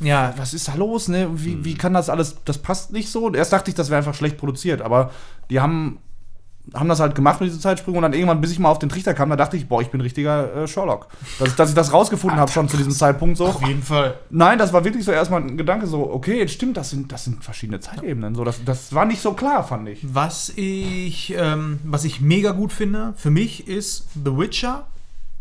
Ja, 0.01 0.35
was 0.37 0.53
ist 0.53 0.67
da 0.67 0.75
los, 0.75 1.07
ne? 1.07 1.29
Wie, 1.33 1.65
wie 1.65 1.73
kann 1.73 1.93
das 1.95 2.11
alles, 2.11 2.35
das 2.45 2.59
passt 2.59 2.93
nicht 2.93 3.09
so. 3.09 3.25
Und 3.25 3.35
erst 3.35 3.53
dachte 3.53 3.71
ich, 3.71 3.75
das 3.75 3.89
wäre 3.89 3.97
einfach 3.97 4.13
schlecht 4.13 4.37
produziert, 4.37 4.83
aber 4.83 5.09
die 5.49 5.59
haben, 5.59 5.99
haben 6.73 6.89
das 6.89 6.99
halt 6.99 7.15
gemacht 7.15 7.39
mit 7.39 7.49
diesen 7.49 7.61
Zeitsprüngen 7.61 7.97
und 7.97 8.01
dann 8.03 8.13
irgendwann, 8.13 8.41
bis 8.41 8.51
ich 8.51 8.59
mal 8.59 8.69
auf 8.69 8.79
den 8.79 8.89
Trichter 8.89 9.13
kam, 9.13 9.29
da 9.29 9.35
dachte 9.35 9.57
ich, 9.57 9.67
boah, 9.67 9.81
ich 9.81 9.89
bin 9.89 10.01
richtiger 10.01 10.63
äh, 10.63 10.67
Sherlock. 10.67 11.07
Dass, 11.39 11.55
dass 11.55 11.69
ich 11.69 11.75
das 11.75 11.93
rausgefunden 11.93 12.39
habe 12.39 12.51
schon 12.51 12.67
zu 12.67 12.77
diesem 12.77 12.91
Zeitpunkt 12.91 13.37
so. 13.37 13.47
auf 13.47 13.65
jeden 13.65 13.83
Fall. 13.83 14.15
Nein, 14.29 14.57
das 14.57 14.73
war 14.73 14.83
wirklich 14.83 15.05
so 15.05 15.11
erstmal 15.11 15.41
ein 15.41 15.57
Gedanke 15.57 15.87
so, 15.87 16.11
okay, 16.11 16.37
jetzt 16.39 16.53
stimmt, 16.53 16.77
das 16.77 16.89
sind, 16.89 17.11
das 17.11 17.23
sind 17.23 17.43
verschiedene 17.43 17.79
Zeitebenen. 17.79 18.35
So, 18.35 18.43
das, 18.43 18.63
das 18.63 18.93
war 18.93 19.05
nicht 19.05 19.21
so 19.21 19.33
klar, 19.33 19.63
fand 19.63 19.87
ich. 19.89 19.99
Was 20.13 20.51
ich, 20.55 21.33
ähm, 21.37 21.79
was 21.83 22.03
ich 22.03 22.21
mega 22.21 22.51
gut 22.51 22.73
finde, 22.73 23.13
für 23.15 23.31
mich 23.31 23.67
ist 23.67 24.07
The 24.13 24.37
Witcher 24.37 24.87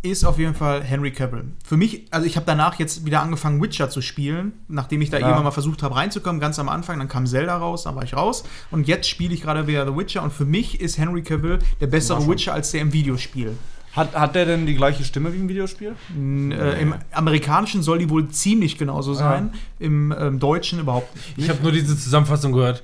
ist 0.03 0.25
auf 0.25 0.39
jeden 0.39 0.55
Fall 0.55 0.83
Henry 0.85 1.11
Cavill. 1.11 1.45
Für 1.65 1.77
mich, 1.77 2.05
also 2.13 2.27
ich 2.27 2.37
habe 2.37 2.47
danach 2.47 2.79
jetzt 2.79 3.05
wieder 3.05 3.23
angefangen, 3.23 3.61
Witcher 3.61 3.91
zu 3.91 4.01
spielen, 4.03 4.53
nachdem 4.69 5.03
ich 5.03 5.11
da 5.11 5.17
Ja. 5.19 5.25
irgendwann 5.27 5.45
mal 5.45 5.51
versucht 5.51 5.83
habe 5.83 5.97
reinzukommen, 5.97 6.41
ganz 6.41 6.59
am 6.59 6.69
Anfang, 6.69 6.99
dann 6.99 7.09
kam 7.09 7.27
Zelda 7.27 7.57
raus, 7.57 7.85
dann 7.85 7.97
war 7.97 8.05
ich 8.05 8.15
raus 8.15 8.45
und 8.71 8.87
jetzt 8.87 9.09
spiele 9.09 9.35
ich 9.35 9.43
gerade 9.43 9.67
wieder 9.67 9.85
The 9.87 9.97
Witcher 9.97 10.23
und 10.23 10.33
für 10.33 10.45
mich 10.45 10.81
ist 10.81 10.99
Henry 10.99 11.23
Cavill 11.23 11.59
der 11.81 11.89
bessere. 11.89 12.27
Witcher 12.29 12.53
als 12.55 12.71
der 12.71 12.83
im 12.83 12.93
Videospiel. 12.93 13.57
Hat, 13.95 14.15
hat 14.15 14.35
der 14.35 14.45
denn 14.45 14.67
die 14.67 14.75
gleiche 14.75 15.03
Stimme 15.05 15.33
wie 15.33 15.39
im 15.39 15.49
Videospiel? 15.49 15.97
N- 16.15 16.53
Äh, 16.53 16.81
Im 16.83 16.95
Amerikanischen 17.13 17.83
soll 17.83 17.99
die 17.99 18.11
wohl 18.11 18.29
ziemlich 18.29 18.77
genauso 18.77 19.15
sein, 19.15 19.55
im 19.79 20.15
ähm, 20.17 20.39
Deutschen 20.39 20.79
überhaupt 20.79 21.15
nicht. 21.17 21.33
Ich 21.39 21.49
habe 21.49 21.63
nur 21.63 21.73
diese 21.73 21.97
Zusammenfassung 21.99 22.53
gehört. 22.53 22.83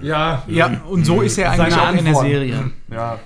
Ja. 0.00 0.42
Ja, 0.46 0.80
und 0.88 1.04
so 1.04 1.20
ist 1.20 1.36
er 1.36 1.50
eigentlich 1.50 1.74
Seine 1.74 1.88
auch 1.88 1.98
in 1.98 2.04
der. 2.04 2.14
Serie. 2.14 2.70
Ja. 2.90 3.18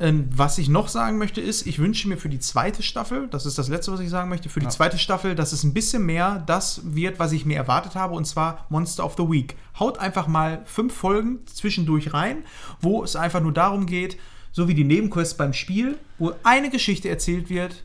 Ähm, 0.00 0.28
Was 0.34 0.58
ich 0.58 0.68
noch 0.68 0.88
sagen 0.88 1.18
möchte, 1.18 1.40
ist, 1.40 1.66
ich 1.66 1.78
wünsche 1.78 2.08
mir 2.08 2.16
für 2.16 2.28
die 2.28 2.38
zweite 2.38 2.82
Staffel, 2.82 3.28
das 3.28 3.46
ist 3.46 3.58
das 3.58 3.68
Letzte, 3.68 3.92
was 3.92 4.00
ich 4.00 4.10
sagen 4.10 4.28
möchte, 4.28 4.48
für 4.48 4.60
die 4.60 4.66
Ja. 4.66 4.70
zweite 4.70 4.98
Staffel, 4.98 5.34
dass 5.34 5.52
es 5.52 5.64
ein 5.64 5.74
bisschen 5.74 6.04
mehr 6.06 6.42
das 6.46 6.80
wird, 6.84 7.18
was 7.18 7.32
ich 7.32 7.44
mir 7.46 7.56
erwartet 7.56 7.94
habe, 7.94 8.14
und 8.14 8.26
zwar 8.26 8.66
Monster 8.68 9.04
of 9.04 9.14
the 9.16 9.24
Week. 9.24 9.56
Haut 9.78 9.98
einfach 9.98 10.26
mal 10.26 10.62
fünf 10.64 10.94
Folgen 10.94 11.40
zwischendurch 11.46 12.12
rein, 12.14 12.38
wo 12.80 13.02
es 13.04 13.16
einfach 13.16 13.40
nur 13.40 13.52
darum 13.52 13.86
geht, 13.86 14.16
so 14.52 14.68
wie 14.68 14.74
die 14.74 14.84
Nebenquests 14.84 15.36
beim 15.36 15.52
Spiel, 15.52 15.98
wo 16.18 16.32
eine 16.42 16.70
Geschichte 16.70 17.08
erzählt 17.08 17.50
wird, 17.50 17.82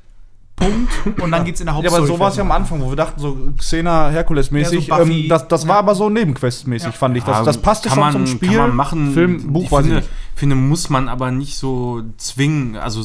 Punkt, 0.62 1.22
und 1.22 1.32
dann 1.32 1.44
geht's 1.46 1.60
in 1.60 1.66
der 1.66 1.74
Ja, 1.74 1.78
Hauptstory. 1.80 2.02
aber 2.04 2.08
so 2.08 2.20
war 2.20 2.30
es 2.30 2.36
ja 2.38 2.44
am 2.44 2.52
Anfang, 2.52 2.82
wo 2.82 2.90
wir 2.90 2.96
dachten, 2.96 3.20
so 3.20 3.38
Xena 3.58 4.10
Herkules-mäßig. 4.10 4.88
Ja, 4.88 4.98
so 4.98 5.12
ähm, 5.12 5.26
das 5.30 5.48
das 5.48 5.68
war 5.68 5.76
Ja. 5.76 5.80
aber 5.80 5.96
so 5.96 6.08
Nebenquest-mäßig, 6.10 6.86
Ja. 6.86 6.92
fand 6.92 7.18
ich. 7.18 7.24
Das, 7.24 7.38
Ja, 7.40 7.44
das 7.44 7.58
passte 7.58 7.90
kann 7.90 7.96
schon 7.96 8.04
man, 8.04 8.14
zum 8.14 8.28
Spiel. 8.28 8.50
Kann 8.50 8.58
man 8.70 8.76
machen. 8.76 9.14
Film, 9.14 9.52
Buch, 9.54 9.64
ich 9.64 9.72
weiß 9.72 9.80
ich 9.82 9.86
finde, 9.88 10.02
nicht. 10.02 10.10
finde, 10.36 10.56
muss 10.56 10.90
man 10.90 11.08
aber 11.10 11.32
nicht 11.32 11.56
so 11.58 12.02
zwingen, 12.18 12.76
also 12.78 13.04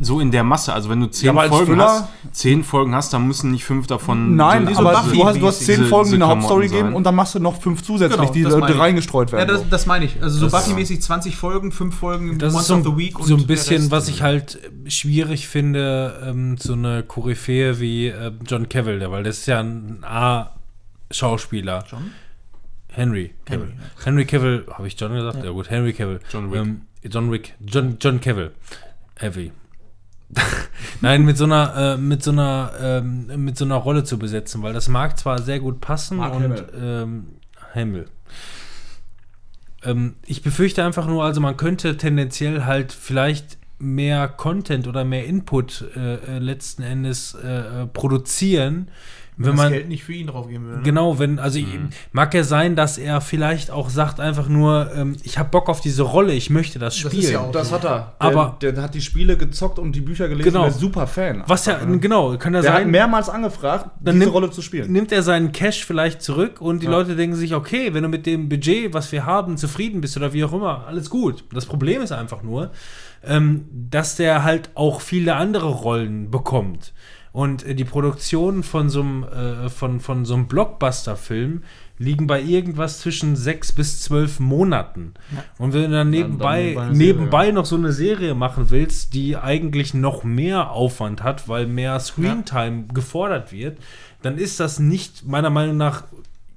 so 0.00 0.20
in 0.20 0.30
der 0.30 0.44
Masse. 0.44 0.72
Also 0.72 0.88
wenn 0.90 1.00
du 1.00 1.06
zehn 1.10 1.34
Folgen 1.34 1.66
Füller- 1.66 1.84
hast, 1.84 2.04
zehn 2.32 2.64
Folgen 2.64 2.94
hast, 2.94 3.12
dann 3.12 3.26
müssen 3.26 3.50
nicht 3.52 3.64
fünf 3.64 3.86
davon. 3.86 4.36
Nein, 4.36 4.68
so 4.72 4.80
aber 4.80 4.92
Buffy 4.92 5.16
du 5.18 5.24
hast, 5.26 5.40
du 5.40 5.46
hast 5.46 5.60
zehn 5.64 5.76
diese- 5.78 5.88
Folgen, 5.88 6.10
die 6.10 6.16
eine 6.16 6.26
Hauptstory 6.28 6.68
geben 6.68 6.94
und 6.94 7.04
dann 7.04 7.14
machst 7.14 7.34
du 7.34 7.40
noch 7.40 7.60
fünf 7.60 7.82
zusätzlich, 7.82 8.20
Genau, 8.32 8.66
die 8.66 8.72
ich. 8.72 8.78
reingestreut 8.78 9.30
Ja, 9.32 9.38
werden. 9.38 9.48
das, 9.56 9.68
das 9.70 9.86
meine 9.86 10.04
ich. 10.04 10.22
Also 10.22 10.38
so 10.38 10.48
Buffy-mäßig 10.48 11.00
20 11.02 11.36
Folgen, 11.36 11.72
5 11.72 11.94
Folgen 11.94 12.38
Das 12.38 12.52
so, 12.66 12.76
of 12.76 12.84
the 12.84 12.96
Week 12.96 13.14
so 13.20 13.36
ein 13.36 13.46
bisschen, 13.46 13.90
was 13.90 14.08
ich 14.08 14.22
halt 14.22 14.58
äh, 14.86 14.90
schwierig 14.90 15.48
finde, 15.48 16.22
ähm, 16.26 16.56
so 16.58 16.74
eine 16.74 16.93
Koryphäe 17.02 17.80
wie 17.80 18.08
äh, 18.08 18.32
John 18.46 18.68
Cavill, 18.68 19.10
weil 19.10 19.22
das 19.22 19.38
ist 19.38 19.46
ja 19.46 19.60
ein 19.60 20.02
A-Schauspieler. 20.02 21.84
John? 21.90 22.12
Henry 22.92 23.34
Cavill. 23.44 23.72
Henry 24.04 24.24
Cavill, 24.24 24.66
habe 24.72 24.86
ich 24.86 24.98
John 24.98 25.14
gesagt? 25.14 25.44
Ja. 25.44 25.50
gut, 25.50 25.68
Henry 25.68 25.92
Cavill. 25.92 26.20
John 26.30 26.52
Wick. 26.52 26.60
Ähm, 26.60 26.82
John 27.10 27.32
Wick. 27.32 27.54
John, 27.60 27.96
John 28.00 28.20
Cavill. 28.20 28.52
Heavy. 29.16 29.52
Nein, 31.00 31.24
mit 31.24 31.36
so 31.36 31.44
einer, 31.44 31.94
äh, 31.94 31.96
mit 31.96 32.22
so 32.22 32.30
einer, 32.30 32.72
ähm, 32.80 33.44
mit 33.44 33.56
so 33.56 33.64
einer 33.64 33.76
Rolle 33.76 34.04
zu 34.04 34.18
besetzen, 34.18 34.62
weil 34.62 34.72
das 34.72 34.88
mag 34.88 35.18
zwar 35.18 35.40
sehr 35.42 35.60
gut 35.60 35.80
passen 35.80 36.18
Mark 36.18 36.34
und 36.34 36.42
Hamill. 36.42 36.66
ähm. 36.76 38.04
Ähm, 39.84 40.14
ich 40.26 40.42
befürchte 40.42 40.84
einfach 40.84 41.06
nur, 41.06 41.24
also 41.24 41.40
man 41.40 41.56
könnte 41.56 41.96
tendenziell 41.96 42.64
halt 42.64 42.92
vielleicht 42.92 43.58
mehr 43.78 44.28
Content 44.28 44.86
oder 44.86 45.04
mehr 45.04 45.26
Input 45.26 45.84
äh, 45.96 46.14
äh, 46.14 46.38
letzten 46.38 46.82
Endes 46.82 47.34
äh, 47.34 47.82
äh, 47.82 47.86
produzieren, 47.86 48.90
wenn 49.36 49.46
das 49.52 49.56
man 49.56 49.72
Geld 49.72 49.88
nicht 49.88 50.04
für 50.04 50.12
ihn 50.12 50.26
draufgehen 50.28 50.62
würde. 50.64 50.76
ne? 50.78 50.82
Genau, 50.84 51.18
wenn, 51.18 51.38
also 51.38 51.58
ich- 51.58 51.66
mag 52.12 52.32
ja 52.34 52.44
sein, 52.44 52.76
dass 52.76 52.98
er 52.98 53.20
vielleicht 53.20 53.70
auch 53.70 53.88
sagt, 53.90 54.20
einfach 54.20 54.48
nur, 54.48 54.90
ähm, 54.94 55.16
ich 55.24 55.38
habe 55.38 55.48
Bock 55.50 55.68
auf 55.68 55.80
diese 55.80 56.02
Rolle, 56.02 56.32
ich 56.34 56.50
möchte 56.50 56.78
das 56.78 56.94
Das 56.94 57.00
spielen. 57.10 57.22
ist 57.24 57.30
ja 57.32 57.40
auch 57.40 57.50
Das 57.50 57.72
hat 57.72 57.84
er. 57.84 58.14
Aber- 58.18 58.56
der, 58.62 58.72
der 58.72 58.82
hat 58.84 58.94
die 58.94 59.00
Spiele 59.00 59.36
gezockt 59.36 59.78
und 59.78 59.92
die 59.96 60.00
Bücher 60.00 60.28
gelesen. 60.28 60.44
Genau. 60.52 60.60
Der 60.62 60.70
ist 60.70 60.78
super 60.80 61.06
Fan. 61.06 61.42
Was 61.46 61.66
ja, 61.66 61.78
genau, 61.84 62.36
kann 62.38 62.54
ja 62.54 62.60
Der 62.62 62.72
hat 62.72 62.78
sein, 62.80 62.90
mehrmals 62.90 63.28
angefragt, 63.28 63.86
Dann 64.00 64.14
diese 64.14 64.18
nimmt- 64.26 64.34
Rolle 64.34 64.50
zu 64.50 64.62
spielen. 64.62 64.92
nimmt 64.92 65.10
er 65.12 65.22
seinen 65.22 65.52
Cash 65.52 65.84
vielleicht 65.84 66.22
zurück 66.22 66.60
und 66.60 66.80
die 66.82 66.86
Ja. 66.86 66.92
Leute 66.92 67.16
denken 67.16 67.36
sich, 67.36 67.54
okay, 67.54 67.92
wenn 67.92 68.02
du 68.04 68.08
mit 68.08 68.26
dem 68.26 68.48
Budget, 68.48 68.94
was 68.94 69.10
wir 69.10 69.26
haben, 69.26 69.56
zufrieden 69.56 70.00
bist 70.00 70.16
oder 70.16 70.32
wie 70.32 70.44
auch 70.44 70.52
immer, 70.52 70.84
alles 70.86 71.10
gut. 71.10 71.44
Das 71.52 71.66
Problem 71.66 72.02
ist 72.02 72.12
einfach 72.12 72.42
nur, 72.42 72.70
ähm, 73.26 73.64
dass 73.72 74.16
der 74.16 74.44
halt 74.44 74.70
auch 74.74 75.00
viele 75.00 75.34
andere 75.36 75.68
Rollen 75.68 76.30
bekommt. 76.30 76.92
Und 77.34 77.66
äh, 77.66 77.74
die 77.74 77.84
Produktionen 77.84 78.62
von 78.62 78.88
so 78.88 79.00
einem 79.00 79.24
äh, 79.24 79.68
von, 79.68 79.98
von 79.98 80.24
so 80.24 80.34
einem 80.34 80.46
Blockbuster-Film 80.46 81.64
liegen 81.98 82.28
bei 82.28 82.40
irgendwas 82.40 83.00
zwischen 83.00 83.34
sechs 83.34 83.72
bis 83.72 84.00
zwölf 84.00 84.38
Monaten. 84.38 85.14
Und 85.58 85.72
wenn 85.72 85.90
du 85.90 85.96
dann 85.96 86.10
nebenbei, 86.10 86.74
Serie. 86.74 86.92
nebenbei 86.92 87.50
noch 87.50 87.66
so 87.66 87.74
eine 87.74 87.92
Serie 87.92 88.36
machen 88.36 88.70
willst, 88.70 89.14
die 89.14 89.36
eigentlich 89.36 89.94
noch 89.94 90.22
mehr 90.22 90.70
Aufwand 90.70 91.24
hat, 91.24 91.48
weil 91.48 91.66
mehr 91.66 91.98
Screentime 91.98 92.84
gefordert 92.94 93.50
wird, 93.50 93.78
dann 94.22 94.38
ist 94.38 94.60
das 94.60 94.78
nicht 94.78 95.26
meiner 95.26 95.50
Meinung 95.50 95.76
nach 95.76 96.04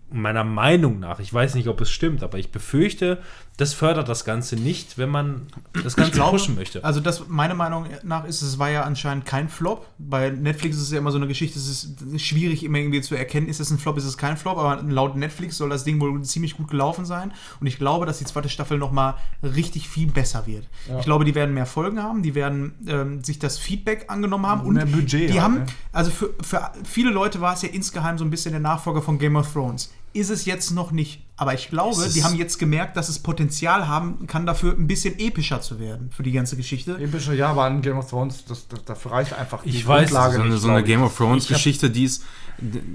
meiner 0.09 0.43
Meinung 0.43 0.99
nach, 0.99 1.19
ich 1.19 1.33
weiß 1.33 1.55
nicht, 1.55 1.67
ob 1.67 1.81
es 1.81 1.91
stimmt, 1.91 2.23
aber 2.23 2.37
ich 2.37 2.51
befürchte, 2.51 3.17
das 3.57 3.73
fördert 3.73 4.07
das 4.07 4.23
Ganze 4.23 4.55
nicht, 4.55 4.99
wenn 4.99 5.09
man 5.09 5.47
das 5.83 5.95
Ganze 5.95 6.21
pushen 6.21 6.55
möchte. 6.55 6.83
Also 6.83 6.99
das, 6.99 7.27
meiner 7.27 7.55
Meinung 7.55 7.87
nach 8.03 8.25
ist 8.25 8.43
es 8.43 8.59
war 8.59 8.69
ja 8.69 8.83
anscheinend 8.83 9.25
kein 9.25 9.49
Flop. 9.49 9.87
Bei 9.97 10.29
Netflix 10.29 10.77
ist 10.77 10.83
es 10.83 10.91
ja 10.91 10.99
immer 10.99 11.11
so 11.11 11.17
eine 11.17 11.27
Geschichte, 11.27 11.57
es 11.57 11.67
ist 11.67 12.21
schwierig 12.21 12.63
immer 12.63 12.77
irgendwie 12.77 13.01
zu 13.01 13.15
erkennen, 13.15 13.47
ist 13.47 13.59
es 13.59 13.71
ein 13.71 13.79
Flop, 13.79 13.97
ist 13.97 14.05
es 14.05 14.15
kein 14.15 14.37
Flop, 14.37 14.59
aber 14.59 14.83
laut 14.83 15.15
Netflix 15.15 15.57
soll 15.57 15.69
das 15.69 15.83
Ding 15.83 15.99
wohl 15.99 16.21
ziemlich 16.21 16.55
gut 16.55 16.69
gelaufen 16.69 17.05
sein 17.05 17.33
und 17.59 17.65
ich 17.65 17.79
glaube, 17.79 18.05
dass 18.05 18.19
die 18.19 18.25
zweite 18.25 18.47
Staffel 18.47 18.77
noch 18.77 18.91
mal 18.91 19.15
richtig 19.41 19.89
viel 19.89 20.11
besser 20.11 20.45
wird. 20.45 20.67
Ich 20.99 21.05
glaube, 21.05 21.25
die 21.25 21.33
werden 21.33 21.55
mehr 21.55 21.65
Folgen 21.65 22.01
haben, 22.01 22.21
die 22.21 22.35
werden 22.35 22.75
ähm, 22.87 23.23
sich 23.23 23.39
das 23.39 23.57
Feedback 23.57 24.05
angenommen 24.07 24.45
haben 24.45 24.61
und 24.67 24.75
Mehr 24.75 24.85
Budget 24.85 25.29
die 25.29 25.33
halt, 25.33 25.41
haben, 25.41 25.53
ne? 25.55 25.65
also 25.91 26.11
für, 26.11 26.35
für 26.41 26.71
viele 26.83 27.09
Leute 27.09 27.41
war 27.41 27.55
es 27.55 27.63
ja 27.63 27.69
insgeheim 27.69 28.19
so 28.19 28.23
ein 28.23 28.29
bisschen 28.29 28.51
der 28.51 28.61
Nachfolger 28.61 29.01
von 29.01 29.17
Game 29.17 29.35
of 29.35 29.51
Thrones. 29.51 29.91
Ist 30.13 30.29
es 30.29 30.45
jetzt 30.45 30.71
noch 30.71 30.91
nicht. 30.91 31.23
Aber 31.39 31.53
ich 31.53 31.69
glaube, 31.69 32.03
die 32.15 32.23
haben 32.23 32.35
jetzt 32.35 32.57
gemerkt, 32.57 32.97
dass 32.97 33.09
es 33.09 33.19
Potenzial 33.19 33.87
haben 33.87 34.25
kann, 34.25 34.47
dafür 34.47 34.73
ein 34.73 34.87
bisschen 34.87 35.19
epischer 35.19 35.61
zu 35.61 35.79
werden 35.79 36.09
für 36.11 36.23
die 36.23 36.31
ganze 36.31 36.57
Geschichte. 36.57 36.97
Epische, 36.99 37.35
ja, 37.35 37.49
aber 37.51 37.65
an 37.65 37.83
Game 37.83 37.97
of 37.99 38.09
Thrones, 38.09 38.43
das, 38.45 38.67
das, 38.67 38.83
dafür 38.85 39.11
reicht 39.11 39.33
einfach 39.33 39.59
Ich 39.63 39.85
weiß, 39.87 40.09
so 40.09 40.17
eine, 40.17 40.45
nicht, 40.45 40.59
so 40.59 40.69
eine. 40.69 40.81
Game 40.83 41.03
of 41.03 41.15
Thrones 41.15 41.43
Ich 41.43 41.51
hab- 41.51 41.57
Geschichte, 41.57 41.91
die 41.91 42.05
ist, 42.05 42.23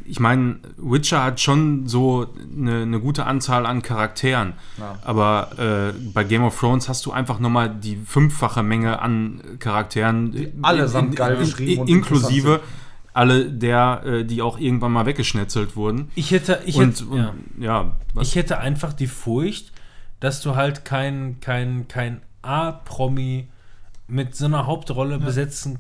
ich 0.07 0.19
meine, 0.19 0.57
Witcher 0.77 1.23
hat 1.23 1.39
schon 1.39 1.87
so 1.87 2.27
eine, 2.57 2.83
eine 2.83 2.99
gute 2.99 3.27
Anzahl 3.27 3.65
an 3.65 3.81
Charakteren, 3.83 4.55
Ja. 4.77 4.99
aber 5.05 5.93
äh, 5.95 6.11
bei 6.13 6.25
Game 6.25 6.43
of 6.43 6.59
Thrones 6.59 6.89
hast 6.89 7.07
du 7.07 7.13
einfach 7.13 7.39
nochmal 7.39 7.73
die 7.73 7.95
fünffache 8.05 8.65
Menge 8.65 9.01
an 9.01 9.41
Charakteren, 9.61 10.33
die 10.33 10.53
allesamt 10.63 11.15
geil 11.15 11.37
geschrieben 11.37 11.83
und 11.83 11.89
inklusive 11.89 12.55
interessant 12.55 12.82
alle 13.15 13.51
der, 13.51 14.03
äh, 14.05 14.25
die 14.25 14.43
auch 14.43 14.59
irgendwann 14.59 14.93
mal 14.93 15.07
weggeschnetzelt 15.07 15.77
wurden. 15.77 16.11
Ich 16.15 16.31
hätte, 16.31 16.61
ich 16.65 16.77
und, 16.77 17.01
hätte, 17.01 17.05
und 17.07 17.19
ja. 17.19 17.35
ja, 17.59 17.97
was, 18.15 18.29
Ich 18.29 18.37
hätte 18.37 18.59
einfach 18.59 18.93
die 18.93 19.07
Furcht, 19.07 19.73
dass 20.21 20.41
du 20.41 20.57
halt 20.57 20.85
kein, 20.85 21.39
kein, 21.41 21.89
kein 21.89 22.23
A-Promi 22.43 23.49
mit 24.09 24.37
so 24.37 24.47
einer 24.47 24.67
Hauptrolle 24.67 25.19
besetzen 25.19 25.79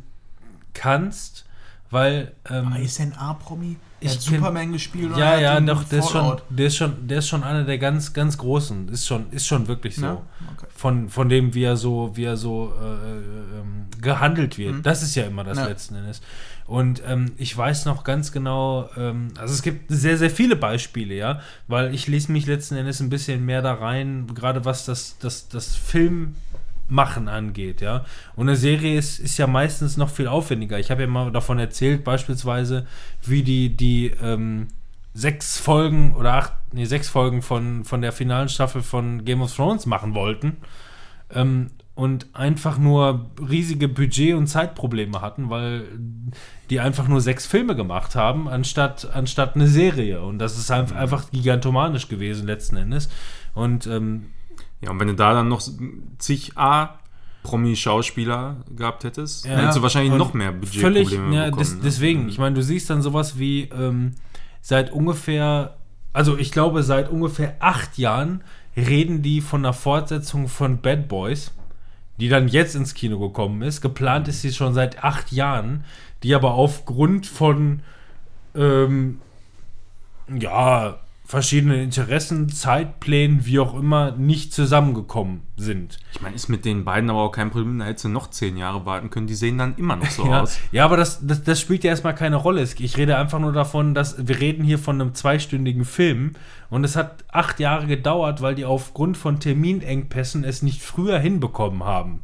kannst, 0.74 1.46
weil 1.90 2.32
ähm, 2.48 2.68
Aber 2.68 2.78
ist 2.78 3.00
ein 3.00 3.14
A-Promi? 3.14 3.76
Ich 4.04 4.10
hat 4.12 4.18
kenn- 4.18 4.36
Superman 4.36 4.72
gespielt 4.72 5.16
ja, 5.16 5.34
er 5.34 5.40
ja, 5.40 5.60
doch, 5.60 5.84
der 5.84 6.00
ist, 6.00 6.10
schon, 6.10 6.38
der, 6.50 6.66
ist 6.66 6.76
schon, 6.76 7.06
der 7.08 7.18
ist 7.18 7.28
schon 7.28 7.42
einer 7.42 7.64
der 7.64 7.78
ganz, 7.78 8.12
ganz 8.12 8.36
großen. 8.38 8.88
Ist 8.88 9.06
schon, 9.06 9.30
ist 9.30 9.46
schon 9.46 9.68
wirklich 9.68 9.96
so. 9.96 10.04
Ja, 10.06 10.22
okay. 10.54 10.66
Von, 10.74 11.08
von 11.08 11.28
dem, 11.28 11.54
wie 11.54 11.64
er 11.64 11.76
so, 11.76 12.10
wie 12.14 12.24
er 12.24 12.36
so 12.36 12.72
äh, 12.80 13.16
ähm, 13.60 13.86
gehandelt 14.00 14.58
wird. 14.58 14.84
Das 14.84 15.02
ist 15.02 15.14
ja 15.14 15.24
immer 15.24 15.44
das 15.44 15.58
Ja. 15.58 15.66
letzten 15.66 15.94
Endes. 15.94 16.20
Und 16.66 17.02
ähm, 17.06 17.32
ich 17.36 17.56
weiß 17.56 17.84
noch 17.86 18.04
ganz 18.04 18.32
genau, 18.32 18.88
ähm, 18.96 19.28
also 19.36 19.52
es 19.52 19.62
gibt 19.62 19.86
sehr, 19.88 20.16
sehr 20.16 20.30
viele 20.30 20.56
Beispiele, 20.56 21.14
ja, 21.14 21.40
weil 21.66 21.92
ich 21.94 22.06
lese 22.06 22.32
mich 22.32 22.46
letzten 22.46 22.76
Endes 22.76 23.00
ein 23.00 23.10
bisschen 23.10 23.44
mehr 23.44 23.62
da 23.62 23.74
rein, 23.74 24.26
gerade 24.34 24.64
was 24.64 24.84
das, 24.86 25.16
das, 25.18 25.48
das 25.48 25.76
Filmmachen 26.92 27.28
angeht, 27.28 27.80
ja. 27.80 28.04
Und 28.36 28.48
eine 28.48 28.56
Serie 28.56 28.98
ist, 28.98 29.18
ist 29.18 29.38
ja 29.38 29.46
meistens 29.46 29.96
noch 29.96 30.10
viel 30.10 30.28
aufwendiger. 30.28 30.78
Ich 30.78 30.90
habe 30.90 31.02
ja 31.02 31.08
mal 31.08 31.32
davon 31.32 31.58
erzählt, 31.58 32.04
beispielsweise, 32.04 32.86
wie 33.22 33.42
die, 33.42 33.74
die 33.76 34.12
ähm, 34.22 34.68
sechs 35.14 35.58
Folgen 35.58 36.14
oder 36.14 36.34
acht, 36.34 36.52
nee, 36.72 36.84
sechs 36.84 37.08
Folgen 37.08 37.42
von, 37.42 37.84
von 37.84 38.02
der 38.02 38.12
finalen 38.12 38.48
Staffel 38.48 38.82
von 38.82 39.24
Game 39.24 39.42
of 39.42 39.54
Thrones 39.54 39.86
machen 39.86 40.14
wollten. 40.14 40.58
Ähm, 41.30 41.70
und 41.94 42.26
einfach 42.32 42.78
nur 42.78 43.30
riesige 43.38 43.86
Budget- 43.86 44.34
und 44.34 44.46
Zeitprobleme 44.46 45.20
hatten, 45.20 45.50
weil 45.50 45.84
die 46.70 46.80
einfach 46.80 47.06
nur 47.06 47.20
sechs 47.20 47.46
Filme 47.46 47.76
gemacht 47.76 48.14
haben, 48.14 48.48
anstatt, 48.48 49.10
anstatt 49.12 49.56
eine 49.56 49.66
Serie. 49.66 50.22
Und 50.22 50.38
das 50.38 50.56
ist 50.56 50.70
einfach, 50.70 50.96
einfach 50.96 51.30
gigantomanisch 51.30 52.08
gewesen 52.08 52.46
letzten 52.46 52.76
Endes. 52.76 53.10
Und 53.54 53.86
ähm, 53.86 54.24
ja, 54.82 54.90
und 54.90 55.00
wenn 55.00 55.08
du 55.08 55.14
da 55.14 55.32
dann 55.34 55.48
noch 55.48 55.62
zig 56.18 56.52
A 56.56 56.98
Promi-Schauspieler 57.44 58.56
gehabt 58.76 59.04
hättest, 59.04 59.46
Ja. 59.46 59.56
hättest 59.56 59.78
du 59.78 59.82
wahrscheinlich 59.82 60.12
noch 60.14 60.32
mehr 60.34 60.52
völlig, 60.52 61.08
Budgetprobleme 61.08 61.36
ja, 61.36 61.44
bekommen. 61.46 61.58
des, 61.58 61.74
ne? 61.74 61.80
deswegen, 61.84 62.28
ich 62.28 62.38
meine, 62.38 62.54
du 62.54 62.62
siehst 62.62 62.88
dann 62.90 63.02
sowas 63.02 63.38
wie 63.38 63.62
ähm, 63.76 64.12
seit 64.60 64.92
ungefähr, 64.92 65.76
also 66.12 66.36
ich 66.38 66.52
glaube, 66.52 66.82
seit 66.82 67.10
ungefähr 67.10 67.56
acht 67.60 67.98
Jahren 67.98 68.42
reden 68.76 69.22
die 69.22 69.40
von 69.40 69.62
einer 69.64 69.72
Fortsetzung 69.72 70.48
von 70.48 70.80
Bad 70.80 71.08
Boys, 71.08 71.52
die 72.18 72.28
dann 72.28 72.46
jetzt 72.48 72.74
ins 72.76 72.94
Kino 72.94 73.18
gekommen 73.18 73.62
ist. 73.62 73.80
Geplant 73.80 74.28
ist 74.28 74.42
sie 74.42 74.52
schon 74.52 74.72
seit 74.74 75.02
acht 75.02 75.32
Jahren, 75.32 75.84
die 76.22 76.34
aber 76.34 76.54
aufgrund 76.54 77.26
von 77.26 77.80
ähm, 78.54 79.20
ja, 80.38 80.98
verschiedenen 81.32 81.80
Interessen, 81.80 82.50
Zeitplänen, 82.50 83.46
wie 83.46 83.58
auch 83.58 83.74
immer, 83.74 84.10
nicht 84.10 84.52
zusammengekommen 84.52 85.40
sind. 85.56 85.96
Ich 86.12 86.20
meine, 86.20 86.36
ist 86.36 86.50
mit 86.50 86.66
den 86.66 86.84
beiden 86.84 87.08
aber 87.08 87.20
auch 87.20 87.32
kein 87.32 87.50
Problem. 87.50 87.78
Da 87.78 87.86
hättest 87.86 88.04
du 88.04 88.10
noch 88.10 88.28
zehn 88.28 88.58
Jahre 88.58 88.84
warten 88.84 89.08
können. 89.08 89.28
Die 89.28 89.34
sehen 89.34 89.56
dann 89.56 89.74
immer 89.76 89.96
noch 89.96 90.10
so 90.10 90.26
Ja, 90.28 90.42
aus. 90.42 90.58
ja 90.72 90.84
aber 90.84 90.98
das, 90.98 91.26
das, 91.26 91.42
das 91.42 91.58
spielt 91.58 91.84
ja 91.84 91.90
erstmal 91.90 92.14
keine 92.14 92.36
Rolle. 92.36 92.62
Ich 92.62 92.98
rede 92.98 93.16
einfach 93.16 93.38
nur 93.38 93.54
davon, 93.54 93.94
dass 93.94 94.28
wir 94.28 94.40
reden 94.40 94.62
hier 94.62 94.78
von 94.78 95.00
einem 95.00 95.14
zweistündigen 95.14 95.86
Film 95.86 96.34
und 96.68 96.84
es 96.84 96.96
hat 96.96 97.24
acht 97.32 97.60
Jahre 97.60 97.86
gedauert, 97.86 98.42
weil 98.42 98.54
die 98.54 98.66
aufgrund 98.66 99.16
von 99.16 99.40
Terminengpässen 99.40 100.44
es 100.44 100.60
nicht 100.60 100.82
früher 100.82 101.18
hinbekommen 101.18 101.82
haben. 101.82 102.20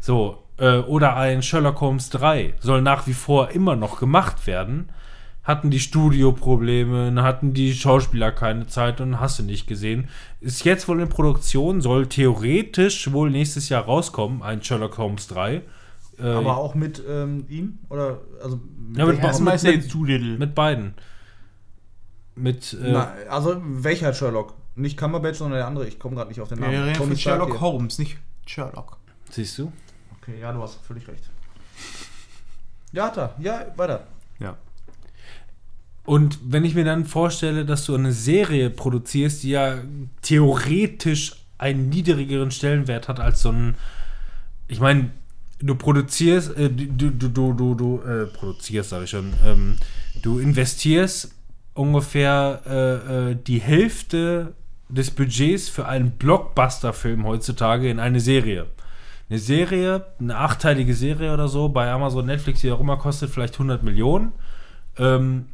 So, 0.00 0.44
äh, 0.58 0.80
oder 0.80 1.16
ein 1.16 1.40
Sherlock 1.40 1.80
Holmes 1.80 2.10
3 2.10 2.56
soll 2.60 2.82
nach 2.82 3.06
wie 3.06 3.14
vor 3.14 3.52
immer 3.52 3.74
noch 3.74 3.98
gemacht 3.98 4.46
werden. 4.46 4.90
Hatten 5.48 5.70
die 5.70 5.80
Studioprobleme, 5.80 7.06
dann 7.06 7.22
hatten 7.24 7.54
die 7.54 7.72
Schauspieler 7.72 8.32
keine 8.32 8.66
Zeit 8.66 9.00
und 9.00 9.18
hast 9.18 9.38
du 9.38 9.42
nicht 9.42 9.66
gesehen. 9.66 10.10
Ist 10.42 10.62
jetzt 10.66 10.86
wohl 10.88 11.00
in 11.00 11.08
Produktion, 11.08 11.80
soll 11.80 12.06
theoretisch 12.06 13.10
wohl 13.12 13.30
nächstes 13.30 13.70
Jahr 13.70 13.84
rauskommen, 13.84 14.42
ein 14.42 14.62
Sherlock 14.62 14.98
Holmes 14.98 15.26
3. 15.28 15.62
Äh, 16.18 16.22
Aber 16.22 16.58
auch 16.58 16.74
mit 16.74 17.02
ähm, 17.08 17.46
ihm? 17.48 17.78
Oder, 17.88 18.20
also, 18.42 18.60
Ja, 18.94 19.06
mit, 19.06 19.24
ist 19.24 19.40
mit, 19.40 19.62
mit, 19.62 19.94
Doolittle. 19.94 20.36
mit 20.36 20.54
beiden. 20.54 20.92
Mit, 22.34 22.74
äh, 22.74 22.92
Na, 22.92 23.14
also, 23.30 23.56
welcher 23.64 24.12
Sherlock? 24.12 24.52
Nicht 24.74 24.98
Cumberbatch, 24.98 25.38
sondern 25.38 25.60
der 25.60 25.66
andere. 25.66 25.88
Ich 25.88 25.98
komme 25.98 26.16
gerade 26.16 26.28
nicht 26.28 26.42
auf 26.42 26.50
den 26.50 26.60
Namen. 26.60 26.94
Von 26.94 27.06
Stark 27.16 27.20
Sherlock 27.20 27.52
hier. 27.52 27.60
Holmes, 27.62 27.98
nicht 27.98 28.18
Sherlock. 28.44 28.98
siehst 29.30 29.58
du? 29.58 29.72
Okay, 30.20 30.38
ja, 30.42 30.52
du 30.52 30.60
hast 30.60 30.78
völlig 30.86 31.08
recht. 31.08 31.24
Ja, 32.92 33.06
hat 33.06 33.16
er. 33.16 33.34
Ja, 33.38 33.64
weiter. 33.76 34.06
Und 36.08 36.38
wenn 36.42 36.64
ich 36.64 36.74
mir 36.74 36.86
dann 36.86 37.04
vorstelle, 37.04 37.66
dass 37.66 37.84
du 37.84 37.94
eine 37.94 38.12
Serie 38.12 38.70
produzierst, 38.70 39.42
die 39.42 39.50
ja 39.50 39.76
theoretisch 40.22 41.34
einen 41.58 41.90
niedrigeren 41.90 42.50
Stellenwert 42.50 43.08
hat 43.08 43.20
als 43.20 43.42
so 43.42 43.50
ein, 43.52 43.74
ich 44.68 44.80
meine, 44.80 45.10
du 45.58 45.74
produzierst, 45.74 46.56
äh, 46.56 46.70
du, 46.70 47.10
du, 47.10 47.28
du, 47.28 47.52
du, 47.52 47.74
du 47.74 48.00
äh, 48.00 48.24
produzierst, 48.24 48.88
sage 48.88 49.04
ich 49.04 49.10
schon, 49.10 49.34
ähm, 49.44 49.76
du 50.22 50.38
investierst 50.38 51.34
ungefähr 51.74 52.62
äh, 52.64 53.32
äh, 53.32 53.36
die 53.46 53.58
Hälfte 53.58 54.54
des 54.88 55.10
Budgets 55.10 55.68
für 55.68 55.88
einen 55.88 56.12
Blockbuster-Film 56.12 57.26
heutzutage 57.26 57.90
in 57.90 58.00
eine 58.00 58.20
Serie. 58.20 58.64
Eine 59.28 59.40
Serie, 59.40 60.06
eine 60.18 60.38
achteilige 60.38 60.94
Serie 60.94 61.34
oder 61.34 61.48
so, 61.48 61.68
bei 61.68 61.92
Amazon, 61.92 62.24
Netflix, 62.24 62.62
wie 62.62 62.72
auch 62.72 62.80
immer, 62.80 62.96
kostet 62.96 63.28
vielleicht 63.28 63.56
100 63.56 63.82
Millionen. 63.82 64.32
Ähm, 64.96 65.48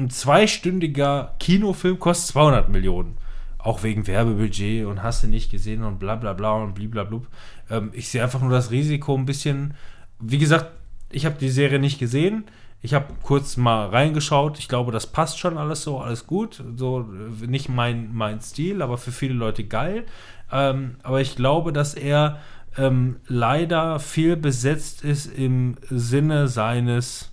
ein 0.00 0.10
zweistündiger 0.10 1.34
Kinofilm 1.38 1.98
kostet 1.98 2.32
200 2.32 2.68
Millionen. 2.68 3.16
Auch 3.58 3.82
wegen 3.82 4.06
Werbebudget 4.06 4.86
und 4.86 5.02
hast 5.02 5.22
du 5.22 5.26
nicht 5.26 5.50
gesehen 5.50 5.84
und 5.84 5.98
bla 5.98 6.16
bla 6.16 6.32
bla 6.32 6.54
und 6.54 6.74
bliblablub. 6.74 7.28
Ähm, 7.70 7.90
ich 7.92 8.08
sehe 8.08 8.22
einfach 8.22 8.40
nur 8.40 8.50
das 8.50 8.70
Risiko 8.70 9.14
ein 9.14 9.26
bisschen. 9.26 9.74
Wie 10.18 10.38
gesagt, 10.38 10.70
ich 11.10 11.26
habe 11.26 11.36
die 11.38 11.50
Serie 11.50 11.78
nicht 11.78 11.98
gesehen. 11.98 12.44
Ich 12.82 12.94
habe 12.94 13.12
kurz 13.22 13.58
mal 13.58 13.88
reingeschaut. 13.88 14.58
Ich 14.58 14.68
glaube, 14.68 14.92
das 14.92 15.06
passt 15.06 15.38
schon 15.38 15.58
alles 15.58 15.82
so, 15.82 15.98
alles 15.98 16.26
gut. 16.26 16.64
So 16.76 17.06
äh, 17.42 17.46
nicht 17.46 17.68
mein, 17.68 18.14
mein 18.14 18.40
Stil, 18.40 18.80
aber 18.80 18.96
für 18.96 19.12
viele 19.12 19.34
Leute 19.34 19.64
geil. 19.64 20.06
Ähm, 20.50 20.96
aber 21.02 21.20
ich 21.20 21.36
glaube, 21.36 21.74
dass 21.74 21.92
er 21.92 22.40
ähm, 22.78 23.16
leider 23.26 24.00
viel 24.00 24.36
besetzt 24.36 25.04
ist 25.04 25.26
im 25.26 25.76
Sinne 25.90 26.48
seines 26.48 27.29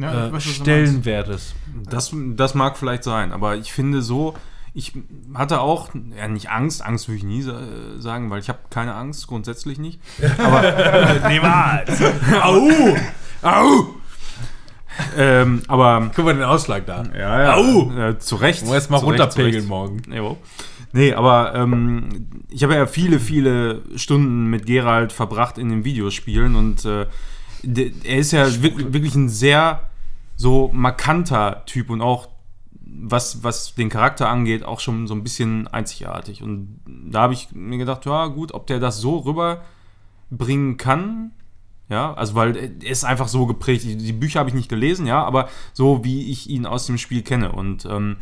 Ja, 0.00 0.28
äh, 0.28 0.32
weiß. 0.32 0.44
Stellenwertes. 0.44 1.54
Das, 1.90 2.14
das 2.14 2.54
mag 2.54 2.76
vielleicht 2.78 3.02
sein, 3.04 3.32
aber 3.32 3.56
ich 3.56 3.72
finde 3.72 4.00
so, 4.00 4.34
ich 4.74 4.92
hatte 5.34 5.60
auch, 5.60 5.88
ja 6.16 6.28
nicht 6.28 6.50
Angst, 6.50 6.84
Angst 6.84 7.08
würde 7.08 7.16
ich 7.18 7.24
nie 7.24 7.42
sa- 7.42 7.60
sagen, 7.98 8.30
weil 8.30 8.40
ich 8.40 8.48
habe 8.48 8.60
keine 8.70 8.94
Angst, 8.94 9.26
grundsätzlich 9.26 9.78
nicht. 9.78 10.00
Niemals. 11.28 12.00
Au! 12.42 12.68
Au! 13.42 13.86
ähm, 15.16 15.62
aber 15.68 16.10
Guck 16.14 16.24
mal 16.24 16.34
den 16.34 16.42
Ausschlag 16.42 16.86
da. 16.86 17.04
ja, 17.16 17.42
ja, 17.42 17.54
Au! 17.54 17.90
äh, 17.92 18.18
zu 18.18 18.36
Recht. 18.36 18.66
Wir 18.66 18.74
jetzt 18.74 18.90
mal 18.90 18.98
runterpegeln 18.98 19.66
morgen. 19.66 20.02
Jo. 20.12 20.36
Nee, 20.92 21.12
aber 21.12 21.54
ähm, 21.54 22.08
ich 22.48 22.62
habe 22.62 22.74
ja 22.74 22.86
viele, 22.86 23.20
viele 23.20 23.82
Stunden 23.96 24.46
mit 24.46 24.64
Gerald 24.66 25.12
verbracht 25.12 25.58
in 25.58 25.68
den 25.68 25.84
Videospielen 25.84 26.56
und 26.56 26.84
äh, 26.84 27.06
er 28.04 28.16
ist 28.18 28.32
ja 28.32 28.46
wirklich 28.62 29.14
ein 29.14 29.28
sehr 29.28 29.87
so 30.38 30.70
markanter 30.72 31.64
Typ 31.66 31.90
und 31.90 32.00
auch 32.00 32.28
was, 32.80 33.42
was 33.42 33.74
den 33.74 33.90
Charakter 33.90 34.28
angeht, 34.28 34.64
auch 34.64 34.80
schon 34.80 35.06
so 35.06 35.14
ein 35.14 35.24
bisschen 35.24 35.66
einzigartig. 35.68 36.42
Und 36.42 36.80
da 36.86 37.22
habe 37.22 37.34
ich 37.34 37.48
mir 37.52 37.76
gedacht, 37.76 38.06
ja 38.06 38.28
gut, 38.28 38.54
ob 38.54 38.66
der 38.68 38.78
das 38.78 38.98
so 38.98 39.18
rüberbringen 39.18 40.76
kann, 40.76 41.32
ja, 41.90 42.14
also 42.14 42.34
weil 42.34 42.56
er 42.56 42.90
ist 42.90 43.04
einfach 43.04 43.28
so 43.28 43.46
geprägt. 43.46 43.84
Die, 43.84 44.12
Bücher 44.12 44.40
habe 44.40 44.48
ich 44.48 44.54
nicht 44.54 44.68
gelesen, 44.68 45.06
ja, 45.06 45.24
aber 45.24 45.48
so 45.72 46.04
wie 46.04 46.30
ich 46.30 46.48
ihn 46.48 46.66
aus 46.66 46.86
dem 46.86 46.98
Spiel 46.98 47.22
kenne. 47.22 47.50
Und 47.52 47.84
ähm, 47.86 48.18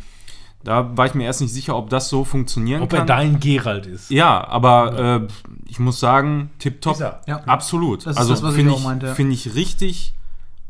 da 0.63 0.97
war 0.97 1.05
ich 1.05 1.13
mir 1.13 1.25
erst 1.25 1.41
nicht 1.41 1.53
sicher, 1.53 1.75
ob 1.75 1.89
das 1.89 2.09
so 2.09 2.23
funktionieren 2.23 2.81
Ob 2.81 2.91
er 2.93 2.99
kann. 2.99 3.07
dein 3.07 3.39
Gerald 3.39 3.85
ist. 3.85 4.09
ja, 4.09 4.45
aber 4.47 5.21
äh, 5.23 5.27
ich 5.67 5.79
muss 5.79 5.99
sagen, 5.99 6.49
tipptopp. 6.59 6.99
Er. 6.99 7.21
Ja. 7.27 7.43
Absolut. 7.45 8.05
Das 8.05 8.13
ist 8.13 8.17
also 8.17 8.47
ich 8.47 8.55
finde 8.55 8.71
auch 8.71 8.79
ich, 8.79 8.83
meinte. 8.83 9.15
finde 9.15 9.33
ich 9.33 9.53
richtig, 9.53 10.13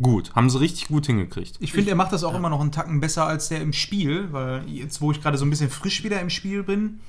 gut. 0.02 0.34
Haben 0.36 0.50
sie 0.50 0.60
richtig 0.60 0.88
gut 0.88 1.06
hingekriegt. 1.08 1.56
Ich 1.60 1.72
finde, 1.72 1.92
er 1.92 1.96
macht 1.96 2.14
das 2.14 2.24
auch 2.24 2.36
immer 2.36 2.50
noch 2.50 2.62
einen 2.62 2.72
Tacken 2.72 3.00
besser 3.00 3.26
als 3.26 3.50
der 3.50 3.62
im 3.62 3.74
Spiel, 3.74 4.28
weil 4.32 4.68
jetzt, 4.68 5.02
wo 5.02 5.12
ich 5.12 5.22
gerade 5.22 5.38
so 5.38 5.46
ein 5.46 5.50
bisschen 5.50 5.70
frisch 5.70 6.04
wieder 6.04 6.22
im 6.22 6.30
Spiel 6.30 6.64
bin, 6.64 7.00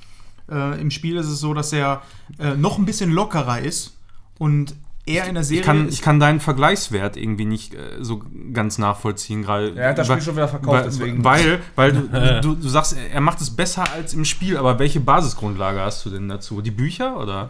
äh, 0.49 0.79
im 0.81 0.91
Spiel 0.91 1.17
ist 1.17 1.27
es 1.27 1.39
so, 1.39 1.53
dass 1.53 1.71
er 1.73 2.01
äh, 2.39 2.55
noch 2.55 2.77
ein 2.77 2.85
bisschen 2.85 3.11
lockerer 3.11 3.59
ist 3.59 3.97
und 4.37 4.75
er 5.05 5.27
in 5.27 5.35
der 5.35 5.43
Serie 5.43 5.61
Ich 5.61 5.65
kann, 5.65 5.89
ich 5.89 6.01
kann 6.01 6.19
deinen 6.19 6.39
Vergleichswert 6.39 7.17
irgendwie 7.17 7.45
nicht 7.45 7.73
äh, 7.73 7.97
so 7.99 8.21
ganz 8.53 8.77
nachvollziehen, 8.77 9.41
gerade. 9.41 9.75
Er 9.75 9.89
hat 9.89 9.97
das 9.97 10.07
Spiel 10.07 10.21
schon 10.21 10.35
wieder 10.35 10.47
verkauft, 10.47 10.71
weil, 10.71 10.83
deswegen. 10.83 11.23
Weil, 11.23 11.59
weil 11.75 11.93
du, 11.93 12.41
du, 12.41 12.55
du 12.55 12.69
sagst, 12.69 12.95
er 13.11 13.21
macht 13.21 13.41
es 13.41 13.55
besser 13.55 13.91
als 13.91 14.13
im 14.13 14.25
Spiel, 14.25 14.57
aber 14.57 14.79
welche 14.79 14.99
Basisgrundlage 14.99 15.79
hast 15.79 16.05
du 16.05 16.09
denn 16.09 16.27
dazu? 16.29 16.61
Die 16.61 16.71
Bücher 16.71 17.19
oder? 17.19 17.49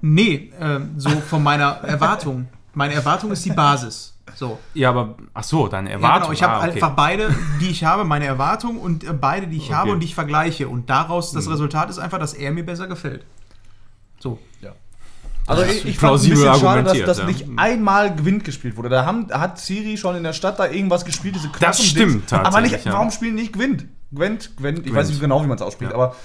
Nee, 0.00 0.52
äh, 0.58 0.80
so 0.96 1.10
von 1.10 1.42
meiner 1.42 1.78
Erwartung. 1.82 2.48
Meine 2.74 2.94
Erwartung 2.94 3.30
ist 3.32 3.44
die 3.44 3.50
Basis. 3.52 4.12
So. 4.36 4.58
Ja, 4.72 4.88
aber 4.90 5.14
ach 5.34 5.44
so, 5.44 5.68
deine 5.68 5.90
Ja, 5.90 5.96
Erwartung. 5.96 6.22
genau. 6.22 6.32
Ich 6.32 6.42
habe 6.42 6.54
Ah, 6.54 6.58
okay. 6.60 6.70
einfach 6.72 6.90
beide, 6.96 7.34
die 7.60 7.68
ich 7.68 7.84
habe, 7.84 8.04
meine 8.04 8.24
Erwartung 8.26 8.78
und 8.78 9.04
äh, 9.04 9.12
beide, 9.12 9.46
die 9.46 9.56
ich 9.58 9.70
habe 9.72 9.82
Okay. 9.82 9.92
und 9.92 10.00
die 10.00 10.06
ich 10.06 10.14
vergleiche. 10.14 10.66
Und 10.68 10.88
daraus, 10.90 11.32
das 11.32 11.48
Resultat 11.48 11.90
ist 11.90 11.98
einfach, 11.98 12.18
dass 12.18 12.32
er 12.34 12.50
mir 12.50 12.64
besser 12.64 12.86
gefällt. 12.86 13.24
So. 14.18 14.38
Also 15.46 15.60
Das 15.62 15.72
ich, 15.74 15.84
ich 15.84 15.98
fand 15.98 16.16
es 16.16 16.24
ein 16.24 16.30
bisschen 16.30 16.54
schade, 16.54 16.82
dass, 16.84 16.98
dass 17.02 17.18
ja. 17.18 17.26
nicht 17.26 17.44
einmal 17.56 18.14
Gewinn 18.16 18.42
gespielt 18.42 18.78
wurde. 18.78 18.88
Da 18.88 19.04
haben, 19.04 19.26
hat 19.30 19.58
Siri 19.60 19.98
schon 19.98 20.16
in 20.16 20.22
der 20.22 20.32
Stadt 20.32 20.58
da 20.58 20.66
irgendwas 20.70 21.04
gespielt, 21.04 21.34
diese 21.34 21.48
Das 21.60 21.76
Knochen- 21.76 21.84
stimmt 21.90 22.32
Aber 22.32 22.62
nicht, 22.62 22.70
tatsächlich, 22.72 22.84
ja. 22.86 22.92
warum 22.94 23.10
spielen 23.10 23.34
nicht 23.34 23.52
Gwent? 23.52 23.84
Gwent, 24.14 24.56
Gwent, 24.56 24.78
ich 24.78 24.84
Gwent. 24.84 24.96
weiß 24.96 25.08
nicht 25.10 25.20
genau, 25.20 25.42
wie 25.42 25.46
man 25.46 25.56
es 25.56 25.62
ausspricht, 25.62 25.90
Ja. 25.90 25.98
aber 25.98 26.16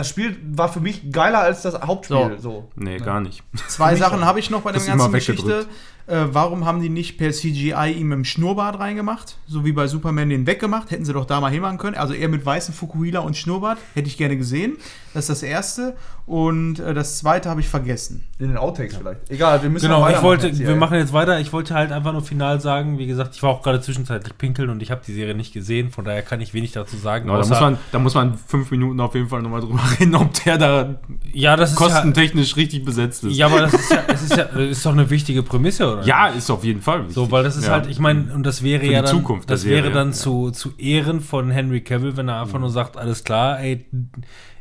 das 0.00 0.08
Spiel 0.08 0.34
war 0.52 0.72
für 0.72 0.80
mich 0.80 1.12
geiler 1.12 1.40
als 1.40 1.60
das 1.60 1.74
Hauptspiel. 1.74 2.38
So. 2.38 2.50
So. 2.50 2.68
Nee, 2.74 2.96
gar 2.96 3.20
nicht. 3.20 3.42
Zwei 3.68 3.94
Sachen 3.96 4.24
habe 4.24 4.38
ich 4.40 4.48
noch 4.48 4.62
bei 4.62 4.72
der 4.72 4.80
ganzen 4.80 5.12
Geschichte. 5.12 5.66
Äh, 6.06 6.24
warum 6.32 6.64
haben 6.64 6.80
die 6.80 6.88
nicht 6.88 7.18
per 7.18 7.30
CGI 7.30 7.92
ihm 7.96 8.10
im 8.12 8.24
Schnurrbart 8.24 8.80
reingemacht? 8.80 9.36
So 9.46 9.64
wie 9.66 9.72
bei 9.72 9.86
Superman 9.86 10.30
den 10.30 10.46
weggemacht. 10.46 10.90
Hätten 10.90 11.04
sie 11.04 11.12
doch 11.12 11.26
da 11.26 11.38
mal 11.40 11.52
hinmachen 11.52 11.76
können. 11.76 11.96
Also 11.96 12.14
er 12.14 12.28
mit 12.28 12.44
weißem 12.44 12.72
Fukuhila 12.72 13.20
und 13.20 13.36
Schnurrbart. 13.36 13.78
Hätte 13.92 14.08
ich 14.08 14.16
gerne 14.16 14.38
gesehen. 14.38 14.78
Das 15.12 15.24
ist 15.24 15.30
das 15.30 15.42
Erste. 15.42 15.96
Und 16.26 16.78
äh, 16.78 16.94
das 16.94 17.18
Zweite 17.18 17.50
habe 17.50 17.60
ich 17.60 17.68
vergessen. 17.68 18.24
In 18.38 18.48
den 18.48 18.56
Outtakes 18.56 18.96
vielleicht. 18.96 19.28
Egal, 19.28 19.62
wir 19.62 19.68
müssen 19.70 19.86
Genau, 19.86 20.08
ich 20.08 20.22
wollte, 20.22 20.46
jetzt 20.46 20.58
hier, 20.58 20.66
wir 20.68 20.74
ey. 20.74 20.78
machen 20.78 20.96
jetzt 20.98 21.12
weiter. 21.12 21.40
Ich 21.40 21.52
wollte 21.52 21.74
halt 21.74 21.90
einfach 21.90 22.12
nur 22.12 22.22
final 22.22 22.60
sagen, 22.60 22.98
wie 22.98 23.06
gesagt, 23.06 23.34
ich 23.34 23.42
war 23.42 23.50
auch 23.50 23.62
gerade 23.62 23.80
zwischenzeitlich 23.80 24.38
pinkeln 24.38 24.70
und 24.70 24.80
ich 24.82 24.92
habe 24.92 25.00
die 25.04 25.12
Serie 25.12 25.34
nicht 25.34 25.52
gesehen, 25.52 25.90
von 25.90 26.04
daher 26.04 26.22
kann 26.22 26.40
ich 26.40 26.54
wenig 26.54 26.72
dazu 26.72 26.96
sagen. 26.96 27.28
Aber 27.28 27.38
da, 27.38 27.44
außer- 27.44 27.48
muss 27.48 27.60
man, 27.60 27.78
da 27.90 27.98
muss 27.98 28.14
man 28.14 28.38
fünf 28.38 28.70
Minuten 28.70 29.00
auf 29.00 29.14
jeden 29.14 29.28
Fall 29.28 29.42
nochmal 29.42 29.60
drüber 29.60 29.80
reden, 30.00 30.14
ob 30.14 30.32
der 30.44 30.58
da 30.58 30.94
ja, 31.32 31.56
das 31.56 31.70
ist 31.72 31.76
kostentechnisch 31.76 32.56
richtig 32.56 32.84
besetzt 32.84 33.24
ja, 33.24 33.28
ist. 33.30 33.36
ja, 33.36 33.46
aber 33.46 33.60
das 33.62 33.74
ist 33.74 33.90
ja, 33.90 34.04
es 34.06 34.22
ist 34.22 34.36
ja, 34.36 34.44
ist 34.44 34.86
doch 34.86 34.92
eine 34.92 35.10
wichtige 35.10 35.42
Prämisse, 35.42 35.92
oder? 35.92 36.02
Ja, 36.04 36.28
ist 36.28 36.48
auf 36.50 36.62
jeden 36.62 36.82
Fall 36.82 37.00
wichtig. 37.00 37.14
So, 37.14 37.30
weil 37.32 37.42
das 37.42 37.56
ist 37.56 37.66
ja. 37.66 37.72
halt, 37.72 37.86
ich 37.86 37.98
meine, 37.98 38.32
und 38.32 38.44
das 38.44 38.62
wäre 38.62 38.84
Für 38.84 38.92
ja 38.92 39.02
dann, 39.02 39.10
Zukunft 39.10 39.50
das 39.50 39.64
wäre 39.64 39.90
dann 39.90 40.08
ja. 40.08 40.14
zu, 40.14 40.50
zu 40.52 40.72
Ehren 40.78 41.20
von 41.20 41.50
Henry 41.50 41.80
Cavill, 41.80 42.16
wenn 42.16 42.28
er 42.28 42.40
einfach 42.40 42.60
nur 42.60 42.70
sagt, 42.70 42.96
alles 42.96 43.24
klar, 43.24 43.60
ey, 43.60 43.84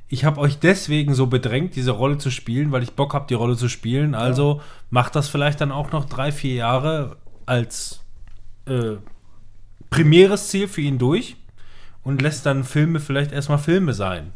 ich 0.10 0.26
habe 0.26 0.42
euch 0.42 0.58
deswegen 0.58 1.14
so 1.14 1.28
bedrängt, 1.28 1.76
diese 1.76 1.92
Rolle 1.92 2.18
zu 2.18 2.32
spielen, 2.32 2.72
weil 2.72 2.82
ich 2.82 2.94
Bock 2.94 3.14
habe, 3.14 3.28
die 3.30 3.36
Rolle 3.36 3.56
zu 3.56 3.70
spielen. 3.70 4.16
Also 4.16 4.62
macht 4.90 5.16
das 5.16 5.30
vielleicht 5.30 5.62
dann 5.62 5.72
auch 5.72 5.92
noch 5.92 6.06
drei, 6.06 6.32
vier 6.32 6.56
Jahre 6.56 7.18
als 7.46 8.04
äh, 8.66 8.96
primäres 9.92 10.50
Ziel 10.50 10.68
für 10.68 10.82
ihn 10.82 10.98
durch 10.98 11.36
und 12.04 12.24
lässt 12.24 12.48
dann 12.48 12.64
Filme 12.64 13.00
vielleicht 13.00 13.32
erstmal 13.32 13.60
Filme 13.60 13.94
sein. 13.94 14.32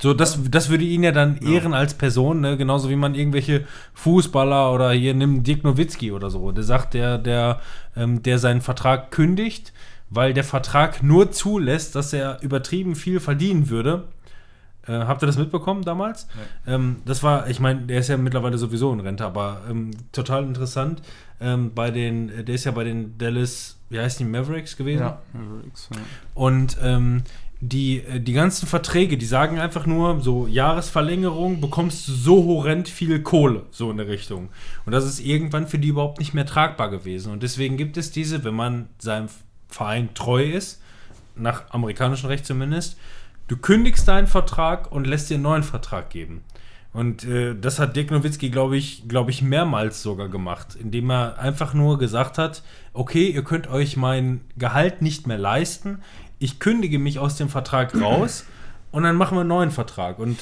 So, 0.00 0.12
das, 0.12 0.40
das 0.50 0.70
würde 0.70 0.84
ihn 0.84 1.04
ja 1.04 1.12
dann 1.12 1.36
ehren 1.36 1.74
als 1.74 1.94
Person, 1.94 2.40
ne? 2.40 2.56
genauso 2.56 2.88
wie 2.88 2.96
man 2.96 3.14
irgendwelche 3.14 3.66
Fußballer 3.94 4.72
oder 4.72 4.90
hier 4.92 5.14
nimm 5.14 5.42
Dirk 5.44 5.62
Nowitzki 5.62 6.10
oder 6.10 6.30
so. 6.30 6.50
Der 6.52 6.64
sagt, 6.64 6.94
der, 6.94 7.18
der, 7.18 7.60
ähm, 7.94 8.22
der 8.22 8.38
seinen 8.38 8.62
Vertrag 8.62 9.10
kündigt, 9.10 9.72
weil 10.08 10.32
der 10.32 10.42
Vertrag 10.42 11.02
nur 11.02 11.30
zulässt, 11.30 11.94
dass 11.94 12.12
er 12.12 12.42
übertrieben 12.42 12.96
viel 12.96 13.20
verdienen 13.20 13.68
würde. 13.68 14.08
Äh, 14.86 14.92
habt 14.92 15.22
ihr 15.22 15.26
das 15.26 15.38
mitbekommen 15.38 15.82
damals? 15.82 16.26
Ähm, 16.66 16.96
das 17.04 17.22
war, 17.22 17.48
ich 17.48 17.60
meine, 17.60 17.82
der 17.82 18.00
ist 18.00 18.08
ja 18.08 18.16
mittlerweile 18.16 18.58
sowieso 18.58 18.92
in 18.92 19.00
Rente, 19.00 19.24
aber 19.24 19.62
ähm, 19.68 19.90
total 20.12 20.44
interessant. 20.44 21.02
Ähm, 21.40 21.72
bei 21.74 21.90
den, 21.90 22.44
der 22.44 22.54
ist 22.54 22.64
ja 22.64 22.72
bei 22.72 22.84
den 22.84 23.16
Dallas, 23.18 23.78
wie 23.88 23.98
heißt 23.98 24.20
die, 24.20 24.24
Mavericks 24.24 24.76
gewesen? 24.76 25.00
Ja. 25.00 25.20
Und 26.34 26.78
ähm, 26.82 27.22
die, 27.60 27.98
äh, 27.98 28.20
die 28.20 28.32
ganzen 28.32 28.66
Verträge, 28.66 29.18
die 29.18 29.26
sagen 29.26 29.58
einfach 29.58 29.86
nur, 29.86 30.20
so 30.20 30.46
Jahresverlängerung 30.46 31.60
bekommst 31.60 32.08
du 32.08 32.12
so 32.12 32.44
horrend 32.46 32.88
viel 32.88 33.22
Kohle, 33.22 33.64
so 33.70 33.90
in 33.90 33.98
der 33.98 34.08
Richtung. 34.08 34.48
Und 34.86 34.92
das 34.92 35.04
ist 35.04 35.20
irgendwann 35.20 35.68
für 35.68 35.78
die 35.78 35.88
überhaupt 35.88 36.18
nicht 36.18 36.32
mehr 36.32 36.46
tragbar 36.46 36.90
gewesen. 36.90 37.32
Und 37.32 37.42
deswegen 37.42 37.76
gibt 37.76 37.96
es 37.96 38.10
diese, 38.10 38.44
wenn 38.44 38.54
man 38.54 38.88
seinem 38.98 39.28
Verein 39.68 40.08
treu 40.14 40.42
ist, 40.42 40.80
nach 41.36 41.70
amerikanischem 41.70 42.28
Recht 42.28 42.46
zumindest, 42.46 42.96
du 43.50 43.56
kündigst 43.56 44.06
deinen 44.06 44.28
Vertrag 44.28 44.92
und 44.92 45.08
lässt 45.08 45.28
dir 45.28 45.34
einen 45.34 45.42
neuen 45.42 45.62
Vertrag 45.64 46.08
geben. 46.08 46.44
Und 46.92 47.24
äh, 47.24 47.56
das 47.60 47.80
hat 47.80 47.96
Dirk 47.96 48.12
Nowitzki, 48.12 48.48
glaube 48.48 48.76
ich, 48.76 49.08
glaube 49.08 49.32
ich, 49.32 49.42
mehrmals 49.42 50.02
sogar 50.02 50.28
gemacht, 50.28 50.76
indem 50.80 51.10
er 51.10 51.38
einfach 51.40 51.74
nur 51.74 51.98
gesagt 51.98 52.38
hat, 52.38 52.62
okay, 52.92 53.28
ihr 53.28 53.42
könnt 53.42 53.68
euch 53.68 53.96
mein 53.96 54.40
Gehalt 54.56 55.02
nicht 55.02 55.26
mehr 55.26 55.38
leisten, 55.38 55.98
ich 56.38 56.60
kündige 56.60 57.00
mich 57.00 57.18
aus 57.18 57.36
dem 57.36 57.48
Vertrag 57.48 58.00
raus 58.00 58.44
und 58.92 59.02
dann 59.02 59.16
machen 59.16 59.36
wir 59.36 59.40
einen 59.40 59.48
neuen 59.48 59.70
Vertrag. 59.72 60.20
Und 60.20 60.38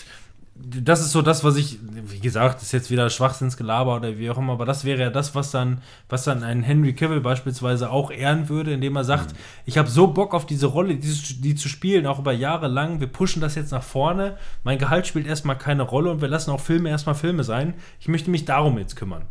das 0.61 1.01
ist 1.01 1.13
so 1.13 1.23
das, 1.23 1.45
was 1.45 1.57
ich, 1.57 1.79
wie 1.83 2.19
gesagt, 2.19 2.63
ist 2.63 2.73
jetzt 2.73 2.91
wieder 2.91 3.09
Schwachsinnsgelaber 3.09 3.97
oder 3.97 4.19
wie 4.19 4.29
auch 4.31 4.39
immer, 4.39 4.55
aber 4.55 4.67
das 4.67 4.85
wäre 4.85 5.01
ja 5.01 5.11
das, 5.11 5.35
was 5.35 5.51
dann, 5.51 5.81
was 6.09 6.25
dann 6.25 6.43
ein 6.43 6.63
Henry 6.63 6.95
Cavill 6.95 7.21
beispielsweise 7.21 7.91
auch 7.91 8.11
ehren 8.11 8.49
würde, 8.49 8.73
indem 8.73 8.97
er 8.97 9.05
sagt, 9.05 9.35
ich 9.67 9.79
habe 9.79 9.89
so 9.89 10.09
Bock 10.09 10.35
auf 10.35 10.47
diese 10.47 10.67
Rolle, 10.67 10.97
die, 10.97 11.41
die 11.41 11.55
zu 11.55 11.69
spielen, 11.69 12.07
auch 12.07 12.19
über 12.19 12.33
Jahre 12.33 12.69
lang, 12.69 13.01
wir 13.01 13.07
pushen 13.07 13.41
das 13.41 13.55
jetzt 13.55 13.73
nach 13.73 13.83
vorne, 13.83 14.37
mein 14.65 14.79
Gehalt 14.79 15.07
spielt 15.07 15.27
erstmal 15.27 15.57
keine 15.57 15.83
Rolle 15.83 16.11
und 16.11 16.21
wir 16.21 16.29
lassen 16.29 16.51
auch 16.51 16.61
Filme 16.61 16.91
erstmal 16.91 17.15
Filme 17.15 17.45
sein. 17.45 17.75
Ich 18.01 18.09
möchte 18.09 18.31
mich 18.31 18.45
darum 18.45 18.79
jetzt 18.79 18.97
kümmern. 18.97 19.23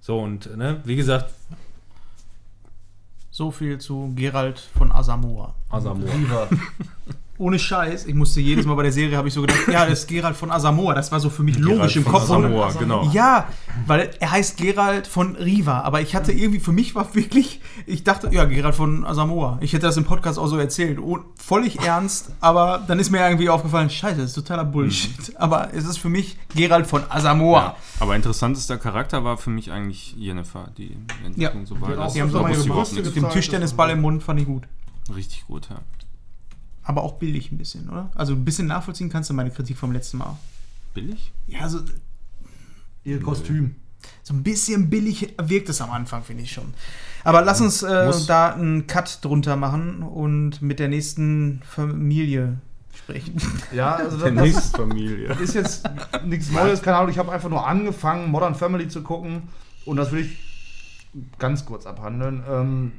So, 0.00 0.18
und 0.20 0.56
ne, 0.56 0.80
wie 0.84 0.96
gesagt, 0.96 1.30
So 3.30 3.50
viel 3.50 3.76
zu 3.78 4.12
Gerald 4.14 4.58
von 4.58 4.90
Asamoah. 4.90 5.54
Viva. 5.70 6.48
Ohne 7.38 7.58
Scheiß, 7.58 8.06
ich 8.06 8.14
musste 8.14 8.40
jedes 8.40 8.64
Mal 8.66 8.74
bei 8.74 8.84
der 8.84 8.92
Serie, 8.92 9.16
habe 9.16 9.28
ich 9.28 9.34
so 9.34 9.42
gedacht, 9.42 9.58
ja, 9.70 9.84
das 9.86 10.00
ist 10.00 10.08
Gerald 10.08 10.36
von 10.36 10.50
Asamoah. 10.50 10.94
Das 10.94 11.12
war 11.12 11.20
so 11.20 11.28
für 11.30 11.42
mich 11.42 11.58
logisch 11.58 11.96
im 11.96 12.02
von 12.04 12.12
Kopf. 12.12 12.22
Asamoah, 12.24 12.72
genau. 12.78 13.10
Ja, 13.12 13.48
weil 13.86 14.10
er 14.20 14.30
heißt 14.30 14.56
Gerald 14.56 15.06
von 15.06 15.36
Riva, 15.36 15.80
aber 15.82 16.00
ich 16.00 16.14
hatte 16.14 16.32
irgendwie, 16.32 16.60
für 16.60 16.72
mich 16.72 16.94
war 16.94 17.14
wirklich, 17.14 17.60
ich 17.86 18.04
dachte, 18.04 18.30
ja, 18.32 18.44
Gerald 18.46 18.74
von 18.74 19.04
Asamoah. 19.04 19.58
Ich 19.60 19.72
hätte 19.74 19.86
das 19.86 19.96
im 19.96 20.04
Podcast 20.04 20.38
auch 20.38 20.46
so 20.46 20.56
erzählt, 20.56 20.98
oh, 20.98 21.18
völlig 21.36 21.80
ernst, 21.82 22.30
aber 22.40 22.82
dann 22.88 22.98
ist 22.98 23.10
mir 23.10 23.18
irgendwie 23.26 23.48
aufgefallen, 23.50 23.90
scheiße, 23.90 24.16
das 24.16 24.26
ist 24.30 24.34
totaler 24.34 24.64
Bullshit. 24.64 25.36
Aber 25.36 25.74
es 25.74 25.84
ist 25.84 25.98
für 25.98 26.08
mich 26.08 26.36
Gerald 26.54 26.86
von 26.86 27.02
Asamoah. 27.08 27.58
Ja, 27.60 27.76
aber 28.00 28.16
interessantester 28.16 28.78
Charakter 28.78 29.24
war 29.24 29.36
für 29.36 29.50
mich 29.50 29.70
eigentlich 29.70 30.14
Jennifer, 30.16 30.68
die 30.78 30.96
Entwicklung 31.24 31.62
Ja. 31.62 31.66
so 31.66 31.80
war. 31.80 31.90
Das- 31.96 32.12
Die 32.14 32.22
haben 32.22 32.30
so 32.30 32.40
mal 32.40 32.48
nichts. 32.56 32.92
mit 32.92 33.14
dem 33.14 33.28
Tischtennisball 33.30 33.90
im 33.90 34.00
Mund, 34.00 34.22
fand 34.22 34.40
ich 34.40 34.46
gut. 34.46 34.62
Richtig 35.14 35.46
gut, 35.46 35.68
ja. 35.70 35.76
Aber 36.86 37.02
auch 37.02 37.14
billig 37.18 37.50
ein 37.50 37.58
bisschen, 37.58 37.88
oder? 37.90 38.10
Also 38.14 38.32
ein 38.32 38.44
bisschen 38.44 38.68
nachvollziehen 38.68 39.10
kannst 39.10 39.28
du 39.28 39.34
meine 39.34 39.50
Kritik 39.50 39.76
vom 39.76 39.90
letzten 39.90 40.18
Mal. 40.18 40.38
Billig? 40.94 41.32
Ja, 41.48 41.68
so, 41.68 41.80
Ihr 43.02 43.20
Kostüm. 43.20 43.74
so 44.22 44.32
ein 44.34 44.44
bisschen 44.44 44.88
billig 44.88 45.34
wirkt 45.42 45.68
es 45.68 45.80
am 45.80 45.90
Anfang, 45.90 46.22
finde 46.22 46.44
ich 46.44 46.52
schon. 46.52 46.72
Aber 47.24 47.42
lass 47.42 47.60
uns 47.60 47.82
äh, 47.82 48.12
da 48.28 48.54
einen 48.54 48.86
Cut 48.86 49.18
drunter 49.24 49.56
machen 49.56 50.04
und 50.04 50.62
mit 50.62 50.78
der 50.78 50.86
nächsten 50.88 51.60
Familie 51.64 52.58
sprechen. 52.94 53.36
Ja, 53.72 53.96
also 53.96 54.16
das, 54.30 54.54
das 54.54 54.70
Familie. 54.70 55.34
ist 55.40 55.54
jetzt 55.54 55.88
nichts 56.24 56.52
Neues, 56.52 56.82
keine 56.82 56.98
Ahnung. 56.98 57.10
Ich 57.10 57.18
habe 57.18 57.32
einfach 57.32 57.50
nur 57.50 57.66
angefangen, 57.66 58.30
Modern 58.30 58.54
Family 58.54 58.86
zu 58.88 59.02
gucken. 59.02 59.42
Und 59.84 59.96
das 59.96 60.12
will 60.12 60.20
ich 60.20 60.38
ganz 61.38 61.64
kurz 61.64 61.84
abhandeln. 61.84 62.44
Ähm, 62.48 62.92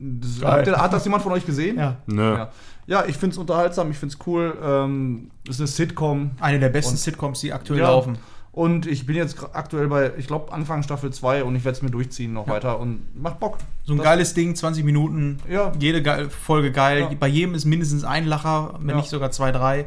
ihr, 0.00 0.76
hat 0.80 0.92
das 0.92 1.04
jemand 1.04 1.22
von 1.22 1.32
euch 1.32 1.44
gesehen? 1.46 1.76
ja. 1.78 1.96
Nö. 2.06 2.34
Ja, 2.36 2.48
ja 2.86 3.04
ich 3.06 3.16
finde 3.16 3.34
es 3.34 3.38
unterhaltsam, 3.38 3.90
ich 3.90 3.96
finde 3.98 4.14
es 4.18 4.26
cool. 4.26 4.56
Ähm, 4.62 5.30
ist 5.48 5.60
eine 5.60 5.66
Sitcom. 5.66 6.30
Eine 6.40 6.60
der 6.60 6.68
besten 6.68 6.92
Und- 6.92 6.98
Sitcoms, 6.98 7.40
die 7.40 7.52
aktuell 7.52 7.80
Ja. 7.80 7.88
laufen. 7.88 8.18
Und 8.52 8.86
ich 8.86 9.06
bin 9.06 9.14
jetzt 9.14 9.36
aktuell 9.52 9.86
bei, 9.86 10.10
ich 10.16 10.26
glaube, 10.26 10.52
Anfang 10.52 10.82
Staffel 10.82 11.12
2 11.12 11.44
und 11.44 11.54
ich 11.54 11.64
werde 11.64 11.76
es 11.76 11.82
mir 11.82 11.90
durchziehen 11.90 12.32
noch 12.32 12.48
weiter 12.48 12.80
und 12.80 13.02
macht 13.20 13.38
Bock. 13.38 13.58
So 13.84 13.92
ein 13.92 13.98
Das- 13.98 14.04
geiles 14.04 14.34
Ding, 14.34 14.56
20 14.56 14.84
Minuten, 14.84 15.38
Ja. 15.48 15.70
jede 15.78 16.02
geil, 16.02 16.28
Folge 16.28 16.72
geil. 16.72 17.00
Ja. 17.02 17.10
Bei 17.20 17.28
jedem 17.28 17.54
ist 17.54 17.66
mindestens 17.66 18.02
ein 18.04 18.26
Lacher, 18.26 18.74
wenn 18.80 18.90
Ja. 18.90 18.96
nicht 18.96 19.10
sogar 19.10 19.30
zwei, 19.30 19.52
drei. 19.52 19.84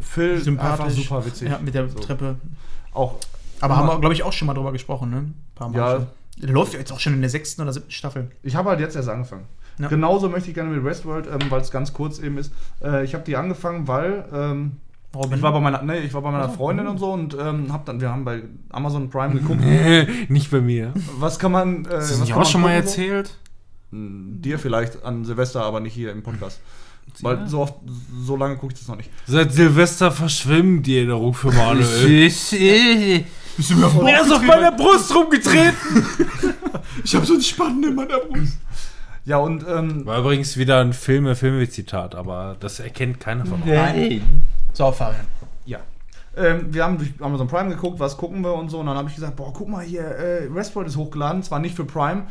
Phil 0.00 0.38
Sympathisch. 0.42 0.80
einfach 0.86 0.90
super 0.90 1.24
witzig. 1.26 1.50
Ja, 1.50 1.58
mit 1.62 1.74
der 1.74 1.88
So. 1.88 1.98
Treppe. 1.98 2.36
Auch 2.92 3.16
Aber 3.60 3.74
Ja. 3.74 3.80
haben 3.80 3.86
wir, 3.88 4.00
glaube 4.00 4.14
ich, 4.14 4.22
auch 4.24 4.32
schon 4.32 4.46
mal 4.46 4.54
drüber 4.54 4.72
gesprochen, 4.72 5.10
ne? 5.10 5.16
Ein 5.18 5.34
paar 5.54 5.68
Mal 5.68 5.78
Ja. 5.78 5.92
schon. 5.96 6.06
Der 6.38 6.50
läuft 6.50 6.72
ja 6.72 6.78
jetzt 6.78 6.92
auch 6.92 7.00
schon 7.00 7.14
in 7.14 7.20
der 7.20 7.30
sechsten 7.30 7.62
oder 7.62 7.72
siebten 7.72 7.90
Staffel. 7.90 8.30
Ich 8.42 8.54
habe 8.56 8.70
halt 8.70 8.80
jetzt 8.80 8.96
erst 8.96 9.08
angefangen. 9.08 9.44
Ja. 9.78 9.88
Genauso 9.88 10.28
möchte 10.28 10.48
ich 10.48 10.54
gerne 10.54 10.70
mit 10.70 10.84
Westworld, 10.84 11.26
ähm, 11.26 11.50
weil 11.50 11.60
es 11.60 11.70
ganz 11.70 11.92
kurz 11.92 12.18
eben 12.18 12.38
ist. 12.38 12.52
Äh, 12.82 13.04
ich 13.04 13.14
habe 13.14 13.24
die 13.24 13.36
angefangen, 13.36 13.88
weil 13.88 14.24
ähm, 14.32 14.72
Robin. 15.14 15.36
Ich 15.36 15.42
war 15.42 15.52
bei 15.52 15.60
meiner, 15.60 15.82
nee, 15.82 15.98
ich 15.98 16.14
war 16.14 16.22
bei 16.22 16.30
meiner 16.30 16.48
Freundin 16.48 16.86
und 16.86 16.98
so 16.98 17.12
und 17.12 17.36
ähm, 17.38 17.72
hab 17.72 17.84
dann, 17.84 18.00
wir 18.00 18.10
haben 18.10 18.24
bei 18.24 18.42
Amazon 18.70 19.10
Prime 19.10 19.34
geguckt, 19.34 19.60
Nicht 20.30 20.50
bei 20.50 20.60
mir. 20.60 20.92
was 21.18 21.38
kann 21.38 21.52
man. 21.52 21.84
Äh, 21.84 21.88
Hast 21.96 22.16
du 22.16 22.20
was 22.22 22.32
auch 22.32 22.46
schon 22.46 22.62
mal 22.62 22.74
gucken, 22.80 22.88
so? 22.88 23.00
erzählt? 23.02 23.38
Dir 23.90 24.58
vielleicht 24.58 25.04
an 25.04 25.24
Silvester, 25.26 25.64
aber 25.64 25.80
nicht 25.80 25.92
hier 25.92 26.12
im 26.12 26.22
Podcast. 26.22 26.60
Weil 27.20 27.46
so 27.46 27.60
oft, 27.60 27.74
so 28.24 28.36
lange 28.36 28.56
gucke 28.56 28.72
ich 28.72 28.78
das 28.78 28.88
noch 28.88 28.96
nicht. 28.96 29.10
Seit 29.26 29.52
Silvester 29.52 30.10
verschwimmt 30.12 30.86
die 30.86 30.96
Erinnerung 30.96 31.34
für 31.34 31.52
Manuel. 31.52 32.30
Bist 33.56 33.70
du 33.70 33.76
mir 33.76 33.86
auf 33.86 33.92
den 33.98 34.06
er 34.06 34.22
ist 34.22 34.32
auf 34.32 34.42
meiner 34.42 34.72
Brust 34.72 35.14
rumgetreten. 35.14 35.74
Ich 37.04 37.14
habe 37.14 37.24
so 37.24 37.34
ein 37.34 37.40
Spannen 37.40 37.82
in 37.84 37.94
meiner 37.94 38.18
Brust. 38.18 38.58
Ja, 39.24 39.38
und 39.38 39.64
ähm, 39.66 40.04
War 40.04 40.18
übrigens 40.18 40.56
wieder 40.56 40.80
ein 40.80 40.92
Filme, 40.92 41.34
Filme-Zitat, 41.34 42.14
aber 42.14 42.56
das 42.60 42.80
erkennt 42.80 43.18
keiner 43.20 43.46
von 43.46 43.62
uns. 43.62 43.66
Nein. 43.66 44.42
So, 44.72 44.90
Fabian. 44.92 45.26
ja. 45.64 45.78
Ähm, 46.36 46.72
wir 46.72 46.84
haben 46.84 46.98
durch 46.98 47.12
Amazon 47.20 47.46
Prime 47.46 47.70
geguckt, 47.70 47.98
was 48.00 48.16
gucken 48.16 48.42
wir 48.42 48.54
und 48.54 48.68
so. 48.70 48.80
Und 48.80 48.86
dann 48.86 48.96
habe 48.96 49.08
ich 49.08 49.14
gesagt, 49.14 49.36
boah, 49.36 49.52
guck 49.52 49.68
mal 49.68 49.84
hier, 49.84 50.02
äh, 50.18 50.54
Westworld 50.54 50.88
ist 50.88 50.96
hochgeladen, 50.96 51.42
zwar 51.42 51.58
nicht 51.60 51.74
für 51.76 51.84
Prime, 51.84 52.24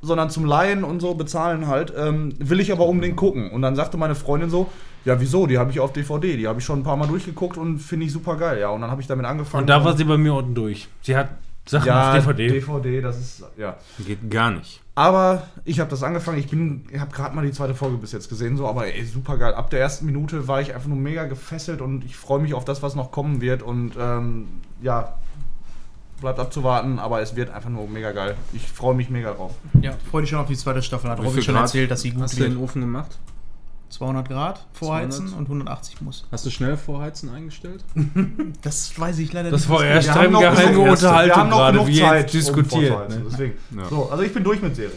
sondern 0.00 0.30
zum 0.30 0.44
Laien 0.44 0.84
und 0.84 1.00
so 1.00 1.14
bezahlen 1.14 1.66
halt. 1.66 1.92
Ähm, 1.96 2.34
will 2.38 2.60
ich 2.60 2.72
aber 2.72 2.86
unbedingt 2.86 3.16
gucken. 3.16 3.50
Und 3.50 3.62
dann 3.62 3.76
sagte 3.76 3.96
meine 3.96 4.14
Freundin 4.14 4.50
so, 4.50 4.70
ja, 5.04 5.20
wieso? 5.20 5.46
Die 5.46 5.58
habe 5.58 5.70
ich 5.70 5.80
auf 5.80 5.92
DVD, 5.92 6.36
die 6.36 6.46
habe 6.46 6.58
ich 6.58 6.64
schon 6.64 6.80
ein 6.80 6.84
paar 6.84 6.96
Mal 6.96 7.08
durchgeguckt 7.08 7.56
und 7.56 7.78
finde 7.78 8.06
ich 8.06 8.12
super 8.12 8.36
geil. 8.36 8.60
Ja, 8.60 8.70
und 8.70 8.80
dann 8.80 8.90
habe 8.90 9.00
ich 9.00 9.06
damit 9.06 9.26
angefangen. 9.26 9.62
Und 9.62 9.70
da 9.70 9.84
war 9.84 9.96
sie 9.96 10.04
bei 10.04 10.18
mir 10.18 10.34
unten 10.34 10.54
durch. 10.54 10.88
Sie 11.02 11.16
hat 11.16 11.30
Sachen 11.68 11.86
ja, 11.86 12.10
auf 12.10 12.16
DVD. 12.16 12.48
DVD, 12.48 13.00
das 13.00 13.18
ist, 13.18 13.44
ja. 13.56 13.76
Geht 13.98 14.30
gar 14.30 14.50
nicht. 14.50 14.82
Aber 14.94 15.44
ich 15.64 15.80
habe 15.80 15.90
das 15.90 16.02
angefangen. 16.02 16.38
Ich 16.38 16.48
bin, 16.48 16.86
ich 16.90 16.98
habe 16.98 17.12
gerade 17.12 17.36
mal 17.36 17.44
die 17.44 17.52
zweite 17.52 17.74
Folge 17.74 17.98
bis 17.98 18.12
jetzt 18.12 18.28
gesehen, 18.28 18.56
so, 18.56 18.66
aber 18.66 18.86
ey, 18.86 19.04
super 19.04 19.36
geil. 19.38 19.54
Ab 19.54 19.70
der 19.70 19.80
ersten 19.80 20.06
Minute 20.06 20.48
war 20.48 20.60
ich 20.60 20.74
einfach 20.74 20.88
nur 20.88 20.98
mega 20.98 21.24
gefesselt 21.26 21.80
und 21.80 22.04
ich 22.04 22.16
freue 22.16 22.40
mich 22.40 22.54
auf 22.54 22.64
das, 22.64 22.82
was 22.82 22.96
noch 22.96 23.12
kommen 23.12 23.40
wird. 23.40 23.62
Und 23.62 23.92
ähm, 23.98 24.48
ja, 24.82 25.14
bleibt 26.20 26.38
abzuwarten, 26.38 26.98
aber 26.98 27.20
es 27.20 27.34
wird 27.36 27.50
einfach 27.50 27.70
nur 27.70 27.88
mega 27.88 28.12
geil. 28.12 28.36
Ich 28.52 28.66
freue 28.66 28.94
mich 28.94 29.08
mega 29.10 29.32
drauf. 29.32 29.52
Ja, 29.80 29.92
freue 30.10 30.22
dich 30.22 30.30
schon 30.30 30.38
auf 30.40 30.48
die 30.48 30.56
zweite 30.56 30.82
Staffel. 30.82 31.10
Hat 31.10 31.18
Robin 31.20 31.42
schon 31.42 31.54
Grad 31.54 31.64
erzählt, 31.64 31.90
dass 31.90 32.02
sie 32.02 32.10
gut 32.10 32.22
Hast 32.22 32.34
du 32.34 32.38
in 32.38 32.42
wird. 32.50 32.58
den 32.58 32.62
Ofen 32.64 32.80
gemacht? 32.82 33.16
200 33.90 34.28
Grad 34.28 34.66
vorheizen 34.74 35.28
200? 35.28 35.38
und 35.38 35.44
180 35.46 36.00
muss. 36.02 36.26
Hast 36.30 36.44
du 36.44 36.50
schnell 36.50 36.76
vorheizen 36.76 37.30
eingestellt? 37.34 37.82
Das 38.62 38.98
weiß 39.00 39.18
ich 39.20 39.32
leider 39.32 39.50
Das 39.50 39.62
nicht. 39.62 39.70
war 39.70 39.78
was- 39.78 39.84
erst 39.86 40.10
eine 40.10 40.38
geheime 40.38 40.78
Unterhaltung 40.80 41.28
wir 41.28 41.36
haben 41.36 41.48
noch 41.50 41.56
gerade, 41.58 41.78
genug 41.78 41.88
wie 41.88 42.00
Zeit, 42.00 42.30
diskutiert. 42.32 43.08
ne? 43.08 43.22
Deswegen. 43.30 43.54
Ja. 43.76 43.84
So, 43.88 44.10
also 44.10 44.22
ich 44.24 44.34
bin 44.34 44.42
durch 44.44 44.60
mit 44.60 44.74
Serien. 44.76 44.92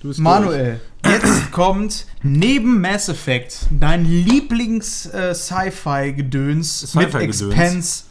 Du 0.00 0.08
bist 0.08 0.20
Manuel, 0.20 0.80
jetzt 1.04 1.50
kommt 1.52 2.06
neben 2.22 2.80
Mass 2.80 3.08
Effect 3.08 3.66
dein 3.70 4.04
Lieblings-Sci-Fi-Gedöns 4.04 6.94
mit 6.94 7.10
Sci-Fi-Gedöns. 7.10 7.40
Expense. 7.42 8.04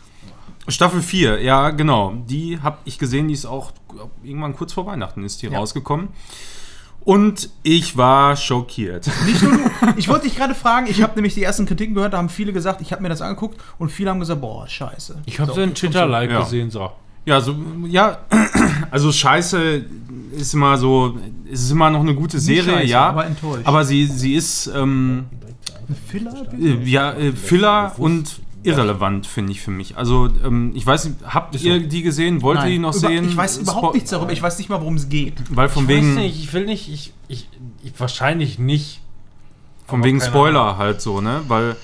Staffel 0.67 1.01
4, 1.01 1.41
ja, 1.41 1.69
genau. 1.71 2.13
Die 2.27 2.59
habe 2.61 2.77
ich 2.85 2.99
gesehen, 2.99 3.27
die 3.27 3.33
ist 3.33 3.45
auch 3.45 3.71
irgendwann 4.23 4.55
kurz 4.55 4.73
vor 4.73 4.85
Weihnachten 4.85 5.23
ist 5.23 5.41
die 5.41 5.47
Ja. 5.47 5.57
rausgekommen. 5.57 6.09
Und 7.01 7.49
ich 7.63 7.95
war 7.95 8.35
schockiert. 8.35 9.09
Nicht 9.25 9.41
nur 9.41 9.53
du. 9.53 9.59
Ich 9.95 10.09
wollte 10.09 10.25
dich 10.27 10.35
gerade 10.35 10.53
fragen, 10.53 10.87
ich 10.89 11.01
habe 11.01 11.15
nämlich 11.15 11.33
die 11.35 11.43
ersten 11.43 11.65
Kritiken 11.65 11.95
gehört, 11.95 12.11
da 12.13 12.17
haben 12.17 12.27
viele 12.27 12.51
gesagt, 12.51 12.81
ich 12.81 12.91
habe 12.91 13.01
mir 13.01 13.07
das 13.09 13.21
angeguckt 13.21 13.61
und 13.79 13.89
viele 13.93 14.09
haben 14.09 14.19
gesagt, 14.19 14.41
boah, 14.41 14.67
scheiße. 14.67 15.21
Ich 15.25 15.39
habe 15.39 15.53
So, 15.53 15.61
einen 15.61 15.73
Twitter-Like 15.73 16.31
Ja. 16.31 16.39
gesehen, 16.41 16.69
so. 16.69 16.91
Ja, 17.25 17.39
so, 17.39 17.55
ja, 17.85 18.17
also 18.91 19.11
Scheiße 19.11 19.85
ist 20.33 20.53
immer 20.53 20.77
so, 20.77 21.17
es 21.51 21.61
ist 21.63 21.71
immer 21.71 21.89
noch 21.89 22.01
eine 22.01 22.13
gute. 22.13 22.39
Serie, 22.39 22.63
scheiße, 22.73 22.85
ja. 22.87 23.07
Aber 23.09 23.25
enttäuscht. 23.25 23.61
Aber 23.65 23.85
sie, 23.85 24.05
sie 24.05 24.35
ist, 24.35 24.67
ähm, 24.75 25.25
Filler? 26.09 26.45
äh, 26.59 26.83
ja, 26.83 27.13
äh, 27.13 27.31
Filler 27.31 27.93
und 27.97 28.39
irrelevant, 28.63 29.25
finde 29.27 29.51
ich 29.51 29.61
für 29.61 29.71
mich. 29.71 29.97
Also, 29.97 30.29
ähm, 30.45 30.71
ich 30.75 30.85
weiß 30.85 31.05
nicht, 31.05 31.15
habt 31.25 31.55
ihr 31.61 31.79
die 31.87 32.01
gesehen? 32.01 32.41
Wollt 32.41 32.59
ihr 32.63 32.69
die 32.69 32.79
noch 32.79 32.95
Über- 32.95 33.07
sehen? 33.07 33.27
Ich 33.29 33.37
weiß 33.37 33.57
überhaupt 33.59 33.85
Spo- 33.87 33.93
nichts 33.93 34.09
darüber. 34.09 34.31
Ich 34.31 34.41
weiß 34.41 34.57
nicht 34.57 34.69
mal, 34.69 34.79
worum 34.81 34.95
es 34.95 35.09
geht. 35.09 35.35
Weil 35.55 35.69
von 35.69 35.83
Ich 35.83 35.89
wegen, 35.89 36.09
weiß 36.15 36.23
nicht, 36.23 36.39
ich 36.43 36.53
will 36.53 36.65
nicht, 36.65 36.89
ich, 36.91 37.13
ich, 37.27 37.47
ich 37.83 37.93
wahrscheinlich 37.99 38.59
nicht. 38.59 39.01
von 39.85 40.03
wegen 40.03 40.19
Spoiler 40.21 40.77
halt 40.77 41.01
so, 41.01 41.21
ne? 41.21 41.41
Weil 41.47 41.75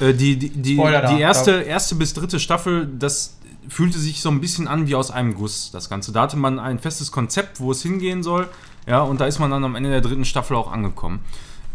äh, 0.00 0.14
die, 0.14 0.36
die, 0.38 0.48
die, 0.50 0.74
Spoiler 0.76 1.02
da, 1.02 1.14
die 1.14 1.20
erste, 1.20 1.50
erste 1.62 1.94
bis 1.96 2.14
dritte 2.14 2.40
Staffel, 2.40 2.88
das 2.98 3.36
fühlte 3.68 3.98
sich 3.98 4.20
so 4.22 4.30
ein 4.30 4.40
bisschen 4.40 4.66
an 4.68 4.86
wie 4.88 4.94
aus 4.94 5.10
einem 5.10 5.34
Guss, 5.34 5.70
das 5.70 5.88
Ganze. 5.90 6.12
Da 6.12 6.22
hatte 6.22 6.36
man 6.36 6.58
ein 6.58 6.78
festes 6.78 7.12
Konzept, 7.12 7.60
wo 7.60 7.70
es 7.72 7.82
hingehen 7.82 8.22
soll. 8.22 8.48
Ja, 8.86 9.02
und 9.02 9.20
da 9.20 9.26
ist 9.26 9.38
man 9.38 9.50
dann 9.50 9.62
am 9.64 9.76
Ende 9.76 9.90
der 9.90 10.00
dritten 10.00 10.24
Staffel 10.24 10.56
auch 10.56 10.72
angekommen. 10.72 11.20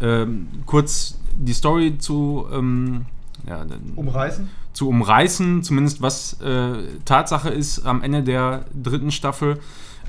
Ähm, 0.00 0.48
kurz 0.66 1.18
die 1.34 1.52
Story 1.54 1.96
zu, 1.98 2.46
ähm, 2.52 3.06
ja, 3.48 3.64
Umreißen? 3.96 4.48
zu 4.72 4.88
umreißen, 4.88 5.62
zumindest 5.62 6.02
was 6.02 6.40
äh, 6.40 6.72
Tatsache 7.04 7.48
ist 7.48 7.84
am 7.86 8.02
Ende 8.02 8.22
der 8.22 8.64
dritten 8.80 9.10
Staffel. 9.10 9.58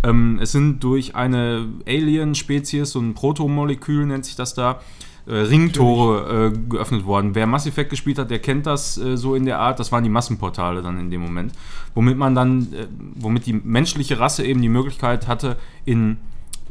Ähm, 0.04 0.40
es 0.42 0.52
sind 0.52 0.84
durch 0.84 1.16
eine 1.16 1.68
Alien-Spezies, 1.88 2.92
so 2.92 3.00
ein 3.00 3.14
Protomolekül 3.14 4.06
nennt 4.06 4.26
sich 4.26 4.36
das 4.36 4.54
da, 4.54 4.80
äh, 5.26 5.34
Ringtore 5.34 6.52
äh, 6.54 6.58
geöffnet 6.70 7.06
worden. 7.06 7.36
Wer 7.36 7.46
Mass 7.48 7.68
Effect 7.68 7.90
gespielt 7.90 8.18
hat, 8.18 8.32
der 8.32 8.40
kennt 8.40 8.66
das 8.66 8.98
äh, 8.98 9.18
so 9.18 9.36
in 9.36 9.46
der 9.46 9.60
Art. 9.60 9.80
Das 9.80 9.92
waren 9.92 10.04
die 10.04 10.10
Massenportale 10.10 10.82
dann 10.82 11.00
in 11.00 11.12
dem 11.12 11.22
Moment. 11.22 11.54
Womit 11.94 12.18
man 12.18 12.36
dann, 12.36 12.74
äh, 12.74 12.88
womit 13.16 13.46
die 13.46 13.54
menschliche 13.54 14.20
Rasse 14.20 14.46
eben 14.46 14.62
die 14.62 14.70
Möglichkeit 14.70 15.28
hatte, 15.28 15.58
in 15.86 16.18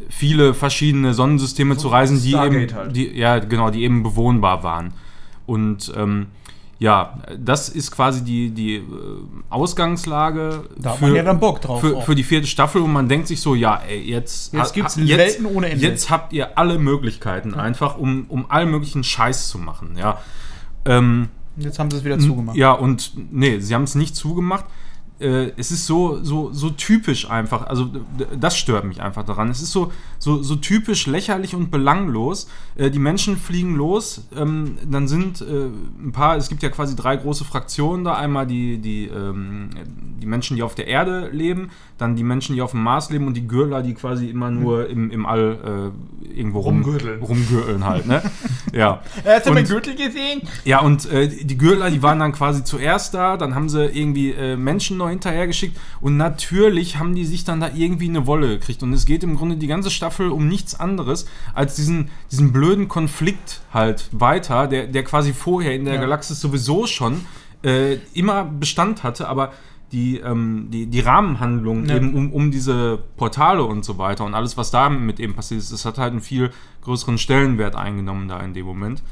viele 0.08 0.54
verschiedene 0.54 1.14
Sonnensysteme 1.14 1.76
zu 1.76 1.88
reisen, 1.88 2.22
die 2.22 2.30
Stargate 2.30 2.70
eben, 2.70 2.74
halt. 2.74 2.96
die, 2.96 3.16
ja 3.16 3.38
genau, 3.38 3.70
die 3.70 3.82
eben 3.82 4.02
bewohnbar 4.02 4.62
waren. 4.62 4.92
Und 5.46 5.92
ähm, 5.96 6.26
ja, 6.80 7.18
das 7.36 7.68
ist 7.68 7.90
quasi 7.90 8.22
die, 8.22 8.50
die 8.50 8.76
äh, 8.76 8.82
Ausgangslage 9.50 10.64
Da 10.76 10.90
hat 10.92 11.00
man 11.00 11.14
ja 11.14 11.22
dann 11.22 11.40
Bock 11.40 11.60
drauf 11.60 11.80
für, 11.80 12.00
für 12.02 12.14
die 12.14 12.22
vierte 12.24 12.46
Staffel 12.46 12.82
und 12.82 12.92
man 12.92 13.08
denkt 13.08 13.26
sich 13.28 13.40
so, 13.40 13.54
ja, 13.54 13.80
ey, 13.88 14.00
jetzt, 14.00 14.52
Jetzt 14.52 14.74
gibt's 14.74 14.96
ha- 14.96 15.00
jetzt, 15.00 15.18
Welten 15.18 15.46
ohne 15.46 15.70
Ende. 15.70 15.84
Jetzt 15.84 16.10
habt 16.10 16.32
ihr 16.32 16.56
alle 16.58 16.78
Möglichkeiten 16.78 17.54
einfach, 17.54 17.96
um, 17.98 18.26
um 18.28 18.50
allen 18.50 18.70
möglichen 18.70 19.02
Scheiß 19.04 19.48
zu 19.48 19.58
machen, 19.58 19.96
ja. 19.98 20.18
Ähm, 20.84 21.28
Jetzt 21.56 21.78
haben 21.80 21.90
sie 21.90 21.96
es 21.96 22.04
wieder 22.04 22.18
zugemacht. 22.20 22.56
ja, 22.56 22.70
und 22.72 23.12
nee, 23.32 23.58
sie 23.58 23.74
haben 23.74 23.82
es 23.82 23.96
nicht 23.96 24.14
zugemacht. 24.14 24.64
Äh, 25.20 25.50
es 25.56 25.70
ist 25.72 25.86
so, 25.86 26.22
so, 26.22 26.52
so 26.52 26.70
typisch 26.70 27.28
einfach, 27.28 27.66
also 27.66 27.90
das 28.38 28.56
stört 28.56 28.84
mich 28.84 29.02
einfach 29.02 29.24
daran. 29.24 29.50
Es 29.50 29.60
ist 29.60 29.72
so, 29.72 29.90
so, 30.18 30.42
so 30.42 30.54
typisch 30.56 31.06
lächerlich 31.06 31.54
und 31.54 31.70
belanglos. 31.70 32.48
Äh, 32.76 32.90
die 32.90 32.98
Menschen 33.00 33.36
fliegen 33.36 33.74
los, 33.74 34.28
ähm, 34.36 34.78
dann 34.88 35.08
sind 35.08 35.40
äh, 35.40 35.66
ein 36.02 36.12
paar, 36.12 36.36
es 36.36 36.48
gibt 36.48 36.62
ja 36.62 36.68
quasi 36.68 36.94
drei 36.94 37.16
große 37.16 37.44
Fraktionen 37.44 38.04
da. 38.04 38.14
Einmal 38.14 38.46
die, 38.46 38.78
die, 38.78 39.06
ähm, 39.06 39.70
die 40.20 40.26
Menschen, 40.26 40.56
die 40.56 40.62
auf 40.62 40.74
der 40.76 40.86
Erde 40.86 41.30
leben, 41.32 41.70
dann 41.96 42.14
die 42.14 42.22
Menschen, 42.22 42.54
die 42.54 42.62
auf 42.62 42.70
dem 42.70 42.82
Mars 42.84 43.10
leben 43.10 43.26
und 43.26 43.34
die 43.34 43.46
Gürler, 43.48 43.82
die 43.82 43.94
quasi 43.94 44.28
immer 44.30 44.50
nur 44.52 44.88
im, 44.88 45.10
im 45.10 45.26
All 45.26 45.92
äh, 46.32 46.38
irgendwo 46.38 46.60
rum, 46.60 46.82
Rumgürteln. 46.82 47.20
rumgürteln 47.22 47.84
halt, 47.84 48.06
ne? 48.06 48.22
ja. 48.72 49.02
Hast 49.24 49.46
du 49.46 49.50
Und- 49.50 49.54
meinen 49.56 49.66
Gürtel 49.66 49.96
gesehen? 49.96 50.42
Ja, 50.64 50.80
und 50.80 51.10
äh, 51.10 51.26
die 51.28 51.58
Gürtler, 51.58 51.90
die 51.90 52.02
waren 52.02 52.20
dann 52.20 52.32
quasi 52.32 52.62
zuerst 52.62 53.14
da, 53.14 53.36
dann 53.36 53.56
haben 53.56 53.68
sie 53.68 53.84
irgendwie 53.86 54.30
äh, 54.30 54.56
Menschen 54.56 54.96
noch 55.08 55.12
hinterhergeschickt 55.12 55.76
und 56.00 56.16
natürlich 56.16 56.98
haben 56.98 57.14
die 57.14 57.24
sich 57.24 57.44
dann 57.44 57.60
da 57.60 57.70
irgendwie 57.74 58.08
eine 58.08 58.26
Wolle 58.26 58.48
gekriegt. 58.48 58.82
Und 58.82 58.92
es 58.92 59.06
geht 59.06 59.22
im 59.24 59.36
Grunde 59.36 59.56
die 59.56 59.66
ganze 59.66 59.90
Staffel 59.90 60.30
um 60.30 60.46
nichts 60.48 60.78
anderes 60.78 61.26
als 61.54 61.74
diesen, 61.76 62.10
diesen 62.30 62.52
blöden 62.52 62.88
Konflikt 62.88 63.60
halt 63.72 64.08
weiter, 64.12 64.66
der, 64.66 64.86
der 64.86 65.02
quasi 65.04 65.32
vorher 65.32 65.74
in 65.74 65.84
der 65.84 65.94
Ja. 65.94 66.00
Galaxis 66.00 66.40
sowieso 66.40 66.86
schon 66.86 67.24
äh, 67.64 67.94
immer 68.14 68.44
Bestand 68.44 69.02
hatte, 69.02 69.26
aber 69.28 69.52
die, 69.90 70.18
ähm, 70.18 70.68
die, 70.70 70.86
die 70.86 71.00
Rahmenhandlung 71.00 71.86
Ja. 71.86 71.96
eben 71.96 72.14
um, 72.14 72.30
um 72.32 72.50
diese 72.50 72.98
Portale 73.16 73.64
und 73.64 73.84
so 73.86 73.96
weiter 73.96 74.24
und 74.26 74.34
alles, 74.34 74.56
was 74.58 74.70
da 74.70 74.90
mit 74.90 75.18
eben 75.18 75.34
passiert 75.34 75.60
ist, 75.60 75.72
das 75.72 75.84
hat 75.86 75.96
halt 75.98 76.12
einen 76.12 76.20
viel 76.20 76.50
größeren 76.82 77.16
Stellenwert 77.16 77.74
eingenommen 77.74 78.28
da 78.28 78.38
in 78.40 78.52
dem 78.52 78.66
Moment. 78.66 79.02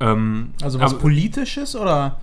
Ähm, 0.00 0.50
Also 0.62 0.80
was 0.80 0.92
aber- 0.92 1.02
Politisches 1.02 1.76
oder? 1.76 2.18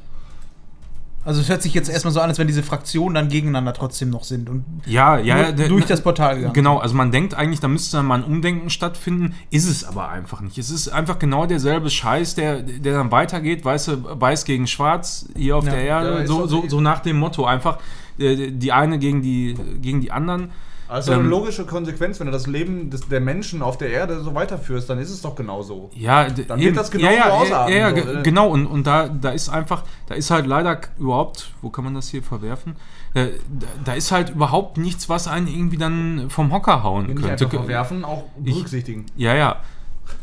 Also 1.24 1.40
es 1.41 1.50
hört 1.50 1.61
sich 1.61 1.74
jetzt 1.75 1.88
erstmal 1.90 2.11
so 2.14 2.19
an, 2.19 2.30
als 2.30 2.40
wenn 2.40 2.48
diese 2.48 2.64
Fraktionen 2.64 3.14
dann 3.14 3.30
gegeneinander 3.30 3.74
trotzdem 3.74 4.09
noch 4.09 4.24
sind 4.24 4.50
und 4.50 4.66
Ja, 4.88 5.19
ja, 5.19 5.51
durch 5.51 5.85
das 5.85 6.01
Portal 6.01 6.35
gegangen. 6.35 6.53
Genau, 6.53 6.80
also 6.80 6.95
man 6.95 7.11
denkt 7.11 7.35
eigentlich, 7.35 7.59
da 7.59 7.67
müsste 7.67 7.98
dann 7.98 8.08
mal 8.08 8.16
ein 8.19 8.24
Umdenken 8.24 8.69
stattfinden, 8.72 9.35
ist 9.51 9.67
es 9.67 9.83
aber 9.83 10.09
einfach 10.09 10.41
nicht. 10.41 10.58
Es 10.58 10.72
ist 10.72 10.88
einfach 10.90 11.19
genau 11.19 11.45
derselbe 11.45 11.90
Scheiß, 11.91 12.33
der, 12.35 12.64
der 12.64 12.93
dann 12.93 13.11
weitergeht, 13.11 13.64
weiße, 13.64 14.19
weiß 14.19 14.45
gegen 14.45 14.66
schwarz 14.66 15.27
hier 15.35 15.58
auf 15.58 15.66
Ja. 15.66 15.72
der 15.72 15.83
Erde, 15.83 16.27
so, 16.27 16.48
so, 16.48 16.67
so 16.67 16.82
nach 16.82 17.01
dem 17.01 17.19
Motto 17.19 17.45
einfach 17.45 17.77
äh, 18.17 18.51
die 18.51 18.72
eine 18.72 18.98
gegen 18.98 19.22
die, 19.22 19.56
gegen 19.82 20.01
die 20.01 20.11
anderen. 20.11 20.50
Also 20.92 21.14
eine 21.14 21.22
Ähm, 21.22 21.30
logische 21.30 21.66
Konsequenz, 21.66 22.20
wenn 22.20 22.26
du 22.28 22.34
das 22.34 22.48
Leben 22.48 22.90
des, 22.90 23.08
der 23.08 23.22
Menschen 23.22 23.61
auf 23.61 23.78
der 23.78 23.90
Erde 23.92 24.22
so 24.24 24.36
weiterführst, 24.36 24.90
dann 24.90 25.00
ist 25.00 25.10
es 25.10 25.22
doch 25.22 25.36
genauso. 25.36 25.90
Ja, 25.95 26.30
Dann 26.30 26.60
wird 26.60 26.76
das 26.76 26.92
genauso 26.92 27.14
ja, 27.16 27.20
ja, 27.20 27.28
ja, 27.28 27.34
ausarten, 27.34 27.76
ja, 27.78 27.90
so, 27.90 27.95
ge- 27.95 28.24
genau. 28.24 28.50
Und, 28.50 28.66
und 28.68 28.86
da, 28.86 29.08
da 29.08 29.30
ist 29.30 29.48
einfach, 29.50 29.84
da 30.08 30.16
ist 30.16 30.30
halt 30.32 30.45
leider 30.48 30.82
überhaupt, 31.00 31.53
wo 31.61 31.70
kann 31.70 31.86
man 31.86 31.94
das 31.95 32.10
hier 32.10 32.22
verwerfen? 32.22 32.76
Äh, 33.14 33.28
da, 33.60 33.68
da 33.86 33.94
ist 33.94 34.11
halt 34.11 34.32
überhaupt 34.32 34.78
nichts, 34.78 35.08
was 35.08 35.28
einen 35.30 35.48
irgendwie 35.48 35.78
dann 35.78 36.30
vom 36.30 36.52
Hocker 36.52 36.84
hauen 36.84 37.06
Nicht 37.08 37.22
könnte. 37.22 37.45
einfach 37.45 37.50
verwerfen, 37.50 38.03
auch 38.03 38.26
Ich- 38.44 38.53
berücksichtigen. 38.53 39.06
Ja, 39.16 39.34
ja, 39.34 39.61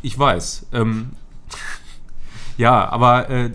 ich 0.02 0.18
weiß. 0.18 0.66
Ähm, 0.74 1.10
ja, 2.58 2.88
aber 2.90 3.30
äh, 3.30 3.50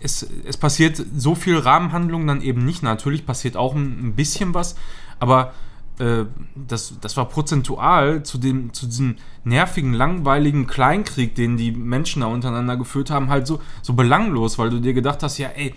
es, 0.00 0.26
es 0.46 0.56
passiert 0.56 1.02
so 1.16 1.34
viel 1.34 1.58
Rahmenhandlung 1.58 2.26
dann 2.26 2.40
eben 2.40 2.64
nicht. 2.64 2.82
Natürlich 2.82 3.26
passiert 3.26 3.56
auch 3.56 3.74
ein, 3.74 4.08
ein 4.08 4.14
bisschen 4.14 4.54
was, 4.54 4.76
aber 5.18 5.52
äh, 5.98 6.24
das, 6.54 6.94
das 7.00 7.16
war 7.16 7.26
prozentual 7.26 8.22
zu, 8.22 8.38
dem, 8.38 8.72
zu 8.72 8.86
diesem 8.86 9.16
nervigen, 9.44 9.92
langweiligen 9.92 10.66
Kleinkrieg, 10.66 11.34
den 11.34 11.56
die 11.56 11.72
Menschen 11.72 12.20
da 12.20 12.28
untereinander 12.28 12.76
geführt 12.76 13.10
haben, 13.10 13.30
halt 13.30 13.46
so, 13.46 13.60
so 13.82 13.94
belanglos, 13.94 14.58
weil 14.58 14.70
du 14.70 14.80
dir 14.80 14.94
gedacht 14.94 15.22
hast, 15.22 15.38
ja, 15.38 15.48
ey, 15.48 15.74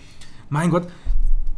mein 0.48 0.70
Gott, 0.70 0.86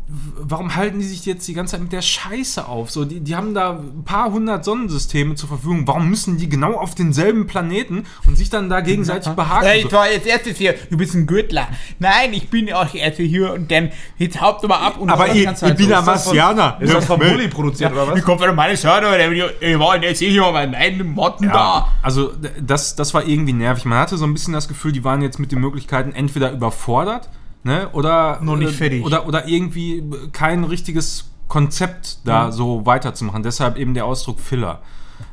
warum 0.06 0.76
halten 0.76 0.98
die 0.98 1.06
sich 1.06 1.24
jetzt 1.24 1.48
die 1.48 1.54
ganze 1.54 1.72
Zeit 1.72 1.80
mit 1.82 1.92
der 1.92 2.02
Scheiße 2.02 2.68
auf? 2.68 2.90
So, 2.90 3.04
die, 3.04 3.20
die 3.20 3.34
haben 3.34 3.54
da 3.54 3.70
ein 3.78 4.04
paar 4.04 4.30
hundert 4.30 4.64
Sonnensysteme 4.64 5.34
zur 5.34 5.48
Verfügung. 5.48 5.86
Warum 5.86 6.10
müssen 6.10 6.36
die 6.36 6.48
genau 6.48 6.74
auf 6.74 6.94
denselben 6.94 7.46
Planeten 7.46 8.04
und 8.26 8.36
sich 8.36 8.50
dann 8.50 8.68
da 8.68 8.80
gegenseitig 8.80 9.32
behaken? 9.32 9.66
Hey, 9.66 9.80
ich 9.86 9.92
war 9.92 10.10
jetzt 10.10 10.26
erstes 10.26 10.58
hier, 10.58 10.74
du 10.90 10.96
bist 10.98 11.14
ein 11.14 11.26
Gürtler. 11.26 11.68
Nein, 11.98 12.34
ich 12.34 12.50
bin 12.50 12.70
auch 12.72 12.94
erste 12.94 13.22
hier 13.22 13.52
und 13.54 13.70
dann 13.70 13.90
jetzt 14.18 14.40
haupt 14.40 14.66
mal 14.68 14.76
ab 14.76 14.98
und 14.98 15.08
Aber 15.08 15.28
ich, 15.34 15.46
ich 15.46 15.74
bin 15.74 15.88
ja 15.88 15.96
von- 15.96 16.06
Marsianer. 16.06 16.76
Ist 16.80 16.92
das 16.92 17.06
von 17.06 17.20
Ja, 17.20 17.28
Bulli 17.30 17.48
produziert 17.48 17.92
oder 17.92 18.08
was? 18.08 18.16
Wie 18.16 18.20
kommt 18.20 18.40
von 18.42 18.54
meine 18.54 18.74
oder 18.74 19.30
wir 19.30 19.80
waren 19.80 20.02
jetzt 20.02 20.18
hier 20.18 20.40
mal 20.42 20.68
meine 20.68 21.04
Motten 21.04 21.44
Ja, 21.44 21.52
da. 21.52 21.88
also 22.02 22.32
das, 22.60 22.94
das 22.94 23.14
war 23.14 23.26
irgendwie 23.26 23.52
nervig. 23.54 23.84
Man 23.86 23.98
hatte 23.98 24.18
so 24.18 24.24
ein 24.26 24.34
bisschen 24.34 24.52
das 24.52 24.68
Gefühl, 24.68 24.92
die 24.92 25.02
waren 25.04 25.22
jetzt 25.22 25.38
mit 25.38 25.50
den 25.52 25.60
Möglichkeiten 25.60 26.12
entweder 26.12 26.52
überfordert, 26.52 27.30
ne, 27.64 27.88
oder 27.92 28.40
Noch 28.42 28.56
nicht 28.56 28.70
äh, 28.70 28.74
fertig. 28.74 29.04
Oder, 29.04 29.26
oder 29.26 29.48
irgendwie 29.48 30.04
kein 30.32 30.64
richtiges 30.64 31.30
Konzept 31.48 32.18
da 32.24 32.52
so 32.52 32.86
weiterzumachen. 32.86 33.42
Deshalb 33.42 33.76
eben 33.76 33.94
der 33.94 34.06
Ausdruck 34.06 34.40
Filler. 34.40 34.80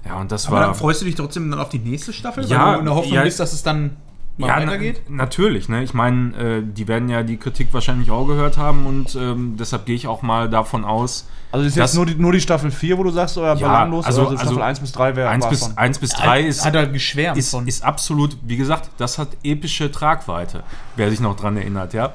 Ja, 0.06 0.20
und 0.20 0.32
das 0.32 0.48
Aber 0.48 0.58
war 0.58 0.66
dann 0.66 0.76
freust 0.76 1.02
du 1.02 1.06
dich 1.06 1.16
trotzdem 1.16 1.50
dann 1.50 1.60
auf 1.60 1.70
die 1.70 1.80
nächste 1.80 2.14
Staffel? 2.14 2.46
Ja, 2.46 2.66
weil 2.66 2.74
du 2.74 2.80
in 2.80 2.86
der 2.86 2.96
Hoffnung 2.96 3.14
ja. 3.14 3.24
bist, 3.24 3.40
dass 3.40 3.54
es 3.54 3.64
dann 3.64 3.98
mal 4.38 4.48
ja, 4.48 4.56
na, 4.60 4.66
weitergeht? 4.68 5.02
natürlich, 5.10 5.70
ne? 5.70 5.84
Ich 5.84 5.94
meine, 5.94 6.36
äh, 6.38 6.62
die 6.64 6.88
werden 6.88 7.10
ja 7.10 7.24
die 7.24 7.38
Kritik 7.38 7.74
wahrscheinlich 7.74 8.10
auch 8.12 8.26
gehört 8.26 8.58
haben 8.58 8.86
und 8.86 9.16
ähm, 9.16 9.56
deshalb 9.60 9.86
gehe 9.86 9.96
ich 9.96 10.08
auch 10.08 10.22
mal 10.22 10.50
davon 10.50 10.84
aus, 10.86 11.28
Also 11.52 11.66
ist 11.66 11.76
Das- 11.78 11.92
jetzt 11.92 11.96
nur 11.98 12.06
die, 12.06 12.16
nur 12.16 12.32
die 12.32 12.40
Staffel 12.42 12.72
4, 12.72 12.98
wo 12.98 13.04
du 13.04 13.12
sagst, 13.12 13.38
oder 13.38 13.48
Ja, 13.48 13.68
belanglos? 13.68 14.06
also- 14.06 14.22
oder 14.22 14.32
Staffel 14.38 14.48
also 14.50 14.62
1 14.62 14.80
bis 14.80 14.92
3 14.94 15.16
wäre 15.16 15.30
1 15.30 15.44
war's 15.44 15.50
bis, 15.52 15.60
schon. 15.68 15.78
1 15.78 16.00
bis 16.00 16.10
3 16.12 16.42
ist, 16.42 16.66
Hat 16.66 16.76
er 16.76 16.88
geschwärmt 16.88 17.38
ist, 17.38 17.52
von. 17.52 17.68
ist 17.68 17.84
absolut, 17.84 18.38
wie 18.44 18.58
gesagt, 18.58 18.90
das 18.98 19.18
hat 19.18 19.30
epische 19.44 19.92
Tragweite, 19.92 20.64
wer 20.96 21.10
sich 21.10 21.20
noch 21.20 21.36
dran 21.36 21.58
erinnert, 21.58 21.94
ja. 21.94 22.14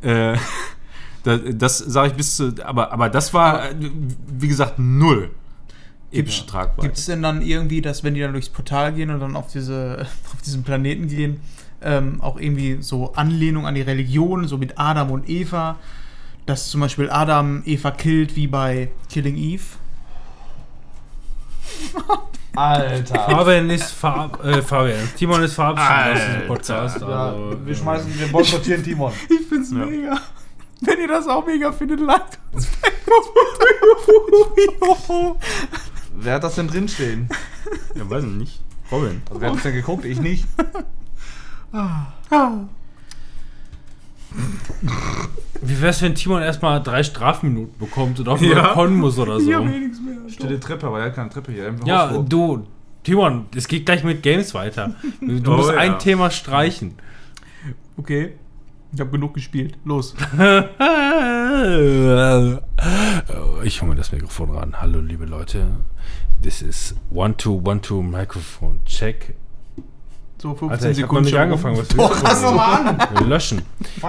Äh, 0.00 0.36
das 1.24 1.40
das 1.54 1.78
sage 1.78 2.08
ich 2.08 2.14
bis 2.14 2.36
zu, 2.36 2.54
aber, 2.64 2.92
aber 2.92 3.08
das 3.10 3.34
war, 3.34 3.70
äh, 3.70 3.74
wie 4.28 4.48
gesagt, 4.48 4.74
null 4.78 5.30
epische 6.12 6.46
Tragweite. 6.46 6.82
Gibt 6.82 6.98
es 6.98 7.06
denn 7.06 7.22
dann 7.22 7.42
irgendwie, 7.42 7.80
dass 7.80 8.04
wenn 8.04 8.14
die 8.14 8.20
dann 8.20 8.32
durchs 8.32 8.48
Portal 8.48 8.92
gehen 8.92 9.10
und 9.10 9.20
dann 9.20 9.36
auf, 9.36 9.50
diese, 9.52 10.06
auf 10.32 10.42
diesen 10.42 10.62
Planeten 10.62 11.08
gehen, 11.08 11.40
ähm, 11.82 12.20
auch 12.20 12.38
irgendwie 12.38 12.78
so 12.80 13.12
Anlehnung 13.14 13.66
an 13.66 13.74
die 13.74 13.82
Religion, 13.82 14.48
so 14.48 14.58
mit 14.58 14.78
Adam 14.78 15.10
und 15.10 15.28
Eva, 15.28 15.76
dass 16.46 16.70
zum 16.70 16.80
Beispiel 16.80 17.10
Adam 17.10 17.62
Eva 17.66 17.90
killt, 17.90 18.34
wie 18.36 18.46
bei 18.46 18.90
Killing 19.10 19.36
Eve? 19.36 19.64
Alter. 22.56 23.14
Fabian 23.14 23.70
ist 23.70 23.92
Farb, 23.92 24.44
äh, 24.44 24.62
Fabian. 24.62 25.08
Timon 25.16 25.42
ist 25.42 25.54
verabschiedet 25.54 26.12
aus 26.12 26.26
diesem 26.26 26.46
Podcast. 26.48 27.00
Ja, 27.00 27.06
Also, 27.06 27.66
wir 27.66 27.74
schmeißen, 27.74 28.18
wir 28.18 28.28
boykottieren 28.28 28.82
Timon. 28.82 29.12
Ich 29.28 29.46
find's 29.46 29.70
mega. 29.70 30.18
Wenn 30.80 31.00
ihr 31.00 31.08
das 31.08 31.28
auch 31.28 31.46
mega 31.46 31.70
findet, 31.70 32.00
liked 32.00 32.38
uns. 32.52 32.68
Wer 36.20 36.34
hat 36.34 36.44
das 36.44 36.56
denn 36.56 36.68
drinstehen? 36.68 37.28
Ja, 37.94 38.08
weiß 38.08 38.24
ich 38.24 38.30
nicht. 38.30 38.60
Robin. 38.90 39.22
Also, 39.28 39.40
wer 39.40 39.48
hat 39.50 39.56
das 39.56 39.62
denn 39.62 39.74
geguckt? 39.74 40.04
Ich 40.04 40.20
nicht. 40.20 40.46
wie 45.60 45.80
wär's, 45.80 46.02
wenn 46.02 46.14
Timon 46.14 46.42
erstmal 46.42 46.82
drei 46.82 47.02
Strafminuten 47.02 47.78
bekommt 47.78 48.20
und 48.20 48.28
auf 48.28 48.40
den 48.40 48.50
Ja. 48.50 48.62
Balkon 48.62 48.96
muss 48.96 49.18
oder 49.18 49.40
so? 49.40 49.48
Ich 49.48 49.54
hab 49.54 49.64
eh 49.64 49.78
nichts 49.80 50.00
mehr. 50.00 50.16
Stille 50.28 50.60
Treppe, 50.60 50.86
aber 50.86 51.00
er 51.00 51.06
hat 51.06 51.14
keine 51.14 51.30
Treppe 51.30 51.52
hier. 51.52 51.68
Einfach 51.68 51.86
Ja, 51.86 52.02
Hausflur. 52.10 52.24
du, 52.28 52.66
Timon, 53.04 53.46
es 53.54 53.66
geht 53.68 53.86
gleich 53.86 54.04
mit 54.04 54.22
Games 54.22 54.54
weiter. 54.54 54.94
Du 55.20 55.52
Oh, 55.52 55.56
musst 55.56 55.70
ja. 55.70 55.78
ein 55.78 55.98
Thema 55.98 56.30
streichen. 56.30 56.94
Okay. 57.96 58.34
Ich 58.92 59.00
habe 59.00 59.10
genug 59.10 59.34
gespielt. 59.34 59.76
Los. 59.84 60.14
Ich 63.64 63.82
hole 63.82 63.90
mir 63.90 63.96
das 63.96 64.12
Mikrofon 64.12 64.50
ran. 64.50 64.80
Hallo, 64.80 65.00
liebe 65.00 65.26
Leute. 65.26 65.66
This 66.42 66.62
is 66.62 66.94
One 67.10 67.36
Two 67.36 67.60
One 67.64 67.80
Two 67.80 68.02
Microphone 68.02 68.80
Check. 68.84 69.34
So 70.40 70.54
15 70.54 70.70
Alter, 70.70 70.90
ich 70.90 71.02
hab 71.02 71.12
noch 71.12 71.18
Sekunden. 71.18 71.24
nicht 71.24 71.36
angefangen. 71.36 71.76
Was 71.78 71.96
willst 71.96 72.20
du 72.20 72.26
Fass 72.26 72.40
von 72.40 72.50
doch 72.50 72.54
mal 72.54 72.86
an. 72.86 72.98
Wir 73.18 73.26
löschen. 73.26 73.62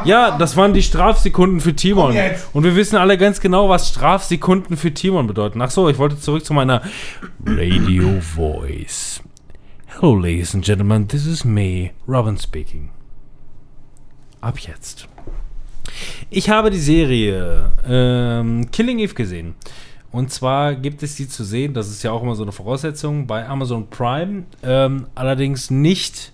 Ja, 0.05 0.37
das 0.37 0.55
waren 0.55 0.73
die 0.75 0.83
Strafsekunden 0.83 1.59
für 1.59 1.75
Timon. 1.75 2.13
Jetzt. 2.13 2.47
Und 2.53 2.63
wir 2.63 2.75
wissen 2.75 2.97
alle 2.97 3.17
ganz 3.17 3.39
genau, 3.41 3.67
was 3.67 3.89
Strafsekunden 3.89 4.77
für 4.77 4.93
Timon 4.93 5.25
bedeuten. 5.25 5.59
Ach 5.61 5.71
so, 5.71 5.89
ich 5.89 5.97
wollte 5.97 6.19
zurück 6.19 6.45
zu 6.45 6.53
meiner 6.53 6.83
Radio 7.43 8.21
Voice. 8.21 9.21
Hello, 9.87 10.15
ladies 10.15 10.53
and 10.53 10.63
gentlemen, 10.63 11.07
this 11.07 11.25
is 11.25 11.43
me, 11.43 11.91
Robin 12.07 12.37
speaking. 12.37 12.91
Ab 14.41 14.59
jetzt. 14.59 15.07
Ich 16.29 16.49
habe 16.49 16.69
die 16.69 16.79
Serie 16.79 17.71
ähm, 17.87 18.69
Killing 18.71 18.99
Eve 18.99 19.13
gesehen. 19.13 19.55
Und 20.11 20.31
zwar 20.31 20.75
gibt 20.75 21.03
es 21.03 21.15
die 21.15 21.27
zu 21.27 21.43
sehen, 21.43 21.73
das 21.73 21.89
ist 21.89 22.03
ja 22.03 22.11
auch 22.11 22.23
immer 22.23 22.35
so 22.35 22.43
eine 22.43 22.51
Voraussetzung, 22.51 23.27
bei 23.27 23.47
Amazon 23.47 23.89
Prime. 23.89 24.43
Ähm, 24.63 25.07
allerdings 25.13 25.69
nicht 25.69 26.31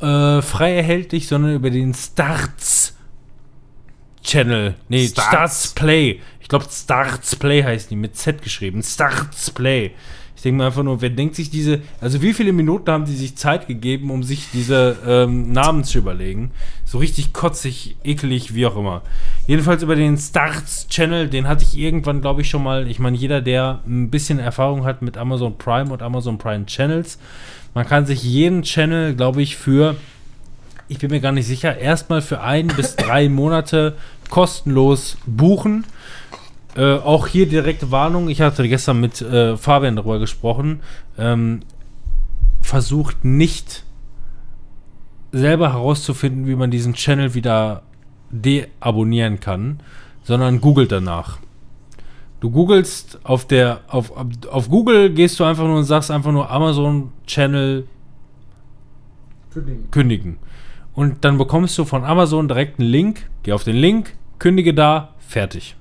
äh, 0.00 0.42
frei 0.42 0.74
erhältlich, 0.74 1.28
sondern 1.28 1.54
über 1.54 1.70
den 1.70 1.94
Starts 1.94 2.96
Channel. 4.22 4.74
Nee, 4.88 5.06
Starts. 5.06 5.28
Starts, 5.28 5.68
Play. 5.74 6.20
Ich 6.40 6.48
glaube, 6.48 6.66
Starts 6.70 7.36
Play 7.36 7.62
heißt 7.62 7.90
die, 7.90 7.96
mit 7.96 8.16
Z 8.16 8.42
geschrieben. 8.42 8.82
Starts 8.82 9.50
Play. 9.50 9.92
Ich 10.40 10.44
denke 10.44 10.56
mir 10.56 10.64
einfach 10.64 10.82
nur, 10.82 11.02
wer 11.02 11.10
denkt 11.10 11.34
sich 11.34 11.50
diese, 11.50 11.82
also 12.00 12.22
wie 12.22 12.32
viele 12.32 12.54
Minuten 12.54 12.90
haben 12.90 13.04
die 13.04 13.14
sich 13.14 13.36
Zeit 13.36 13.66
gegeben, 13.66 14.10
um 14.10 14.22
sich 14.22 14.48
diese 14.54 14.96
ähm, 15.06 15.52
Namen 15.52 15.84
zu 15.84 15.98
überlegen? 15.98 16.50
So 16.86 16.96
richtig 16.96 17.34
kotzig, 17.34 17.96
ekelig, 18.04 18.54
wie 18.54 18.64
auch 18.64 18.74
immer. 18.74 19.02
Jedenfalls 19.46 19.82
über 19.82 19.96
den 19.96 20.16
Starts 20.16 20.88
Channel, 20.88 21.28
den 21.28 21.46
hatte 21.46 21.62
ich 21.64 21.76
irgendwann, 21.76 22.22
glaube 22.22 22.40
ich, 22.40 22.48
schon 22.48 22.62
mal. 22.62 22.88
Ich 22.88 22.98
meine, 22.98 23.18
jeder, 23.18 23.42
der 23.42 23.80
ein 23.86 24.08
bisschen 24.08 24.38
Erfahrung 24.38 24.86
hat 24.86 25.02
mit 25.02 25.18
Amazon 25.18 25.58
Prime 25.58 25.92
und 25.92 26.00
Amazon 26.00 26.38
Prime 26.38 26.64
Channels, 26.64 27.18
man 27.74 27.86
kann 27.86 28.06
sich 28.06 28.22
jeden 28.22 28.62
Channel, 28.62 29.14
glaube 29.14 29.42
ich, 29.42 29.56
für 29.56 29.96
ich 30.88 31.00
bin 31.00 31.10
mir 31.10 31.20
gar 31.20 31.32
nicht 31.32 31.46
sicher, 31.46 31.76
erstmal 31.76 32.22
für 32.22 32.40
ein 32.40 32.68
bis 32.68 32.96
drei 32.96 33.28
Monate 33.28 33.94
kostenlos 34.30 35.18
buchen. 35.26 35.84
Äh, 36.76 36.94
auch 36.94 37.26
hier 37.26 37.48
direkte 37.48 37.90
Warnung, 37.90 38.28
ich 38.28 38.40
hatte 38.40 38.68
gestern 38.68 39.00
mit 39.00 39.20
äh, 39.20 39.56
Fabian 39.56 39.96
darüber 39.96 40.18
gesprochen. 40.18 40.80
Ähm, 41.18 41.60
versucht 42.60 43.24
nicht 43.24 43.84
selber 45.32 45.72
herauszufinden, 45.72 46.46
wie 46.46 46.54
man 46.54 46.70
diesen 46.70 46.94
Channel 46.94 47.34
wieder 47.34 47.82
deabonnieren 48.30 49.40
kann, 49.40 49.80
sondern 50.22 50.60
googelt 50.60 50.92
danach. 50.92 51.38
Du 52.40 52.50
googelst 52.50 53.20
auf 53.24 53.44
der, 53.44 53.80
auf, 53.88 54.12
auf 54.50 54.68
Google 54.70 55.12
gehst 55.12 55.38
du 55.38 55.44
einfach 55.44 55.64
nur 55.64 55.76
und 55.76 55.84
sagst 55.84 56.10
einfach 56.10 56.32
nur 56.32 56.50
Amazon 56.50 57.12
Channel 57.26 57.86
kündigen. 59.90 60.38
Und 60.94 61.24
dann 61.24 61.38
bekommst 61.38 61.76
du 61.76 61.84
von 61.84 62.04
Amazon 62.04 62.48
direkt 62.48 62.80
einen 62.80 62.88
Link. 62.88 63.28
Geh 63.42 63.52
auf 63.52 63.64
den 63.64 63.76
Link, 63.76 64.14
kündige 64.38 64.72
da, 64.72 65.14
fertig. 65.18 65.76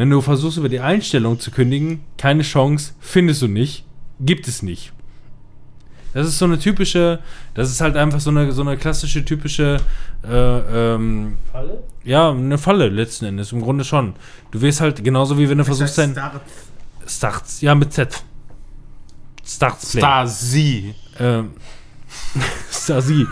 Wenn 0.00 0.08
du 0.08 0.22
versuchst 0.22 0.56
über 0.56 0.70
die 0.70 0.80
Einstellung 0.80 1.38
zu 1.38 1.50
kündigen, 1.50 2.00
keine 2.16 2.42
Chance, 2.42 2.94
findest 3.00 3.42
du 3.42 3.48
nicht, 3.48 3.84
gibt 4.18 4.48
es 4.48 4.62
nicht. 4.62 4.94
Das 6.14 6.26
ist 6.26 6.38
so 6.38 6.46
eine 6.46 6.58
typische, 6.58 7.18
das 7.52 7.70
ist 7.70 7.82
halt 7.82 7.98
einfach 7.98 8.18
so 8.18 8.30
eine, 8.30 8.50
so 8.52 8.62
eine 8.62 8.78
klassische, 8.78 9.22
typische 9.26 9.76
äh, 10.24 10.94
ähm, 10.94 11.36
Falle? 11.52 11.82
ja, 12.02 12.30
eine 12.30 12.56
Falle 12.56 12.88
letzten 12.88 13.26
Endes, 13.26 13.52
im 13.52 13.60
Grunde 13.60 13.84
schon. 13.84 14.14
Du 14.52 14.62
wirst 14.62 14.80
halt 14.80 15.04
genauso 15.04 15.36
wie 15.36 15.50
wenn 15.50 15.58
du 15.58 15.66
versuchst 15.66 15.98
dein 15.98 16.18
Starts, 17.06 17.60
ja 17.60 17.74
mit 17.74 17.92
Z. 17.92 18.24
Starts 19.44 19.90
Play. 19.90 20.00
Stasi. 20.00 20.94
Ähm, 21.18 21.50
Stasi. 22.72 23.26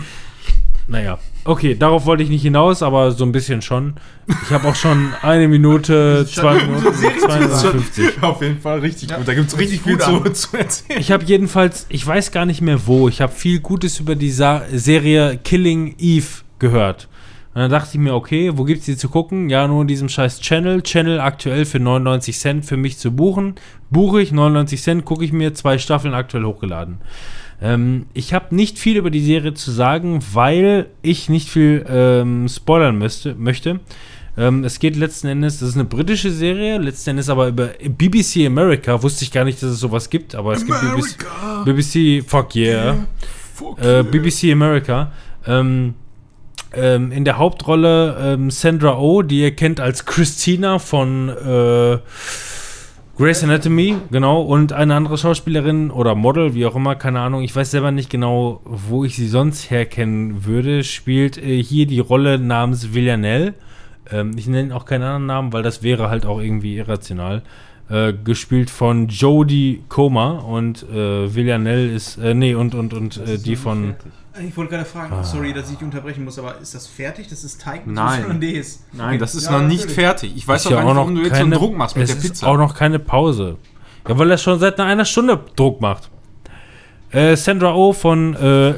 Naja. 0.86 1.18
Okay, 1.44 1.74
darauf 1.74 2.04
wollte 2.04 2.22
ich 2.22 2.28
nicht 2.28 2.42
hinaus, 2.42 2.82
aber 2.82 3.12
so 3.12 3.24
ein 3.24 3.32
bisschen 3.32 3.62
schon. 3.62 3.94
Ich 4.44 4.50
habe 4.50 4.68
auch 4.68 4.74
schon 4.74 5.12
eine 5.22 5.48
Minute, 5.48 6.26
zwei 6.30 6.62
Minuten, 6.62 6.92
52. 6.92 8.04
Auf 8.22 8.42
jeden 8.42 8.60
Fall 8.60 8.80
richtig 8.80 9.14
gut. 9.14 9.26
Da 9.26 9.34
gibt 9.34 9.48
es 9.48 9.58
richtig 9.58 9.82
viel 9.82 9.96
gut 9.96 10.02
zu, 10.02 10.48
zu 10.48 10.56
erzählen. 10.56 11.00
Ich 11.00 11.10
habe 11.10 11.24
jedenfalls, 11.24 11.86
ich 11.88 12.06
weiß 12.06 12.32
gar 12.32 12.44
nicht 12.44 12.60
mehr 12.60 12.86
wo, 12.86 13.08
ich 13.08 13.20
habe 13.20 13.32
viel 13.32 13.60
Gutes 13.60 13.98
über 14.00 14.14
die 14.14 14.30
Sa 14.30 14.62
Serie 14.72 15.38
Killing 15.42 15.94
Eve 15.98 16.26
gehört. 16.58 17.08
Und 17.54 17.62
dann 17.62 17.70
dachte 17.70 17.90
ich 17.94 17.98
mir, 17.98 18.14
okay, 18.14 18.52
wo 18.54 18.64
gibt's 18.64 18.84
die 18.84 18.96
zu 18.96 19.08
gucken? 19.08 19.48
Ja, 19.48 19.66
nur 19.66 19.82
in 19.82 19.88
diesem 19.88 20.08
scheiß 20.08 20.40
Channel. 20.40 20.82
Channel 20.82 21.18
aktuell 21.18 21.64
für 21.64 21.80
99 21.80 22.38
Cent 22.38 22.64
für 22.66 22.76
mich 22.76 22.98
zu 22.98 23.10
buchen. 23.10 23.54
Buche 23.90 24.20
ich 24.20 24.32
99 24.32 24.80
Cent, 24.80 25.04
gucke 25.04 25.24
ich 25.24 25.32
mir 25.32 25.54
zwei 25.54 25.78
Staffeln 25.78 26.14
aktuell 26.14 26.44
hochgeladen. 26.44 26.98
Ähm, 27.60 28.06
ich 28.14 28.34
habe 28.34 28.54
nicht 28.54 28.78
viel 28.78 28.96
über 28.96 29.10
die 29.10 29.24
Serie 29.24 29.54
zu 29.54 29.70
sagen, 29.70 30.20
weil 30.32 30.86
ich 31.02 31.28
nicht 31.28 31.48
viel 31.48 31.84
ähm, 31.88 32.48
spoilern 32.48 32.98
müsste, 32.98 33.34
möchte. 33.34 33.80
Ähm, 34.36 34.62
es 34.62 34.78
geht 34.78 34.94
letzten 34.94 35.26
Endes, 35.26 35.58
das 35.58 35.70
ist 35.70 35.74
eine 35.74 35.84
britische 35.84 36.30
Serie, 36.30 36.78
letzten 36.78 37.10
Endes 37.10 37.28
aber 37.28 37.48
über 37.48 37.70
BBC 37.82 38.46
America. 38.46 39.02
Wusste 39.02 39.24
ich 39.24 39.32
gar 39.32 39.44
nicht, 39.44 39.60
dass 39.60 39.70
es 39.70 39.80
sowas 39.80 40.08
gibt, 40.08 40.36
aber 40.36 40.52
es 40.52 40.64
gibt 40.64 40.80
BBC, 40.80 41.64
BBC, 41.64 42.24
fuck 42.24 42.54
yeah. 42.54 42.96
Äh, 43.80 44.04
BBC 44.04 44.52
America. 44.52 45.10
Ähm, 45.44 45.94
ähm, 46.72 47.10
in 47.10 47.24
der 47.24 47.38
Hauptrolle 47.38 48.16
ähm, 48.20 48.50
Sandra 48.50 48.98
Oh, 48.98 49.22
die 49.22 49.40
ihr 49.40 49.56
kennt 49.56 49.80
als 49.80 50.04
Christina 50.04 50.78
von 50.78 51.30
äh, 51.30 51.98
Grey's 53.18 53.42
Anatomy, 53.42 53.96
genau, 54.12 54.42
und 54.42 54.72
eine 54.72 54.94
andere 54.94 55.18
Schauspielerin 55.18 55.90
oder 55.90 56.14
Model, 56.14 56.54
wie 56.54 56.64
auch 56.66 56.76
immer, 56.76 56.94
keine 56.94 57.18
Ahnung, 57.18 57.42
ich 57.42 57.54
weiß 57.54 57.72
selber 57.72 57.90
nicht 57.90 58.10
genau, 58.10 58.60
wo 58.64 59.04
ich 59.04 59.16
sie 59.16 59.26
sonst 59.26 59.70
herkennen 59.70 60.44
würde, 60.44 60.84
spielt 60.84 61.36
äh, 61.36 61.60
hier 61.60 61.86
die 61.86 61.98
Rolle 61.98 62.38
namens 62.38 62.94
Villanelle. 62.94 63.54
Ähm, 64.12 64.30
ich 64.36 64.46
nenne 64.46 64.72
auch 64.72 64.84
keinen 64.84 65.02
anderen 65.02 65.26
Namen, 65.26 65.52
weil 65.52 65.64
das 65.64 65.82
wäre 65.82 66.10
halt 66.10 66.26
auch 66.26 66.40
irgendwie 66.40 66.76
irrational. 66.76 67.42
Äh, 67.90 68.12
gespielt 68.12 68.70
von 68.70 69.08
Jodie 69.08 69.82
Comer 69.88 70.44
und 70.46 70.84
äh, 70.84 71.34
Villanelle 71.34 71.88
ist, 71.88 72.18
äh, 72.18 72.34
nee, 72.34 72.54
und, 72.54 72.76
und, 72.76 72.94
und 72.94 73.16
äh, 73.16 73.36
die 73.38 73.56
von. 73.56 73.94
Ich 74.46 74.56
wollte 74.56 74.72
gerade 74.72 74.84
fragen, 74.84 75.12
Ah. 75.12 75.24
sorry, 75.24 75.52
dass 75.52 75.70
ich 75.70 75.80
unterbrechen 75.82 76.24
muss, 76.24 76.38
aber 76.38 76.58
ist 76.58 76.74
das 76.74 76.86
fertig? 76.86 77.28
Das 77.28 77.44
ist 77.44 77.60
Teig 77.60 77.86
mit 77.86 77.96
Nein. 77.96 78.22
Hollandaise. 78.24 78.80
Nein, 78.92 79.18
das 79.18 79.34
ist 79.34 79.46
Ja, 79.46 79.52
noch 79.52 79.60
nicht 79.66 79.78
natürlich. 79.80 79.94
fertig. 79.94 80.32
Ich 80.36 80.46
weiß 80.46 80.60
Ist 80.62 80.66
auch 80.66 80.70
gar 80.72 80.84
nicht, 80.84 80.94
warum 80.96 81.14
du 81.14 81.22
jetzt 81.22 81.36
so 81.36 81.42
einen 81.42 81.50
Druck 81.52 81.76
machst 81.76 81.96
mit 81.96 82.04
es 82.04 82.10
der 82.10 82.18
ist 82.18 82.22
Pizza. 82.32 82.46
auch 82.46 82.56
noch 82.56 82.74
keine 82.74 82.98
Pause. 82.98 83.56
Ja, 84.08 84.18
weil 84.18 84.30
er 84.30 84.38
schon 84.38 84.58
seit 84.58 84.78
einer 84.80 85.04
Stunde 85.04 85.40
Druck 85.56 85.80
macht. 85.80 86.10
Äh, 87.10 87.36
Sandra 87.36 87.74
Oh 87.74 87.92
von 87.92 88.34
äh, 88.34 88.74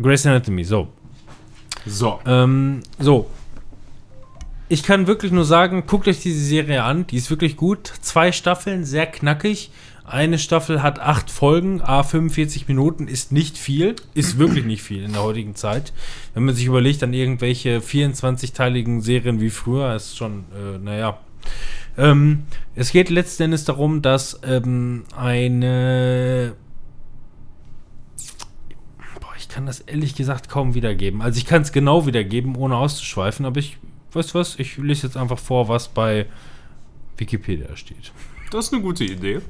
Grey's 0.00 0.26
Anatomy, 0.26 0.64
so. 0.64 0.88
so. 1.86 2.20
Ähm, 2.26 2.82
so. 2.98 3.28
Ich 4.70 4.82
kann 4.82 5.06
wirklich 5.06 5.32
nur 5.32 5.44
sagen, 5.46 5.84
guckt 5.86 6.06
euch 6.08 6.20
diese 6.20 6.40
Serie 6.44 6.82
an. 6.84 7.06
Die 7.06 7.16
ist 7.16 7.30
wirklich 7.30 7.56
gut. 7.56 7.90
Zwei 8.02 8.32
Staffeln, 8.32 8.84
sehr 8.84 9.06
knackig. 9.06 9.70
Eine 10.10 10.38
Staffel 10.38 10.82
hat 10.82 11.00
acht 11.00 11.30
Folgen, 11.30 11.82
a 11.82 12.02
45 12.02 12.66
Minuten, 12.66 13.08
ist 13.08 13.30
nicht 13.30 13.58
viel, 13.58 13.94
ist 14.14 14.38
wirklich 14.38 14.64
nicht 14.64 14.82
viel 14.82 15.04
in 15.04 15.12
der 15.12 15.22
heutigen 15.22 15.54
Zeit. 15.54 15.92
Wenn 16.32 16.44
man 16.44 16.54
sich 16.54 16.64
überlegt 16.64 17.02
an 17.02 17.12
irgendwelche 17.12 17.80
24-teiligen 17.80 19.02
Serien 19.02 19.40
wie 19.40 19.50
früher, 19.50 19.94
ist 19.94 20.16
schon, 20.16 20.44
äh, 20.54 20.78
naja. 20.78 21.18
Ähm, 21.98 22.44
es 22.74 22.92
geht 22.92 23.10
letzten 23.10 23.44
Endes 23.44 23.64
darum, 23.64 24.00
dass 24.00 24.40
ähm, 24.44 25.04
eine 25.14 26.54
Boah, 29.20 29.34
ich 29.36 29.48
kann 29.48 29.66
das 29.66 29.80
ehrlich 29.80 30.14
gesagt 30.14 30.48
kaum 30.48 30.74
wiedergeben. 30.74 31.20
Also 31.20 31.38
ich 31.38 31.44
kann 31.44 31.62
es 31.62 31.72
genau 31.72 32.06
wiedergeben, 32.06 32.56
ohne 32.56 32.76
auszuschweifen, 32.76 33.44
aber 33.44 33.58
ich, 33.58 33.76
weißt 34.12 34.32
du 34.32 34.38
was, 34.38 34.58
ich 34.58 34.78
lese 34.78 35.06
jetzt 35.06 35.16
einfach 35.18 35.38
vor, 35.38 35.68
was 35.68 35.88
bei 35.88 36.26
Wikipedia 37.18 37.76
steht. 37.76 38.12
Das 38.50 38.66
ist 38.66 38.72
eine 38.72 38.82
gute 38.82 39.04
Idee. 39.04 39.40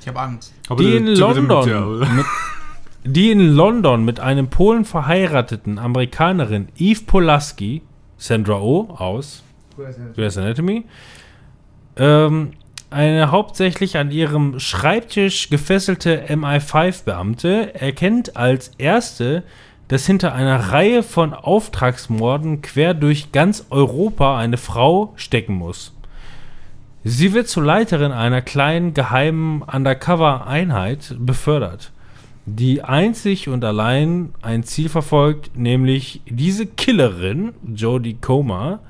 Ich 0.00 0.06
habe 0.06 0.20
Angst. 0.20 0.54
Die 0.78 0.96
in 0.96 1.06
London 1.06 2.16
mit, 2.16 2.26
die 3.04 3.30
in 3.30 3.54
London 3.54 4.04
mit 4.04 4.20
einem 4.20 4.48
Polen 4.48 4.84
verheirateten 4.84 5.78
Amerikanerin 5.78 6.68
Eve 6.76 7.02
Polaski, 7.04 7.82
Sandra 8.16 8.60
Oh 8.60 8.88
aus 8.90 9.42
Grey's 10.14 10.38
Anatomy, 10.38 10.84
ähm, 11.96 12.52
eine 12.90 13.30
hauptsächlich 13.30 13.98
an 13.98 14.10
ihrem 14.10 14.58
Schreibtisch 14.58 15.50
gefesselte 15.50 16.26
MI5-Beamte 16.28 17.74
erkennt 17.74 18.36
als 18.36 18.70
erste, 18.78 19.42
dass 19.88 20.06
hinter 20.06 20.34
einer 20.34 20.70
Reihe 20.70 21.02
von 21.02 21.32
Auftragsmorden 21.32 22.62
quer 22.62 22.94
durch 22.94 23.32
ganz 23.32 23.66
Europa 23.70 24.38
eine 24.38 24.58
Frau 24.58 25.12
stecken 25.16 25.54
muss. 25.54 25.94
Sie 27.04 27.32
wird 27.32 27.48
zur 27.48 27.64
Leiterin 27.64 28.12
einer 28.12 28.42
kleinen 28.42 28.92
geheimen 28.92 29.62
Undercover-Einheit 29.62 31.16
befördert, 31.18 31.92
die 32.44 32.82
einzig 32.82 33.48
und 33.48 33.64
allein 33.64 34.34
ein 34.42 34.62
Ziel 34.62 34.90
verfolgt, 34.90 35.56
nämlich 35.56 36.20
diese 36.28 36.66
Killerin, 36.66 37.54
Jodie 37.74 38.18
Comer, 38.20 38.80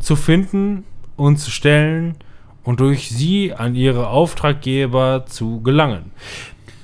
zu 0.00 0.16
finden 0.16 0.84
und 1.16 1.38
zu 1.38 1.50
stellen 1.50 2.16
und 2.64 2.80
durch 2.80 3.10
sie 3.10 3.52
an 3.52 3.74
ihre 3.74 4.08
Auftraggeber 4.08 5.24
zu 5.26 5.60
gelangen. 5.62 6.12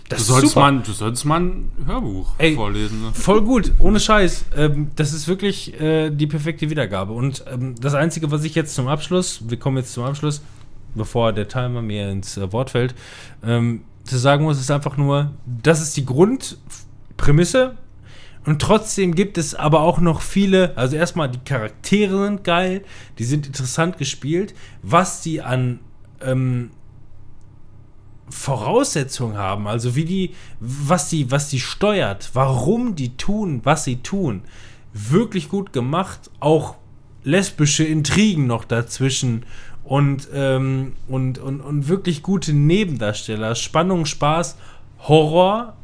Das 0.08 0.18
Du 0.18 0.22
ist 0.22 0.28
solltest, 0.28 0.54
super. 0.54 0.72
mal, 0.72 0.82
du 0.82 0.92
solltest 0.92 1.24
mal 1.24 1.40
ein 1.40 1.70
Hörbuch 1.84 2.34
Ey. 2.38 2.54
vorlesen. 2.54 3.02
Ne? 3.02 3.10
Voll 3.12 3.42
gut, 3.42 3.72
ohne 3.78 3.98
Scheiß. 3.98 4.44
Ähm, 4.56 4.90
das 4.94 5.12
ist 5.12 5.26
wirklich 5.26 5.78
äh, 5.80 6.10
die 6.10 6.26
perfekte 6.28 6.70
Wiedergabe. 6.70 7.12
Und 7.12 7.44
ähm, 7.50 7.74
das 7.80 7.94
Einzige, 7.94 8.30
was 8.30 8.44
ich 8.44 8.54
jetzt 8.54 8.74
zum 8.74 8.86
Abschluss, 8.86 9.40
wir 9.48 9.58
kommen 9.58 9.78
jetzt 9.78 9.92
zum 9.92 10.04
Abschluss, 10.04 10.42
bevor 10.94 11.32
der 11.32 11.48
Timer 11.48 11.82
mir 11.82 12.08
ins 12.10 12.36
äh, 12.36 12.52
Wort 12.52 12.70
fällt, 12.70 12.94
ähm, 13.44 13.82
zu 14.04 14.16
sagen 14.16 14.44
muss, 14.44 14.60
ist 14.60 14.70
einfach 14.70 14.96
nur, 14.96 15.32
das 15.62 15.82
ist 15.82 15.96
die 15.96 16.06
Grundprämisse. 16.06 17.76
Und 18.44 18.62
trotzdem 18.62 19.12
gibt 19.16 19.38
es 19.38 19.56
aber 19.56 19.80
auch 19.80 19.98
noch 19.98 20.20
viele, 20.20 20.76
also 20.76 20.94
erstmal 20.94 21.28
die 21.28 21.40
Charaktere 21.40 22.26
sind 22.26 22.44
geil, 22.44 22.84
die 23.18 23.24
sind 23.24 23.48
interessant 23.48 23.98
gespielt, 23.98 24.54
was 24.82 25.20
die 25.20 25.42
an 25.42 25.80
ähm, 26.20 26.70
Voraussetzungen 28.28 29.36
haben, 29.36 29.68
also 29.68 29.94
wie 29.94 30.04
die, 30.04 30.34
was 30.60 31.08
die, 31.08 31.30
was 31.30 31.48
die 31.48 31.60
steuert, 31.60 32.30
warum 32.34 32.96
die 32.96 33.16
tun, 33.16 33.60
was 33.62 33.84
sie 33.84 33.96
tun, 33.96 34.42
wirklich 34.92 35.48
gut 35.48 35.72
gemacht. 35.72 36.30
Auch 36.40 36.76
lesbische 37.22 37.84
Intrigen 37.84 38.46
noch 38.46 38.64
dazwischen 38.64 39.44
und, 39.84 40.28
ähm, 40.34 40.94
und, 41.08 41.38
und, 41.38 41.60
und 41.60 41.88
wirklich 41.88 42.22
gute 42.22 42.52
Nebendarsteller. 42.52 43.54
Spannung, 43.54 44.06
Spaß, 44.06 44.56
Horror, 45.00 45.74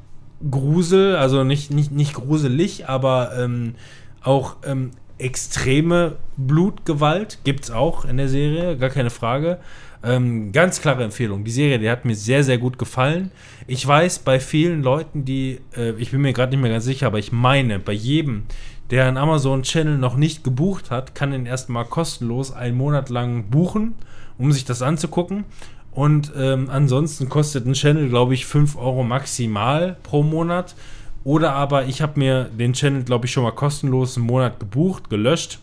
Grusel, 0.51 1.17
also 1.17 1.45
nicht, 1.45 1.71
nicht, 1.71 1.93
nicht 1.93 2.15
gruselig, 2.15 2.89
aber 2.89 3.39
ähm, 3.39 3.75
auch 4.23 4.57
ähm, 4.65 4.91
extreme 5.19 6.17
Blutgewalt 6.37 7.39
gibt 7.45 7.65
es 7.65 7.71
auch 7.71 8.05
in 8.05 8.17
der 8.17 8.29
Serie, 8.29 8.77
gar 8.77 8.91
keine 8.91 9.11
Frage. 9.11 9.59
Ähm, 10.05 10.51
ganz 10.51 10.81
klare 10.81 11.05
Empfehlung. 11.05 11.45
Die 11.45 11.51
Serie, 11.51 11.79
die 11.79 11.89
hat 11.89 12.05
mir 12.05 12.17
sehr, 12.17 12.43
sehr 12.43 12.59
gut 12.59 12.79
gefallen. 12.79 13.31
Ich 13.67 13.87
weiß, 13.87 14.21
bei 14.21 14.41
vielen 14.41 14.83
Leuten, 14.83 15.25
die, 15.25 15.61
äh, 15.77 15.93
ich 15.93 16.11
bin 16.11 16.23
mir 16.23 16.33
gerade 16.33 16.51
nicht 16.51 16.61
mehr 16.61 16.73
ganz 16.73 16.85
sicher, 16.85 17.07
aber 17.07 17.19
ich 17.19 17.31
meine, 17.31 17.79
bei 17.79 17.93
jedem, 17.93 18.45
der 18.91 19.07
einen 19.07 19.17
Amazon-Channel 19.17 19.99
noch 19.99 20.17
nicht 20.17 20.43
gebucht 20.43 20.91
hat, 20.91 21.15
kann 21.15 21.33
ihn 21.33 21.47
erstmal 21.47 21.85
kostenlos 21.85 22.53
einen 22.53 22.77
Monat 22.77 23.11
lang 23.11 23.45
buchen, 23.45 23.95
um 24.39 24.51
sich 24.51 24.65
das 24.65 24.83
anzugucken. 24.83 25.45
Und 25.93 26.33
ähm, 26.37 26.69
ansonsten 26.71 27.29
kostet 27.29 27.67
ein 27.67 27.75
Channel, 27.75 28.09
glaube 28.09 28.35
ich, 28.35 28.47
5 28.47 28.77
Euro 28.77 29.05
maximal 29.05 29.97
pro 30.03 30.23
Monat. 30.23 30.75
Oder 31.23 31.53
aber 31.53 31.85
ich 31.85 32.03
habe 32.03 32.19
mir 32.19 32.45
den 32.45 32.73
Channel, 32.73 33.05
glaube 33.05 33.27
ich, 33.27 33.33
schon 33.33 33.45
mal 33.45 33.53
kostenlos 33.53 34.17
einen 34.17 34.27
Monat 34.27 34.59
gebucht, 34.59 35.11
gelöscht 35.11 35.61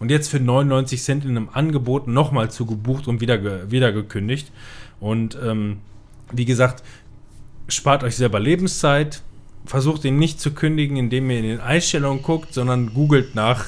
und 0.00 0.10
jetzt 0.10 0.28
für 0.28 0.40
99 0.40 1.02
Cent 1.02 1.24
in 1.24 1.30
einem 1.30 1.48
Angebot 1.52 2.08
nochmal 2.08 2.50
zugebucht 2.50 3.08
und 3.08 3.20
wieder, 3.20 3.70
wieder 3.70 3.92
gekündigt. 3.92 4.52
Und 5.00 5.38
ähm, 5.42 5.78
wie 6.32 6.44
gesagt, 6.44 6.82
spart 7.68 8.04
euch 8.04 8.16
selber 8.16 8.40
Lebenszeit, 8.40 9.22
versucht 9.66 10.04
ihn 10.04 10.18
nicht 10.18 10.40
zu 10.40 10.52
kündigen, 10.52 10.96
indem 10.96 11.30
ihr 11.30 11.38
in 11.38 11.44
den 11.44 11.60
Einstellungen 11.60 12.22
guckt, 12.22 12.54
sondern 12.54 12.92
googelt 12.92 13.34
nach 13.34 13.66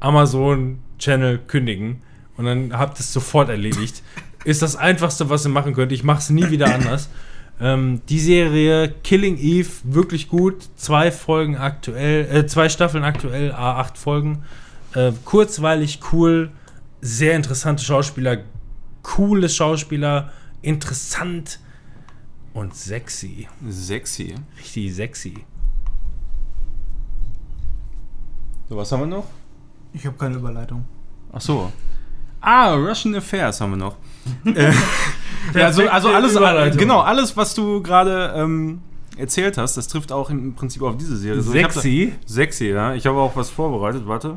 Amazon 0.00 0.78
Channel 0.98 1.38
kündigen 1.38 2.02
und 2.38 2.44
dann 2.44 2.72
habt 2.72 2.98
es 3.00 3.12
sofort 3.12 3.48
erledigt. 3.50 4.02
Ist 4.44 4.62
das 4.62 4.76
einfachste, 4.76 5.28
was 5.28 5.44
ihr 5.44 5.50
machen 5.50 5.74
könnt. 5.74 5.92
Ich 5.92 6.04
mache 6.04 6.20
es 6.20 6.30
nie 6.30 6.48
wieder 6.50 6.72
anders. 6.72 7.10
Ähm, 7.60 8.00
die 8.08 8.20
Serie 8.20 8.94
Killing 9.02 9.36
Eve 9.36 9.68
wirklich 9.82 10.28
gut. 10.28 10.68
Zwei 10.76 11.10
Folgen 11.10 11.56
aktuell, 11.56 12.24
äh, 12.32 12.46
zwei 12.46 12.68
Staffeln 12.68 13.02
aktuell, 13.02 13.52
A8 13.52 13.96
Folgen. 13.96 14.44
Äh, 14.94 15.12
kurzweilig, 15.24 16.00
cool, 16.12 16.50
sehr 17.00 17.36
interessante 17.36 17.82
Schauspieler, 17.82 18.38
coole 19.02 19.48
Schauspieler, 19.48 20.32
interessant 20.62 21.60
und 22.54 22.74
sexy. 22.74 23.48
Sexy. 23.68 24.34
Richtig 24.58 24.94
sexy. 24.94 25.34
So, 28.68 28.76
was 28.76 28.90
haben 28.92 29.00
wir 29.00 29.06
noch? 29.06 29.26
Ich 29.92 30.04
habe 30.06 30.16
keine 30.16 30.36
Überleitung. 30.36 30.84
Ach 31.32 31.40
so. 31.40 31.72
Ah, 32.40 32.74
Russian 32.74 33.14
Affairs 33.14 33.60
haben 33.60 33.70
wir 33.72 33.76
noch. 33.76 33.96
äh, 34.44 34.72
ja, 35.54 35.66
also, 35.66 35.88
also 35.88 36.08
alles, 36.10 36.76
genau, 36.76 37.00
alles, 37.00 37.36
was 37.36 37.54
du 37.54 37.82
gerade 37.82 38.32
ähm, 38.36 38.80
erzählt 39.16 39.56
hast, 39.58 39.76
das 39.76 39.88
trifft 39.88 40.12
auch 40.12 40.28
im 40.30 40.54
Prinzip 40.54 40.82
auf 40.82 40.96
diese 40.96 41.16
Serie. 41.16 41.40
So, 41.40 41.52
ich 41.54 41.64
hab 41.64 41.72
da- 41.72 41.80
Sexy. 41.80 42.14
Sexy, 42.26 42.66
ja. 42.68 42.94
Ich 42.94 43.06
habe 43.06 43.18
auch 43.18 43.34
was 43.36 43.50
vorbereitet. 43.50 44.06
Warte. 44.06 44.36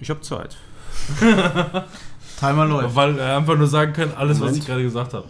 Ich 0.00 0.10
habe 0.10 0.20
Zeit. 0.20 0.56
Timer 2.38 2.64
läuft. 2.64 2.94
Weil 2.96 3.18
er 3.18 3.36
einfach 3.36 3.56
nur 3.56 3.66
sagen 3.66 3.92
kann, 3.92 4.12
alles, 4.14 4.36
was 4.36 4.46
Moment. 4.46 4.58
ich 4.58 4.66
gerade 4.66 4.82
gesagt 4.82 5.14
habe. 5.14 5.28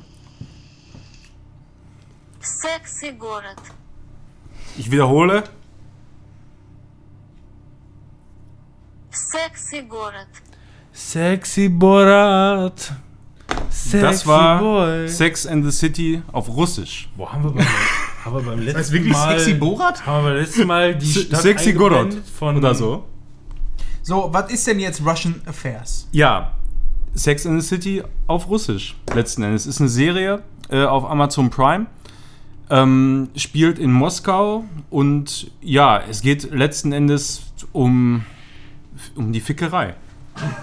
Sexy 2.41 3.12
город. 3.12 3.57
Ich 4.78 4.91
wiederhole. 4.91 5.44
Sexy 9.10 9.83
город. 9.83 10.28
Sexy 10.92 11.68
Borat. 11.68 12.92
Sexy 13.70 14.00
Das 14.00 14.26
war 14.26 14.60
Boy. 14.60 15.09
Sex 15.09 15.47
and 15.47 15.65
the 15.65 15.70
City 15.70 16.23
auf 16.33 16.49
Russisch. 16.49 17.09
Wo 17.17 17.31
haben 17.31 17.44
wir 17.44 17.50
beim, 17.52 17.67
haben 18.25 18.36
wir 18.36 18.42
beim 18.42 18.60
letzten 18.60 18.78
heißt 18.78 18.92
wirklich 18.92 19.12
Mal. 19.12 19.39
Sexy 19.39 19.55
Borat? 19.55 20.07
Haben 20.07 20.25
wir 20.25 20.31
beim 20.31 20.41
letzten 20.41 20.67
Mal 20.67 20.94
die 20.94 21.12
Stadt 21.12 21.42
Sexy 21.42 21.73
Gorod 21.73 21.99
eingeblendet 21.99 22.28
von 22.28 22.57
oder 22.57 22.75
so. 22.75 23.05
So, 24.08 24.30
was 24.32 24.51
ist 24.51 24.67
denn 24.67 24.80
jetzt 24.80 25.03
Russian 25.03 25.42
Affairs? 25.48 26.08
Ja, 26.11 26.53
Sex 27.16 27.43
and 27.48 27.59
the 27.59 27.67
City 27.67 28.03
auf 28.27 28.48
Russisch 28.48 28.95
letzten 29.16 29.42
Endes. 29.42 29.66
Ist 29.66 29.80
eine 29.80 29.90
Serie 29.90 30.43
äh, 30.69 30.84
auf 30.84 31.09
Amazon 31.09 31.50
Prime. 31.50 31.88
Ähm, 32.69 33.30
spielt 33.35 33.80
in 33.80 33.92
Moskau 33.92 34.64
und 34.92 35.50
ja, 35.59 36.03
es 36.08 36.22
geht 36.22 36.51
letzten 36.51 36.92
Endes 36.92 37.51
um, 37.72 38.24
um 39.16 39.34
die 39.34 39.42
Fickerei. 39.42 39.95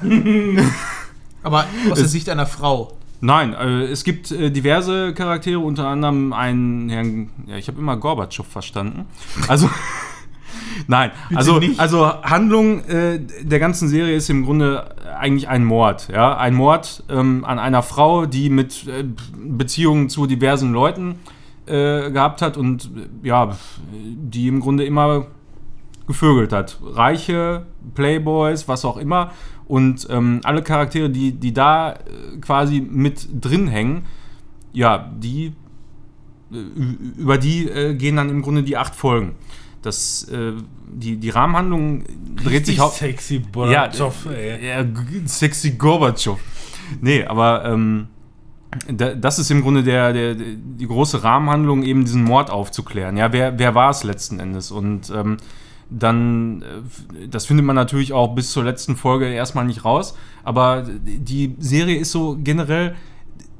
Aber 1.42 1.66
aus 1.90 1.98
der 1.98 2.06
Sicht 2.06 2.28
einer 2.28 2.46
Frau. 2.46 2.96
Nein, 3.20 3.54
äh, 3.54 3.86
es 3.86 4.04
gibt 4.04 4.30
äh, 4.30 4.52
diverse 4.52 5.14
Charaktere, 5.14 5.58
unter 5.58 5.88
anderem 5.88 6.32
einen 6.32 6.88
Herrn, 6.88 7.30
ja, 7.48 7.56
ich 7.56 7.66
habe 7.66 7.80
immer 7.80 7.96
Gorbatschow 7.96 8.46
verstanden. 8.46 9.06
Also, 9.48 9.68
nein, 10.86 11.10
also, 11.34 11.58
nicht. 11.58 11.78
also 11.80 12.06
Handlung 12.22 12.84
äh, 12.86 13.20
der 13.42 13.58
ganzen 13.58 13.88
Serie 13.88 14.16
ist 14.16 14.28
im 14.30 14.44
Grunde 14.44 14.94
eigentlich 15.18 15.48
ein 15.48 15.64
Mord. 15.64 16.08
Ja? 16.12 16.36
Ein 16.36 16.54
Mord 16.54 17.04
ähm, 17.08 17.44
an 17.44 17.58
einer 17.58 17.82
Frau, 17.82 18.26
die 18.26 18.50
mit 18.50 18.86
äh, 18.86 19.04
Beziehungen 19.36 20.08
zu 20.08 20.26
diversen 20.26 20.72
Leuten 20.72 21.16
äh, 21.66 22.10
gehabt 22.10 22.42
hat 22.42 22.56
und 22.56 22.90
äh, 23.22 23.28
ja, 23.28 23.56
die 23.92 24.48
im 24.48 24.60
Grunde 24.60 24.84
immer 24.84 25.26
gevögelt 26.06 26.52
hat. 26.52 26.78
Reiche, 26.82 27.66
Playboys, 27.94 28.68
was 28.68 28.84
auch 28.84 28.96
immer. 28.96 29.30
Und 29.66 30.06
ähm, 30.10 30.40
alle 30.44 30.62
Charaktere, 30.62 31.08
die, 31.08 31.32
die 31.32 31.52
da 31.52 31.92
äh, 31.92 31.96
quasi 32.40 32.80
mit 32.80 33.28
drin 33.40 33.68
hängen, 33.68 34.04
ja, 34.72 35.10
die 35.16 35.52
äh, 36.52 36.56
über 37.16 37.38
die 37.38 37.68
äh, 37.68 37.94
gehen 37.94 38.16
dann 38.16 38.28
im 38.28 38.42
Grunde 38.42 38.62
die 38.62 38.76
acht 38.76 38.94
Folgen. 38.94 39.36
Das, 39.82 40.24
äh, 40.28 40.52
die, 40.92 41.16
die 41.16 41.30
Rahmenhandlung 41.30 42.04
dreht 42.42 42.66
sich 42.66 42.78
hau- 42.78 42.88
Sexy 42.90 43.36
ja, 43.36 43.42
Borat. 43.50 44.00
ey. 44.32 44.66
ja, 44.68 44.82
g- 44.84 45.26
sexy 45.26 45.72
Gorbatschow. 45.72 46.38
Nee, 47.00 47.24
aber 47.24 47.64
ähm, 47.64 48.06
da, 48.88 49.14
das 49.14 49.38
ist 49.38 49.50
im 49.50 49.60
Grunde 49.62 49.82
der, 49.82 50.12
der, 50.12 50.34
der, 50.34 50.46
die 50.56 50.86
große 50.86 51.24
Rahmenhandlung, 51.24 51.82
eben 51.82 52.04
diesen 52.04 52.22
Mord 52.24 52.50
aufzuklären. 52.50 53.16
Ja, 53.16 53.32
wer, 53.32 53.58
wer 53.58 53.74
war 53.74 53.90
es 53.90 54.04
letzten 54.04 54.38
Endes? 54.40 54.70
Und 54.70 55.10
ähm, 55.10 55.36
dann, 55.90 56.62
äh, 56.62 57.26
das 57.28 57.46
findet 57.46 57.66
man 57.66 57.74
natürlich 57.76 58.12
auch 58.12 58.34
bis 58.34 58.52
zur 58.52 58.62
letzten 58.64 58.94
Folge 58.96 59.26
erstmal 59.26 59.64
nicht 59.64 59.84
raus, 59.84 60.16
aber 60.44 60.84
die 60.86 61.56
Serie 61.58 61.96
ist 61.98 62.12
so 62.12 62.38
generell 62.40 62.94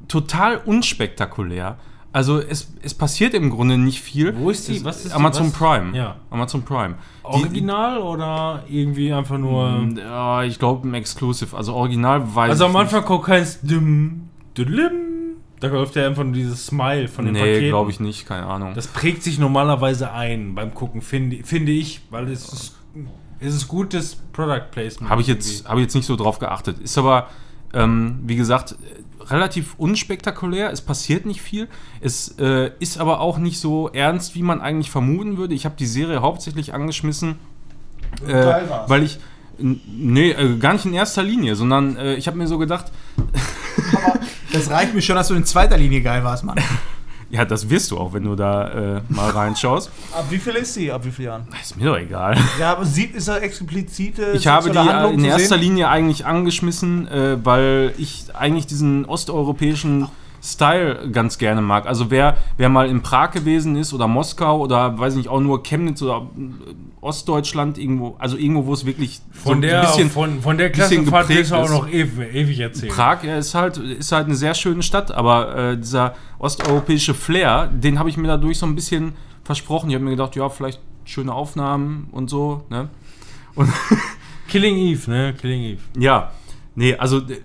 total 0.08 0.58
unspektakulär. 0.58 1.78
Also 2.14 2.38
es, 2.40 2.70
es 2.82 2.92
passiert 2.92 3.32
im 3.32 3.48
Grunde 3.50 3.78
nicht 3.78 4.00
viel. 4.02 4.36
Wo 4.36 4.50
ist 4.50 4.68
die? 4.68 4.76
Es- 4.76 4.84
Was 4.84 4.98
ist 5.04 5.08
die? 5.12 5.12
Amazon 5.12 5.46
Was? 5.46 5.52
Prime. 5.54 5.96
Ja. 5.96 6.16
Amazon 6.30 6.62
Prime. 6.62 6.94
Die- 7.22 7.24
Original 7.26 7.98
oder 7.98 8.64
irgendwie 8.68 9.12
einfach 9.12 9.38
nur. 9.38 9.88
ja, 9.96 10.42
ich 10.44 10.58
glaube 10.58 10.86
im 10.86 10.92
Exclusive. 10.94 11.56
Also 11.56 11.74
original 11.74 12.34
weiß 12.34 12.50
Also 12.50 12.66
am 12.66 12.72
nicht. 12.72 12.80
Anfang 12.82 13.04
kommt 13.04 13.24
keins 13.24 13.60
Dim, 13.62 14.28
Dilim. 14.56 14.90
Da 15.60 15.68
läuft 15.68 15.94
ja 15.96 16.06
einfach 16.06 16.24
nur 16.24 16.32
dieses 16.32 16.66
Smile 16.66 17.06
von 17.08 17.24
dem 17.24 17.34
Nee, 17.34 17.40
Paket. 17.40 17.68
glaube 17.68 17.90
ich 17.92 18.00
nicht, 18.00 18.26
keine 18.26 18.46
Ahnung. 18.46 18.72
Das 18.74 18.88
prägt 18.88 19.22
sich 19.22 19.38
normalerweise 19.38 20.10
ein 20.12 20.54
beim 20.56 20.74
Gucken, 20.74 21.00
finde, 21.02 21.44
finde 21.44 21.70
ich, 21.72 22.00
weil 22.10 22.28
es 22.28 22.52
ist, 22.52 22.74
es 23.38 23.54
ist 23.54 23.68
gutes 23.68 24.16
Product 24.32 24.70
Placement. 24.72 25.08
Habe 25.08 25.20
ich, 25.22 25.28
jetzt, 25.28 25.66
hab 25.68 25.76
ich 25.76 25.82
jetzt 25.82 25.94
nicht 25.94 26.06
so 26.06 26.16
drauf 26.16 26.40
geachtet. 26.40 26.80
Ist 26.80 26.98
aber, 26.98 27.28
ähm, 27.74 28.18
wie 28.26 28.34
gesagt, 28.34 28.72
äh, 28.72 28.76
relativ 29.30 29.74
unspektakulär. 29.78 30.70
Es 30.70 30.80
passiert 30.80 31.26
nicht 31.26 31.42
viel. 31.42 31.68
Es 32.00 32.36
äh, 32.38 32.70
ist 32.78 32.98
aber 32.98 33.20
auch 33.20 33.38
nicht 33.38 33.58
so 33.58 33.88
ernst, 33.88 34.34
wie 34.34 34.42
man 34.42 34.60
eigentlich 34.60 34.90
vermuten 34.90 35.36
würde. 35.36 35.54
Ich 35.54 35.64
habe 35.64 35.76
die 35.78 35.86
Serie 35.86 36.22
hauptsächlich 36.22 36.74
angeschmissen, 36.74 37.36
äh, 38.26 38.54
weil 38.86 39.02
ich. 39.02 39.18
Nee, 39.58 40.30
äh, 40.30 40.56
gar 40.56 40.72
nicht 40.72 40.86
in 40.86 40.94
erster 40.94 41.22
Linie, 41.22 41.54
sondern 41.54 41.96
äh, 41.96 42.14
ich 42.14 42.26
habe 42.26 42.38
mir 42.38 42.48
so 42.48 42.58
gedacht, 42.58 42.86
Das 44.52 44.70
reicht 44.70 44.94
mir 44.94 45.02
schon, 45.02 45.16
dass 45.16 45.28
du 45.28 45.34
in 45.34 45.44
zweiter 45.44 45.76
Linie 45.76 46.02
geil 46.02 46.22
warst, 46.24 46.44
Mann. 46.44 46.60
ja, 47.32 47.46
das 47.46 47.70
wirst 47.70 47.90
du 47.90 47.98
auch, 47.98 48.12
wenn 48.12 48.24
du 48.24 48.36
da 48.36 48.96
äh, 48.98 49.00
mal 49.08 49.30
reinschaust. 49.30 49.90
Ab 50.12 50.26
wie 50.28 50.36
viel 50.36 50.52
ist 50.52 50.74
sie? 50.74 50.92
Ab 50.92 51.02
wie 51.06 51.10
vielen 51.10 51.28
Jahren? 51.28 51.48
Ist 51.62 51.78
mir 51.78 51.86
doch 51.86 51.96
egal. 51.96 52.36
Ja, 52.60 52.72
aber 52.72 52.84
sieht, 52.84 53.14
ist 53.14 53.26
da 53.26 53.38
explizite 53.38 54.32
Ich 54.34 54.46
habe 54.46 54.70
die 54.70 54.78
Handlung 54.78 55.14
in 55.14 55.24
erster? 55.24 55.56
Linie 55.56 55.88
eigentlich 55.88 56.26
angeschmissen, 56.26 57.08
äh, 57.08 57.38
weil 57.42 57.94
ich 57.96 58.26
eigentlich 58.34 58.66
diesen 58.66 59.06
osteuropäischen 59.06 60.08
Style 60.42 61.08
ganz 61.12 61.38
gerne 61.38 61.62
mag. 61.62 61.86
Also 61.86 62.10
wer, 62.10 62.36
wer 62.56 62.68
mal 62.68 62.88
in 62.88 63.00
Prag 63.00 63.30
gewesen 63.30 63.76
ist 63.76 63.94
oder 63.94 64.08
Moskau 64.08 64.60
oder 64.60 64.98
weiß 64.98 65.14
nicht, 65.14 65.28
auch 65.28 65.40
nur 65.40 65.62
Chemnitz 65.62 66.02
oder 66.02 66.26
äh, 66.36 66.74
Ostdeutschland 67.00 67.78
irgendwo, 67.78 68.16
also 68.18 68.36
irgendwo, 68.36 68.66
wo 68.66 68.72
es 68.72 68.84
wirklich 68.84 69.20
Von 69.30 69.56
so 69.56 69.60
der, 69.60 69.80
ein 69.80 69.86
bisschen 69.86 70.10
von, 70.10 70.40
von 70.40 70.58
der 70.58 70.70
Klassenfahrt 70.70 71.30
du 71.30 71.56
auch 71.56 71.64
ist. 71.64 71.70
noch 71.70 71.88
ewig, 71.88 72.34
ewig 72.34 72.58
erzählen. 72.58 72.92
Prag 72.92 73.22
ja, 73.22 73.38
ist 73.38 73.54
halt 73.54 73.76
ist 73.76 74.10
halt 74.10 74.26
eine 74.26 74.34
sehr 74.34 74.54
schöne 74.54 74.82
Stadt, 74.82 75.12
aber 75.12 75.56
äh, 75.56 75.78
dieser 75.78 76.14
osteuropäische 76.40 77.14
Flair, 77.14 77.68
den 77.68 78.00
habe 78.00 78.08
ich 78.08 78.16
mir 78.16 78.26
dadurch 78.26 78.58
so 78.58 78.66
ein 78.66 78.74
bisschen 78.74 79.12
versprochen. 79.44 79.90
Ich 79.90 79.94
habe 79.94 80.04
mir 80.04 80.10
gedacht, 80.10 80.34
ja, 80.34 80.48
vielleicht 80.48 80.80
schöne 81.04 81.32
Aufnahmen 81.32 82.08
und 82.10 82.28
so, 82.28 82.64
ne? 82.68 82.88
Killing 84.48 84.76
Eve, 84.76 85.10
ne? 85.10 85.34
Killing 85.40 85.62
Eve. 85.62 85.80
Ja, 85.98 86.32
nee, 86.74 86.96
also 86.96 87.18
äh, 87.18 87.40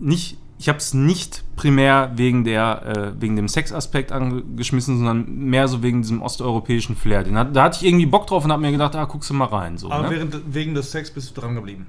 nicht, 0.00 0.38
ich 0.58 0.68
habe 0.68 0.78
es 0.78 0.92
nicht 0.92 1.44
primär 1.54 2.12
wegen, 2.16 2.42
der, 2.42 3.14
äh, 3.16 3.20
wegen 3.20 3.36
dem 3.36 3.46
Sexaspekt 3.48 4.10
angeschmissen, 4.10 4.96
sondern 4.98 5.32
mehr 5.32 5.68
so 5.68 5.82
wegen 5.82 6.02
diesem 6.02 6.20
osteuropäischen 6.20 6.96
Flair. 6.96 7.22
Den 7.22 7.38
hat, 7.38 7.54
da 7.54 7.64
hatte 7.64 7.78
ich 7.80 7.88
irgendwie 7.88 8.06
Bock 8.06 8.26
drauf 8.26 8.44
und 8.44 8.50
habe 8.50 8.60
mir 8.62 8.72
gedacht, 8.72 8.96
ah, 8.96 9.04
guckst 9.04 9.30
du 9.30 9.34
mal 9.34 9.46
rein. 9.46 9.78
So, 9.78 9.90
Aber 9.90 10.08
ne? 10.08 10.16
während, 10.16 10.54
wegen 10.54 10.74
des 10.74 10.90
Sex 10.90 11.10
bist 11.12 11.36
du 11.36 11.40
dran 11.40 11.54
geblieben. 11.54 11.86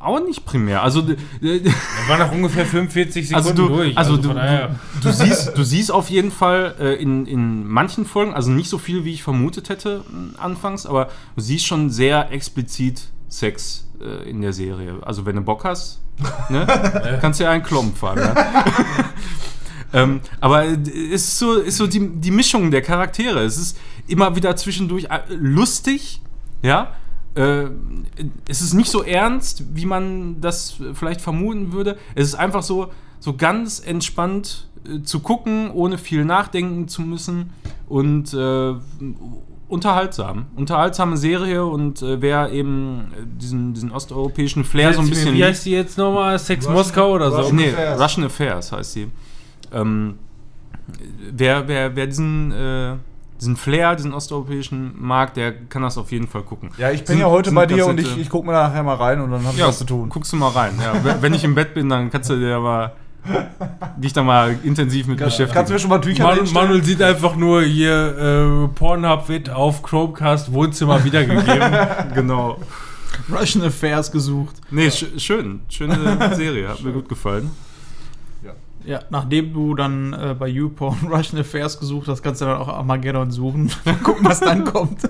Aber 0.00 0.20
nicht 0.20 0.44
primär. 0.46 0.82
Also, 0.82 1.02
Da 1.02 1.14
war 2.08 2.18
nach 2.18 2.32
ungefähr 2.32 2.64
45 2.64 3.28
Sekunden 3.28 3.48
also, 3.50 3.68
du, 3.68 3.74
durch. 3.74 3.96
also, 3.96 4.16
du, 4.16 4.32
daher- 4.32 4.74
du, 5.00 5.08
du, 5.08 5.12
siehst, 5.12 5.56
du 5.56 5.62
siehst 5.64 5.92
auf 5.92 6.08
jeden 6.10 6.30
Fall 6.30 6.74
äh, 6.80 6.94
in, 6.94 7.26
in 7.26 7.66
manchen 7.68 8.04
Folgen, 8.06 8.32
also 8.32 8.50
nicht 8.50 8.70
so 8.70 8.78
viel, 8.78 9.04
wie 9.04 9.12
ich 9.12 9.22
vermutet 9.22 9.68
hätte 9.68 10.02
äh, 10.10 10.38
anfangs, 10.40 10.86
aber 10.86 11.08
du 11.36 11.42
siehst 11.42 11.66
schon 11.66 11.90
sehr 11.90 12.32
explizit 12.32 13.08
Sex 13.28 13.85
äh, 14.00 14.28
in 14.28 14.40
der 14.40 14.52
Serie. 14.52 14.98
Also 15.02 15.26
wenn 15.26 15.36
du 15.36 15.42
Bock 15.42 15.64
hast, 15.64 16.00
ne, 16.48 16.66
kannst 17.20 17.40
du 17.40 17.44
ja 17.44 17.50
einen 17.50 17.62
Klomp 17.62 17.96
fahren. 17.96 18.18
Ja? 18.18 18.34
ähm, 19.92 20.20
aber 20.40 20.64
es 20.64 20.88
ist 20.88 21.38
so, 21.38 21.54
ist 21.54 21.76
so 21.76 21.86
die, 21.86 22.08
die 22.08 22.30
Mischung 22.30 22.70
der 22.70 22.82
Charaktere. 22.82 23.44
Es 23.44 23.58
ist 23.58 23.78
immer 24.06 24.34
wieder 24.36 24.56
zwischendurch 24.56 25.04
äh, 25.04 25.20
lustig, 25.28 26.22
ja. 26.62 26.92
Äh, 27.34 27.66
es 28.48 28.62
ist 28.62 28.72
nicht 28.72 28.90
so 28.90 29.02
ernst, 29.02 29.64
wie 29.74 29.84
man 29.84 30.40
das 30.40 30.76
vielleicht 30.94 31.20
vermuten 31.20 31.72
würde. 31.72 31.98
Es 32.14 32.28
ist 32.28 32.34
einfach 32.34 32.62
so, 32.62 32.90
so 33.20 33.36
ganz 33.36 33.80
entspannt 33.80 34.68
äh, 34.86 35.02
zu 35.02 35.20
gucken, 35.20 35.70
ohne 35.70 35.98
viel 35.98 36.24
nachdenken 36.24 36.88
zu 36.88 37.02
müssen 37.02 37.50
und 37.88 38.32
äh, 38.32 38.74
unterhaltsam. 39.68 40.46
Unterhaltsame 40.56 41.16
Serie 41.16 41.64
und 41.64 42.02
äh, 42.02 42.20
wer 42.22 42.50
eben 42.52 43.12
äh, 43.12 43.22
diesen, 43.40 43.74
diesen 43.74 43.90
osteuropäischen 43.92 44.64
Flair 44.64 44.92
so 44.92 45.00
ein 45.00 45.08
bisschen. 45.08 45.34
Wie 45.34 45.44
heißt 45.44 45.66
die 45.66 45.72
jetzt 45.72 45.98
nochmal? 45.98 46.38
Sex 46.38 46.68
Moskau 46.68 47.12
oder 47.12 47.30
so? 47.30 47.38
Russian 47.38 47.56
Nee, 47.56 47.68
Affairs. 47.70 48.00
Russian 48.00 48.26
Affairs 48.26 48.72
heißt 48.72 48.92
sie. 48.92 49.10
Ähm, 49.72 50.18
wer, 51.32 51.66
wer, 51.68 51.96
wer 51.96 52.06
diesen, 52.06 52.52
äh, 52.52 52.94
diesen 53.40 53.56
Flair, 53.56 53.96
diesen 53.96 54.14
osteuropäischen 54.14 54.94
mag, 54.98 55.34
der 55.34 55.52
kann 55.52 55.82
das 55.82 55.98
auf 55.98 56.12
jeden 56.12 56.28
Fall 56.28 56.42
gucken. 56.42 56.70
Ja, 56.78 56.90
ich 56.90 57.00
bin 57.00 57.08
Sind- 57.08 57.18
ja 57.20 57.26
heute 57.26 57.50
bei 57.52 57.66
dir 57.66 57.86
und 57.86 57.98
ich, 58.00 58.16
ich 58.16 58.28
gucke 58.30 58.46
mir 58.46 58.52
da 58.52 58.68
nachher 58.68 58.82
mal 58.82 58.94
rein 58.94 59.20
und 59.20 59.30
dann 59.30 59.42
habe 59.42 59.52
ich 59.54 59.58
ja, 59.60 59.68
was 59.68 59.78
zu 59.78 59.84
tun. 59.84 60.08
guckst 60.08 60.32
du 60.32 60.36
mal 60.36 60.48
rein. 60.50 60.74
Ja, 60.80 61.02
wenn- 61.04 61.22
wenn 61.22 61.34
ich 61.34 61.44
im 61.44 61.54
Bett 61.54 61.74
bin, 61.74 61.88
dann 61.88 62.10
kannst 62.10 62.30
du 62.30 62.36
dir 62.36 62.60
mal 62.60 62.92
dich 63.96 64.12
da 64.12 64.22
mal 64.22 64.56
intensiv 64.62 65.06
mit 65.06 65.18
Kannst 65.18 65.38
du 65.38 65.42
mir 65.42 65.48
beschäftigen. 65.48 65.78
schon 65.78 65.90
mal 65.90 66.00
Tücher 66.00 66.24
Manu? 66.24 66.42
Manuel 66.52 66.84
sieht 66.84 67.02
einfach 67.02 67.36
nur 67.36 67.62
hier, 67.62 68.66
äh, 68.66 68.68
Pornhub 68.74 69.28
wird 69.28 69.50
auf 69.50 69.82
Chromecast 69.82 70.52
Wohnzimmer 70.52 71.04
wiedergegeben. 71.04 71.72
Genau. 72.14 72.58
Russian 73.32 73.64
Affairs 73.64 74.10
gesucht. 74.12 74.56
Nee, 74.70 74.90
sch 74.90 75.06
schön. 75.18 75.60
Schöne 75.68 76.34
Serie. 76.34 76.68
Hat 76.68 76.82
mir 76.82 76.92
gut 76.92 77.08
gefallen. 77.08 77.50
Ja, 78.86 79.00
nachdem 79.10 79.52
du 79.52 79.74
dann 79.74 80.12
äh, 80.12 80.34
bei 80.38 80.46
YouPorn 80.48 81.08
Russian 81.10 81.40
Affairs 81.40 81.78
gesucht 81.78 82.06
hast, 82.08 82.22
kannst 82.22 82.40
du 82.40 82.44
dann 82.44 82.58
auch 82.58 82.68
Armageddon 82.68 83.30
suchen. 83.32 83.70
Gucken, 84.04 84.24
was 84.24 84.40
dann 84.40 84.64
kommt. 84.72 85.08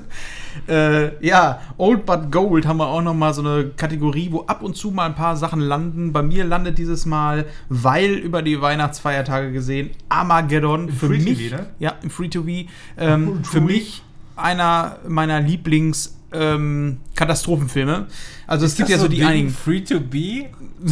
Äh, 0.66 1.24
ja, 1.24 1.60
Old 1.76 2.06
But 2.06 2.32
Gold 2.32 2.66
haben 2.66 2.78
wir 2.78 2.86
auch 2.86 3.02
noch 3.02 3.14
mal 3.14 3.34
so 3.34 3.42
eine 3.42 3.68
Kategorie, 3.76 4.28
wo 4.32 4.42
ab 4.46 4.62
und 4.62 4.76
zu 4.76 4.90
mal 4.90 5.06
ein 5.06 5.14
paar 5.14 5.36
Sachen 5.36 5.60
landen. 5.60 6.12
Bei 6.12 6.22
mir 6.22 6.44
landet 6.44 6.78
dieses 6.78 7.04
Mal, 7.04 7.44
weil 7.68 8.14
über 8.14 8.40
die 8.40 8.60
Weihnachtsfeiertage 8.60 9.52
gesehen, 9.52 9.90
Armageddon 10.08 10.88
für 10.88 11.08
Free 11.08 11.18
mich. 11.18 11.38
TV, 11.50 11.56
ne? 11.56 11.66
Ja, 11.78 11.94
im 12.02 12.08
Free 12.10 12.28
TV. 12.28 12.68
Ähm, 12.96 13.44
für 13.44 13.60
mich 13.60 14.02
einer 14.36 14.98
meiner 15.06 15.40
Lieblings 15.40 16.16
ähm, 16.32 16.98
Katastrophenfilme. 17.14 18.06
Also 18.46 18.66
es 18.66 18.76
gibt 18.76 18.88
ja 18.88 18.98
so 18.98 19.08
die 19.08 19.24
einigen 19.24 19.50
Free 19.50 19.80
to 19.80 20.00
be? 20.00 20.46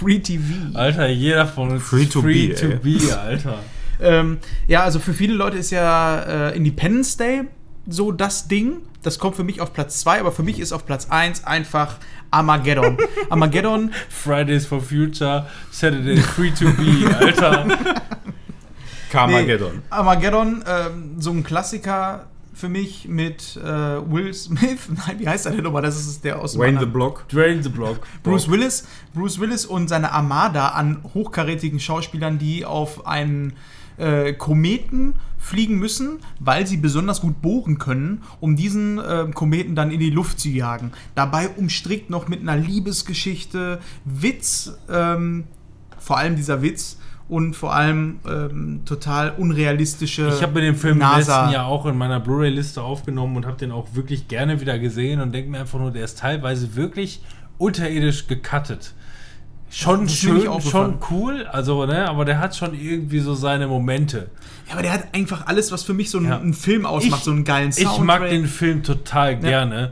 Free 0.00 0.18
TV. 0.18 0.74
Alter, 0.74 1.08
jeder 1.08 1.46
von 1.46 1.70
uns 1.70 1.82
Free 1.82 2.02
ist 2.02 2.12
to 2.12 2.22
free 2.22 2.48
be, 2.48 2.54
to 2.54 2.66
ey. 2.66 2.76
be, 2.76 3.18
Alter. 3.18 3.58
Ähm, 4.00 4.38
ja, 4.66 4.82
also 4.82 4.98
für 4.98 5.14
viele 5.14 5.34
Leute 5.34 5.56
ist 5.56 5.70
ja 5.70 6.48
äh, 6.50 6.56
Independence 6.56 7.16
Day 7.16 7.44
so 7.86 8.12
das 8.12 8.48
Ding. 8.48 8.78
Das 9.02 9.18
kommt 9.18 9.36
für 9.36 9.44
mich 9.44 9.60
auf 9.60 9.72
Platz 9.72 10.00
2, 10.00 10.20
aber 10.20 10.32
für 10.32 10.42
mich 10.42 10.58
ist 10.58 10.72
auf 10.72 10.84
Platz 10.84 11.08
1 11.10 11.44
einfach 11.44 11.98
Armageddon. 12.30 12.98
Armageddon, 13.30 13.92
Fridays 14.08 14.66
for 14.66 14.80
Future, 14.80 15.46
Saturday 15.70 16.16
Free 16.16 16.50
to 16.50 16.64
be, 16.72 17.14
Alter. 17.16 17.66
Carmageddon. 19.10 19.72
Nee, 19.74 19.80
Armageddon, 19.90 20.64
ähm, 20.66 21.14
so 21.20 21.30
ein 21.30 21.44
Klassiker 21.44 22.26
für 22.56 22.70
mich 22.70 23.06
mit 23.06 23.56
äh, 23.56 23.64
Will 23.64 24.32
Smith. 24.32 24.88
Nein, 25.06 25.18
wie 25.18 25.28
heißt 25.28 25.44
er 25.44 25.52
denn 25.52 25.62
nochmal? 25.62 25.82
Das 25.82 25.98
ist 25.98 26.24
der 26.24 26.40
aus 26.40 26.52
dem 26.52 26.62
Wayne 26.62 26.80
the 26.80 26.86
Block. 26.86 27.28
Drain 27.28 27.62
the 27.62 27.68
Block. 27.68 28.00
Bruce 28.22 28.50
Willis, 28.50 28.88
Bruce 29.12 29.38
Willis 29.38 29.66
und 29.66 29.88
seine 29.88 30.12
Armada 30.12 30.68
an 30.68 31.04
hochkarätigen 31.12 31.78
Schauspielern, 31.78 32.38
die 32.38 32.64
auf 32.64 33.06
einen 33.06 33.52
äh, 33.98 34.32
Kometen 34.32 35.14
fliegen 35.36 35.78
müssen, 35.78 36.20
weil 36.40 36.66
sie 36.66 36.78
besonders 36.78 37.20
gut 37.20 37.42
bohren 37.42 37.76
können, 37.76 38.22
um 38.40 38.56
diesen 38.56 38.98
äh, 38.98 39.26
Kometen 39.34 39.74
dann 39.74 39.90
in 39.90 40.00
die 40.00 40.10
Luft 40.10 40.40
zu 40.40 40.48
jagen. 40.48 40.92
Dabei 41.14 41.50
umstrickt 41.50 42.08
noch 42.08 42.26
mit 42.26 42.40
einer 42.40 42.56
Liebesgeschichte, 42.56 43.80
Witz, 44.06 44.72
ähm, 44.88 45.44
vor 45.98 46.16
allem 46.16 46.36
dieser 46.36 46.62
Witz 46.62 46.96
und 47.28 47.54
vor 47.56 47.74
allem 47.74 48.20
ähm, 48.28 48.82
total 48.84 49.32
unrealistische 49.36 50.28
Ich 50.28 50.42
habe 50.42 50.54
mir 50.54 50.60
den 50.60 50.76
Film 50.76 50.94
im 50.94 50.98
NASA. 50.98 51.40
letzten 51.40 51.54
Jahr 51.54 51.66
auch 51.66 51.84
in 51.86 51.98
meiner 51.98 52.20
Blu-ray-Liste 52.20 52.82
aufgenommen 52.82 53.36
und 53.36 53.46
habe 53.46 53.56
den 53.56 53.72
auch 53.72 53.88
wirklich 53.94 54.28
gerne 54.28 54.60
wieder 54.60 54.78
gesehen 54.78 55.20
und 55.20 55.32
denke 55.32 55.50
mir 55.50 55.60
einfach 55.60 55.78
nur, 55.78 55.90
der 55.90 56.04
ist 56.04 56.18
teilweise 56.20 56.76
wirklich 56.76 57.20
unterirdisch 57.58 58.26
gecuttet. 58.28 58.92
Schon 59.68 60.08
schön, 60.08 60.46
schon 60.62 60.98
cool, 61.10 61.44
also 61.50 61.84
ne, 61.86 62.08
aber 62.08 62.24
der 62.24 62.38
hat 62.38 62.54
schon 62.54 62.72
irgendwie 62.72 63.18
so 63.18 63.34
seine 63.34 63.66
Momente. 63.66 64.30
Ja, 64.68 64.74
aber 64.74 64.82
der 64.82 64.92
hat 64.92 65.08
einfach 65.12 65.48
alles, 65.48 65.72
was 65.72 65.82
für 65.82 65.92
mich 65.92 66.08
so 66.10 66.18
ein, 66.18 66.24
Ja. 66.26 66.38
ein 66.38 66.54
Film 66.54 66.86
ausmacht, 66.86 67.18
Ich- 67.20 67.24
so 67.24 67.32
einen 67.32 67.42
geilen 67.44 67.72
Soundtrack. 67.72 67.98
Ich 67.98 68.04
mag 68.04 68.28
den 68.30 68.46
Film 68.46 68.82
total 68.84 69.36
gerne. 69.36 69.86
Äh, 69.86 69.90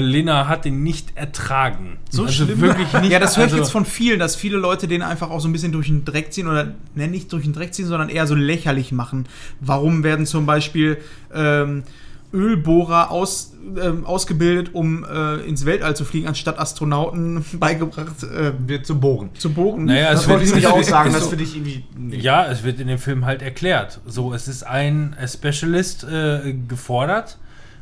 Lena 0.00 0.48
hat 0.48 0.64
den 0.64 0.82
nicht 0.82 1.16
ertragen. 1.16 1.98
So 2.10 2.22
also 2.24 2.44
schlimm. 2.44 2.60
wirklich 2.60 2.92
nicht. 2.94 3.10
Ja, 3.12 3.18
das 3.18 3.36
höre 3.36 3.44
ich 3.46 3.52
also, 3.52 3.62
jetzt 3.62 3.70
von 3.72 3.84
vielen, 3.84 4.18
dass 4.18 4.36
viele 4.36 4.56
Leute 4.56 4.88
den 4.88 5.02
einfach 5.02 5.30
auch 5.30 5.40
so 5.40 5.48
ein 5.48 5.52
bisschen 5.52 5.72
durch 5.72 5.88
den 5.88 6.04
Dreck 6.04 6.32
ziehen 6.32 6.46
oder 6.48 6.74
ne, 6.94 7.08
nicht 7.08 7.32
durch 7.32 7.44
den 7.44 7.52
Dreck 7.52 7.74
ziehen, 7.74 7.86
sondern 7.86 8.08
eher 8.08 8.26
so 8.26 8.34
lächerlich 8.34 8.92
machen. 8.92 9.26
Warum 9.60 10.02
werden 10.04 10.26
zum 10.26 10.46
Beispiel 10.46 10.98
ähm, 11.34 11.82
Ölbohrer 12.34 13.10
aus, 13.10 13.52
ähm, 13.78 14.06
ausgebildet, 14.06 14.70
um 14.74 15.04
äh, 15.04 15.36
ins 15.46 15.66
Weltall 15.66 15.94
zu 15.94 16.06
fliegen, 16.06 16.28
anstatt 16.28 16.58
Astronauten 16.58 17.44
beigebracht 17.60 18.22
äh, 18.22 18.52
Wird 18.66 18.86
zu 18.86 18.98
bohren. 18.98 19.28
zu 19.34 19.50
bohren? 19.52 19.84
Naja, 19.84 20.12
Das 20.12 20.26
wollte 20.28 20.44
ich 20.44 20.54
nicht 20.54 20.64
es 20.64 20.70
auch 20.70 20.76
wird- 20.76 20.86
sagen, 20.86 21.08
es 21.10 21.14
das 21.16 21.24
so- 21.24 21.28
finde 21.30 21.44
ich 21.44 21.54
irgendwie. 21.56 21.84
nee. 21.94 22.16
Ja, 22.16 22.46
es 22.46 22.62
wird 22.64 22.80
in 22.80 22.88
dem 22.88 22.98
Film 22.98 23.26
halt 23.26 23.42
erklärt. 23.42 24.00
So, 24.06 24.32
es 24.32 24.48
ist 24.48 24.62
ein 24.66 25.14
Specialist 25.26 26.04
äh, 26.04 26.54
gefordert 26.68 27.36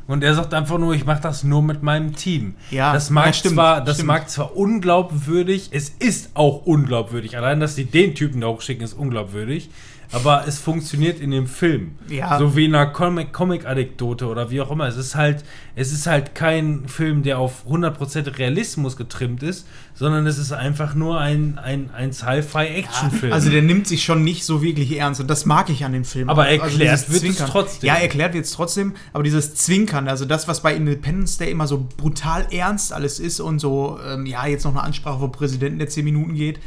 und 0.07 0.23
er 0.23 0.33
sagt 0.35 0.53
einfach 0.53 0.77
nur, 0.77 0.93
ich 0.93 1.05
mache 1.05 1.21
das 1.21 1.43
nur 1.43 1.61
mit 1.61 1.83
meinem 1.83 2.15
Team. 2.15 2.55
Ja, 2.69 2.93
das 2.93 3.09
mag 3.09 3.27
ja, 3.27 3.33
stimmt, 3.33 3.55
zwar, 3.55 3.83
das 3.83 3.97
stimmt. 3.97 4.07
mag 4.07 4.29
zwar 4.29 4.55
unglaubwürdig, 4.55 5.69
es 5.71 5.89
ist 5.89 6.31
auch 6.33 6.65
unglaubwürdig. 6.65 7.37
Allein, 7.37 7.59
dass 7.59 7.75
sie 7.75 7.85
den 7.85 8.15
Typen 8.15 8.41
da 8.41 8.47
hochschicken, 8.47 8.83
ist 8.83 8.93
unglaubwürdig. 8.93 9.69
Aber 10.13 10.45
es 10.47 10.59
funktioniert 10.59 11.19
in 11.21 11.31
dem 11.31 11.47
Film. 11.47 11.91
Ja. 12.09 12.37
So 12.37 12.55
wie 12.55 12.65
in 12.65 12.75
einer 12.75 12.91
Comic- 12.91 13.31
Comic-Anekdote 13.31 14.27
oder 14.27 14.51
wie 14.51 14.59
auch 14.59 14.69
immer. 14.69 14.87
Es 14.87 14.97
ist 14.97 15.15
halt, 15.15 15.43
es 15.75 15.93
ist 15.93 16.05
halt 16.05 16.35
kein 16.35 16.87
Film, 16.87 17.23
der 17.23 17.39
auf 17.39 17.65
100% 17.69 18.37
Realismus 18.37 18.97
getrimmt 18.97 19.41
ist, 19.41 19.67
sondern 19.93 20.27
es 20.27 20.37
ist 20.37 20.51
einfach 20.51 20.95
nur 20.95 21.19
ein, 21.19 21.57
ein, 21.57 21.89
ein 21.95 22.11
Sci-Fi-Action-Film. 22.11 23.31
Also 23.33 23.49
der 23.49 23.61
nimmt 23.61 23.87
sich 23.87 24.03
schon 24.03 24.23
nicht 24.23 24.43
so 24.45 24.61
wirklich 24.61 24.97
ernst 24.97 25.21
und 25.21 25.27
das 25.29 25.45
mag 25.45 25.69
ich 25.69 25.85
an 25.85 25.93
dem 25.93 26.03
Film. 26.05 26.29
Aber 26.29 26.43
Also 26.43 26.61
erklärt 26.63 27.09
wird 27.11 27.23
es 27.23 27.37
trotzdem. 27.37 27.87
Ja, 27.87 27.95
erklärt 27.95 28.33
wird 28.33 28.45
es 28.45 28.51
trotzdem, 28.51 28.93
aber 29.13 29.23
dieses 29.23 29.55
Zwinkern, 29.55 30.07
also 30.07 30.25
das, 30.25 30.47
was 30.47 30.61
bei 30.61 30.75
Independence 30.75 31.37
Day 31.37 31.51
immer 31.51 31.67
so 31.67 31.87
brutal 31.97 32.47
ernst 32.51 32.93
alles 32.93 33.19
ist 33.19 33.39
und 33.39 33.59
so, 33.59 33.99
ähm, 34.05 34.25
ja, 34.25 34.45
jetzt 34.45 34.65
noch 34.65 34.71
eine 34.71 34.83
Ansprache 34.83 35.19
vom 35.19 35.31
Präsidenten, 35.31 35.79
der 35.79 35.87
10 35.89 36.03
Minuten 36.03 36.33
geht. 36.33 36.59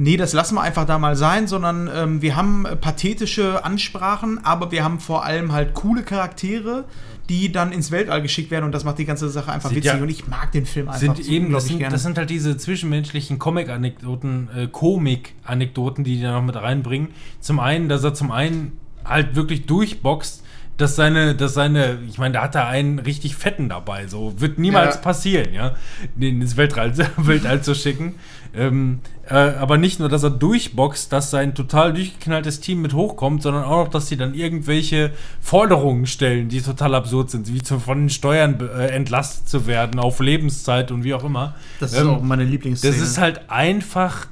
Nee, 0.00 0.16
das 0.16 0.32
lassen 0.32 0.54
wir 0.54 0.62
einfach 0.62 0.84
da 0.84 0.96
mal 0.96 1.16
sein, 1.16 1.48
sondern 1.48 1.90
ähm, 1.92 2.22
wir 2.22 2.36
haben 2.36 2.64
äh, 2.66 2.76
pathetische 2.76 3.64
Ansprachen, 3.64 4.44
aber 4.44 4.70
wir 4.70 4.84
haben 4.84 5.00
vor 5.00 5.24
allem 5.24 5.50
halt 5.50 5.74
coole 5.74 6.04
Charaktere, 6.04 6.84
die 7.28 7.50
dann 7.50 7.72
ins 7.72 7.90
Weltall 7.90 8.22
geschickt 8.22 8.52
werden 8.52 8.64
und 8.64 8.70
das 8.72 8.84
macht 8.84 8.98
die 8.98 9.04
ganze 9.04 9.28
Sache 9.28 9.50
einfach 9.50 9.70
Sind 9.70 9.78
witzig 9.78 9.92
ja- 9.92 10.00
und 10.00 10.08
ich 10.08 10.28
mag 10.28 10.52
den 10.52 10.66
Film 10.66 10.88
einfach 10.88 11.00
sind 11.00 11.16
so 11.16 11.30
eben, 11.30 11.50
das 11.50 11.66
sind, 11.66 11.78
gerne. 11.80 11.92
das 11.92 12.04
sind 12.04 12.16
halt 12.16 12.30
diese 12.30 12.56
zwischenmenschlichen 12.56 13.40
Comic-Anekdoten, 13.40 14.48
äh, 14.56 14.66
Komik-Anekdoten, 14.68 16.04
die 16.04 16.16
die 16.16 16.22
da 16.22 16.32
noch 16.32 16.42
mit 16.42 16.54
reinbringen. 16.54 17.08
Zum 17.40 17.58
einen, 17.58 17.88
dass 17.88 18.04
er 18.04 18.14
zum 18.14 18.30
einen 18.30 18.78
halt 19.04 19.34
wirklich 19.34 19.66
durchboxt, 19.66 20.44
dass 20.76 20.94
seine, 20.94 21.34
dass 21.34 21.54
seine, 21.54 21.98
ich 22.08 22.18
meine, 22.18 22.34
da 22.34 22.42
hat 22.42 22.54
er 22.54 22.68
einen 22.68 23.00
richtig 23.00 23.34
fetten 23.34 23.68
dabei, 23.68 24.06
so 24.06 24.40
wird 24.40 24.58
niemals 24.60 24.94
Ja. 24.94 25.00
passieren, 25.00 25.52
ja, 25.52 25.74
den 26.14 26.40
ins 26.40 26.56
Weltall, 26.56 26.96
Weltall 27.16 27.62
zu 27.62 27.74
schicken. 27.74 28.14
Ähm, 28.54 29.00
äh, 29.28 29.34
aber 29.34 29.76
nicht 29.78 30.00
nur, 30.00 30.08
dass 30.08 30.22
er 30.22 30.30
durchboxt, 30.30 31.12
dass 31.12 31.30
sein 31.30 31.54
total 31.54 31.92
durchgeknalltes 31.92 32.60
Team 32.60 32.80
mit 32.82 32.94
hochkommt, 32.94 33.42
sondern 33.42 33.64
auch 33.64 33.84
noch, 33.84 33.88
dass 33.88 34.08
sie 34.08 34.16
dann 34.16 34.34
irgendwelche 34.34 35.12
Forderungen 35.40 36.06
stellen, 36.06 36.48
die 36.48 36.60
total 36.62 36.94
absurd 36.94 37.30
sind, 37.30 37.52
wie 37.52 37.62
zu, 37.62 37.78
von 37.78 37.98
den 37.98 38.10
Steuern 38.10 38.58
äh, 38.60 38.86
entlastet 38.88 39.48
zu 39.48 39.66
werden 39.66 40.00
auf 40.00 40.20
Lebenszeit 40.20 40.90
und 40.90 41.04
wie 41.04 41.14
auch 41.14 41.24
immer. 41.24 41.54
das 41.80 41.92
ist 41.92 42.00
Ähm, 42.00 42.08
auch 42.10 42.22
meine 42.22 42.44
Lieblingsszene. 42.44 42.94
das 42.96 43.02
ist 43.02 43.18
halt 43.18 43.42
einfach 43.50 44.26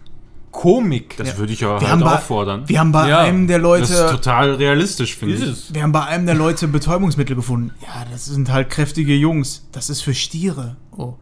Komik. 0.50 1.18
Das 1.18 1.28
Ja. 1.28 1.36
würde 1.38 1.52
ich 1.52 1.60
ja 1.60 1.78
wir 1.78 1.90
halt 1.90 2.00
bei, 2.02 2.14
auch 2.14 2.20
fordern. 2.20 2.62
Wir 2.66 2.80
haben 2.80 2.90
bei 2.90 3.10
Ja, 3.10 3.18
einem 3.20 3.46
der 3.46 3.58
das 3.60 3.90
ist 3.90 3.98
Leute 3.98 4.10
total 4.12 4.54
realistisch, 4.54 5.14
finde 5.14 5.34
Ist 5.34 5.42
ich. 5.42 5.48
es. 5.50 5.74
Wir 5.74 5.82
haben 5.82 5.92
bei 5.92 6.04
einem 6.06 6.24
der 6.24 6.34
Leute 6.34 6.66
Betäubungsmittel 6.66 7.36
gefunden. 7.36 7.72
Ja, 7.82 8.06
das 8.10 8.24
sind 8.24 8.50
halt 8.50 8.70
kräftige 8.70 9.14
Jungs. 9.14 9.66
Das 9.72 9.90
ist 9.90 10.00
für 10.00 10.14
Stiere. 10.14 10.76
Oh. 10.96 11.12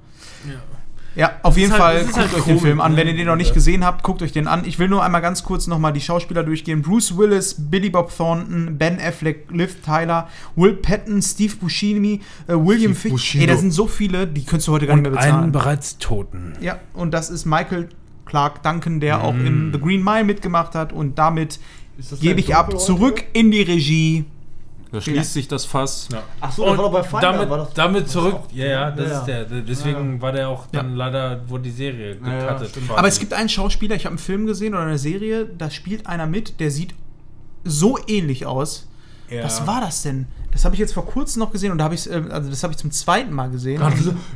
Ja, 1.16 1.32
auf 1.42 1.56
jeden 1.56 1.70
halt- 1.72 1.80
Fall 1.80 1.96
ist 1.96 2.06
guckt 2.06 2.16
halt 2.18 2.28
euch 2.30 2.34
den 2.34 2.42
Komik, 2.44 2.60
Film 2.62 2.80
an. 2.80 2.92
ne? 2.92 2.98
Wenn 2.98 3.06
ihr 3.08 3.14
den 3.14 3.26
noch 3.26 3.36
nicht 3.36 3.54
gesehen 3.54 3.84
habt, 3.84 4.02
guckt 4.02 4.20
euch 4.22 4.32
den 4.32 4.48
an. 4.48 4.64
Ich 4.64 4.78
will 4.78 4.88
nur 4.88 5.04
einmal 5.04 5.20
ganz 5.22 5.44
kurz 5.44 5.66
nochmal 5.66 5.92
die 5.92 6.00
Schauspieler 6.00 6.42
durchgehen. 6.42 6.82
Bruce 6.82 7.16
Willis, 7.16 7.54
Billy 7.58 7.88
Bob 7.90 8.16
Thornton, 8.16 8.76
Ben 8.78 8.98
Affleck, 9.00 9.46
Liv 9.50 9.76
Tyler, 9.84 10.28
Will 10.56 10.72
Patton, 10.74 11.22
Steve 11.22 11.54
Buscemi, 11.56 12.20
äh, 12.48 12.54
William 12.54 12.94
Fick. 12.94 13.12
Bushido. 13.12 13.42
Ey, 13.42 13.46
das 13.48 13.60
sind 13.60 13.70
so 13.72 13.86
viele, 13.86 14.26
die 14.26 14.44
könntest 14.44 14.66
du 14.68 14.72
heute 14.72 14.86
gar 14.86 14.96
nicht 14.96 15.06
Und 15.06 15.12
mehr 15.12 15.20
einen 15.22 15.30
bezahlen. 15.32 15.52
bereits 15.52 15.98
Toten. 15.98 16.52
Ja, 16.60 16.78
und 16.94 17.12
das 17.12 17.30
ist 17.30 17.44
Michael 17.44 17.88
Clark 18.26 18.62
Duncan, 18.62 18.98
der 19.00 19.22
auch 19.22 19.34
Mm. 19.34 19.46
in 19.46 19.70
The 19.72 19.78
Green 19.80 20.02
Mile 20.02 20.24
mitgemacht 20.24 20.74
hat. 20.74 20.92
Und 20.92 21.18
damit 21.18 21.60
gebe 22.20 22.40
ich 22.40 22.56
ab 22.56 22.80
zurück 22.80 23.22
in 23.34 23.50
die 23.52 23.62
Regie. 23.62 24.24
Da 24.94 25.00
schließt 25.00 25.32
sich 25.32 25.48
das 25.48 25.64
Fass. 25.64 26.08
Ach 26.40 26.52
so, 26.52 26.64
das 26.66 26.76
war 26.78 26.84
doch 26.84 26.92
bei 26.92 27.02
Finder. 27.02 27.20
damit, 27.32 27.50
war 27.50 27.58
das- 27.58 27.74
damit 27.74 28.08
zurück. 28.08 28.40
Ja, 28.52 28.66
ja, 28.66 28.90
das 28.92 29.10
Ja, 29.10 29.18
ist 29.18 29.24
der. 29.26 29.44
Deswegen 29.44 30.20
war 30.22 30.30
der 30.32 30.48
auch 30.48 30.66
dann 30.70 30.94
leider, 30.94 31.48
wurde 31.48 31.64
die 31.64 31.70
Serie 31.70 32.16
Ja, 32.24 32.32
ja, 32.32 32.52
gecuttet. 32.54 32.78
Aber 32.96 33.08
es 33.08 33.18
gibt 33.18 33.32
einen 33.32 33.48
Schauspieler, 33.48 33.96
ich 33.96 34.04
habe 34.06 34.12
einen 34.12 34.18
Film 34.18 34.46
gesehen 34.46 34.72
oder 34.74 34.84
eine 34.84 34.98
Serie, 34.98 35.46
da 35.46 35.68
spielt 35.70 36.06
einer 36.06 36.26
mit, 36.26 36.60
der 36.60 36.70
sieht 36.70 36.94
so 37.64 37.98
ähnlich 38.06 38.46
aus. 38.46 38.88
Ja. 39.30 39.42
Was 39.42 39.66
war 39.66 39.80
das 39.80 40.02
denn? 40.02 40.26
Das 40.52 40.64
habe 40.64 40.76
ich 40.76 40.78
jetzt 40.78 40.94
vor 40.94 41.04
kurzem 41.06 41.40
noch 41.40 41.50
gesehen 41.50 41.72
und 41.72 41.78
da 41.78 41.84
habe 41.84 41.96
ich 41.96 42.08
also 42.08 42.48
das 42.48 42.62
habe 42.62 42.72
ich 42.72 42.76
zum 42.76 42.92
zweiten 42.92 43.32
Mal 43.32 43.50
gesehen. 43.50 43.82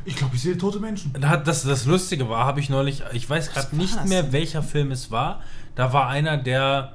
Ich 0.04 0.16
glaube, 0.16 0.34
ich 0.34 0.42
sehe 0.42 0.58
tote 0.58 0.80
Menschen. 0.80 1.12
Das, 1.44 1.62
das 1.62 1.84
Lustige 1.84 2.28
war, 2.28 2.44
habe 2.46 2.58
ich 2.58 2.68
neulich, 2.70 3.04
ich 3.12 3.30
weiß 3.30 3.52
gerade 3.52 3.76
nicht 3.76 4.04
mehr, 4.06 4.24
denn? 4.24 4.32
welcher 4.32 4.62
Film 4.64 4.90
es 4.90 5.12
war. 5.12 5.40
Da 5.76 5.92
war 5.92 6.08
einer, 6.08 6.36
der 6.36 6.94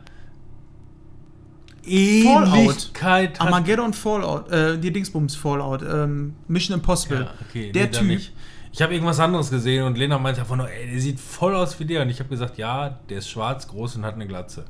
Fallout. 1.83 2.55
Ähnlichkeit 2.55 3.39
hat. 3.39 3.47
Armageddon 3.47 3.93
Fallout, 3.93 4.51
äh, 4.51 4.77
die 4.77 4.91
Dingsbums 4.91 5.35
Fallout, 5.35 5.81
ähm, 5.81 6.35
Mission 6.47 6.79
Impossible. 6.79 7.21
Ja, 7.21 7.33
okay, 7.49 7.71
der 7.71 7.85
nee, 7.85 7.91
Typ. 7.91 8.07
nicht. 8.07 8.33
Ich 8.71 8.81
habe 8.81 8.93
irgendwas 8.93 9.19
anderes 9.19 9.51
gesehen 9.51 9.85
und 9.85 9.97
Lena 9.97 10.17
meinte 10.17 10.41
einfach 10.41 10.55
nur, 10.55 10.69
ey, 10.69 10.89
der 10.89 10.99
sieht 10.99 11.19
voll 11.19 11.55
aus 11.55 11.79
wie 11.79 11.85
der. 11.85 12.01
Und 12.01 12.09
ich 12.09 12.19
habe 12.19 12.29
gesagt, 12.29 12.57
ja, 12.57 12.97
der 13.07 13.19
ist 13.19 13.29
schwarz, 13.29 13.67
groß 13.67 13.97
und 13.97 14.05
hat 14.05 14.15
eine 14.15 14.25
Glatze. 14.25 14.65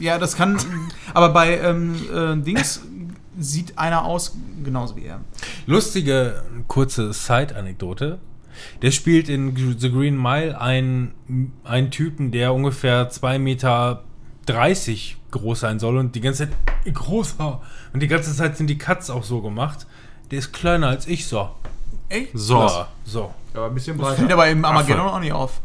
Ja, 0.00 0.18
das 0.18 0.36
kann. 0.36 0.58
aber 1.14 1.28
bei 1.28 1.58
ähm, 1.58 1.94
äh, 2.12 2.36
Dings 2.42 2.82
sieht 3.38 3.78
einer 3.78 4.04
aus 4.04 4.36
genauso 4.64 4.96
wie 4.96 5.04
er. 5.04 5.20
Lustige, 5.66 6.42
kurze 6.66 7.12
Side-Anekdote. 7.12 8.18
Der 8.82 8.90
spielt 8.90 9.28
in 9.28 9.54
The 9.78 9.90
Green 9.92 10.20
Mile 10.20 10.60
einen, 10.60 11.52
einen 11.62 11.90
Typen, 11.90 12.32
der 12.32 12.54
ungefähr 12.54 13.10
2 13.10 13.38
Meter 13.38 14.02
30 14.46 15.16
groß 15.30 15.60
sein 15.60 15.78
soll 15.78 15.96
und 15.98 16.14
die 16.14 16.20
ganze 16.20 16.48
Zeit 16.48 16.94
großer. 16.94 17.60
Und 17.92 18.00
die 18.00 18.08
ganze 18.08 18.34
Zeit 18.34 18.56
sind 18.56 18.68
die 18.68 18.78
Cuts 18.78 19.10
auch 19.10 19.24
so 19.24 19.42
gemacht. 19.42 19.86
Der 20.30 20.38
ist 20.38 20.52
kleiner 20.52 20.88
als 20.88 21.06
ich, 21.06 21.26
so. 21.26 21.50
Echt? 22.08 22.30
So. 22.34 22.58
Ja, 22.60 22.88
so. 23.04 23.34
Ja, 23.54 23.66
ein 23.66 23.74
bisschen 23.74 23.98
Das 23.98 24.08
fällt 24.14 24.20
breiter. 24.28 24.34
aber 24.34 24.48
im 24.48 24.64
Armageddon 24.64 25.06
auch 25.08 25.20
nicht 25.20 25.32
auf. 25.32 25.60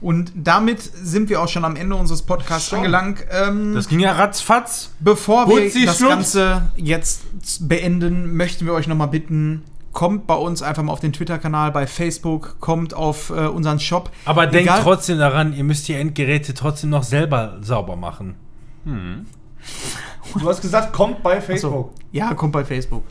Und 0.00 0.30
damit 0.36 0.80
sind 0.80 1.28
wir 1.28 1.42
auch 1.42 1.48
schon 1.48 1.64
am 1.64 1.74
Ende 1.74 1.96
unseres 1.96 2.22
Podcasts 2.22 2.72
angelangt. 2.72 3.24
Ähm, 3.32 3.74
Das 3.74 3.88
ging 3.88 3.98
ja 3.98 4.12
ratzfatz. 4.12 4.92
Bevor 5.00 5.48
wir 5.48 5.64
Hutzi, 5.64 5.86
das 5.86 5.96
schlups. 5.96 6.12
Ganze 6.14 6.68
jetzt 6.76 7.22
beenden, 7.68 8.36
möchten 8.36 8.64
wir 8.64 8.74
euch 8.74 8.86
nochmal 8.86 9.08
bitten, 9.08 9.64
kommt 9.98 10.28
bei 10.28 10.36
uns 10.36 10.62
einfach 10.62 10.84
mal 10.84 10.92
auf 10.92 11.00
den 11.00 11.12
Twitter-Kanal, 11.12 11.72
bei 11.72 11.88
Facebook, 11.88 12.60
kommt 12.60 12.94
auf 12.94 13.30
äh, 13.30 13.46
unseren 13.48 13.80
Shop. 13.80 14.12
Aber 14.26 14.46
denkt 14.46 14.68
Egal- 14.70 14.82
trotzdem 14.84 15.18
daran, 15.18 15.52
ihr 15.52 15.64
müsst 15.64 15.88
die 15.88 15.94
Endgeräte 15.94 16.54
trotzdem 16.54 16.90
noch 16.90 17.02
selber 17.02 17.56
sauber 17.62 17.96
machen. 17.96 18.36
Du 18.84 20.48
hast 20.48 20.60
gesagt, 20.60 20.92
kommt 20.92 21.24
bei 21.24 21.40
Facebook. 21.40 21.90
Ja, 22.12 22.32
kommt 22.34 22.52
bei 22.52 22.64
Facebook. 22.64 23.02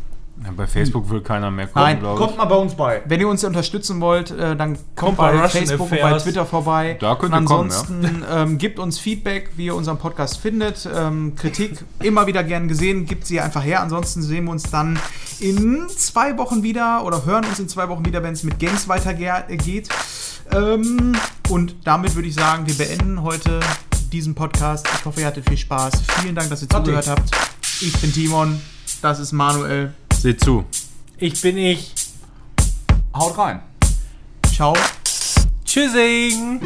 Ja, 0.43 0.51
bei 0.55 0.67
Facebook 0.67 1.09
will 1.09 1.21
keiner 1.21 1.49
mehr 1.49 1.65
kommen, 1.67 1.83
Nein, 1.83 2.01
Kommt 2.01 2.31
ich. 2.31 2.37
mal 2.37 2.45
bei 2.45 2.55
uns 2.55 2.75
bei. 2.75 3.01
Wenn 3.05 3.19
ihr 3.19 3.27
uns 3.27 3.43
unterstützen 3.43 3.99
wollt, 4.01 4.29
äh, 4.31 4.55
dann 4.55 4.75
kommt, 4.75 4.95
Kommt 4.95 5.17
bei, 5.17 5.31
bei 5.35 5.49
Facebook 5.49 5.79
und 5.81 5.89
bei 5.89 6.03
Affairs. 6.03 6.23
Twitter 6.23 6.45
vorbei. 6.45 6.97
Da 6.99 7.15
könnt 7.15 7.33
und 7.33 7.43
ihr 7.43 7.45
kommen, 7.45 7.71
ansonsten 7.71 8.23
ähm, 8.31 8.57
gebt 8.59 8.77
uns 8.77 8.99
Feedback, 8.99 9.49
wie 9.57 9.65
ihr 9.65 9.75
unseren 9.75 9.97
Podcast 9.97 10.37
findet. 10.37 10.87
Ähm, 10.95 11.35
Kritik 11.35 11.83
immer 12.01 12.27
wieder 12.27 12.43
gern 12.43 12.67
gesehen, 12.67 13.05
gibt 13.05 13.25
sie 13.25 13.41
einfach 13.41 13.63
her. 13.63 13.81
Ansonsten 13.81 14.21
sehen 14.21 14.45
wir 14.45 14.51
uns 14.51 14.63
dann 14.69 14.99
in 15.39 15.87
zwei 15.89 16.37
Wochen 16.37 16.61
wieder 16.61 17.03
oder 17.03 17.25
hören 17.25 17.45
uns 17.45 17.59
in 17.59 17.67
zwei 17.67 17.89
Wochen 17.89 18.05
wieder, 18.05 18.21
wenn 18.21 18.33
es 18.33 18.43
mit 18.43 18.59
Games 18.59 18.87
weitergeht. 18.87 19.89
Ähm, 20.51 21.15
und 21.49 21.75
damit 21.83 22.15
würde 22.15 22.27
ich 22.27 22.35
sagen, 22.35 22.67
wir 22.67 22.75
beenden 22.75 23.23
heute 23.23 23.59
diesen 24.11 24.35
Podcast. 24.35 24.87
Ich 24.99 25.03
hoffe, 25.05 25.21
ihr 25.21 25.27
hattet 25.27 25.47
viel 25.49 25.57
Spaß. 25.57 25.93
Vielen 26.21 26.35
Dank, 26.35 26.49
dass 26.49 26.61
ihr 26.61 26.67
Hatte 26.69 26.83
zugehört 26.83 27.05
ich. 27.05 27.11
habt. 27.11 27.31
Ich 27.81 27.99
bin 27.99 28.13
Timon, 28.13 28.61
das 29.01 29.19
ist 29.19 29.31
Manuel. 29.31 29.93
Seht 30.19 30.43
zu. 30.43 30.65
Ich 31.19 31.39
bin 31.41 31.57
ich. 31.57 31.93
Haut 33.15 33.37
rein. 33.37 33.61
Ciao. 34.51 34.75
Tschüssing. 35.63 36.59